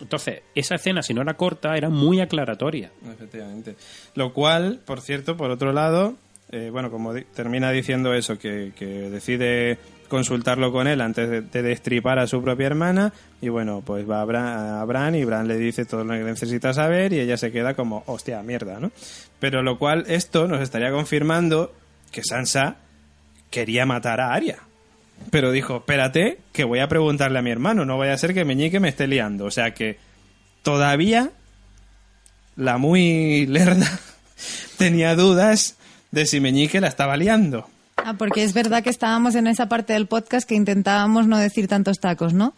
Entonces, 0.00 0.42
esa 0.54 0.74
escena, 0.74 1.02
si 1.02 1.14
no 1.14 1.22
era 1.22 1.34
corta, 1.34 1.74
era 1.76 1.88
muy 1.88 2.20
aclaratoria. 2.20 2.90
Efectivamente. 3.10 3.76
Lo 4.14 4.34
cual, 4.34 4.80
por 4.84 5.00
cierto, 5.00 5.36
por 5.36 5.50
otro 5.50 5.72
lado, 5.72 6.16
eh, 6.50 6.68
bueno, 6.70 6.90
como 6.90 7.14
termina 7.34 7.70
diciendo 7.70 8.12
eso, 8.12 8.38
que, 8.38 8.72
que 8.76 8.84
decide 8.84 9.78
consultarlo 10.08 10.70
con 10.70 10.86
él 10.86 11.00
antes 11.00 11.30
de, 11.30 11.40
de 11.40 11.62
destripar 11.62 12.18
a 12.18 12.26
su 12.26 12.42
propia 12.42 12.66
hermana, 12.66 13.12
y 13.40 13.48
bueno, 13.48 13.82
pues 13.84 14.08
va 14.08 14.20
a 14.20 14.24
Bran, 14.26 14.58
a 14.80 14.84
Bran 14.84 15.14
y 15.14 15.24
Bran 15.24 15.48
le 15.48 15.56
dice 15.56 15.86
todo 15.86 16.04
lo 16.04 16.12
que 16.12 16.24
necesita 16.24 16.74
saber 16.74 17.14
y 17.14 17.20
ella 17.20 17.38
se 17.38 17.50
queda 17.50 17.74
como, 17.74 18.04
hostia, 18.06 18.42
mierda, 18.42 18.78
¿no? 18.78 18.92
Pero 19.40 19.62
lo 19.62 19.78
cual, 19.78 20.04
esto 20.08 20.46
nos 20.46 20.60
estaría 20.60 20.90
confirmando 20.90 21.72
que 22.12 22.22
Sansa 22.22 22.76
quería 23.50 23.86
matar 23.86 24.20
a 24.20 24.34
Arya. 24.34 24.58
Pero 25.30 25.50
dijo, 25.50 25.78
espérate, 25.78 26.38
que 26.52 26.64
voy 26.64 26.80
a 26.80 26.88
preguntarle 26.88 27.38
a 27.38 27.42
mi 27.42 27.50
hermano, 27.50 27.84
no 27.84 27.98
vaya 27.98 28.12
a 28.12 28.18
ser 28.18 28.34
que 28.34 28.44
Meñique 28.44 28.80
me 28.80 28.88
esté 28.88 29.06
liando. 29.06 29.46
O 29.46 29.50
sea 29.50 29.72
que 29.74 29.98
todavía 30.62 31.30
la 32.56 32.78
muy 32.78 33.46
lerda 33.48 33.98
tenía 34.78 35.14
dudas 35.14 35.76
de 36.10 36.26
si 36.26 36.40
Meñique 36.40 36.80
la 36.80 36.88
estaba 36.88 37.16
liando. 37.16 37.68
Ah, 37.96 38.14
porque 38.18 38.42
es 38.42 38.52
verdad 38.52 38.82
que 38.82 38.90
estábamos 38.90 39.34
en 39.34 39.46
esa 39.46 39.68
parte 39.68 39.92
del 39.92 40.06
podcast 40.06 40.48
que 40.48 40.54
intentábamos 40.54 41.26
no 41.26 41.38
decir 41.38 41.68
tantos 41.68 42.00
tacos, 42.00 42.34
¿no? 42.34 42.54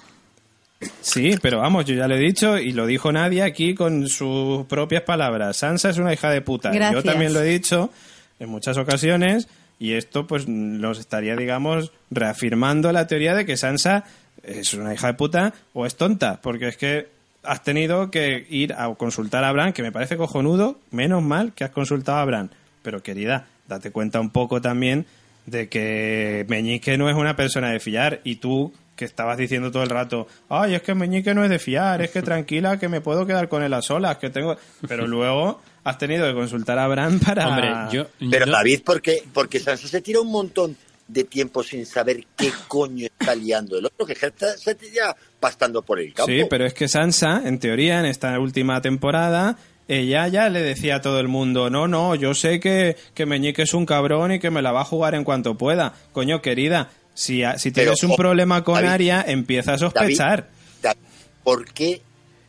Sí, 1.00 1.36
pero 1.40 1.58
vamos, 1.58 1.86
yo 1.86 1.94
ya 1.94 2.06
lo 2.06 2.16
he 2.16 2.20
dicho 2.20 2.58
y 2.58 2.72
lo 2.72 2.86
dijo 2.86 3.10
Nadia 3.10 3.44
aquí 3.44 3.74
con 3.74 4.08
sus 4.08 4.66
propias 4.66 5.02
palabras. 5.02 5.58
Sansa 5.58 5.90
es 5.90 5.98
una 5.98 6.12
hija 6.12 6.30
de 6.30 6.42
puta. 6.42 6.70
Gracias. 6.70 7.02
Yo 7.02 7.10
también 7.10 7.32
lo 7.32 7.40
he 7.42 7.46
dicho 7.46 7.90
en 8.38 8.50
muchas 8.50 8.76
ocasiones 8.76 9.48
y 9.78 9.92
esto 9.92 10.26
pues 10.26 10.48
nos 10.48 10.98
estaría, 10.98 11.36
digamos, 11.36 11.92
reafirmando 12.10 12.92
la 12.92 13.06
teoría 13.06 13.34
de 13.34 13.44
que 13.44 13.56
Sansa 13.56 14.04
es 14.42 14.74
una 14.74 14.94
hija 14.94 15.08
de 15.08 15.14
puta 15.14 15.54
o 15.72 15.86
es 15.86 15.96
tonta, 15.96 16.40
porque 16.40 16.68
es 16.68 16.76
que 16.76 17.08
has 17.42 17.62
tenido 17.62 18.10
que 18.10 18.46
ir 18.48 18.72
a 18.72 18.92
consultar 18.94 19.44
a 19.44 19.52
Bran, 19.52 19.72
que 19.72 19.82
me 19.82 19.92
parece 19.92 20.16
cojonudo, 20.16 20.78
menos 20.90 21.22
mal 21.22 21.52
que 21.52 21.64
has 21.64 21.70
consultado 21.70 22.18
a 22.18 22.24
Bran. 22.24 22.50
Pero 22.82 23.02
querida, 23.02 23.46
date 23.68 23.90
cuenta 23.90 24.20
un 24.20 24.30
poco 24.30 24.60
también 24.60 25.06
de 25.46 25.68
que 25.68 26.44
Meñique 26.48 26.98
no 26.98 27.08
es 27.08 27.16
una 27.16 27.36
persona 27.36 27.70
de 27.70 27.80
fiar 27.80 28.20
y 28.24 28.36
tú 28.36 28.72
que 28.96 29.04
estabas 29.04 29.36
diciendo 29.36 29.70
todo 29.70 29.82
el 29.82 29.90
rato, 29.90 30.26
ay, 30.48 30.74
es 30.74 30.82
que 30.82 30.94
Meñique 30.94 31.34
no 31.34 31.44
es 31.44 31.50
de 31.50 31.58
fiar, 31.58 32.00
es 32.02 32.10
que 32.10 32.22
tranquila, 32.22 32.78
que 32.78 32.88
me 32.88 33.00
puedo 33.00 33.26
quedar 33.26 33.48
con 33.48 33.62
él 33.62 33.74
a 33.74 33.82
solas, 33.82 34.16
que 34.16 34.30
tengo... 34.30 34.56
Pero 34.88 35.06
luego 35.06 35.60
has 35.86 35.98
tenido 35.98 36.26
que 36.26 36.34
consultar 36.34 36.78
a 36.80 36.88
Bran 36.88 37.20
para... 37.24 37.48
Hombre, 37.48 37.70
yo... 37.92 38.06
Pero 38.30 38.46
yo- 38.46 38.52
David, 38.52 38.80
porque, 38.84 39.22
porque 39.32 39.60
Sansa 39.60 39.86
se 39.86 40.00
tira 40.00 40.20
un 40.20 40.32
montón 40.32 40.76
de 41.06 41.22
tiempo 41.22 41.62
sin 41.62 41.86
saber 41.86 42.24
qué 42.36 42.50
coño 42.68 43.06
está 43.06 43.36
liando 43.36 43.78
el 43.78 43.86
otro, 43.86 44.04
que 44.04 44.14
está, 44.14 44.56
se 44.56 44.74
tira 44.74 45.14
pastando 45.38 45.82
por 45.82 46.00
el 46.00 46.12
campo. 46.12 46.32
Sí, 46.32 46.42
pero 46.50 46.66
es 46.66 46.74
que 46.74 46.88
Sansa, 46.88 47.42
en 47.44 47.60
teoría, 47.60 48.00
en 48.00 48.06
esta 48.06 48.38
última 48.40 48.80
temporada, 48.82 49.58
ella 49.86 50.26
ya 50.26 50.48
le 50.48 50.60
decía 50.60 50.96
a 50.96 51.00
todo 51.00 51.20
el 51.20 51.28
mundo, 51.28 51.70
no, 51.70 51.86
no, 51.86 52.16
yo 52.16 52.34
sé 52.34 52.58
que, 52.58 52.96
que 53.14 53.24
Meñique 53.24 53.62
es 53.62 53.72
un 53.72 53.86
cabrón 53.86 54.32
y 54.32 54.40
que 54.40 54.50
me 54.50 54.62
la 54.62 54.72
va 54.72 54.80
a 54.80 54.84
jugar 54.84 55.14
en 55.14 55.22
cuanto 55.22 55.56
pueda. 55.56 55.94
Coño, 56.10 56.42
querida, 56.42 56.90
si, 57.14 57.42
Pero, 57.42 57.72
tienes 57.72 58.02
un 58.02 58.10
oh, 58.10 58.16
problema 58.16 58.64
con 58.64 58.74
David, 58.74 58.88
Aria, 58.88 59.24
empieza 59.26 59.74
a 59.74 59.78
sospechar. 59.78 60.48
David, 60.82 60.98
¿Por 61.44 61.72
qué 61.72 62.02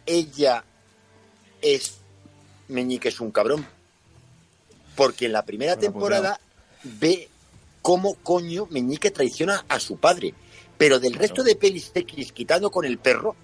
ella 0.08 0.64
es 1.62 1.97
Meñique 2.70 3.10
es 3.10 3.20
un 3.20 3.32
cabrón? 3.32 3.66
Porque 4.96 5.26
en 5.28 5.34
la 5.34 5.44
primera 5.46 5.76
Bueno, 5.76 5.92
pues 5.94 5.94
temporada 5.94 6.40
ve 6.84 7.30
cómo 7.82 8.16
coño 8.16 8.68
Meñique 8.70 9.12
traiciona 9.12 9.66
a 9.70 9.80
su 9.80 9.98
padre. 9.98 10.34
Pero 10.78 11.00
del 11.00 11.14
resto 11.14 11.44
de 11.44 11.56
pelis 11.56 11.92
X, 11.94 12.32
quitando 12.32 12.70
con 12.70 12.86
el 12.86 12.98
perro, 13.00 13.36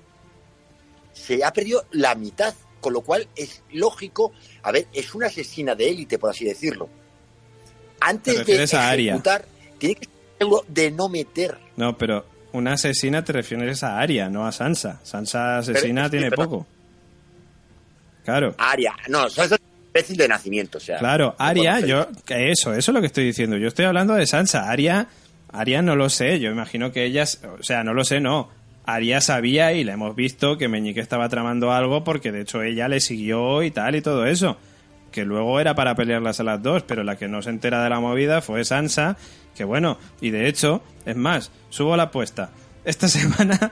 se 1.13 1.43
ha 1.43 1.51
perdido 1.53 1.85
la 1.91 2.15
mitad. 2.15 2.53
Con 2.79 2.91
lo 2.93 3.01
cual 3.01 3.27
es 3.37 3.63
lógico, 3.71 4.33
a 4.61 4.71
ver, 4.73 4.87
es 4.91 5.15
una 5.15 5.27
asesina 5.27 5.73
de 5.73 5.89
élite, 5.89 6.19
por 6.19 6.31
así 6.31 6.43
decirlo. 6.43 6.87
Te 6.87 7.95
Antes 8.01 8.45
de 8.45 8.63
ejecutar, 8.63 9.45
tiene 9.77 9.95
que 9.95 10.05
ser 10.05 10.13
algo 10.41 10.65
de 10.67 10.91
no 10.91 11.07
meter. 11.07 11.57
No, 11.77 11.97
pero 11.97 12.25
una 12.51 12.73
asesina 12.73 13.23
te 13.23 13.31
refieres 13.31 13.83
a 13.83 13.99
Aria, 13.99 14.27
no 14.29 14.45
a 14.45 14.51
Sansa. 14.51 14.99
Sansa 15.03 15.59
asesina 15.59 16.01
Pero- 16.01 16.11
tiene 16.11 16.29
pero- 16.29 16.43
poco. 16.43 16.67
Claro. 18.23 18.55
Aria, 18.57 18.93
no, 19.09 19.29
Sansa 19.29 19.55
es 19.55 19.61
imbécil 19.87 20.17
de 20.17 20.27
nacimiento, 20.27 20.77
o 20.77 20.81
sea. 20.81 20.99
Claro, 20.99 21.35
Aria, 21.37 21.79
yo, 21.81 22.07
eso, 22.27 22.73
eso 22.73 22.91
es 22.91 22.95
lo 22.95 23.01
que 23.01 23.07
estoy 23.07 23.25
diciendo. 23.25 23.57
Yo 23.57 23.67
estoy 23.67 23.85
hablando 23.85 24.13
de 24.13 24.25
Sansa. 24.25 24.69
Aria, 24.69 25.07
Aria 25.51 25.81
no 25.81 25.95
lo 25.95 26.09
sé. 26.09 26.39
Yo 26.39 26.49
imagino 26.51 26.91
que 26.91 27.05
ellas, 27.05 27.41
o 27.59 27.63
sea, 27.63 27.83
no 27.83 27.93
lo 27.93 28.03
sé, 28.03 28.19
no. 28.19 28.49
Aria 28.85 29.21
sabía 29.21 29.71
y 29.73 29.83
le 29.83 29.93
hemos 29.93 30.15
visto 30.15 30.57
que 30.57 30.67
Meñique 30.67 30.99
estaba 30.99 31.29
tramando 31.29 31.71
algo 31.71 32.03
porque 32.03 32.33
de 32.33 32.41
hecho 32.41 32.61
ella 32.63 32.89
le 32.89 32.99
siguió 32.99 33.63
y 33.63 33.71
tal 33.71 33.95
y 33.95 34.01
todo 34.01 34.25
eso. 34.25 34.57
Que 35.11 35.25
luego 35.25 35.59
era 35.59 35.75
para 35.75 35.95
pelearlas 35.95 36.39
a 36.39 36.43
las 36.43 36.61
dos, 36.61 36.83
pero 36.83 37.03
la 37.03 37.17
que 37.17 37.27
no 37.27 37.41
se 37.41 37.51
entera 37.51 37.83
de 37.83 37.89
la 37.89 37.99
movida 37.99 38.41
fue 38.41 38.65
Sansa. 38.65 39.15
Que 39.55 39.63
bueno, 39.63 39.99
y 40.21 40.31
de 40.31 40.47
hecho, 40.47 40.81
es 41.05 41.15
más, 41.15 41.51
subo 41.69 41.95
la 41.95 42.03
apuesta. 42.03 42.49
Esta 42.83 43.07
semana. 43.09 43.71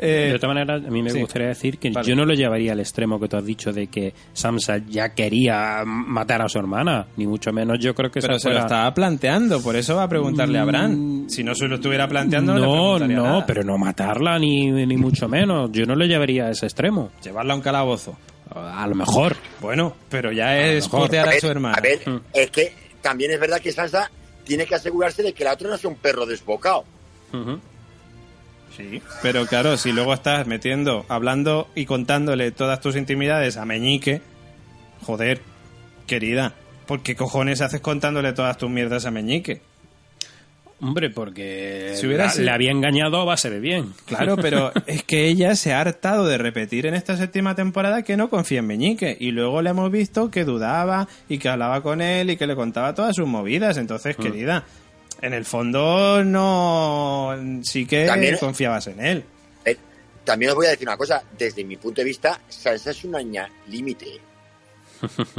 Eh, 0.00 0.28
de 0.30 0.34
otra 0.34 0.48
manera, 0.48 0.74
a 0.74 0.78
mí 0.78 1.02
me 1.02 1.10
sí. 1.10 1.20
gustaría 1.20 1.48
decir 1.48 1.78
que 1.78 1.90
Vale. 1.90 2.08
yo 2.08 2.16
no 2.16 2.24
lo 2.24 2.34
llevaría 2.34 2.72
al 2.72 2.80
extremo 2.80 3.20
que 3.20 3.28
tú 3.28 3.36
has 3.36 3.44
dicho 3.44 3.72
de 3.72 3.86
que 3.88 4.14
Samsa 4.32 4.78
ya 4.88 5.10
quería 5.14 5.82
matar 5.84 6.42
a 6.42 6.48
su 6.48 6.58
hermana, 6.58 7.06
ni 7.16 7.26
mucho 7.26 7.52
menos 7.52 7.78
yo 7.78 7.94
creo 7.94 8.10
que 8.10 8.20
pero 8.20 8.38
se 8.38 8.50
lo 8.50 8.58
estaba 8.58 8.92
planteando, 8.94 9.60
por 9.62 9.76
eso 9.76 9.94
va 9.96 10.04
a 10.04 10.08
preguntarle 10.08 10.58
a 10.58 10.64
Bran. 10.64 11.26
Si 11.28 11.44
no 11.44 11.54
se 11.54 11.68
lo 11.68 11.76
estuviera 11.76 12.08
planteando, 12.08 12.54
no, 12.54 12.58
le 12.58 12.64
No, 12.66 12.72
preguntaría 12.72 13.16
no, 13.16 13.22
nada. 13.24 13.46
pero 13.46 13.62
no 13.62 13.78
matarla 13.78 14.38
ni, 14.38 14.70
ni 14.70 14.96
mucho 14.96 15.28
menos. 15.28 15.70
Yo 15.72 15.84
no 15.86 15.94
lo 15.94 16.04
llevaría 16.06 16.46
a 16.46 16.50
ese 16.50 16.66
extremo. 16.66 17.10
Llevarla 17.22 17.52
a 17.52 17.56
un 17.56 17.62
calabozo. 17.62 18.16
A 18.52 18.86
lo 18.88 18.94
mejor. 18.96 19.36
Bueno, 19.60 19.94
pero 20.08 20.32
ya 20.32 20.58
es 20.58 20.86
mejor. 20.86 21.02
putear 21.06 21.28
a 21.28 21.38
su 21.38 21.46
hermana. 21.48 21.76
a 21.76 21.80
ver, 21.80 22.00
Mm. 22.04 22.20
es 22.32 22.50
que 22.50 22.72
también 23.00 23.30
es 23.30 23.38
verdad 23.38 23.60
que 23.60 23.70
Sansa 23.70 24.10
tiene 24.44 24.66
que 24.66 24.74
asegurarse 24.74 25.22
de 25.22 25.32
que 25.32 25.44
la 25.44 25.52
otra 25.52 25.68
no 25.70 25.76
sea 25.76 25.88
un 25.90 25.96
perro 25.96 26.26
desbocado. 26.26 26.84
Ujú. 27.32 27.60
Sí, 28.80 29.02
pero 29.22 29.46
claro, 29.46 29.76
si 29.76 29.92
luego 29.92 30.14
estás 30.14 30.46
metiendo, 30.46 31.04
hablando 31.08 31.68
y 31.74 31.84
contándole 31.86 32.50
todas 32.50 32.80
tus 32.80 32.96
intimidades 32.96 33.56
a 33.56 33.64
Meñique, 33.64 34.22
joder, 35.02 35.40
querida, 36.06 36.54
¿por 36.86 37.02
qué 37.02 37.14
cojones 37.14 37.60
haces 37.60 37.80
contándole 37.80 38.32
todas 38.32 38.56
tus 38.58 38.70
mierdas 38.70 39.04
a 39.06 39.10
Meñique? 39.10 39.60
Hombre, 40.82 41.10
porque 41.10 41.92
Si 41.94 42.06
hubiera 42.06 42.24
la- 42.24 42.30
sido- 42.30 42.44
le 42.46 42.50
había 42.52 42.70
engañado 42.70 43.20
a 43.20 43.24
base 43.26 43.50
de 43.50 43.60
bien. 43.60 43.92
Claro, 44.06 44.36
pero 44.38 44.72
es 44.86 45.02
que 45.02 45.26
ella 45.28 45.54
se 45.54 45.74
ha 45.74 45.80
hartado 45.82 46.24
de 46.26 46.38
repetir 46.38 46.86
en 46.86 46.94
esta 46.94 47.18
séptima 47.18 47.54
temporada 47.54 48.02
que 48.02 48.16
no 48.16 48.30
confía 48.30 48.60
en 48.60 48.66
Meñique. 48.66 49.14
Y 49.20 49.30
luego 49.32 49.60
le 49.60 49.68
hemos 49.70 49.90
visto 49.92 50.30
que 50.30 50.44
dudaba 50.44 51.06
y 51.28 51.36
que 51.36 51.50
hablaba 51.50 51.82
con 51.82 52.00
él 52.00 52.30
y 52.30 52.38
que 52.38 52.46
le 52.46 52.56
contaba 52.56 52.94
todas 52.94 53.14
sus 53.14 53.26
movidas. 53.26 53.76
Entonces, 53.76 54.18
Mm. 54.18 54.22
querida, 54.22 54.64
en 55.22 55.34
el 55.34 55.44
fondo 55.44 56.24
no. 56.24 57.36
Sí 57.62 57.86
que 57.86 58.06
También- 58.06 58.36
confiabas 58.38 58.86
en 58.88 59.00
él. 59.04 59.24
Eh, 59.64 59.76
también 60.24 60.50
os 60.50 60.56
voy 60.56 60.66
a 60.66 60.70
decir 60.70 60.86
una 60.88 60.96
cosa, 60.96 61.22
desde 61.38 61.64
mi 61.64 61.76
punto 61.76 62.00
de 62.00 62.04
vista, 62.06 62.40
Sansa 62.48 62.90
es 62.90 63.04
una 63.04 63.20
ña 63.20 63.48
límite. 63.68 64.20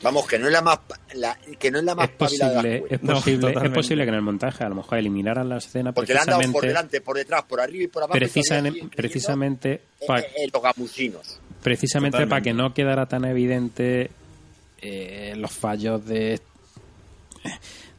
Vamos, 0.00 0.28
que 0.28 0.38
no 0.38 0.46
es 0.46 0.52
la 0.52 0.62
más 0.62 0.78
la- 1.14 1.36
que 1.58 1.72
no 1.72 1.78
es 1.80 1.84
la 1.84 1.96
más 1.96 2.08
Es 2.08 2.14
posible, 2.14 2.84
es, 2.88 3.02
No, 3.02 3.14
posible, 3.14 3.34
es 3.34 3.40
totalmente. 3.40 3.74
posible 3.74 4.04
que 4.04 4.08
en 4.10 4.14
el 4.14 4.22
montaje 4.22 4.62
a 4.62 4.68
lo 4.68 4.76
mejor 4.76 4.98
eliminaran 4.98 5.48
la 5.48 5.56
escena 5.56 5.90
Porque 5.92 6.12
le 6.14 6.20
han 6.20 6.26
dado 6.26 6.38
por 6.38 6.44
precisamente, 6.44 6.66
delante, 6.68 7.00
por 7.00 7.16
detrás, 7.16 7.42
por 7.42 7.60
arriba 7.60 7.82
y 7.84 7.86
por 7.88 8.04
abajo. 8.04 8.16
y 8.16 8.20
precisa- 8.20 8.48
todavía 8.58 8.72
siguen 8.74 8.90
precisamente, 8.90 9.80
pa- 10.06 10.20
eh, 10.20 10.26
eh, 10.36 10.48
los 10.52 10.62
gamusinos. 10.62 11.40
precisamente 11.64 12.12
Totalmente. 12.18 12.30
para 12.30 12.42
que 12.42 12.52
no 12.54 12.72
quedara 12.74 13.06
tan 13.06 13.24
evidente 13.24 14.10
eh, 14.80 15.34
los 15.36 15.50
fallos 15.50 16.06
de 16.06 16.40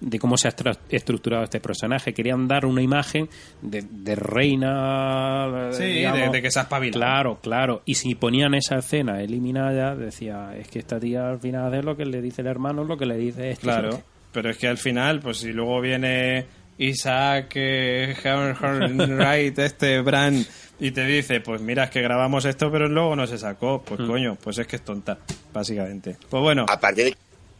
de 0.01 0.17
cómo 0.19 0.37
se 0.37 0.47
ha 0.47 0.51
estra- 0.51 0.77
estructurado 0.89 1.43
este 1.43 1.59
personaje. 1.59 2.13
Querían 2.13 2.47
dar 2.47 2.65
una 2.65 2.81
imagen 2.81 3.27
de, 3.61 3.83
de 3.89 4.15
reina. 4.15 5.69
Sí, 5.71 5.83
digamos. 5.83 6.19
de, 6.21 6.29
de 6.29 6.41
que 6.41 6.51
se 6.51 6.59
ha 6.59 6.63
espabilado. 6.63 6.99
Claro, 6.99 7.39
claro. 7.41 7.81
Y 7.85 7.95
si 7.95 8.15
ponían 8.15 8.53
esa 8.53 8.77
escena 8.77 9.21
eliminada, 9.21 9.95
decía, 9.95 10.55
es 10.57 10.67
que 10.69 10.79
esta 10.79 10.99
tía 10.99 11.27
al 11.29 11.39
final 11.39 11.73
es 11.73 11.83
lo 11.83 11.95
que 11.97 12.05
le 12.05 12.21
dice 12.21 12.41
el 12.41 12.47
hermano, 12.47 12.83
lo 12.83 12.97
que 12.97 13.05
le 13.05 13.17
dice 13.17 13.49
este. 13.51 13.63
Claro, 13.63 14.01
pero 14.31 14.49
es 14.49 14.57
que 14.57 14.67
al 14.67 14.77
final, 14.77 15.19
pues 15.19 15.37
si 15.37 15.51
luego 15.51 15.81
viene 15.81 16.45
Isaac 16.77 17.51
eh, 17.55 18.15
Wright, 18.23 19.59
este 19.59 20.01
Bran, 20.01 20.45
y 20.79 20.91
te 20.91 21.03
dice, 21.05 21.41
pues 21.41 21.61
mira, 21.61 21.85
es 21.85 21.89
que 21.89 22.01
grabamos 22.01 22.45
esto, 22.45 22.71
pero 22.71 22.87
luego 22.87 23.15
no 23.15 23.27
se 23.27 23.37
sacó, 23.37 23.81
pues 23.81 23.99
coño, 24.07 24.37
pues 24.41 24.57
es 24.59 24.67
que 24.67 24.77
es 24.77 24.81
tonta, 24.83 25.17
básicamente. 25.53 26.15
Pues 26.29 26.41
bueno, 26.41 26.65
Aparte 26.69 27.03
de 27.03 27.17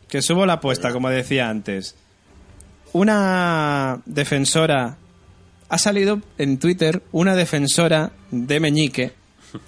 que 0.08 0.22
subo 0.22 0.46
la 0.46 0.54
apuesta, 0.54 0.92
como 0.94 1.10
decía 1.10 1.50
antes. 1.50 1.96
Una 2.94 4.02
defensora, 4.06 4.98
ha 5.70 5.78
salido 5.78 6.22
en 6.38 6.58
Twitter 6.58 7.04
una 7.12 7.36
defensora 7.36 8.12
de 8.32 8.60
Meñique, 8.60 9.14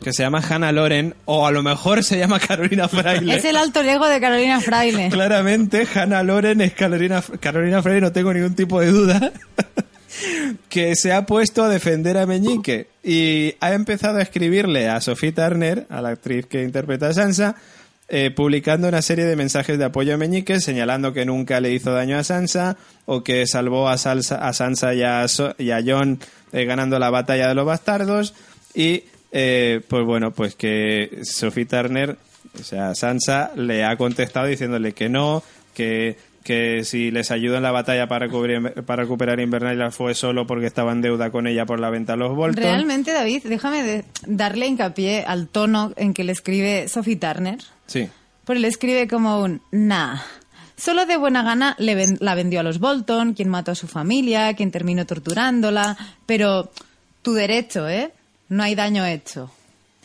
que 0.03 0.13
se 0.13 0.23
llama 0.23 0.41
Hannah 0.47 0.71
Loren, 0.71 1.15
o 1.25 1.45
a 1.45 1.51
lo 1.51 1.63
mejor 1.63 2.03
se 2.03 2.17
llama 2.17 2.39
Carolina 2.39 2.87
Fraile. 2.87 3.35
Es 3.35 3.45
el 3.45 3.57
alto 3.57 3.81
ego 3.81 4.07
de 4.07 4.19
Carolina 4.19 4.59
Fraile. 4.59 5.09
Claramente, 5.11 5.87
Hannah 5.93 6.23
Loren 6.23 6.61
es 6.61 6.73
Carolina, 6.73 7.23
Carolina 7.39 7.81
Freire, 7.81 8.01
no 8.01 8.11
tengo 8.11 8.33
ningún 8.33 8.55
tipo 8.55 8.79
de 8.79 8.87
duda. 8.87 9.31
que 10.69 10.95
se 10.95 11.13
ha 11.13 11.25
puesto 11.25 11.63
a 11.63 11.69
defender 11.69 12.17
a 12.17 12.25
Meñique 12.25 12.87
y 13.03 13.55
ha 13.59 13.73
empezado 13.73 14.17
a 14.17 14.21
escribirle 14.21 14.89
a 14.89 14.99
Sophie 15.01 15.31
Turner, 15.31 15.85
a 15.89 16.01
la 16.01 16.09
actriz 16.09 16.45
que 16.45 16.63
interpreta 16.63 17.09
a 17.09 17.13
Sansa, 17.13 17.55
eh, 18.13 18.29
publicando 18.29 18.87
una 18.89 19.01
serie 19.01 19.23
de 19.25 19.35
mensajes 19.37 19.77
de 19.79 19.85
apoyo 19.85 20.13
a 20.13 20.17
Meñique, 20.17 20.59
señalando 20.59 21.13
que 21.13 21.25
nunca 21.25 21.61
le 21.61 21.71
hizo 21.71 21.93
daño 21.93 22.17
a 22.17 22.23
Sansa 22.25 22.75
o 23.05 23.23
que 23.23 23.47
salvó 23.47 23.87
a, 23.87 23.93
a 23.93 24.53
Sansa 24.53 24.93
y 24.93 25.01
a, 25.01 25.25
So- 25.29 25.55
y 25.57 25.71
a 25.71 25.81
Jon 25.83 26.19
eh, 26.51 26.65
ganando 26.65 26.99
la 26.99 27.09
batalla 27.09 27.47
de 27.47 27.55
los 27.55 27.65
bastardos. 27.65 28.33
Y 28.75 29.05
eh, 29.31 29.79
pues 29.87 30.05
bueno, 30.05 30.31
pues 30.31 30.55
que 30.55 31.21
Sophie 31.23 31.65
Turner, 31.65 32.17
o 32.59 32.63
sea, 32.63 32.93
Sansa 32.95 33.51
le 33.55 33.85
ha 33.85 33.95
contestado 33.95 34.47
diciéndole 34.47 34.91
que 34.91 35.07
no, 35.07 35.41
que, 35.73 36.17
que 36.43 36.83
si 36.83 37.11
les 37.11 37.29
ayudó 37.31 37.57
en 37.57 37.63
la 37.63 37.71
batalla 37.71 38.07
para, 38.07 38.27
cubrir- 38.27 38.83
para 38.83 39.03
recuperar 39.03 39.39
Invernalia 39.39 39.91
fue 39.91 40.15
solo 40.15 40.47
porque 40.47 40.65
estaba 40.65 40.91
en 40.91 41.01
deuda 41.01 41.29
con 41.31 41.45
ella 41.47 41.65
por 41.65 41.79
la 41.79 41.89
venta 41.89 42.13
de 42.13 42.17
los 42.19 42.35
Bolton. 42.35 42.63
Realmente, 42.63 43.11
David, 43.13 43.43
déjame 43.45 43.83
de- 43.83 44.05
darle 44.25 44.67
hincapié 44.67 45.23
al 45.25 45.47
tono 45.47 45.93
en 45.97 46.13
que 46.13 46.23
le 46.23 46.31
escribe 46.31 46.87
Sophie 46.87 47.15
Turner. 47.17 47.59
Sí. 47.85 48.09
Pues 48.45 48.59
le 48.59 48.67
escribe 48.67 49.07
como 49.07 49.39
un 49.41 49.61
nah. 49.71 50.17
Solo 50.75 51.05
de 51.05 51.15
buena 51.17 51.43
gana 51.43 51.75
le 51.77 51.93
ven- 51.93 52.17
la 52.21 52.33
vendió 52.33 52.59
a 52.59 52.63
los 52.63 52.79
Bolton, 52.79 53.33
quien 53.33 53.49
mató 53.49 53.71
a 53.71 53.75
su 53.75 53.87
familia, 53.87 54.53
quien 54.55 54.71
terminó 54.71 55.05
torturándola, 55.05 55.95
pero 56.25 56.71
tu 57.21 57.33
derecho, 57.33 57.87
¿eh? 57.87 58.11
No 58.49 58.63
hay 58.63 58.73
daño 58.73 59.05
hecho. 59.05 59.51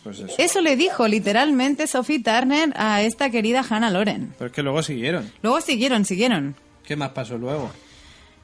Pues 0.07 0.21
eso. 0.21 0.35
Eso 0.39 0.61
le 0.61 0.77
dijo 0.77 1.09
literalmente 1.09 1.89
Sophie 1.89 2.23
Turner 2.23 2.73
a 2.77 3.03
esta 3.03 3.29
querida 3.29 3.65
Hannah 3.69 3.91
Loren. 3.91 4.35
Pero 4.39 4.47
es 4.47 4.53
que 4.53 4.63
luego 4.63 4.81
siguieron. 4.81 5.33
Luego 5.43 5.61
siguieron, 5.61 6.05
siguieron. 6.05 6.55
¿Qué 6.85 6.95
más 6.95 7.11
pasó 7.11 7.37
luego? 7.37 7.73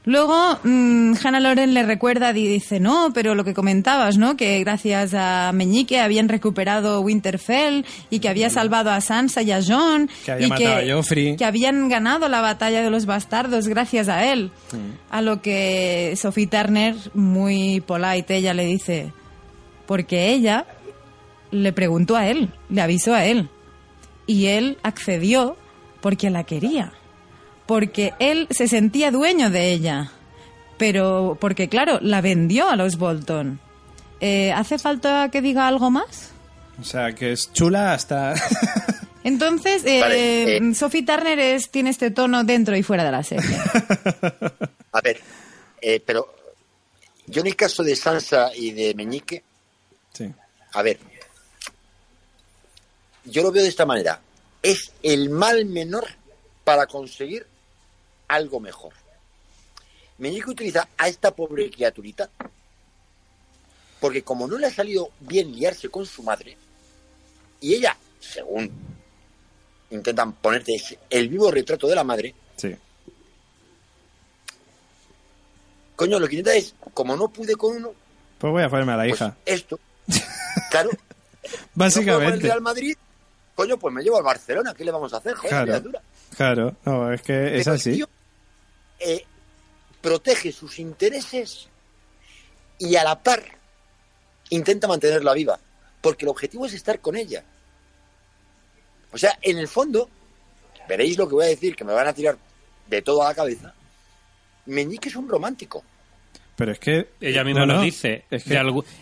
Luego, 0.03 0.59
mm, 0.61 1.13
Hannah 1.23 1.39
Loren 1.39 1.73
le 1.73 1.83
recuerda 1.83 2.31
y 2.31 2.45
dice, 2.45 2.81
no, 2.81 3.11
pero 3.13 3.33
lo 3.33 3.45
que 3.45 3.53
comentabas, 3.53 4.17
¿no? 4.17 4.35
Que 4.35 4.59
gracias 4.59 5.13
a 5.13 5.53
Meñique 5.53 6.01
habían 6.01 6.27
recuperado 6.27 6.99
Winterfell 6.99 7.85
y 8.09 8.19
que 8.19 8.27
había 8.27 8.49
salvado 8.49 8.91
a 8.91 8.99
Sansa 8.99 9.41
y 9.43 9.53
a 9.53 9.61
Jon. 9.65 10.09
Que 10.25 10.33
había 10.33 10.47
y 10.47 10.49
matado 10.49 10.75
a 10.75 10.95
Joffrey. 10.95 11.37
que 11.37 11.45
habían 11.45 11.87
ganado 11.87 12.27
la 12.27 12.41
batalla 12.41 12.81
de 12.81 12.89
los 12.89 13.05
bastardos 13.05 13.69
gracias 13.69 14.09
a 14.09 14.33
él. 14.33 14.51
A 15.09 15.21
lo 15.21 15.41
que 15.41 16.13
Sophie 16.17 16.47
Turner, 16.47 16.95
muy 17.13 17.79
polite, 17.79 18.35
ella 18.35 18.53
le 18.53 18.65
dice, 18.65 19.13
porque 19.85 20.33
ella 20.33 20.65
le 21.53 21.73
preguntó 21.73 22.15
a 22.15 22.27
él, 22.27 22.53
le 22.69 22.81
avisó 22.81 23.13
a 23.13 23.25
él. 23.25 23.49
Y 24.25 24.47
él 24.47 24.77
accedió 24.83 25.57
porque 26.01 26.29
la 26.29 26.43
quería. 26.43 26.93
Porque 27.65 28.13
él 28.19 28.47
se 28.49 28.67
sentía 28.67 29.11
dueño 29.11 29.49
de 29.49 29.71
ella. 29.71 30.11
Pero 30.77 31.37
porque, 31.39 31.69
claro, 31.69 31.99
la 32.01 32.21
vendió 32.21 32.69
a 32.69 32.75
los 32.75 32.97
Bolton. 32.97 33.59
Eh, 34.19 34.51
¿Hace 34.51 34.79
falta 34.79 35.29
que 35.29 35.41
diga 35.41 35.67
algo 35.67 35.91
más? 35.91 36.31
O 36.79 36.83
sea, 36.83 37.13
que 37.13 37.31
es 37.31 37.51
chula 37.53 37.93
hasta... 37.93 38.33
Entonces, 39.23 39.83
eh, 39.85 40.01
Vale, 40.01 40.57
eh. 40.57 40.73
Sophie 40.75 41.05
Turner 41.05 41.39
es, 41.39 41.69
tiene 41.69 41.91
este 41.91 42.11
tono 42.11 42.43
dentro 42.43 42.75
y 42.75 42.83
fuera 42.83 43.05
de 43.05 43.11
la 43.11 43.23
serie. 43.23 43.57
A 44.91 45.01
ver, 45.01 45.21
eh, 45.81 46.01
pero 46.05 46.35
yo 47.27 47.41
en 47.41 47.47
el 47.47 47.55
caso 47.55 47.83
de 47.83 47.95
Sansa 47.95 48.51
y 48.53 48.71
de 48.71 48.93
Meñique, 48.93 49.43
sí. 50.13 50.31
a 50.73 50.81
ver, 50.81 50.99
yo 53.25 53.43
lo 53.43 53.51
veo 53.51 53.63
de 53.63 53.69
esta 53.69 53.85
manera. 53.85 54.21
Es 54.61 54.91
el 55.01 55.29
mal 55.29 55.65
menor 55.65 56.07
para 56.63 56.87
conseguir 56.87 57.45
algo 58.27 58.59
mejor. 58.59 58.93
Meñique 60.17 60.49
utiliza 60.49 60.87
a 60.97 61.07
esta 61.07 61.31
pobre 61.35 61.69
criaturita 61.69 62.29
porque 63.99 64.21
como 64.23 64.47
no 64.47 64.57
le 64.57 64.67
ha 64.67 64.73
salido 64.73 65.09
bien 65.21 65.53
liarse 65.55 65.89
con 65.89 66.05
su 66.05 66.23
madre, 66.23 66.57
y 67.61 67.73
ella, 67.75 67.95
según 68.19 68.69
intentan 69.91 70.33
ponerte 70.33 70.75
el 71.09 71.29
vivo 71.29 71.49
retrato 71.49 71.87
de 71.87 71.95
la 71.95 72.03
madre, 72.03 72.35
Sí. 72.57 72.75
coño, 75.95 76.19
lo 76.19 76.27
que 76.27 76.35
intenta 76.35 76.57
es, 76.57 76.75
como 76.93 77.15
no 77.15 77.29
pude 77.29 77.55
con 77.55 77.77
uno, 77.77 77.93
Pues 78.39 78.51
voy 78.51 78.63
a 78.63 78.69
ponerme 78.69 78.91
a 78.93 78.97
la 78.97 79.03
pues 79.03 79.15
hija. 79.15 79.37
esto, 79.45 79.79
claro, 80.69 80.89
no 80.91 80.97
puedo 80.97 81.01
con 81.43 81.53
el 81.55 81.69
Básicamente. 81.75 82.47
Real 82.47 82.61
Madrid, 82.61 82.97
coño, 83.55 83.77
pues 83.77 83.93
me 83.93 84.01
llevo 84.03 84.17
al 84.17 84.23
Barcelona, 84.23 84.73
¿qué 84.73 84.83
le 84.85 84.91
vamos 84.91 85.13
a 85.13 85.17
hacer? 85.17 85.33
Joder, 85.35 85.49
Claro. 85.49 85.65
criatura. 85.65 86.01
Claro, 86.35 86.75
no, 86.85 87.13
es 87.13 87.21
que 87.21 87.57
es 87.57 87.63
Pero 87.65 87.75
así. 87.75 87.91
tío, 87.93 88.09
eh, 88.99 89.25
protege 90.01 90.51
sus 90.51 90.79
intereses 90.79 91.67
y 92.79 92.95
a 92.95 93.03
la 93.03 93.21
par 93.21 93.43
intenta 94.49 94.87
mantenerla 94.87 95.33
viva, 95.33 95.59
porque 96.01 96.25
el 96.25 96.29
objetivo 96.29 96.65
es 96.65 96.73
estar 96.73 96.99
con 96.99 97.15
ella. 97.15 97.43
O 99.11 99.17
sea, 99.17 99.37
en 99.41 99.57
el 99.59 99.67
fondo, 99.67 100.09
veréis 100.87 101.17
lo 101.17 101.27
que 101.27 101.35
voy 101.35 101.45
a 101.45 101.49
decir, 101.49 101.75
que 101.75 101.83
me 101.83 101.93
van 101.93 102.07
a 102.07 102.13
tirar 102.13 102.37
de 102.87 103.01
todo 103.01 103.21
a 103.23 103.29
la 103.29 103.35
cabeza. 103.35 103.73
Meñique 104.65 105.09
es 105.09 105.15
un 105.15 105.29
romántico. 105.29 105.83
Pero 106.55 106.71
es 106.71 106.79
que 106.79 107.07
ella 107.19 107.43
misma 107.43 107.61
No, 107.61 107.65
nos 107.67 107.75
no, 107.77 107.81
dice, 107.83 108.25
es 108.29 108.43
que- 108.43 108.61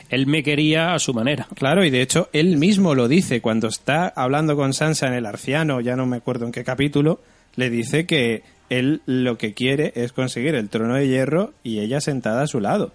él 0.10 0.28
me 0.28 0.42
quería 0.42 0.94
a 0.94 1.00
su 1.00 1.14
manera. 1.14 1.48
Claro, 1.56 1.84
y 1.84 1.90
de 1.90 2.02
hecho 2.02 2.30
él 2.32 2.58
mismo 2.58 2.96
lo 2.96 3.08
dice 3.10 3.42
cuando 3.42 3.68
está 3.68 4.08
hablando 4.08 4.56
con 4.56 4.74
Sansa 4.74 5.08
en 5.08 5.14
el 5.14 5.26
Arciano, 5.26 5.82
ya 5.82 5.96
no 5.98 6.06
me 6.06 6.18
acuerdo 6.18 6.46
en 6.46 6.52
qué 6.54 6.64
capítulo, 6.64 7.20
le 7.58 7.70
dice 7.70 8.06
que 8.06 8.44
él 8.70 9.02
lo 9.06 9.38
que 9.38 9.54
quiere 9.54 9.92
es 9.96 10.14
conseguir 10.14 10.56
el 10.56 10.70
trono 10.70 10.96
de 10.96 11.08
hierro 11.10 11.54
y 11.62 11.80
ella 11.80 12.00
sentada 12.00 12.44
a 12.44 12.48
su 12.48 12.62
lado. 12.62 12.94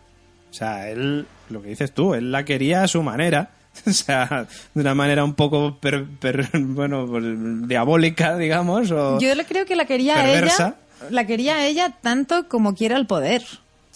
O 0.51 0.55
sea, 0.55 0.89
él, 0.89 1.27
lo 1.51 1.61
que 1.61 1.69
dices 1.69 1.93
tú, 1.93 2.15
él 2.15 2.33
la 2.33 2.47
quería 2.47 2.83
a 2.83 2.89
su 2.89 3.03
manera, 3.03 3.51
o 3.87 3.91
sea, 3.93 4.47
de 4.73 4.81
una 4.81 4.95
manera 4.95 5.23
un 5.23 5.35
poco, 5.35 5.77
per- 5.79 6.07
per- 6.19 6.49
bueno, 6.55 7.07
pues, 7.07 7.25
diabólica, 7.69 8.39
digamos, 8.39 8.91
o... 8.91 9.19
Yo 9.21 9.35
le 9.35 9.45
creo 9.45 9.67
que 9.67 9.77
la 9.77 9.85
quería 9.85 10.19
a 10.19 10.25
Perversa. 10.25 10.77
ella, 11.01 11.11
la 11.11 11.27
quería 11.27 11.57
a 11.57 11.67
ella 11.67 11.95
tanto 12.01 12.49
como 12.49 12.75
quiera 12.75 12.97
el 12.97 13.07
poder. 13.07 13.43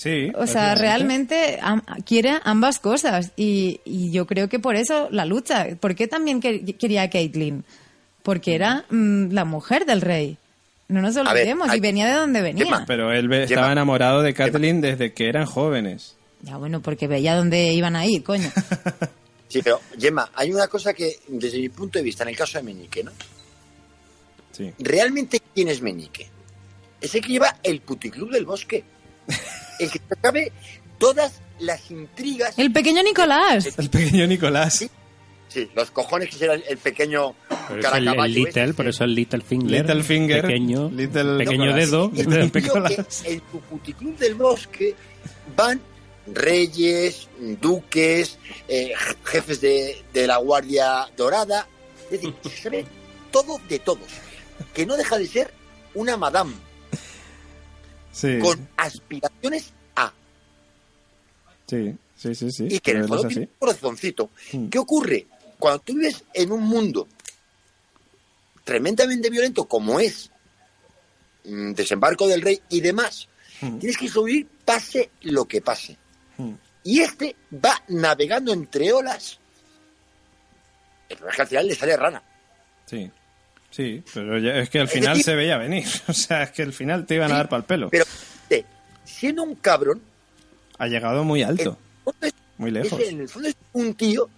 Sí. 0.01 0.32
O 0.35 0.47
sea, 0.47 0.74
realmente 0.77 1.59
am- 1.60 1.82
quiere 2.06 2.39
ambas 2.44 2.78
cosas 2.78 3.32
y, 3.36 3.81
y 3.85 4.10
yo 4.12 4.27
creo 4.27 4.48
que 4.48 4.59
por 4.59 4.77
eso 4.77 5.09
la 5.10 5.27
lucha. 5.27 5.66
¿Por 5.78 5.94
qué 5.94 6.09
también 6.09 6.40
que- 6.40 6.64
quería 6.78 7.02
a 7.02 7.10
Caitlyn? 7.10 7.64
Porque 8.22 8.55
era 8.55 8.86
mm, 8.89 9.31
la 9.32 9.44
mujer 9.44 9.85
del 9.85 10.01
rey. 10.01 10.39
No 10.89 11.02
nos 11.02 11.14
ver, 11.16 11.27
olvidemos, 11.28 11.68
hay- 11.68 11.77
y 11.77 11.81
venía 11.82 12.06
de 12.09 12.14
donde 12.14 12.40
venía. 12.40 12.64
Gemma, 12.64 12.85
Pero 12.86 13.12
él 13.12 13.28
Gemma. 13.28 13.36
estaba 13.44 13.72
enamorado 13.72 14.22
de 14.22 14.32
Kathleen 14.32 14.81
desde 14.81 15.12
que 15.12 15.28
eran 15.28 15.44
jóvenes. 15.44 16.16
Ya 16.40 16.56
bueno, 16.56 16.81
porque 16.81 17.06
veía 17.06 17.36
dónde 17.36 17.74
iban 17.74 17.94
a 17.94 18.06
ir, 18.06 18.22
coño. 18.24 18.51
Sí, 19.48 19.60
pero 19.62 19.81
Gemma, 19.98 20.31
hay 20.35 20.52
una 20.52 20.68
cosa 20.68 20.94
que, 20.94 21.16
desde 21.27 21.59
mi 21.59 21.68
punto 21.68 21.98
de 21.98 22.05
vista, 22.05 22.22
en 22.22 22.28
el 22.31 22.36
caso 22.36 22.56
de 22.59 22.62
Meñique, 22.64 23.02
¿no? 23.02 23.10
Sí. 24.52 24.72
¿Realmente 24.78 25.40
quién 25.55 25.66
es 25.68 25.82
Meñique? 25.82 26.28
Es 27.01 27.14
el 27.16 27.20
que 27.20 27.32
lleva 27.32 27.56
el 27.64 27.81
puticlub 27.81 28.31
del 28.31 28.47
bosque. 28.47 28.85
El 29.81 29.90
que 29.90 30.01
sabe 30.23 30.52
todas 30.98 31.40
las 31.59 31.90
intrigas. 31.90 32.59
El 32.59 32.73
pequeño 32.73 33.02
Nicolás. 33.02 33.78
El 33.78 33.90
pequeño 33.90 34.27
Nicolás. 34.27 34.85
Sí, 35.48 35.69
los 35.74 35.90
cojones 35.90 36.28
que 36.31 36.36
será 36.36 36.55
el, 36.55 36.78
pequeño 36.78 37.35
Por 37.69 37.81
eso 37.81 37.97
el, 37.97 38.07
el 38.07 38.32
little, 38.35 38.62
ese, 38.65 38.74
por 38.74 38.85
sí. 38.85 38.90
eso 38.90 39.05
el 39.05 39.15
little 39.16 39.40
finger. 39.40 39.81
Little 39.81 40.02
finger, 40.05 40.43
Pequeño, 40.43 40.89
little 40.90 41.39
pequeño 41.39 41.65
Nicholas. 41.66 41.90
dedo. 41.90 42.11
Little 42.15 42.51
que 42.52 42.61
Nicolás. 42.61 43.24
en 43.24 43.43
su 43.51 43.61
puticlub 43.61 44.16
del 44.16 44.35
bosque 44.36 44.94
van 45.57 45.81
reyes, 46.32 47.28
duques, 47.61 48.39
eh, 48.69 48.93
jefes 49.24 49.61
de, 49.61 50.01
de 50.12 50.27
la 50.28 50.36
Guardia 50.36 51.09
Dorada. 51.16 51.66
Es 52.05 52.11
decir, 52.12 52.35
se 52.44 52.62
sabe 52.62 52.85
todo 53.32 53.61
de 53.69 53.81
todos. 53.81 54.07
Que 54.73 54.86
no 54.86 54.97
deja 54.97 55.19
de 55.19 55.27
ser 55.27 55.52
una 55.94 56.16
madame 56.16 56.52
Sí. 58.12 58.38
con 58.40 58.68
aspiraciones 58.76 59.72
a. 59.96 60.12
Sí, 61.66 61.96
sí, 62.16 62.34
sí, 62.34 62.50
sí. 62.50 62.66
y 62.70 62.80
que 62.80 62.90
en 62.92 62.96
el 62.98 63.08
fondo 63.08 63.28
tiene 63.28 63.42
un 63.46 63.50
corazoncito. 63.58 64.30
Mm. 64.52 64.68
¿Qué 64.68 64.78
ocurre? 64.78 65.26
Cuando 65.58 65.78
tú 65.80 65.94
vives 65.94 66.24
en 66.34 66.52
un 66.52 66.62
mundo 66.62 67.06
tremendamente 68.64 69.30
violento 69.30 69.66
como 69.66 70.00
es 70.00 70.30
mm, 71.44 71.72
Desembarco 71.72 72.26
del 72.26 72.42
Rey 72.42 72.60
y 72.68 72.80
demás, 72.80 73.28
Mm. 73.62 73.78
tienes 73.78 73.98
que 73.98 74.08
sobrevivir 74.08 74.48
pase 74.64 75.10
lo 75.20 75.44
que 75.44 75.60
pase. 75.60 75.98
Y 76.82 77.00
este 77.00 77.36
va 77.62 77.74
navegando 77.88 78.54
entre 78.54 78.90
olas. 78.90 79.38
El 81.10 81.18
problema 81.18 81.30
es 81.32 81.36
que 81.36 81.42
al 81.42 81.48
final 81.48 81.66
le 81.66 81.74
sale 81.74 81.96
rana. 81.98 82.22
Sí. 82.86 83.10
Sí, 83.70 84.02
pero 84.12 84.38
ya- 84.38 84.56
es 84.59 84.68
que 84.70 84.80
al 84.80 84.88
final 84.88 85.14
decir- 85.16 85.24
se 85.24 85.34
veía 85.36 85.56
venir. 85.59 85.86
O 86.09 86.12
sea, 86.12 86.42
es 86.44 86.51
que 86.51 86.62
al 86.62 86.72
final 86.72 87.06
te 87.06 87.14
iban 87.14 87.30
a 87.32 87.36
dar 87.36 87.48
para 87.48 87.60
el 87.60 87.64
pelo. 87.66 87.88
Pero 87.90 88.05
eh, 88.51 88.64
siendo 89.05 89.42
un 89.42 89.55
cabrón, 89.56 90.02
Ha 90.78 90.86
llegado 90.88 91.24
muy 91.24 91.42
alto, 91.42 91.78
es- 92.20 92.32
muy 92.59 92.68
es- 92.68 92.74
lejos. 92.74 93.01
en 93.01 93.20
el 93.20 93.28
fondo 93.28 93.48
es 93.48 93.56
un 93.72 93.94
tío 93.94 94.28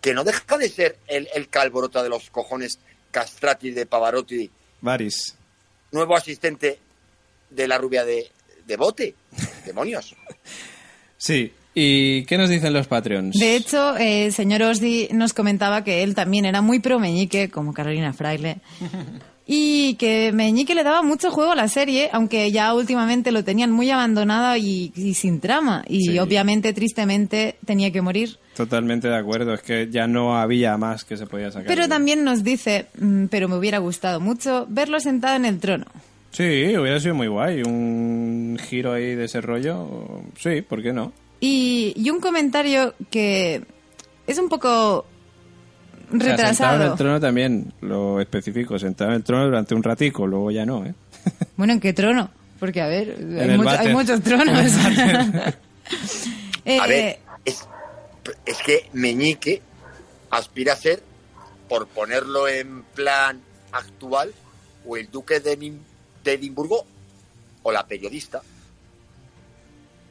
que 0.00 0.14
no 0.14 0.24
deja 0.24 0.56
de 0.58 0.68
ser 0.68 0.98
el, 1.06 1.28
el 1.34 1.48
calborota 1.48 2.02
de 2.02 2.08
los 2.08 2.30
cojones 2.30 2.78
castrati 3.10 3.70
de 3.70 3.86
Pavarotti 3.86 4.50
Varys. 4.80 5.36
nuevo 5.92 6.16
asistente 6.16 6.78
de 7.50 7.68
la 7.68 7.78
rubia 7.78 8.04
de, 8.04 8.30
de 8.66 8.76
bote. 8.76 9.14
Demonios. 9.66 10.14
Sí. 11.16 11.52
¿Y 11.78 12.24
qué 12.24 12.38
nos 12.38 12.48
dicen 12.48 12.72
los 12.72 12.86
Patreons? 12.86 13.38
De 13.38 13.54
hecho, 13.54 13.98
eh, 13.98 14.24
el 14.24 14.32
señor 14.32 14.62
Osdi 14.62 15.08
nos 15.12 15.34
comentaba 15.34 15.84
que 15.84 16.02
él 16.02 16.14
también 16.14 16.46
era 16.46 16.62
muy 16.62 16.78
pro 16.80 16.98
Meñique, 16.98 17.50
como 17.50 17.72
Carolina 17.74 18.12
Fraile. 18.14 18.56
Y 19.48 19.94
que 19.94 20.32
Meñique 20.32 20.74
le 20.74 20.82
daba 20.82 21.02
mucho 21.02 21.30
juego 21.30 21.52
a 21.52 21.54
la 21.54 21.68
serie, 21.68 22.08
aunque 22.12 22.50
ya 22.50 22.74
últimamente 22.74 23.30
lo 23.30 23.44
tenían 23.44 23.70
muy 23.70 23.88
abandonada 23.92 24.58
y, 24.58 24.90
y 24.96 25.14
sin 25.14 25.38
trama. 25.38 25.84
Y 25.86 26.00
Sí. 26.08 26.18
obviamente, 26.18 26.72
tristemente, 26.72 27.54
tenía 27.64 27.92
que 27.92 28.02
morir. 28.02 28.38
Totalmente 28.56 29.06
de 29.06 29.14
acuerdo. 29.16 29.54
Es 29.54 29.62
que 29.62 29.88
ya 29.88 30.08
no 30.08 30.36
había 30.36 30.76
más 30.78 31.04
que 31.04 31.16
se 31.16 31.26
podía 31.28 31.52
sacar. 31.52 31.68
Pero 31.68 31.82
de- 31.84 31.88
también 31.88 32.24
nos 32.24 32.42
dice, 32.42 32.86
"Mm, 32.98 33.26
pero 33.26 33.46
me 33.48 33.54
hubiera 33.56 33.78
gustado 33.78 34.18
mucho 34.18 34.66
verlo 34.68 34.98
sentado 34.98 35.36
en 35.36 35.44
el 35.44 35.60
trono. 35.60 35.86
Sí, 36.32 36.42
hubiera 36.76 36.98
sido 36.98 37.14
muy 37.14 37.28
guay. 37.28 37.62
Un 37.62 38.58
giro 38.68 38.94
ahí 38.94 39.14
de 39.14 39.26
ese 39.26 39.40
rollo. 39.40 40.22
Sí, 40.40 40.60
¿por 40.62 40.82
qué 40.82 40.92
no? 40.92 41.12
Y, 41.40 41.92
y 41.96 42.10
un 42.10 42.20
comentario 42.20 42.94
que 43.10 43.62
es 44.26 44.38
un 44.38 44.48
poco 44.48 44.98
O 44.98 45.04
sea, 45.04 46.10
sentado 46.10 46.14
en 46.14 46.20
retrasado. 46.38 46.92
el 46.92 46.98
trono 46.98 47.20
también, 47.20 47.72
lo 47.80 48.20
especifico. 48.20 48.78
Sentado 48.78 49.10
en 49.10 49.16
el 49.16 49.22
trono 49.24 49.44
durante 49.44 49.74
un 49.74 49.82
ratico, 49.82 50.26
luego 50.26 50.50
ya 50.50 50.64
no, 50.66 50.84
¿eh? 50.86 50.94
Bueno, 51.56 51.72
¿en 51.74 51.80
qué 51.80 51.92
trono? 51.92 52.30
Porque, 52.58 52.80
a 52.80 52.86
ver, 52.86 53.16
hay, 53.38 53.56
mucho- 53.58 53.68
hay 53.70 53.92
muchos 53.92 54.22
tronos. 54.22 54.72
Eh, 56.64 56.80
A 56.80 56.86
ver, 56.88 57.20
es, 57.44 57.64
es 58.44 58.58
que 58.58 58.88
Meñique 58.92 59.62
aspira 60.30 60.72
a 60.72 60.76
ser, 60.76 61.00
por 61.68 61.86
ponerlo 61.86 62.48
en 62.48 62.82
plan 62.82 63.40
actual, 63.70 64.32
o 64.84 64.96
el 64.96 65.08
duque 65.08 65.38
de 65.38 65.52
Edimburgo 66.24 66.84
o 67.62 67.70
la 67.70 67.86
periodista. 67.86 68.42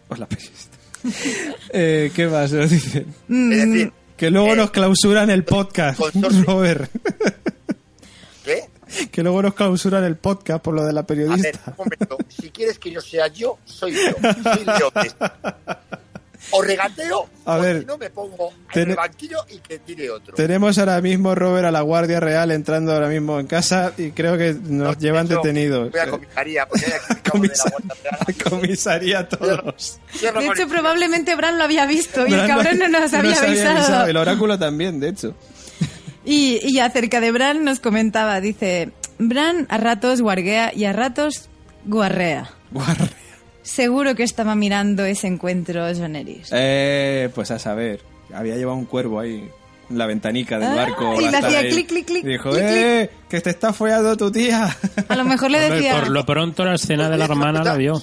O 0.08 0.16
la 0.16 0.26
periodista. 0.28 0.75
Eh, 1.72 2.12
¿Qué 2.16 2.28
más 2.28 2.52
nos 2.52 2.70
dicen? 2.70 3.06
Mm, 3.28 3.52
Es 3.52 3.70
decir, 3.72 3.94
Que 4.18 4.30
luego 4.30 4.54
Eh, 4.54 4.58
nos 4.58 4.72
clausuran 4.72 5.30
el 5.30 5.44
podcast. 5.44 6.00
Robert. 6.46 6.90
¿qué? 8.44 8.64
Que 9.12 9.24
luego 9.24 9.42
nos 9.42 9.54
clausuran 9.56 10.04
el 10.06 10.16
podcast 10.16 10.64
por 10.64 10.74
lo 10.74 10.86
de 10.86 10.94
la 10.94 11.02
A 11.02 11.04
ver, 11.04 11.08
periodista. 11.08 11.60
un 11.68 11.86
momento. 11.86 12.18
Si 12.30 12.50
quieres 12.50 12.80
que 12.80 12.92
yo 12.92 13.02
sea 13.02 13.28
yo, 13.28 13.58
soy 13.66 13.94
yo. 13.94 14.32
Soy 14.44 14.66
yo. 14.80 14.92
O 16.52 16.62
regateo, 16.62 17.28
A 17.46 17.58
o 17.58 17.62
ver, 17.62 17.80
si 17.82 17.86
no 17.86 17.98
me 17.98 18.10
pongo 18.10 18.52
en 18.74 18.90
el 18.92 18.96
banquillo 18.96 19.38
y 19.50 19.58
que 19.60 19.80
tire 19.80 20.10
otro. 20.10 20.36
Tenemos 20.36 20.78
ahora 20.78 21.02
mismo, 21.02 21.34
Robert, 21.36 21.66
a 21.66 21.72
la 21.72 21.82
Guardia 21.82 22.20
Real 22.20 22.52
entrando 22.52 22.94
ahora 22.94 23.08
mismo 23.10 23.40
en 23.40 23.48
casa 23.48 23.94
y 23.98 24.12
creo 24.12 24.38
que 24.38 24.54
nos 24.54 24.96
No, 24.96 25.00
llevan 25.00 25.28
detenidos. 25.28 25.92
Voy 25.92 26.00
a 26.00 26.08
comisaría, 26.08 26.68
porque 26.68 26.86
hay 26.86 27.16
Comisa- 27.32 27.72
comisaría 28.50 29.28
todos. 29.28 30.00
De 30.22 30.46
hecho, 30.46 30.68
probablemente 30.68 31.36
Bran 31.36 31.58
lo 31.58 31.64
había 31.64 31.86
visto 31.86 32.26
y 32.28 32.34
el 32.34 32.48
cabrón 32.48 32.80
no 32.80 32.88
nos 32.90 33.14
había 33.14 33.38
avisado. 33.42 34.06
El 34.08 34.18
oráculo 34.18 34.58
también, 34.60 35.00
de 35.00 35.10
hecho. 35.10 35.36
Y, 36.24 36.60
y 36.64 36.80
acerca 36.80 37.20
de 37.22 37.32
Bran 37.32 37.64
nos 37.64 37.80
comentaba, 37.80 38.40
dice, 38.42 38.92
Bran 39.20 39.68
a 39.70 39.78
ratos 39.78 40.22
guarguea 40.22 40.72
y 40.76 40.86
a 40.86 40.94
ratos 40.94 41.50
guarrea. 41.86 42.50
Guardia. 42.72 43.10
Seguro 43.66 44.14
que 44.16 44.22
estaba 44.24 44.54
mirando 44.56 45.04
ese 45.06 45.26
encuentro 45.28 45.84
Joneris. 45.94 46.50
Eh, 46.52 47.30
pues 47.34 47.50
a 47.52 47.58
saber. 47.60 48.00
Había 48.34 48.56
llevado 48.56 48.78
un 48.78 48.86
cuervo 48.86 49.20
ahí 49.20 49.50
en 49.90 49.98
la 49.98 50.06
ventanica 50.06 50.58
del 50.60 50.70
Ah, 50.70 50.76
barco. 50.76 51.20
y 51.20 51.28
le 51.30 51.38
hacía 51.38 51.62
clic, 51.62 51.88
clic, 51.88 52.06
clic, 52.06 52.24
dijo, 52.26 52.52
clic, 52.52 52.62
¡eh! 52.64 53.10
¡Que 53.28 53.42
te 53.42 53.50
está 53.50 53.74
follando 53.74 54.16
tu 54.16 54.32
tía! 54.32 54.76
A 55.10 55.16
lo 55.16 55.24
mejor 55.26 55.50
le 55.52 55.60
decía... 55.60 56.00
por 56.00 56.10
lo 56.12 56.26
pronto 56.26 56.64
la 56.64 56.76
escena 56.76 57.10
de 57.10 57.18
la 57.18 57.26
hermana 57.26 57.64
la 57.64 57.76
vio. 57.76 58.02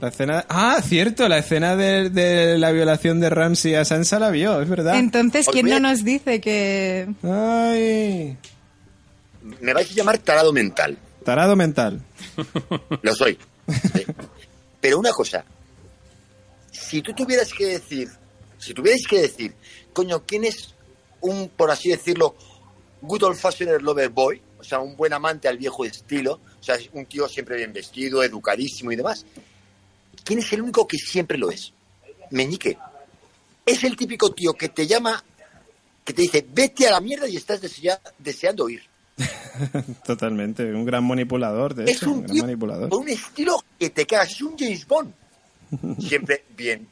La 0.00 0.08
escena... 0.08 0.44
Ah, 0.48 0.78
cierto, 0.82 1.28
la 1.28 1.38
escena 1.38 1.74
de, 1.76 2.10
de 2.10 2.56
la 2.58 2.70
violación 2.72 3.20
de 3.20 3.30
Ramsey 3.30 3.74
a 3.74 3.84
Sansa 3.84 4.18
la 4.20 4.30
vio, 4.30 4.60
es 4.62 4.68
verdad. 4.68 4.96
Entonces, 4.96 5.46
¿quién 5.50 5.68
no 5.68 5.78
nos 5.80 6.04
dice 6.04 6.40
que... 6.40 7.08
Ay, 7.24 8.36
Me 9.60 9.72
vais 9.74 9.90
a 9.90 9.94
llamar 9.94 10.18
tarado 10.18 10.52
mental. 10.52 10.96
tarado 11.24 11.54
mental. 11.56 12.00
Lo 13.02 13.14
soy. 13.14 13.38
Sí. 13.68 14.04
Pero 14.82 14.98
una 14.98 15.12
cosa. 15.12 15.42
Si 16.70 17.00
tú 17.00 17.14
tuvieras 17.14 17.52
que 17.54 17.64
decir, 17.66 18.10
si 18.58 18.74
tuvierais 18.74 19.06
que 19.06 19.22
decir, 19.22 19.54
coño, 19.94 20.24
¿quién 20.26 20.44
es 20.44 20.74
un, 21.20 21.48
por 21.48 21.70
así 21.70 21.88
decirlo, 21.90 22.34
good 23.00 23.22
old 23.22 23.36
fashioned 23.38 23.80
lover 23.80 24.10
boy? 24.10 24.42
O 24.58 24.64
sea, 24.64 24.80
un 24.80 24.96
buen 24.96 25.12
amante 25.12 25.48
al 25.48 25.56
viejo 25.56 25.84
estilo. 25.84 26.40
O 26.60 26.62
sea, 26.62 26.76
un 26.92 27.06
tío 27.06 27.28
siempre 27.28 27.56
bien 27.56 27.72
vestido, 27.72 28.22
educadísimo 28.22 28.92
y 28.92 28.96
demás. 28.96 29.24
¿Quién 30.24 30.40
es 30.40 30.52
el 30.52 30.62
único 30.62 30.86
que 30.86 30.98
siempre 30.98 31.38
lo 31.38 31.50
es? 31.50 31.72
Meñique. 32.30 32.76
Es 33.64 33.84
el 33.84 33.96
típico 33.96 34.32
tío 34.32 34.52
que 34.54 34.68
te 34.68 34.86
llama, 34.86 35.22
que 36.04 36.12
te 36.12 36.22
dice, 36.22 36.44
vete 36.52 36.88
a 36.88 36.92
la 36.92 37.00
mierda 37.00 37.28
y 37.28 37.36
estás 37.36 37.60
desea- 37.62 38.00
deseando 38.18 38.68
ir. 38.68 38.82
Totalmente, 40.04 40.64
un 40.72 40.84
gran 40.84 41.06
manipulador, 41.06 41.74
de 41.74 41.84
es 41.84 41.96
hecho, 41.98 42.06
un 42.10 42.18
un 42.18 42.22
gran 42.22 42.32
tío 42.34 42.42
manipulador. 42.44 42.88
con 42.88 43.00
un 43.02 43.08
estilo 43.08 43.62
que 43.78 43.90
te 43.90 44.06
cagas, 44.06 44.30
es 44.30 44.42
un 44.42 44.56
James 44.58 44.86
Bond. 44.86 45.12
Siempre 46.00 46.44
bien, 46.56 46.86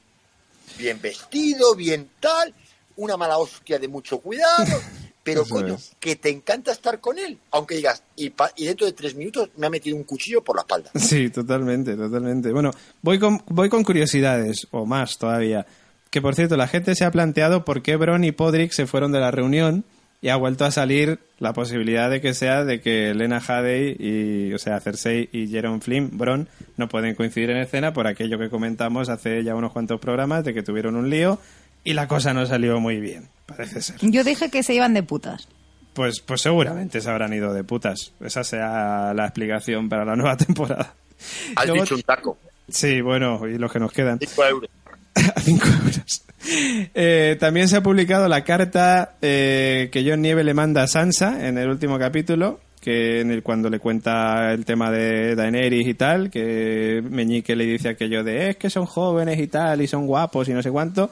bien 0.78 0.98
vestido, 1.00 1.74
bien 1.74 2.08
tal, 2.20 2.54
una 2.96 3.16
mala 3.16 3.38
hostia 3.38 3.78
de 3.78 3.88
mucho 3.88 4.18
cuidado, 4.18 4.80
pero 5.22 5.42
Eso 5.42 5.54
coño, 5.54 5.74
es. 5.74 5.92
que 6.00 6.16
te 6.16 6.30
encanta 6.30 6.72
estar 6.72 6.98
con 7.00 7.18
él, 7.18 7.38
aunque 7.50 7.76
digas, 7.76 8.02
y, 8.16 8.30
pa- 8.30 8.52
y 8.56 8.64
dentro 8.66 8.86
de 8.86 8.92
tres 8.92 9.14
minutos 9.14 9.50
me 9.56 9.66
ha 9.66 9.70
metido 9.70 9.96
un 9.96 10.04
cuchillo 10.04 10.42
por 10.42 10.56
la 10.56 10.62
espalda. 10.62 10.90
Sí, 10.94 11.28
totalmente, 11.30 11.94
totalmente. 11.96 12.52
Bueno, 12.52 12.70
voy 13.02 13.18
con, 13.18 13.42
voy 13.48 13.68
con 13.68 13.84
curiosidades, 13.84 14.66
o 14.70 14.86
más 14.86 15.18
todavía. 15.18 15.66
Que 16.10 16.20
por 16.20 16.34
cierto, 16.34 16.56
la 16.56 16.66
gente 16.66 16.94
se 16.96 17.04
ha 17.04 17.10
planteado 17.12 17.64
por 17.64 17.82
qué 17.82 17.94
Bron 17.96 18.24
y 18.24 18.32
Podrick 18.32 18.72
se 18.72 18.86
fueron 18.88 19.12
de 19.12 19.20
la 19.20 19.30
reunión 19.30 19.84
y 20.22 20.28
ha 20.28 20.36
vuelto 20.36 20.64
a 20.64 20.70
salir 20.70 21.18
la 21.38 21.52
posibilidad 21.54 22.10
de 22.10 22.20
que 22.20 22.34
sea 22.34 22.64
de 22.64 22.80
que 22.80 23.14
Lena 23.14 23.40
Headey 23.40 23.96
y, 23.98 24.52
o 24.52 24.58
sea, 24.58 24.78
Cersei 24.80 25.28
y 25.32 25.48
Jerome 25.48 25.80
Flynn, 25.80 26.10
Bron, 26.18 26.48
no 26.76 26.88
pueden 26.88 27.14
coincidir 27.14 27.50
en 27.50 27.56
escena 27.58 27.92
por 27.92 28.06
aquello 28.06 28.38
que 28.38 28.50
comentamos 28.50 29.08
hace 29.08 29.42
ya 29.44 29.54
unos 29.54 29.72
cuantos 29.72 29.98
programas 30.00 30.44
de 30.44 30.52
que 30.52 30.62
tuvieron 30.62 30.96
un 30.96 31.08
lío 31.08 31.38
y 31.84 31.94
la 31.94 32.06
cosa 32.08 32.34
no 32.34 32.44
salió 32.44 32.78
muy 32.80 33.00
bien, 33.00 33.28
parece 33.46 33.80
ser. 33.80 33.96
Yo 34.02 34.22
dije 34.24 34.50
que 34.50 34.62
se 34.62 34.74
iban 34.74 34.92
de 34.92 35.02
putas. 35.02 35.48
Pues, 35.94 36.20
pues 36.20 36.42
seguramente 36.42 37.00
se 37.00 37.10
habrán 37.10 37.32
ido 37.32 37.52
de 37.54 37.64
putas. 37.64 38.12
Esa 38.20 38.44
sea 38.44 39.12
la 39.14 39.24
explicación 39.24 39.88
para 39.88 40.04
la 40.04 40.14
nueva 40.16 40.36
temporada. 40.36 40.94
Has 41.56 41.66
Luego- 41.66 41.82
dicho 41.82 41.94
un 41.96 42.02
taco, 42.02 42.38
Sí, 42.68 43.00
bueno, 43.00 43.48
y 43.48 43.58
los 43.58 43.72
que 43.72 43.80
nos 43.80 43.90
quedan. 43.92 44.18
5 44.20 44.44
euros. 44.44 44.70
a 45.34 45.40
5 45.40 45.66
euros. 45.66 46.22
Eh, 46.94 47.36
también 47.38 47.68
se 47.68 47.76
ha 47.76 47.82
publicado 47.82 48.26
la 48.28 48.44
carta 48.44 49.16
eh, 49.20 49.90
que 49.92 50.08
John 50.08 50.22
Nieve 50.22 50.42
le 50.42 50.54
manda 50.54 50.82
a 50.82 50.86
Sansa 50.86 51.46
en 51.46 51.58
el 51.58 51.68
último 51.68 51.98
capítulo, 51.98 52.60
que 52.80 53.20
en 53.20 53.30
el 53.30 53.42
cuando 53.42 53.68
le 53.68 53.78
cuenta 53.78 54.52
el 54.52 54.64
tema 54.64 54.90
de 54.90 55.34
Daenerys 55.36 55.86
y 55.86 55.94
tal, 55.94 56.30
que 56.30 57.02
Meñique 57.08 57.54
le 57.54 57.64
dice 57.64 57.90
aquello 57.90 58.24
de 58.24 58.50
es 58.50 58.56
que 58.56 58.70
son 58.70 58.86
jóvenes 58.86 59.38
y 59.38 59.48
tal, 59.48 59.82
y 59.82 59.86
son 59.86 60.06
guapos 60.06 60.48
y 60.48 60.52
no 60.52 60.62
sé 60.62 60.70
cuánto, 60.70 61.10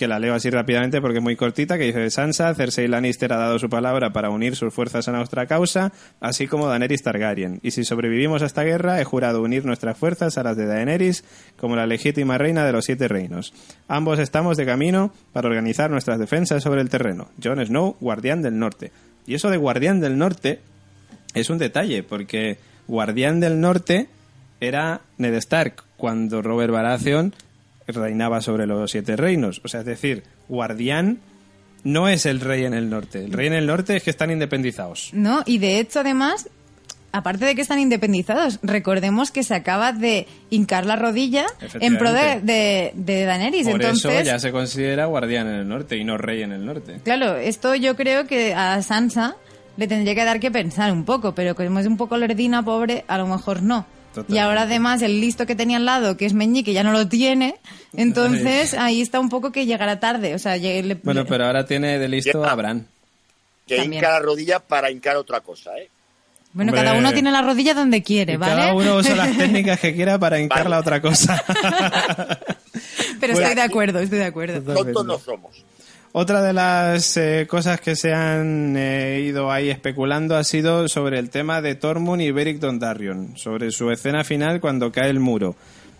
que 0.00 0.08
la 0.08 0.18
leo 0.18 0.34
así 0.34 0.48
rápidamente 0.48 0.98
porque 1.02 1.18
es 1.18 1.22
muy 1.22 1.36
cortita, 1.36 1.76
que 1.76 1.84
dice 1.84 2.08
Sansa, 2.08 2.54
Cersei 2.54 2.88
Lannister 2.88 3.34
ha 3.34 3.36
dado 3.36 3.58
su 3.58 3.68
palabra 3.68 4.14
para 4.14 4.30
unir 4.30 4.56
sus 4.56 4.72
fuerzas 4.72 5.06
a 5.08 5.12
nuestra 5.12 5.46
causa, 5.46 5.92
así 6.20 6.46
como 6.46 6.68
Daenerys 6.68 7.02
Targaryen. 7.02 7.60
Y 7.62 7.72
si 7.72 7.84
sobrevivimos 7.84 8.40
a 8.40 8.46
esta 8.46 8.62
guerra, 8.62 8.98
he 8.98 9.04
jurado 9.04 9.42
unir 9.42 9.66
nuestras 9.66 9.98
fuerzas 9.98 10.38
a 10.38 10.42
las 10.42 10.56
de 10.56 10.64
Daenerys 10.64 11.22
como 11.58 11.76
la 11.76 11.84
legítima 11.84 12.38
reina 12.38 12.64
de 12.64 12.72
los 12.72 12.86
siete 12.86 13.08
reinos. 13.08 13.52
Ambos 13.88 14.18
estamos 14.20 14.56
de 14.56 14.64
camino 14.64 15.12
para 15.34 15.48
organizar 15.48 15.90
nuestras 15.90 16.18
defensas 16.18 16.62
sobre 16.62 16.80
el 16.80 16.88
terreno. 16.88 17.28
Jon 17.44 17.62
Snow, 17.62 17.98
guardián 18.00 18.40
del 18.40 18.58
norte. 18.58 18.92
Y 19.26 19.34
eso 19.34 19.50
de 19.50 19.58
guardián 19.58 20.00
del 20.00 20.16
norte 20.16 20.60
es 21.34 21.50
un 21.50 21.58
detalle, 21.58 22.04
porque 22.04 22.56
guardián 22.88 23.38
del 23.38 23.60
norte 23.60 24.08
era 24.60 25.02
Ned 25.18 25.34
Stark, 25.34 25.84
cuando 25.98 26.40
Robert 26.40 26.72
Baratheon 26.72 27.34
reinaba 27.92 28.40
sobre 28.40 28.66
los 28.66 28.90
siete 28.90 29.16
reinos. 29.16 29.60
O 29.64 29.68
sea, 29.68 29.80
es 29.80 29.86
decir, 29.86 30.24
guardián 30.48 31.20
no 31.84 32.08
es 32.08 32.26
el 32.26 32.40
rey 32.40 32.64
en 32.64 32.74
el 32.74 32.90
norte. 32.90 33.24
El 33.24 33.32
rey 33.32 33.46
en 33.46 33.54
el 33.54 33.66
norte 33.66 33.96
es 33.96 34.02
que 34.02 34.10
están 34.10 34.30
independizados. 34.30 35.10
¿No? 35.12 35.42
Y 35.46 35.58
de 35.58 35.78
hecho, 35.78 36.00
además, 36.00 36.48
aparte 37.12 37.44
de 37.44 37.54
que 37.54 37.62
están 37.62 37.78
independizados, 37.78 38.58
recordemos 38.62 39.30
que 39.30 39.42
se 39.42 39.54
acaba 39.54 39.92
de 39.92 40.26
hincar 40.50 40.86
la 40.86 40.96
rodilla 40.96 41.46
en 41.80 41.98
pro 41.98 42.12
de, 42.12 42.92
de 42.94 43.24
Daenerys. 43.24 43.66
Por 43.66 43.80
Entonces, 43.80 44.12
eso 44.12 44.24
ya 44.24 44.38
se 44.38 44.52
considera 44.52 45.06
guardián 45.06 45.48
en 45.48 45.54
el 45.54 45.68
norte 45.68 45.96
y 45.96 46.04
no 46.04 46.18
rey 46.18 46.42
en 46.42 46.52
el 46.52 46.64
norte. 46.64 47.00
claro, 47.02 47.36
esto 47.36 47.74
yo 47.74 47.96
creo 47.96 48.26
que 48.26 48.54
a 48.54 48.80
Sansa 48.82 49.36
le 49.76 49.86
tendría 49.88 50.14
que 50.14 50.24
dar 50.24 50.40
que 50.40 50.50
pensar 50.50 50.92
un 50.92 51.04
poco, 51.04 51.34
pero 51.34 51.54
como 51.54 51.78
es 51.78 51.86
un 51.86 51.96
poco 51.96 52.16
lerdina, 52.16 52.62
pobre, 52.62 53.04
a 53.08 53.18
lo 53.18 53.26
mejor 53.26 53.62
no. 53.62 53.86
Totalmente. 54.14 54.34
Y 54.34 54.38
ahora 54.38 54.62
además 54.62 55.02
el 55.02 55.20
listo 55.20 55.46
que 55.46 55.54
tenía 55.54 55.76
al 55.76 55.84
lado, 55.84 56.16
que 56.16 56.26
es 56.26 56.34
Meñique, 56.34 56.72
ya 56.72 56.82
no 56.82 56.92
lo 56.92 57.06
tiene, 57.08 57.54
entonces 57.96 58.74
ahí 58.74 59.00
está 59.00 59.20
un 59.20 59.28
poco 59.28 59.52
que 59.52 59.66
llegará 59.66 60.00
tarde. 60.00 60.34
O 60.34 60.38
sea, 60.38 60.56
llegue- 60.56 60.82
le- 60.82 60.94
Bueno, 60.96 61.24
pero 61.26 61.46
ahora 61.46 61.64
tiene 61.66 61.98
de 61.98 62.08
listo 62.08 62.44
a 62.44 62.54
Bran. 62.54 62.86
Que 63.66 63.76
También. 63.76 64.00
hinca 64.02 64.10
la 64.10 64.18
rodilla 64.18 64.58
para 64.58 64.90
hincar 64.90 65.16
otra 65.16 65.40
cosa, 65.40 65.70
¿eh? 65.78 65.88
bueno, 66.52 66.72
Hombre. 66.72 66.84
cada 66.84 66.98
uno 66.98 67.12
tiene 67.12 67.30
la 67.30 67.42
rodilla 67.42 67.72
donde 67.74 68.02
quiere, 68.02 68.36
¿vale? 68.36 68.52
Cada 68.56 68.74
uno 68.74 68.96
usa 68.96 69.14
las 69.14 69.36
técnicas 69.38 69.78
que 69.78 69.94
quiera 69.94 70.18
para 70.18 70.40
hincar 70.40 70.58
Vale. 70.64 70.70
la 70.70 70.78
otra 70.80 71.00
cosa. 71.00 71.40
pero 73.20 73.32
Bueno, 73.34 73.38
estoy 73.38 73.54
de 73.54 73.62
acuerdo, 73.62 74.00
estoy 74.00 74.18
de 74.18 74.24
acuerdo. 74.24 74.74
Tontos 74.74 75.06
no 75.06 75.18
somos. 75.20 75.64
Otra 76.12 76.42
de 76.42 76.52
las 76.52 77.16
eh, 77.16 77.46
cosas 77.48 77.80
que 77.80 77.94
se 77.94 78.12
han 78.12 78.76
eh, 78.76 79.20
ido 79.20 79.52
ahí 79.52 79.70
especulando 79.70 80.36
ha 80.36 80.42
sido 80.42 80.88
sobre 80.88 81.20
el 81.20 81.30
tema 81.30 81.62
de 81.62 81.76
Tormund 81.76 82.20
y 82.20 82.32
Beric 82.32 82.58
Dondarrion, 82.58 83.36
sobre 83.36 83.70
su 83.70 83.92
escena 83.92 84.24
final 84.24 84.60
cuando 84.60 84.90
cae 84.90 85.08
el 85.08 85.20
muro. 85.20 85.54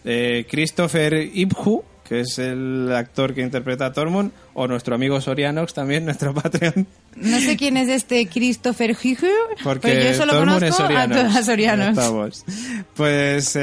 Eh, 0.05 0.47
Christopher 0.51 1.15
Ibhu, 1.15 1.85
que 2.03 2.20
es 2.20 2.41
el 2.41 2.91
actor 2.93 3.35
que 3.35 3.43
interpreta 3.43 3.87
a 3.87 3.93
Tormund, 3.93 4.32
o 4.55 4.66
nuestro 4.66 4.97
amigo 4.97 5.20
Sorianox 5.20 5.74
también, 5.74 6.05
nuestro 6.07 6.35
Patreon, 6.35 6.89
No 7.15 7.39
sé 7.39 7.57
quién 7.57 7.77
es 7.77 7.89
este 7.89 8.27
Christopher 8.27 8.97
Hiju, 9.01 9.28
porque 9.62 9.91
pero 9.91 10.11
yo 10.11 10.15
solo 10.15 10.32
Tormund 10.32 10.59
conozco 10.59 10.82
a, 10.82 11.43
Sorianox. 11.45 11.99
a. 11.99 12.03
Estamos. 12.03 12.45
Pues 12.97 13.55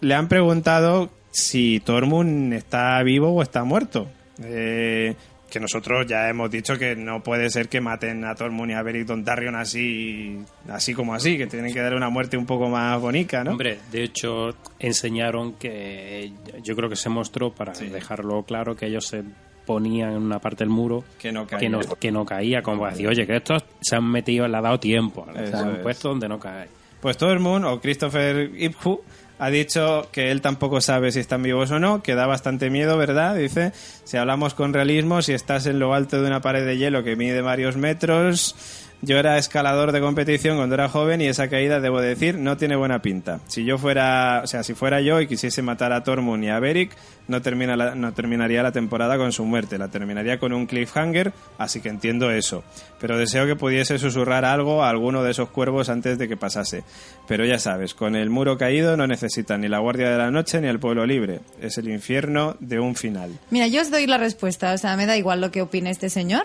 le 0.00 0.14
han 0.14 0.26
preguntado 0.26 1.10
si 1.30 1.78
Tormund 1.78 2.54
está 2.54 3.00
vivo 3.04 3.32
o 3.32 3.40
está 3.40 3.62
muerto. 3.62 4.08
Eh, 4.42 5.14
que 5.56 5.60
nosotros 5.60 6.06
ya 6.06 6.28
hemos 6.28 6.50
dicho 6.50 6.76
que 6.78 6.94
no 6.94 7.22
puede 7.22 7.48
ser 7.48 7.68
que 7.70 7.80
maten 7.80 8.24
a 8.26 8.34
Tormund 8.34 8.72
y 8.72 8.74
a 8.74 8.82
Beric 8.82 9.06
Dondarrion 9.06 9.54
así, 9.54 10.38
así 10.68 10.92
como 10.92 11.14
así, 11.14 11.38
que 11.38 11.46
tienen 11.46 11.72
que 11.72 11.80
darle 11.80 11.96
una 11.96 12.10
muerte 12.10 12.36
un 12.36 12.44
poco 12.44 12.68
más 12.68 13.00
bonita, 13.00 13.42
¿no? 13.42 13.52
Hombre, 13.52 13.78
de 13.90 14.02
hecho, 14.02 14.54
enseñaron 14.78 15.54
que 15.54 16.30
yo 16.62 16.76
creo 16.76 16.90
que 16.90 16.96
se 16.96 17.08
mostró 17.08 17.54
para 17.54 17.72
dejarlo 17.72 18.42
claro 18.42 18.76
que 18.76 18.86
ellos 18.86 19.06
se 19.06 19.22
ponían 19.64 20.10
en 20.12 20.18
una 20.22 20.38
parte 20.40 20.58
del 20.64 20.68
muro 20.68 21.04
Que 21.18 21.32
no 21.32 21.46
caía. 21.46 21.58
que 21.60 21.68
no, 21.70 21.80
que 21.80 22.12
no 22.12 22.24
caía, 22.26 22.60
como 22.62 22.80
para 22.80 22.92
decir, 22.92 23.08
oye, 23.08 23.26
que 23.26 23.36
estos 23.36 23.64
se 23.80 23.96
han 23.96 24.04
metido, 24.04 24.46
le 24.46 24.56
ha 24.58 24.60
dado 24.60 24.78
tiempo, 24.78 25.26
se 25.32 25.56
han 25.56 25.76
es. 25.76 25.78
puesto 25.78 26.10
donde 26.10 26.28
no 26.28 26.38
cae. 26.38 26.68
Pues 27.00 27.16
Tormund 27.16 27.64
o 27.64 27.80
Christopher 27.80 28.50
Ibhu 28.56 29.00
ha 29.38 29.50
dicho 29.50 30.08
que 30.12 30.30
él 30.30 30.40
tampoco 30.40 30.80
sabe 30.80 31.12
si 31.12 31.20
están 31.20 31.42
vivos 31.42 31.70
o 31.70 31.78
no, 31.78 32.02
que 32.02 32.14
da 32.14 32.26
bastante 32.26 32.70
miedo, 32.70 32.96
¿verdad? 32.96 33.36
Dice, 33.36 33.72
si 34.04 34.16
hablamos 34.16 34.54
con 34.54 34.72
realismo, 34.72 35.22
si 35.22 35.32
estás 35.32 35.66
en 35.66 35.78
lo 35.78 35.94
alto 35.94 36.20
de 36.20 36.26
una 36.26 36.40
pared 36.40 36.64
de 36.64 36.78
hielo 36.78 37.04
que 37.04 37.16
mide 37.16 37.42
varios 37.42 37.76
metros, 37.76 38.54
yo 39.02 39.18
era 39.18 39.38
escalador 39.38 39.92
de 39.92 40.00
competición 40.00 40.56
cuando 40.56 40.74
era 40.74 40.88
joven 40.88 41.20
y 41.20 41.26
esa 41.26 41.48
caída, 41.48 41.80
debo 41.80 42.00
decir, 42.00 42.38
no 42.38 42.56
tiene 42.56 42.76
buena 42.76 43.02
pinta. 43.02 43.40
Si 43.46 43.64
yo 43.64 43.78
fuera, 43.78 44.40
o 44.42 44.46
sea, 44.46 44.62
si 44.62 44.74
fuera 44.74 45.00
yo 45.00 45.20
y 45.20 45.26
quisiese 45.26 45.62
matar 45.62 45.92
a 45.92 46.02
Tormund 46.02 46.42
y 46.44 46.48
a 46.48 46.58
Beric, 46.58 46.92
no, 47.28 47.42
termina 47.42 47.76
la- 47.76 47.94
no 47.94 48.12
terminaría 48.14 48.62
la 48.62 48.72
temporada 48.72 49.16
con 49.18 49.32
su 49.32 49.44
muerte, 49.44 49.78
la 49.78 49.88
terminaría 49.88 50.38
con 50.38 50.52
un 50.52 50.66
cliffhanger, 50.66 51.32
así 51.58 51.80
que 51.80 51.88
entiendo 51.88 52.30
eso. 52.30 52.62
Pero 53.00 53.18
deseo 53.18 53.46
que 53.46 53.56
pudiese 53.56 53.98
susurrar 53.98 54.44
algo 54.44 54.82
a 54.84 54.90
alguno 54.90 55.22
de 55.22 55.32
esos 55.32 55.48
cuervos 55.50 55.88
antes 55.88 56.18
de 56.18 56.28
que 56.28 56.36
pasase. 56.36 56.84
Pero 57.28 57.44
ya 57.44 57.58
sabes, 57.58 57.94
con 57.94 58.14
el 58.16 58.30
muro 58.30 58.56
caído 58.58 58.96
no 58.96 59.06
necesitan 59.06 59.60
ni 59.60 59.68
la 59.68 59.78
Guardia 59.80 60.10
de 60.10 60.18
la 60.18 60.30
Noche 60.30 60.60
ni 60.60 60.68
el 60.68 60.78
pueblo 60.78 61.04
libre. 61.04 61.40
Es 61.60 61.78
el 61.78 61.88
infierno 61.88 62.56
de 62.60 62.78
un 62.80 62.94
final. 62.94 63.38
Mira, 63.50 63.66
yo 63.66 63.82
os 63.82 63.90
doy 63.90 64.06
la 64.06 64.18
respuesta. 64.18 64.72
O 64.72 64.78
sea, 64.78 64.96
me 64.96 65.06
da 65.06 65.16
igual 65.16 65.40
lo 65.40 65.50
que 65.50 65.62
opine 65.62 65.90
este 65.90 66.08
señor. 66.10 66.44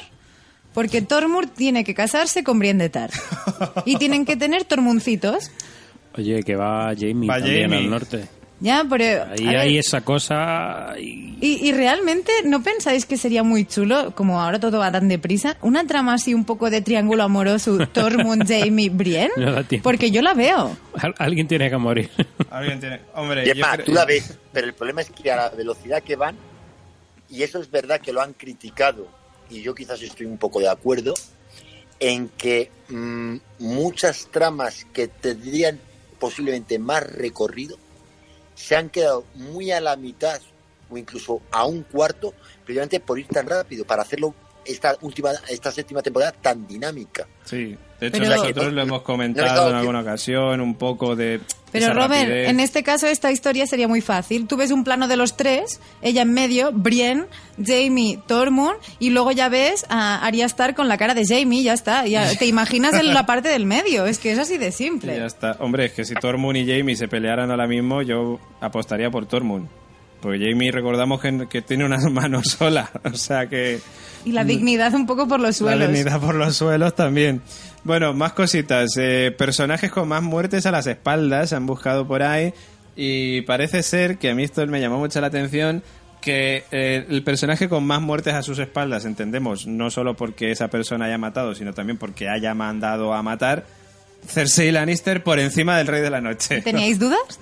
Porque 0.73 1.01
Tormund 1.01 1.51
tiene 1.53 1.83
que 1.83 1.93
casarse 1.93 2.43
con 2.43 2.59
Brienne 2.59 2.83
de 2.85 2.89
Tar. 2.89 3.09
Y 3.85 3.97
tienen 3.97 4.25
que 4.25 4.35
tener 4.37 4.63
tormuncitos. 4.63 5.51
Oye, 6.17 6.43
que 6.43 6.55
va 6.55 6.93
Jamie 6.97 7.27
Va 7.29 7.37
también 7.39 7.73
al 7.73 7.89
norte. 7.89 8.27
Ya, 8.61 8.85
pero... 8.87 9.23
Ahí 9.31 9.45
ver, 9.47 9.57
hay 9.57 9.77
esa 9.79 10.01
cosa. 10.01 10.93
y- 10.99 11.35
y, 11.41 11.67
y 11.67 11.71
realmente 11.71 12.31
no 12.45 12.61
pensáis 12.61 13.07
que 13.07 13.17
sería 13.17 13.41
muy 13.41 13.65
chulo, 13.65 14.13
como 14.13 14.39
ahora 14.39 14.59
todo 14.59 14.77
va 14.77 14.91
tan 14.91 15.07
deprisa, 15.07 15.57
una 15.61 15.87
trama 15.87 16.13
así 16.13 16.35
un 16.35 16.45
poco 16.45 16.69
de 16.69 16.81
triángulo 16.81 17.23
amoroso 17.23 17.79
Tormund, 17.87 18.47
Jamie, 18.47 18.89
Brienne? 18.91 19.31
No. 19.35 19.55
Porque 19.81 20.11
yo 20.11 20.21
la 20.21 20.35
veo. 20.35 20.77
Al- 20.93 21.15
alguien 21.17 21.47
tiene 21.47 21.69
que 21.71 21.77
morir. 21.77 22.11
Alguien 22.51 22.79
tiene... 22.79 22.99
Hombre, 23.15 23.45
Y 23.47 23.49
es 23.49 23.57
yo 23.57 23.61
más, 23.65 23.73
creo- 23.77 23.85
tú 23.87 23.93
la 23.93 24.05
ves, 24.05 24.37
pero 24.53 24.67
el 24.67 24.73
problema 24.73 25.01
es 25.01 25.09
que 25.09 25.31
a 25.31 25.35
la 25.37 25.49
velocidad 25.49 26.03
que 26.03 26.15
van, 26.15 26.35
y 27.29 27.41
eso 27.41 27.59
es 27.59 27.71
verdad 27.71 27.99
que 27.99 28.13
lo 28.13 28.21
han 28.21 28.33
criticado, 28.33 29.07
y 29.51 29.61
yo 29.61 29.75
quizás 29.75 30.01
estoy 30.01 30.25
un 30.25 30.37
poco 30.37 30.59
de 30.59 30.69
acuerdo, 30.69 31.13
en 31.99 32.29
que 32.29 32.71
mm, 32.89 33.35
muchas 33.59 34.27
tramas 34.31 34.87
que 34.93 35.07
tendrían 35.07 35.79
posiblemente 36.19 36.79
más 36.79 37.03
recorrido 37.03 37.77
se 38.55 38.75
han 38.75 38.89
quedado 38.89 39.25
muy 39.35 39.71
a 39.71 39.81
la 39.81 39.95
mitad 39.95 40.39
o 40.89 40.97
incluso 40.97 41.41
a 41.51 41.65
un 41.65 41.83
cuarto, 41.83 42.33
precisamente 42.65 42.99
por 42.99 43.19
ir 43.19 43.27
tan 43.27 43.47
rápido, 43.47 43.85
para 43.85 44.01
hacerlo 44.01 44.33
esta 44.65 44.95
última, 45.01 45.31
esta 45.49 45.71
séptima 45.71 46.01
temporada 46.01 46.31
tan 46.33 46.67
dinámica. 46.67 47.27
Sí, 47.45 47.77
de 47.99 48.07
hecho 48.07 48.19
Pero- 48.19 48.35
nosotros 48.35 48.73
lo 48.73 48.81
hemos 48.81 49.01
comentado 49.01 49.69
en 49.69 49.75
alguna 49.75 50.01
ocasión, 50.01 50.61
un 50.61 50.75
poco 50.75 51.15
de... 51.15 51.39
Pero 51.71 51.93
Robert, 51.93 52.23
rapidez. 52.27 52.49
en 52.49 52.59
este 52.59 52.83
caso 52.83 53.07
esta 53.07 53.31
historia 53.31 53.65
sería 53.65 53.87
muy 53.87 54.01
fácil. 54.01 54.47
Tú 54.47 54.57
ves 54.57 54.71
un 54.71 54.83
plano 54.83 55.07
de 55.07 55.15
los 55.17 55.37
tres, 55.37 55.79
ella 56.01 56.23
en 56.23 56.33
medio, 56.33 56.71
Brienne, 56.73 57.25
Jamie, 57.63 58.19
Tormund, 58.27 58.75
y 58.99 59.11
luego 59.11 59.31
ya 59.31 59.47
ves 59.49 59.85
a 59.89 60.25
Arya 60.25 60.45
Stark 60.47 60.75
con 60.75 60.87
la 60.87 60.97
cara 60.97 61.13
de 61.13 61.23
Jamie, 61.25 61.63
ya 61.63 61.73
está. 61.73 62.05
Ya 62.07 62.35
te 62.37 62.45
imaginas 62.45 62.93
en 62.95 63.13
la 63.13 63.25
parte 63.25 63.49
del 63.49 63.65
medio, 63.65 64.05
es 64.05 64.19
que 64.19 64.31
es 64.31 64.39
así 64.39 64.57
de 64.57 64.71
simple. 64.71 65.15
ya 65.15 65.25
está. 65.25 65.55
Hombre, 65.59 65.85
es 65.85 65.93
que 65.93 66.03
si 66.05 66.13
Tormund 66.15 66.57
y 66.57 66.67
Jamie 66.67 66.95
se 66.95 67.07
pelearan 67.07 67.51
ahora 67.51 67.67
mismo, 67.67 68.01
yo 68.01 68.39
apostaría 68.59 69.09
por 69.09 69.25
Tormund. 69.25 69.67
Porque 70.21 70.37
Jamie 70.37 70.71
recordamos 70.71 71.19
que, 71.19 71.47
que 71.49 71.61
tiene 71.63 71.83
unas 71.85 72.03
manos 72.11 72.49
sola, 72.49 72.91
o 73.11 73.15
sea 73.15 73.47
que 73.47 73.79
Y 74.23 74.33
la 74.33 74.43
dignidad 74.43 74.93
un 74.93 75.07
poco 75.07 75.27
por 75.27 75.39
los 75.39 75.49
la 75.49 75.53
suelos. 75.71 75.87
dignidad 75.87 76.19
por 76.19 76.35
los 76.35 76.55
suelos 76.55 76.93
también. 76.95 77.41
Bueno, 77.83 78.13
más 78.13 78.33
cositas. 78.33 78.91
Eh, 78.97 79.33
personajes 79.35 79.91
con 79.91 80.07
más 80.07 80.21
muertes 80.21 80.65
a 80.65 80.71
las 80.71 80.87
espaldas 80.87 81.49
se 81.49 81.55
han 81.55 81.65
buscado 81.65 82.07
por 82.07 82.21
ahí 82.23 82.53
y 82.95 83.41
parece 83.41 83.81
ser 83.83 84.17
que 84.17 84.29
a 84.29 84.35
mí 84.35 84.43
esto 84.43 84.65
me 84.67 84.79
llamó 84.79 84.99
mucho 84.99 85.19
la 85.21 85.27
atención 85.27 85.81
que 86.21 86.63
eh, 86.71 87.05
el 87.09 87.23
personaje 87.23 87.67
con 87.67 87.83
más 87.85 87.99
muertes 87.99 88.35
a 88.35 88.43
sus 88.43 88.59
espaldas, 88.59 89.05
entendemos, 89.05 89.65
no 89.65 89.89
solo 89.89 90.15
porque 90.15 90.51
esa 90.51 90.67
persona 90.67 91.05
haya 91.05 91.17
matado, 91.17 91.55
sino 91.55 91.73
también 91.73 91.97
porque 91.97 92.29
haya 92.29 92.53
mandado 92.53 93.13
a 93.13 93.23
matar, 93.23 93.65
Cersei 94.27 94.71
Lannister 94.71 95.23
por 95.23 95.39
encima 95.39 95.77
del 95.77 95.87
Rey 95.87 96.01
de 96.01 96.11
la 96.11 96.21
Noche. 96.21 96.61
¿Teníais 96.61 96.99
dudas? 96.99 97.39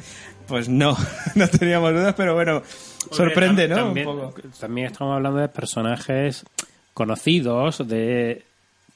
Pues 0.48 0.70
no, 0.70 0.98
no 1.36 1.48
teníamos 1.50 1.92
dudas, 1.92 2.16
pero 2.16 2.34
bueno, 2.34 2.64
sorprende, 3.12 3.68
¿no? 3.68 3.76
También, 3.76 4.08
Un 4.08 4.32
poco. 4.32 4.42
también 4.60 4.88
estamos 4.88 5.16
hablando 5.16 5.40
de 5.40 5.50
personajes 5.50 6.46
conocidos 6.94 7.88
de. 7.88 8.44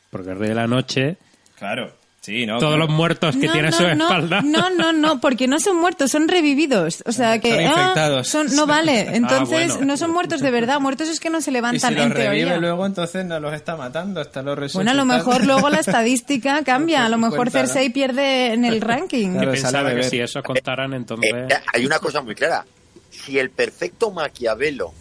Porque 0.09 0.31
el 0.31 0.39
Rey 0.39 0.49
de 0.49 0.55
la 0.55 0.67
Noche. 0.67 1.17
Claro, 1.63 1.93
sí, 2.19 2.45
¿no? 2.45 2.57
Todos 2.57 2.73
Claro. 2.75 2.87
los 2.87 2.95
muertos 2.95 3.35
que 3.37 3.47
no, 3.47 3.53
tiene 3.53 3.67
a 3.69 3.71
no, 3.71 3.77
su 3.77 3.83
no, 3.83 3.89
espalda. 3.91 4.41
No, 4.43 4.69
no, 4.69 4.91
no, 4.91 5.21
porque 5.21 5.47
no 5.47 5.59
son 5.61 5.77
muertos, 5.77 6.11
son 6.11 6.27
revividos. 6.27 7.01
O 7.05 7.11
sea 7.13 7.39
que 7.39 7.49
Son 7.51 7.59
ah, 7.59 7.63
infectados. 7.81 8.27
son- 8.27 8.55
no 8.55 8.67
vale. 8.67 8.99
Entonces 9.15 9.69
bueno. 9.71 9.85
no 9.85 9.97
son 9.97 10.11
muertos 10.11 10.41
de 10.41 10.51
verdad, 10.51 10.79
muertos 10.81 11.07
es 11.07 11.19
que 11.21 11.29
no 11.29 11.39
se 11.41 11.51
Y 11.51 11.53
levantan 11.53 11.91
si 11.91 11.95
los 11.95 12.05
en 12.05 12.11
revive 12.11 12.35
teoría. 12.43 12.57
luego, 12.57 12.85
entonces 12.85 13.25
no 13.25 13.39
los 13.39 13.53
está 13.53 13.75
matando, 13.77 14.19
está 14.21 14.41
los 14.41 14.73
Bueno, 14.73 14.91
a 14.91 14.93
lo 14.93 15.05
mejor 15.05 15.43
luego 15.45 15.69
la 15.69 15.79
estadística 15.79 16.61
cambia. 16.63 17.05
A 17.05 17.09
lo 17.09 17.17
mejor. 17.17 17.49
Cersei 17.49 17.89
pierde 17.91 18.53
en 18.53 18.65
el 18.65 18.81
ranking. 18.81 19.31
Claro, 19.33 19.51
pensaba 19.51 19.95
que 19.95 20.03
si 20.03 20.19
eso 20.19 20.43
contaran, 20.43 20.93
entonces. 20.93 21.31
Eh, 21.33 21.47
hay 21.73 21.85
una 21.85 21.99
cosa 21.99 22.21
muy 22.21 22.35
clara. 22.35 22.65
Si 23.09 23.39
el 23.39 23.51
perfecto 23.51 24.11
Maquiavelo 24.11 24.93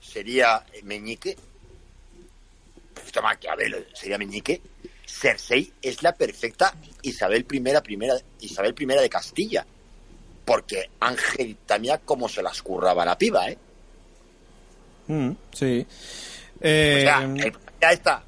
sería 0.00 0.62
Meñique, 0.84 1.36
Maquiavelo 3.22 3.78
sería 3.94 4.18
Meñique, 4.18 4.60
Cersei 5.06 5.72
es 5.82 6.02
la 6.02 6.12
perfecta 6.14 6.74
Isabel 7.02 7.46
I, 7.50 7.60
primera, 7.80 8.14
Isabel 8.40 8.74
I 8.78 8.86
de 8.86 9.08
Castilla. 9.08 9.66
Porque 10.44 10.90
Ángel 11.00 11.56
también 11.66 11.98
como 12.04 12.28
se 12.28 12.42
las 12.42 12.62
curraba 12.62 13.04
la 13.04 13.18
piba, 13.18 13.48
¿eh? 13.50 13.58
Mm, 15.08 15.30
sí. 15.52 15.86
O 15.88 16.58
Eh, 16.60 17.00
sea, 17.02 17.22
el- 17.22 17.52
ya 17.80 17.90
está. 17.92 18.22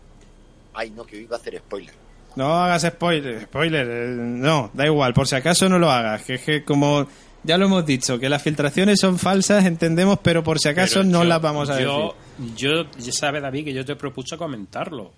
Ay, 0.74 0.90
no, 0.90 1.05
que 1.05 1.16
hoy 1.16 1.23
iba 1.23 1.36
a 1.36 1.40
hacer 1.40 1.59
spoiler. 1.59 1.94
No 2.36 2.55
hagas 2.55 2.82
spoiler, 2.82 3.43
spoiler, 3.44 3.86
eh, 3.89 4.06
no, 4.16 4.70
da 4.74 4.86
igual, 4.86 5.12
por 5.15 5.27
si 5.27 5.35
acaso 5.35 5.69
no 5.69 5.78
lo 5.78 5.90
hagas, 5.90 6.23
que 6.24 6.35
es 6.35 6.43
que 6.43 6.65
como 6.65 7.09
ya 7.44 7.56
lo 7.59 7.66
hemos 7.66 7.86
dicho, 7.86 8.19
que 8.19 8.28
las 8.28 8.43
filtraciones 8.43 9.01
son 9.01 9.19
falsas, 9.19 9.65
entendemos, 9.65 10.19
pero 10.23 10.43
por 10.44 10.59
si 10.59 10.69
acaso 10.69 11.01
Pero 11.01 11.05
no 11.05 11.23
yo- 11.23 11.28
las 11.28 11.40
vamos 11.43 11.70
a 11.70 11.81
yo, 11.81 12.15
decir. 12.39 12.55
Yo, 12.56 12.90
ya 12.98 13.12
sabe 13.12 13.40
David 13.40 13.65
que 13.66 13.73
yo 13.74 13.85
te 13.85 13.97
propuse 13.97 14.36
comentarlo. 14.36 15.12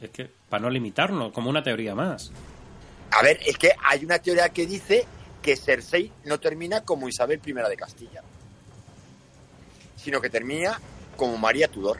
Es 0.00 0.10
que, 0.10 0.28
para 0.50 0.62
no 0.62 0.70
limitarnos, 0.70 1.32
como 1.32 1.48
una 1.50 1.62
teoría 1.62 1.94
más. 1.94 2.30
A 3.12 3.22
ver, 3.22 3.38
es 3.46 3.56
que 3.56 3.70
hay 3.84 4.04
una 4.04 4.18
teoría 4.18 4.48
que 4.50 4.66
dice 4.66 5.06
que 5.40 5.56
Cersei 5.56 6.10
no 6.24 6.38
termina 6.40 6.80
como 6.82 7.08
Isabel 7.08 7.40
I 7.46 7.52
de 7.52 7.76
Castilla, 7.76 8.22
sino 9.96 10.20
que 10.20 10.28
termina 10.30 10.80
como 11.16 11.36
María 11.38 11.68
Tudor. 11.68 11.98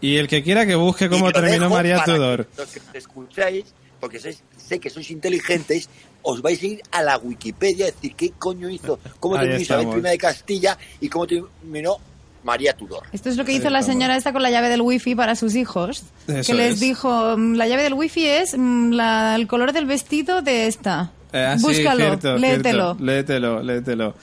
Y 0.00 0.16
el 0.16 0.28
que 0.28 0.42
quiera 0.42 0.66
que 0.66 0.74
busque 0.74 1.08
cómo 1.08 1.32
terminó 1.32 1.70
María 1.70 1.96
para 1.98 2.14
Tudor. 2.14 2.46
que 2.46 2.56
Los 2.60 2.70
que 2.70 2.98
escucháis, 2.98 3.64
porque 4.00 4.18
sois- 4.20 4.42
sé 4.56 4.78
que 4.78 4.90
sois 4.90 5.10
inteligentes, 5.10 5.88
os 6.22 6.42
vais 6.42 6.62
a 6.62 6.66
ir 6.66 6.82
a 6.92 7.02
la 7.02 7.16
Wikipedia 7.18 7.86
a 7.86 7.90
decir 7.90 8.14
qué 8.14 8.32
coño 8.38 8.68
hizo, 8.68 8.98
cómo 9.20 9.36
Ahí 9.36 9.42
terminó 9.42 9.60
Isabel. 9.62 9.98
I 9.98 10.00
de 10.02 10.18
Castilla 10.18 10.78
y 11.00 11.08
cómo 11.08 11.26
terminó 11.26 11.96
María 12.44 12.72
Tudor. 12.74 13.02
Esto 13.12 13.28
es 13.28 13.36
lo 13.36 13.44
que 13.44 13.52
hizo 13.52 13.68
la 13.70 13.82
señora 13.82 14.16
esta 14.16 14.32
con 14.32 14.42
la 14.42 14.50
llave 14.50 14.68
del 14.68 14.80
wifi 14.80 15.14
para 15.14 15.34
sus 15.34 15.54
hijos. 15.54 16.04
Eso 16.26 16.52
que 16.52 16.58
les 16.58 16.74
es. 16.74 16.80
dijo, 16.80 17.36
mm, 17.36 17.54
la 17.54 17.66
llave 17.66 17.82
del 17.82 17.94
wifi 17.94 18.26
es 18.26 18.54
mm, 18.56 18.90
la- 18.92 19.34
el 19.36 19.46
color 19.46 19.72
del 19.72 19.86
vestido 19.86 20.40
de 20.42 20.66
esta. 20.66 21.10
Eh, 21.32 21.44
ah, 21.44 21.58
sí, 21.58 21.64
Búscalo, 21.64 22.04
cierto, 22.04 22.36
léetelo. 22.38 22.84
cierto. 22.94 23.04
léetelo, 23.04 23.62
léetelo. 23.62 24.14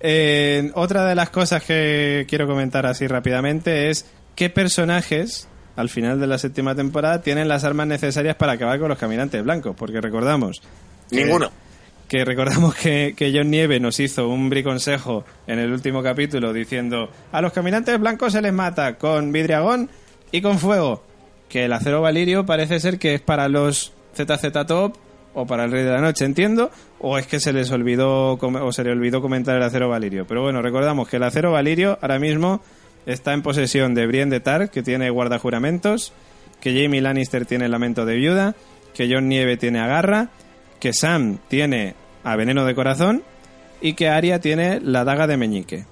Eh, 0.00 0.70
otra 0.74 1.04
de 1.06 1.14
las 1.14 1.30
cosas 1.30 1.62
que 1.62 2.24
quiero 2.28 2.46
comentar 2.46 2.86
así 2.86 3.06
rápidamente 3.06 3.90
es 3.90 4.06
qué 4.34 4.48
personajes 4.50 5.48
al 5.76 5.88
final 5.88 6.18
de 6.20 6.26
la 6.26 6.38
séptima 6.38 6.74
temporada 6.74 7.20
tienen 7.22 7.46
las 7.48 7.64
armas 7.64 7.86
necesarias 7.86 8.34
para 8.36 8.52
acabar 8.52 8.78
con 8.80 8.88
los 8.88 8.98
caminantes 8.98 9.42
blancos, 9.44 9.76
porque 9.76 10.00
recordamos 10.00 10.60
Ninguno. 11.10 11.50
que 12.08 12.24
recordamos 12.24 12.74
que, 12.74 13.14
que 13.16 13.32
John 13.34 13.50
Nieve 13.50 13.80
nos 13.80 14.00
hizo 14.00 14.28
un 14.28 14.48
briconsejo 14.48 15.24
en 15.46 15.58
el 15.58 15.72
último 15.72 16.02
capítulo 16.02 16.52
diciendo 16.52 17.10
a 17.32 17.42
los 17.42 17.52
caminantes 17.52 17.98
blancos 18.00 18.32
se 18.32 18.42
les 18.42 18.52
mata 18.52 18.96
con 18.96 19.32
vidriagón 19.32 19.90
y 20.32 20.40
con 20.40 20.58
fuego. 20.58 21.04
Que 21.48 21.64
el 21.64 21.72
acero 21.72 22.02
valirio 22.02 22.44
parece 22.44 22.78
ser 22.80 22.98
que 22.98 23.14
es 23.14 23.20
para 23.20 23.48
los 23.48 23.92
ZZ 24.14 24.66
Top 24.66 24.96
o 25.34 25.46
para 25.46 25.64
el 25.64 25.70
Rey 25.70 25.84
de 25.84 25.90
la 25.90 26.00
Noche, 26.00 26.24
entiendo, 26.24 26.70
o 26.98 27.18
es 27.18 27.26
que 27.26 27.40
se 27.40 27.52
les 27.52 27.70
olvidó 27.70 28.32
o 28.32 28.72
se 28.72 28.84
le 28.84 28.90
olvidó 28.90 29.22
comentar 29.22 29.56
el 29.56 29.62
acero 29.62 29.88
valirio. 29.88 30.26
Pero 30.26 30.42
bueno, 30.42 30.62
recordamos 30.62 31.08
que 31.08 31.16
el 31.16 31.22
acero 31.22 31.52
valirio 31.52 31.98
ahora 32.02 32.18
mismo 32.18 32.60
está 33.06 33.32
en 33.32 33.42
posesión 33.42 33.94
de 33.94 34.06
Brienne 34.06 34.30
de 34.30 34.40
Tar, 34.40 34.70
que 34.70 34.82
tiene 34.82 35.10
guardajuramentos, 35.10 36.12
que 36.60 36.72
Jamie 36.72 37.00
Lannister 37.00 37.46
tiene 37.46 37.68
lamento 37.68 38.04
de 38.04 38.16
viuda, 38.16 38.54
que 38.94 39.08
John 39.10 39.28
Nieve 39.28 39.56
tiene 39.56 39.78
agarra, 39.80 40.30
que 40.80 40.92
Sam 40.92 41.38
tiene 41.48 41.94
a 42.24 42.36
veneno 42.36 42.64
de 42.64 42.74
corazón 42.74 43.22
y 43.80 43.94
que 43.94 44.08
Arya 44.08 44.40
tiene 44.40 44.80
la 44.80 45.04
daga 45.04 45.26
de 45.26 45.36
meñique. 45.36 45.84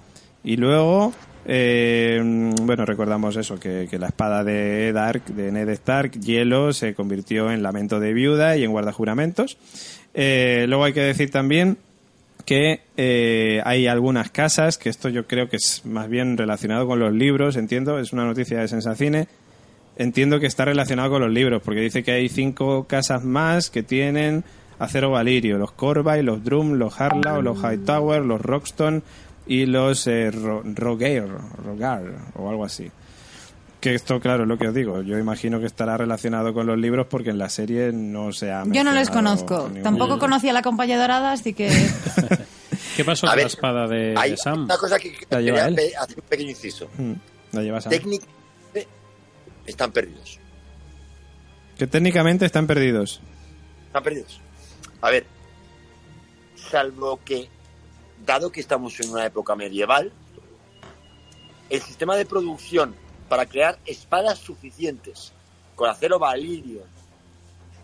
Y 0.44 0.56
luego 0.56 1.12
Eh, 1.48 2.20
bueno, 2.62 2.84
recordamos 2.84 3.36
eso, 3.36 3.54
que, 3.60 3.86
que 3.88 4.00
la 4.00 4.08
espada 4.08 4.42
de 4.42 4.92
Dark, 4.92 5.26
de 5.26 5.52
Ned 5.52 5.68
Stark, 5.68 6.18
hielo, 6.18 6.72
se 6.72 6.92
convirtió 6.92 7.52
en 7.52 7.62
lamento 7.62 8.00
de 8.00 8.12
viuda 8.12 8.56
y 8.56 8.64
en 8.64 8.72
guardajuramentos. 8.72 9.56
Eh, 10.12 10.64
luego 10.66 10.82
hay 10.82 10.92
que 10.92 11.02
decir 11.02 11.30
también 11.30 11.78
que 12.44 12.80
eh, 12.96 13.60
hay 13.64 13.86
algunas 13.86 14.30
casas, 14.30 14.76
que 14.76 14.88
esto 14.88 15.08
yo 15.08 15.28
creo 15.28 15.48
que 15.48 15.56
es 15.56 15.86
más 15.86 16.08
bien 16.08 16.36
relacionado 16.36 16.88
con 16.88 16.98
los 16.98 17.12
libros, 17.12 17.54
entiendo, 17.54 18.00
es 18.00 18.12
una 18.12 18.24
noticia 18.24 18.58
de 18.58 18.66
Sensacine, 18.66 19.28
entiendo 19.96 20.40
que 20.40 20.46
está 20.46 20.64
relacionado 20.64 21.10
con 21.10 21.22
los 21.22 21.30
libros, 21.30 21.62
porque 21.64 21.80
dice 21.80 22.02
que 22.02 22.10
hay 22.10 22.28
cinco 22.28 22.88
casas 22.88 23.22
más 23.22 23.70
que 23.70 23.84
tienen 23.84 24.42
acero 24.78 25.10
valirio, 25.10 25.58
los 25.58 25.72
Corby, 25.72 26.22
los 26.22 26.42
Drum, 26.44 26.72
los 26.74 27.00
Harlow, 27.00 27.42
los 27.42 27.58
Hightower, 27.58 28.22
los 28.22 28.40
Roxton 28.40 29.02
y 29.46 29.66
los 29.66 30.06
eh, 30.06 30.30
Ro- 30.30 30.62
Rogair, 30.64 31.26
Rogar 31.64 32.02
o 32.34 32.50
algo 32.50 32.64
así. 32.64 32.90
Que 33.80 33.94
esto, 33.94 34.18
claro, 34.20 34.42
es 34.44 34.48
lo 34.48 34.58
que 34.58 34.68
os 34.68 34.74
digo. 34.74 35.02
Yo 35.02 35.18
imagino 35.18 35.60
que 35.60 35.66
estará 35.66 35.96
relacionado 35.96 36.52
con 36.54 36.66
los 36.66 36.78
libros 36.78 37.06
porque 37.08 37.30
en 37.30 37.38
la 37.38 37.48
serie 37.48 37.92
no 37.92 38.32
se 38.32 38.50
ha 38.50 38.64
Yo 38.66 38.82
no 38.82 38.92
les 38.92 39.10
conozco. 39.10 39.66
ningún 39.68 39.82
Tampoco 39.82 40.14
libro. 40.14 40.18
conocía 40.20 40.50
a 40.50 40.54
la 40.54 40.62
compañía 40.62 40.98
dorada, 40.98 41.32
así 41.32 41.52
que... 41.52 41.68
¿Qué 42.96 43.04
pasó 43.04 43.26
A 43.26 43.30
con 43.30 43.36
ver, 43.36 43.44
la 43.44 43.48
espada 43.48 43.86
de, 43.86 44.14
Hay 44.16 44.30
de 44.32 44.36
Sam? 44.38 44.64
una 44.64 44.76
cosa 44.78 44.98
que 44.98 45.14
La 45.30 45.40
lleva 45.40 45.66
quería 45.66 45.84
él. 45.88 45.92
hacer 46.00 46.18
un 46.18 46.24
pequeño 46.28 46.50
inciso. 46.50 46.88
Mm, 46.96 47.12
La 47.52 47.62
llevas 47.62 47.86
a... 47.86 47.90
Técnicamente 47.90 48.88
están 49.66 49.92
perdidos. 49.92 50.38
Que 51.78 51.86
técnicamente 51.86 52.46
están 52.46 52.66
perdidos. 52.66 53.20
Están 53.88 54.02
perdidos. 54.02 54.40
A 55.06 55.10
ver, 55.10 55.24
salvo 56.56 57.20
que, 57.24 57.48
dado 58.24 58.50
que 58.50 58.58
estamos 58.58 58.98
en 58.98 59.10
una 59.10 59.24
época 59.24 59.54
medieval, 59.54 60.10
el 61.70 61.80
sistema 61.80 62.16
de 62.16 62.26
producción 62.26 62.92
para 63.28 63.46
crear 63.46 63.78
espadas 63.86 64.40
suficientes 64.40 65.32
con 65.76 65.88
acero 65.88 66.18
valirio 66.18 66.80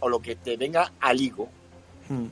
o 0.00 0.08
lo 0.08 0.18
que 0.20 0.34
te 0.34 0.56
venga 0.56 0.90
al 0.98 1.20
higo, 1.20 1.48
Mm. 2.08 2.26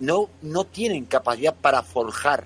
no, 0.00 0.28
no 0.42 0.64
tienen 0.64 1.06
capacidad 1.06 1.54
para 1.54 1.82
forjar. 1.82 2.44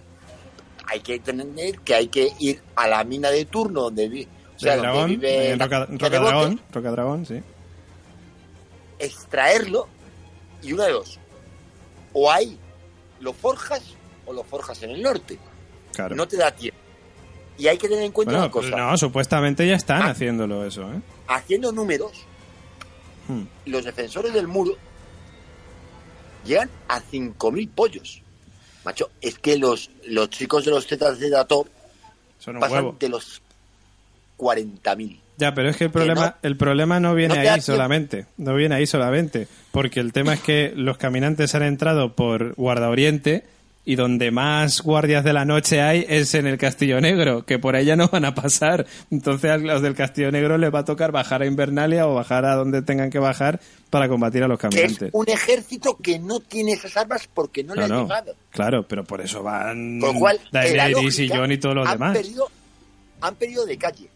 Hay 0.86 1.00
que 1.00 1.16
entender 1.16 1.80
que 1.80 1.96
hay 1.96 2.06
que 2.06 2.32
ir 2.38 2.62
a 2.76 2.86
la 2.86 3.02
mina 3.02 3.28
de 3.32 3.44
turno 3.44 3.80
donde, 3.90 4.28
o 4.54 4.58
sea, 4.60 4.76
donde 4.76 4.88
dragón, 4.92 5.10
vive 5.10 5.50
en 5.50 5.58
la- 5.58 5.64
Roca, 5.64 5.86
Rocadragón, 5.86 6.50
bote, 6.54 6.62
Rocadragón, 6.72 7.26
sí. 7.26 7.42
extraerlo 9.00 9.88
y 10.62 10.72
una 10.72 10.84
de 10.86 10.92
dos. 10.92 11.18
O 12.18 12.30
ahí 12.30 12.58
lo 13.20 13.32
forjas 13.34 13.82
o 14.24 14.32
lo 14.32 14.42
forjas 14.42 14.82
en 14.82 14.90
el 14.90 15.02
norte. 15.02 15.38
Claro. 15.92 16.14
No 16.16 16.26
te 16.26 16.38
da 16.38 16.50
tiempo. 16.50 16.80
Y 17.58 17.68
hay 17.68 17.76
que 17.78 17.88
tener 17.88 18.04
en 18.04 18.12
cuenta 18.12 18.32
Bueno, 18.32 18.44
una 18.46 18.50
cosa. 18.52 18.70
pues 18.70 18.80
no, 18.82 18.96
supuestamente 18.96 19.66
ya 19.66 19.74
están 19.76 20.02
Ah. 20.02 20.10
haciéndolo 20.10 20.64
eso, 20.64 20.90
¿eh? 20.92 21.00
Haciendo 21.28 21.72
números, 21.72 22.12
Hmm. 23.28 23.42
los 23.66 23.84
defensores 23.84 24.32
del 24.32 24.46
muro 24.46 24.76
llegan 26.44 26.70
a 26.88 27.00
5.000 27.00 27.68
pollos. 27.68 28.22
Macho, 28.84 29.10
es 29.20 29.38
que 29.38 29.58
los, 29.58 29.90
los 30.04 30.30
chicos 30.30 30.64
de 30.64 30.70
los 30.70 30.86
ZZ 30.86 31.46
Top 31.48 31.66
pasan 32.38 32.60
huevo. 32.84 32.96
de 32.98 33.08
los 33.08 33.42
40.000. 34.38 35.18
Ya, 35.38 35.54
pero 35.54 35.68
es 35.68 35.76
que 35.76 35.84
el 35.84 35.90
problema, 35.90 36.26
no- 36.26 36.34
el 36.48 36.56
problema 36.56 37.00
no 37.00 37.14
viene 37.14 37.34
no 37.34 37.50
ahí 37.52 37.60
solamente. 37.60 38.26
No 38.38 38.54
viene 38.54 38.74
ahí 38.76 38.86
solamente. 38.86 39.48
Porque 39.70 40.00
el 40.00 40.12
tema 40.12 40.34
es 40.34 40.40
que 40.40 40.72
los 40.74 40.96
caminantes 40.96 41.54
han 41.54 41.62
entrado 41.62 42.14
por 42.14 42.54
Guarda 42.54 42.88
Oriente 42.88 43.44
y 43.84 43.94
donde 43.94 44.30
más 44.32 44.80
guardias 44.80 45.22
de 45.22 45.32
la 45.32 45.44
noche 45.44 45.80
hay 45.80 46.04
es 46.08 46.34
en 46.34 46.46
el 46.48 46.58
Castillo 46.58 47.00
Negro, 47.00 47.44
que 47.44 47.58
por 47.60 47.76
allá 47.76 47.94
no 47.94 48.08
van 48.08 48.24
a 48.24 48.34
pasar. 48.34 48.84
Entonces 49.12 49.50
a 49.50 49.58
los 49.58 49.80
del 49.82 49.94
Castillo 49.94 50.32
Negro 50.32 50.58
les 50.58 50.74
va 50.74 50.80
a 50.80 50.84
tocar 50.84 51.12
bajar 51.12 51.42
a 51.42 51.46
Invernalia 51.46 52.06
o 52.08 52.14
bajar 52.14 52.44
a 52.46 52.54
donde 52.56 52.82
tengan 52.82 53.10
que 53.10 53.18
bajar 53.20 53.60
para 53.90 54.08
combatir 54.08 54.42
a 54.42 54.48
los 54.48 54.58
Que 54.58 54.66
es 54.66 54.74
caminantes. 54.74 55.10
un 55.12 55.28
ejército 55.28 55.96
que 56.02 56.18
no 56.18 56.40
tiene 56.40 56.72
esas 56.72 56.96
armas 56.96 57.28
porque 57.32 57.62
no 57.62 57.74
le 57.76 57.82
han 57.82 57.88
Claro, 57.88 58.02
llegado. 58.02 58.34
claro, 58.50 58.88
pero 58.88 59.04
por 59.04 59.20
eso 59.20 59.42
van 59.44 60.00
Con 60.00 60.14
lo 60.14 60.18
cual, 60.18 60.36
en 60.36 60.48
la 60.52 60.60
Daenerys 60.88 61.18
y 61.20 61.28
Jon 61.28 61.52
y 61.52 61.58
todos 61.58 61.76
los 61.76 61.86
han 61.86 61.92
demás. 61.92 62.16
Perdido, 62.16 62.50
han 63.20 63.34
perdido 63.36 63.66
de 63.66 63.76
calle. 63.78 64.08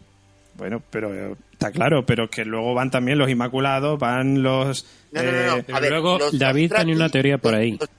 Bueno, 0.61 0.79
pero 0.91 1.35
está 1.53 1.71
claro, 1.71 2.05
pero 2.05 2.29
que 2.29 2.45
luego 2.45 2.75
van 2.75 2.91
también 2.91 3.17
los 3.17 3.27
Inmaculados, 3.31 3.97
van 3.97 4.43
los... 4.43 4.85
No, 5.11 5.23
no, 5.23 5.31
no, 5.31 5.37
no. 5.47 5.57
eh, 5.57 5.63
Pero 5.65 5.75
A 5.75 5.79
ver, 5.79 5.89
luego 5.91 6.19
los 6.19 6.37
David 6.37 6.71
tenía 6.71 6.95
una 6.95 7.09
teoría 7.09 7.39
por 7.39 7.55
ahí. 7.55 7.79
los- 7.79 7.89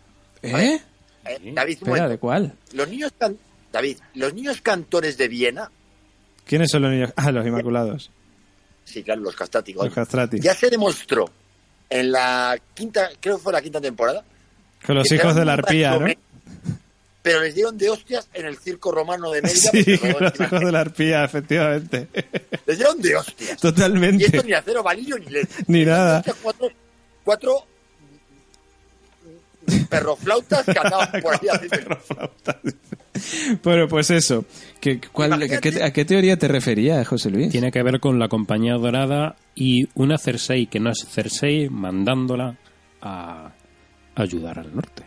¿Eh? 0.44 0.80
eh. 1.24 1.52
David, 1.52 1.72
Espera. 1.82 2.08
¿de 2.08 2.18
cuál? 2.18 2.52
los 2.72 2.88
niños 2.88 3.12
can- 3.18 3.36
David, 3.72 3.96
los 4.14 4.32
niños 4.32 4.60
cantores 4.60 5.18
de 5.18 5.26
Viena, 5.26 5.72
¿Quiénes 6.46 6.70
son 6.70 6.82
los 6.82 6.92
niños? 6.92 7.12
Ah, 7.16 7.32
los 7.32 7.44
Inmaculados. 7.44 8.12
sí, 8.84 9.02
claro, 9.02 9.22
los 9.22 9.34
castáticos. 9.34 9.84
Los 9.84 9.92
castrati. 9.94 10.38
Ya 10.38 10.54
se 10.54 10.70
demostró 10.70 11.28
en 11.90 12.12
la 12.12 12.56
quinta, 12.74 13.08
creo 13.18 13.38
que 13.38 13.42
fue 13.42 13.52
la 13.52 13.60
quinta 13.60 13.80
temporada. 13.80 14.22
Con 14.86 14.94
los 14.94 15.10
hijos 15.10 15.34
de 15.34 15.44
la 15.44 15.54
arpía, 15.54 15.98
¿no? 15.98 16.06
Pero 17.22 17.40
les 17.40 17.54
dieron 17.54 17.78
de 17.78 17.88
hostias 17.88 18.28
en 18.34 18.46
el 18.46 18.56
circo 18.58 18.90
romano 18.90 19.30
de 19.30 19.42
Mérida. 19.42 19.70
Sí, 19.70 19.84
hijos 19.92 20.60
de 20.64 20.72
la 20.72 20.80
arpía, 20.80 21.24
efectivamente. 21.24 22.08
Les 22.66 22.76
dieron 22.78 23.00
de 23.00 23.14
hostias. 23.14 23.50
Y 23.50 23.52
esto 23.52 23.72
Totalmente. 23.72 24.42
ni 24.44 24.52
acero 24.52 24.82
valirio 24.82 25.16
ni 25.18 25.26
LED. 25.26 25.48
Ni 25.68 25.84
nada. 25.84 26.24
Cuatro, 26.42 26.68
cuatro 27.22 27.66
perroflautas 29.88 30.64
que 30.66 30.78
andaban 30.78 31.08
por 31.22 31.34
ahí 31.34 31.48
haciendo- 31.48 32.00
Bueno, 33.62 33.86
pues 33.88 34.10
eso. 34.10 34.44
¿Qué, 34.80 35.00
cuál- 35.12 35.32
a, 35.34 35.38
qué, 35.60 35.82
a 35.82 35.92
qué 35.92 36.04
teoría 36.04 36.36
te 36.36 36.48
referías, 36.48 37.06
José 37.06 37.30
Luis? 37.30 37.50
Tiene 37.50 37.70
que 37.70 37.82
ver 37.84 38.00
con 38.00 38.18
la 38.18 38.28
compañía 38.28 38.74
dorada 38.74 39.36
y 39.54 39.88
una 39.94 40.18
Cersei 40.18 40.66
que 40.66 40.80
no 40.80 40.90
es 40.90 41.06
Cersei 41.08 41.68
mandándola 41.68 42.56
a 43.00 43.52
ayudar 44.16 44.58
al 44.58 44.74
norte. 44.74 45.04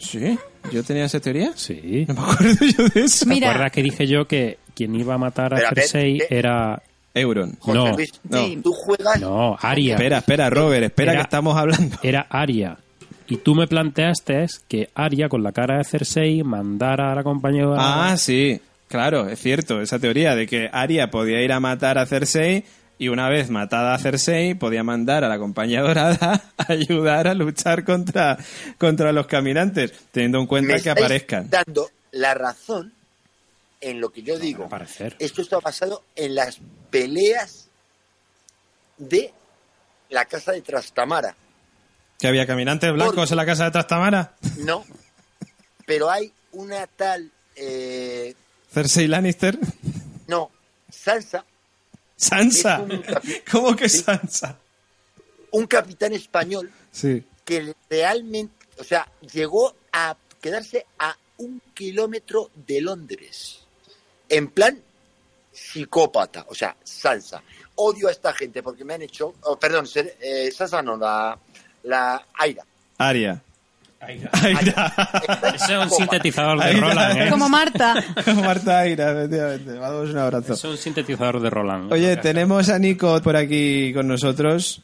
¿Sí? 0.00 0.38
¿Yo 0.72 0.82
tenía 0.82 1.04
esa 1.04 1.20
teoría? 1.20 1.52
Sí. 1.54 2.04
No 2.08 2.14
me 2.14 2.20
acuerdo 2.20 2.66
yo 2.66 2.88
de 2.88 3.00
eso. 3.02 3.26
¿Te 3.26 3.34
acuerdas 3.44 3.70
que 3.72 3.82
dije 3.82 4.06
yo 4.06 4.26
que 4.26 4.58
quien 4.74 4.94
iba 4.96 5.14
a 5.14 5.18
matar 5.18 5.54
a 5.54 5.56
Pero 5.56 5.68
Cersei 5.74 6.18
¿qué? 6.18 6.26
era... 6.30 6.82
Euron. 7.14 7.56
José 7.58 7.78
No, 7.78 7.92
Luis, 7.96 8.12
no. 8.28 8.62
tú 8.62 8.72
juegas 8.72 9.20
No, 9.20 9.56
Aria. 9.60 9.94
Espera, 9.94 10.18
espera, 10.18 10.48
Robert, 10.48 10.84
espera 10.84 11.12
Era- 11.12 11.20
que 11.20 11.24
estamos 11.24 11.56
hablando. 11.56 11.96
Era 12.02 12.26
Aria. 12.30 12.78
Y 13.28 13.36
tú 13.38 13.54
me 13.54 13.66
planteaste 13.66 14.46
que 14.68 14.90
Aria, 14.94 15.28
con 15.28 15.42
la 15.42 15.52
cara 15.52 15.78
de 15.78 15.84
Cersei, 15.84 16.42
mandara 16.42 17.12
a 17.12 17.14
la 17.14 17.22
compañía 17.22 17.64
dorada 17.64 18.10
Ah, 18.12 18.16
sí, 18.16 18.60
claro, 18.88 19.28
es 19.28 19.38
cierto, 19.40 19.80
esa 19.80 19.98
teoría 19.98 20.34
de 20.34 20.46
que 20.46 20.68
Arya 20.72 21.10
podía 21.10 21.40
ir 21.42 21.52
a 21.52 21.60
matar 21.60 21.98
a 21.98 22.06
Cersei 22.06 22.64
y 23.00 23.08
una 23.08 23.30
vez 23.30 23.48
matada 23.48 23.94
a 23.94 23.98
Cersei 23.98 24.52
podía 24.54 24.82
mandar 24.84 25.24
a 25.24 25.28
la 25.28 25.38
compañía 25.38 25.80
dorada 25.80 26.42
a 26.58 26.72
ayudar 26.72 27.26
a 27.28 27.34
luchar 27.34 27.82
contra, 27.84 28.36
contra 28.76 29.10
los 29.12 29.26
caminantes, 29.26 29.92
teniendo 30.12 30.38
en 30.38 30.46
cuenta 30.46 30.74
me 30.74 30.82
que 30.82 30.90
aparezcan. 30.90 31.48
dando 31.48 31.88
la 32.12 32.34
razón 32.34 32.92
en 33.80 34.00
lo 34.02 34.10
que 34.10 34.22
yo 34.22 34.38
digo. 34.38 34.64
aparecer. 34.66 35.16
Esto 35.18 35.40
está 35.40 35.58
basado 35.60 36.04
en 36.14 36.34
las 36.34 36.58
peleas 36.90 37.68
de 38.98 39.32
la 40.10 40.26
casa 40.26 40.52
de 40.52 40.60
Trastamara. 40.60 41.34
¿Que 42.18 42.28
había 42.28 42.46
caminantes 42.46 42.92
blancos 42.92 43.14
Porque- 43.16 43.32
en 43.32 43.36
la 43.38 43.46
casa 43.46 43.64
de 43.64 43.70
Trastamara? 43.70 44.34
No, 44.58 44.84
pero 45.86 46.10
hay 46.10 46.30
una 46.52 46.86
tal, 46.86 47.30
eh, 47.56 48.34
¿Cersei 48.70 49.06
Lannister? 49.08 49.58
no, 50.26 50.50
Sansa, 50.90 51.46
¿Sansa? 52.20 52.80
Un 52.80 53.02
¿Cómo 53.50 53.74
que 53.74 53.88
Sí. 53.88 53.98
Sansa? 54.02 54.58
un 55.52 55.66
capitán 55.66 56.12
español 56.12 56.70
Sí. 56.92 57.24
que 57.44 57.74
realmente, 57.88 58.66
o 58.78 58.84
sea, 58.84 59.10
llegó 59.32 59.74
a 59.92 60.16
quedarse 60.40 60.86
a 60.98 61.16
un 61.38 61.60
kilómetro 61.74 62.50
de 62.54 62.80
Londres. 62.82 63.60
En 64.28 64.48
plan 64.48 64.80
psicópata, 65.52 66.46
o 66.48 66.54
sea, 66.54 66.76
Sansa. 66.84 67.42
Odio 67.76 68.08
a 68.08 68.12
esta 68.12 68.32
gente 68.32 68.62
porque 68.62 68.84
me 68.84 68.94
han 68.94 69.02
hecho, 69.02 69.34
oh, 69.42 69.58
perdón, 69.58 69.86
ser- 69.86 70.16
eh, 70.20 70.50
Sansa 70.52 70.82
no, 70.82 70.96
la, 70.96 71.36
la 71.84 72.26
Aira. 72.34 72.64
Aria. 72.98 73.42
Aira. 74.00 74.30
Ese 75.54 75.74
es 75.74 75.78
un 75.78 75.90
sintetizador 75.90 76.58
de 76.58 76.72
Roland, 76.72 77.20
¿eh? 77.20 77.30
Como 77.30 77.48
Marta. 77.48 77.94
Marta 78.36 78.80
Aira, 78.80 79.12
efectivamente. 79.12 79.78
Vamos 79.78 80.10
un 80.10 80.18
abrazo. 80.18 80.54
Es 80.54 80.64
un 80.64 80.76
sintetizador 80.76 81.40
de 81.40 81.50
Roland. 81.50 81.92
Oye, 81.92 82.16
tenemos 82.16 82.68
a 82.70 82.78
Nico 82.78 83.20
por 83.20 83.36
aquí 83.36 83.92
con 83.92 84.08
nosotros. 84.08 84.82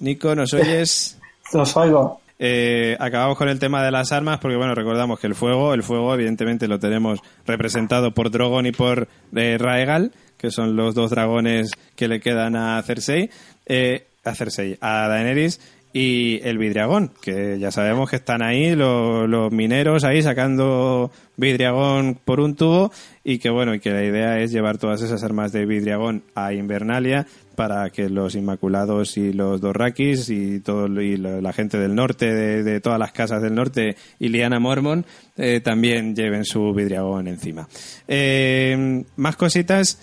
Nico, 0.00 0.34
¿nos 0.34 0.54
oyes? 0.54 1.18
Los 1.52 1.76
oigo. 1.76 2.20
Eh, 2.40 2.96
acabamos 3.00 3.36
con 3.36 3.48
el 3.48 3.58
tema 3.58 3.82
de 3.82 3.90
las 3.90 4.12
armas 4.12 4.38
porque, 4.38 4.56
bueno, 4.56 4.74
recordamos 4.74 5.18
que 5.18 5.26
el 5.26 5.34
fuego, 5.34 5.74
el 5.74 5.82
fuego 5.82 6.14
evidentemente 6.14 6.68
lo 6.68 6.78
tenemos 6.78 7.20
representado 7.46 8.12
por 8.12 8.30
Drogon 8.30 8.66
y 8.66 8.72
por 8.72 9.08
eh, 9.34 9.58
Raegal, 9.58 10.12
que 10.36 10.50
son 10.50 10.76
los 10.76 10.94
dos 10.94 11.10
dragones 11.10 11.72
que 11.96 12.06
le 12.06 12.20
quedan 12.20 12.54
a 12.54 12.80
Cersei, 12.82 13.28
eh, 13.66 14.06
a 14.24 14.34
Cersei, 14.34 14.78
a 14.80 15.08
Daenerys, 15.08 15.60
y 15.92 16.40
el 16.42 16.58
vidriagón, 16.58 17.12
que 17.22 17.58
ya 17.58 17.70
sabemos 17.70 18.10
que 18.10 18.16
están 18.16 18.42
ahí 18.42 18.74
los, 18.74 19.28
los 19.28 19.50
mineros 19.50 20.04
ahí 20.04 20.22
sacando 20.22 21.10
vidriagón 21.36 22.18
por 22.22 22.40
un 22.40 22.54
tubo 22.54 22.92
y 23.24 23.38
que 23.38 23.48
bueno, 23.48 23.74
y 23.74 23.80
que 23.80 23.90
la 23.90 24.04
idea 24.04 24.38
es 24.38 24.52
llevar 24.52 24.78
todas 24.78 25.00
esas 25.00 25.24
armas 25.24 25.52
de 25.52 25.64
vidriagón 25.64 26.24
a 26.34 26.52
Invernalia 26.52 27.26
para 27.56 27.90
que 27.90 28.08
los 28.08 28.34
Inmaculados 28.34 29.16
y 29.16 29.32
los 29.32 29.60
Dorrakis 29.60 30.28
y 30.30 30.60
todo 30.60 30.86
y 31.00 31.16
la 31.16 31.52
gente 31.52 31.78
del 31.78 31.94
norte 31.94 32.32
de, 32.32 32.62
de 32.62 32.80
todas 32.80 32.98
las 32.98 33.12
casas 33.12 33.42
del 33.42 33.54
norte 33.54 33.96
y 34.18 34.28
Liana 34.28 34.60
Mormon 34.60 35.06
eh, 35.36 35.60
también 35.60 36.14
lleven 36.14 36.44
su 36.44 36.72
vidriagón 36.72 37.28
encima. 37.28 37.66
Eh, 38.06 39.04
más 39.16 39.36
cositas 39.36 40.00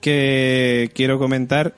que 0.00 0.90
quiero 0.94 1.18
comentar 1.18 1.74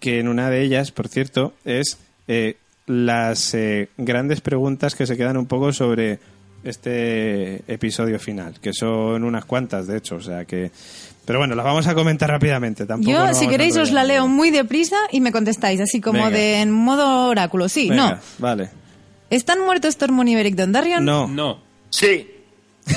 que 0.00 0.18
en 0.18 0.28
una 0.28 0.50
de 0.50 0.62
ellas, 0.62 0.90
por 0.90 1.08
cierto, 1.08 1.54
es 1.64 1.98
eh, 2.26 2.56
las 2.86 3.54
eh, 3.54 3.88
grandes 3.96 4.40
preguntas 4.40 4.94
que 4.94 5.06
se 5.06 5.16
quedan 5.16 5.36
un 5.36 5.46
poco 5.46 5.72
sobre 5.72 6.18
este 6.64 7.62
episodio 7.72 8.18
final, 8.18 8.60
que 8.60 8.72
son 8.72 9.24
unas 9.24 9.44
cuantas, 9.44 9.86
de 9.86 9.98
hecho, 9.98 10.16
o 10.16 10.20
sea 10.20 10.44
que... 10.44 10.70
Pero 11.24 11.38
bueno, 11.38 11.54
las 11.54 11.64
vamos 11.64 11.86
a 11.86 11.94
comentar 11.94 12.28
rápidamente. 12.28 12.84
Tampoco 12.84 13.12
Yo, 13.12 13.32
si 13.34 13.46
queréis, 13.46 13.76
os 13.76 13.92
la 13.92 14.02
leo 14.02 14.26
muy 14.26 14.50
deprisa 14.50 14.96
y 15.12 15.20
me 15.20 15.30
contestáis, 15.30 15.80
así 15.80 16.00
como 16.00 16.18
Venga. 16.18 16.30
de 16.30 16.60
en 16.60 16.72
modo 16.72 17.28
oráculo. 17.28 17.68
Sí, 17.68 17.88
Venga, 17.88 18.14
no. 18.14 18.18
Vale. 18.38 18.70
¿Están 19.30 19.60
muertos 19.60 19.96
Tormund 19.96 20.28
y 20.28 20.34
Beric 20.34 20.56
Dondarrion? 20.56 21.04
No. 21.04 21.28
No. 21.28 21.60
Sí. 21.90 22.28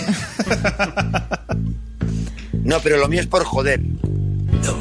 no, 2.63 2.79
pero 2.79 2.97
lo 2.97 3.07
mío 3.07 3.21
es 3.21 3.27
por 3.27 3.43
joder. 3.43 3.79
No, 4.63 4.71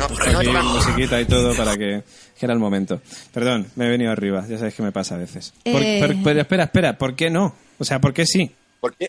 no, 0.00 0.38
Aquí 0.38 0.48
no, 0.52 0.62
musiquita 0.64 1.20
y 1.20 1.24
todo 1.26 1.54
para 1.54 1.76
que, 1.76 2.02
que 2.38 2.46
era 2.46 2.52
el 2.52 2.58
momento. 2.58 3.00
Perdón, 3.32 3.66
me 3.76 3.86
he 3.86 3.88
venido 3.90 4.10
arriba. 4.10 4.44
Ya 4.48 4.58
sabes 4.58 4.74
que 4.74 4.82
me 4.82 4.92
pasa 4.92 5.14
a 5.14 5.18
veces. 5.18 5.52
Por- 5.64 5.82
Eh. 5.82 5.98
pero, 6.00 6.14
pero 6.24 6.40
espera, 6.40 6.64
espera. 6.64 6.98
¿Por 6.98 7.14
qué 7.14 7.30
no? 7.30 7.54
O 7.78 7.84
sea, 7.84 8.00
¿por 8.00 8.12
qué 8.12 8.26
sí? 8.26 8.50
¿Por 8.80 8.94
qué? 8.96 9.08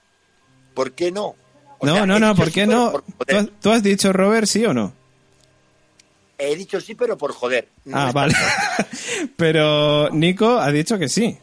¿Por 0.74 0.91
qué 0.93 1.11
no? 1.11 1.35
O 1.80 1.85
No, 1.85 1.93
sea, 1.95 2.06
no, 2.06 2.17
he 2.17 2.19
no. 2.19 2.27
dicho 2.30 2.38
¿Por 2.38 2.48
sí, 2.48 2.53
qué 2.53 2.66
pero 2.67 2.77
no? 2.77 2.91
por 2.91 3.01
¿Tú, 3.03 3.14
joder. 3.17 3.35
has- 3.38 3.50
tú 3.61 3.72
has 3.72 3.83
dicho, 3.83 4.14
Robert, 4.14 4.48
sí 4.48 4.66
o 4.66 4.74
no? 4.74 4.93
He 6.38 6.56
dicho 6.56 6.80
sí, 6.82 6.95
pero 6.95 7.17
por 7.17 7.33
joder. 7.33 7.67
No 7.85 7.98
ah, 7.98 8.11
vale. 8.11 8.33
por- 8.33 8.85
pero 9.38 10.09
Nico 10.11 10.59
ha 10.59 10.72
dicho 10.72 10.98
que 10.98 11.08
sí. 11.09 11.38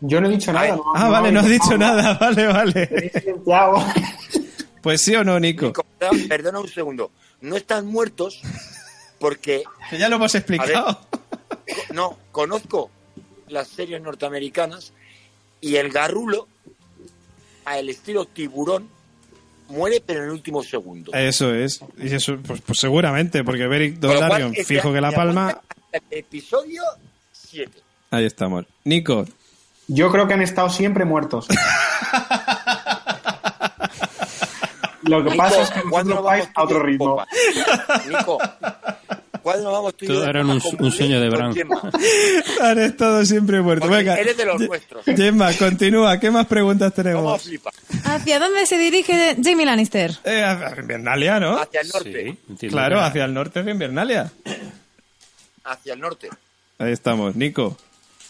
Yo 0.00 0.20
no 0.20 0.28
he 0.28 0.30
dicho 0.30 0.52
nada. 0.52 0.66
Ay. 0.66 0.72
no- 0.72 0.84
Ah, 0.94 1.08
vale, 1.08 1.32
no 1.32 1.40
has 1.40 1.48
dicho 1.48 1.76
nada. 1.78 2.14
Vale, 2.14 2.46
vale. 2.46 3.12
Pues 4.82 5.00
sí 5.02 5.14
o 5.16 5.24
no, 5.24 5.38
Nico. 5.40 5.66
Nico, 5.66 5.84
perdona- 5.98 6.28
Perdona 6.28 6.60
un 6.60 6.68
segundo. 6.68 7.10
No 7.40 7.56
están 7.56 7.86
muertos 7.86 8.40
porque, 9.18 9.64
Que 9.90 9.98
ya 9.98 10.08
lo 10.08 10.16
hemos 10.16 10.34
explicado. 10.34 11.00
no, 11.92 12.18
conozco 12.32 12.90
las 13.48 13.68
series 13.68 14.02
norteamericanas 14.02 14.92
y 15.60 15.76
el 15.76 15.90
garrulo, 15.90 16.46
al 17.64 17.88
estilo 17.88 18.24
tiburón, 18.26 18.88
muere 19.68 20.02
pero 20.04 20.20
en 20.20 20.26
el 20.26 20.32
último 20.32 20.62
segundo. 20.62 21.12
Eso 21.12 21.54
es. 21.54 21.80
Y 21.98 22.14
eso, 22.14 22.38
pues, 22.46 22.60
pues 22.60 22.78
seguramente, 22.78 23.44
porque 23.44 23.66
Beric 23.66 24.02
este- 24.02 24.64
fijo 24.64 24.92
que 24.92 25.00
la 25.00 25.10
te 25.10 25.16
palma. 25.16 25.60
Episodio 26.10 26.82
7. 27.32 27.80
Ahí 28.10 28.24
estamos. 28.24 28.64
Nico, 28.84 29.26
Yo 29.86 30.10
creo 30.10 30.28
que 30.28 30.34
han 30.34 30.42
estado 30.42 30.68
siempre 30.68 31.04
muertos. 31.04 31.48
Lo 35.08 35.24
que 35.24 35.36
pasa 35.36 35.62
es 35.62 35.70
que 35.70 35.82
¿cuándo 35.82 36.14
vosotros 36.14 36.14
nos 36.16 36.24
vais 36.24 36.42
vamos 36.44 36.52
a 36.56 36.62
otro 36.62 36.82
ritmo. 36.82 37.06
Popa? 37.16 37.26
Nico, 38.08 38.38
¿cuándo 39.42 39.64
nos 39.64 39.72
vamos 39.72 39.96
tú 39.96 40.04
y 40.04 40.08
yo 40.08 40.14
Todo 40.14 40.28
era 40.28 40.44
un- 40.44 40.60
sueño 40.92 41.20
de 41.20 41.28
Bran. 41.30 41.54
Han 42.62 42.78
estado 42.78 43.24
siempre 43.24 43.60
muertos. 43.60 43.88
Venga. 43.90 44.14
eres 44.16 44.36
de 44.36 44.44
los 44.44 44.60
nuestros. 44.60 45.04
Gemma, 45.04 45.52
continúa. 45.54 46.18
¿Qué 46.20 46.30
más 46.30 46.46
preguntas 46.46 46.92
Vamos 46.96 46.98
a 46.98 47.02
tenemos? 47.02 47.42
flipar. 47.42 47.72
¿Hacia 48.04 48.38
dónde 48.38 48.66
se 48.66 48.78
dirige 48.78 49.36
Jamie 49.42 49.66
Lannister? 49.66 50.12
Eh, 50.24 50.42
hacia 50.42 50.80
Invernalia, 50.80 51.40
¿no? 51.40 51.58
Hacia 51.58 51.80
el 51.80 51.88
norte. 51.88 52.36
Sí, 52.58 52.68
Claro, 52.68 53.00
hacia 53.00 53.24
el 53.24 53.34
norte 53.34 53.62
de 53.62 53.70
Invernalia. 53.70 54.30
Hacia 55.64 55.94
el 55.94 56.00
norte. 56.00 56.28
Ahí 56.78 56.92
estamos. 56.92 57.34
Nico. 57.36 57.76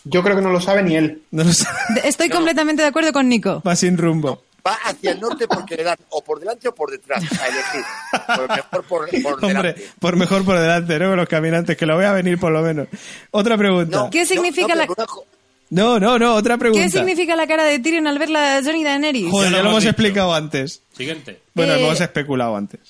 Yo 0.04 0.22
creo 0.22 0.36
que 0.36 0.42
no 0.42 0.50
lo 0.50 0.60
sabe 0.60 0.82
ni 0.82 0.96
él. 0.96 1.22
No 1.32 1.44
lo 1.44 1.52
sé. 1.52 1.66
De- 1.94 2.08
Estoy 2.08 2.30
completamente 2.30 2.82
de 2.82 2.88
acuerdo 2.88 3.12
con 3.12 3.28
Nico. 3.28 3.62
Va 3.66 3.76
sin 3.76 3.98
rumbo. 3.98 4.42
Va 4.66 4.74
hacia 4.84 5.12
el 5.12 5.20
norte 5.20 5.46
porque 5.48 5.76
le 5.76 5.84
dan 5.84 5.96
o 6.10 6.22
por 6.22 6.40
delante 6.40 6.68
o 6.68 6.74
por 6.74 6.90
detrás 6.90 7.22
a 7.22 7.46
elegir. 7.46 7.82
Pero 8.26 8.48
mejor 8.48 8.84
por, 8.84 9.22
por 9.22 9.32
Hombre, 9.44 9.48
delante. 9.72 9.88
por 9.98 10.16
mejor 10.16 10.44
por 10.44 10.58
delante, 10.58 10.98
¿no? 10.98 11.08
Con 11.08 11.16
los 11.16 11.28
caminantes, 11.28 11.76
que 11.76 11.86
lo 11.86 11.94
voy 11.96 12.04
a 12.04 12.12
venir 12.12 12.38
por 12.38 12.52
lo 12.52 12.60
menos. 12.62 12.88
Otra 13.30 13.56
pregunta. 13.56 13.96
No, 13.96 14.10
¿Qué 14.10 14.20
no, 14.20 14.26
significa 14.26 14.68
no, 14.68 14.74
la- 14.74 14.84
una 14.84 15.06
jo- 15.06 15.24
No, 15.70 15.98
no, 16.00 16.18
no, 16.18 16.34
otra 16.34 16.58
pregunta. 16.58 16.84
¿Qué 16.84 16.90
significa 16.90 17.36
la 17.36 17.46
cara 17.46 17.64
de 17.64 17.78
Tyrion 17.78 18.06
al 18.06 18.18
ver 18.18 18.30
la 18.30 18.60
Johnny 18.64 18.82
Daenerys? 18.84 19.30
Joder, 19.30 19.50
Ya 19.50 19.56
ya 19.58 19.62
lo 19.62 19.62
lo 19.64 19.70
hemos 19.70 19.70
hemos 19.70 19.82
dicho. 19.84 19.90
explicado 19.90 20.34
antes. 20.34 20.82
Siguiente. 20.96 21.40
Bueno, 21.54 21.74
Eh, 21.74 21.84
hemos 21.84 22.00
especulado 22.00 22.56
antes. 22.56 22.80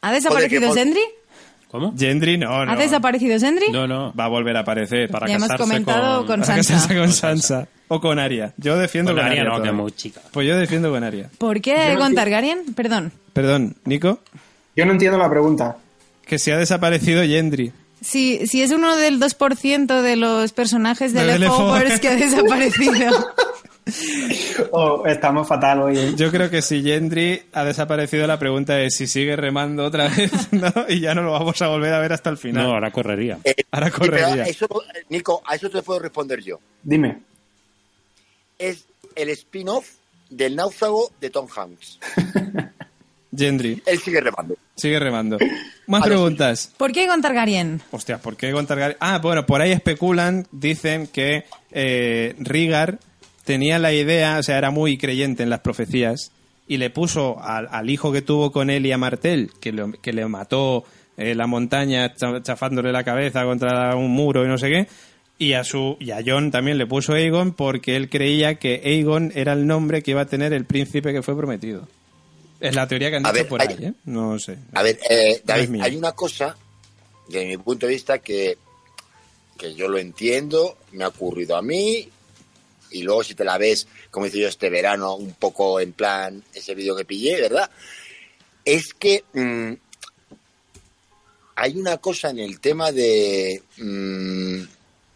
¿Ha 0.00 0.12
desaparecido 0.12 0.60
Joder, 0.62 0.68
por- 0.70 0.78
Sendry? 0.78 1.02
¿Cómo? 1.70 1.94
Gendry 1.96 2.36
no, 2.36 2.66
no. 2.66 2.72
¿Ha 2.72 2.76
desaparecido 2.76 3.38
Sendry? 3.38 3.70
No, 3.70 3.86
no. 3.86 4.12
Va 4.12 4.24
a 4.26 4.28
volver 4.28 4.54
a 4.58 4.60
aparecer. 4.60 5.08
Para 5.08 5.26
Ya 5.26 5.36
hemos 5.36 5.48
casarse 5.48 5.62
comentado 5.62 6.18
con... 6.18 6.26
con 6.26 6.40
Para 6.46 6.56
casarse 6.56 6.94
con 6.96 7.10
Sansa. 7.12 7.66
O 7.94 8.00
con 8.00 8.18
Arya. 8.18 8.54
Yo 8.56 8.76
defiendo 8.78 9.10
Con 9.12 9.18
con, 9.18 9.26
Arya 9.26 9.40
Arya. 9.42 9.44
no, 9.44 9.50
que 9.56 9.60
todavía. 9.62 9.70
es 9.72 9.82
muy 9.82 9.92
chica. 9.92 10.20
Pues 10.32 10.46
yo 10.48 10.56
defiendo 10.56 10.90
con 10.90 11.04
Arya. 11.04 11.28
¿Por 11.38 11.60
qué 11.60 11.94
con 11.98 12.14
Targaryen? 12.14 12.74
Perdón. 12.74 13.12
Perdón, 13.32 13.76
Nico. 13.84 14.20
Yo 14.76 14.86
no 14.86 14.92
entiendo 14.92 15.18
la 15.18 15.28
pregunta. 15.28 15.76
Que 16.26 16.38
se 16.38 16.52
ha 16.52 16.56
desaparecido 16.56 17.22
Gendry. 17.22 17.72
Si, 18.00 18.46
si 18.46 18.62
es 18.62 18.70
uno 18.72 18.96
del 18.96 19.20
2% 19.20 20.00
de 20.02 20.16
los 20.16 20.52
personajes 20.52 21.12
de 21.12 21.38
Leftovers 21.38 22.00
que 22.00 22.08
ha 22.08 22.16
desaparecido. 22.16 23.10
Oh, 24.70 25.04
estamos 25.06 25.46
fatal 25.48 25.80
hoy. 25.82 25.98
¿eh? 25.98 26.12
Yo 26.16 26.30
creo 26.30 26.48
que 26.48 26.62
si 26.62 26.82
Gendry 26.84 27.42
ha 27.52 27.64
desaparecido, 27.64 28.28
la 28.28 28.38
pregunta 28.38 28.80
es 28.80 28.94
si 28.96 29.08
sigue 29.08 29.34
remando 29.34 29.84
otra 29.84 30.08
vez, 30.08 30.30
¿no? 30.52 30.72
Y 30.88 31.00
ya 31.00 31.14
no 31.16 31.22
lo 31.22 31.32
vamos 31.32 31.60
a 31.62 31.66
volver 31.66 31.92
a 31.92 31.98
ver 31.98 32.12
hasta 32.12 32.30
el 32.30 32.38
final. 32.38 32.62
No, 32.64 32.70
ahora 32.74 32.92
correría. 32.92 33.38
eh, 33.44 33.54
Ahora 33.72 33.90
correría. 33.90 34.44
eso, 34.44 34.68
Nico, 35.08 35.42
a 35.44 35.56
eso 35.56 35.68
te 35.68 35.82
puedo 35.82 35.98
responder 35.98 36.40
yo. 36.42 36.60
Dime. 36.82 37.22
Es 38.62 38.84
el 39.16 39.28
spin-off 39.30 39.88
del 40.30 40.54
náufrago 40.56 41.10
de 41.20 41.30
Tom 41.30 41.46
Hanks. 41.54 41.98
Gendry, 43.36 43.82
Él 43.86 43.98
sigue 43.98 44.20
remando. 44.20 44.56
sigue 44.76 44.98
remando. 44.98 45.38
Más 45.86 46.04
preguntas. 46.04 46.70
¿Por 46.76 46.92
qué 46.92 47.06
con 47.06 47.22
Targaryen? 47.22 47.80
Hostia, 47.90 48.18
¿por 48.18 48.36
qué 48.36 48.52
con 48.52 48.66
Targaryen? 48.66 48.98
Ah, 49.00 49.18
bueno, 49.18 49.46
por 49.46 49.62
ahí 49.62 49.72
especulan, 49.72 50.46
dicen 50.52 51.06
que 51.06 51.44
eh, 51.70 52.34
Rigar 52.38 52.98
tenía 53.44 53.78
la 53.78 53.92
idea, 53.92 54.38
o 54.38 54.42
sea, 54.42 54.58
era 54.58 54.70
muy 54.70 54.98
creyente 54.98 55.42
en 55.42 55.50
las 55.50 55.60
profecías 55.60 56.30
y 56.68 56.76
le 56.76 56.90
puso 56.90 57.40
al, 57.42 57.68
al 57.70 57.88
hijo 57.88 58.12
que 58.12 58.20
tuvo 58.22 58.52
con 58.52 58.68
él 58.68 58.84
y 58.84 58.92
a 58.92 58.98
Martel, 58.98 59.50
que, 59.60 59.72
lo- 59.72 59.92
que 59.92 60.12
le 60.12 60.26
mató 60.26 60.84
en 61.16 61.38
la 61.38 61.46
montaña 61.46 62.14
cha- 62.14 62.42
chafándole 62.42 62.92
la 62.92 63.02
cabeza 63.02 63.44
contra 63.44 63.96
un 63.96 64.10
muro 64.10 64.44
y 64.44 64.48
no 64.48 64.58
sé 64.58 64.68
qué, 64.68 64.88
y 65.42 65.54
a 65.54 65.64
su 65.64 65.96
y 66.00 66.10
a 66.12 66.20
Jon 66.24 66.50
también 66.50 66.78
le 66.78 66.86
puso 66.86 67.12
Aegon 67.14 67.52
porque 67.52 67.96
él 67.96 68.08
creía 68.08 68.56
que 68.56 68.80
Aegon 68.84 69.32
era 69.34 69.52
el 69.54 69.66
nombre 69.66 70.02
que 70.02 70.12
iba 70.12 70.20
a 70.22 70.26
tener 70.26 70.52
el 70.52 70.64
príncipe 70.64 71.12
que 71.12 71.22
fue 71.22 71.36
prometido. 71.36 71.86
Es 72.60 72.74
la 72.76 72.86
teoría 72.86 73.10
que 73.10 73.16
han 73.16 73.26
A 73.26 73.32
dicho 73.32 73.42
ver, 73.42 73.48
por 73.48 73.60
hay- 73.60 73.68
ahí, 73.68 73.84
¿eh? 73.86 73.92
No 74.04 74.38
sé. 74.38 74.56
A 74.74 74.82
ver, 74.82 74.98
eh, 75.10 75.40
No 75.44 75.54
David, 75.54 75.68
mía. 75.68 75.84
hay 75.84 75.96
una 75.96 76.12
cosa, 76.12 76.56
desde 77.28 77.46
mi 77.46 77.56
punto 77.56 77.86
de 77.86 77.92
vista, 77.94 78.18
que, 78.20 78.56
que 79.58 79.74
yo 79.74 79.88
lo 79.88 79.98
entiendo, 79.98 80.78
me 80.92 81.02
ha 81.04 81.08
ocurrido 81.08 81.56
a 81.56 81.62
mí, 81.62 82.08
y 82.92 83.02
luego 83.02 83.24
si 83.24 83.34
te 83.34 83.44
la 83.44 83.58
ves, 83.58 83.88
como 84.12 84.26
hice 84.26 84.38
yo 84.38 84.46
este 84.48 84.70
verano, 84.70 85.16
un 85.16 85.32
poco 85.34 85.80
en 85.80 85.92
plan 85.92 86.40
ese 86.54 86.74
vídeo 86.76 86.94
que 86.94 87.04
pillé, 87.04 87.40
¿verdad? 87.40 87.68
Es 88.64 88.94
que 88.94 89.24
mm, 89.34 89.72
hay 91.56 91.76
una 91.76 91.96
cosa 91.98 92.30
en 92.30 92.38
el 92.38 92.60
tema 92.60 92.92
de 92.92 93.60
mm, 93.78 94.62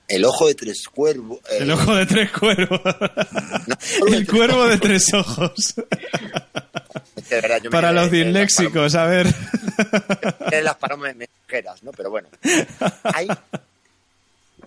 el 0.08 0.24
ojo 0.24 0.46
de 0.48 0.54
tres 0.54 0.84
cuervos. 0.88 1.38
eh, 1.50 1.58
El 1.60 1.70
ojo 1.70 1.94
de 1.94 2.06
tres 2.06 2.30
cuervos. 2.32 2.80
no, 3.66 4.06
El 4.14 4.26
cuervo 4.26 4.66
de 4.66 4.78
tres 4.78 5.12
ojos. 5.14 5.74
de 5.76 7.40
verdad, 7.40 7.56
yo 7.58 7.64
me 7.64 7.70
Para 7.70 7.92
los 7.92 8.10
disléxicos, 8.10 8.94
a 8.94 9.06
ver. 9.06 9.26
las 10.62 10.76
palomas 10.76 11.14
mensajeras, 11.16 11.82
¿no? 11.82 11.92
Pero 11.92 12.10
bueno, 12.10 12.28
hay 13.04 13.28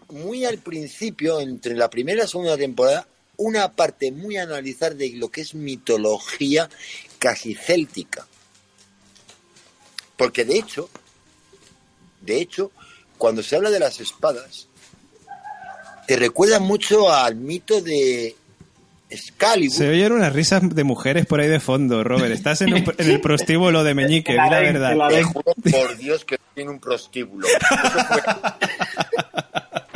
muy 0.09 0.45
al 0.45 0.57
principio, 0.57 1.39
entre 1.39 1.75
la 1.75 1.89
primera 1.89 2.17
y 2.17 2.21
la 2.21 2.27
segunda 2.27 2.57
temporada, 2.57 3.07
una 3.37 3.71
parte 3.71 4.11
muy 4.11 4.37
a 4.37 4.43
analizar 4.43 4.95
de 4.95 5.11
lo 5.15 5.29
que 5.29 5.41
es 5.41 5.53
mitología 5.55 6.69
casi 7.19 7.53
céltica. 7.55 8.27
Porque 10.17 10.43
de 10.43 10.57
hecho, 10.57 10.89
de 12.21 12.41
hecho, 12.41 12.71
cuando 13.17 13.41
se 13.43 13.55
habla 13.55 13.69
de 13.69 13.79
las 13.79 13.99
espadas, 13.99 14.67
te 16.09 16.15
recuerda 16.15 16.57
mucho 16.59 17.13
al 17.13 17.35
mito 17.35 17.81
de 17.81 18.35
Excalibur. 19.11 19.77
Se 19.77 19.87
oyen 19.89 20.11
unas 20.11 20.33
risas 20.33 20.67
de 20.73 20.83
mujeres 20.83 21.27
por 21.27 21.39
ahí 21.39 21.47
de 21.47 21.59
fondo, 21.59 22.03
Robert. 22.03 22.31
Estás 22.33 22.61
en, 22.61 22.73
un- 22.73 22.93
en 22.97 23.11
el 23.11 23.21
prostíbulo 23.21 23.83
de 23.83 23.93
Meñique, 23.93 24.33
la 24.35 24.49
verdad. 24.59 24.95
la 24.95 25.23
juro 25.23 25.53
por 25.53 25.97
Dios 25.97 26.25
que 26.25 26.39
tiene 26.55 26.71
un 26.71 26.79
prostíbulo. 26.79 27.47
Eso 27.47 28.05
fue 28.07 28.21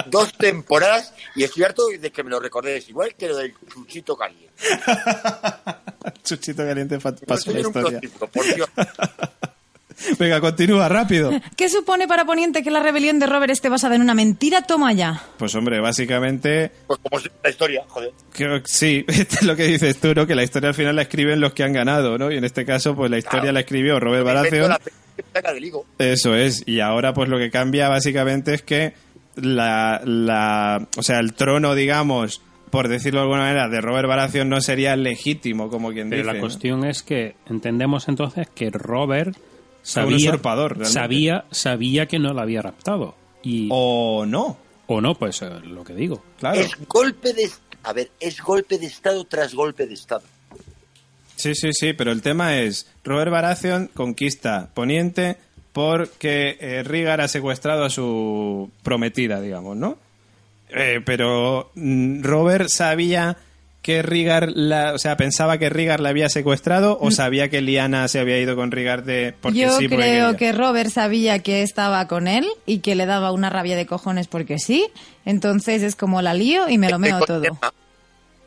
dos 0.11 0.32
temporadas 0.33 1.16
y 1.35 1.45
estoy 1.45 1.64
harto 1.64 1.88
de 1.88 2.11
que 2.11 2.24
me 2.24 2.30
lo 2.30 2.40
recordéis, 2.40 2.88
igual 2.90 3.16
que 3.16 3.27
lo 3.30 3.38
del 3.38 3.56
chuchito 3.74 4.16
caliente. 4.16 4.53
Chuchito 6.24 6.64
caliente 6.64 7.00
pasó 7.25 7.51
la 7.51 7.59
historia. 7.59 8.00
por 8.32 8.45
Dios. 8.56 8.69
Venga, 10.19 10.39
continúa, 10.41 10.89
rápido. 10.89 11.31
¿Qué 11.57 11.69
supone 11.69 12.07
para 12.07 12.25
Poniente 12.25 12.63
que 12.63 12.72
la 12.72 12.81
rebelión 12.81 13.19
de 13.19 13.25
Robert 13.27 13.51
esté 13.51 13.69
basada 13.69 13.95
en 13.95 14.01
una 14.01 14.13
mentira? 14.15 14.61
Toma 14.63 14.93
ya. 14.93 15.22
Pues 15.38 15.53
hombre, 15.55 15.80
básicamente, 15.80 16.72
Pues 16.88 16.99
como 17.01 17.19
es 17.19 17.30
la 17.43 17.49
historia, 17.49 17.83
joder. 17.88 18.11
que 18.33 18.61
sí, 18.65 19.05
esto 19.07 19.35
es 19.41 19.43
lo 19.43 19.55
que 19.55 19.63
dices 19.67 19.97
tú, 19.99 20.13
¿no? 20.15 20.25
Que 20.27 20.35
la 20.35 20.43
historia 20.43 20.69
al 20.69 20.75
final 20.75 20.95
la 20.95 21.03
escriben 21.03 21.39
los 21.39 21.53
que 21.53 21.63
han 21.63 21.73
ganado, 21.73 22.17
¿no? 22.17 22.31
Y 22.31 22.38
en 22.38 22.43
este 22.43 22.65
caso, 22.65 22.95
pues 22.95 23.09
la 23.11 23.17
historia 23.17 23.41
Claro. 23.41 23.53
la 23.53 23.59
escribió 23.61 23.99
Robert 23.99 24.25
Baratheon. 24.25 24.69
la. 24.69 24.80
Eso 25.99 26.35
es, 26.35 26.63
y 26.65 26.80
ahora 26.80 27.13
pues 27.13 27.30
lo 27.30 27.38
que 27.38 27.49
cambia 27.51 27.88
básicamente 27.89 28.53
es 28.55 28.61
que 28.63 28.93
la, 29.35 30.01
la, 30.05 30.88
o 30.97 31.03
sea, 31.03 31.19
el 31.19 31.33
trono, 31.33 31.75
digamos, 31.75 32.41
por 32.72 32.88
decirlo 32.88 33.19
de 33.19 33.23
alguna 33.25 33.41
manera, 33.43 33.67
de 33.69 33.81
Robert 33.81 34.07
Baratheon 34.07 34.49
no 34.49 34.59
sería 34.61 34.95
legítimo, 34.95 35.69
como 35.69 35.91
quien 35.91 36.09
Pero 36.09 36.22
dice. 36.23 36.27
la 36.27 36.33
¿no? 36.33 36.39
cuestión 36.39 36.83
es 36.85 37.03
que 37.03 37.35
entendemos 37.47 38.07
entonces 38.07 38.47
que 38.55 38.69
Robert 38.72 39.35
sabía, 39.83 40.15
usurpador, 40.15 40.71
realmente. 40.71 40.93
sabía, 40.93 41.45
sabía 41.51 42.07
que 42.07 42.17
no 42.19 42.33
la 42.33 42.41
había 42.41 42.61
raptado. 42.61 43.15
Y, 43.43 43.67
O 43.71 44.25
no, 44.25 44.57
o 44.87 45.01
no, 45.01 45.13
pues 45.15 45.41
eh, 45.41 45.49
lo 45.63 45.83
que 45.83 45.93
digo. 45.93 46.23
claro. 46.39 46.59
Es 46.59 46.71
golpe 46.87 47.33
de... 47.33 47.49
A 47.83 47.91
ver, 47.93 48.09
es 48.19 48.41
golpe 48.41 48.77
de 48.79 48.85
Estado 48.85 49.25
tras 49.25 49.53
golpe 49.53 49.85
de 49.85 49.93
Estado. 49.93 50.23
Sí, 51.35 51.53
sí, 51.55 51.73
sí, 51.73 51.93
pero 51.93 52.11
el 52.11 52.21
tema 52.21 52.57
es, 52.59 52.87
Robert 53.03 53.29
Baratheon 53.31 53.87
conquista 53.93 54.69
Poniente 54.73 55.37
porque 55.73 56.57
eh, 56.61 56.83
Rhaegar 56.83 57.19
ha 57.21 57.27
secuestrado 57.27 57.83
a 57.83 57.89
su 57.89 58.69
prometida, 58.83 59.41
digamos, 59.41 59.75
¿no? 59.75 59.97
Eh, 60.69 61.01
pero 61.03 61.71
mm, 61.75 62.23
Robert 62.23 62.69
sabía 62.69 63.37
que 63.83 64.01
Rhaegar, 64.01 64.51
la, 64.55 64.93
o 64.93 64.97
sea, 64.97 65.15
pensaba 65.17 65.57
que 65.59 65.69
Rhaegar 65.69 65.99
la 65.99 66.09
había 66.09 66.29
secuestrado 66.29 66.97
o 66.99 67.11
sabía 67.11 67.49
que 67.49 67.61
Liana 67.61 68.07
se 68.07 68.17
había 68.19 68.39
ido 68.39 68.55
con 68.55 68.71
Rhaegar 68.71 69.03
de 69.03 69.35
porque 69.39 69.59
Yo 69.59 69.77
sí, 69.77 69.87
porque 69.89 70.03
creo 70.05 70.31
quería? 70.31 70.37
que 70.37 70.51
Robert 70.53 70.89
sabía 70.89 71.39
que 71.39 71.61
estaba 71.63 72.07
con 72.07 72.27
él 72.27 72.47
y 72.65 72.79
que 72.79 72.95
le 72.95 73.05
daba 73.05 73.31
una 73.31 73.49
rabia 73.51 73.75
de 73.75 73.85
cojones 73.85 74.27
porque 74.27 74.57
sí. 74.57 74.87
Entonces 75.25 75.83
es 75.83 75.95
como 75.95 76.21
la 76.21 76.33
lío 76.33 76.67
y 76.69 76.77
me 76.79 76.89
lo 76.89 76.97
meo 76.97 77.19
todo. 77.21 77.43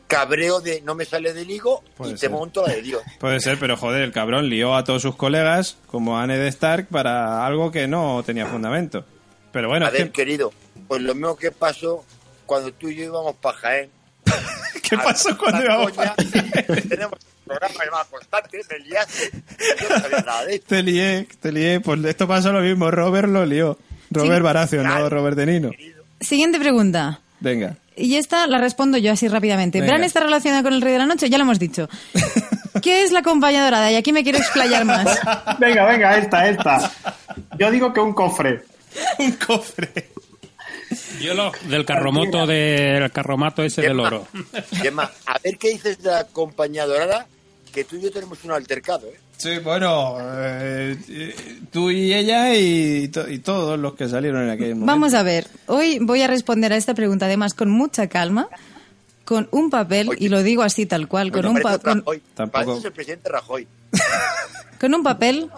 Cabreo 0.07 0.61
de 0.61 0.81
no 0.81 0.95
me 0.95 1.03
sale 1.03 1.33
del 1.33 1.51
higo 1.51 1.83
Puede 1.97 2.11
y 2.11 2.13
te 2.13 2.19
ser. 2.21 2.29
monto 2.31 2.65
la 2.65 2.73
de 2.73 2.81
Dios. 2.81 3.01
Puede 3.19 3.39
ser, 3.41 3.59
pero 3.59 3.75
joder, 3.75 4.03
el 4.03 4.13
cabrón 4.13 4.47
lió 4.49 4.73
a 4.73 4.85
todos 4.85 5.01
sus 5.01 5.15
colegas, 5.17 5.77
como 5.87 6.17
a 6.17 6.25
Ned 6.25 6.45
Stark, 6.47 6.87
para 6.87 7.45
algo 7.45 7.71
que 7.71 7.87
no 7.87 8.23
tenía 8.25 8.45
fundamento. 8.45 9.03
Pero 9.51 9.67
bueno, 9.67 9.85
a 9.85 9.89
ver, 9.89 10.05
que- 10.05 10.11
querido, 10.13 10.53
pues 10.87 11.01
lo 11.01 11.13
mismo 11.13 11.35
que 11.35 11.51
pasó 11.51 12.05
cuando 12.45 12.71
tú 12.71 12.87
y 12.87 12.95
yo 12.95 13.03
íbamos 13.03 13.35
para 13.35 13.57
Jaén. 13.57 13.89
¿qué 14.81 14.95
A 14.95 15.03
pasó 15.03 15.37
cuando 15.37 15.63
íbamos 15.63 15.91
coña, 15.91 16.15
Tenemos 16.15 17.13
un 17.13 17.45
programa 17.45 17.85
llamado 17.85 18.05
Constante, 18.09 18.59
me 18.69 18.79
liaste. 18.79 19.31
Yo 19.81 19.89
no 19.89 19.99
sabía 19.99 20.19
nada 20.19 20.45
de 20.45 20.55
esto. 20.55 20.67
Te 20.67 20.83
lié, 20.83 21.27
te 21.41 21.51
lié. 21.51 21.79
Pues 21.79 22.03
esto 22.05 22.27
pasó 22.27 22.51
lo 22.51 22.61
mismo. 22.61 22.91
Robert 22.91 23.27
lo 23.29 23.45
lió. 23.45 23.77
Robert 24.11 24.69
Sí. 24.69 24.75
No 24.77 24.83
Claro. 24.83 25.09
Robert 25.09 25.37
De 25.37 25.45
Nino. 25.45 25.71
Siguiente 26.19 26.59
pregunta. 26.59 27.19
Venga. 27.39 27.75
Y 27.95 28.15
esta 28.15 28.47
la 28.47 28.59
respondo 28.59 28.97
yo 28.97 29.11
así 29.11 29.27
rápidamente. 29.27 29.79
Venga. 29.79 29.93
¿Bran 29.93 30.03
está 30.03 30.19
relacionada 30.19 30.63
con 30.63 30.73
el 30.73 30.81
Rey 30.81 30.93
de 30.93 30.99
la 30.99 31.05
Noche? 31.05 31.29
Ya 31.29 31.37
lo 31.37 31.43
hemos 31.43 31.59
dicho. 31.59 31.89
¿Qué 32.81 33.03
es 33.03 33.11
la 33.11 33.23
compañía 33.23 33.63
dorada? 33.63 33.91
Y 33.91 33.95
aquí 33.95 34.13
me 34.13 34.23
quiero 34.23 34.37
explayar 34.37 34.85
más. 34.85 35.19
Venga, 35.59 35.85
venga, 35.85 36.17
esta, 36.17 36.47
esta. 36.47 36.91
Yo 37.57 37.71
digo 37.71 37.91
que 37.91 37.99
un 37.99 38.13
cofre. 38.13 38.63
Un 39.19 39.31
cofre. 39.33 40.09
Yo 41.21 41.33
lo 41.33 41.51
del 41.69 41.85
carromoto 41.85 42.45
del 42.47 43.11
carromato 43.11 43.63
ese 43.63 43.81
del 43.81 43.91
Gemma, 43.91 44.03
oro. 44.07 44.27
Gemma, 44.81 45.11
a 45.25 45.37
ver 45.43 45.57
qué 45.57 45.69
dices 45.69 46.01
de 46.01 46.11
la 46.11 46.23
compañía 46.25 46.85
dorada, 46.85 47.27
que 47.73 47.83
tú 47.83 47.95
y 47.97 48.01
yo 48.01 48.11
tenemos 48.11 48.43
un 48.43 48.51
altercado, 48.51 49.07
¿eh? 49.07 49.19
Sí, 49.37 49.59
bueno, 49.59 50.17
eh, 50.19 51.35
tú 51.71 51.91
y 51.91 52.11
ella 52.13 52.55
y, 52.55 53.07
to- 53.09 53.29
y 53.29 53.37
todos 53.39 53.77
los 53.77 53.93
que 53.93 54.09
salieron 54.09 54.41
en 54.43 54.49
aquel 54.49 54.69
momento. 54.69 54.87
Vamos 54.87 55.13
a 55.13 55.21
ver. 55.21 55.45
Hoy 55.67 55.99
voy 56.01 56.23
a 56.23 56.27
responder 56.27 56.73
a 56.73 56.75
esta 56.77 56.95
pregunta 56.95 57.27
además 57.27 57.53
con 57.53 57.69
mucha 57.69 58.07
calma, 58.07 58.47
con 59.25 59.47
un 59.51 59.69
papel, 59.69 60.09
y 60.17 60.29
lo 60.29 60.41
digo 60.41 60.63
así 60.63 60.87
tal 60.87 61.07
cual, 61.07 61.31
con 61.31 61.45
un, 61.45 61.59
parece 61.61 61.83
pa- 61.83 61.93
con. 62.01 62.03
Tampoco- 62.33 62.81
el 62.83 62.91
presidente 62.91 63.29
Rajoy. 63.29 63.67
con 64.79 64.93
un 64.93 65.03
papel, 65.03 65.49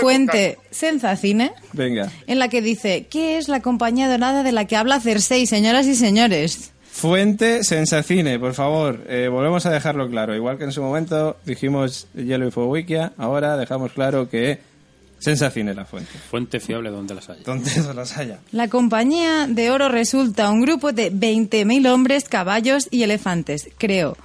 fuente 0.00 0.58
Sensacine, 0.70 1.52
Venga. 1.72 2.10
en 2.26 2.38
la 2.38 2.48
que 2.48 2.62
dice, 2.62 3.06
¿qué 3.10 3.38
es 3.38 3.48
la 3.48 3.60
compañía 3.60 4.08
dorada 4.10 4.42
de 4.42 4.52
la 4.52 4.66
que 4.66 4.76
habla 4.76 5.00
Cersei, 5.00 5.46
señoras 5.46 5.86
y 5.86 5.94
señores? 5.94 6.72
Fuente 6.90 7.64
Sensacine, 7.64 8.38
por 8.38 8.52
favor. 8.54 9.04
Eh, 9.08 9.28
volvemos 9.28 9.64
a 9.64 9.70
dejarlo 9.70 10.08
claro. 10.10 10.34
Igual 10.34 10.58
que 10.58 10.64
en 10.64 10.72
su 10.72 10.82
momento 10.82 11.36
dijimos 11.46 12.08
Hielo 12.14 12.46
y 12.46 12.50
Fuego 12.50 12.70
Wikia, 12.70 13.12
ahora 13.16 13.56
dejamos 13.56 13.92
claro 13.92 14.28
que 14.28 14.58
Sensacine 15.18 15.70
es 15.70 15.76
la 15.76 15.84
fuente. 15.84 16.10
Fuente 16.30 16.60
fiable 16.60 16.90
donde 16.90 17.14
las 17.14 17.28
haya. 17.30 17.42
Donde 17.44 17.70
las 17.94 18.16
haya. 18.18 18.40
La 18.52 18.68
compañía 18.68 19.46
de 19.46 19.70
oro 19.70 19.88
resulta 19.88 20.50
un 20.50 20.62
grupo 20.62 20.92
de 20.92 21.12
20.000 21.12 21.88
hombres, 21.90 22.28
caballos 22.28 22.88
y 22.90 23.02
elefantes, 23.02 23.68
creo. 23.78 24.16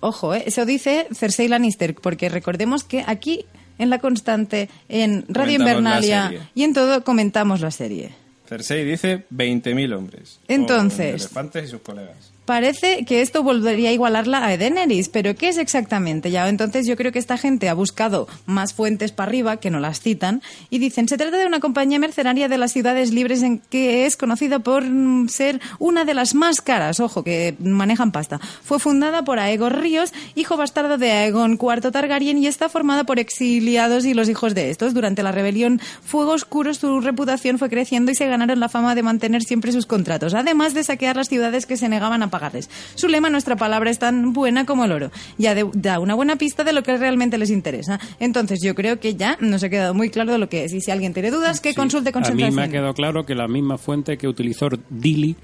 Ojo, 0.00 0.34
¿eh? 0.34 0.44
eso 0.46 0.64
dice 0.64 1.08
Cersei 1.12 1.48
Lannister, 1.48 1.94
porque 1.96 2.28
recordemos 2.28 2.84
que 2.84 3.04
aquí 3.06 3.46
en 3.78 3.90
La 3.90 3.98
Constante, 3.98 4.68
en 4.88 5.24
Radio 5.28 5.58
Comentamos 5.58 6.04
Invernalia 6.04 6.50
y 6.54 6.62
en 6.64 6.74
todo 6.74 7.04
comentamos 7.04 7.60
la 7.60 7.70
serie. 7.70 8.10
Cersei 8.48 8.84
dice 8.84 9.24
20.000 9.30 9.92
hombres. 9.94 10.40
Entonces- 10.48 11.12
Con 11.12 11.20
elefantes 11.20 11.64
y 11.64 11.68
sus 11.68 11.80
colegas. 11.82 12.32
Parece 12.48 13.04
que 13.04 13.20
esto 13.20 13.42
volvería 13.42 13.90
a 13.90 13.92
igualarla 13.92 14.42
a 14.42 14.56
Daenerys, 14.56 15.10
pero 15.10 15.34
¿qué 15.34 15.50
es 15.50 15.58
exactamente? 15.58 16.30
Ya 16.30 16.48
entonces 16.48 16.86
yo 16.86 16.96
creo 16.96 17.12
que 17.12 17.18
esta 17.18 17.36
gente 17.36 17.68
ha 17.68 17.74
buscado 17.74 18.26
más 18.46 18.72
fuentes 18.72 19.12
para 19.12 19.28
arriba 19.28 19.58
que 19.58 19.70
no 19.70 19.80
las 19.80 20.00
citan 20.00 20.40
y 20.70 20.78
dicen, 20.78 21.08
se 21.08 21.18
trata 21.18 21.36
de 21.36 21.44
una 21.44 21.60
compañía 21.60 21.98
mercenaria 21.98 22.48
de 22.48 22.56
las 22.56 22.72
ciudades 22.72 23.12
libres 23.12 23.42
en 23.42 23.58
que 23.58 24.06
es 24.06 24.16
conocida 24.16 24.60
por 24.60 24.82
ser 25.28 25.60
una 25.78 26.06
de 26.06 26.14
las 26.14 26.34
más 26.34 26.62
caras, 26.62 27.00
ojo, 27.00 27.22
que 27.22 27.54
manejan 27.60 28.12
pasta. 28.12 28.40
Fue 28.64 28.78
fundada 28.78 29.24
por 29.24 29.38
Aegon 29.38 29.74
Ríos, 29.74 30.14
hijo 30.34 30.56
bastardo 30.56 30.96
de 30.96 31.10
Aegon 31.10 31.58
IV 31.60 31.90
Targaryen 31.92 32.38
y 32.38 32.46
está 32.46 32.70
formada 32.70 33.04
por 33.04 33.18
exiliados 33.18 34.06
y 34.06 34.14
los 34.14 34.30
hijos 34.30 34.54
de 34.54 34.70
estos. 34.70 34.94
Durante 34.94 35.22
la 35.22 35.32
rebelión 35.32 35.82
Fuego 36.02 36.32
Oscuro 36.32 36.72
su 36.72 37.02
reputación 37.02 37.58
fue 37.58 37.68
creciendo 37.68 38.10
y 38.10 38.14
se 38.14 38.26
ganaron 38.26 38.58
la 38.58 38.70
fama 38.70 38.94
de 38.94 39.02
mantener 39.02 39.42
siempre 39.42 39.70
sus 39.70 39.84
contratos, 39.84 40.32
además 40.32 40.72
de 40.72 40.82
saquear 40.82 41.16
las 41.16 41.28
ciudades 41.28 41.66
que 41.66 41.76
se 41.76 41.90
negaban 41.90 42.22
a 42.22 42.30
pagarles. 42.38 42.70
Su 42.94 43.08
lema, 43.08 43.30
nuestra 43.30 43.56
palabra 43.56 43.90
es 43.90 43.98
tan 43.98 44.32
buena 44.32 44.64
como 44.64 44.84
el 44.84 44.92
oro. 44.92 45.10
Ya 45.38 45.54
de- 45.54 45.68
da 45.74 45.98
una 45.98 46.14
buena 46.14 46.36
pista 46.36 46.62
de 46.64 46.72
lo 46.72 46.82
que 46.82 46.96
realmente 46.96 47.36
les 47.38 47.50
interesa. 47.50 47.98
Entonces 48.20 48.60
yo 48.62 48.74
creo 48.74 49.00
que 49.00 49.14
ya 49.16 49.36
nos 49.40 49.62
ha 49.64 49.68
quedado 49.68 49.94
muy 49.94 50.10
claro 50.10 50.32
de 50.32 50.38
lo 50.38 50.48
que 50.48 50.64
es. 50.64 50.72
Y 50.72 50.80
si 50.80 50.90
alguien 50.90 51.12
tiene 51.14 51.30
dudas, 51.30 51.60
que 51.60 51.70
Sí. 51.70 51.74
consulte 51.74 52.12
con 52.12 52.24
A 52.24 52.30
mí 52.30 52.50
me 52.50 52.62
ha 52.62 52.68
quedado 52.68 52.94
claro 52.94 53.24
que 53.26 53.34
la 53.34 53.48
misma 53.48 53.78
fuente 53.78 54.16
que 54.18 54.28
utilizó 54.28 54.68
Dilly 54.90 55.34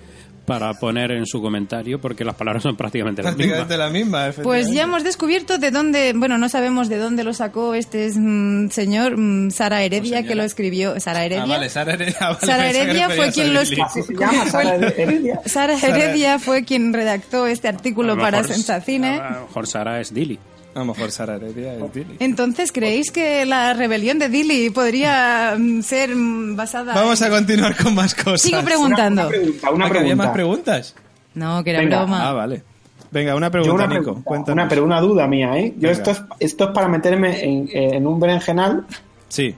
para 0.44 0.74
poner 0.74 1.12
en 1.12 1.26
su 1.26 1.40
comentario, 1.40 2.00
porque 2.00 2.24
las 2.24 2.34
palabras 2.34 2.62
son 2.62 2.76
prácticamente 2.76 3.23
las 3.23 3.36
mismas. 3.36 3.66
Prácticamente 3.66 3.76
la 3.76 3.90
misma, 3.90 4.42
Pues 4.42 4.70
ya 4.70 4.82
hemos 4.82 5.05
descubierto 5.05 5.58
de 5.58 5.70
dónde, 5.70 6.12
bueno, 6.14 6.39
no 6.39 6.48
sabemos 6.48 6.89
de 6.89 6.98
dónde 6.98 7.24
lo 7.24 7.32
sacó 7.32 7.74
este 7.74 8.10
mm, 8.14 8.70
señor, 8.70 9.16
mm, 9.16 9.50
Sara 9.50 9.82
Heredia, 9.82 10.23
que 10.23 10.34
lo 10.34 10.42
escribió. 10.42 10.98
Sara 11.00 11.24
Heredia. 11.24 11.44
Ah, 11.44 11.47
vale, 11.47 11.68
Sara 11.68 11.94
Heredia. 11.94 12.18
vale, 12.20 12.39
Sara 12.40 12.70
Heredia 12.70 13.10
fue 13.16 13.32
quien 13.32 13.55
lo 13.55 13.62
Lili. 13.62 13.81
Así 13.81 14.02
se 14.02 14.14
llama, 14.14 14.47
Sara 14.47 14.76
Heredia. 14.76 15.40
Sara 15.47 15.78
Heredia 15.78 16.39
fue 16.39 16.64
quien 16.64 16.92
redactó 16.92 17.47
este 17.47 17.68
artículo 17.68 18.14
lo 18.14 18.23
para 18.23 18.44
Sensacine. 18.44 19.20
A 19.20 19.31
lo 19.31 19.40
mejor 19.47 19.66
Sara 19.66 20.00
es 20.00 20.12
Dilly. 20.12 20.39
A 20.75 20.81
lo 20.81 20.85
mejor 20.86 21.11
Sara 21.11 21.36
Heredia 21.36 21.75
es 21.77 21.94
Lili. 21.94 22.17
Entonces, 22.19 22.73
¿creéis 22.73 23.11
que 23.12 23.44
la 23.44 23.75
rebelión 23.75 24.19
de 24.19 24.28
Dilly 24.28 24.70
podría 24.70 25.55
mm, 25.59 25.83
ser 25.83 26.15
mm, 26.15 26.57
basada 26.57 26.94
Vamos 26.94 27.23
a 27.23 27.31
continuar 27.31 27.77
con 27.77 27.94
más 27.94 28.15
cosas. 28.15 28.41
Sigo 28.43 28.61
preguntando. 28.62 29.23
Una 29.23 29.31
pregunta, 29.31 29.70
una 29.70 29.85
Ah, 29.86 29.89
¿Había 29.89 30.17
más 30.17 30.31
pregunta. 30.31 30.33
preguntas? 30.33 30.94
No, 31.35 31.62
que 31.65 31.70
era 31.70 31.81
Venga. 31.81 31.99
broma. 32.01 32.28
Ah, 32.28 32.33
vale. 32.33 32.62
Venga, 33.11 33.36
una 33.36 33.51
pregunta, 33.51 33.75
una 33.85 33.86
Nico. 33.99 34.15
pregunta, 34.25 34.53
una, 34.53 34.69
pero 34.69 34.83
una 34.85 35.01
duda 35.01 35.27
mía, 35.28 35.57
¿eh? 35.59 35.73
Yo 35.77 35.89
Venga. 35.89 35.93
esto 35.93 36.11
es, 36.11 36.23
esto 36.41 36.65
es 36.65 36.70
para 36.70 36.89
meterme 36.89 37.44
en, 37.44 37.69
en 37.73 38.07
un 38.07 38.19
berenjenal, 38.19 38.85
Sí. 39.28 39.55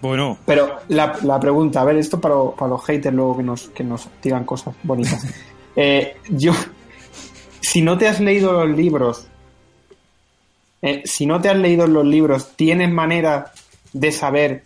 Bueno, 0.00 0.38
pero 0.44 0.80
la, 0.88 1.16
la 1.22 1.40
pregunta, 1.40 1.80
a 1.80 1.84
ver, 1.84 1.96
esto 1.96 2.20
para, 2.20 2.34
para 2.56 2.68
los 2.68 2.84
haters 2.84 3.14
luego 3.16 3.38
que 3.38 3.42
nos, 3.42 3.68
que 3.68 3.82
nos 3.82 4.06
digan 4.22 4.44
cosas 4.44 4.74
bonitas. 4.82 5.24
Eh, 5.76 6.18
yo, 6.30 6.52
si 7.60 7.82
no 7.82 7.98
te 7.98 8.06
has 8.06 8.20
leído 8.20 8.52
los 8.64 8.76
libros, 8.76 9.26
eh, 10.86 11.02
si 11.04 11.24
no 11.26 11.40
te 11.40 11.48
has 11.48 11.56
leído 11.56 11.86
los 11.86 12.04
libros, 12.04 12.52
¿tienes 12.56 12.90
manera 12.92 13.52
de 13.92 14.12
saber 14.12 14.64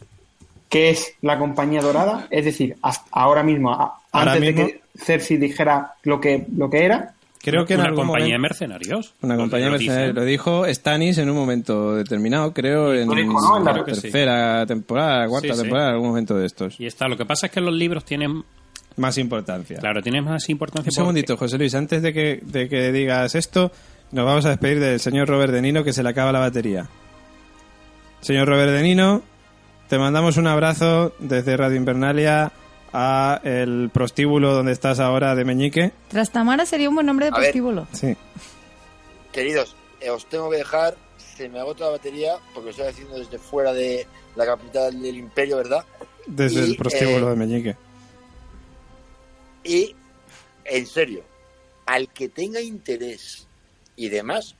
qué 0.68 0.90
es 0.90 1.12
la 1.22 1.38
compañía 1.38 1.80
dorada? 1.80 2.26
Es 2.30 2.44
decir, 2.44 2.76
hasta 2.82 3.08
ahora 3.12 3.42
mismo, 3.42 3.72
a- 3.72 4.00
Ahora 4.12 4.32
antes 4.32 4.54
mismo- 4.54 4.66
de 4.66 4.72
que 4.72 4.80
Cersei 5.04 5.36
dijera 5.36 5.92
lo 6.02 6.20
que, 6.20 6.44
lo 6.56 6.68
que 6.68 6.84
era, 6.84 7.14
creo 7.40 7.64
que 7.64 7.74
en 7.74 7.80
una 7.80 7.90
algún 7.90 8.06
compañía 8.06 8.34
de 8.34 8.38
mercenarios. 8.40 9.14
Una 9.22 9.36
compañía 9.36 9.66
lo 9.66 9.72
mercenaria. 9.72 10.02
dicen. 10.06 10.16
Lo 10.16 10.24
dijo 10.24 10.64
Stannis 10.66 11.18
en 11.18 11.30
un 11.30 11.36
momento 11.36 11.94
determinado, 11.94 12.52
creo, 12.52 12.92
en 12.92 13.06
Lo 13.08 13.14
dijo, 13.14 13.40
¿no? 13.40 13.58
En 13.58 13.64
la- 13.64 13.72
creo 13.74 13.84
que 13.84 13.94
sí. 13.94 14.00
tercera 14.02 14.66
temporada, 14.66 15.28
cuarta 15.28 15.48
Sí, 15.48 15.54
sí. 15.54 15.60
temporada, 15.62 15.90
algún 15.90 16.08
momento 16.08 16.34
de 16.36 16.46
estos. 16.46 16.80
Y 16.80 16.86
está. 16.86 17.06
Lo 17.06 17.16
que 17.16 17.24
pasa 17.26 17.46
es 17.46 17.52
que 17.52 17.60
los 17.60 17.72
libros 17.74 18.04
tienen 18.04 18.42
más 18.96 19.16
importancia. 19.18 19.78
Claro, 19.78 20.02
tiene 20.02 20.20
más 20.20 20.48
importancia 20.48 20.88
Un 20.90 20.94
segundito, 20.94 21.36
José 21.36 21.56
Luis, 21.58 21.74
antes 21.76 22.02
de 22.02 22.12
que, 22.12 22.40
de 22.42 22.68
que 22.68 22.90
digas 22.90 23.34
esto, 23.36 23.70
nos 24.12 24.24
vamos 24.24 24.44
a 24.46 24.50
despedir 24.50 24.80
del 24.80 25.00
señor 25.00 25.28
Robert 25.28 25.52
De 25.52 25.62
Nino 25.62 25.84
que 25.84 25.92
se 25.92 26.02
le 26.02 26.08
acaba 26.08 26.32
la 26.32 26.40
batería. 26.40 26.88
Señor 28.20 28.48
Robert 28.48 28.72
De 28.72 28.82
Nino, 28.82 29.22
te 29.88 29.98
mandamos 29.98 30.36
un 30.36 30.46
abrazo 30.46 31.14
desde 31.18 31.56
Radio 31.56 31.76
Invernalia 31.76 32.52
a 32.92 33.40
el 33.44 33.90
prostíbulo 33.92 34.52
donde 34.54 34.72
estás 34.72 35.00
ahora 35.00 35.34
de 35.34 35.44
Meñique. 35.44 35.92
Trastamara 36.08 36.64
sería 36.66 36.88
un 36.88 36.94
buen 36.94 37.06
nombre 37.06 37.26
de 37.26 37.30
A 37.30 37.34
ver. 37.34 37.46
prostíbulo. 37.46 37.86
Sí. 37.92 38.16
Queridos, 39.32 39.76
eh, 40.00 40.10
os 40.10 40.26
tengo 40.26 40.50
que 40.50 40.58
dejar, 40.58 40.96
se 41.18 41.48
me 41.48 41.60
agota 41.60 41.84
la 41.84 41.90
batería 41.90 42.34
porque 42.54 42.66
lo 42.66 42.70
estoy 42.70 42.86
haciendo 42.86 43.18
desde 43.18 43.38
fuera 43.38 43.72
de 43.72 44.06
la 44.36 44.46
capital 44.46 45.00
del 45.00 45.16
imperio, 45.16 45.56
¿verdad? 45.58 45.84
Desde 46.26 46.60
Y, 46.60 46.70
el 46.70 46.76
prostíbulo 46.76 47.26
eh, 47.26 47.30
de 47.30 47.36
Meñique. 47.36 47.76
Y, 49.64 49.94
en 50.64 50.86
serio, 50.86 51.22
al 51.86 52.08
que 52.08 52.28
tenga 52.28 52.60
interés 52.60 53.47
y 53.98 54.08
demás, 54.08 54.54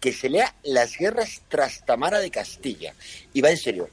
que 0.00 0.12
se 0.12 0.30
lea 0.30 0.54
Las 0.62 0.96
guerras 0.96 1.42
Trastamara 1.48 2.18
de 2.20 2.30
Castilla. 2.30 2.94
Y 3.34 3.40
va 3.42 3.50
en 3.50 3.56
serio, 3.58 3.90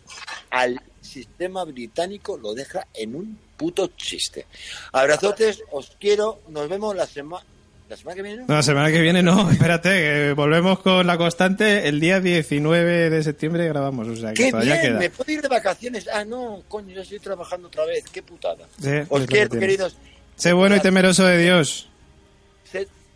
al 0.49 0.79
sistema 1.01 1.63
británico 1.65 2.37
lo 2.37 2.53
deja 2.53 2.87
en 2.93 3.15
un 3.15 3.37
puto 3.57 3.87
chiste. 3.97 4.45
Abrazotes, 4.93 5.61
os 5.71 5.95
quiero, 5.99 6.41
nos 6.49 6.69
vemos 6.69 6.95
la 6.95 7.05
semana... 7.05 7.43
¿La 7.89 7.97
semana 7.97 8.15
que 8.15 8.21
viene? 8.23 8.37
no? 8.47 8.53
La 8.55 8.63
semana 8.63 8.91
que 8.91 9.01
viene 9.01 9.21
no, 9.21 9.51
espérate, 9.51 10.31
volvemos 10.33 10.79
con 10.79 11.05
la 11.05 11.17
constante. 11.17 11.87
El 11.87 11.99
día 11.99 12.19
19 12.21 13.09
de 13.09 13.23
septiembre 13.23 13.67
grabamos, 13.67 14.07
o 14.07 14.15
sea 14.15 14.33
que 14.33 14.45
¡Qué 14.45 14.51
todavía 14.51 14.75
bien! 14.75 14.85
queda. 14.87 14.99
¿Me 14.99 15.09
puedo 15.09 15.31
ir 15.31 15.41
de 15.41 15.47
vacaciones? 15.49 16.07
Ah, 16.11 16.23
no, 16.25 16.63
coño, 16.69 16.95
ya 16.95 17.01
estoy 17.01 17.19
trabajando 17.19 17.67
otra 17.67 17.85
vez. 17.85 18.05
¡Qué 18.11 18.23
putada! 18.23 18.65
Sí, 18.81 18.89
Os 19.09 19.25
quiero, 19.27 19.49
queridos. 19.59 19.95
Sé 20.35 20.53
bueno 20.53 20.75
y 20.75 20.79
temeroso 20.79 21.25
de 21.25 21.37
Dios. 21.37 21.89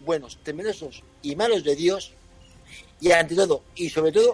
Buenos, 0.08 0.38
temerosos 0.42 1.04
y 1.22 1.36
malos 1.36 1.66
de 1.66 1.76
Dios. 1.76 2.14
Y 3.02 3.12
ante 3.12 3.36
todo, 3.36 3.62
y 3.76 3.90
sobre 3.90 4.14
todo, 4.14 4.34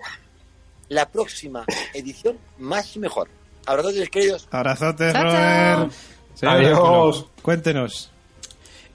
la 0.87 1.09
próxima 1.09 1.65
edición 1.95 2.37
más 2.59 2.95
y 2.95 2.99
mejor. 2.99 3.27
Abrazotes, 3.65 4.09
queridos. 4.11 4.47
Abrazotes, 4.51 5.11
Chao, 5.11 5.23
Robert. 5.23 5.91
Adiós. 6.43 6.79
Oráculo, 6.79 7.31
Cuéntenos. 7.41 8.11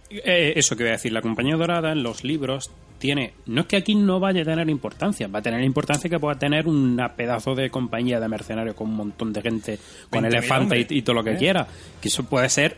Eh, 0.09 0.53
eso 0.55 0.77
que 0.77 0.85
voy 0.85 0.91
a 0.91 0.93
decir, 0.93 1.13
la 1.13 1.21
compañía 1.21 1.57
dorada 1.57 1.91
en 1.91 2.05
los 2.05 2.23
libros 2.23 2.71
tiene, 3.01 3.35
no 3.47 3.63
es 3.63 3.67
que 3.67 3.77
aquí 3.77 3.97
no 3.97 4.21
vaya 4.21 4.43
a 4.43 4.45
tener 4.45 4.71
importancia, 4.71 5.27
va 5.27 5.41
a 5.41 5.43
tener 5.43 5.63
importancia 5.65 6.09
que 6.09 6.19
pueda 6.21 6.39
tener 6.39 6.69
una 6.69 7.17
pedazo 7.17 7.57
de 7.57 7.71
compañía 7.71 8.21
de 8.21 8.29
mercenarios 8.29 8.77
con 8.77 8.89
un 8.89 8.95
montón 8.97 9.33
de 9.33 9.43
gente, 9.43 9.79
con 10.11 10.23
20.000 10.23 10.27
elefante 10.29 10.63
hombres. 10.63 10.87
y, 10.91 10.99
y 10.99 11.03
todo 11.03 11.17
lo 11.17 11.25
que 11.25 11.33
¿Eh? 11.33 11.39
quiera, 11.39 11.67
que 12.01 12.09
eso 12.09 12.23
puede 12.23 12.49
ser, 12.49 12.77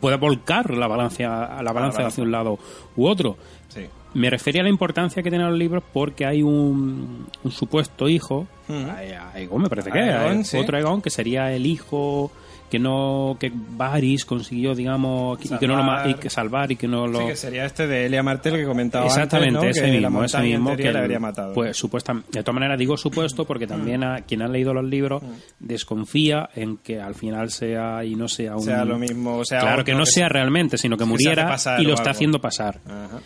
puede 0.00 0.16
volcar 0.16 0.70
la 0.74 0.86
balanza, 0.86 1.62
la 1.62 1.72
balanza 1.72 2.06
hacia 2.06 2.22
un 2.24 2.30
lado 2.30 2.58
u 2.96 3.06
otro. 3.06 3.36
Sí. 3.68 3.82
Me 4.14 4.30
refería 4.30 4.62
a 4.62 4.64
la 4.64 4.70
importancia 4.70 5.22
que 5.22 5.30
tienen 5.30 5.48
los 5.48 5.58
libros 5.58 5.82
porque 5.92 6.24
hay 6.24 6.42
un, 6.42 7.26
un 7.44 7.50
supuesto 7.50 8.08
hijo, 8.08 8.46
Ujú. 8.68 8.78
a- 8.88 8.92
a 9.20 9.32
Aegon 9.34 9.62
me 9.62 9.68
parece 9.68 9.90
que 9.90 9.98
es, 10.40 10.48
sí. 10.48 10.56
otro 10.56 10.76
Aegon 10.76 11.02
que 11.02 11.10
sería 11.10 11.52
el 11.52 11.66
hijo 11.66 12.30
que 12.70 12.78
no 12.78 13.36
que 13.40 13.50
Varys 13.54 14.24
consiguió 14.24 14.74
digamos 14.74 15.38
y 15.44 15.48
que 15.58 15.66
no 15.66 15.76
lo 15.76 16.10
y 16.10 16.14
que 16.14 16.28
salvar 16.30 16.70
y 16.70 16.76
que 16.76 16.86
no 16.86 17.06
lo 17.06 17.20
Sí, 17.20 17.26
que 17.28 17.36
sería 17.36 17.64
este 17.64 17.86
de 17.86 18.06
Elia 18.06 18.22
Martel 18.22 18.54
que 18.56 18.64
comentaba 18.64 19.06
Exactamente, 19.06 19.56
antes, 19.58 19.64
¿no? 19.64 19.70
ese 19.70 19.80
que 19.92 20.00
mismo, 20.00 20.24
ese 20.24 20.38
mismo 20.40 20.76
que 20.76 20.92
le 20.92 20.98
habría 20.98 21.18
matado. 21.18 21.54
Pues 21.54 21.76
supuestamente, 21.76 22.28
de 22.32 22.42
todas 22.42 22.54
maneras 22.54 22.78
digo 22.78 22.96
supuesto 22.96 23.44
porque 23.46 23.66
Mm. 23.66 23.68
también 23.68 24.04
a 24.04 24.16
quien 24.22 24.42
ha 24.42 24.48
leído 24.48 24.74
los 24.74 24.84
libros 24.84 25.22
desconfía 25.58 26.48
en 26.54 26.76
que 26.78 27.00
al 27.00 27.14
final 27.14 27.50
sea 27.50 28.04
y 28.04 28.14
no 28.14 28.28
sea 28.28 28.56
un 28.56 28.62
sea 28.62 28.84
lo 28.84 28.98
mismo, 28.98 29.36
o 29.38 29.44
sea, 29.44 29.60
claro 29.60 29.84
que 29.84 29.92
no 29.92 30.04
que 30.04 30.10
sea 30.10 30.26
se- 30.26 30.32
realmente, 30.32 30.78
sino 30.78 30.96
que 30.96 31.04
muriera 31.04 31.56
y 31.78 31.84
lo 31.84 31.94
está 31.94 32.10
haciendo 32.10 32.40
pasar. 32.40 32.80
Ajá. 32.86 33.20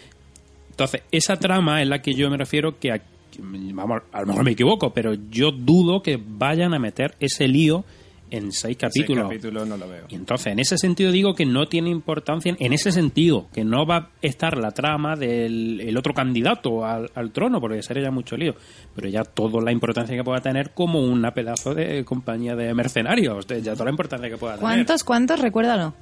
Entonces, 0.71 1.03
esa 1.11 1.37
trama 1.37 1.83
es 1.83 1.89
la 1.89 2.01
que 2.01 2.15
yo 2.15 2.31
me 2.31 2.37
refiero 2.37 2.79
que, 2.79 2.93
a- 2.93 3.01
vamos, 3.39 4.03
a 4.13 4.21
lo 4.21 4.27
mejor 4.27 4.45
me 4.45 4.53
equivoco, 4.53 4.93
pero 4.93 5.15
yo 5.31 5.51
dudo 5.53 6.03
que 6.03 6.19
vayan 6.25 6.75
a 6.75 6.79
meter 6.79 7.15
ese 7.21 7.47
lío 7.49 7.85
en 8.33 8.51
seis 8.51 8.77
capítulos. 8.77 9.27
Ese 9.27 9.35
capítulo 9.37 9.65
no 9.65 9.77
lo 9.77 9.89
veo. 9.89 10.07
Y 10.09 10.15
entonces, 10.17 10.49
en 10.49 10.59
ese 10.59 10.77
sentido 10.79 11.13
digo 11.13 11.35
que 11.35 11.47
no 11.47 11.67
tiene 11.69 11.91
importancia, 11.91 12.57
en 12.59 12.73
ese 12.73 12.91
sentido, 12.91 13.49
que 13.53 13.63
no 13.65 13.87
va 13.87 13.97
a 13.97 14.09
estar 14.23 14.59
la 14.59 14.73
trama 14.73 15.15
del 15.17 15.81
el 15.81 15.97
otro 15.97 16.15
candidato 16.15 16.85
al, 16.85 17.11
al 17.15 17.31
trono, 17.31 17.61
porque 17.61 17.83
sería 17.83 18.05
ya 18.05 18.11
mucho 18.11 18.37
lío, 18.37 18.55
pero 18.95 19.09
ya 19.09 19.23
toda 19.25 19.63
la 19.63 19.71
importancia 19.71 20.17
que 20.17 20.25
pueda 20.25 20.41
tener 20.41 20.71
como 20.73 21.01
una 21.01 21.33
pedazo 21.33 21.75
de 21.75 22.05
compañía 22.05 22.57
de 22.57 22.75
mercenarios, 22.75 23.47
de- 23.47 23.63
ya 23.63 23.73
toda 23.75 23.85
la 23.87 23.91
importancia 23.93 24.29
que 24.29 24.37
pueda 24.39 24.55
tener. 24.55 24.63
¿Cuántos, 24.69 25.05
cuántos? 25.05 25.41
Recuérdalo. 25.41 25.95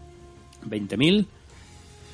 20.000. 0.66 1.26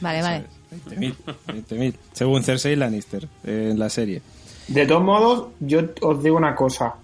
Vale, 0.01 0.23
vale. 0.23 0.45
20.000, 0.91 1.15
20.000. 1.49 1.95
Según 2.13 2.43
Cersei 2.43 2.77
Lannister 2.77 3.29
eh, 3.45 3.69
en 3.73 3.79
la 3.79 3.89
serie. 3.89 4.21
De 4.69 4.85
todos 4.87 5.03
modos, 5.03 5.49
yo 5.61 5.81
os 6.03 6.23
digo 6.23 6.37
una 6.37 6.55
cosa. 6.55 6.95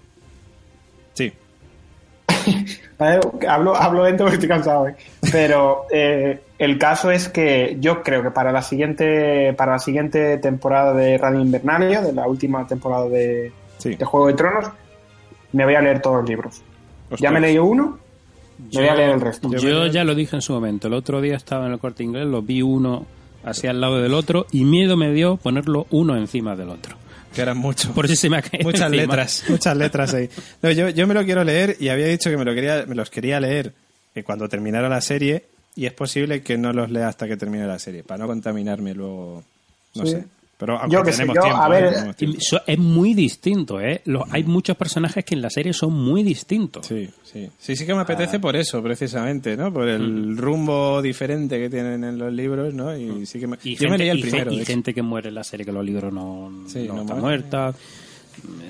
Hablo, 3.47 3.75
hablo 3.75 4.05
lento 4.05 4.23
porque 4.23 4.35
estoy 4.35 4.49
cansado, 4.49 4.87
¿eh? 4.87 4.95
Pero 5.31 5.85
eh, 5.91 6.41
el 6.57 6.77
caso 6.77 7.11
es 7.11 7.27
que 7.27 7.75
yo 7.79 8.01
creo 8.01 8.23
que 8.23 8.31
para 8.31 8.51
la 8.51 8.61
siguiente 8.61 9.53
para 9.53 9.73
la 9.73 9.79
siguiente 9.79 10.37
temporada 10.37 10.93
de 10.93 11.17
Radio 11.17 11.41
Invernalia, 11.41 12.01
de 12.01 12.13
la 12.13 12.27
última 12.27 12.65
temporada 12.67 13.07
de, 13.09 13.51
Sí. 13.77 13.95
de 13.95 14.05
Juego 14.05 14.27
de 14.27 14.33
Tronos, 14.33 14.67
me 15.51 15.65
voy 15.65 15.75
a 15.75 15.81
leer 15.81 16.01
todos 16.01 16.17
los 16.21 16.29
libros. 16.29 16.61
Ostras. 17.03 17.19
Ya 17.19 17.31
me 17.31 17.39
he 17.39 17.41
leído 17.41 17.65
uno, 17.65 17.97
me 18.71 18.79
voy 18.79 18.87
a 18.87 18.95
leer 18.95 19.09
el 19.09 19.21
resto. 19.21 19.49
Yo 19.51 19.87
ya 19.87 20.03
lo 20.03 20.15
dije 20.15 20.35
en 20.37 20.41
su 20.41 20.53
momento. 20.53 20.87
El 20.87 20.93
otro 20.93 21.19
día 21.19 21.35
estaba 21.35 21.65
en 21.65 21.73
el 21.73 21.79
corte 21.79 22.03
inglés, 22.03 22.25
lo 22.27 22.41
vi 22.41 22.61
uno 22.61 23.05
así 23.43 23.67
al 23.67 23.81
lado 23.81 24.01
del 24.01 24.13
otro 24.13 24.45
y 24.51 24.63
miedo 24.63 24.95
me 24.95 25.11
dio 25.11 25.35
ponerlo 25.35 25.85
uno 25.89 26.15
encima 26.15 26.55
del 26.55 26.69
otro. 26.69 26.95
Que 27.33 27.41
eran 27.41 27.57
muchos. 27.57 27.91
Por 27.91 28.05
eso 28.05 28.15
se 28.15 28.29
me 28.29 28.37
ha 28.37 28.41
caído 28.41 28.63
Muchas 28.63 28.87
encima. 28.91 29.01
letras, 29.03 29.43
muchas 29.49 29.75
letras 29.77 30.13
ahí. 30.13 30.29
No, 30.61 30.71
yo, 30.71 30.89
yo 30.89 31.07
me 31.07 31.13
lo 31.13 31.23
quiero 31.25 31.43
leer 31.43 31.75
y 31.79 31.89
había 31.89 32.07
dicho 32.07 32.29
que 32.29 32.37
me, 32.37 32.45
lo 32.45 32.53
quería, 32.53 32.85
me 32.87 32.95
los 32.95 33.09
quería 33.09 33.39
leer 33.39 33.73
cuando 34.23 34.47
terminara 34.47 34.87
la 34.89 35.01
serie 35.01 35.45
y 35.75 35.87
es 35.87 35.93
posible 35.93 36.43
que 36.43 36.57
no 36.57 36.71
los 36.73 36.91
lea 36.91 37.07
hasta 37.07 37.27
que 37.27 37.35
termine 37.35 37.65
la 37.65 37.79
serie, 37.79 38.03
para 38.03 38.19
no 38.19 38.27
contaminarme 38.27 38.93
luego, 38.93 39.43
no 39.95 40.05
Sí. 40.05 40.11
sé. 40.11 40.23
Pero 40.65 40.79
aunque 40.79 40.95
Yo 40.95 41.03
sé, 41.03 41.11
tenemos 41.11 41.35
yo, 41.35 41.41
tiempo, 41.41 41.61
a 41.61 41.67
¿eh? 41.67 41.81
ver, 41.81 41.93
Tenemos 41.93 42.15
tiempo. 42.15 42.37
es 42.67 42.79
muy 42.79 43.13
distinto, 43.13 43.81
¿eh? 43.81 44.01
Los- 44.05 44.23
hay 44.31 44.45
muchos 44.45 44.77
personajes 44.77 45.25
que 45.25 45.35
en 45.35 45.41
la 45.41 45.49
serie 45.49 45.73
son 45.73 45.91
muy 45.93 46.23
distintos. 46.23 46.87
Sí, 46.87 47.09
sí. 47.23 47.49
Sí, 47.59 47.75
sí 47.75 47.85
que 47.85 47.93
me 47.93 47.99
apetece 48.01 48.39
por 48.39 48.55
eso, 48.55 48.81
precisamente, 48.81 49.57
¿no? 49.57 49.73
Por 49.73 49.89
el 49.89 50.37
rumbo 50.37 51.01
diferente 51.01 51.59
que 51.59 51.69
tienen 51.69 52.03
en 52.05 52.17
los 52.17 52.31
libros, 52.31 52.73
¿no? 52.73 52.95
Y 52.95 53.25
sí 53.25 53.39
que 53.41 53.47
me... 53.47 53.57
Y 53.63 53.75
yo 53.75 53.89
me 53.89 53.97
gente, 53.97 53.97
leí 53.97 54.09
el 54.09 54.21
primero, 54.21 54.51
y 54.53 54.63
gente 54.63 54.93
que 54.93 55.01
muere 55.01 55.27
en 55.29 55.35
la 55.35 55.43
serie, 55.43 55.65
que 55.65 55.71
los 55.73 55.83
libros 55.83 56.13
no, 56.13 56.51
Sí, 56.67 56.85
no 56.87 56.93
no 56.95 57.01
está 57.01 57.15
muere. 57.15 57.21
muerta. 57.39 57.73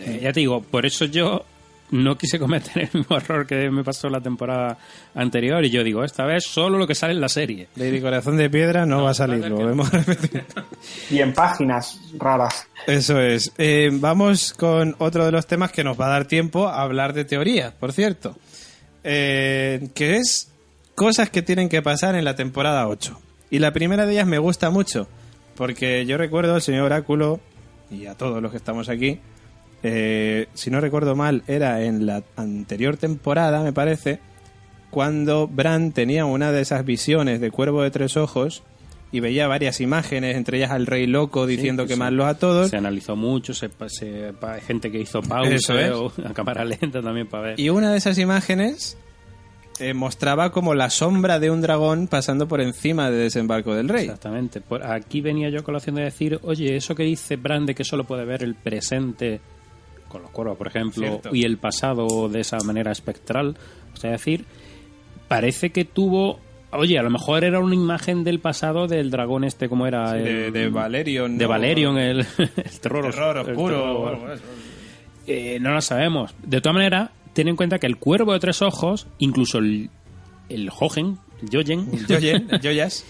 Eh, 0.06 0.20
ya 0.24 0.34
te 0.34 0.40
digo, 0.40 0.62
por 0.62 0.86
eso 0.86 1.06
yo 1.06 1.46
no 1.94 2.18
quise 2.18 2.40
cometer 2.40 2.84
el 2.94 3.00
mismo 3.00 3.16
error 3.16 3.46
que 3.46 3.70
me 3.70 3.84
pasó 3.84 4.10
la 4.10 4.20
temporada 4.20 4.78
anterior. 5.16 5.64
Y 5.64 5.70
yo 5.70 5.84
digo, 5.84 6.04
esta 6.04 6.26
vez 6.26 6.44
solo 6.46 6.78
lo 6.78 6.88
que 6.88 6.96
sale 6.96 7.14
en 7.14 7.22
la 7.22 7.30
serie. 7.30 7.68
Lady 7.76 8.02
Corazón 8.02 8.36
de 8.38 8.50
Piedra 8.50 8.86
no, 8.86 9.04
va 9.04 9.12
a 9.12 9.14
salir, 9.14 9.48
lo 9.48 9.84
repetido. 9.84 10.44
Y 11.10 11.20
en 11.20 11.34
páginas 11.34 12.00
raras. 12.18 12.68
Eso 12.88 13.20
es. 13.22 13.52
Eh, 13.58 13.90
vamos 13.94 14.54
con 14.54 14.96
otro 14.98 15.26
de 15.26 15.32
los 15.32 15.46
temas 15.46 15.72
que 15.72 15.84
nos 15.84 16.00
va 16.00 16.08
a 16.08 16.10
dar 16.10 16.26
tiempo 16.26 16.68
a 16.68 16.82
hablar 16.82 17.14
de 17.14 17.26
teoría, 17.26 17.74
por 17.80 17.94
cierto. 17.94 18.36
Eh, 19.04 19.90
que 19.94 20.18
es 20.18 20.52
cosas 20.96 21.30
que 21.30 21.42
tienen 21.42 21.70
que 21.70 21.82
pasar 21.82 22.16
en 22.16 22.26
la 22.26 22.36
temporada 22.36 22.88
8. 22.88 23.20
Y 23.52 23.60
la 23.60 23.72
primera 23.72 24.06
de 24.06 24.14
ellas 24.14 24.28
me 24.28 24.40
gusta 24.40 24.72
mucho, 24.72 25.08
porque 25.56 26.06
yo 26.06 26.18
recuerdo 26.18 26.56
al 26.56 26.62
señor 26.62 26.86
Oráculo 26.86 27.40
y 27.92 28.08
a 28.08 28.16
todos 28.16 28.42
los 28.42 28.50
que 28.50 28.58
estamos 28.58 28.90
aquí, 28.90 29.20
eh, 29.84 30.48
si 30.54 30.72
no 30.72 30.80
recuerdo 30.80 31.16
mal, 31.16 31.44
era 31.48 31.84
en 31.84 32.06
la 32.06 32.24
anterior 32.36 32.98
temporada, 32.98 33.62
me 33.64 33.74
parece, 33.74 34.20
cuando 34.90 35.48
Bran 35.48 35.92
tenía 35.92 36.26
una 36.26 36.52
de 36.52 36.62
esas 36.62 36.86
visiones 36.86 37.42
de 37.42 37.52
cuervo 37.52 37.82
de 37.84 37.92
tres 37.92 38.16
ojos 38.16 38.64
y 39.12 39.20
veía 39.20 39.48
varias 39.48 39.82
imágenes, 39.82 40.36
entre 40.36 40.58
ellas 40.58 40.72
al 40.72 40.88
rey 40.88 41.06
loco 41.06 41.46
diciendo 41.46 41.84
sí, 41.84 41.90
que 41.90 41.96
sí. 41.96 42.02
a 42.02 42.34
todos. 42.36 42.70
Se 42.70 42.78
analizó 42.78 43.16
mucho, 43.16 43.54
se, 43.54 43.70
se- 43.88 44.34
gente 44.66 44.92
que 44.92 45.00
hizo 45.00 45.22
pausa 45.22 45.54
Eso 45.54 45.78
es. 45.78 45.92
o 45.92 46.12
a 46.28 46.34
cámara 46.34 46.66
lenta 46.66 47.02
también 47.02 47.28
para 47.28 47.50
ver. 47.50 47.60
Y 47.60 47.70
una 47.70 47.92
de 47.92 47.98
esas 47.98 48.18
imágenes 48.18 48.98
eh, 49.80 49.94
mostraba 49.94 50.52
como 50.52 50.74
la 50.76 50.90
sombra 50.90 51.40
de 51.40 51.52
un 51.52 51.62
dragón 51.62 52.08
pasando 52.08 52.48
por 52.48 52.62
encima 52.62 53.12
del 53.12 53.20
desembarco 53.22 53.76
del 53.76 53.90
rey. 53.90 54.06
Exactamente. 54.06 54.62
Por 54.62 54.84
aquí 54.84 55.22
venía 55.22 55.50
yo 55.50 55.60
a 55.60 55.64
colación 55.64 55.96
de 55.96 56.04
decir, 56.04 56.40
oye, 56.44 56.76
eso 56.76 56.96
que 56.96 57.04
dice 57.04 57.36
Brande 57.36 57.76
que 57.76 57.84
solo 57.84 58.06
puede 58.06 58.26
ver 58.26 58.44
el 58.44 58.56
presente 58.56 59.42
con 60.14 60.22
los 60.22 60.32
cuervos, 60.32 60.58
por 60.58 60.68
ejemplo, 60.68 61.06
Cierto. 61.06 61.36
y 61.36 61.44
el 61.44 61.58
pasado 61.58 62.30
de 62.30 62.40
esa 62.40 62.58
manera 62.60 62.92
espectral, 62.94 63.58
o 63.94 63.98
sea, 63.98 64.12
decir, 64.12 64.46
parece 65.28 65.72
que 65.72 65.84
tuvo, 65.84 66.40
oye, 66.72 66.98
a 66.98 67.04
lo 67.04 67.10
mejor 67.10 67.44
era 67.44 67.60
una 67.60 67.76
imagen 67.76 68.24
del 68.24 68.40
pasado 68.40 68.88
del 68.88 69.12
dragón 69.12 69.44
este, 69.44 69.68
como 69.68 69.86
era? 69.88 70.14
Sí, 70.14 70.20
de- 70.20 70.48
El- 70.48 70.54
de 70.54 70.70
Valerion, 70.70 71.38
De 71.38 71.44
¿no? 71.46 71.50
Valerion, 71.50 71.98
el, 71.98 72.20
el 72.38 72.80
terror, 72.80 73.10
Terror 73.12 73.38
el 73.38 73.50
oscuro. 73.52 74.04
terror- 74.12 74.40
eh, 75.28 75.58
no 75.62 75.72
lo 75.74 75.82
sabemos. 75.82 76.34
De 76.44 76.62
todas 76.62 76.76
maneras, 76.76 77.10
ten 77.34 77.48
en 77.48 77.56
cuenta 77.56 77.80
que 77.80 77.88
el 77.88 77.98
cuervo 77.98 78.34
de 78.34 78.40
tres 78.40 78.62
ojos, 78.62 79.08
incluso 79.20 79.58
el, 79.60 79.90
el 80.50 80.70
Hogen, 80.80 81.18
Jojen, 81.52 81.88
Joyen, 82.08 82.48
Joyas. 82.64 83.06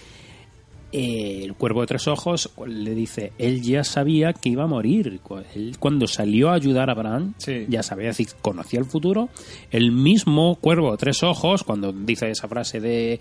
Eh, 0.96 1.42
el 1.42 1.54
cuervo 1.54 1.80
de 1.80 1.88
tres 1.88 2.06
ojos 2.06 2.50
le 2.66 2.94
dice, 2.94 3.32
él 3.38 3.62
ya 3.62 3.82
sabía 3.82 4.32
que 4.32 4.50
iba 4.50 4.62
a 4.62 4.68
morir. 4.68 5.20
Él, 5.56 5.76
cuando 5.80 6.06
salió 6.06 6.50
a 6.50 6.54
ayudar 6.54 6.88
a 6.88 6.94
Sí. 7.38 7.66
ya 7.68 7.82
sabía, 7.82 8.10
es 8.10 8.16
decir, 8.16 8.34
conocía 8.40 8.78
el 8.78 8.86
futuro. 8.86 9.28
El 9.72 9.90
mismo 9.90 10.54
cuervo 10.54 10.92
de 10.92 10.98
tres 10.98 11.24
ojos, 11.24 11.64
cuando 11.64 11.92
dice 11.92 12.30
esa 12.30 12.46
frase 12.46 12.78
de 12.78 13.18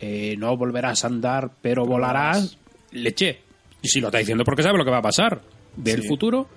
eh, 0.00 0.34
no 0.38 0.56
volverás 0.56 1.04
a 1.04 1.08
andar, 1.08 1.50
pero 1.60 1.84
volarás, 1.84 2.56
le 2.92 3.10
eché. 3.10 3.40
Y 3.82 3.88
si 3.88 4.00
lo 4.00 4.08
está 4.08 4.16
diciendo 4.18 4.42
porque 4.44 4.62
sabe 4.62 4.78
lo 4.78 4.84
que 4.86 4.90
va 4.90 4.98
a 4.98 5.02
pasar. 5.02 5.42
Ve 5.76 5.92
el 5.92 6.02
Sí. 6.02 6.08
futuro. 6.08 6.48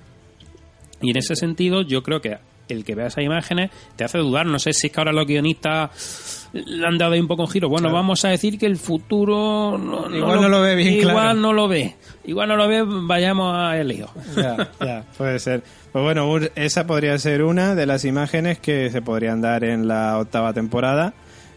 Y 1.01 1.09
en 1.11 1.17
ese 1.17 1.35
sentido, 1.35 1.81
yo 1.81 2.03
creo 2.03 2.21
que 2.21 2.37
el 2.69 2.85
que 2.85 2.95
vea 2.95 3.07
esas 3.07 3.25
imágenes 3.25 3.69
te 3.97 4.05
hace 4.05 4.17
dudar. 4.19 4.45
No 4.45 4.59
sé 4.59 4.71
si 4.71 4.87
es 4.87 4.93
que 4.93 4.99
ahora 5.01 5.11
los 5.11 5.27
guionistas 5.27 6.42
le 6.53 6.85
han 6.85 6.97
dado 6.97 7.13
ahí 7.13 7.19
un 7.19 7.27
poco 7.27 7.43
un 7.43 7.49
giro. 7.49 7.67
Bueno, 7.67 7.89
Claro. 7.89 7.95
vamos 7.95 8.23
a 8.25 8.29
decir 8.29 8.57
que 8.57 8.65
el 8.67 8.77
futuro 8.77 9.77
no, 9.77 10.15
Igual 10.15 10.39
no 10.41 10.49
lo 10.49 10.61
ve 10.61 10.75
bien 10.75 10.93
Igual 10.93 11.15
claro. 11.15 11.33
no 11.39 11.53
lo 11.53 11.67
ve. 11.67 11.95
Igual 12.25 12.47
no 12.49 12.55
lo 12.55 12.67
ve, 12.67 12.83
vayamos 12.85 13.55
a 13.55 13.77
el 13.79 13.87
lío. 13.89 14.07
Ya, 14.35 14.69
ya, 14.79 15.03
puede 15.17 15.39
ser. 15.39 15.63
Pues 15.91 16.03
bueno, 16.03 16.29
esa 16.55 16.87
podría 16.87 17.17
ser 17.17 17.43
una 17.43 17.75
de 17.75 17.85
las 17.85 18.05
imágenes 18.05 18.59
que 18.59 18.89
se 18.89 19.01
podrían 19.01 19.41
dar 19.41 19.63
en 19.63 19.87
la 19.87 20.17
octava 20.19 20.53
temporada. 20.53 21.13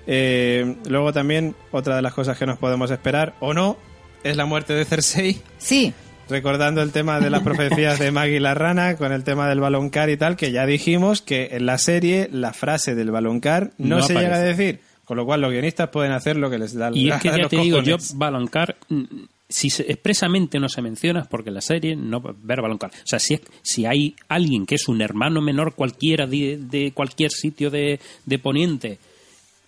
Eh, 0.06 0.76
luego 0.88 1.12
también, 1.12 1.54
otra 1.72 1.96
de 1.96 2.02
las 2.02 2.14
cosas 2.14 2.38
que 2.38 2.46
nos 2.46 2.58
podemos 2.58 2.90
esperar, 2.90 3.34
o 3.40 3.54
no, 3.54 3.76
es 4.24 4.36
la 4.36 4.46
muerte 4.46 4.72
de 4.74 4.84
Cersei. 4.84 5.40
Sí, 5.58 5.92
Recordando 6.28 6.82
el 6.82 6.90
tema 6.90 7.20
de 7.20 7.30
las 7.30 7.42
profecías 7.42 8.00
de 8.00 8.10
Maggie 8.10 8.40
la 8.40 8.52
rana 8.54 8.96
con 8.96 9.12
el 9.12 9.22
tema 9.22 9.48
del 9.48 9.60
baloncar 9.60 10.10
y 10.10 10.16
tal, 10.16 10.34
que 10.36 10.50
ya 10.50 10.66
dijimos 10.66 11.22
que 11.22 11.50
en 11.52 11.66
la 11.66 11.78
serie 11.78 12.28
la 12.32 12.52
frase 12.52 12.96
del 12.96 13.12
baloncar 13.12 13.70
no, 13.78 13.98
No 13.98 14.02
se 14.02 14.14
llega 14.14 14.34
a 14.34 14.40
decir. 14.40 14.80
Con 15.06 15.16
lo 15.16 15.24
cual 15.24 15.40
los 15.40 15.50
guionistas 15.50 15.88
pueden 15.88 16.12
hacer 16.12 16.36
lo 16.36 16.50
que 16.50 16.58
les 16.58 16.74
da 16.74 16.90
Y 16.92 17.08
es 17.08 17.14
que 17.22 17.28
ya 17.28 17.48
te 17.48 17.56
digo, 17.56 17.80
yo. 17.82 17.96
Baloncar, 18.16 18.76
mm, 18.88 19.04
si 19.48 19.70
se- 19.70 19.84
expresamente 19.90 20.58
no 20.58 20.68
se 20.68 20.82
menciona 20.82 21.20
es 21.20 21.26
porque 21.28 21.50
en 21.50 21.54
la 21.54 21.60
serie 21.60 21.94
no 21.96 22.20
va 22.20 22.30
a 22.32 22.34
ver 22.42 22.60
Baloncar. 22.60 22.90
O 22.90 23.06
sea, 23.06 23.18
si, 23.20 23.34
es- 23.34 23.42
si 23.62 23.86
hay 23.86 24.14
alguien 24.28 24.66
que 24.66 24.74
es 24.74 24.88
un 24.88 25.00
hermano 25.00 25.40
menor 25.40 25.74
cualquiera 25.74 26.26
de, 26.26 26.58
de 26.60 26.90
cualquier 26.92 27.30
sitio 27.30 27.70
de, 27.70 28.00
de 28.24 28.38
Poniente, 28.38 28.98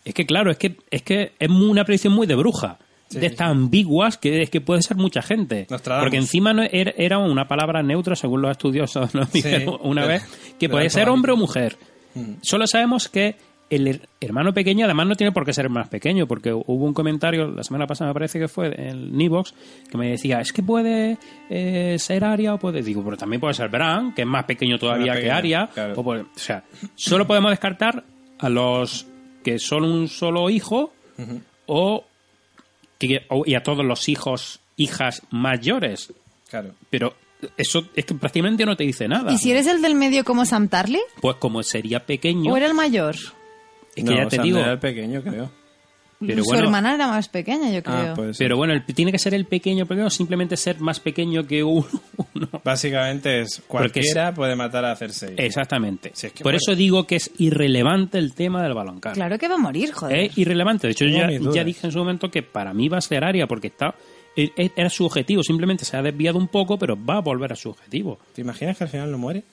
es 0.05 0.13
que 0.13 0.27
claro, 0.27 0.51
es 0.51 0.59
que 0.59 0.77
es 0.91 1.03
que 1.03 1.33
es 1.39 1.49
una 1.49 1.85
predicción 1.85 2.13
muy 2.15 2.27
de 2.27 2.35
bruja. 2.35 2.79
de 3.11 3.25
estas 3.27 3.49
ambiguas 3.51 4.19
que 4.19 4.43
es 4.43 4.51
que 4.51 4.61
puede 4.61 4.83
ser 4.83 4.97
mucha 4.99 5.23
gente. 5.23 5.67
Porque 6.03 6.17
encima 6.19 6.53
no 6.53 6.63
era, 6.63 6.93
era 6.97 7.19
una 7.19 7.47
palabra 7.49 7.83
neutra, 7.83 8.15
según 8.17 8.43
los 8.43 8.51
estudiosos 8.51 9.15
nos 9.15 9.31
dijeron 9.33 9.79
una 9.83 10.03
de- 10.03 10.09
vez, 10.09 10.23
que 10.59 10.67
de 10.67 10.73
puede 10.73 10.91
ser 10.91 11.09
hombre 11.09 11.33
o 11.33 11.37
mujer. 11.37 11.77
Solo 12.43 12.67
sabemos 12.67 13.09
que 13.09 13.37
el 13.71 13.87
her- 13.87 14.09
hermano 14.21 14.53
pequeño 14.55 14.85
además 14.87 15.07
no 15.07 15.15
tiene 15.15 15.33
por 15.33 15.45
qué 15.45 15.53
ser 15.53 15.69
más 15.69 15.89
pequeño, 15.89 16.27
porque 16.27 16.53
hubo 16.53 16.85
un 16.85 16.95
comentario 16.95 17.49
la 17.49 17.63
semana 17.63 17.87
pasada, 17.87 18.11
me 18.11 18.15
parece 18.15 18.39
que 18.39 18.49
fue 18.49 18.75
en 18.89 19.17
Nivox, 19.17 19.55
que 19.91 19.99
me 19.99 20.11
decía, 20.11 20.41
es 20.41 20.53
que 20.53 20.63
puede 20.63 21.19
eh, 21.51 21.97
ser 21.99 22.25
Aria 22.25 22.55
o 22.55 22.59
puede... 22.59 22.83
Digo, 22.83 23.05
pero 23.05 23.17
también 23.17 23.41
puede 23.41 23.55
ser 23.55 23.69
Bran, 23.69 24.15
que 24.15 24.23
es 24.23 24.29
más 24.29 24.45
pequeño 24.45 24.79
todavía 24.79 25.15
que 25.21 25.31
Aria. 25.31 25.69
claro. 25.73 25.95
o, 25.97 26.03
puede- 26.03 26.23
o 26.23 26.29
sea, 26.35 26.65
solo 26.95 27.27
podemos 27.27 27.51
descartar 27.51 28.05
a 28.39 28.49
los 28.49 29.07
que 29.45 29.59
son 29.59 29.85
un 29.85 30.09
solo 30.09 30.49
hijo 30.51 30.93
o, 31.67 32.05
que, 32.99 33.23
o- 33.29 33.45
y 33.47 33.55
a 33.55 33.63
todos 33.63 33.85
los 33.85 34.09
hijos, 34.09 34.61
hijas 34.77 35.23
mayores. 35.31 36.13
Claro. 36.49 36.71
Pero 36.91 37.15
eso 37.57 37.87
es 37.95 38.05
que 38.05 38.15
prácticamente 38.15 38.65
no 38.67 38.77
te 38.77 38.85
dice 38.85 39.07
nada. 39.07 39.33
¿y 39.33 39.39
si 39.39 39.51
eres 39.51 39.67
el 39.67 39.81
del 39.83 39.95
medio 39.95 40.25
como 40.25 40.45
Sam 40.45 40.69
Tarly? 40.69 41.01
Pues 41.21 41.37
como 41.37 41.63
sería 41.63 42.05
pequeño, 42.05 42.53
¿O 42.53 42.57
era 42.57 42.67
el 42.67 42.75
mayor? 42.75 43.15
Es 43.99 44.05
que 44.05 44.17
ya 44.17 44.29
te 44.29 44.37
Sam 44.37 44.45
digo... 44.45 44.59
era 44.59 44.73
el 44.73 44.79
pequeño, 44.79 45.23
creo. 45.23 45.51
Pero 46.21 46.43
Su 46.43 46.49
bueno, 46.51 46.65
hermana 46.65 46.95
era 46.97 47.07
más 47.07 47.29
pequeña, 47.29 47.71
yo 47.71 47.81
creo. 47.81 47.95
Ah, 47.97 48.13
pues 48.17 48.37
sí. 48.37 48.43
Pero 48.43 48.57
bueno, 48.57 48.73
el- 48.73 48.85
tiene 48.85 49.13
que 49.13 49.21
ser 49.21 49.35
el 49.35 49.45
pequeño 49.45 49.87
pequeño 49.87 50.09
o 50.09 50.11
simplemente 50.11 50.57
ser 50.57 50.81
más 50.81 50.99
pequeño 50.99 51.47
que 51.47 51.63
uno. 51.63 51.87
uno. 52.35 52.49
Básicamente 52.65 53.43
es 53.43 53.63
cualquiera 53.69 54.35
puede 54.35 54.57
matar 54.57 54.85
a 54.85 54.97
Cersei. 54.97 55.35
Exactamente. 55.37 56.11
Si 56.15 56.27
es 56.27 56.33
que 56.33 56.39
Por 56.43 56.51
muere. 56.55 56.57
eso 56.57 56.75
digo 56.75 57.07
que 57.07 57.15
es 57.17 57.31
irrelevante 57.39 58.19
el 58.19 58.35
tema 58.35 58.65
del 58.65 58.75
baloncar. 58.75 59.13
Claro 59.15 59.39
que 59.39 59.47
va 59.47 59.55
a 59.55 59.59
morir, 59.59 59.93
joder. 59.93 60.19
Es 60.19 60.37
irrelevante. 60.39 60.89
De 60.89 60.93
hecho, 60.93 61.05
Tengo 61.05 61.55
ya, 61.55 61.63
dije 61.63 61.87
en 61.87 61.93
su 61.93 61.99
momento 62.01 62.29
que 62.33 62.43
para 62.43 62.75
mí 62.75 62.89
va 62.89 62.99
a 62.99 63.01
ser 63.01 63.23
área 63.23 63.47
porque 63.47 63.69
está 63.69 63.95
e- 64.37 64.51
e- 64.57 64.73
era 64.75 64.91
su 64.91 65.05
objetivo. 65.05 65.45
Simplemente 65.45 65.85
se 65.85 65.97
ha 65.97 66.03
desviado 66.03 66.37
un 66.37 66.49
poco, 66.49 66.77
pero 66.81 66.97
va 67.01 67.19
a 67.19 67.21
volver 67.21 67.53
a 67.53 67.57
su 67.57 67.71
objetivo. 67.71 68.19
¿Te 68.35 68.41
imaginas 68.41 68.77
que 68.77 68.83
al 68.83 68.91
final 68.91 69.13
no 69.13 69.19
muere? 69.19 69.45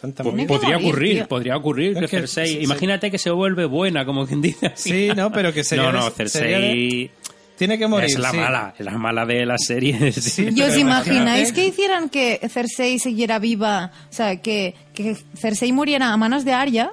Pues 0.00 0.12
podría 0.46 0.74
morir, 0.74 0.88
ocurrir, 0.88 1.14
tío. 1.16 1.28
podría 1.28 1.56
ocurrir 1.56 1.90
Es 1.92 1.94
que 1.96 2.00
que 2.02 2.08
Cersei. 2.08 2.46
se- 2.48 2.52
se- 2.54 2.62
Imagínate 2.62 3.10
que 3.10 3.18
se 3.18 3.30
vuelve 3.30 3.64
buena, 3.64 4.04
como 4.04 4.26
quien 4.26 4.42
dice. 4.42 4.66
así. 4.66 4.90
Sí, 4.90 5.08
no, 5.16 5.32
pero 5.32 5.52
que 5.52 5.64
sería 5.64 5.90
no, 5.90 5.92
no, 6.00 6.10
Cersei 6.10 6.50
de- 6.52 7.10
Tiene 7.56 7.78
que 7.78 7.86
morir. 7.86 8.10
es 8.10 8.18
la 8.18 8.30
sí. 8.32 8.36
mala, 8.36 8.74
es 8.78 8.84
la 8.84 8.92
mala 8.98 9.24
de 9.24 9.46
la 9.46 9.56
serie. 9.56 10.12
Sí, 10.12 10.48
¿Y 10.54 10.60
os 10.60 10.76
imagináis 10.76 11.52
que 11.52 11.66
hicieran 11.66 12.10
que 12.10 12.38
Cersei 12.50 12.98
siguiera 12.98 13.38
viva? 13.38 13.90
O 14.10 14.12
sea, 14.12 14.36
que, 14.42 14.74
que 14.94 15.16
Cersei 15.34 15.72
muriera 15.72 16.12
a 16.12 16.16
manos 16.18 16.44
de 16.44 16.52
Arya, 16.52 16.90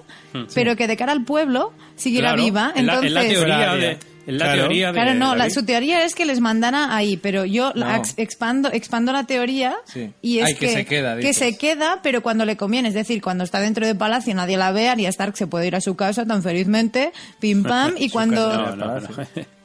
pero 0.55 0.77
que 0.77 0.87
de 0.87 0.95
cara 0.95 1.11
al 1.11 1.25
pueblo 1.25 1.73
siguiera 1.97 2.29
Hmm, 2.31 2.35
Claro, 2.35 2.43
viva. 2.45 2.71
en 2.75 2.85
la- 2.85 2.93
Entonces, 2.93 3.09
en 3.09 3.13
la 3.15 3.27
teoría 3.27 3.75
de, 3.75 3.97
la 4.25 4.45
Claro. 4.45 4.59
teoría 4.61 4.87
de 4.87 4.93
Claro, 4.93 5.13
no, 5.15 5.35
la- 5.35 5.49
su 5.49 5.65
teoría 5.65 6.03
es 6.05 6.15
que 6.15 6.25
les 6.25 6.39
mandara 6.39 6.95
ahí, 6.95 7.17
pero 7.17 7.45
yo 7.45 7.71
la 7.75 7.93
No. 7.93 7.95
ex- 7.97 8.13
expando, 8.17 8.71
expando 8.71 9.11
la 9.11 9.25
teoría 9.25 9.75
Sí. 9.85 10.11
y 10.21 10.39
es 10.39 10.45
Ay, 10.47 10.55
que 10.55 10.69
se 10.69 10.85
queda, 10.85 11.17
que 11.19 11.33
se 11.33 11.57
queda, 11.57 11.99
pero 12.03 12.21
cuando 12.23 12.45
le 12.45 12.55
conviene, 12.57 12.87
es 12.89 12.93
decir, 12.93 13.21
cuando 13.21 13.43
está 13.43 13.59
dentro 13.59 13.85
del 13.85 13.97
palacio 13.97 14.33
nadie 14.35 14.57
la 14.57 14.71
ve, 14.71 14.89
Arya 14.89 15.09
Stark 15.09 15.35
se 15.37 15.47
puede 15.47 15.67
ir 15.67 15.75
a 15.75 15.81
su 15.81 15.95
casa 15.95 16.25
tan 16.25 16.41
felizmente, 16.43 17.11
pim 17.39 17.63
pam, 17.63 17.93
y 17.97 18.09
cuando... 18.09 18.53
No, 18.53 18.75
no, 18.75 18.99
no. 18.99 19.07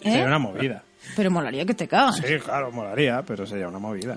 Sería 0.02 0.22
¿Eh? 0.22 0.24
una 0.26 0.38
movida. 0.38 0.82
Pero 1.16 1.30
molaría 1.30 1.64
que 1.64 1.74
te 1.74 1.88
cagas. 1.88 2.16
Sí, 2.16 2.34
claro, 2.44 2.70
molaría, 2.70 3.22
pero 3.26 3.46
sería 3.46 3.66
una 3.68 3.78
movida. 3.78 4.14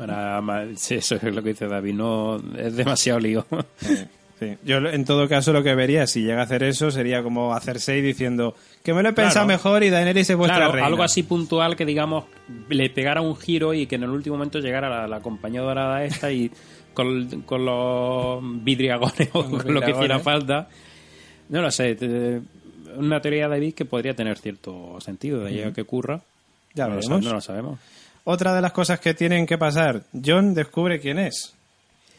Sí, 0.76 0.96
eso 0.96 1.16
es 1.16 1.24
lo 1.24 1.42
que 1.42 1.50
dice 1.50 1.68
David, 1.68 1.94
no 1.94 2.42
es 2.58 2.76
demasiado 2.76 3.20
lío. 3.20 3.46
Sí, 3.78 3.98
sí. 4.42 4.58
Yo 4.66 4.78
en 4.80 5.06
todo 5.06 5.30
caso 5.30 5.54
lo 5.54 5.64
que 5.64 5.74
vería 5.76 6.06
si 6.08 6.22
llega 6.24 6.42
a 6.42 6.44
hacer 6.44 6.64
eso 6.64 6.92
sería 6.92 7.24
como 7.24 7.54
hacerse 7.54 7.94
diciendo 8.02 8.56
que 8.84 8.94
me 8.94 9.02
lo 9.04 9.10
he 9.10 9.14
pensado 9.14 9.46
Claro. 9.46 9.58
mejor 9.60 9.84
y 9.84 9.90
Daenerys 9.90 10.30
es 10.32 10.36
vuestra 10.36 10.58
Claro, 10.58 10.72
reina. 10.74 10.88
algo 10.88 11.04
así 11.04 11.24
puntual 11.24 11.76
que 11.76 11.86
digamos 11.86 12.26
le 12.68 12.90
pegara 12.90 13.22
un 13.22 13.38
giro 13.38 13.74
y 13.74 13.86
que 13.88 13.96
en 13.96 14.04
el 14.04 14.10
último 14.10 14.36
momento 14.36 14.60
llegara 14.60 14.90
la, 14.90 15.08
la 15.08 15.20
compañía 15.22 15.62
dorada 15.62 16.04
esta 16.04 16.32
y 16.32 16.52
con, 16.94 17.44
con 17.44 17.64
los 17.66 18.42
vidriagones 18.64 19.30
o 19.34 19.44
Con 19.50 19.74
lo 19.74 19.82
que 19.82 19.92
hiciera 19.92 20.20
falta. 20.20 20.68
No 21.50 21.62
lo 21.62 21.70
sé, 21.72 21.96
te- 21.96 22.42
una 22.98 23.22
teoría 23.22 23.44
de 23.44 23.50
David 23.52 23.74
que 23.74 23.86
podría 23.86 24.14
tener 24.14 24.38
cierto 24.38 25.00
sentido, 25.00 25.42
de 25.44 25.50
ahí 25.50 25.62
a 25.62 25.72
que 25.72 25.82
ocurra. 25.82 26.20
Ya 26.74 26.86
no, 26.88 26.96
lo 26.96 26.96
veremos. 26.98 27.24
sa- 27.24 27.30
no 27.30 27.36
lo 27.36 27.42
sabemos. 27.42 27.80
Otra 28.26 28.54
de 28.54 28.62
las 28.62 28.72
cosas 28.74 29.00
que 29.00 29.14
tienen 29.14 29.46
que 29.46 29.58
pasar, 29.58 30.02
John 30.26 30.54
descubre 30.54 31.00
quién 31.00 31.20
es. 31.20 31.54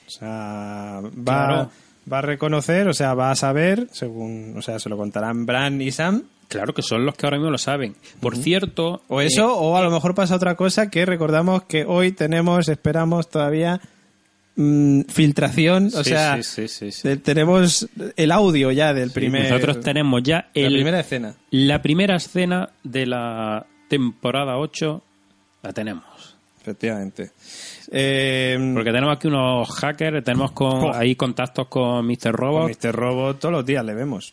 O 0.06 0.10
sea, 0.10 1.00
va, 1.02 1.10
Claro. 1.24 1.70
Va 2.10 2.18
a 2.18 2.22
reconocer, 2.22 2.88
o 2.88 2.94
sea, 2.94 3.14
va 3.14 3.30
a 3.30 3.36
saber, 3.36 3.88
según, 3.92 4.54
o 4.56 4.62
sea, 4.62 4.78
se 4.78 4.88
lo 4.88 4.96
contarán 4.96 5.46
Bran 5.46 5.80
y 5.80 5.90
Sam. 5.92 6.24
Claro 6.48 6.74
que 6.74 6.82
son 6.82 7.06
los 7.06 7.14
que 7.14 7.24
ahora 7.26 7.38
mismo 7.38 7.50
lo 7.50 7.58
saben. 7.58 7.96
Por 8.20 8.36
cierto, 8.36 9.02
O 9.08 9.20
eh, 9.22 9.26
eso, 9.26 9.56
o 9.58 9.76
a 9.76 9.82
lo 9.82 9.90
mejor 9.90 10.14
pasa 10.14 10.34
otra 10.36 10.54
cosa 10.54 10.90
que 10.90 11.06
recordamos 11.06 11.62
que 11.64 11.84
hoy 11.86 12.12
tenemos, 12.12 12.68
esperamos 12.68 13.30
todavía 13.30 13.80
mm, 14.56 15.02
filtración, 15.08 15.86
o 15.86 16.04
sí, 16.04 16.10
sea, 16.10 16.42
sí, 16.42 16.68
sí, 16.68 17.16
tenemos 17.18 17.88
el 18.16 18.32
audio 18.32 18.70
ya 18.70 18.92
del 18.92 19.12
primer, 19.12 19.50
Nosotros 19.50 19.80
tenemos 19.80 20.22
ya 20.22 20.50
la 20.54 20.66
el, 20.66 20.74
primera 20.74 21.00
escena. 21.00 21.34
la 21.50 21.80
primera 21.80 22.16
escena 22.16 22.68
de 22.84 23.06
la 23.06 23.66
temporada 23.88 24.58
8. 24.58 25.02
La 25.62 25.72
tenemos. 25.72 26.36
Efectivamente. 26.60 27.30
Eh, 27.94 28.56
Porque 28.74 28.90
tenemos 28.90 29.14
aquí 29.16 29.28
unos 29.28 29.68
hackers, 29.70 30.24
tenemos 30.24 30.52
con, 30.52 30.84
Oh. 30.84 30.94
ahí 30.94 31.14
contactos 31.14 31.68
con 31.68 32.06
Mr. 32.06 32.16
Con 32.22 32.32
Robot. 32.32 32.68
Mr. 32.70 32.92
Robot 32.94 33.38
todos 33.38 33.52
los 33.52 33.66
días 33.66 33.84
le 33.84 33.94
vemos. 33.94 34.32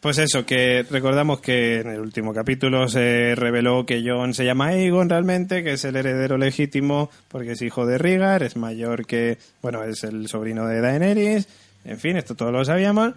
Pues 0.00 0.16
eso, 0.18 0.44
que 0.46 0.82
recordamos 0.90 1.40
que 1.40 1.80
en 1.80 1.88
el 1.90 2.00
último 2.00 2.32
capítulo 2.32 2.88
se 2.88 3.34
reveló 3.36 3.84
que 3.84 4.02
John 4.04 4.32
se 4.32 4.46
llama 4.46 4.68
Aegon 4.68 5.10
realmente, 5.10 5.62
que 5.62 5.74
es 5.74 5.84
el 5.84 5.94
heredero 5.94 6.38
legítimo 6.38 7.10
porque 7.28 7.52
es 7.52 7.60
hijo 7.62 7.84
de 7.86 7.98
Rhaegar, 7.98 8.42
es 8.42 8.56
mayor 8.56 9.04
que, 9.06 9.36
bueno, 9.60 9.84
es 9.84 10.02
el 10.04 10.26
sobrino 10.26 10.66
de 10.66 10.80
Daenerys, 10.80 11.46
en 11.84 11.98
fin, 11.98 12.16
esto 12.16 12.34
todos 12.34 12.50
lo 12.50 12.64
sabíamos 12.64 13.12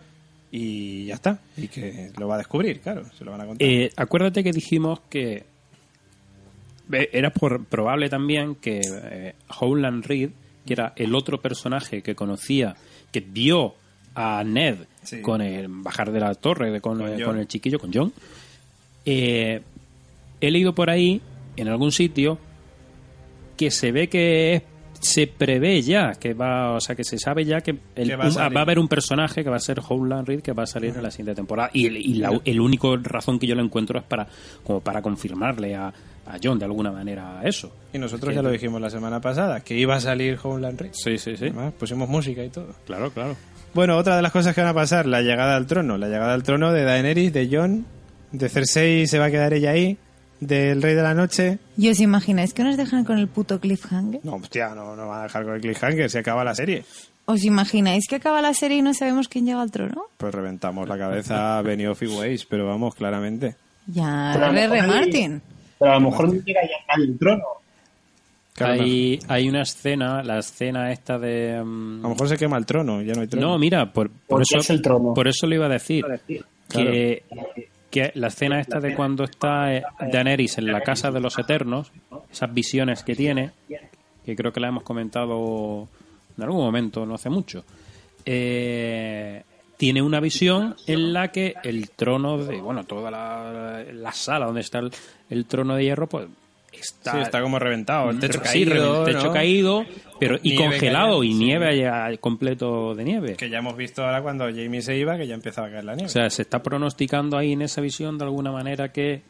y 0.52 1.06
ya 1.06 1.16
está. 1.16 1.40
Y 1.56 1.70
que 1.70 2.12
lo 2.20 2.28
va 2.28 2.36
a 2.36 2.40
descubrir, 2.40 2.82
claro, 2.82 3.04
se 3.18 3.24
lo 3.24 3.32
van 3.32 3.42
a 3.42 3.46
contar. 3.46 3.66
Eh, 3.68 3.90
acuérdate 3.96 4.44
que 4.44 4.52
dijimos 4.52 5.00
que 5.10 5.46
era 6.92 7.30
por- 7.32 7.66
probable 7.66 8.10
también 8.10 8.56
que 8.56 8.82
eh, 8.84 9.36
Howland 9.60 10.06
Reed, 10.06 10.30
que 10.66 10.74
era 10.74 10.94
el 10.96 11.16
otro 11.16 11.42
personaje 11.42 12.02
que 12.02 12.16
conocía, 12.16 12.76
que 13.12 13.20
vio 13.22 13.76
a 14.16 14.44
Ned 14.44 14.76
Sí. 15.04 15.22
con 15.22 15.42
el 15.42 15.68
bajar 15.68 16.12
de 16.12 16.20
la 16.20 16.34
torre 16.36 16.72
de- 16.72 16.80
con, 16.82 16.98
Con 17.00 17.08
eh, 17.20 17.24
con 17.24 17.38
el 17.38 17.48
chiquillo, 17.48 17.80
con 17.80 17.92
John, 17.94 18.14
eh, 19.06 19.62
he 20.40 20.52
leído 20.52 20.74
por 20.74 20.90
ahí, 20.90 21.22
en 21.58 21.68
algún 21.68 21.92
sitio, 21.92 22.38
que 23.58 23.70
se 23.72 23.92
ve 23.92 24.08
que 24.10 24.54
es 24.56 24.64
se 25.00 25.28
prevé 25.28 25.82
ya 25.82 26.14
que 26.14 26.34
va, 26.34 26.72
o 26.76 26.80
sea, 26.80 26.96
que 26.96 27.04
se 27.04 27.18
sabe 27.18 27.44
ya 27.44 27.60
que, 27.60 27.72
el- 27.96 28.08
Que 28.08 28.16
va 28.16 28.24
a 28.24 28.28
un- 28.28 28.32
salir. 28.34 28.56
va 28.56 28.62
a 28.62 28.64
haber 28.64 28.80
un 28.80 28.88
personaje 28.88 29.44
que 29.44 29.50
va 29.50 29.58
a 29.58 29.60
ser 29.60 29.82
Howland 29.86 30.26
Reed 30.26 30.40
que 30.42 30.54
va 30.54 30.64
a 30.64 30.66
salir 30.66 30.96
en 30.96 31.04
la 31.04 31.12
siguiente 31.12 31.36
temporada. 31.36 31.70
Y 31.74 31.90
la 32.14 32.40
el 32.46 32.62
único 32.62 32.96
razón 32.96 33.38
que 33.38 33.46
yo 33.46 33.54
lo 33.54 33.62
encuentro 33.64 34.00
es 34.00 34.06
para 34.06 34.26
como 34.64 34.80
para 34.80 35.02
confirmarle 35.02 35.76
a, 35.76 35.94
a 36.26 36.38
John 36.42 36.58
de 36.60 36.66
alguna 36.66 36.92
manera 36.92 37.42
eso. 37.44 37.72
Y 37.94 37.98
nosotros 37.98 38.30
Que- 38.30 38.36
ya 38.36 38.42
lo 38.42 38.50
dijimos 38.52 38.80
la 38.82 38.90
semana 38.90 39.20
pasada, 39.20 39.62
que 39.62 39.76
iba 39.78 39.96
a 39.96 40.00
salir 40.00 40.40
Homeland 40.42 40.80
Reed. 40.80 40.92
Sí, 40.94 41.18
sí, 41.18 41.36
sí. 41.38 41.46
Además, 41.46 41.74
pusimos 41.78 42.08
música 42.10 42.44
y 42.44 42.50
todo. 42.50 42.74
Claro, 42.86 43.12
claro. 43.12 43.36
Bueno, 43.74 43.98
otra 43.98 44.16
de 44.16 44.22
las 44.22 44.32
cosas 44.32 44.54
que 44.54 44.62
van 44.62 44.70
a 44.70 44.74
pasar, 44.74 45.06
la 45.08 45.22
llegada 45.22 45.56
al 45.56 45.66
trono. 45.68 45.98
La 45.98 46.08
llegada 46.08 46.34
al 46.34 46.44
trono 46.44 46.72
de 46.72 46.84
Daenerys, 46.84 47.34
de 47.34 47.50
Jon, 47.52 47.86
de 48.32 48.50
Cersei 48.50 49.08
se 49.08 49.20
va 49.20 49.26
a 49.26 49.32
quedar 49.32 49.54
ella 49.54 49.72
ahí, 49.72 49.98
del 50.40 50.82
Rey 50.82 50.94
de 50.96 51.02
la 51.02 51.14
Noche. 51.14 51.58
¿Y 51.78 51.90
os 51.90 52.00
imagináis 52.00 52.54
que 52.54 52.64
nos 52.64 52.78
dejan 52.78 53.04
con 53.04 53.18
el 53.18 53.28
puto 53.28 53.60
cliffhanger? 53.60 54.22
No, 54.24 54.36
hostia, 54.36 54.76
no, 54.76 54.96
no 54.96 55.08
va 55.08 55.22
a 55.22 55.24
dejar 55.24 55.44
con 55.46 55.56
el 55.56 55.62
cliffhanger, 55.62 56.10
se 56.10 56.20
acaba 56.20 56.44
la 56.44 56.54
serie. 56.56 56.84
¿Os 57.26 57.44
imagináis 57.46 58.06
que 58.08 58.18
acaba 58.18 58.42
la 58.42 58.54
serie 58.54 58.78
y 58.78 58.82
no 58.82 58.94
sabemos 58.94 59.30
quién 59.30 59.46
llega 59.46 59.62
al 59.62 59.72
trono? 59.72 60.04
Pues 60.18 60.36
reventamos 60.36 60.88
la 60.90 60.98
cabeza 60.98 61.58
a 61.58 61.62
Benioff 61.62 62.04
y 62.04 62.08
Weiss, 62.08 62.46
pero 62.46 62.68
vamos, 62.68 62.94
claramente. 62.96 63.56
Ya, 63.88 64.34
a 64.34 64.36
R.R. 64.36 64.82
Martin. 64.88 65.42
Pero 65.80 65.92
a 65.92 66.00
lo 66.00 66.10
mejor 66.10 66.34
no 66.34 66.42
llega 66.44 66.62
ya 66.64 66.78
nadie 66.88 67.06
el 67.12 67.18
trono. 67.18 67.44
Claro, 68.54 68.74
hay, 68.84 69.20
hay 69.28 69.50
una 69.50 69.64
escena, 69.64 70.22
la 70.24 70.38
escena 70.40 70.92
esta 70.92 71.18
de... 71.18 71.60
mm, 71.64 72.00
A 72.00 72.04
lo 72.04 72.10
mejor 72.10 72.28
se 72.30 72.38
quema 72.38 72.58
el 72.58 72.66
trono, 72.68 73.02
ya 73.02 73.14
no 73.14 73.22
hay 73.22 73.28
trono. 73.28 73.48
No, 73.48 73.58
mira, 73.58 73.92
por, 73.92 74.12
por 74.12 74.42
eso, 74.44 74.60
es 74.60 74.70
el 74.70 74.82
trono. 74.82 75.14
por 75.16 75.28
eso 75.28 75.48
lo 75.48 75.56
iba 75.56 75.66
a 75.66 75.70
decir. 75.70 76.06
Que, 76.70 77.24
que 77.90 78.12
la 78.16 78.28
escena 78.28 78.60
esta 78.60 78.80
de 78.80 78.96
cuando 78.96 79.24
está 79.24 79.76
eh, 79.76 79.84
Daenerys 80.12 80.58
en 80.60 80.68
la 80.68 80.82
casa 80.82 81.10
de 81.12 81.20
los 81.20 81.38
Eternos, 81.40 81.92
esas 82.32 82.54
visiones 82.54 83.04
que 83.04 83.16
tiene, 83.16 83.52
que 84.26 84.36
creo 84.36 84.52
que 84.54 84.60
la 84.60 84.68
hemos 84.70 84.84
comentado 84.84 85.88
en 86.38 86.44
algún 86.44 86.64
momento, 86.64 87.06
no 87.06 87.16
hace 87.16 87.30
mucho, 87.30 87.64
eh, 88.26 89.44
tiene 89.78 90.02
una 90.02 90.20
visión 90.20 90.76
en 90.88 91.14
la 91.14 91.32
que 91.32 91.56
el 91.64 91.90
trono 91.90 92.38
de, 92.38 92.62
bueno, 92.62 92.84
toda 92.86 93.12
la, 93.12 93.84
la 93.92 94.12
sala 94.12 94.46
donde 94.46 94.62
está 94.62 94.80
el, 94.80 94.92
el 95.30 95.46
trono 95.46 95.76
de 95.76 95.84
hierro, 95.84 96.08
pues 96.08 96.28
está, 96.72 97.14
Sí, 97.14 97.20
está 97.20 97.42
como 97.42 97.60
reventado, 97.60 98.10
el 98.10 98.20
techo 98.20 98.40
Sí, 98.46 98.66
caído, 98.66 99.06
el 99.06 99.14
techo 99.14 99.28
¿no? 99.28 99.34
caído, 99.34 99.86
pero 100.20 100.38
y 100.42 100.52
Nieve 100.52 100.66
congelado 100.66 101.24
y 101.24 101.34
sí. 101.34 101.40
nieve 101.40 101.78
ya 101.78 102.16
completo 102.18 102.96
de 102.96 103.04
nieve. 103.04 103.36
Que 103.36 103.50
ya 103.50 103.60
hemos 103.60 103.76
visto 103.76 104.04
ahora 104.04 104.22
cuando 104.22 104.46
Jamie 104.46 104.82
se 104.82 104.98
iba, 104.98 105.18
que 105.18 105.28
ya 105.28 105.34
empezaba 105.34 105.68
a 105.68 105.72
caer 105.72 105.86
la 105.86 105.96
nieve. 105.96 106.08
O 106.08 106.12
sea, 106.12 106.30
se 106.30 106.42
está 106.42 106.62
pronosticando 106.62 107.38
ahí 107.38 107.54
en 107.54 107.62
esa 107.62 107.82
visión 107.82 108.18
de 108.18 108.26
alguna 108.26 108.52
manera 108.52 108.92
que. 108.92 109.22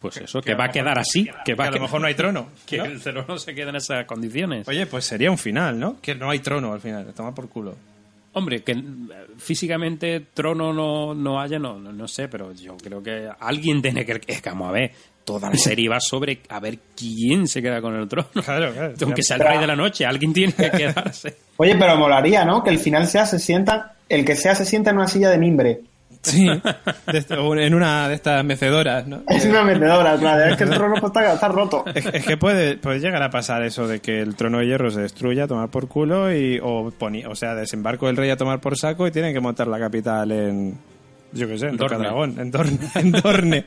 Pues 0.00 0.16
eso, 0.18 0.40
que, 0.40 0.54
va 0.54 0.66
a 0.66 0.70
quedar 0.70 0.96
así. 0.96 1.28
Que, 1.44 1.54
va 1.54 1.64
que 1.64 1.70
a 1.70 1.72
lo 1.72 1.80
mejor 1.80 2.00
no 2.00 2.06
hay 2.06 2.14
trono. 2.14 2.48
Que 2.66 2.78
¿no? 2.78 2.84
el 2.84 3.00
trono 3.00 3.36
se 3.36 3.52
quede 3.54 3.70
en 3.70 3.76
esas 3.76 4.04
condiciones. 4.06 4.68
Oye, 4.68 4.86
pues 4.86 5.04
sería 5.04 5.30
un 5.30 5.38
final, 5.38 5.78
¿no? 5.78 6.00
Que 6.00 6.14
no 6.14 6.30
hay 6.30 6.38
trono 6.38 6.72
al 6.72 6.80
final, 6.80 7.12
toma 7.14 7.34
por 7.34 7.48
culo. 7.48 7.74
Hombre, 8.38 8.62
que 8.62 8.72
eh, 8.72 8.84
físicamente 9.36 10.26
trono 10.32 10.72
no, 10.72 11.14
no 11.14 11.40
haya, 11.40 11.58
no, 11.58 11.78
no, 11.78 11.92
no 11.92 12.08
sé, 12.08 12.28
pero 12.28 12.52
yo 12.52 12.76
creo 12.76 13.02
que 13.02 13.28
alguien 13.40 13.82
tiene 13.82 14.04
que. 14.04 14.20
Es 14.26 14.40
que 14.40 14.50
vamos 14.50 14.68
a 14.68 14.72
ver, 14.72 14.92
toda 15.24 15.50
la 15.50 15.56
serie 15.56 15.88
va 15.88 16.00
sobre 16.00 16.40
a 16.48 16.58
ver 16.58 16.78
quién 16.96 17.46
se 17.46 17.60
queda 17.60 17.82
con 17.82 17.94
el 17.94 18.08
trono. 18.08 18.28
Claro, 18.32 18.72
claro. 18.72 18.94
Aunque 19.02 19.22
sea 19.22 19.36
el 19.36 19.42
rey 19.42 19.58
de 19.58 19.66
la 19.66 19.76
noche, 19.76 20.06
alguien 20.06 20.32
tiene 20.32 20.54
que 20.54 20.70
quedarse. 20.70 21.36
Oye, 21.58 21.76
pero 21.78 21.96
molaría, 21.96 22.44
¿no? 22.44 22.64
Que 22.64 22.70
el 22.70 22.78
final 22.78 23.06
sea 23.06 23.26
se 23.26 23.38
sienta, 23.38 23.96
el 24.08 24.24
que 24.24 24.36
sea 24.36 24.54
se 24.54 24.64
sienta 24.64 24.90
en 24.90 24.96
una 24.96 25.08
silla 25.08 25.28
de 25.28 25.38
mimbre. 25.38 25.80
Sí, 26.22 26.46
de 26.46 27.36
o 27.36 27.54
en 27.56 27.74
una 27.74 28.08
de 28.08 28.14
estas 28.14 28.44
mecedoras, 28.44 29.06
¿no? 29.06 29.22
Es 29.28 29.44
una 29.46 29.62
metedora, 29.62 30.16
claro. 30.18 30.50
Es 30.50 30.56
que 30.56 30.64
el 30.64 30.70
trono 30.70 30.94
está, 30.96 31.32
está 31.32 31.48
roto. 31.48 31.84
Es, 31.94 32.04
es 32.06 32.26
que 32.26 32.36
puede, 32.36 32.76
puede 32.76 32.98
llegar 33.00 33.22
a 33.22 33.30
pasar 33.30 33.62
eso 33.62 33.86
de 33.86 34.00
que 34.00 34.20
el 34.20 34.34
trono 34.34 34.58
de 34.58 34.66
hierro 34.66 34.90
se 34.90 35.00
destruya, 35.00 35.46
tomar 35.46 35.68
por 35.70 35.88
culo 35.88 36.32
y 36.34 36.58
o, 36.62 36.90
poni- 36.90 37.24
o 37.26 37.34
sea, 37.34 37.54
desembarco 37.54 38.06
del 38.08 38.16
rey 38.16 38.30
a 38.30 38.36
tomar 38.36 38.60
por 38.60 38.76
saco 38.76 39.06
y 39.06 39.10
tienen 39.12 39.32
que 39.32 39.40
montar 39.40 39.68
la 39.68 39.78
capital 39.78 40.32
en 40.32 40.78
yo 41.32 41.46
qué 41.46 41.58
sé, 41.58 41.66
en 41.68 41.76
Dorne. 41.76 41.96
Rocadragón, 41.98 42.40
en 42.40 42.50
Dorne, 42.50 42.78
en 42.94 43.12
Dorne. 43.12 43.64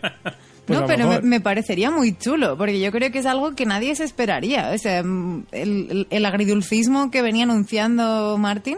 Pues 0.66 0.78
a 0.78 0.82
no, 0.82 0.88
pero 0.88 1.22
me, 1.24 1.40
parecería 1.42 1.90
muy 1.92 2.18
chulo, 2.18 2.58
porque 2.58 2.80
yo 2.80 2.92
creo 2.92 3.12
que 3.12 3.20
es 3.20 3.26
algo 3.26 3.56
que 3.56 3.66
nadie 3.66 3.96
se 3.96 4.04
esperaría. 4.04 4.72
O 4.74 4.78
sea, 4.78 5.04
mm, 5.04 5.46
el, 5.52 5.88
el- 5.90 6.08
el 6.10 6.26
agridulcismo 6.26 7.12
que 7.12 7.22
venía 7.22 7.44
anunciando 7.44 8.38
Martin 8.38 8.78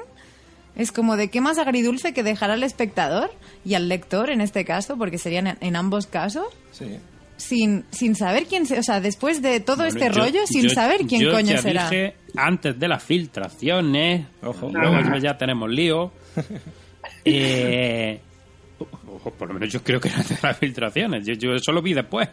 es 0.76 0.92
como 0.92 1.16
de 1.18 1.30
qué 1.30 1.40
más 1.42 1.58
agridulce 1.58 2.14
que 2.14 2.24
dejar 2.24 2.52
al 2.52 2.64
espectador 2.64 3.32
y 3.64 3.76
al 3.76 3.90
lector, 3.90 4.30
en 4.30 4.42
este 4.42 4.66
caso, 4.66 4.98
porque 4.98 5.18
serían 5.18 5.58
en, 5.62 5.76
ambos 5.76 6.08
casos, 6.08 6.46
Sí. 6.72 6.98
sin, 7.38 7.86
sin 7.92 8.16
saber 8.16 8.46
quién 8.48 8.66
se... 8.66 8.80
O 8.80 8.84
sea, 8.84 9.00
después 9.02 9.42
de 9.42 9.60
todo 9.60 9.78
Bueno, 9.78 9.90
este 9.90 10.06
yo- 10.08 10.22
rollo, 10.24 10.48
sin 10.48 10.64
yo- 10.64 10.70
saber 10.70 11.02
quién 11.08 11.22
yo 11.22 11.32
coño 11.32 11.52
ya 11.54 11.58
será. 11.62 11.90
dije 11.90 12.16
antes 12.36 12.80
de 12.80 12.88
las 12.88 13.04
filtraciones, 13.04 14.26
Ojo. 14.42 14.70
luego 14.74 15.18
ya 15.22 15.38
tenemos 15.38 15.70
lío. 15.70 16.12
Eh, 17.26 18.20
ojo, 19.08 19.32
por 19.32 19.48
lo 19.50 19.54
menos 19.54 19.72
yo 19.72 19.82
creo 19.84 20.00
que 20.00 20.10
antes 20.10 20.30
de 20.42 20.48
las 20.48 20.58
filtraciones. 20.58 21.26
Yo, 21.26 21.34
yo 21.34 21.54
eso 21.54 21.72
lo 21.72 21.82
vi 21.82 21.94
después. 21.94 22.28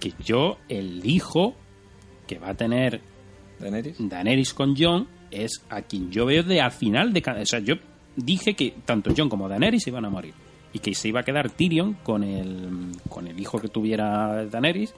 Que 0.00 0.12
yo 0.22 0.58
elijo 0.68 1.54
que 2.26 2.38
va 2.38 2.50
a 2.50 2.54
tener 2.54 3.00
Daenerys. 3.60 3.96
Daenerys 3.98 4.54
con 4.54 4.76
Jon 4.76 5.08
es 5.42 5.62
a 5.70 5.82
quien 5.82 6.10
yo 6.10 6.26
veo 6.26 6.42
de 6.42 6.60
al 6.60 6.70
final 6.72 7.12
de 7.12 7.22
cada... 7.22 7.42
O 7.42 7.46
sea, 7.46 7.58
yo 7.60 7.74
dije 8.16 8.54
que 8.54 8.74
tanto 8.84 9.12
Jon 9.16 9.28
como 9.28 9.48
Daenerys 9.48 9.86
iban 9.86 10.04
a 10.04 10.10
morir. 10.10 10.34
Y 10.72 10.78
que 10.80 10.94
se 10.94 11.08
iba 11.08 11.20
a 11.20 11.22
quedar 11.22 11.50
Tyrion 11.50 11.94
con 12.02 12.24
el, 12.24 12.92
con 13.08 13.26
el 13.28 13.38
hijo 13.38 13.58
que 13.60 13.68
tuviera 13.68 14.44
Daenerys 14.46 14.92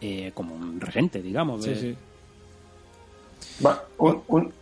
eh, 0.00 0.30
como 0.34 0.54
un 0.54 0.80
regente, 0.80 1.20
digamos. 1.20 1.62
Sí, 1.64 1.70
de- 1.70 1.76
sí. 1.80 1.96
Va, 3.64 3.84
un- 3.98 4.22
un- 4.28 4.52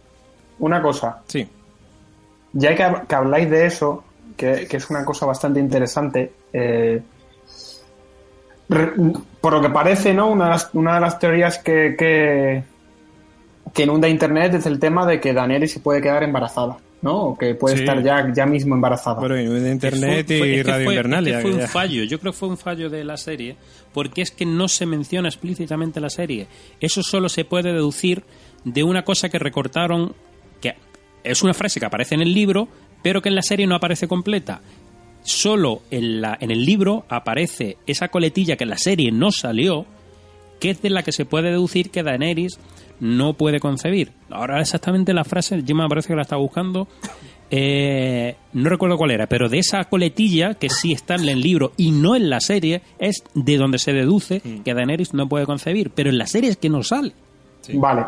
una 0.59 0.83
cosa. 0.83 1.23
Sí. 1.29 1.47
Ya 2.53 2.75
que, 2.75 3.07
que 3.07 3.15
habláis 3.15 3.49
de 3.51 3.67
eso, 3.67 4.03
que, 4.37 4.67
que 4.69 4.77
es 4.79 4.91
una 4.91 5.05
cosa 5.05 5.27
bastante 5.27 5.61
interesante, 5.61 6.33
eh, 6.53 7.01
re- 8.69 8.93
por 9.41 9.53
lo 9.53 9.61
que 9.61 9.71
parece, 9.71 10.13
¿no? 10.15 10.29
Una 10.31 10.45
de 10.47 10.51
las, 10.51 10.71
una 10.75 10.95
de 10.97 11.01
las 11.01 11.19
teorías 11.19 11.59
que, 11.59 11.95
que, 11.99 12.65
que 13.75 13.83
inunda 13.85 14.09
Internet 14.09 14.55
es 14.55 14.67
el 14.67 14.79
tema 14.79 15.07
de 15.07 15.21
que 15.21 15.33
Daenerys 15.33 15.73
se 15.73 15.81
puede 15.81 16.01
quedar 16.03 16.23
embarazada, 16.23 16.79
¿no? 17.03 17.17
O 17.29 17.39
que 17.39 17.55
puede 17.55 17.77
Sí. 17.77 17.83
estar 17.83 18.03
ya, 18.03 18.33
ya 18.35 18.47
mismo 18.47 18.75
embarazada. 18.75 19.21
Bueno, 19.21 19.39
y 19.39 19.47
de 19.47 19.71
internet 19.71 20.27
Fue- 20.27 20.39
fue- 20.39 20.49
y 20.49 20.55
es 20.55 20.65
que 20.65 20.71
Radio 20.71 20.85
fue- 20.85 20.95
Invernalia. 20.95 21.31
es 21.31 21.37
que 21.37 21.43
fue 21.43 21.51
un 21.55 21.61
ya- 21.61 21.69
fallo, 21.69 22.05
yo 22.05 22.19
creo 22.21 22.33
que 22.33 22.39
fue 22.39 22.49
un 22.49 22.59
fallo 22.59 22.91
de 22.91 23.05
la 23.05 23.17
serie, 23.17 23.57
porque 23.93 24.23
es 24.23 24.31
que 24.31 24.47
no 24.47 24.69
se 24.69 24.87
menciona 24.87 25.29
explícitamente 25.29 26.01
la 26.01 26.11
serie. 26.11 26.47
Eso 26.81 27.03
solo 27.03 27.29
se 27.29 27.45
puede 27.45 27.73
deducir 27.73 28.23
de 28.65 28.83
una 28.85 29.05
cosa 29.05 29.29
que 29.29 29.39
recortaron, 29.39 30.15
que 30.61 30.75
es 31.25 31.43
una 31.43 31.55
frase 31.55 31.81
que 31.81 31.87
aparece 31.87 32.15
en 32.15 32.23
el 32.23 32.33
libro, 32.35 32.69
pero 33.03 33.23
que 33.23 33.29
en 33.29 33.35
la 33.35 33.43
serie 33.43 33.67
no 33.67 33.75
aparece 33.77 34.09
completa. 34.09 34.61
Solo 35.23 35.83
en, 35.91 36.21
la, 36.21 36.39
en 36.41 36.51
el 36.51 36.65
libro 36.65 37.05
aparece 37.09 37.77
esa 37.87 38.09
coletilla 38.09 38.57
que 38.57 38.65
en 38.65 38.71
la 38.71 38.79
serie 38.79 39.13
no 39.13 39.31
salió, 39.31 39.85
que 40.61 40.71
es 40.71 40.81
de 40.83 40.91
la 40.91 41.03
que 41.03 41.13
se 41.13 41.25
puede 41.27 41.51
deducir 41.51 41.91
que 41.91 42.03
Daenerys 42.03 42.59
no 43.01 43.35
puede 43.35 43.61
concebir. 43.61 44.13
Ahora 44.31 44.61
exactamente 44.61 45.13
la 45.13 45.25
frase, 45.25 45.63
yo 45.63 45.75
me 45.75 45.89
parece 45.89 46.09
que 46.09 46.17
la 46.17 46.23
estaba 46.23 46.43
buscando, 46.43 46.89
eh, 47.51 48.37
no 48.53 48.69
recuerdo 48.69 48.97
cuál 48.97 49.13
era, 49.13 49.27
pero 49.27 49.49
de 49.49 49.59
esa 49.59 49.85
coletilla 49.85 50.55
que 50.55 50.69
sí 50.69 50.93
está 50.93 51.15
en 51.15 51.29
el 51.29 51.41
libro 51.41 51.73
y 51.77 51.91
no 51.91 52.15
en 52.15 52.29
la 52.29 52.41
serie, 52.41 52.83
es 52.99 53.25
de 53.35 53.57
donde 53.57 53.79
se 53.79 53.93
deduce 53.93 54.41
que 54.65 54.75
Daenerys 54.75 55.15
no 55.15 55.29
puede 55.29 55.47
concebir, 55.47 55.91
pero 55.95 56.11
en 56.11 56.19
la 56.19 56.27
serie 56.27 56.51
es 56.51 56.57
que 56.57 56.69
no 56.69 56.83
sale. 56.83 57.13
Vale. 57.75 58.07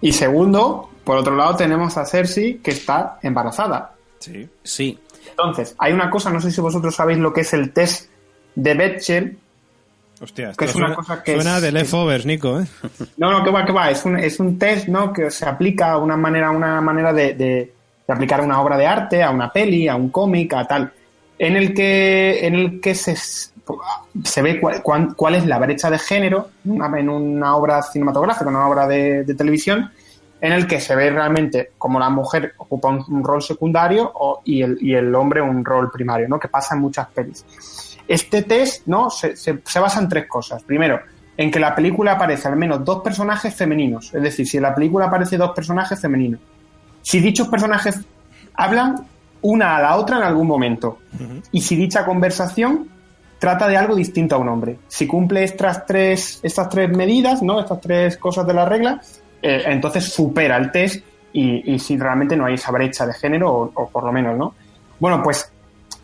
Y 0.00 0.12
segundo, 0.12 0.90
por 1.04 1.16
otro 1.16 1.36
lado 1.36 1.56
tenemos 1.56 1.96
a 1.96 2.04
Cersei 2.04 2.58
que 2.58 2.72
está 2.72 3.18
embarazada. 3.22 3.94
Sí. 4.18 4.48
Sí, 4.62 4.98
Entonces, 5.30 5.74
hay 5.78 5.92
una 5.92 6.10
cosa, 6.10 6.30
no 6.30 6.40
sé 6.40 6.50
si 6.50 6.60
vosotros 6.60 6.94
sabéis 6.94 7.18
lo 7.18 7.32
que 7.32 7.42
es 7.42 7.52
el 7.52 7.72
test 7.72 8.10
de 8.54 8.74
Bechdel. 8.74 9.38
Hostia, 10.20 10.52
Que 10.56 10.64
es 10.64 10.74
una 10.74 10.86
suena, 10.86 10.94
cosa 10.96 11.22
que 11.22 11.34
suena 11.34 11.56
es- 11.56 11.62
de 11.62 11.72
leftovers, 11.72 12.24
Nico, 12.26 12.58
¿eh? 12.60 12.64
No, 13.18 13.30
no, 13.30 13.44
que 13.44 13.50
va, 13.50 13.64
que 13.64 13.72
va. 13.72 13.90
Es 13.90 14.04
un, 14.04 14.18
es 14.18 14.40
un 14.40 14.58
test, 14.58 14.88
¿no? 14.88 15.12
Que 15.12 15.30
se 15.30 15.44
aplica 15.46 15.92
a 15.92 15.98
una 15.98 16.16
manera, 16.16 16.50
una 16.50 16.80
manera 16.80 17.12
de, 17.12 17.34
de- 17.34 17.72
de 18.06 18.12
aplicar 18.14 18.40
a 18.40 18.44
una 18.44 18.60
obra 18.60 18.76
de 18.78 18.86
arte, 18.86 19.22
a 19.22 19.30
una 19.30 19.52
peli, 19.52 19.88
a 19.88 19.96
un 19.96 20.08
cómic, 20.10 20.54
a 20.54 20.64
tal. 20.66 20.92
En 21.38 21.56
el 21.56 21.74
que, 21.74 22.46
en 22.46 22.54
el 22.54 22.80
que 22.80 22.94
se, 22.94 23.14
se 24.24 24.42
ve 24.42 24.58
cuál, 24.60 24.82
cuán- 24.82 25.14
cuál 25.14 25.34
es 25.34 25.44
la 25.46 25.58
brecha 25.58 25.90
de 25.90 25.98
género 25.98 26.48
en 26.64 26.70
una, 26.72 26.98
en 26.98 27.08
una 27.10 27.56
obra 27.56 27.82
cinematográfica, 27.82 28.48
en 28.48 28.56
una 28.56 28.68
obra 28.68 28.86
de, 28.86 29.24
de 29.24 29.34
televisión, 29.34 29.90
en 30.40 30.52
el 30.52 30.66
que 30.66 30.80
se 30.80 30.94
ve 30.94 31.10
realmente 31.10 31.72
como 31.76 31.98
la 31.98 32.08
mujer 32.10 32.54
ocupa 32.58 32.88
un, 32.88 33.04
un 33.08 33.24
rol 33.24 33.42
secundario 33.42 34.10
o- 34.14 34.40
y, 34.44 34.62
el, 34.62 34.78
y 34.80 34.94
el 34.94 35.14
hombre 35.14 35.40
un 35.42 35.64
rol 35.64 35.90
primario, 35.90 36.28
¿no? 36.28 36.38
Que 36.38 36.48
pasa 36.48 36.74
en 36.74 36.80
muchas 36.82 37.08
pelis. 37.08 37.44
Este 38.08 38.42
test, 38.42 38.86
¿no? 38.86 39.10
Se, 39.10 39.36
se- 39.36 39.58
se 39.64 39.80
basa 39.80 40.00
en 40.00 40.08
tres 40.08 40.26
cosas. 40.28 40.62
Primero, 40.62 41.00
en 41.36 41.50
que 41.50 41.58
la 41.60 41.74
película 41.74 42.12
aparece 42.12 42.48
al 42.48 42.56
menos 42.56 42.84
dos 42.84 43.02
personajes 43.02 43.54
femeninos. 43.54 44.14
Es 44.14 44.22
decir, 44.22 44.46
si 44.46 44.56
en 44.58 44.62
la 44.62 44.74
película 44.74 45.06
aparece 45.06 45.36
dos 45.36 45.50
personajes 45.50 46.00
femeninos. 46.00 46.40
Si 47.02 47.20
dichos 47.20 47.48
personajes 47.48 48.00
hablan 48.54 49.06
una 49.42 49.76
a 49.76 49.82
la 49.82 49.96
otra 49.96 50.16
en 50.16 50.22
algún 50.24 50.46
momento. 50.46 50.98
Y 51.52 51.60
si 51.60 51.76
dicha 51.76 52.04
conversación 52.04 52.88
trata 53.38 53.68
de 53.68 53.76
algo 53.76 53.94
distinto 53.94 54.34
a 54.34 54.38
un 54.38 54.48
hombre. 54.48 54.78
Si 54.88 55.06
cumple 55.06 55.44
estas 55.44 55.84
tres, 55.84 56.40
estas 56.42 56.68
tres 56.70 56.90
medidas, 56.90 57.42
¿no? 57.42 57.60
Estas 57.60 57.80
tres 57.80 58.16
cosas 58.16 58.46
de 58.46 58.54
la 58.54 58.64
regla, 58.64 59.00
eh, 59.42 59.62
entonces 59.66 60.04
supera 60.12 60.56
el 60.56 60.70
test 60.72 61.04
y, 61.34 61.74
y 61.74 61.78
si 61.78 61.98
realmente 61.98 62.34
no 62.34 62.46
hay 62.46 62.54
esa 62.54 62.72
brecha 62.72 63.06
de 63.06 63.12
género, 63.12 63.52
o, 63.52 63.70
o 63.74 63.88
por 63.90 64.04
lo 64.04 64.10
menos, 64.12 64.36
¿no? 64.38 64.54
Bueno, 64.98 65.22
pues 65.22 65.52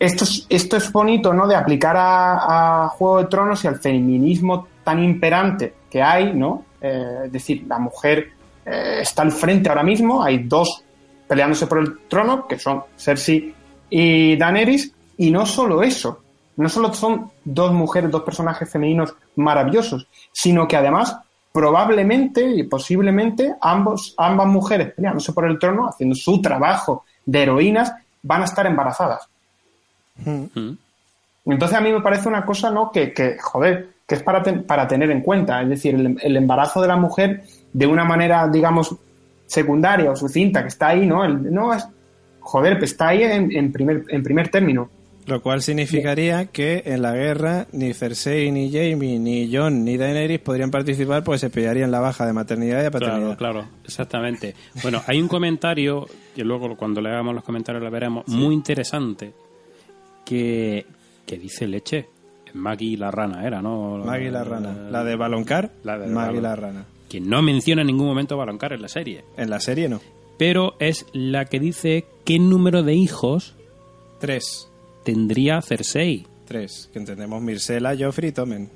esto 0.02 0.24
es, 0.24 0.46
esto 0.48 0.76
es 0.76 0.90
bonito, 0.90 1.32
¿no? 1.32 1.46
De 1.46 1.54
aplicar 1.54 1.94
a, 1.96 2.88
Juego 2.88 3.18
de 3.18 3.26
Tronos 3.26 3.62
y 3.62 3.68
al 3.68 3.78
feminismo 3.78 4.66
tan 4.82 5.02
imperante 5.02 5.74
que 5.88 6.02
hay, 6.02 6.32
¿no? 6.34 6.64
Eh, 6.80 7.22
es 7.26 7.32
decir, 7.32 7.64
la 7.68 7.78
mujer 7.78 8.32
eh, 8.66 8.98
está 9.00 9.22
al 9.22 9.30
frente 9.30 9.68
ahora 9.68 9.84
mismo, 9.84 10.20
hay 10.20 10.38
dos 10.38 10.82
peleándose 11.28 11.68
por 11.68 11.78
el 11.78 12.00
trono, 12.08 12.48
que 12.48 12.58
son 12.58 12.82
Cersei 12.96 13.54
y 13.90 14.36
Daenerys, 14.36 14.92
y 15.18 15.30
no 15.30 15.46
solo 15.46 15.84
eso, 15.84 16.20
no 16.56 16.68
solo 16.68 16.92
son 16.92 17.30
dos 17.44 17.72
mujeres, 17.72 18.10
dos 18.10 18.22
personajes 18.22 18.68
femeninos 18.68 19.14
maravillosos, 19.36 20.08
sino 20.32 20.66
que 20.66 20.76
además 20.76 21.16
probablemente 21.52 22.44
y 22.44 22.64
posiblemente 22.64 23.54
ambos, 23.60 24.14
ambas 24.18 24.48
mujeres 24.48 24.94
peleándose 24.94 25.32
por 25.32 25.46
el 25.46 25.60
trono, 25.60 25.86
haciendo 25.86 26.16
su 26.16 26.42
trabajo 26.42 27.04
de 27.24 27.42
heroínas, 27.44 27.92
van 28.22 28.42
a 28.42 28.46
estar 28.46 28.66
embarazadas. 28.66 29.28
Mm. 30.24 30.70
Entonces 31.46 31.76
a 31.76 31.80
mí 31.80 31.92
me 31.92 32.00
parece 32.00 32.28
una 32.28 32.44
cosa, 32.44 32.70
¿no? 32.70 32.90
Que, 32.92 33.12
que 33.12 33.36
joder, 33.40 33.88
que 34.06 34.14
es 34.16 34.22
para, 34.22 34.42
ten- 34.42 34.64
para 34.64 34.86
tener 34.86 35.10
en 35.10 35.20
cuenta. 35.22 35.60
Es 35.62 35.68
decir, 35.68 35.94
el, 35.94 36.16
el 36.22 36.36
embarazo 36.36 36.80
de 36.80 36.88
la 36.88 36.96
mujer 36.96 37.42
de 37.72 37.86
una 37.86 38.04
manera, 38.04 38.46
digamos, 38.48 38.94
secundaria 39.46 40.10
o 40.10 40.16
sucinta, 40.16 40.62
que 40.62 40.68
está 40.68 40.88
ahí, 40.88 41.06
¿no? 41.06 41.24
El- 41.24 41.52
no 41.52 41.74
es, 41.74 41.84
joder, 42.40 42.78
pues 42.78 42.92
está 42.92 43.08
ahí 43.08 43.22
en, 43.24 43.50
en 43.52 43.72
primer, 43.72 44.04
en 44.08 44.22
primer 44.22 44.48
término. 44.48 44.88
Lo 45.26 45.40
cual 45.40 45.62
significaría 45.62 46.46
que 46.46 46.82
en 46.84 47.00
la 47.00 47.12
guerra 47.14 47.66
ni 47.70 47.94
Cersei, 47.94 48.50
ni 48.50 48.72
Jaime, 48.72 49.20
ni 49.20 49.54
Jon, 49.54 49.84
ni 49.84 49.96
Daenerys 49.96 50.40
podrían 50.40 50.72
participar 50.72 51.22
porque 51.22 51.38
se 51.38 51.48
pillarían 51.50 51.92
la 51.92 52.00
baja 52.00 52.26
de 52.26 52.32
maternidad 52.32 52.80
y 52.80 52.82
de 52.82 52.90
paternidad. 52.90 53.36
Claro, 53.36 53.60
claro, 53.60 53.68
exactamente. 53.84 54.56
Bueno, 54.82 55.00
hay 55.06 55.20
un 55.22 55.28
comentario, 55.28 56.08
que 56.34 56.42
luego 56.42 56.76
cuando 56.76 57.00
leamos 57.00 57.36
los 57.36 57.44
comentarios 57.44 57.84
lo 57.84 57.90
veremos, 57.90 58.26
muy 58.26 58.52
interesante, 58.52 59.32
que, 60.24 60.86
que 61.26 61.38
dice 61.38 61.66
leche. 61.66 62.06
Maggie 62.54 62.98
la 62.98 63.10
rana 63.10 63.46
era, 63.46 63.62
¿no? 63.62 63.96
Maggie 64.04 64.30
la 64.30 64.44
rana. 64.44 64.88
La 64.90 65.04
de 65.04 65.16
Baloncar, 65.16 65.70
La 65.84 65.98
de 65.98 66.06
Maggie 66.06 66.38
Balon- 66.38 66.42
la 66.42 66.56
rana. 66.56 66.84
Que 67.08 67.20
no 67.20 67.40
menciona 67.42 67.80
en 67.82 67.86
ningún 67.86 68.06
momento 68.06 68.36
Baloncar 68.36 68.72
en 68.74 68.82
la 68.82 68.88
serie. 68.88 69.24
En 69.36 69.48
la 69.50 69.58
serie 69.60 69.88
no. 69.88 70.00
Pero 70.38 70.74
es 70.78 71.06
la 71.12 71.44
que 71.46 71.60
dice 71.60 72.04
qué 72.24 72.38
número 72.38 72.82
de 72.82 72.94
hijos 72.94 73.54
Tres. 74.20 74.68
tendría 75.04 75.62
Cersei. 75.62 76.26
Tres. 76.46 76.90
Que 76.92 76.98
entendemos 76.98 77.40
Mircela, 77.42 77.94
Joffrey 77.98 78.30
y 78.30 78.32
Tommen. 78.32 78.70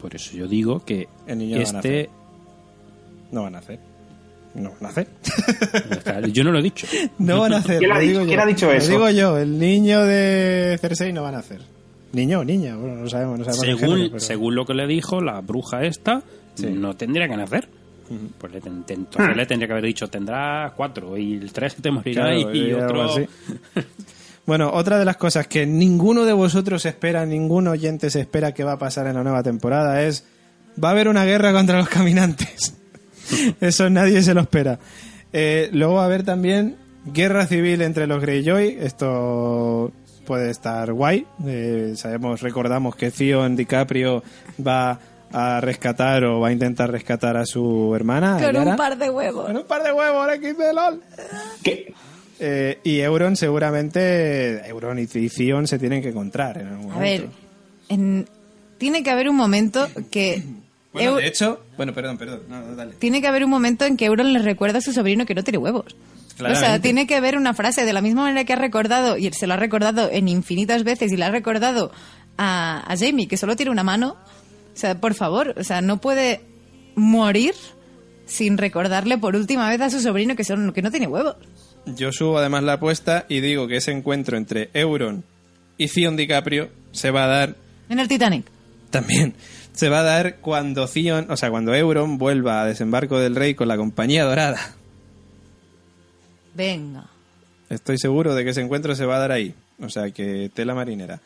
Por 0.00 0.14
eso 0.14 0.36
yo 0.36 0.46
digo 0.48 0.84
que 0.84 1.08
El 1.26 1.38
niño 1.38 1.56
no 1.58 1.62
va 1.64 1.68
a 1.68 1.72
este... 1.80 2.10
No 3.30 3.42
van 3.44 3.54
a 3.54 3.58
hacer. 3.58 3.78
No 4.54 4.70
van 4.80 4.86
a 4.86 4.88
hacer. 4.90 5.08
Yo 6.32 6.44
no 6.44 6.52
lo 6.52 6.58
he 6.58 6.62
dicho. 6.62 6.86
No 7.18 7.40
van 7.40 7.54
a 7.54 7.56
hacer. 7.58 7.78
¿Quién 7.78 7.90
lo 7.90 7.96
ha 7.96 7.98
dicho- 8.00 8.24
yo. 8.24 8.40
ha 8.40 8.46
dicho 8.46 8.66
Lo 8.66 8.72
eso? 8.72 8.90
digo 8.90 9.10
yo. 9.10 9.38
El 9.38 9.58
niño 9.58 10.02
de 10.04 10.76
Cersei 10.80 11.12
no 11.12 11.22
van 11.22 11.34
a 11.36 11.38
hacer. 11.38 11.60
Niño 12.12 12.40
o 12.40 12.44
niña. 12.44 12.76
Bueno, 12.76 12.96
no 12.96 13.08
sabemos. 13.08 13.38
No 13.38 13.44
sabemos 13.46 13.64
el 13.64 13.78
según, 13.78 13.94
género, 13.96 14.10
pero- 14.12 14.20
según 14.20 14.54
lo 14.54 14.66
que 14.66 14.74
le 14.74 14.86
dijo 14.86 15.20
la 15.22 15.40
bruja 15.40 15.84
esta, 15.84 16.22
Sí. 16.54 16.66
no 16.66 16.94
tendría 16.94 17.26
que 17.28 17.36
nacer. 17.36 17.68
Pues 18.36 18.52
le 18.52 18.60
ten- 18.60 18.82
ten- 18.84 18.98
entonces 19.10 19.34
le 19.34 19.46
tendría 19.46 19.68
que 19.68 19.72
haber 19.72 19.84
dicho, 19.86 20.06
tendrás 20.08 20.72
cuatro 20.72 21.16
y 21.16 21.34
el 21.34 21.50
tres 21.50 21.76
te 21.76 21.90
morirá 21.90 22.24
Claro, 22.34 22.54
y, 22.54 22.58
y 22.68 22.72
otro... 22.74 23.02
así. 23.04 23.26
Bueno, 24.44 24.70
otra 24.74 24.98
de 24.98 25.04
las 25.04 25.16
cosas 25.16 25.46
que 25.46 25.64
ninguno 25.66 26.24
de 26.24 26.32
vosotros 26.32 26.84
espera, 26.84 27.24
ningún 27.24 27.68
oyente 27.68 28.10
se 28.10 28.20
espera 28.20 28.52
que 28.52 28.64
va 28.64 28.72
a 28.72 28.78
pasar 28.78 29.06
en 29.06 29.14
la 29.14 29.22
nueva 29.22 29.42
temporada 29.44 30.02
es 30.02 30.26
va 30.82 30.88
a 30.88 30.90
haber 30.90 31.06
una 31.08 31.24
guerra 31.24 31.52
contra 31.52 31.78
los 31.78 31.88
caminantes. 31.88 32.74
Eso 33.60 33.88
nadie 33.90 34.22
se 34.22 34.34
lo 34.34 34.40
espera. 34.42 34.78
Eh, 35.32 35.70
luego 35.72 35.94
va 35.94 36.02
a 36.02 36.06
haber 36.06 36.22
también 36.24 36.76
guerra 37.06 37.46
civil 37.46 37.82
entre 37.82 38.06
los 38.06 38.20
Greyjoy. 38.20 38.78
Esto 38.80 39.92
puede 40.26 40.50
estar 40.50 40.92
guay. 40.92 41.26
Eh, 41.46 41.94
sabemos, 41.96 42.40
recordamos 42.42 42.94
que 42.96 43.10
Theon 43.10 43.56
DiCaprio 43.56 44.22
va 44.64 44.98
a 45.32 45.60
rescatar 45.62 46.24
o 46.24 46.40
va 46.40 46.48
a 46.48 46.52
intentar 46.52 46.90
rescatar 46.90 47.36
a 47.38 47.46
su 47.46 47.92
hermana. 47.96 48.38
Con 48.40 48.56
un 48.68 48.76
par 48.76 48.98
de 48.98 49.08
huevos. 49.10 49.46
Con 49.46 49.56
un 49.56 49.64
par 49.64 49.82
de 49.82 49.92
huevos, 49.92 50.28
XD, 50.36 50.74
LOL. 50.74 51.00
¿Qué? 51.62 51.94
Eh, 52.44 52.78
y 52.84 52.98
Euron 53.00 53.36
seguramente, 53.36 54.66
Euron 54.68 54.98
y 54.98 55.06
Theon 55.06 55.66
se 55.66 55.78
tienen 55.78 56.02
que 56.02 56.08
encontrar 56.10 56.58
en 56.58 56.66
algún 56.68 56.90
A 56.90 56.94
momento. 56.94 57.22
ver, 57.22 57.30
en- 57.88 58.26
tiene 58.78 59.02
que 59.02 59.10
haber 59.10 59.28
un 59.28 59.36
momento 59.36 59.88
que... 60.10 60.42
Bueno, 60.92 61.12
Eu- 61.12 61.16
de 61.22 61.26
hecho, 61.26 61.64
bueno, 61.76 61.92
perdón, 61.94 62.18
perdón, 62.18 62.42
no, 62.48 62.60
no, 62.60 62.74
dale. 62.76 62.92
tiene 62.94 63.20
que 63.20 63.26
haber 63.28 63.44
un 63.44 63.50
momento 63.50 63.84
en 63.86 63.96
que 63.96 64.04
Euron 64.06 64.32
le 64.32 64.38
recuerda 64.40 64.78
a 64.78 64.82
su 64.82 64.92
sobrino 64.92 65.24
que 65.26 65.34
no 65.34 65.42
tiene 65.42 65.58
huevos. 65.58 65.86
O 65.86 66.36
sea, 66.36 66.48
Claramente. 66.48 66.80
tiene 66.80 67.06
que 67.06 67.14
haber 67.14 67.36
una 67.36 67.54
frase 67.54 67.84
de 67.84 67.92
la 67.92 68.00
misma 68.02 68.22
manera 68.22 68.44
que 68.44 68.52
ha 68.52 68.56
recordado, 68.56 69.16
y 69.16 69.30
se 69.32 69.46
lo 69.46 69.54
ha 69.54 69.56
recordado 69.58 70.10
en 70.10 70.28
infinitas 70.28 70.82
veces, 70.84 71.12
y 71.12 71.16
le 71.16 71.24
ha 71.24 71.30
recordado 71.30 71.92
a, 72.36 72.82
a 72.90 72.96
Jamie 72.96 73.28
que 73.28 73.36
solo 73.36 73.54
tiene 73.56 73.70
una 73.70 73.82
mano. 73.84 74.16
O 74.74 74.76
sea, 74.78 74.98
por 75.00 75.14
favor, 75.14 75.54
o 75.58 75.64
sea, 75.64 75.80
no 75.82 75.98
puede 76.00 76.40
morir 76.94 77.54
sin 78.26 78.56
recordarle 78.58 79.18
por 79.18 79.36
última 79.36 79.68
vez 79.68 79.80
a 79.80 79.90
su 79.90 80.00
sobrino 80.00 80.34
que, 80.36 80.44
son, 80.44 80.72
que 80.72 80.82
no 80.82 80.90
tiene 80.90 81.06
huevos. 81.06 81.36
Yo 81.86 82.12
subo 82.12 82.38
además 82.38 82.62
la 82.62 82.74
apuesta 82.74 83.26
y 83.28 83.40
digo 83.40 83.66
que 83.66 83.76
ese 83.76 83.90
encuentro 83.92 84.36
entre 84.36 84.70
Euron 84.72 85.24
y 85.76 85.88
Theon 85.88 86.16
DiCaprio 86.16 86.70
se 86.92 87.10
va 87.10 87.24
a 87.24 87.28
dar 87.28 87.56
En 87.88 87.98
el 87.98 88.08
Titanic. 88.08 88.46
también. 88.90 89.34
Se 89.74 89.88
va 89.88 90.00
a 90.00 90.02
dar 90.02 90.36
cuando 90.36 90.86
Theon, 90.86 91.30
o 91.30 91.36
sea, 91.36 91.50
cuando 91.50 91.74
Euron 91.74 92.18
vuelva 92.18 92.62
a 92.62 92.66
desembarco 92.66 93.18
del 93.18 93.34
rey 93.34 93.54
con 93.54 93.68
la 93.68 93.76
compañía 93.76 94.24
dorada. 94.24 94.74
Venga. 96.54 97.06
Estoy 97.70 97.96
seguro 97.98 98.34
de 98.34 98.44
que 98.44 98.50
ese 98.50 98.60
encuentro 98.60 98.94
se 98.94 99.06
va 99.06 99.16
a 99.16 99.20
dar 99.20 99.32
ahí. 99.32 99.54
O 99.80 99.88
sea 99.88 100.10
que 100.10 100.50
tela 100.54 100.74
marinera. 100.74 101.20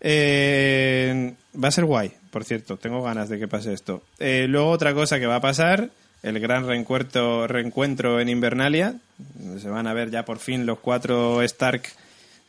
Eh, 0.00 1.34
va 1.62 1.68
a 1.68 1.72
ser 1.72 1.84
guay, 1.84 2.12
por 2.30 2.44
cierto. 2.44 2.76
Tengo 2.76 3.02
ganas 3.02 3.28
de 3.28 3.38
que 3.38 3.48
pase 3.48 3.72
esto. 3.72 4.02
Eh, 4.18 4.46
luego 4.48 4.70
otra 4.70 4.92
cosa 4.92 5.18
que 5.18 5.26
va 5.26 5.36
a 5.36 5.40
pasar, 5.40 5.90
el 6.22 6.40
gran 6.40 6.66
reencuentro, 6.66 7.46
reencuentro 7.46 8.20
en 8.20 8.28
Invernalia. 8.28 8.96
donde 9.16 9.60
Se 9.60 9.68
van 9.68 9.86
a 9.86 9.94
ver 9.94 10.10
ya 10.10 10.24
por 10.24 10.38
fin 10.38 10.66
los 10.66 10.80
cuatro 10.80 11.40
Stark. 11.42 11.82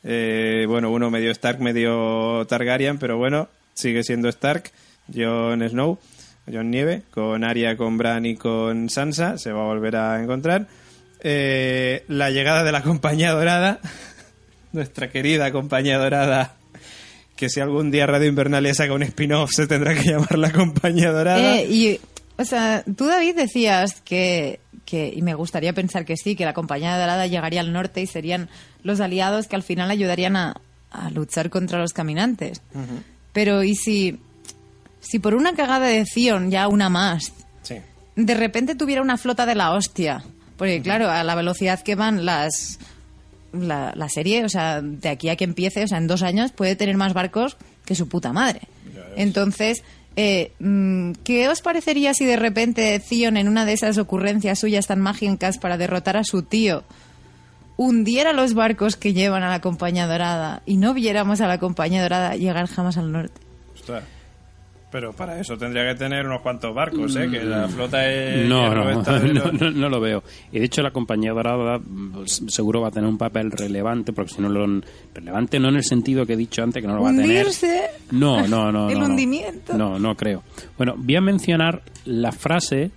eh, 0.04 0.66
bueno, 0.68 0.90
uno 0.92 1.10
medio 1.12 1.32
Stark, 1.32 1.60
medio 1.60 2.46
Targaryen, 2.48 2.98
pero 2.98 3.18
bueno, 3.18 3.48
sigue 3.76 4.04
siendo 4.04 4.30
Stark. 4.30 4.72
Jon 5.14 5.68
Snow, 5.68 6.00
Jon 6.52 6.70
Nieve, 6.70 7.04
con 7.12 7.44
Arya, 7.44 7.78
con 7.78 7.98
Bran 7.98 8.26
y 8.26 8.36
con 8.36 8.90
Sansa. 8.90 9.38
Se 9.38 9.52
va 9.52 9.62
a 9.62 9.68
volver 9.68 9.96
a 9.96 10.22
encontrar. 10.22 10.68
Eh, 11.22 12.04
la 12.08 12.30
llegada 12.30 12.64
de 12.64 12.72
la 12.72 12.84
compañía 12.84 13.32
dorada, 13.32 13.80
nuestra 14.72 15.10
querida 15.10 15.52
compañía 15.52 15.98
dorada, 15.98 16.56
que 17.36 17.50
si 17.50 17.60
algún 17.60 17.92
día 17.92 18.06
Radio 18.06 18.28
Invernalia 18.28 18.74
saca 18.74 18.94
un 18.94 19.04
spin-off 19.04 19.52
se 19.54 19.68
tendrá 19.68 19.96
que 19.96 20.10
llamar 20.10 20.38
la 20.38 20.52
compañía 20.52 21.12
dorada. 21.12 21.58
Eh, 21.58 21.68
y, 21.70 22.00
o 22.38 22.46
sea, 22.46 22.84
tú, 22.96 23.06
David, 23.06 23.36
decías 23.36 24.02
que, 24.02 24.60
que, 24.86 25.12
y 25.16 25.22
me 25.22 25.34
gustaría 25.34 25.74
pensar 25.74 26.06
que 26.06 26.18
sí, 26.18 26.36
que 26.36 26.46
la 26.46 26.54
compañía 26.54 26.98
dorada 26.98 27.26
llegaría 27.28 27.62
al 27.62 27.74
norte 27.74 28.02
y 28.02 28.08
serían 28.08 28.50
los 28.84 29.00
aliados 29.00 29.48
que 29.48 29.56
al 29.56 29.64
final 29.64 29.90
ayudarían 29.90 30.36
a, 30.36 30.62
a 30.92 31.10
luchar 31.10 31.50
contra 31.50 31.80
los 31.80 31.94
caminantes. 31.94 32.62
Pero, 33.34 33.64
¿y 33.64 33.76
si, 33.76 34.20
si 35.10 35.20
por 35.20 35.34
una 35.36 35.54
cagada 35.54 35.88
de 35.88 36.06
Zion, 36.06 36.52
ya 36.52 36.68
una 36.68 36.90
más, 36.90 37.34
Sí. 37.64 37.76
de 38.16 38.34
repente 38.36 38.76
tuviera 38.76 39.02
una 39.02 39.18
flota 39.18 39.46
de 39.46 39.56
la 39.56 39.72
hostia? 39.74 40.24
Porque, 40.58 40.82
claro, 40.82 41.10
a 41.10 41.24
la 41.24 41.36
velocidad 41.36 41.82
que 41.82 41.96
van 41.96 42.26
las. 42.26 42.80
La, 43.54 43.94
la 43.96 44.10
serie, 44.10 44.44
o 44.44 44.50
sea, 44.50 44.82
de 44.82 45.10
aquí 45.10 45.30
a 45.30 45.36
que 45.36 45.46
empiece, 45.46 45.84
o 45.84 45.88
sea, 45.88 45.98
en 46.00 46.08
dos 46.08 46.22
años 46.22 46.52
puede 46.52 46.76
tener 46.76 46.98
más 46.98 47.14
barcos 47.14 47.58
que 47.86 47.96
su 47.96 48.10
puta 48.10 48.34
madre. 48.34 48.62
Entonces, 49.16 49.84
eh, 50.16 50.52
mm, 50.60 51.14
¿qué 51.24 51.48
os 51.48 51.62
parecería 51.62 52.14
si 52.14 52.26
de 52.26 52.36
repente 52.36 53.00
Zion, 53.00 53.38
en 53.38 53.48
una 53.48 53.66
de 53.66 53.74
esas 53.74 53.98
ocurrencias 53.98 54.60
suyas 54.60 54.86
tan 54.88 55.00
mágicas 55.00 55.58
para 55.60 55.78
derrotar 55.78 56.18
a 56.18 56.24
su 56.24 56.44
tío, 56.44 56.84
hundiera 57.78 58.34
los 58.34 58.54
barcos 58.54 58.96
que 58.98 59.14
llevan 59.14 59.44
a 59.44 59.50
la 59.50 59.62
compañía 59.62 60.08
dorada 60.08 60.62
y 60.66 60.78
no 60.78 60.94
viéramos 60.94 61.40
a 61.42 61.48
la 61.48 61.58
compañía 61.60 62.02
dorada 62.02 62.36
llegar 62.36 62.68
jamás 62.68 62.98
al 62.98 63.12
norte? 63.12 63.40
Ostras. 63.76 64.04
Pero 64.90 65.12
para 65.12 65.38
eso 65.38 65.58
tendría 65.58 65.86
que 65.86 65.96
tener 65.96 66.26
unos 66.26 66.40
cuantos 66.42 66.74
barcos, 66.74 67.14
¿eh? 67.18 67.28
Que 67.30 67.44
la 67.44 67.68
flota 67.68 68.10
es... 68.10 68.46
Mm. 68.46 68.50
No, 68.50 69.70
no, 69.72 69.90
lo 69.90 70.00
veo. 70.00 70.24
Y 70.52 70.60
de 70.60 70.66
hecho 70.66 70.82
la 70.82 70.92
compañía 70.92 71.34
dorada 71.34 71.78
pues, 72.14 72.42
seguro 72.48 72.80
va 72.82 72.88
a 72.88 72.92
tener 72.92 73.10
un 73.10 73.18
papel 73.18 73.52
relevante, 73.52 74.14
porque 74.14 74.34
si 74.36 74.42
no 74.42 74.48
lo... 74.48 74.82
Relevante 75.14 75.60
no 75.60 75.68
en 75.70 75.76
el 75.76 75.84
sentido 75.84 76.26
que 76.26 76.34
he 76.34 76.38
dicho 76.38 76.64
antes, 76.64 76.82
que 76.82 76.88
no 76.88 76.96
lo 76.96 77.02
va 77.04 77.10
a 77.10 77.12
tener. 77.12 77.26
¿Hundirse? 77.26 77.82
No, 78.12 78.48
no, 78.48 78.72
no. 78.72 78.90
El 78.90 78.98
no, 79.00 79.08
no. 79.08 79.12
hundimiento. 79.14 79.78
No, 79.78 80.00
no 80.00 80.16
creo. 80.16 80.44
Bueno, 80.78 80.94
voy 80.98 81.16
a 81.18 81.22
mencionar 81.22 81.82
la 82.06 82.32
frase, 82.32 82.92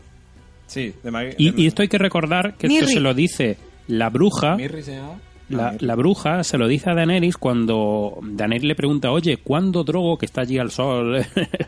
Sí, 0.69 0.95
de 1.03 1.11
Maggie- 1.11 1.35
y, 1.39 1.51
de- 1.51 1.61
y 1.63 1.67
esto 1.67 1.83
hay 1.83 1.89
que 1.89 1.99
recordar 1.99 2.55
que 2.55 2.69
esto 2.69 2.87
se 2.87 3.01
lo 3.01 3.15
dice 3.15 3.57
la 3.89 4.09
bruja, 4.11 4.55
Mirri 4.55 4.85
se 4.85 4.95
llama. 4.95 5.15
La, 5.51 5.77
la 5.81 5.95
bruja 5.97 6.43
se 6.45 6.57
lo 6.57 6.67
dice 6.69 6.89
a 6.91 6.95
Daenerys 6.95 7.37
cuando 7.37 8.19
Daenerys 8.23 8.65
le 8.65 8.75
pregunta, 8.75 9.11
oye, 9.11 9.37
¿cuándo 9.37 9.85
Drogo, 9.85 10.17
que 10.17 10.25
está 10.27 10.41
allí 10.41 10.59
al 10.59 10.71
sol, 10.71 11.25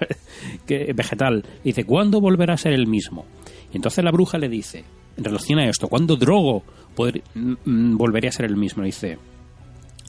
que, 0.66 0.92
vegetal, 0.94 1.44
dice, 1.64 1.84
¿cuándo 1.84 2.20
volverá 2.20 2.54
a 2.54 2.58
ser 2.58 2.72
el 2.72 2.86
mismo? 2.86 3.26
Y 3.72 3.76
entonces 3.76 4.04
la 4.04 4.10
bruja 4.10 4.38
le 4.38 4.48
dice, 4.48 4.84
en 5.16 5.24
relación 5.24 5.58
a 5.58 5.68
esto, 5.68 5.88
¿cuándo 5.88 6.16
Drogo 6.16 6.62
poder- 6.96 7.22
volvería 7.64 8.30
a 8.30 8.32
ser 8.32 8.46
el 8.46 8.56
mismo? 8.56 8.82
Dice, 8.84 9.18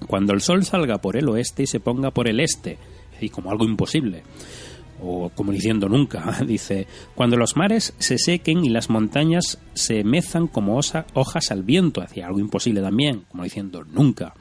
cuando 0.08 0.34
el 0.34 0.42
sol 0.42 0.64
salga 0.64 0.98
por 1.00 1.18
el 1.18 1.28
oeste 1.30 1.64
y 1.64 1.68
se 1.68 1.80
ponga 1.80 2.12
por 2.12 2.28
el 2.28 2.40
este, 2.40 2.78
y 3.22 3.30
como 3.30 3.52
algo 3.52 3.66
imposible. 3.66 4.24
O 5.04 5.30
como 5.30 5.52
diciendo 5.52 5.90
nunca, 5.90 6.40
dice, 6.48 6.88
cuando 7.14 7.36
los 7.36 7.58
mares 7.58 7.94
se 8.00 8.18
sequen 8.18 8.64
y 8.64 8.70
las 8.70 8.90
montañas 8.90 9.60
se 9.74 10.04
mezan 10.04 10.48
como 10.48 10.80
hojas 11.14 11.52
al 11.52 11.64
viento, 11.64 12.02
hacia 12.02 12.28
algo 12.28 12.40
imposible 12.40 12.82
también, 12.82 13.24
como 13.30 13.44
diciendo 13.44 13.84
nunca. 13.84 14.34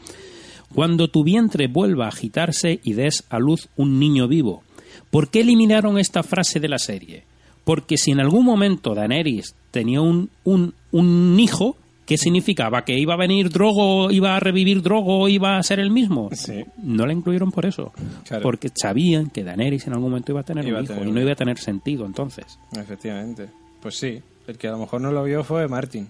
Cuando 0.72 1.08
tu 1.08 1.24
vientre 1.24 1.66
vuelva 1.68 2.06
a 2.06 2.08
agitarse 2.08 2.80
y 2.82 2.94
des 2.94 3.24
a 3.28 3.38
luz 3.38 3.68
un 3.76 3.98
niño 3.98 4.28
vivo. 4.28 4.62
¿Por 5.10 5.28
qué 5.28 5.40
eliminaron 5.40 5.98
esta 5.98 6.22
frase 6.22 6.60
de 6.60 6.68
la 6.68 6.78
serie? 6.78 7.24
Porque 7.64 7.98
si 7.98 8.10
en 8.10 8.20
algún 8.20 8.44
momento 8.44 8.94
Daenerys 8.94 9.54
tenía 9.70 10.00
un, 10.00 10.30
un, 10.44 10.74
un 10.90 11.38
hijo, 11.38 11.76
¿qué 12.06 12.16
significaba? 12.16 12.84
¿Que 12.84 12.98
iba 12.98 13.14
a 13.14 13.16
venir 13.16 13.50
Drogo, 13.50 14.10
iba 14.10 14.36
a 14.36 14.40
revivir 14.40 14.82
Drogo, 14.82 15.28
iba 15.28 15.58
a 15.58 15.62
ser 15.62 15.80
el 15.80 15.90
mismo? 15.90 16.30
Sí. 16.32 16.64
No 16.82 17.06
la 17.06 17.12
incluyeron 17.12 17.50
por 17.50 17.66
eso. 17.66 17.92
Claro. 18.26 18.42
Porque 18.42 18.70
sabían 18.74 19.30
que 19.30 19.44
Daenerys 19.44 19.86
en 19.86 19.94
algún 19.94 20.10
momento 20.10 20.32
iba 20.32 20.40
a 20.40 20.44
tener 20.44 20.66
Iba 20.66 20.78
un 20.78 20.84
hijo 20.84 20.94
tener 20.94 21.08
y 21.08 21.12
no 21.12 21.20
iba 21.20 21.32
a 21.32 21.36
tener 21.36 21.58
sentido 21.58 22.06
entonces. 22.06 22.58
Efectivamente. 22.76 23.48
Pues 23.80 23.96
sí. 23.96 24.20
El 24.46 24.58
que 24.58 24.68
a 24.68 24.72
lo 24.72 24.78
mejor 24.78 25.00
no 25.00 25.12
lo 25.12 25.24
vio 25.24 25.44
fue 25.44 25.68
Martin. 25.68 26.08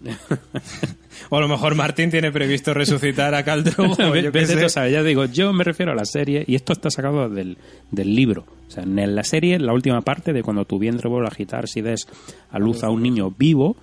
o 1.28 1.36
a 1.36 1.40
lo 1.40 1.48
mejor 1.48 1.74
Martin 1.74 2.10
tiene 2.10 2.32
previsto 2.32 2.72
resucitar 2.72 3.34
a 3.34 3.44
Khal 3.44 3.64
Drogo. 3.64 3.92
o 3.98 4.16
yo 4.16 4.68
sé. 4.68 4.90
ya 4.90 5.02
digo, 5.02 5.26
yo 5.26 5.52
me 5.52 5.64
refiero 5.64 5.92
a 5.92 5.94
la 5.94 6.04
serie 6.04 6.44
y 6.46 6.54
esto 6.54 6.72
está 6.72 6.90
sacado 6.90 7.28
del, 7.28 7.58
del 7.90 8.14
libro. 8.14 8.46
O 8.68 8.70
sea, 8.70 8.84
en 8.84 9.14
la 9.14 9.24
serie, 9.24 9.58
la 9.58 9.72
última 9.72 10.00
parte 10.02 10.32
de 10.32 10.42
cuando 10.42 10.64
tu 10.64 10.78
vientre 10.78 11.08
vuelve 11.08 11.26
a 11.26 11.30
agitar 11.30 11.68
si 11.68 11.80
des 11.80 12.06
a 12.50 12.58
luz 12.58 12.84
a 12.84 12.90
un 12.90 13.02
niño 13.02 13.34
vivo, 13.36 13.76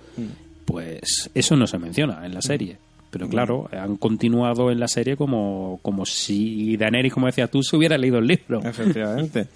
pues 0.68 1.30
eso 1.34 1.56
no 1.56 1.66
se 1.66 1.78
menciona 1.78 2.26
en 2.26 2.34
la 2.34 2.42
serie. 2.42 2.76
Pero 3.10 3.26
claro, 3.26 3.70
han 3.72 3.96
continuado 3.96 4.70
en 4.70 4.78
la 4.78 4.86
serie 4.86 5.16
como, 5.16 5.80
como 5.80 6.04
si 6.04 6.76
Daenerys, 6.76 7.14
como 7.14 7.24
decías 7.24 7.50
tú, 7.50 7.62
se 7.62 7.74
hubiera 7.74 7.96
leído 7.96 8.18
el 8.18 8.26
libro. 8.26 8.60
Efectivamente. 8.62 9.46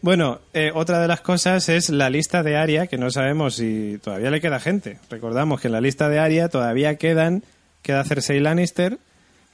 Bueno, 0.00 0.40
eh, 0.54 0.70
otra 0.74 0.98
de 0.98 1.08
las 1.08 1.20
cosas 1.20 1.68
es 1.68 1.90
la 1.90 2.08
lista 2.08 2.42
de 2.42 2.56
Aria, 2.56 2.86
que 2.86 2.96
no 2.96 3.10
sabemos 3.10 3.56
si 3.56 4.00
todavía 4.02 4.30
le 4.30 4.40
queda 4.40 4.60
gente. 4.60 4.98
Recordamos 5.10 5.60
que 5.60 5.68
en 5.68 5.72
la 5.72 5.82
lista 5.82 6.08
de 6.08 6.20
Aria 6.20 6.48
todavía 6.48 6.96
quedan, 6.96 7.42
queda 7.82 8.02
Cersei 8.04 8.40
Lannister, 8.40 8.96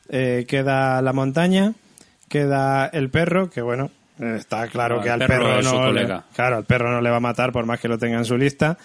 eh, 0.08 0.44
queda 0.46 1.02
la 1.02 1.12
montaña, 1.12 1.72
queda 2.28 2.86
el 2.86 3.10
perro, 3.10 3.50
que 3.50 3.60
bueno, 3.60 3.90
está 4.20 4.68
claro 4.68 5.00
Ah, 5.00 5.02
que 5.02 5.10
al 5.10 5.26
perro 5.26 5.62
no, 5.62 5.90
le, 5.90 6.06
claro, 6.32 6.58
al 6.58 6.64
perro 6.64 6.92
no 6.92 7.00
le 7.00 7.10
va 7.10 7.16
a 7.16 7.20
matar 7.20 7.50
por 7.50 7.66
más 7.66 7.80
que 7.80 7.88
lo 7.88 7.98
tenga 7.98 8.18
en 8.18 8.24
su 8.24 8.36
lista. 8.36 8.78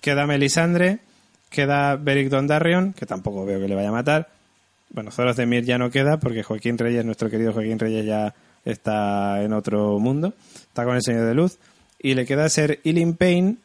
Queda 0.00 0.26
Melisandre, 0.28 1.00
queda 1.52 1.96
Beric 1.96 2.28
Dondarrion, 2.28 2.92
que 2.92 3.06
tampoco 3.06 3.44
veo 3.44 3.60
que 3.60 3.68
le 3.68 3.74
vaya 3.74 3.90
a 3.90 3.92
matar. 3.92 4.28
Bueno, 4.90 5.10
Zoros 5.10 5.36
de 5.36 5.46
Mir 5.46 5.64
ya 5.64 5.78
no 5.78 5.90
queda 5.90 6.18
porque 6.18 6.42
Joaquín 6.42 6.76
Reyes, 6.76 7.04
nuestro 7.04 7.30
querido 7.30 7.52
Joaquín 7.52 7.78
Reyes, 7.78 8.04
ya 8.04 8.34
está 8.64 9.42
en 9.42 9.52
otro 9.52 9.98
mundo. 9.98 10.34
Está 10.54 10.84
con 10.84 10.96
el 10.96 11.02
Señor 11.02 11.26
de 11.26 11.34
Luz. 11.34 11.58
Y 11.98 12.14
le 12.14 12.26
queda 12.26 12.48
ser 12.48 12.80
Ilin 12.82 13.14
Payne, 13.14 13.56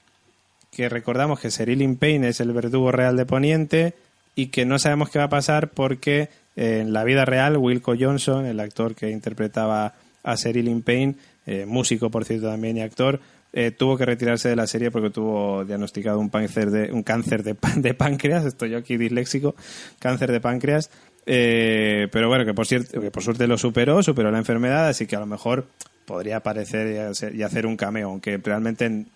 que 0.71 0.89
recordamos 0.89 1.39
que 1.39 1.49
ser 1.49 1.69
Ilin 1.69 1.97
Payne 1.97 2.29
es 2.29 2.39
el 2.39 2.51
verdugo 2.51 2.91
real 2.91 3.17
de 3.17 3.25
Poniente 3.25 3.95
y 4.35 4.47
que 4.47 4.65
no 4.65 4.77
sabemos 4.77 5.09
qué 5.09 5.17
va 5.17 5.25
a 5.25 5.29
pasar 5.29 5.69
porque 5.69 6.29
eh, 6.55 6.81
en 6.81 6.93
la 6.93 7.03
vida 7.03 7.25
real 7.25 7.57
Wilco 7.57 7.95
Johnson, 7.99 8.45
el 8.45 8.59
actor 8.59 8.93
que 8.93 9.09
interpretaba 9.09 9.93
a 10.23 10.37
Ser 10.37 10.57
Ilin 10.57 10.83
Payne, 10.83 11.15
eh, 11.45 11.65
músico 11.65 12.11
por 12.11 12.25
cierto 12.25 12.47
también 12.47 12.77
y 12.77 12.81
actor, 12.81 13.19
eh, 13.59 13.71
tuvo 13.71 13.97
que 13.97 14.05
retirarse 14.05 14.49
de 14.49 14.55
la 14.55 14.67
serie 14.67 14.91
porque 14.91 15.09
tuvo 15.09 15.65
diagnosticado 15.65 16.19
un 16.19 16.29
cáncer 16.29 16.69
de, 16.69 16.91
un 16.91 17.01
cáncer 17.01 17.41
de, 17.41 17.55
de 17.77 17.93
páncreas, 17.95 18.45
estoy 18.45 18.69
yo 18.69 18.77
aquí 18.77 18.97
disléxico, 18.97 19.55
cáncer 19.97 20.31
de 20.31 20.39
páncreas, 20.39 20.91
eh, 21.25 22.07
pero 22.11 22.27
bueno, 22.27 22.45
que 22.45 22.53
por, 22.53 22.67
cierto, 22.67 23.01
que 23.01 23.09
por 23.09 23.23
suerte 23.23 23.47
lo 23.47 23.57
superó, 23.57 24.03
superó 24.03 24.29
la 24.29 24.37
enfermedad, 24.37 24.87
así 24.87 25.07
que 25.07 25.15
a 25.15 25.19
lo 25.19 25.25
mejor 25.25 25.65
podría 26.05 26.37
aparecer 26.37 27.15
y 27.33 27.41
hacer, 27.41 27.65
un 27.65 27.77
cameo, 27.77 28.09
aunque 28.09 28.37
realmente 28.37 28.85
en 28.85 29.07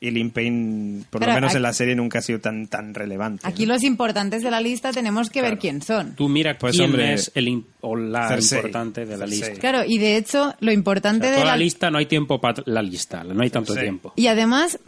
Eileen 0.00 0.30
Payne, 0.30 1.04
por 1.10 1.20
Pero 1.20 1.32
lo 1.32 1.34
menos 1.36 1.50
aquí- 1.50 1.56
en 1.58 1.62
la 1.62 1.72
serie, 1.74 1.94
nunca 1.94 2.20
ha 2.20 2.22
sido 2.22 2.40
tan, 2.40 2.66
tan 2.68 2.94
relevante. 2.94 3.46
Aquí 3.46 3.66
¿no? 3.66 3.74
los 3.74 3.82
importantes 3.84 4.42
de 4.42 4.50
la 4.50 4.60
lista 4.60 4.92
tenemos 4.92 5.28
que 5.28 5.42
ver 5.42 5.58
quién 5.58 5.82
son. 5.82 6.14
Tú 6.16 6.28
mira 6.28 6.56
Pues, 6.58 6.76
quién 6.76 6.86
hombre, 6.90 7.12
es 7.14 7.30
el 7.34 7.64
o 7.82 7.96
la 7.96 8.28
Cersei. 8.28 8.58
importante 8.58 9.04
de 9.04 9.16
la 9.18 9.26
Cersei. 9.26 9.48
lista. 9.48 9.60
Claro, 9.60 9.82
y 9.86 9.98
de 9.98 10.16
hecho, 10.16 10.54
lo 10.60 10.70
O 10.70 10.74
importante 10.74 11.24
sea, 11.26 11.30
de 11.32 11.36
toda 11.36 11.46
la 11.46 11.52
la 11.52 11.56
lista 11.58 11.90
no 11.90 11.98
hay 11.98 12.06
tiempo 12.06 12.40
para 12.40 12.62
la 12.66 12.80
lista, 12.82 13.24
no 13.24 13.42
hay 13.42 13.50
tanto 13.50 13.74
tiempo. 13.74 14.12
Y 14.16 14.26
además, 14.28 14.78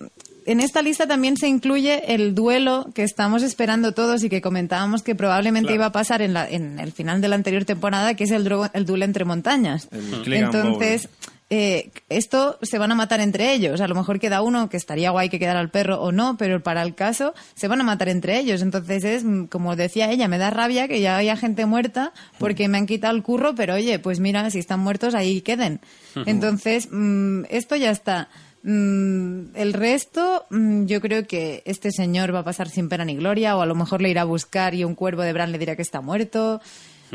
en 0.47 0.61
esta 0.61 0.81
lista 0.83 1.07
también 1.07 1.37
se 1.37 1.47
incluye 1.47 2.15
el 2.15 2.35
duelo 2.35 2.87
que 2.95 3.03
estamos 3.03 3.43
esperando 3.43 3.93
todos 3.93 4.25
y 4.25 4.29
que 4.31 4.41
comentábamos 4.41 5.03
que 5.03 5.15
probablemente 5.15 5.75
iba 5.75 5.87
a 5.87 5.93
pasar 5.93 6.23
en, 6.23 6.33
la, 6.33 6.49
en 6.49 6.81
el 6.81 6.91
final 6.93 7.21
de 7.21 7.29
la 7.29 7.37
anterior 7.37 7.65
temporada, 7.67 8.15
que 8.15 8.25
es 8.25 8.31
el, 8.31 8.51
el 8.73 8.87
duelo 8.87 9.05
entre 9.05 9.25
montañas. 9.27 9.89
El 9.93 10.33
Entonces, 10.33 11.09
eh, 11.55 11.91
esto 12.09 12.59
se 12.63 12.79
van 12.79 12.93
a 12.93 12.95
matar 12.95 13.21
entre 13.21 13.53
ellos. 13.53 13.83
A 13.83 13.87
lo 13.87 13.95
mejor 13.95 14.19
queda 14.19 14.41
uno 14.41 14.71
que 14.71 14.79
estaría 14.79 15.11
guay 15.11 15.29
que 15.29 15.39
quedara 15.39 15.61
el 15.61 15.69
perro 15.69 16.01
o 16.01 16.11
no, 16.11 16.39
pero 16.39 16.63
para 16.63 16.81
el 16.81 16.95
caso 16.95 17.35
se 17.55 17.69
van 17.69 17.79
a 17.83 17.85
matar 17.85 18.09
entre 18.09 18.39
ellos. 18.39 18.63
Entonces 18.63 19.05
es, 19.05 19.23
mm, 19.23 19.49
como 19.49 19.77
decía 19.77 20.11
ella, 20.11 20.29
me 20.29 20.39
da 20.39 20.49
rabia 20.49 20.89
que 20.89 21.03
ya 21.03 21.19
haya 21.19 21.37
gente 21.37 21.67
muerta 21.67 22.15
porque 22.39 22.69
me 22.69 22.79
han 22.79 22.87
quitado 22.87 23.15
el 23.15 23.23
curro, 23.23 23.55
pero 23.55 23.75
oye, 23.75 23.99
pues 23.99 24.19
mira, 24.19 24.49
si 24.49 24.61
están 24.61 24.81
muertos 24.81 25.15
ahí 25.15 25.43
queden. 25.43 25.81
Entonces, 26.25 26.89
mm, 26.91 27.43
esto 27.51 27.77
ya 27.77 27.91
está. 27.91 28.31
Mm, 28.63 29.55
el 29.55 29.75
resto, 29.75 30.47
mm, 30.49 30.87
yo 30.87 31.03
creo 31.03 31.27
que 31.27 31.63
este 31.67 31.91
señor 31.91 32.35
va 32.35 32.39
a 32.39 32.45
pasar 32.45 32.71
sin 32.71 32.89
pena 32.89 33.05
ni 33.05 33.17
gloria, 33.17 33.59
o 33.59 33.61
a 33.61 33.67
lo 33.67 33.75
mejor 33.75 34.01
le 34.01 34.09
irá 34.09 34.23
a 34.23 34.25
buscar 34.25 34.75
y 34.75 34.85
un 34.85 34.95
cuervo 34.95 35.21
de 35.21 35.35
Bran 35.35 35.53
le 35.53 35.59
dirá 35.59 35.77
que 35.77 35.83
está 35.83 36.01
muerto. 36.01 36.63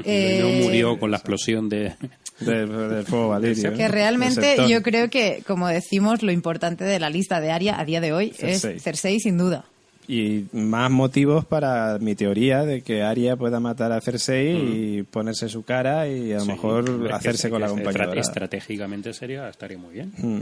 Eh, 0.03 0.39
no 0.41 0.65
murió 0.65 0.99
con 0.99 1.11
la 1.11 1.17
explosión 1.17 1.69
de... 1.69 1.93
De- 2.39 2.67
del 2.67 3.03
fuego 3.05 3.29
valirio. 3.29 3.73
que 3.73 3.87
realmente 3.87 4.55
yo 4.69 4.83
creo 4.83 5.09
que, 5.09 5.41
como 5.47 5.67
decimos, 5.67 6.21
lo 6.21 6.31
importante 6.31 6.83
de 6.83 6.99
la 6.99 7.09
lista 7.09 7.41
de 7.41 7.49
Aria 7.51 7.79
a 7.79 7.83
día 7.83 7.99
de 7.99 8.13
hoy 8.13 8.29
Cersei. 8.31 8.75
es 8.75 8.83
Cersei, 8.83 9.19
sin 9.19 9.39
duda. 9.39 9.65
Y 10.07 10.45
más 10.53 10.89
motivos 10.91 11.45
para 11.45 11.97
mi 11.99 12.13
teoría 12.15 12.63
de 12.63 12.81
que 12.81 13.01
Arya 13.01 13.35
pueda 13.35 13.59
matar 13.59 13.91
a 13.91 13.99
Cersei 13.99 14.55
y 14.99 15.03
ponerse 15.03 15.49
su 15.49 15.63
cara 15.63 16.07
y 16.07 16.31
a 16.31 16.35
lo 16.35 16.41
Sí, 16.41 16.47
mejor 16.51 17.07
que- 17.07 17.11
hacerse 17.11 17.49
con 17.49 17.59
que 17.59 17.67
la 17.83 17.91
dorada. 17.91 18.13
Estratégicamente 18.15 19.13
sería, 19.13 19.49
estaría 19.49 19.77
muy 19.79 19.95
bien. 19.95 20.13
Mm. 20.17 20.41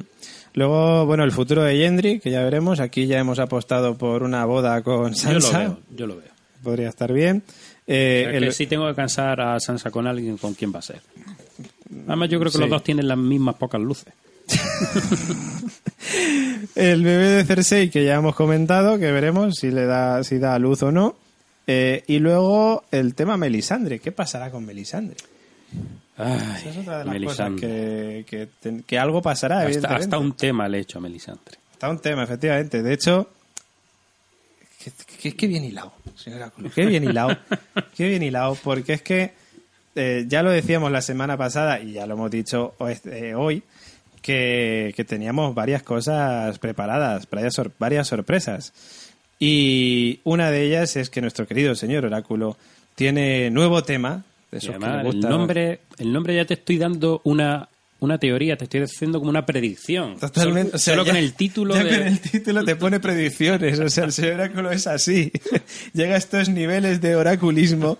Luego, 0.53 1.05
bueno, 1.05 1.23
el 1.23 1.31
futuro 1.31 1.63
de 1.63 1.77
Gendry, 1.77 2.19
que 2.19 2.29
ya 2.29 2.43
veremos. 2.43 2.79
Aquí 2.81 3.07
ya 3.07 3.19
hemos 3.19 3.39
apostado 3.39 3.97
por 3.97 4.21
una 4.21 4.43
boda 4.45 4.81
con 4.83 5.13
Yo 5.13 5.31
lo 5.33 5.39
Sansa. 5.41 5.59
veo, 5.59 5.79
yo 5.95 6.07
lo 6.07 6.17
veo. 6.17 6.29
Podría 6.61 6.89
estar 6.89 7.11
bien. 7.13 7.41
Eh, 7.87 8.23
O 8.27 8.29
sea, 8.29 8.37
el- 8.39 8.45
que 8.45 8.51
si 8.51 8.67
tengo 8.67 8.87
que 8.87 8.95
cansar 8.95 9.39
a 9.41 9.59
Sansa 9.59 9.91
con 9.91 10.07
alguien, 10.07 10.37
¿con 10.37 10.53
quién 10.55 10.73
va 10.73 10.79
a 10.79 10.81
ser? 10.83 11.01
Además, 12.07 12.29
yo 12.29 12.39
creo 12.39 12.51
que 12.51 12.57
Sí. 12.57 12.61
los 12.61 12.69
dos 12.69 12.83
tienen 12.83 13.07
las 13.07 13.17
mismas 13.17 13.55
pocas 13.55 13.79
luces. 13.81 14.13
El 16.75 17.03
bebé 17.03 17.27
de 17.29 17.45
Cersei 17.45 17.89
que 17.89 18.03
ya 18.05 18.15
hemos 18.15 18.35
comentado, 18.35 18.99
que 18.99 19.11
veremos 19.11 19.55
si 19.55 19.71
le 19.71 19.85
da, 19.85 20.23
si 20.23 20.37
da 20.39 20.57
luz 20.59 20.83
o 20.83 20.91
no. 20.91 21.15
Eh, 21.67 22.03
y 22.07 22.19
luego 22.19 22.83
el 22.91 23.15
tema 23.15 23.37
Melisandre. 23.37 23.99
¿Qué 23.99 24.11
pasará 24.11 24.51
con 24.51 24.65
Melisandre? 24.65 25.17
Ay, 26.17 26.37
Esa 26.59 26.69
es 26.69 26.77
otra 26.77 26.99
de 26.99 27.05
las 27.05 27.13
Melisandre. 27.13 27.61
cosas 27.61 28.25
que, 28.29 28.47
que, 28.61 28.81
que 28.85 28.99
algo 28.99 29.21
pasará, 29.21 29.61
Hasta, 29.61 29.95
hasta 29.95 30.17
un 30.19 30.33
tema 30.33 30.67
le 30.67 30.77
he 30.77 30.81
hecho 30.81 30.99
a 30.99 31.01
Melisandre. 31.01 31.55
Está 31.73 31.89
un 31.89 31.99
tema, 31.99 32.23
efectivamente. 32.23 32.83
De 32.83 32.93
hecho, 32.93 33.29
qué, 34.83 34.91
qué- 35.21 35.35
qué 35.35 35.47
bien 35.47 35.63
hilado, 35.65 35.93
señor 36.15 36.39
Oráculo. 36.41 36.69
Qué 36.73 36.85
bien 36.85 37.03
hilado. 37.03 37.37
qué 37.95 38.07
bien 38.09 38.23
hilado, 38.23 38.57
porque 38.63 38.93
es 38.93 39.01
que 39.01 39.33
eh, 39.95 40.25
ya 40.27 40.43
lo 40.43 40.49
decíamos 40.51 40.91
la 40.91 41.01
semana 41.01 41.37
pasada 41.37 41.79
y 41.79 41.93
ya 41.93 42.05
lo 42.05 42.15
hemos 42.15 42.31
dicho 42.31 42.73
hoy, 42.79 42.97
eh, 43.05 43.61
que, 44.21 44.93
que 44.95 45.03
teníamos 45.05 45.53
varias 45.53 45.83
cosas 45.83 46.57
preparadas, 46.59 47.27
varias, 47.29 47.53
sor- 47.53 47.71
varias 47.79 48.07
sorpresas. 48.07 48.73
Y 49.39 50.19
una 50.23 50.49
de 50.51 50.63
ellas 50.63 50.95
es 50.95 51.09
que 51.09 51.21
nuestro 51.21 51.45
querido 51.47 51.75
señor 51.75 52.05
Oráculo 52.05 52.57
tiene 52.95 53.49
nuevo 53.51 53.83
tema. 53.83 54.23
De 54.51 54.59
que 54.59 54.67
le 54.79 54.85
el 55.01 55.03
gusta- 55.03 55.29
nombre, 55.29 55.79
el 55.97 56.13
nombre 56.13 56.35
ya 56.35 56.45
te 56.45 56.53
estoy 56.53 56.77
dando 56.77 57.19
una, 57.25 57.67
una 58.05 58.17
teoría, 58.17 58.55
te 58.57 58.63
estoy 58.65 58.81
haciendo 58.81 59.19
como 59.19 59.29
una 59.29 59.45
predicción. 59.45 60.17
Totalmente. 60.19 60.69
Solo, 60.71 60.75
o 60.75 60.79
sea, 60.79 60.93
solo 60.93 61.05
ya- 61.05 61.11
con 61.11 61.17
el 61.17 61.33
título 61.33 61.75
ya 61.75 61.83
de... 61.83 61.89
con 61.89 62.07
el 62.07 62.19
título 62.19 62.63
te 62.63 62.75
pone 62.75 62.99
predicciones. 62.99 63.79
O 63.79 63.89
sea, 63.89 64.05
el 64.05 64.11
señor 64.13 64.33
Oráculo 64.35 64.71
es 64.71 64.87
así. 64.87 65.31
Llega 65.93 66.15
a 66.15 66.17
estos 66.17 66.49
niveles 66.49 67.01
de 67.01 67.15
oraculismo. 67.15 67.97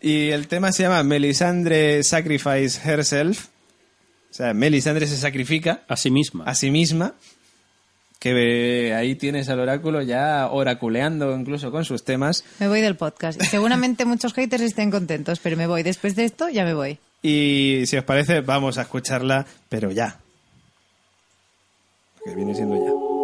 Y 0.00 0.28
el 0.30 0.46
tema 0.48 0.72
se 0.72 0.82
llama 0.84 1.02
Melisandre 1.02 2.02
Sacrifice 2.02 2.78
Herself. 2.84 3.46
O 4.30 4.34
sea, 4.36 4.52
Melisandre 4.52 5.06
se 5.06 5.16
sacrifica 5.16 5.82
a 5.88 5.96
sí 5.96 6.10
misma. 6.10 6.44
a 6.44 6.54
sí 6.54 6.70
misma. 6.70 7.14
que 8.18 8.92
ahí 8.94 9.14
tienes 9.14 9.48
al 9.48 9.60
oráculo 9.60 10.02
ya 10.02 10.48
oraculeando 10.50 11.34
incluso 11.36 11.70
con 11.70 11.84
sus 11.84 12.04
temas. 12.04 12.44
Me 12.58 12.68
voy 12.68 12.80
del 12.80 12.96
podcast. 12.96 13.40
Seguramente 13.42 14.04
muchos 14.04 14.32
haters 14.34 14.62
estén 14.62 14.90
contentos, 14.90 15.38
pero 15.42 15.56
me 15.56 15.66
voy. 15.66 15.82
Después 15.82 16.16
de 16.16 16.24
esto, 16.24 16.48
ya 16.48 16.64
me 16.64 16.74
voy. 16.74 16.98
Y 17.28 17.86
si 17.86 17.96
os 17.96 18.04
parece, 18.04 18.40
vamos 18.40 18.78
a 18.78 18.82
escucharla, 18.82 19.44
pero 19.68 19.90
ya. 19.90 20.20
Viene 22.24 22.54
siendo 22.54 22.76
ya. 22.76 23.15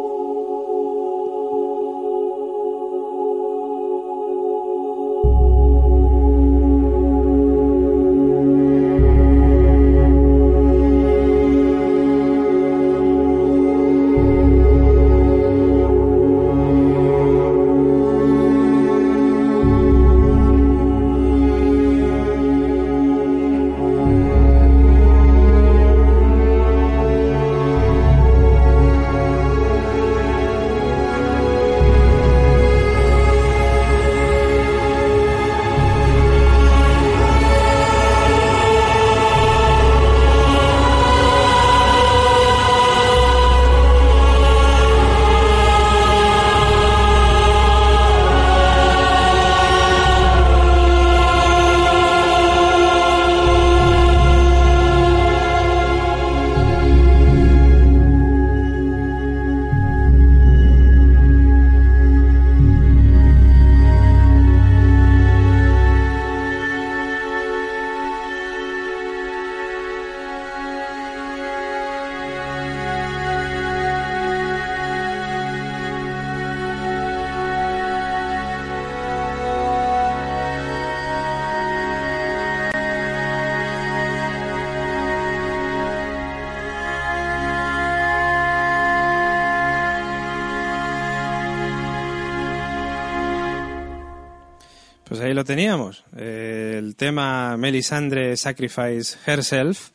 Melisandre 97.62 98.36
Sacrifice 98.36 99.16
Herself, 99.24 99.90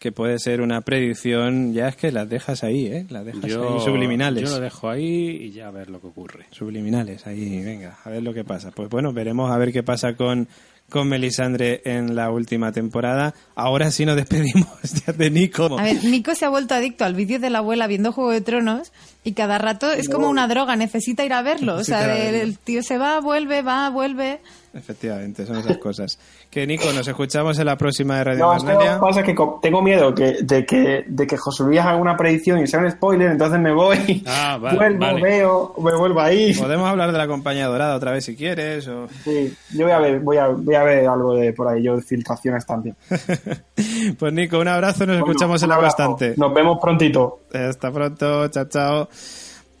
que 0.00 0.10
puede 0.10 0.40
ser 0.40 0.60
una 0.60 0.80
predicción, 0.80 1.72
ya 1.72 1.86
es 1.86 1.94
que 1.94 2.10
las 2.10 2.28
dejas 2.28 2.64
ahí, 2.64 2.86
¿eh? 2.86 3.06
Las 3.10 3.24
dejas 3.24 3.44
ahí, 3.44 3.80
subliminales. 3.84 4.42
Yo 4.42 4.56
lo 4.56 4.60
dejo 4.60 4.90
ahí 4.90 5.28
y 5.40 5.52
ya 5.52 5.68
a 5.68 5.70
ver 5.70 5.88
lo 5.88 6.00
que 6.00 6.08
ocurre. 6.08 6.46
Subliminales, 6.50 7.24
ahí, 7.28 7.62
venga, 7.62 7.96
a 8.04 8.10
ver 8.10 8.24
lo 8.24 8.34
que 8.34 8.42
pasa. 8.42 8.72
Pues 8.72 8.88
bueno, 8.88 9.12
veremos 9.12 9.52
a 9.52 9.56
ver 9.56 9.72
qué 9.72 9.84
pasa 9.84 10.16
con, 10.16 10.48
con 10.88 11.08
Melisandre 11.08 11.80
en 11.84 12.16
la 12.16 12.32
última 12.32 12.72
temporada. 12.72 13.34
Ahora 13.54 13.92
sí 13.92 14.04
nos 14.04 14.16
despedimos 14.16 14.66
ya 15.06 15.12
de 15.12 15.30
Nico. 15.30 15.78
A 15.78 15.84
ver, 15.84 16.02
Nico 16.02 16.34
se 16.34 16.44
ha 16.44 16.48
vuelto 16.48 16.74
adicto 16.74 17.04
al 17.04 17.14
vídeo 17.14 17.38
de 17.38 17.50
la 17.50 17.58
abuela 17.58 17.86
viendo 17.86 18.10
Juego 18.10 18.32
de 18.32 18.40
Tronos 18.40 18.92
y 19.22 19.34
cada 19.34 19.58
rato 19.58 19.92
es 19.92 20.08
como 20.08 20.28
una 20.28 20.48
droga, 20.48 20.74
necesita 20.74 21.24
ir 21.24 21.34
a 21.34 21.42
verlo. 21.42 21.76
O 21.76 21.84
sea, 21.84 22.28
el, 22.28 22.34
el 22.34 22.58
tío 22.58 22.82
se 22.82 22.98
va, 22.98 23.20
vuelve, 23.20 23.62
va, 23.62 23.88
vuelve. 23.90 24.40
Efectivamente, 24.74 25.44
son 25.44 25.56
esas 25.58 25.76
cosas. 25.76 26.18
Que 26.50 26.66
Nico, 26.66 26.90
nos 26.94 27.06
escuchamos 27.06 27.58
en 27.58 27.66
la 27.66 27.76
próxima 27.76 28.16
de 28.18 28.24
Radio 28.24 28.38
No, 28.40 28.54
lo 28.54 28.78
que 28.78 28.86
pasa 29.00 29.20
es 29.20 29.26
que 29.26 29.34
tengo 29.60 29.82
miedo 29.82 30.14
que, 30.14 30.38
de, 30.42 30.64
que, 30.64 31.04
de 31.06 31.26
que 31.26 31.36
José 31.36 31.64
Luis 31.64 31.78
haga 31.80 31.96
una 31.96 32.16
predicción 32.16 32.58
y 32.58 32.66
sea 32.66 32.80
un 32.80 32.90
spoiler, 32.90 33.30
entonces 33.32 33.60
me 33.60 33.70
voy, 33.72 34.22
Ah, 34.26 34.58
vale, 34.60 34.78
vuelvo, 34.78 34.98
vale. 35.00 35.20
veo, 35.22 35.74
me 35.78 35.94
vuelvo 35.94 36.20
ahí. 36.22 36.54
Podemos 36.54 36.88
hablar 36.88 37.12
de 37.12 37.18
la 37.18 37.26
compañía 37.26 37.66
dorada 37.66 37.96
otra 37.96 38.12
vez 38.12 38.24
si 38.24 38.34
quieres. 38.34 38.88
O... 38.88 39.08
Sí, 39.24 39.54
yo 39.74 39.84
voy 39.84 39.92
a 39.92 39.98
ver, 39.98 40.20
voy 40.20 40.36
a, 40.38 40.48
voy 40.48 40.74
a 40.74 40.82
ver 40.84 41.06
algo 41.06 41.34
de 41.34 41.52
por 41.52 41.68
ahí, 41.68 41.82
yo 41.82 41.96
de 41.96 42.02
filtraciones 42.02 42.64
también. 42.66 42.96
Pues 44.18 44.32
Nico, 44.32 44.58
un 44.58 44.68
abrazo, 44.68 45.00
nos 45.06 45.16
Bueno, 45.18 45.26
escuchamos 45.26 45.62
en 45.62 45.68
la 45.68 45.74
abrazo. 45.76 45.96
constante. 45.96 46.34
Nos 46.38 46.54
vemos 46.54 46.78
prontito. 46.80 47.40
Hasta 47.52 47.90
pronto, 47.90 48.48
chao, 48.48 48.64
chao. 48.66 49.08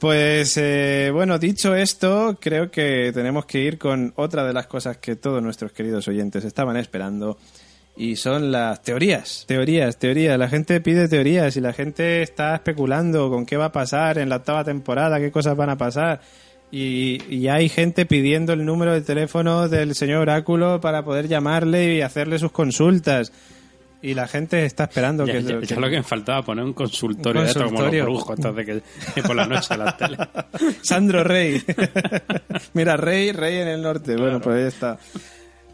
Pues 0.02 0.56
eh, 0.56 1.10
bueno, 1.12 1.38
dicho 1.38 1.76
esto, 1.76 2.36
creo 2.40 2.72
que 2.72 3.12
tenemos 3.14 3.46
que 3.46 3.60
ir 3.60 3.78
con 3.78 4.12
otra 4.16 4.44
de 4.44 4.52
las 4.52 4.66
cosas 4.66 4.96
que 4.96 5.14
todos 5.14 5.40
nuestros 5.40 5.70
queridos 5.70 6.08
oyentes 6.08 6.44
estaban 6.44 6.76
esperando 6.76 7.38
y 7.96 8.16
son 8.16 8.50
las 8.50 8.82
teorías. 8.82 9.44
Teorías, 9.46 10.00
teorías. 10.00 10.36
La 10.36 10.48
gente 10.48 10.80
pide 10.80 11.06
teorías 11.06 11.56
y 11.56 11.60
la 11.60 11.72
gente 11.72 12.20
está 12.20 12.56
especulando 12.56 13.30
con 13.30 13.46
qué 13.46 13.56
va 13.56 13.66
a 13.66 13.72
pasar 13.72 14.18
en 14.18 14.28
la 14.28 14.38
octava 14.38 14.64
temporada, 14.64 15.20
qué 15.20 15.30
cosas 15.30 15.56
van 15.56 15.70
a 15.70 15.78
pasar. 15.78 16.20
Y, 16.72 17.22
y 17.32 17.46
hay 17.46 17.68
gente 17.68 18.04
pidiendo 18.04 18.54
el 18.54 18.64
número 18.64 18.94
de 18.94 19.02
teléfono 19.02 19.68
del 19.68 19.94
señor 19.94 20.22
Oráculo 20.22 20.80
para 20.80 21.04
poder 21.04 21.28
llamarle 21.28 21.94
y 21.94 22.00
hacerle 22.00 22.40
sus 22.40 22.50
consultas. 22.50 23.30
Y 24.04 24.14
la 24.14 24.26
gente 24.26 24.64
está 24.64 24.84
esperando 24.84 25.24
Ya, 25.24 25.32
que, 25.34 25.42
ya- 25.44 25.60
que- 25.60 25.66
ya 25.66 25.76
lo 25.78 25.88
que 25.88 25.96
me 25.98 26.02
faltaba, 26.02 26.42
poner 26.42 26.64
un 26.64 26.72
consultorio, 26.72 27.40
Un 27.42 27.46
de 27.46 27.50
esto 27.52 27.64
como 27.64 27.82
los 27.82 27.90
consultorio. 27.90 28.04
brujos, 28.04 28.56
de 28.56 28.82
que 29.14 29.22
por 29.22 29.36
la 29.36 29.46
noche 29.46 29.74
en 29.74 29.78
la 29.80 29.96
tele. 29.96 30.16
Sandro 30.82 31.22
Rey. 31.22 31.62
Mira, 32.74 32.96
Rey, 32.96 33.30
Rey 33.32 33.58
en 33.58 33.68
el 33.68 33.82
norte. 33.82 34.16
Bueno, 34.16 34.40
pues 34.40 34.56
ahí 34.56 34.66
está. 34.68 34.98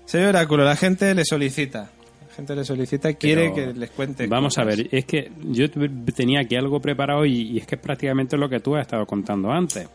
Señor 0.05 0.29
Oráculo, 0.29 0.65
la 0.65 0.77
gente 0.77 1.15
le 1.15 1.25
solicita. 1.25 1.91
La 2.29 2.35
gente 2.35 2.55
le 2.55 2.65
solicita, 2.65 3.13
quiere 3.15 3.51
Pero 3.55 3.73
que 3.73 3.79
les 3.81 3.91
cuente. 3.91 4.27
Vamos 4.27 4.59
a 4.59 4.65
ver, 4.65 4.89
es 4.93 5.05
que 5.07 5.33
yo 5.51 5.67
tenía 6.15 6.41
aquí 6.41 6.55
algo 6.57 6.81
preparado 6.81 7.25
y, 7.25 7.33
y 7.53 7.59
es 7.59 7.67
que 7.67 7.75
es 7.77 7.81
prácticamente 7.81 8.37
lo 8.37 8.49
que 8.49 8.61
tú 8.61 8.77
has 8.77 8.83
estado 8.83 9.07
contando 9.07 9.51
antes. 9.51 9.89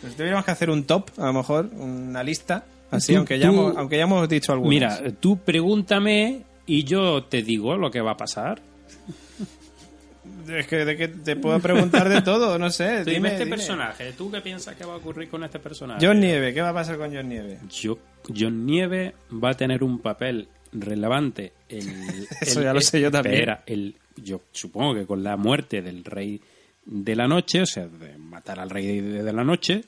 Pues 0.00 0.16
deberíamos 0.16 0.44
que 0.44 0.50
hacer 0.50 0.68
un 0.68 0.84
top, 0.84 1.10
a 1.18 1.26
lo 1.26 1.32
mejor, 1.32 1.70
una 1.76 2.22
lista. 2.22 2.64
Así, 2.90 3.12
Tú- 3.12 3.18
aunque, 3.18 3.38
ya 3.38 3.46
tú- 3.48 3.52
hemos, 3.54 3.76
aunque 3.76 3.96
ya 3.96 4.02
hemos 4.02 4.28
dicho 4.28 4.52
algunas. 4.52 5.00
Mira, 5.00 5.12
tú 5.18 5.38
pregúntame 5.38 6.42
y 6.66 6.84
yo 6.84 7.24
te 7.24 7.42
digo 7.42 7.76
lo 7.76 7.90
que 7.90 8.00
va 8.00 8.12
a 8.12 8.16
pasar. 8.16 8.60
Es 10.48 10.66
que, 10.66 10.84
de 10.84 10.96
que 10.96 11.08
te 11.08 11.36
puedo 11.36 11.58
preguntar 11.60 12.08
de 12.08 12.22
todo, 12.22 12.58
no 12.58 12.70
sé. 12.70 13.00
Dime, 13.04 13.12
Dime, 13.14 13.28
este 13.32 13.44
dime. 13.44 13.56
personaje, 13.56 14.12
¿tú 14.12 14.30
qué 14.30 14.40
piensas 14.40 14.74
que 14.76 14.84
va 14.84 14.94
a 14.94 14.96
ocurrir 14.96 15.28
con 15.28 15.42
este 15.44 15.58
personaje? 15.58 16.04
John 16.06 16.20
Nieve, 16.20 16.52
¿qué 16.54 16.60
va 16.62 16.70
a 16.70 16.74
pasar 16.74 16.96
con 16.96 17.14
John 17.14 17.28
Nieve? 17.28 17.58
Yo- 17.70 17.98
John 18.34 18.64
Nieve 18.64 19.14
va 19.32 19.50
a 19.50 19.54
tener 19.54 19.82
un 19.84 19.98
papel 20.00 20.48
relevante 20.72 21.52
en 21.68 21.88
Eso 22.40 22.60
el- 22.60 22.64
ya 22.66 22.72
lo 22.72 22.80
sé 22.80 23.00
yo 23.00 23.10
también. 23.10 23.34
espera, 23.36 23.62
el, 23.66 23.96
yo 24.16 24.40
supongo 24.52 24.94
que 24.94 25.06
con 25.06 25.22
la 25.22 25.36
muerte 25.36 25.82
del 25.82 26.04
rey 26.04 26.40
de 26.86 27.16
la 27.16 27.26
noche, 27.26 27.62
o 27.62 27.66
sea, 27.66 27.86
de 27.86 28.16
matar 28.18 28.60
al 28.60 28.70
rey 28.70 29.00
de, 29.00 29.22
de 29.22 29.32
la 29.32 29.44
noche, 29.44 29.82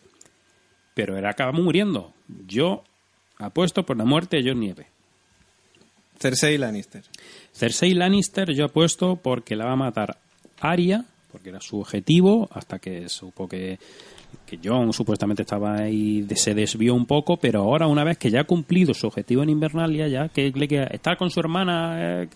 pero 0.95 1.17
él 1.19 1.25
acaba 1.27 1.53
muriendo. 1.53 2.13
Yo 2.47 2.83
apuesto 3.39 3.85
por 3.85 3.97
la 3.97 4.05
muerte 4.05 4.39
de 4.39 4.51
John 4.51 4.61
Nieve. 4.61 4.87
Cersei 6.19 6.59
Lannister. 6.59 7.03
Cersei 7.53 7.95
Lannister 7.95 8.53
yo 8.53 8.67
apuesto 8.67 9.17
porque 9.17 9.57
la 9.57 9.67
va 9.67 9.73
a 9.73 9.77
matar 9.77 10.19
Arya, 10.61 11.05
porque 11.31 11.51
era 11.51 11.61
su 11.61 11.79
objetivo, 11.79 12.49
hasta 12.53 12.79
que 12.79 13.09
supo 13.09 13.49
que, 13.49 13.79
que 14.47 14.59
Jon 14.63 14.93
supuestamente 14.93 15.43
estaba 15.43 15.77
ahí, 15.77 16.27
se 16.35 16.55
desvió 16.55 16.95
un 16.95 17.07
poco, 17.07 17.37
pero 17.37 17.61
ahora 17.61 17.87
una 17.87 18.05
vez 18.05 18.19
que 18.19 18.31
ya 18.31 18.41
ha 18.41 18.45
cumplido 18.45 18.95
su 18.95 19.07
objetivo 19.07 19.43
en 19.43 19.51
Invernalia, 19.51 20.09
ya 20.09 20.29
que 20.29 20.51
le 20.51 20.69
queda 20.69 20.85
estar 20.85 21.17
con 21.17 21.31
su 21.31 21.41
hermana, 21.41 22.23
eh, 22.23 22.29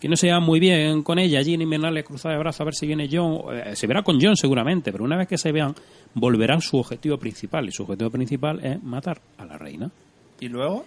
que 0.00 0.08
no 0.08 0.16
se 0.16 0.26
lleva 0.26 0.40
muy 0.40 0.58
bien 0.58 1.02
con 1.02 1.18
ella, 1.18 1.38
allí 1.38 1.54
en 1.54 1.62
Invernalia 1.62 2.02
cruzada 2.02 2.34
de 2.34 2.40
brazos 2.40 2.62
a 2.62 2.64
ver 2.64 2.74
si 2.74 2.86
viene 2.86 3.08
Jon, 3.10 3.56
eh, 3.56 3.76
se 3.76 3.86
verá 3.86 4.02
con 4.02 4.20
Jon 4.20 4.36
seguramente, 4.36 4.90
pero 4.90 5.04
una 5.04 5.16
vez 5.16 5.28
que 5.28 5.38
se 5.38 5.52
vean, 5.52 5.74
volverá 6.14 6.56
a 6.56 6.60
su 6.60 6.78
objetivo 6.78 7.18
principal, 7.18 7.68
y 7.68 7.72
su 7.72 7.84
objetivo 7.84 8.10
principal 8.10 8.64
es 8.64 8.82
matar 8.82 9.20
a 9.38 9.44
la 9.44 9.58
reina. 9.58 9.90
¿Y 10.40 10.48
luego? 10.48 10.84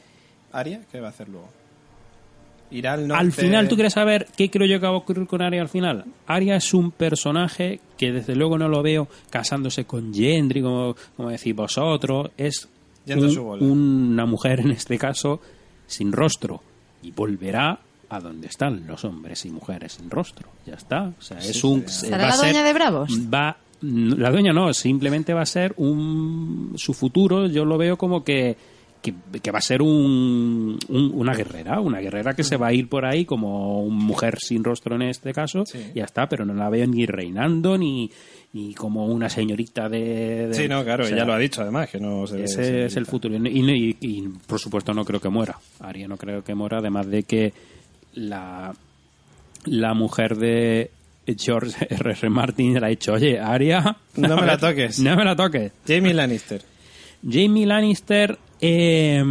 ¿Aria? 0.52 0.82
¿Qué 0.92 1.00
va 1.00 1.08
a 1.08 1.12
hacer 1.12 1.30
luego? 1.30 1.65
Irá 2.76 2.94
al 2.94 3.08
norte. 3.08 3.24
Al 3.24 3.32
final, 3.32 3.68
¿tú 3.68 3.76
quieres 3.76 3.94
saber 3.94 4.28
qué 4.36 4.50
creo 4.52 4.68
yo 4.68 4.80
que 4.80 4.86
va 4.88 4.94
a 4.94 4.98
ocurrir 4.98 5.26
con 5.28 5.42
Arya 5.42 5.62
al 5.62 5.70
final? 5.70 6.06
Arya 6.28 6.56
es 6.56 6.74
un 6.74 6.92
personaje 6.92 7.80
que 7.98 8.12
desde 8.12 8.36
luego 8.36 8.58
no 8.58 8.68
lo 8.68 8.82
veo 8.84 9.08
casándose 9.30 9.86
con 9.86 10.14
Gendry, 10.14 10.62
como, 10.62 10.96
como 11.16 11.30
decís 11.30 11.56
vosotros. 11.56 12.32
Es 12.38 12.68
un- 13.16 13.30
una 13.62 14.26
mujer, 14.26 14.60
en 14.62 14.72
este 14.72 14.98
caso, 14.98 15.40
sin 15.88 16.12
rostro. 16.12 16.62
Y 17.04 17.12
volverá 17.12 17.80
a 18.10 18.20
donde 18.20 18.48
están 18.48 18.86
los 18.88 19.04
hombres 19.06 19.46
y 19.46 19.50
mujeres 19.52 19.94
sin 19.94 20.10
rostro. 20.10 20.50
Ya 20.66 20.74
está. 20.76 21.14
O 21.18 21.22
sea, 21.22 21.38
es 21.40 21.64
un... 21.64 21.88
¿Será 21.88 22.18
va 22.18 22.24
a 22.24 22.28
la 22.28 22.34
ser- 22.34 22.48
doña 22.54 22.64
de 22.64 22.74
Bravos? 22.74 23.10
Va, 23.34 23.58
La 23.82 24.32
dueña 24.32 24.54
no, 24.54 24.74
simplemente 24.74 25.34
va 25.34 25.42
a 25.42 25.46
ser 25.46 25.74
un. 25.78 26.74
Su 26.78 26.94
futuro, 26.94 27.48
yo 27.48 27.66
lo 27.66 27.78
veo 27.78 27.98
como 27.98 28.24
que. 28.24 28.58
Que, 29.06 29.40
que 29.40 29.52
va 29.52 29.60
a 29.60 29.62
ser 29.62 29.82
un, 29.84 30.80
un- 30.90 31.12
una 31.14 31.36
guerrera, 31.36 31.80
una 31.80 32.00
guerrera 32.00 32.34
que 32.34 32.44
se 32.44 32.58
va 32.58 32.68
a 32.68 32.74
ir 32.74 32.90
por 32.90 33.06
ahí 33.06 33.24
como 33.24 33.84
una 33.84 34.04
mujer 34.04 34.40
sin 34.40 34.64
rostro 34.64 34.96
en 34.96 35.04
este 35.04 35.32
caso, 35.32 35.64
y 35.94 36.00
ya 36.00 36.06
está, 36.06 36.28
pero 36.28 36.44
no 36.44 36.54
la 36.56 36.70
veo 36.70 36.88
ni 36.88 37.06
reinando 37.06 37.78
ni, 37.78 38.10
ni 38.54 38.74
como 38.74 39.06
una 39.06 39.30
señorita 39.30 39.88
de. 39.90 40.48
de- 40.48 40.54
Sí, 40.56 40.68
no, 40.68 40.84
claro, 40.84 41.04
o 41.04 41.08
sea, 41.08 41.18
ya 41.18 41.24
lo 41.26 41.34
ha 41.34 41.38
dicho 41.38 41.62
además, 41.62 41.90
que 41.90 42.00
no 42.00 42.26
se 42.26 42.38
ve 42.38 42.44
ese 42.46 42.86
es 42.86 42.96
el 42.98 43.06
futuro. 43.06 43.36
Y, 43.36 43.48
y- 43.48 43.98
y, 44.02 44.22
por 44.48 44.60
supuesto 44.60 44.92
no 44.94 45.06
creo 45.06 45.20
que 45.22 45.30
muera. 45.30 45.58
Aria 45.82 46.08
no 46.08 46.18
creo 46.18 46.44
que 46.44 46.56
muera, 46.56 46.80
además 46.80 47.06
de 47.08 47.22
que 47.24 47.54
la, 48.16 48.74
la 49.66 49.94
mujer 49.94 50.36
de 50.38 50.90
George 51.38 51.86
R. 51.94 52.12
R. 52.12 52.30
Martin 52.30 52.74
le 52.80 52.86
ha 52.86 52.90
dicho, 52.90 53.14
oye, 53.14 53.40
Aria... 53.40 53.98
No 54.16 54.36
me 54.36 54.46
la 54.48 54.58
toques. 54.60 55.00
no 55.00 55.16
me 55.16 55.24
la 55.26 55.36
toques. 55.36 55.72
Jamie 55.88 56.14
Lannister. 56.14 56.62
Jamie 57.28 57.66
Lannister... 57.66 58.38
eh, 58.68 59.24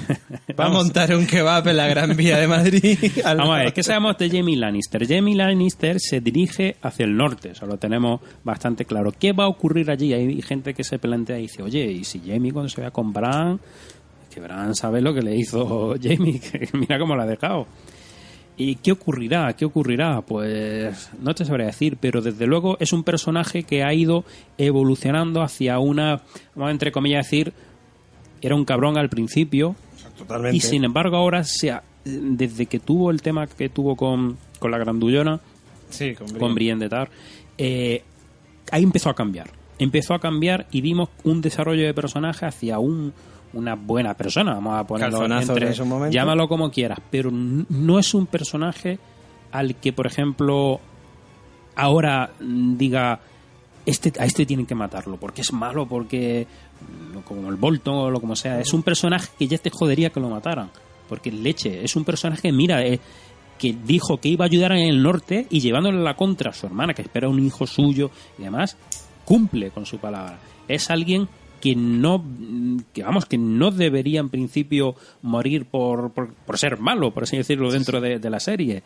Va 0.58 0.66
a 0.66 0.68
montar 0.68 1.14
un 1.14 1.26
kebab 1.26 1.68
en 1.68 1.76
la 1.76 1.86
Gran 1.86 2.16
Vía 2.16 2.38
de 2.38 2.48
Madrid. 2.48 2.98
al 3.24 3.36
Vamos 3.38 3.56
a 3.56 3.58
ver. 3.64 3.72
¿qué 3.72 3.82
sabemos 3.82 4.16
de 4.18 4.30
Jamie 4.30 4.56
Lannister? 4.56 5.06
Jamie 5.06 5.34
Lannister 5.34 6.00
se 6.00 6.20
dirige 6.20 6.76
hacia 6.82 7.04
el 7.04 7.16
norte, 7.16 7.50
eso 7.50 7.66
lo 7.66 7.76
tenemos 7.76 8.20
bastante 8.44 8.84
claro. 8.84 9.12
¿Qué 9.12 9.32
va 9.32 9.44
a 9.44 9.48
ocurrir 9.48 9.90
allí? 9.90 10.12
Hay 10.12 10.42
gente 10.42 10.74
que 10.74 10.84
se 10.84 10.98
plantea 10.98 11.38
y 11.38 11.42
dice, 11.42 11.62
oye, 11.62 11.84
¿y 11.84 12.04
si 12.04 12.20
Jamie 12.20 12.52
cuando 12.52 12.68
se 12.68 12.80
vea 12.80 12.90
con 12.90 13.12
Bran? 13.12 13.60
Que 14.32 14.40
Bran 14.40 14.74
sabe 14.74 15.00
lo 15.00 15.14
que 15.14 15.22
le 15.22 15.36
hizo 15.36 15.94
Jamie, 16.02 16.40
que 16.40 16.68
mira 16.72 16.98
cómo 16.98 17.16
la 17.16 17.24
ha 17.24 17.26
dejado. 17.26 17.66
¿Y 18.54 18.76
qué 18.76 18.92
ocurrirá? 18.92 19.54
¿Qué 19.54 19.64
ocurrirá? 19.64 20.20
Pues 20.20 21.10
no 21.20 21.34
te 21.34 21.44
sabría 21.44 21.66
decir, 21.66 21.96
pero 21.98 22.20
desde 22.20 22.46
luego 22.46 22.76
es 22.80 22.92
un 22.92 23.02
personaje 23.02 23.62
que 23.62 23.82
ha 23.82 23.94
ido 23.94 24.24
evolucionando 24.58 25.40
hacia 25.40 25.78
una, 25.78 26.22
vamos 26.54 26.68
a 26.68 26.70
entre 26.70 26.92
comillas 26.92 27.24
decir, 27.24 27.54
era 28.42 28.54
un 28.54 28.64
cabrón 28.66 28.98
al 28.98 29.08
principio, 29.08 29.74
Totalmente. 30.18 30.56
y 30.56 30.60
sin 30.60 30.84
embargo 30.84 31.16
ahora 31.16 31.44
se 31.44 31.70
ha- 31.70 31.82
desde 32.04 32.66
que 32.66 32.78
tuvo 32.80 33.10
el 33.10 33.22
tema 33.22 33.46
que 33.46 33.68
tuvo 33.70 33.96
con, 33.96 34.36
con 34.58 34.70
la 34.70 34.78
grandullona, 34.78 35.40
Sí, 35.88 36.14
con, 36.14 36.28
con 36.38 36.54
Brienne 36.54 36.80
de 36.82 36.88
Tar, 36.90 37.10
eh, 37.58 38.02
ahí 38.70 38.82
empezó 38.82 39.08
a 39.10 39.14
cambiar. 39.14 39.50
Empezó 39.78 40.14
a 40.14 40.18
cambiar 40.20 40.66
y 40.70 40.80
vimos 40.80 41.08
un 41.24 41.40
desarrollo 41.40 41.84
de 41.84 41.94
personaje 41.94 42.44
hacia 42.46 42.78
un, 42.78 43.12
una 43.52 43.74
buena 43.74 44.14
persona, 44.14 44.54
vamos 44.54 44.78
a 44.78 44.86
ponerlo 44.86 45.24
entre, 45.26 45.68
en 45.68 45.74
su 45.74 45.84
momento. 45.84 46.12
llámalo 46.14 46.48
como 46.48 46.70
quieras, 46.70 46.98
pero 47.10 47.30
no 47.32 47.98
es 47.98 48.14
un 48.14 48.26
personaje 48.26 48.98
al 49.52 49.74
que, 49.76 49.92
por 49.92 50.06
ejemplo, 50.06 50.80
ahora 51.76 52.30
diga 52.40 53.20
este, 53.84 54.12
a 54.20 54.24
este 54.24 54.46
tienen 54.46 54.66
que 54.66 54.74
matarlo, 54.74 55.16
porque 55.18 55.40
es 55.42 55.52
malo, 55.52 55.86
porque 55.86 56.46
como 57.24 57.48
el 57.48 57.56
Bolton 57.56 57.94
o 57.94 58.10
lo 58.10 58.20
como 58.20 58.36
sea, 58.36 58.60
es 58.60 58.72
un 58.72 58.82
personaje 58.82 59.28
que 59.38 59.46
ya 59.46 59.58
te 59.58 59.70
jodería 59.70 60.10
que 60.10 60.20
lo 60.20 60.28
mataran, 60.28 60.70
porque 61.08 61.30
leche, 61.30 61.84
es 61.84 61.96
un 61.96 62.04
personaje, 62.04 62.52
mira, 62.52 62.82
eh, 62.82 63.00
que 63.58 63.76
dijo 63.84 64.18
que 64.18 64.28
iba 64.28 64.44
a 64.44 64.48
ayudar 64.48 64.72
en 64.72 64.88
el 64.88 65.02
norte 65.02 65.46
y 65.50 65.60
llevándole 65.60 66.02
la 66.02 66.16
contra 66.16 66.50
a 66.50 66.54
su 66.54 66.66
hermana, 66.66 66.94
que 66.94 67.02
espera 67.02 67.28
un 67.28 67.44
hijo 67.44 67.66
suyo 67.66 68.10
y 68.38 68.42
demás, 68.42 68.76
cumple 69.24 69.70
con 69.70 69.86
su 69.86 69.98
palabra. 69.98 70.38
Es 70.66 70.90
alguien 70.90 71.28
que 71.60 71.76
no, 71.76 72.24
que 72.92 73.04
vamos, 73.04 73.26
que 73.26 73.38
no 73.38 73.70
debería 73.70 74.18
en 74.18 74.30
principio 74.30 74.96
morir 75.22 75.66
por, 75.66 76.10
por, 76.12 76.34
por 76.34 76.58
ser 76.58 76.80
malo, 76.80 77.12
por 77.12 77.22
así 77.22 77.36
decirlo, 77.36 77.70
dentro 77.70 78.00
de, 78.00 78.18
de 78.18 78.30
la 78.30 78.40
serie. 78.40 78.82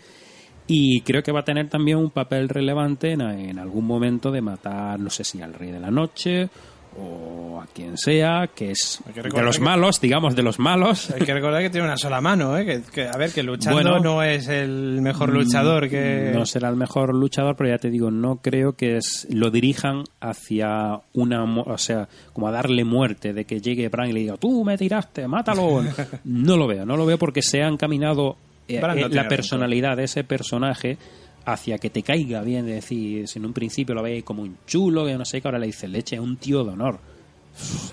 Y 0.67 1.01
creo 1.01 1.23
que 1.23 1.33
va 1.33 1.41
a 1.41 1.45
tener 1.45 1.71
también 1.71 1.97
un 1.97 2.11
papel 2.11 2.49
relevante 2.51 3.13
en, 3.13 3.23
en 3.23 3.59
algún 3.59 3.87
momento 3.87 4.31
de 4.31 4.43
matar, 4.43 5.01
no 5.01 5.09
sé 5.09 5.25
si 5.25 5.41
al 5.41 5.55
Rey 5.55 5.71
de 5.71 5.81
la 5.81 5.91
Noche 5.91 6.51
o 6.99 7.61
a 7.61 7.67
quien 7.67 7.97
sea, 7.99 8.49
que 8.55 8.71
es 8.71 9.01
que 9.15 9.23
de 9.23 9.43
los 9.43 9.59
que- 9.59 9.65
malos, 9.65 10.01
digamos, 10.01 10.35
de 10.37 10.43
los 10.43 10.59
malos. 10.59 11.11
Hay 11.11 11.21
que 11.25 11.35
recordar 11.35 11.63
que 11.63 11.71
tiene 11.71 11.87
una 11.87 11.97
sola 11.97 12.21
mano, 12.21 12.57
¿eh? 12.57 12.65
Que, 12.65 12.83
que, 12.93 13.09
a 13.09 13.17
ver, 13.17 13.33
que 13.33 13.43
luchando 13.43 13.81
Bueno. 13.81 13.99
no 14.01 14.23
es 14.23 14.49
el 14.49 15.01
mejor 15.03 15.31
luchador 15.31 15.89
que... 15.89 16.31
No 16.35 16.47
será 16.47 16.69
el 16.69 16.77
mejor 16.77 17.15
luchador, 17.15 17.57
pero 17.57 17.71
ya 17.71 17.79
te 17.79 17.91
digo, 17.91 18.11
no 18.11 18.37
creo 18.37 18.73
que 18.75 18.97
es, 18.97 19.27
lo 19.31 19.51
dirijan 19.51 20.05
hacia 20.21 21.01
una, 21.15 21.45
o 21.45 21.79
sea, 21.79 22.09
como 22.33 22.49
a 22.49 22.53
darle 22.53 22.85
muerte, 22.85 23.33
de 23.33 23.45
que 23.45 23.61
llegue 23.61 23.89
Bran 23.89 24.09
y 24.11 24.13
le 24.13 24.21
diga, 24.21 24.37
tú 24.37 24.65
me 24.65 24.77
tiraste, 24.77 25.27
mátalo. 25.29 25.83
no 26.25 26.57
lo 26.57 26.67
veo, 26.67 26.85
no 26.87 26.97
lo 26.97 27.07
veo 27.07 27.19
porque 27.19 27.43
se 27.43 27.63
ha 27.63 27.69
encaminado 27.69 28.37
eh, 28.69 28.81
no 28.81 28.93
eh, 28.95 29.09
la 29.11 29.29
personalidad 29.29 29.97
de 29.97 30.05
ese 30.05 30.25
personaje 30.25 30.99
hacia 31.47 31.79
que 31.79 31.89
te 31.91 32.03
caiga 32.03 32.43
bien, 32.43 32.67
de 32.67 32.75
decir, 32.75 33.27
si 33.29 33.39
en 33.39 33.47
un 33.47 33.53
principio 33.53 33.95
lo 33.95 34.03
veis 34.03 34.23
como 34.25 34.43
un 34.43 34.59
chulo, 34.67 35.07
que 35.07 35.17
no 35.17 35.25
sé, 35.25 35.41
que 35.41 35.49
ahora 35.49 35.59
le 35.59 35.67
dice 35.67 35.89
leche, 35.89 36.17
es 36.17 36.21
un 36.21 36.37
tío 36.37 36.63
de 36.65 36.73
honor. 36.73 36.99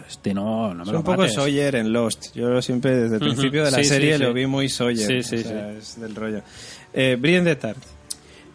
Este 0.10 0.34
no, 0.34 0.74
no 0.74 0.76
me 0.76 0.84
Es 0.84 0.90
lo 0.92 0.98
un 0.98 1.04
poco. 1.06 1.28
Sawyer 1.28 1.76
en 1.76 1.94
Lost. 1.94 2.36
Yo 2.36 2.62
siempre 2.62 2.96
desde 2.96 3.16
el 3.16 3.22
principio 3.22 3.64
de 3.64 3.72
la 3.72 3.78
Sí, 3.78 3.86
serie 3.86 4.18
sí. 4.18 4.24
lo 4.24 4.34
vi 4.34 4.46
muy 4.46 4.68
Sawyer. 4.68 5.24
Sí, 5.24 5.24
sí, 5.24 5.36
o 5.38 5.48
sea. 5.48 5.72
Es 5.72 6.00
del 6.02 6.14
rollo. 6.16 6.42
Eh, 6.94 7.16
Brienne 7.20 7.50
de 7.52 7.56
Tart. 7.56 7.78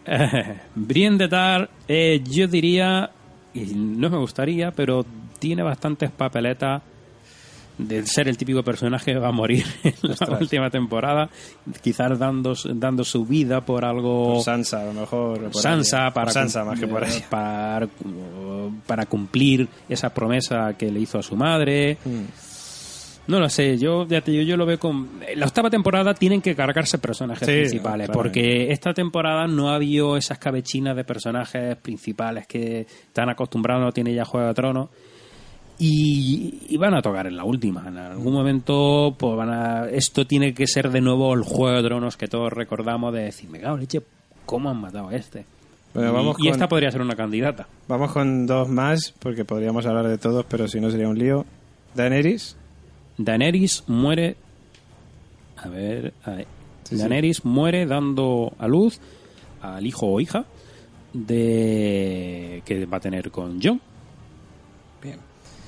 De 0.75 1.27
Tar, 1.27 1.69
eh, 1.87 2.21
yo 2.29 2.47
diría, 2.47 3.09
y 3.53 3.61
no 3.75 4.09
me 4.09 4.17
gustaría, 4.17 4.71
pero 4.71 5.05
tiene 5.39 5.61
bastantes 5.63 6.11
papeletas 6.11 6.81
de 7.79 8.05
ser 8.05 8.27
el 8.27 8.37
típico 8.37 8.61
personaje 8.61 9.13
que 9.13 9.19
va 9.19 9.29
a 9.29 9.31
morir 9.31 9.65
en 9.83 9.93
la 10.03 10.11
Ostras. 10.13 10.41
última 10.41 10.69
temporada, 10.69 11.29
quizás 11.81 12.19
dando, 12.19 12.53
dando 12.75 13.03
su 13.03 13.25
vida 13.25 13.61
por 13.65 13.85
algo... 13.85 14.33
Por 14.35 14.43
Sansa, 14.43 14.81
a 14.81 14.85
lo 14.85 14.93
mejor. 14.93 15.49
por 15.49 15.61
Sansa 15.61 16.05
ahí. 16.07 16.11
para, 16.11 16.25
Por 16.25 16.33
Sansa, 16.33 16.63
más 16.65 16.79
que 16.79 16.87
por 16.87 17.03
ahí. 17.03 17.23
para, 17.29 17.87
para 18.85 19.05
cumplir 19.05 19.67
esa 19.87 20.13
promesa 20.13 20.73
que 20.77 20.91
le 20.91 20.99
hizo 20.99 21.17
a 21.19 21.23
su 21.23 21.35
madre. 21.35 21.97
Mm. 22.05 22.47
No 23.31 23.39
lo 23.39 23.47
sé, 23.47 23.77
yo 23.77 24.07
ya 24.07 24.21
te 24.21 24.31
digo, 24.31 24.43
yo 24.43 24.57
lo 24.57 24.65
veo 24.65 24.79
con... 24.79 25.07
La 25.35 25.45
octava 25.45 25.69
temporada 25.69 26.15
tienen 26.15 26.41
que 26.41 26.55
cargarse 26.55 26.97
personajes 26.97 27.47
Sí, 27.47 27.53
principales, 27.59 28.07
claro. 28.07 28.19
porque 28.19 28.71
esta 28.71 28.91
temporada 28.93 29.45
no 29.47 29.69
ha 29.69 29.75
habido 29.75 30.17
esas 30.17 30.39
cabechinas 30.39 30.95
de 30.95 31.03
personajes 31.03 31.75
principales 31.77 32.47
que 32.47 32.81
están 32.81 33.29
acostumbrados, 33.29 33.83
no 33.85 33.91
tiene 33.91 34.15
ya 34.15 34.25
Juego 34.25 34.47
de 34.47 34.53
Tronos. 34.55 34.89
Y, 35.81 36.65
y 36.67 36.77
van 36.77 36.93
a 36.93 37.01
tocar 37.01 37.25
en 37.27 37.37
la 37.37 37.45
última. 37.45 37.85
En 37.87 37.97
algún 37.97 38.33
momento, 38.33 39.15
pues 39.17 39.35
van 39.37 39.49
a. 39.49 39.89
Esto 39.89 40.27
tiene 40.27 40.53
que 40.53 40.67
ser 40.67 40.91
de 40.91 40.99
nuevo 40.99 41.33
el 41.33 41.41
juego 41.43 41.77
de 41.77 41.83
tronos 41.87 42.17
que 42.17 42.27
todos 42.27 42.51
recordamos 42.51 43.13
de 43.13 43.21
decir, 43.23 43.49
me 43.49 43.59
cago 43.61 43.77
leche, 43.77 44.01
¿cómo 44.45 44.69
han 44.69 44.81
matado 44.81 45.07
a 45.07 45.15
este? 45.15 45.45
Bueno, 45.93 46.09
Y- 46.11 46.13
vamos 46.13 46.35
y 46.39 46.43
con- 46.43 46.51
esta 46.51 46.67
podría 46.67 46.91
ser 46.91 47.01
una 47.01 47.15
candidata. 47.15 47.67
Vamos 47.87 48.11
con 48.11 48.45
dos 48.45 48.67
más, 48.67 49.13
porque 49.19 49.45
podríamos 49.45 49.85
hablar 49.85 50.07
de 50.09 50.17
todos, 50.17 50.45
pero 50.49 50.67
si 50.67 50.81
no 50.81 50.91
sería 50.91 51.07
un 51.07 51.17
lío. 51.17 51.45
Daenerys. 51.95 52.57
Daenerys 53.17 53.83
muere. 53.87 54.35
A 55.57 55.69
ver. 55.69 56.13
Sí, 56.83 56.95
sí. 56.95 56.97
Daenerys 56.97 57.45
muere 57.45 57.85
dando 57.85 58.51
a 58.59 58.67
luz 58.67 58.99
al 59.61 59.85
hijo 59.87 60.07
o 60.07 60.19
hija 60.19 60.45
de 61.13 62.61
que 62.65 62.85
va 62.85 62.97
a 62.97 62.99
tener 63.01 63.31
con 63.31 63.61
Jon. 63.61 63.81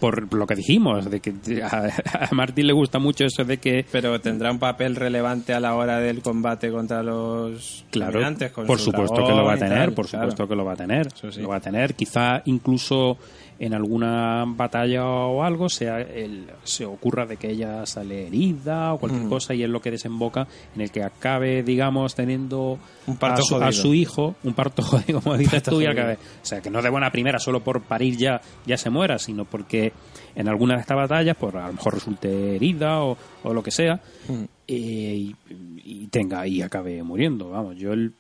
Por 0.02 0.34
lo 0.34 0.46
que 0.46 0.56
dijimos, 0.56 1.10
de 1.10 1.22
que 1.22 1.34
a, 1.64 2.28
a 2.30 2.36
Martín 2.36 2.68
le 2.68 2.74
gusta 2.74 3.00
mucho 3.00 3.24
eso 3.24 3.46
de 3.46 3.58
que 3.58 3.86
Pero 3.92 4.20
tendrá 4.20 4.52
un 4.52 4.60
papel 4.60 4.98
relevante 4.98 5.54
a 5.54 5.60
la 5.60 5.76
hora 5.76 6.00
del 6.00 6.22
combate 6.22 6.72
contra 6.72 7.04
los 7.04 7.86
Claro, 7.92 8.20
con 8.54 8.66
por 8.66 8.80
su 8.80 8.86
supuesto 8.86 9.26
que 9.26 9.32
lo 9.32 9.46
va 9.46 9.54
a 9.54 9.58
tener, 9.58 9.78
tal, 9.78 9.94
por 9.94 10.08
claro. 10.08 10.26
supuesto 10.26 10.48
que 10.48 10.56
lo 10.56 10.66
va 10.66 10.74
a 10.74 10.76
tener, 10.76 11.08
sí. 11.14 11.42
lo 11.42 11.50
va 11.50 11.58
a 11.58 11.62
tener. 11.62 11.94
Quizá 11.94 12.42
incluso 12.46 13.18
en 13.64 13.76
alguna 13.76 14.44
batalla 14.48 15.06
o 15.06 15.44
algo 15.44 15.70
sea 15.70 16.02
el- 16.02 16.48
se 16.64 16.84
ocurra 16.84 17.28
de 17.28 17.38
que 17.38 17.52
ella 17.52 17.86
sale 17.86 18.26
herida 18.26 18.92
o 18.92 18.96
Mm. 18.96 19.00
cualquier 19.00 19.30
cosa 19.30 19.54
y 19.54 19.62
es 19.64 19.70
lo 19.70 19.80
que 19.82 19.92
desemboca 19.92 20.48
en 20.76 20.82
el 20.82 20.90
que 20.90 21.04
acabe, 21.04 21.62
digamos, 21.62 22.16
teniendo 22.16 22.80
Un 23.06 23.18
parto 23.18 23.42
a, 23.42 23.46
su, 23.46 23.56
a 23.56 23.60
jodido. 23.68 23.72
su 23.72 23.94
hijo, 23.94 24.36
un 24.44 24.54
parto 24.56 24.82
jodido, 25.14 25.22
como 25.22 25.38
dices 25.38 25.62
tú, 25.62 25.80
y 25.80 25.86
acabe. 25.86 26.14
O 26.16 26.46
sea, 26.46 26.60
que 26.60 26.72
no 26.72 26.82
de 26.82 26.90
buena 26.90 27.12
primera, 27.12 27.38
solo 27.38 27.60
por 27.64 27.82
parir 27.84 28.18
ya, 28.18 28.42
ya 28.66 28.78
se 28.78 28.90
muera, 28.90 29.20
sino 29.20 29.46
porque 29.46 29.94
en 30.36 30.48
alguna 30.48 30.74
de 30.74 30.82
estas 30.82 30.98
batallas, 30.98 31.38
por 31.38 31.56
a 31.56 31.68
lo 31.68 31.74
mejor 31.74 31.94
resulte 31.94 32.56
herida 32.56 33.04
o, 33.04 33.16
o 33.44 33.54
lo 33.54 33.62
que 33.62 33.70
sea, 33.72 34.02
Mm. 34.28 34.44
eh, 34.68 35.16
y, 35.16 35.36
y 35.84 36.08
tenga 36.08 36.48
y 36.48 36.64
acabe 36.64 37.04
muriendo. 37.04 37.50
Vamos, 37.52 37.78
yo 37.78 37.94
el- 37.94 38.14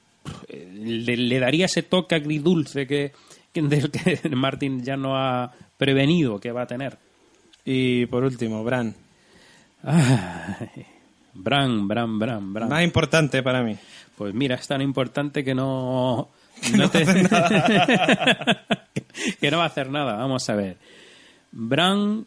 eh, 0.49 0.69
le, 0.71 1.17
le 1.17 1.39
daría 1.39 1.65
ese 1.65 1.81
toque 1.81 2.13
agridulce 2.13 2.85
que, 2.85 3.11
del 3.69 3.91
que 3.91 4.19
Martin 4.35 4.83
ya 4.83 4.97
no 4.97 5.15
ha 5.17 5.51
prevenido 5.77 6.39
que 6.39 6.51
va 6.51 6.63
a 6.63 6.67
tener. 6.67 6.97
Y 7.65 8.05
por 8.07 8.23
último, 8.23 8.63
Bran. 8.63 8.95
Ay, 9.83 10.85
Bran, 11.33 11.87
Bran, 11.87 12.19
Bran, 12.19 12.53
Bran. 12.53 12.69
Más 12.69 12.83
importante 12.83 13.41
para 13.43 13.63
mí. 13.63 13.77
Pues 14.17 14.33
mira, 14.33 14.55
es 14.55 14.67
tan 14.67 14.81
importante 14.81 15.43
que 15.43 15.55
no. 15.55 16.29
no 16.75 16.89
te- 16.91 17.05
que 19.39 19.51
no 19.51 19.57
va 19.57 19.63
a 19.63 19.67
hacer 19.67 19.89
nada. 19.89 20.15
Vamos 20.17 20.49
a 20.49 20.55
ver. 20.55 20.77
Bran 21.51 22.25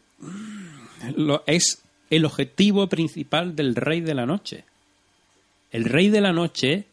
lo, 1.16 1.42
es 1.46 1.82
el 2.10 2.24
objetivo 2.24 2.86
principal 2.88 3.56
del 3.56 3.74
Rey 3.74 4.00
de 4.00 4.14
la 4.14 4.26
Noche. 4.26 4.64
El 5.70 5.84
Rey 5.84 6.08
de 6.08 6.20
la 6.20 6.32
Noche 6.32 6.84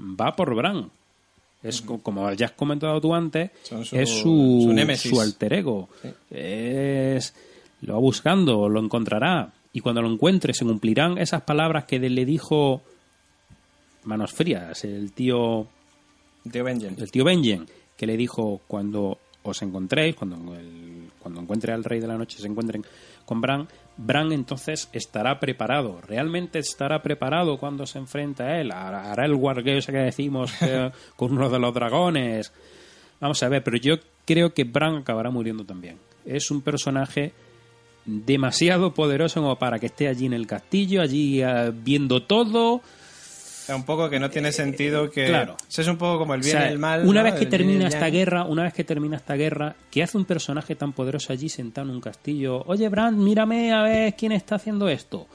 va 0.00 0.34
por 0.34 0.54
Bran. 0.54 0.90
Es 1.62 1.80
co- 1.82 1.98
como 1.98 2.30
ya 2.32 2.46
has 2.46 2.52
comentado 2.52 3.00
tú 3.00 3.14
antes, 3.14 3.50
su- 3.84 3.96
es 3.96 4.08
su, 4.10 4.64
su 5.08 5.20
alter 5.20 5.52
ego. 5.54 5.88
Es, 6.30 7.34
lo 7.82 7.94
va 7.94 8.00
buscando, 8.00 8.68
lo 8.68 8.80
encontrará. 8.80 9.52
Y 9.72 9.80
cuando 9.80 10.02
lo 10.02 10.10
encuentre, 10.12 10.52
se 10.54 10.64
cumplirán 10.64 11.18
esas 11.18 11.42
palabras 11.42 11.84
que 11.84 11.98
le 11.98 12.24
dijo 12.24 12.82
Manos 14.04 14.32
Frías, 14.32 14.84
el 14.84 15.12
tío 15.12 15.66
Tío 16.50 16.64
Benjen. 16.64 16.96
el 16.98 17.10
tío 17.10 17.24
Benjen, 17.24 17.66
que 17.96 18.06
le 18.06 18.16
dijo 18.16 18.60
cuando 18.66 19.18
os 19.44 19.62
encontréis, 19.62 20.16
cuando, 20.16 20.54
el- 20.56 21.08
cuando 21.20 21.40
encuentre 21.40 21.72
al 21.72 21.84
Rey 21.84 22.00
de 22.00 22.08
la 22.08 22.18
Noche, 22.18 22.38
se 22.38 22.46
encuentren 22.48 22.84
con 23.24 23.40
Bran, 23.40 23.68
Bran 23.96 24.32
entonces 24.32 24.88
estará 24.92 25.38
preparado. 25.38 26.00
¿Realmente 26.06 26.58
estará 26.58 27.02
preparado 27.02 27.58
cuando 27.58 27.86
se 27.86 27.98
enfrenta 27.98 28.44
a 28.44 28.60
él? 28.60 28.72
¿Hará 28.72 29.24
el 29.24 29.34
wargame 29.34 29.78
ese 29.78 29.92
que 29.92 29.98
decimos 29.98 30.52
que- 30.52 30.90
con 31.16 31.32
uno 31.32 31.48
de 31.50 31.58
los 31.58 31.74
dragones? 31.74 32.52
Vamos 33.20 33.42
a 33.42 33.48
ver, 33.48 33.62
pero 33.62 33.76
yo 33.76 33.96
creo 34.24 34.52
que 34.54 34.64
Bran 34.64 34.96
acabará 34.96 35.30
muriendo 35.30 35.64
también. 35.64 35.98
Es 36.24 36.50
un 36.50 36.62
personaje 36.62 37.32
demasiado 38.04 38.92
poderoso 38.94 39.40
como 39.40 39.56
para 39.58 39.78
que 39.78 39.86
esté 39.86 40.08
allí 40.08 40.26
en 40.26 40.32
el 40.32 40.46
castillo, 40.46 41.02
allí 41.02 41.42
eh, 41.42 41.70
viendo 41.72 42.22
todo. 42.22 42.80
Sea, 43.66 43.76
un 43.76 43.84
poco 43.84 44.10
que 44.10 44.18
no 44.18 44.28
tiene 44.30 44.50
sentido 44.52 45.10
que... 45.10 45.26
claro. 45.26 45.56
Es 45.68 45.86
un 45.86 45.96
poco 45.96 46.18
como 46.18 46.34
el 46.34 46.40
O 46.40 46.44
bien 46.44 46.56
sea, 46.56 46.68
y 46.68 46.72
el 46.72 46.78
mal. 46.78 47.06
Una 47.06 47.20
¿no? 47.20 47.24
vez 47.24 47.34
que 47.34 47.44
El 47.44 47.50
termina 47.50 47.88
esta 47.88 48.08
guerra, 48.08 48.44
una 48.44 48.64
vez 48.64 48.74
que 48.74 48.84
termina 48.84 49.16
esta 49.16 49.34
guerra, 49.34 49.76
¿qué 49.90 50.02
hace 50.02 50.18
un 50.18 50.24
personaje 50.24 50.74
tan 50.74 50.92
poderoso 50.92 51.32
allí 51.32 51.48
sentado 51.48 51.88
en 51.88 51.94
un 51.94 52.00
castillo? 52.00 52.62
Oye, 52.66 52.88
Bran, 52.88 53.18
mírame 53.22 53.72
a 53.72 53.82
ver 53.82 54.14
quién 54.16 54.32
está 54.32 54.56
haciendo 54.56 54.88
esto. 54.88 55.26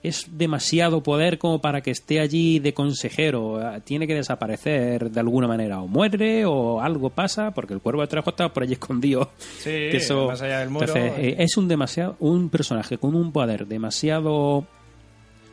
Es 0.00 0.26
demasiado 0.30 1.02
poder 1.02 1.38
como 1.38 1.60
para 1.60 1.80
que 1.80 1.90
esté 1.90 2.20
allí 2.20 2.60
de 2.60 2.72
consejero. 2.72 3.60
Eh, 3.60 3.80
Tiene 3.84 4.06
que 4.06 4.14
desaparecer 4.14 5.10
de 5.10 5.18
alguna 5.18 5.48
manera. 5.48 5.80
O 5.82 5.88
muere 5.88 6.44
o 6.46 6.80
algo 6.80 7.10
pasa, 7.10 7.50
porque 7.50 7.74
el 7.74 7.80
cuervo 7.80 8.02
de 8.02 8.06
Trejo 8.06 8.30
está 8.30 8.48
por 8.52 8.62
allí 8.62 8.72
escondido. 8.74 9.32
Sí, 9.58 9.70
Que 9.70 9.96
eso- 9.96 10.28
más 10.28 10.40
allá 10.40 10.60
del 10.60 10.70
muro. 10.70 10.86
Entonces, 10.86 11.12
eh, 11.18 11.34
es 11.40 11.56
un 11.56 11.66
demasiado 11.66 12.14
un 12.20 12.48
personaje 12.48 12.98
con 12.98 13.16
un 13.16 13.32
poder 13.32 13.66
demasiado 13.66 14.64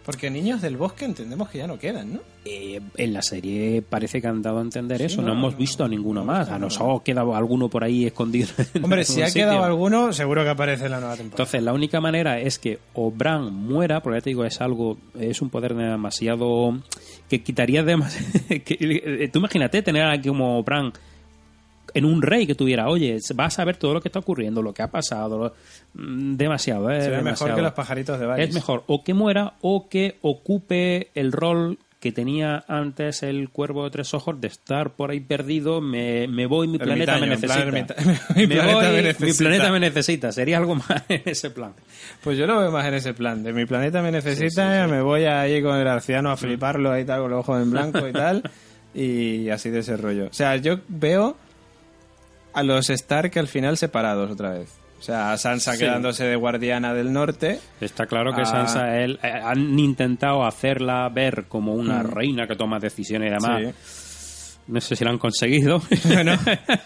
Porque 0.05 0.29
niños 0.29 0.61
del 0.61 0.77
bosque 0.77 1.05
entendemos 1.05 1.49
que 1.49 1.57
ya 1.57 1.67
no 1.67 1.79
quedan, 1.79 2.13
¿no? 2.13 2.19
Eh, 2.45 2.79
en 2.95 3.13
la 3.13 3.23
serie 3.23 3.81
parece 3.81 4.21
que 4.21 4.27
han 4.27 4.43
dado 4.43 4.59
a 4.59 4.61
entender 4.61 5.01
eso. 5.01 5.21
No, 5.21 5.29
no, 5.29 5.33
hemos 5.33 5.53
no, 5.53 5.57
visto 5.57 5.83
a 5.83 5.87
ninguno 5.87 6.23
más. 6.23 6.49
A 6.49 6.59
nosotros 6.59 7.01
queda 7.01 7.21
alguno 7.21 7.69
por 7.69 7.83
ahí 7.83 8.05
escondido. 8.05 8.49
Hombre, 8.83 9.03
si 9.03 9.23
ha 9.23 9.27
sitio. 9.27 9.45
quedado 9.47 9.63
alguno, 9.63 10.13
seguro 10.13 10.43
que 10.43 10.49
aparece 10.49 10.85
en 10.85 10.91
la 10.91 10.99
nueva 10.99 11.15
temporada. 11.15 11.43
Entonces, 11.43 11.63
la 11.63 11.73
única 11.73 11.99
manera 11.99 12.39
es 12.39 12.59
que 12.59 12.77
o 12.93 13.09
Bran 13.09 13.51
muera, 13.51 14.01
porque 14.01 14.19
ya 14.19 14.21
te 14.23 14.29
digo, 14.29 14.45
es 14.45 14.61
algo, 14.61 14.99
es 15.19 15.41
un 15.41 15.49
poder 15.49 15.73
demasiado. 15.73 16.77
que 17.27 17.41
quitaría 17.41 17.81
demasiado. 17.83 18.29
tú 19.33 19.39
imagínate 19.39 19.81
tener 19.81 20.05
aquí 20.05 20.29
como 20.29 20.61
Bran 20.61 20.93
en 21.95 22.05
un 22.05 22.21
rey 22.21 22.45
que 22.45 22.53
tuviera, 22.53 22.87
oye, 22.89 23.17
vas 23.33 23.57
a 23.57 23.65
ver 23.65 23.77
todo 23.77 23.93
lo 23.95 24.01
que 24.01 24.09
está 24.09 24.19
ocurriendo, 24.19 24.61
lo 24.61 24.73
que 24.73 24.83
ha 24.83 24.91
pasado, 24.91 25.37
lo- 25.39 25.53
mm, 25.95 26.35
demasiado, 26.35 26.91
¿eh? 26.91 27.01
Sería 27.01 27.17
mejor 27.17 27.23
demasiado. 27.25 27.55
que 27.55 27.61
los 27.63 27.73
pajaritos 27.73 28.19
de 28.19 28.25
Varys. 28.27 28.49
Es 28.49 28.53
mejor 28.53 28.83
o 28.85 29.03
que 29.03 29.13
muera 29.15 29.53
o 29.61 29.89
que 29.89 30.17
ocupe 30.21 31.09
el 31.15 31.31
rol 31.31 31.79
que 31.99 32.11
tenía 32.11 32.63
antes 32.67 33.23
el 33.23 33.49
cuervo 33.49 33.83
de 33.85 33.89
tres 33.89 34.13
ojos 34.13 34.39
de 34.39 34.47
estar 34.47 34.91
por 34.91 35.09
ahí 35.09 35.21
perdido, 35.21 35.81
me, 35.81 36.27
me 36.27 36.45
voy, 36.45 36.67
mi 36.67 36.77
planeta 36.77 37.17
me 37.17 37.25
necesita. 37.25 37.95
mi 38.35 38.45
planeta 39.33 39.71
me 39.71 39.79
necesita. 39.79 40.31
Sería 40.31 40.57
algo 40.57 40.75
más 40.75 41.03
en 41.09 41.21
ese 41.25 41.49
plan. 41.49 41.73
Pues 42.23 42.37
yo 42.37 42.45
lo 42.45 42.59
veo 42.59 42.71
más 42.71 42.85
en 42.85 42.93
ese 42.95 43.13
plan. 43.13 43.43
De 43.43 43.53
mi 43.53 43.65
planeta 43.65 44.01
me 44.03 44.11
necesita, 44.11 44.85
me 44.87 45.01
voy 45.01 45.23
ahí 45.25 45.61
con 45.63 45.77
el 45.77 45.87
arciano 45.87 46.29
a 46.29 46.37
fliparlo 46.37 46.91
ahí 46.91 47.05
tal, 47.05 47.21
con 47.21 47.31
los 47.31 47.39
ojos 47.39 47.61
en 47.61 47.71
blanco 47.71 48.07
y 48.07 48.11
tal. 48.13 48.43
Y 48.93 49.49
así 49.49 49.69
de 49.69 49.79
ese 49.79 49.97
rollo. 49.97 50.27
O 50.27 50.33
sea, 50.33 50.57
yo 50.57 50.79
veo 50.87 51.35
a 52.55 52.63
los 52.63 52.89
Stark 52.89 53.37
al 53.37 53.47
final 53.47 53.77
separados 53.77 54.31
otra 54.31 54.51
vez. 54.51 54.69
O 54.97 55.01
sea, 55.05 55.33
a 55.33 55.37
Sansa 55.37 55.73
Sí. 55.73 55.79
quedándose 55.79 56.23
de 56.23 56.35
guardiana 56.35 56.93
del 56.93 57.11
norte. 57.13 57.59
Está 57.81 58.05
claro 58.07 58.33
que 58.33 58.41
Ah. 58.41 58.45
Sansa 58.45 58.97
él, 58.97 59.19
eh, 59.21 59.27
han 59.43 59.77
intentado 59.77 60.45
hacerla 60.45 61.07
ver 61.09 61.45
como 61.47 61.73
una 61.75 62.01
Mm. 62.01 62.07
reina 62.11 62.47
que 62.47 62.55
toma 62.55 62.79
decisiones 62.79 63.29
y 63.29 63.33
demás. 63.33 63.61
Sí. 63.61 64.04
No 64.67 64.81
sé 64.81 64.95
si 64.95 65.03
lo 65.03 65.11
han 65.11 65.19
conseguido. 65.19 65.79
Bueno, 66.05 66.33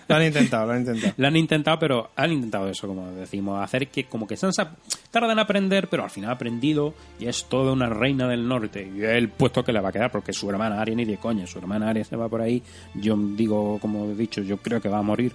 lo 0.08 0.16
han 0.16 0.24
intentado, 0.26 0.66
lo 0.68 0.74
han 0.74 0.80
intentado. 0.82 1.14
Lo 1.16 1.28
han 1.28 1.36
intentado, 1.38 1.80
pero 1.80 2.10
han 2.16 2.32
intentado 2.32 2.68
eso, 2.68 2.88
como 2.88 3.10
decimos, 3.12 3.64
hacer 3.64 3.88
que 3.88 4.04
como 4.06 4.28
que 4.28 4.36
Sansa 4.36 4.76
tarda 5.12 5.32
en 5.32 5.40
aprender, 5.40 5.88
pero 5.88 6.04
al 6.04 6.10
final 6.10 6.30
ha 6.32 6.34
aprendido 6.34 6.94
y 7.20 7.28
es 7.28 7.46
toda 7.46 7.72
una 7.72 7.88
reina 7.88 8.28
del 8.28 8.48
norte. 8.48 8.90
Y 8.94 9.02
el 9.04 9.30
puesto 9.30 9.64
que 9.64 9.72
le 9.72 9.80
va 9.80 9.90
a 9.90 9.92
quedar, 9.94 10.12
porque 10.12 10.34
su 10.34 10.50
hermana 10.50 10.82
Arya 10.82 10.96
ni 10.96 11.06
de 11.06 11.18
coña, 11.18 11.48
su 11.48 11.58
hermana 11.60 11.90
Arya 11.90 12.04
se 12.04 12.16
va 12.18 12.28
por 12.28 12.42
ahí. 12.42 12.62
Yo 12.96 13.16
digo, 13.18 13.80
como 13.80 14.06
he 14.12 14.16
dicho, 14.16 14.42
yo 14.42 14.58
creo 14.58 14.82
que 14.82 14.90
va 14.90 15.00
a 15.00 15.04
morir. 15.04 15.32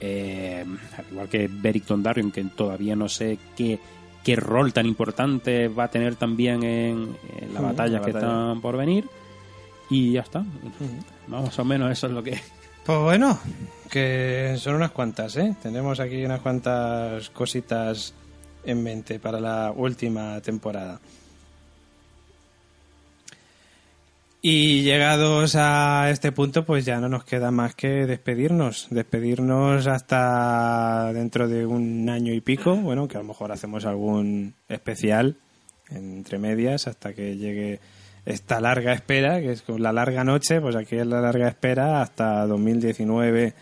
Eh, 0.00 0.64
al 0.98 1.04
igual 1.12 1.28
que 1.28 1.48
Beric 1.50 1.86
Dondarrion, 1.86 2.32
que 2.32 2.42
todavía 2.44 2.96
no 2.96 3.08
sé 3.08 3.38
qué, 3.56 3.78
qué 4.24 4.36
rol 4.36 4.72
tan 4.72 4.84
importante 4.86 5.68
va 5.68 5.84
a 5.84 5.88
tener 5.90 6.16
también 6.16 6.62
en, 6.64 7.16
en 7.40 7.54
la 7.54 7.60
Mm, 7.60 7.64
batalla 7.64 7.98
la 8.00 8.04
que 8.04 8.12
batalla. 8.12 8.32
están 8.32 8.60
por 8.60 8.76
venir. 8.76 9.04
Y 9.90 10.12
ya 10.12 10.20
está. 10.22 10.44
Más 11.28 11.58
o 11.58 11.64
menos 11.64 11.90
eso 11.92 12.06
es 12.06 12.12
lo 12.12 12.22
que... 12.22 12.40
Pues 12.84 12.98
bueno, 12.98 13.38
que 13.90 14.56
son 14.58 14.74
unas 14.74 14.90
cuantas, 14.90 15.36
¿eh? 15.36 15.54
Tenemos 15.62 16.00
aquí 16.00 16.24
unas 16.24 16.40
cuantas 16.40 17.30
cositas 17.30 18.12
en 18.64 18.82
mente 18.82 19.20
para 19.20 19.38
la 19.38 19.72
última 19.74 20.40
temporada. 20.40 21.00
Y 24.44 24.82
llegados 24.82 25.54
a 25.54 26.10
este 26.10 26.32
punto, 26.32 26.64
pues 26.64 26.84
ya 26.84 26.98
no 26.98 27.08
nos 27.08 27.22
queda 27.22 27.52
más 27.52 27.76
que 27.76 28.06
despedirnos. 28.06 28.88
Despedirnos 28.90 29.86
hasta 29.86 31.12
dentro 31.12 31.46
de 31.46 31.64
un 31.64 32.08
año 32.08 32.34
y 32.34 32.40
pico. 32.40 32.74
Bueno, 32.74 33.06
que 33.06 33.16
a 33.16 33.20
lo 33.20 33.28
mejor 33.28 33.52
hacemos 33.52 33.84
algún 33.84 34.54
especial 34.68 35.36
entre 35.90 36.38
medias 36.38 36.88
hasta 36.88 37.12
que 37.12 37.36
llegue 37.36 37.78
esta 38.24 38.60
larga 38.60 38.92
espera, 38.92 39.40
que 39.40 39.52
es 39.52 39.62
con 39.62 39.82
la 39.82 39.92
larga 39.92 40.24
noche, 40.24 40.60
pues 40.60 40.76
aquí 40.76 40.96
es 40.96 41.06
la 41.06 41.20
larga 41.20 41.48
espera 41.48 42.02
hasta 42.02 42.46
2019, 42.46 43.54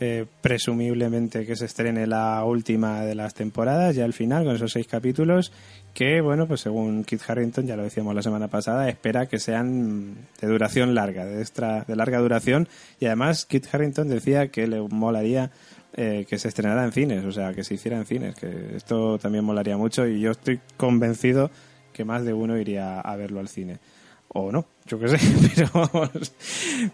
eh, 0.00 0.26
presumiblemente 0.40 1.44
que 1.44 1.56
se 1.56 1.66
estrene 1.66 2.06
la 2.06 2.44
última 2.44 3.02
de 3.02 3.14
las 3.14 3.34
temporadas, 3.34 3.96
ya 3.96 4.04
al 4.04 4.12
final, 4.12 4.44
con 4.44 4.54
esos 4.54 4.72
seis 4.72 4.86
capítulos, 4.86 5.52
que, 5.92 6.20
bueno, 6.20 6.46
pues 6.46 6.60
según 6.60 7.04
Kit 7.04 7.20
Harrington, 7.26 7.66
ya 7.66 7.76
lo 7.76 7.82
decíamos 7.82 8.14
la 8.14 8.22
semana 8.22 8.48
pasada, 8.48 8.88
espera 8.88 9.26
que 9.26 9.38
sean 9.38 10.14
de 10.40 10.46
duración 10.46 10.94
larga, 10.94 11.26
de, 11.26 11.40
extra, 11.40 11.84
de 11.86 11.96
larga 11.96 12.18
duración, 12.18 12.68
y 13.00 13.06
además 13.06 13.44
Kit 13.44 13.66
Harrington 13.72 14.08
decía 14.08 14.48
que 14.48 14.66
le 14.68 14.80
molaría 14.80 15.50
eh, 15.94 16.26
que 16.28 16.38
se 16.38 16.48
estrenara 16.48 16.84
en 16.84 16.92
cines, 16.92 17.24
o 17.24 17.32
sea, 17.32 17.52
que 17.52 17.64
se 17.64 17.74
hiciera 17.74 17.98
en 17.98 18.06
cines, 18.06 18.36
que 18.36 18.76
esto 18.76 19.18
también 19.18 19.44
molaría 19.44 19.76
mucho, 19.76 20.06
y 20.06 20.20
yo 20.20 20.30
estoy 20.30 20.60
convencido 20.76 21.50
que 21.92 22.04
más 22.04 22.24
de 22.24 22.32
uno 22.32 22.56
iría 22.56 23.00
a 23.00 23.16
verlo 23.16 23.40
al 23.40 23.48
cine. 23.48 23.80
O 24.28 24.52
no, 24.52 24.66
yo 24.86 24.98
qué 24.98 25.08
sé, 25.08 25.18
pero 25.56 25.68
vamos, 25.72 26.10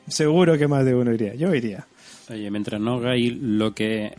seguro 0.09 0.57
que 0.57 0.69
más 0.69 0.85
de 0.85 0.95
uno 0.95 1.13
iría. 1.13 1.35
Yo 1.35 1.55
iría. 1.55 1.87
Oye, 2.31 2.51
mientras 2.51 2.81
no 2.81 2.95
hagáis 2.95 3.35
lo 3.37 3.75
que 3.75 4.13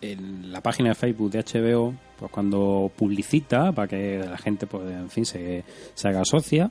en 0.00 0.52
la 0.52 0.60
página 0.60 0.90
de 0.90 0.94
Facebook 0.94 1.30
de 1.32 1.40
HBO, 1.44 1.94
pues 2.18 2.30
cuando 2.30 2.90
publicita, 2.96 3.72
para 3.72 3.88
que 3.88 4.18
la 4.18 4.38
gente, 4.38 4.66
pues 4.66 4.88
en 4.90 5.10
fin, 5.10 5.26
se, 5.26 5.64
se 5.94 6.08
haga 6.08 6.24
socia, 6.24 6.70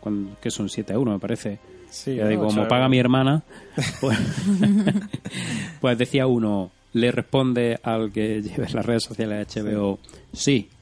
cuando- 0.00 0.36
que 0.40 0.50
son 0.50 0.68
7 0.68 0.92
euros, 0.92 1.14
me 1.14 1.20
parece. 1.20 1.58
Sí, 1.90 2.16
Ya 2.16 2.28
digo, 2.28 2.46
como 2.46 2.68
paga 2.68 2.88
mi 2.88 2.98
hermana, 2.98 3.42
pues, 4.00 4.18
pues 5.80 5.98
decía 5.98 6.26
uno, 6.26 6.70
le 6.92 7.10
responde 7.12 7.78
al 7.82 8.12
que 8.12 8.42
lleve 8.42 8.68
las 8.72 8.84
redes 8.84 9.04
sociales 9.04 9.46
de 9.54 9.62
HBO, 9.62 9.98
sí, 10.02 10.17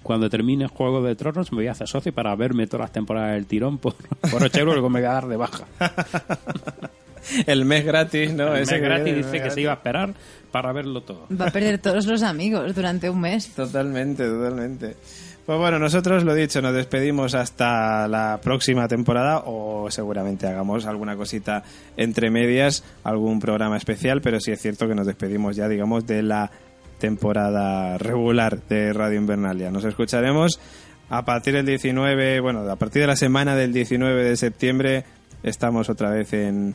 cuando 0.03 0.29
termine 0.31 0.69
Juego 0.69 1.03
de 1.03 1.17
Tronos 1.17 1.53
me 1.53 1.57
voy 1.57 1.67
a 1.69 1.73
hacer 1.73 1.89
socio 1.89 2.13
para 2.13 2.35
verme 2.37 2.67
todas 2.67 2.85
las 2.85 2.93
temporadas 2.93 3.35
del 3.35 3.47
tirón 3.47 3.79
por, 3.79 3.95
por 4.31 4.43
8 4.43 4.61
euros 4.61 4.75
que 4.77 4.81
me 4.83 5.01
voy 5.01 5.05
a 5.05 5.13
dar 5.13 5.27
de 5.27 5.37
baja. 5.37 5.67
El 7.47 7.65
mes 7.65 7.85
gratis, 7.85 8.33
¿no? 8.33 8.55
El 8.55 8.63
Ese 8.63 8.75
mes 8.75 8.83
gratis 8.83 9.17
dice 9.17 9.31
mes 9.31 9.43
que 9.43 9.51
se 9.51 9.61
iba 9.61 9.73
a 9.73 9.77
esperar 9.77 10.15
para 10.53 10.73
verlo 10.73 11.03
todo. 11.03 11.27
Va 11.29 11.47
a 11.47 11.51
perder 11.51 11.79
todos 11.79 12.07
los 12.07 12.23
amigos 12.23 12.75
durante 12.75 13.11
un 13.11 13.21
mes. 13.21 13.49
Totalmente, 13.49 14.25
totalmente. 14.25 14.97
Pues 15.45 15.59
bueno, 15.59 15.79
nosotros 15.79 16.25
lo 16.25 16.35
dicho, 16.35 16.61
nos 16.61 16.75
despedimos 16.75 17.35
hasta 17.37 18.09
la 18.09 18.41
próxima 18.43 18.89
temporada 18.89 19.45
o 19.47 19.89
seguramente 19.93 20.47
hagamos 20.49 20.87
alguna 20.87 21.17
cosita 21.17 21.63
entre 21.97 22.31
medias, 22.31 22.83
algún 23.05 23.39
programa 23.39 23.77
especial, 23.77 24.21
pero 24.21 24.41
sí 24.41 24.51
es 24.51 24.61
cierto 24.61 24.89
que 24.89 24.97
nos 24.97 25.07
despedimos 25.07 25.55
ya, 25.55 25.69
digamos, 25.69 26.05
de 26.05 26.25
la 26.25 26.51
temporada 26.99 27.99
regular 27.99 28.61
de 28.69 28.93
Radio 28.93 29.19
Invernalia. 29.19 29.71
Nos 29.71 29.85
escucharemos 29.85 30.61
a 31.09 31.25
partir 31.25 31.55
del 31.55 31.67
19, 31.67 32.41
bueno, 32.41 32.61
a 32.69 32.77
partir 32.77 33.03
de 33.03 33.09
la 33.09 33.17
semana 33.17 33.55
del 33.55 33.73
19 33.73 34.25
de 34.25 34.37
septiembre 34.37 35.05
estamos 35.43 35.89
otra 35.89 36.11
vez 36.11 36.33
en, 36.33 36.75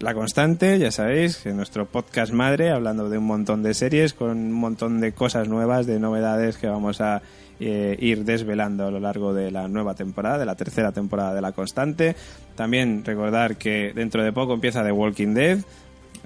La 0.00 0.14
Constante, 0.14 0.78
ya 0.78 0.90
sabéis, 0.90 1.46
es 1.46 1.54
nuestro 1.54 1.86
podcast 1.86 2.32
madre, 2.32 2.70
hablando 2.70 3.08
de 3.08 3.18
un 3.18 3.24
montón 3.24 3.62
de 3.62 3.72
series, 3.72 4.14
con 4.14 4.30
un 4.30 4.52
montón 4.52 5.00
de 5.00 5.12
cosas 5.12 5.48
nuevas, 5.48 5.86
de 5.86 6.00
novedades 6.00 6.58
que 6.58 6.66
vamos 6.66 7.00
a 7.00 7.22
eh, 7.60 7.96
ir 8.00 8.24
desvelando 8.24 8.86
a 8.86 8.90
lo 8.90 9.00
largo 9.00 9.32
de 9.32 9.50
la 9.50 9.68
nueva 9.68 9.94
temporada, 9.94 10.38
de 10.38 10.44
la 10.44 10.56
tercera 10.56 10.92
temporada 10.92 11.34
de 11.34 11.40
La 11.40 11.52
Constante. 11.52 12.16
También 12.54 13.04
recordar 13.04 13.56
que 13.56 13.92
dentro 13.94 14.22
de 14.22 14.32
poco 14.32 14.54
empieza 14.54 14.84
The 14.84 14.92
Walking 14.92 15.34
Dead. 15.34 15.58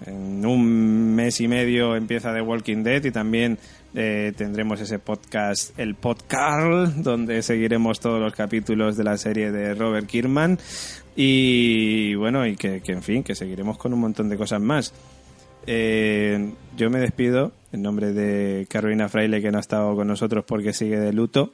En 0.07 0.45
un 0.47 1.15
mes 1.15 1.41
y 1.41 1.49
medio 1.49 1.95
empieza 1.95 2.33
The 2.33 2.41
Walking 2.41 2.83
Dead 2.83 3.05
y 3.05 3.11
también 3.11 3.59
eh, 3.95 4.33
tendremos 4.37 4.81
ese 4.81 4.99
podcast, 4.99 5.79
el 5.79 5.95
Podcarl, 5.95 7.03
donde 7.03 7.43
seguiremos 7.43 8.01
todos 8.01 8.21
los 8.21 8.33
capítulos 8.33 8.97
de 8.97 9.05
la 9.05 9.19
serie 9.19 9.51
de 9.51 9.75
Robert 9.75 10.07
Kirkman. 10.07 10.59
Y 11.17 12.15
bueno, 12.15 12.47
y 12.47 12.57
que, 12.57 12.81
que 12.81 12.93
en 12.93 13.03
fin, 13.03 13.23
que 13.23 13.35
seguiremos 13.35 13.77
con 13.79 13.93
un 13.93 14.01
montón 14.01 14.29
de 14.29 14.37
cosas 14.37 14.61
más. 14.61 14.95
Eh, 15.67 16.53
yo 16.77 16.91
me 16.91 17.01
despido 17.01 17.53
en 17.73 17.83
nombre 17.83 18.13
de 18.13 18.67
Carolina 18.69 19.09
Fraile, 19.09 19.43
que 19.43 19.51
no 19.51 19.59
ha 19.59 19.61
estado 19.61 19.95
con 19.95 20.09
nosotros 20.09 20.45
porque 20.47 20.73
sigue 20.73 20.99
de 20.99 21.13
luto 21.13 21.53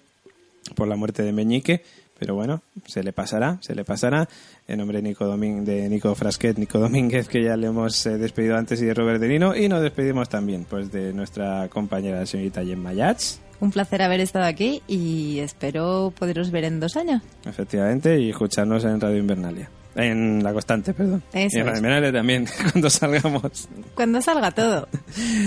por 0.75 0.89
la 0.89 0.97
muerte 0.97 1.23
de 1.23 1.33
Meñique. 1.33 1.83
Pero 2.19 2.35
bueno, 2.35 2.63
se 2.87 3.03
le 3.03 3.13
pasará, 3.13 3.59
se 3.61 3.75
le 3.75 3.85
pasará. 3.85 4.29
En 4.69 4.79
nombre 4.79 4.99
de 4.99 5.03
Nico, 5.03 5.25
Domín, 5.27 5.65
de 5.65 5.89
Nico 5.89 6.13
Frasquet, 6.17 6.59
Nico 6.59 6.81
Domínguez, 6.81 7.29
que 7.29 7.43
ya 7.43 7.57
le 7.57 7.69
hemos 7.69 8.05
eh, 8.07 8.19
despedido 8.19 8.57
antes, 8.57 8.83
y 8.83 8.85
de 8.85 8.95
Robert 8.95 9.21
De 9.21 9.29
Nino. 9.29 9.55
Y 9.55 9.69
nos 9.69 9.81
despedimos 9.81 10.29
también 10.29 10.67
pues 10.69 10.91
de 10.91 11.13
nuestra 11.13 11.69
compañera, 11.69 12.19
la 12.19 12.27
señorita 12.27 12.65
Gemma 12.65 12.93
Yats. 12.93 13.41
Un 13.61 13.71
placer 13.71 14.03
haber 14.03 14.21
estado 14.21 14.45
aquí 14.45 14.83
y 14.89 15.39
espero 15.39 16.13
poderos 16.19 16.51
ver 16.51 16.65
en 16.65 16.81
dos 16.81 16.97
años. 16.97 17.23
Efectivamente, 17.45 18.19
y 18.21 18.31
escucharnos 18.31 18.85
en 18.85 19.01
Radio 19.01 19.19
Invernalia. 19.19 19.71
En 19.97 20.43
La 20.45 20.53
Constante, 20.53 20.93
perdón. 20.95 21.23
Eso 21.33 21.59
y 21.59 21.61
en 21.61 21.61
es. 21.61 21.65
Radio 21.67 21.77
Invernalia 21.79 22.13
también, 22.13 22.47
cuando 22.73 22.91
salgamos. 22.91 23.69
Cuando 23.95 24.21
salga 24.21 24.51
todo. 24.51 24.89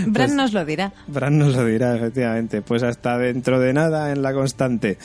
Bran 0.08 0.14
Pues- 0.14 0.34
nos 0.34 0.54
lo 0.54 0.66
dirá. 0.66 0.92
Bran 1.08 1.38
nos 1.38 1.56
lo 1.56 1.66
dirá, 1.66 1.96
efectivamente. 1.96 2.62
Pues 2.62 2.84
hasta 2.84 3.18
dentro 3.18 3.60
de 3.60 3.74
nada 3.74 4.12
en 4.12 4.22
La 4.22 4.34
Constante. 4.34 4.98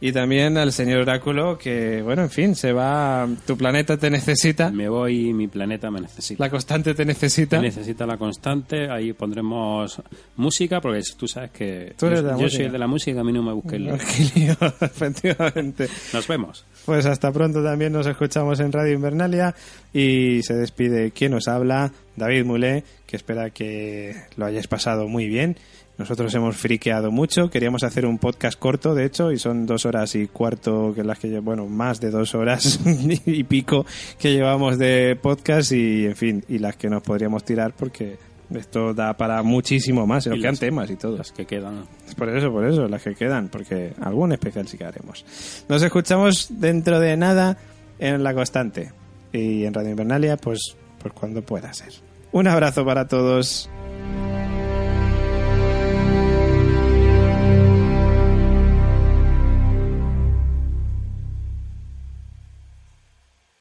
Y 0.00 0.12
también 0.12 0.58
al 0.58 0.72
señor 0.72 0.98
Oráculo, 1.00 1.56
que, 1.58 2.02
bueno, 2.02 2.22
en 2.22 2.30
fin, 2.30 2.54
se 2.54 2.72
va. 2.72 3.26
Tu 3.46 3.56
planeta 3.56 3.96
te 3.96 4.10
necesita. 4.10 4.70
Me 4.70 4.88
voy, 4.88 5.32
mi 5.32 5.48
planeta 5.48 5.90
me 5.90 6.00
necesita. 6.00 6.44
La 6.44 6.50
Constante 6.50 6.94
te 6.94 7.04
necesita. 7.04 7.56
Me 7.58 7.68
necesita 7.68 8.06
la 8.06 8.16
constante, 8.18 8.90
ahí 8.90 9.12
pondremos 9.12 10.00
música, 10.36 10.80
porque 10.80 11.00
tú 11.16 11.26
sabes 11.26 11.50
que 11.52 11.94
Tú 11.98 12.06
eres 12.06 12.20
yo, 12.20 12.24
de 12.26 12.30
la 12.32 12.36
yo 12.36 12.42
música. 12.42 12.56
soy 12.58 12.66
el 12.66 12.72
de 12.72 12.78
la 12.78 12.86
música, 12.86 13.20
a 13.20 13.24
mí 13.24 13.32
no 13.32 13.42
me 13.42 13.52
busques 13.52 13.80
lío. 13.80 13.96
Qué 13.96 14.40
lío, 14.40 14.56
efectivamente. 14.80 15.88
Nos 16.12 16.26
vemos. 16.28 16.64
Pues 16.84 17.06
hasta 17.06 17.30
pronto 17.32 17.62
también 17.62 17.92
nos 17.92 18.06
escuchamos 18.06 18.58
en 18.60 18.72
Radio 18.72 18.89
Invernalia 18.92 19.54
y 19.92 20.42
se 20.42 20.54
despide 20.54 21.10
quien 21.10 21.32
nos 21.32 21.48
habla, 21.48 21.92
David 22.16 22.44
Mulé, 22.44 22.84
que 23.06 23.16
espera 23.16 23.50
que 23.50 24.14
lo 24.36 24.46
hayáis 24.46 24.68
pasado 24.68 25.08
muy 25.08 25.26
bien. 25.26 25.56
Nosotros 25.98 26.34
hemos 26.34 26.56
friqueado 26.56 27.10
mucho, 27.10 27.50
queríamos 27.50 27.82
hacer 27.82 28.06
un 28.06 28.16
podcast 28.16 28.58
corto, 28.58 28.94
de 28.94 29.04
hecho, 29.04 29.32
y 29.32 29.38
son 29.38 29.66
dos 29.66 29.84
horas 29.84 30.14
y 30.14 30.28
cuarto, 30.28 30.94
que 30.94 31.04
las 31.04 31.18
que 31.18 31.40
bueno, 31.40 31.66
más 31.66 32.00
de 32.00 32.10
dos 32.10 32.34
horas 32.34 32.80
y 33.26 33.44
pico 33.44 33.84
que 34.18 34.32
llevamos 34.32 34.78
de 34.78 35.18
podcast 35.20 35.72
y, 35.72 36.06
en 36.06 36.16
fin, 36.16 36.44
y 36.48 36.58
las 36.58 36.76
que 36.76 36.88
nos 36.88 37.02
podríamos 37.02 37.44
tirar 37.44 37.74
porque 37.76 38.16
esto 38.58 38.94
da 38.94 39.14
para 39.16 39.42
muchísimo 39.42 40.06
más, 40.06 40.26
Y 40.26 40.40
quedan 40.40 40.56
temas 40.56 40.90
y 40.90 40.96
todo. 40.96 41.16
Las 41.16 41.32
que 41.32 41.46
quedan. 41.46 41.84
Por 42.16 42.28
eso, 42.28 42.50
por 42.50 42.66
eso, 42.66 42.88
las 42.88 43.02
que 43.02 43.14
quedan, 43.14 43.48
porque 43.48 43.92
algún 44.00 44.32
especial 44.32 44.66
sí 44.66 44.76
que 44.76 44.84
haremos. 44.84 45.24
Nos 45.68 45.82
escuchamos 45.82 46.48
dentro 46.50 46.98
de 46.98 47.16
nada 47.16 47.58
en 48.00 48.24
La 48.24 48.34
Constante. 48.34 48.92
Y 49.32 49.64
en 49.64 49.74
Radio 49.74 49.90
Invernalia, 49.90 50.36
pues, 50.36 50.76
pues 50.98 51.14
cuando 51.14 51.42
pueda 51.42 51.72
ser. 51.72 51.92
Un 52.32 52.48
abrazo 52.48 52.84
para 52.84 53.06
todos. 53.06 53.70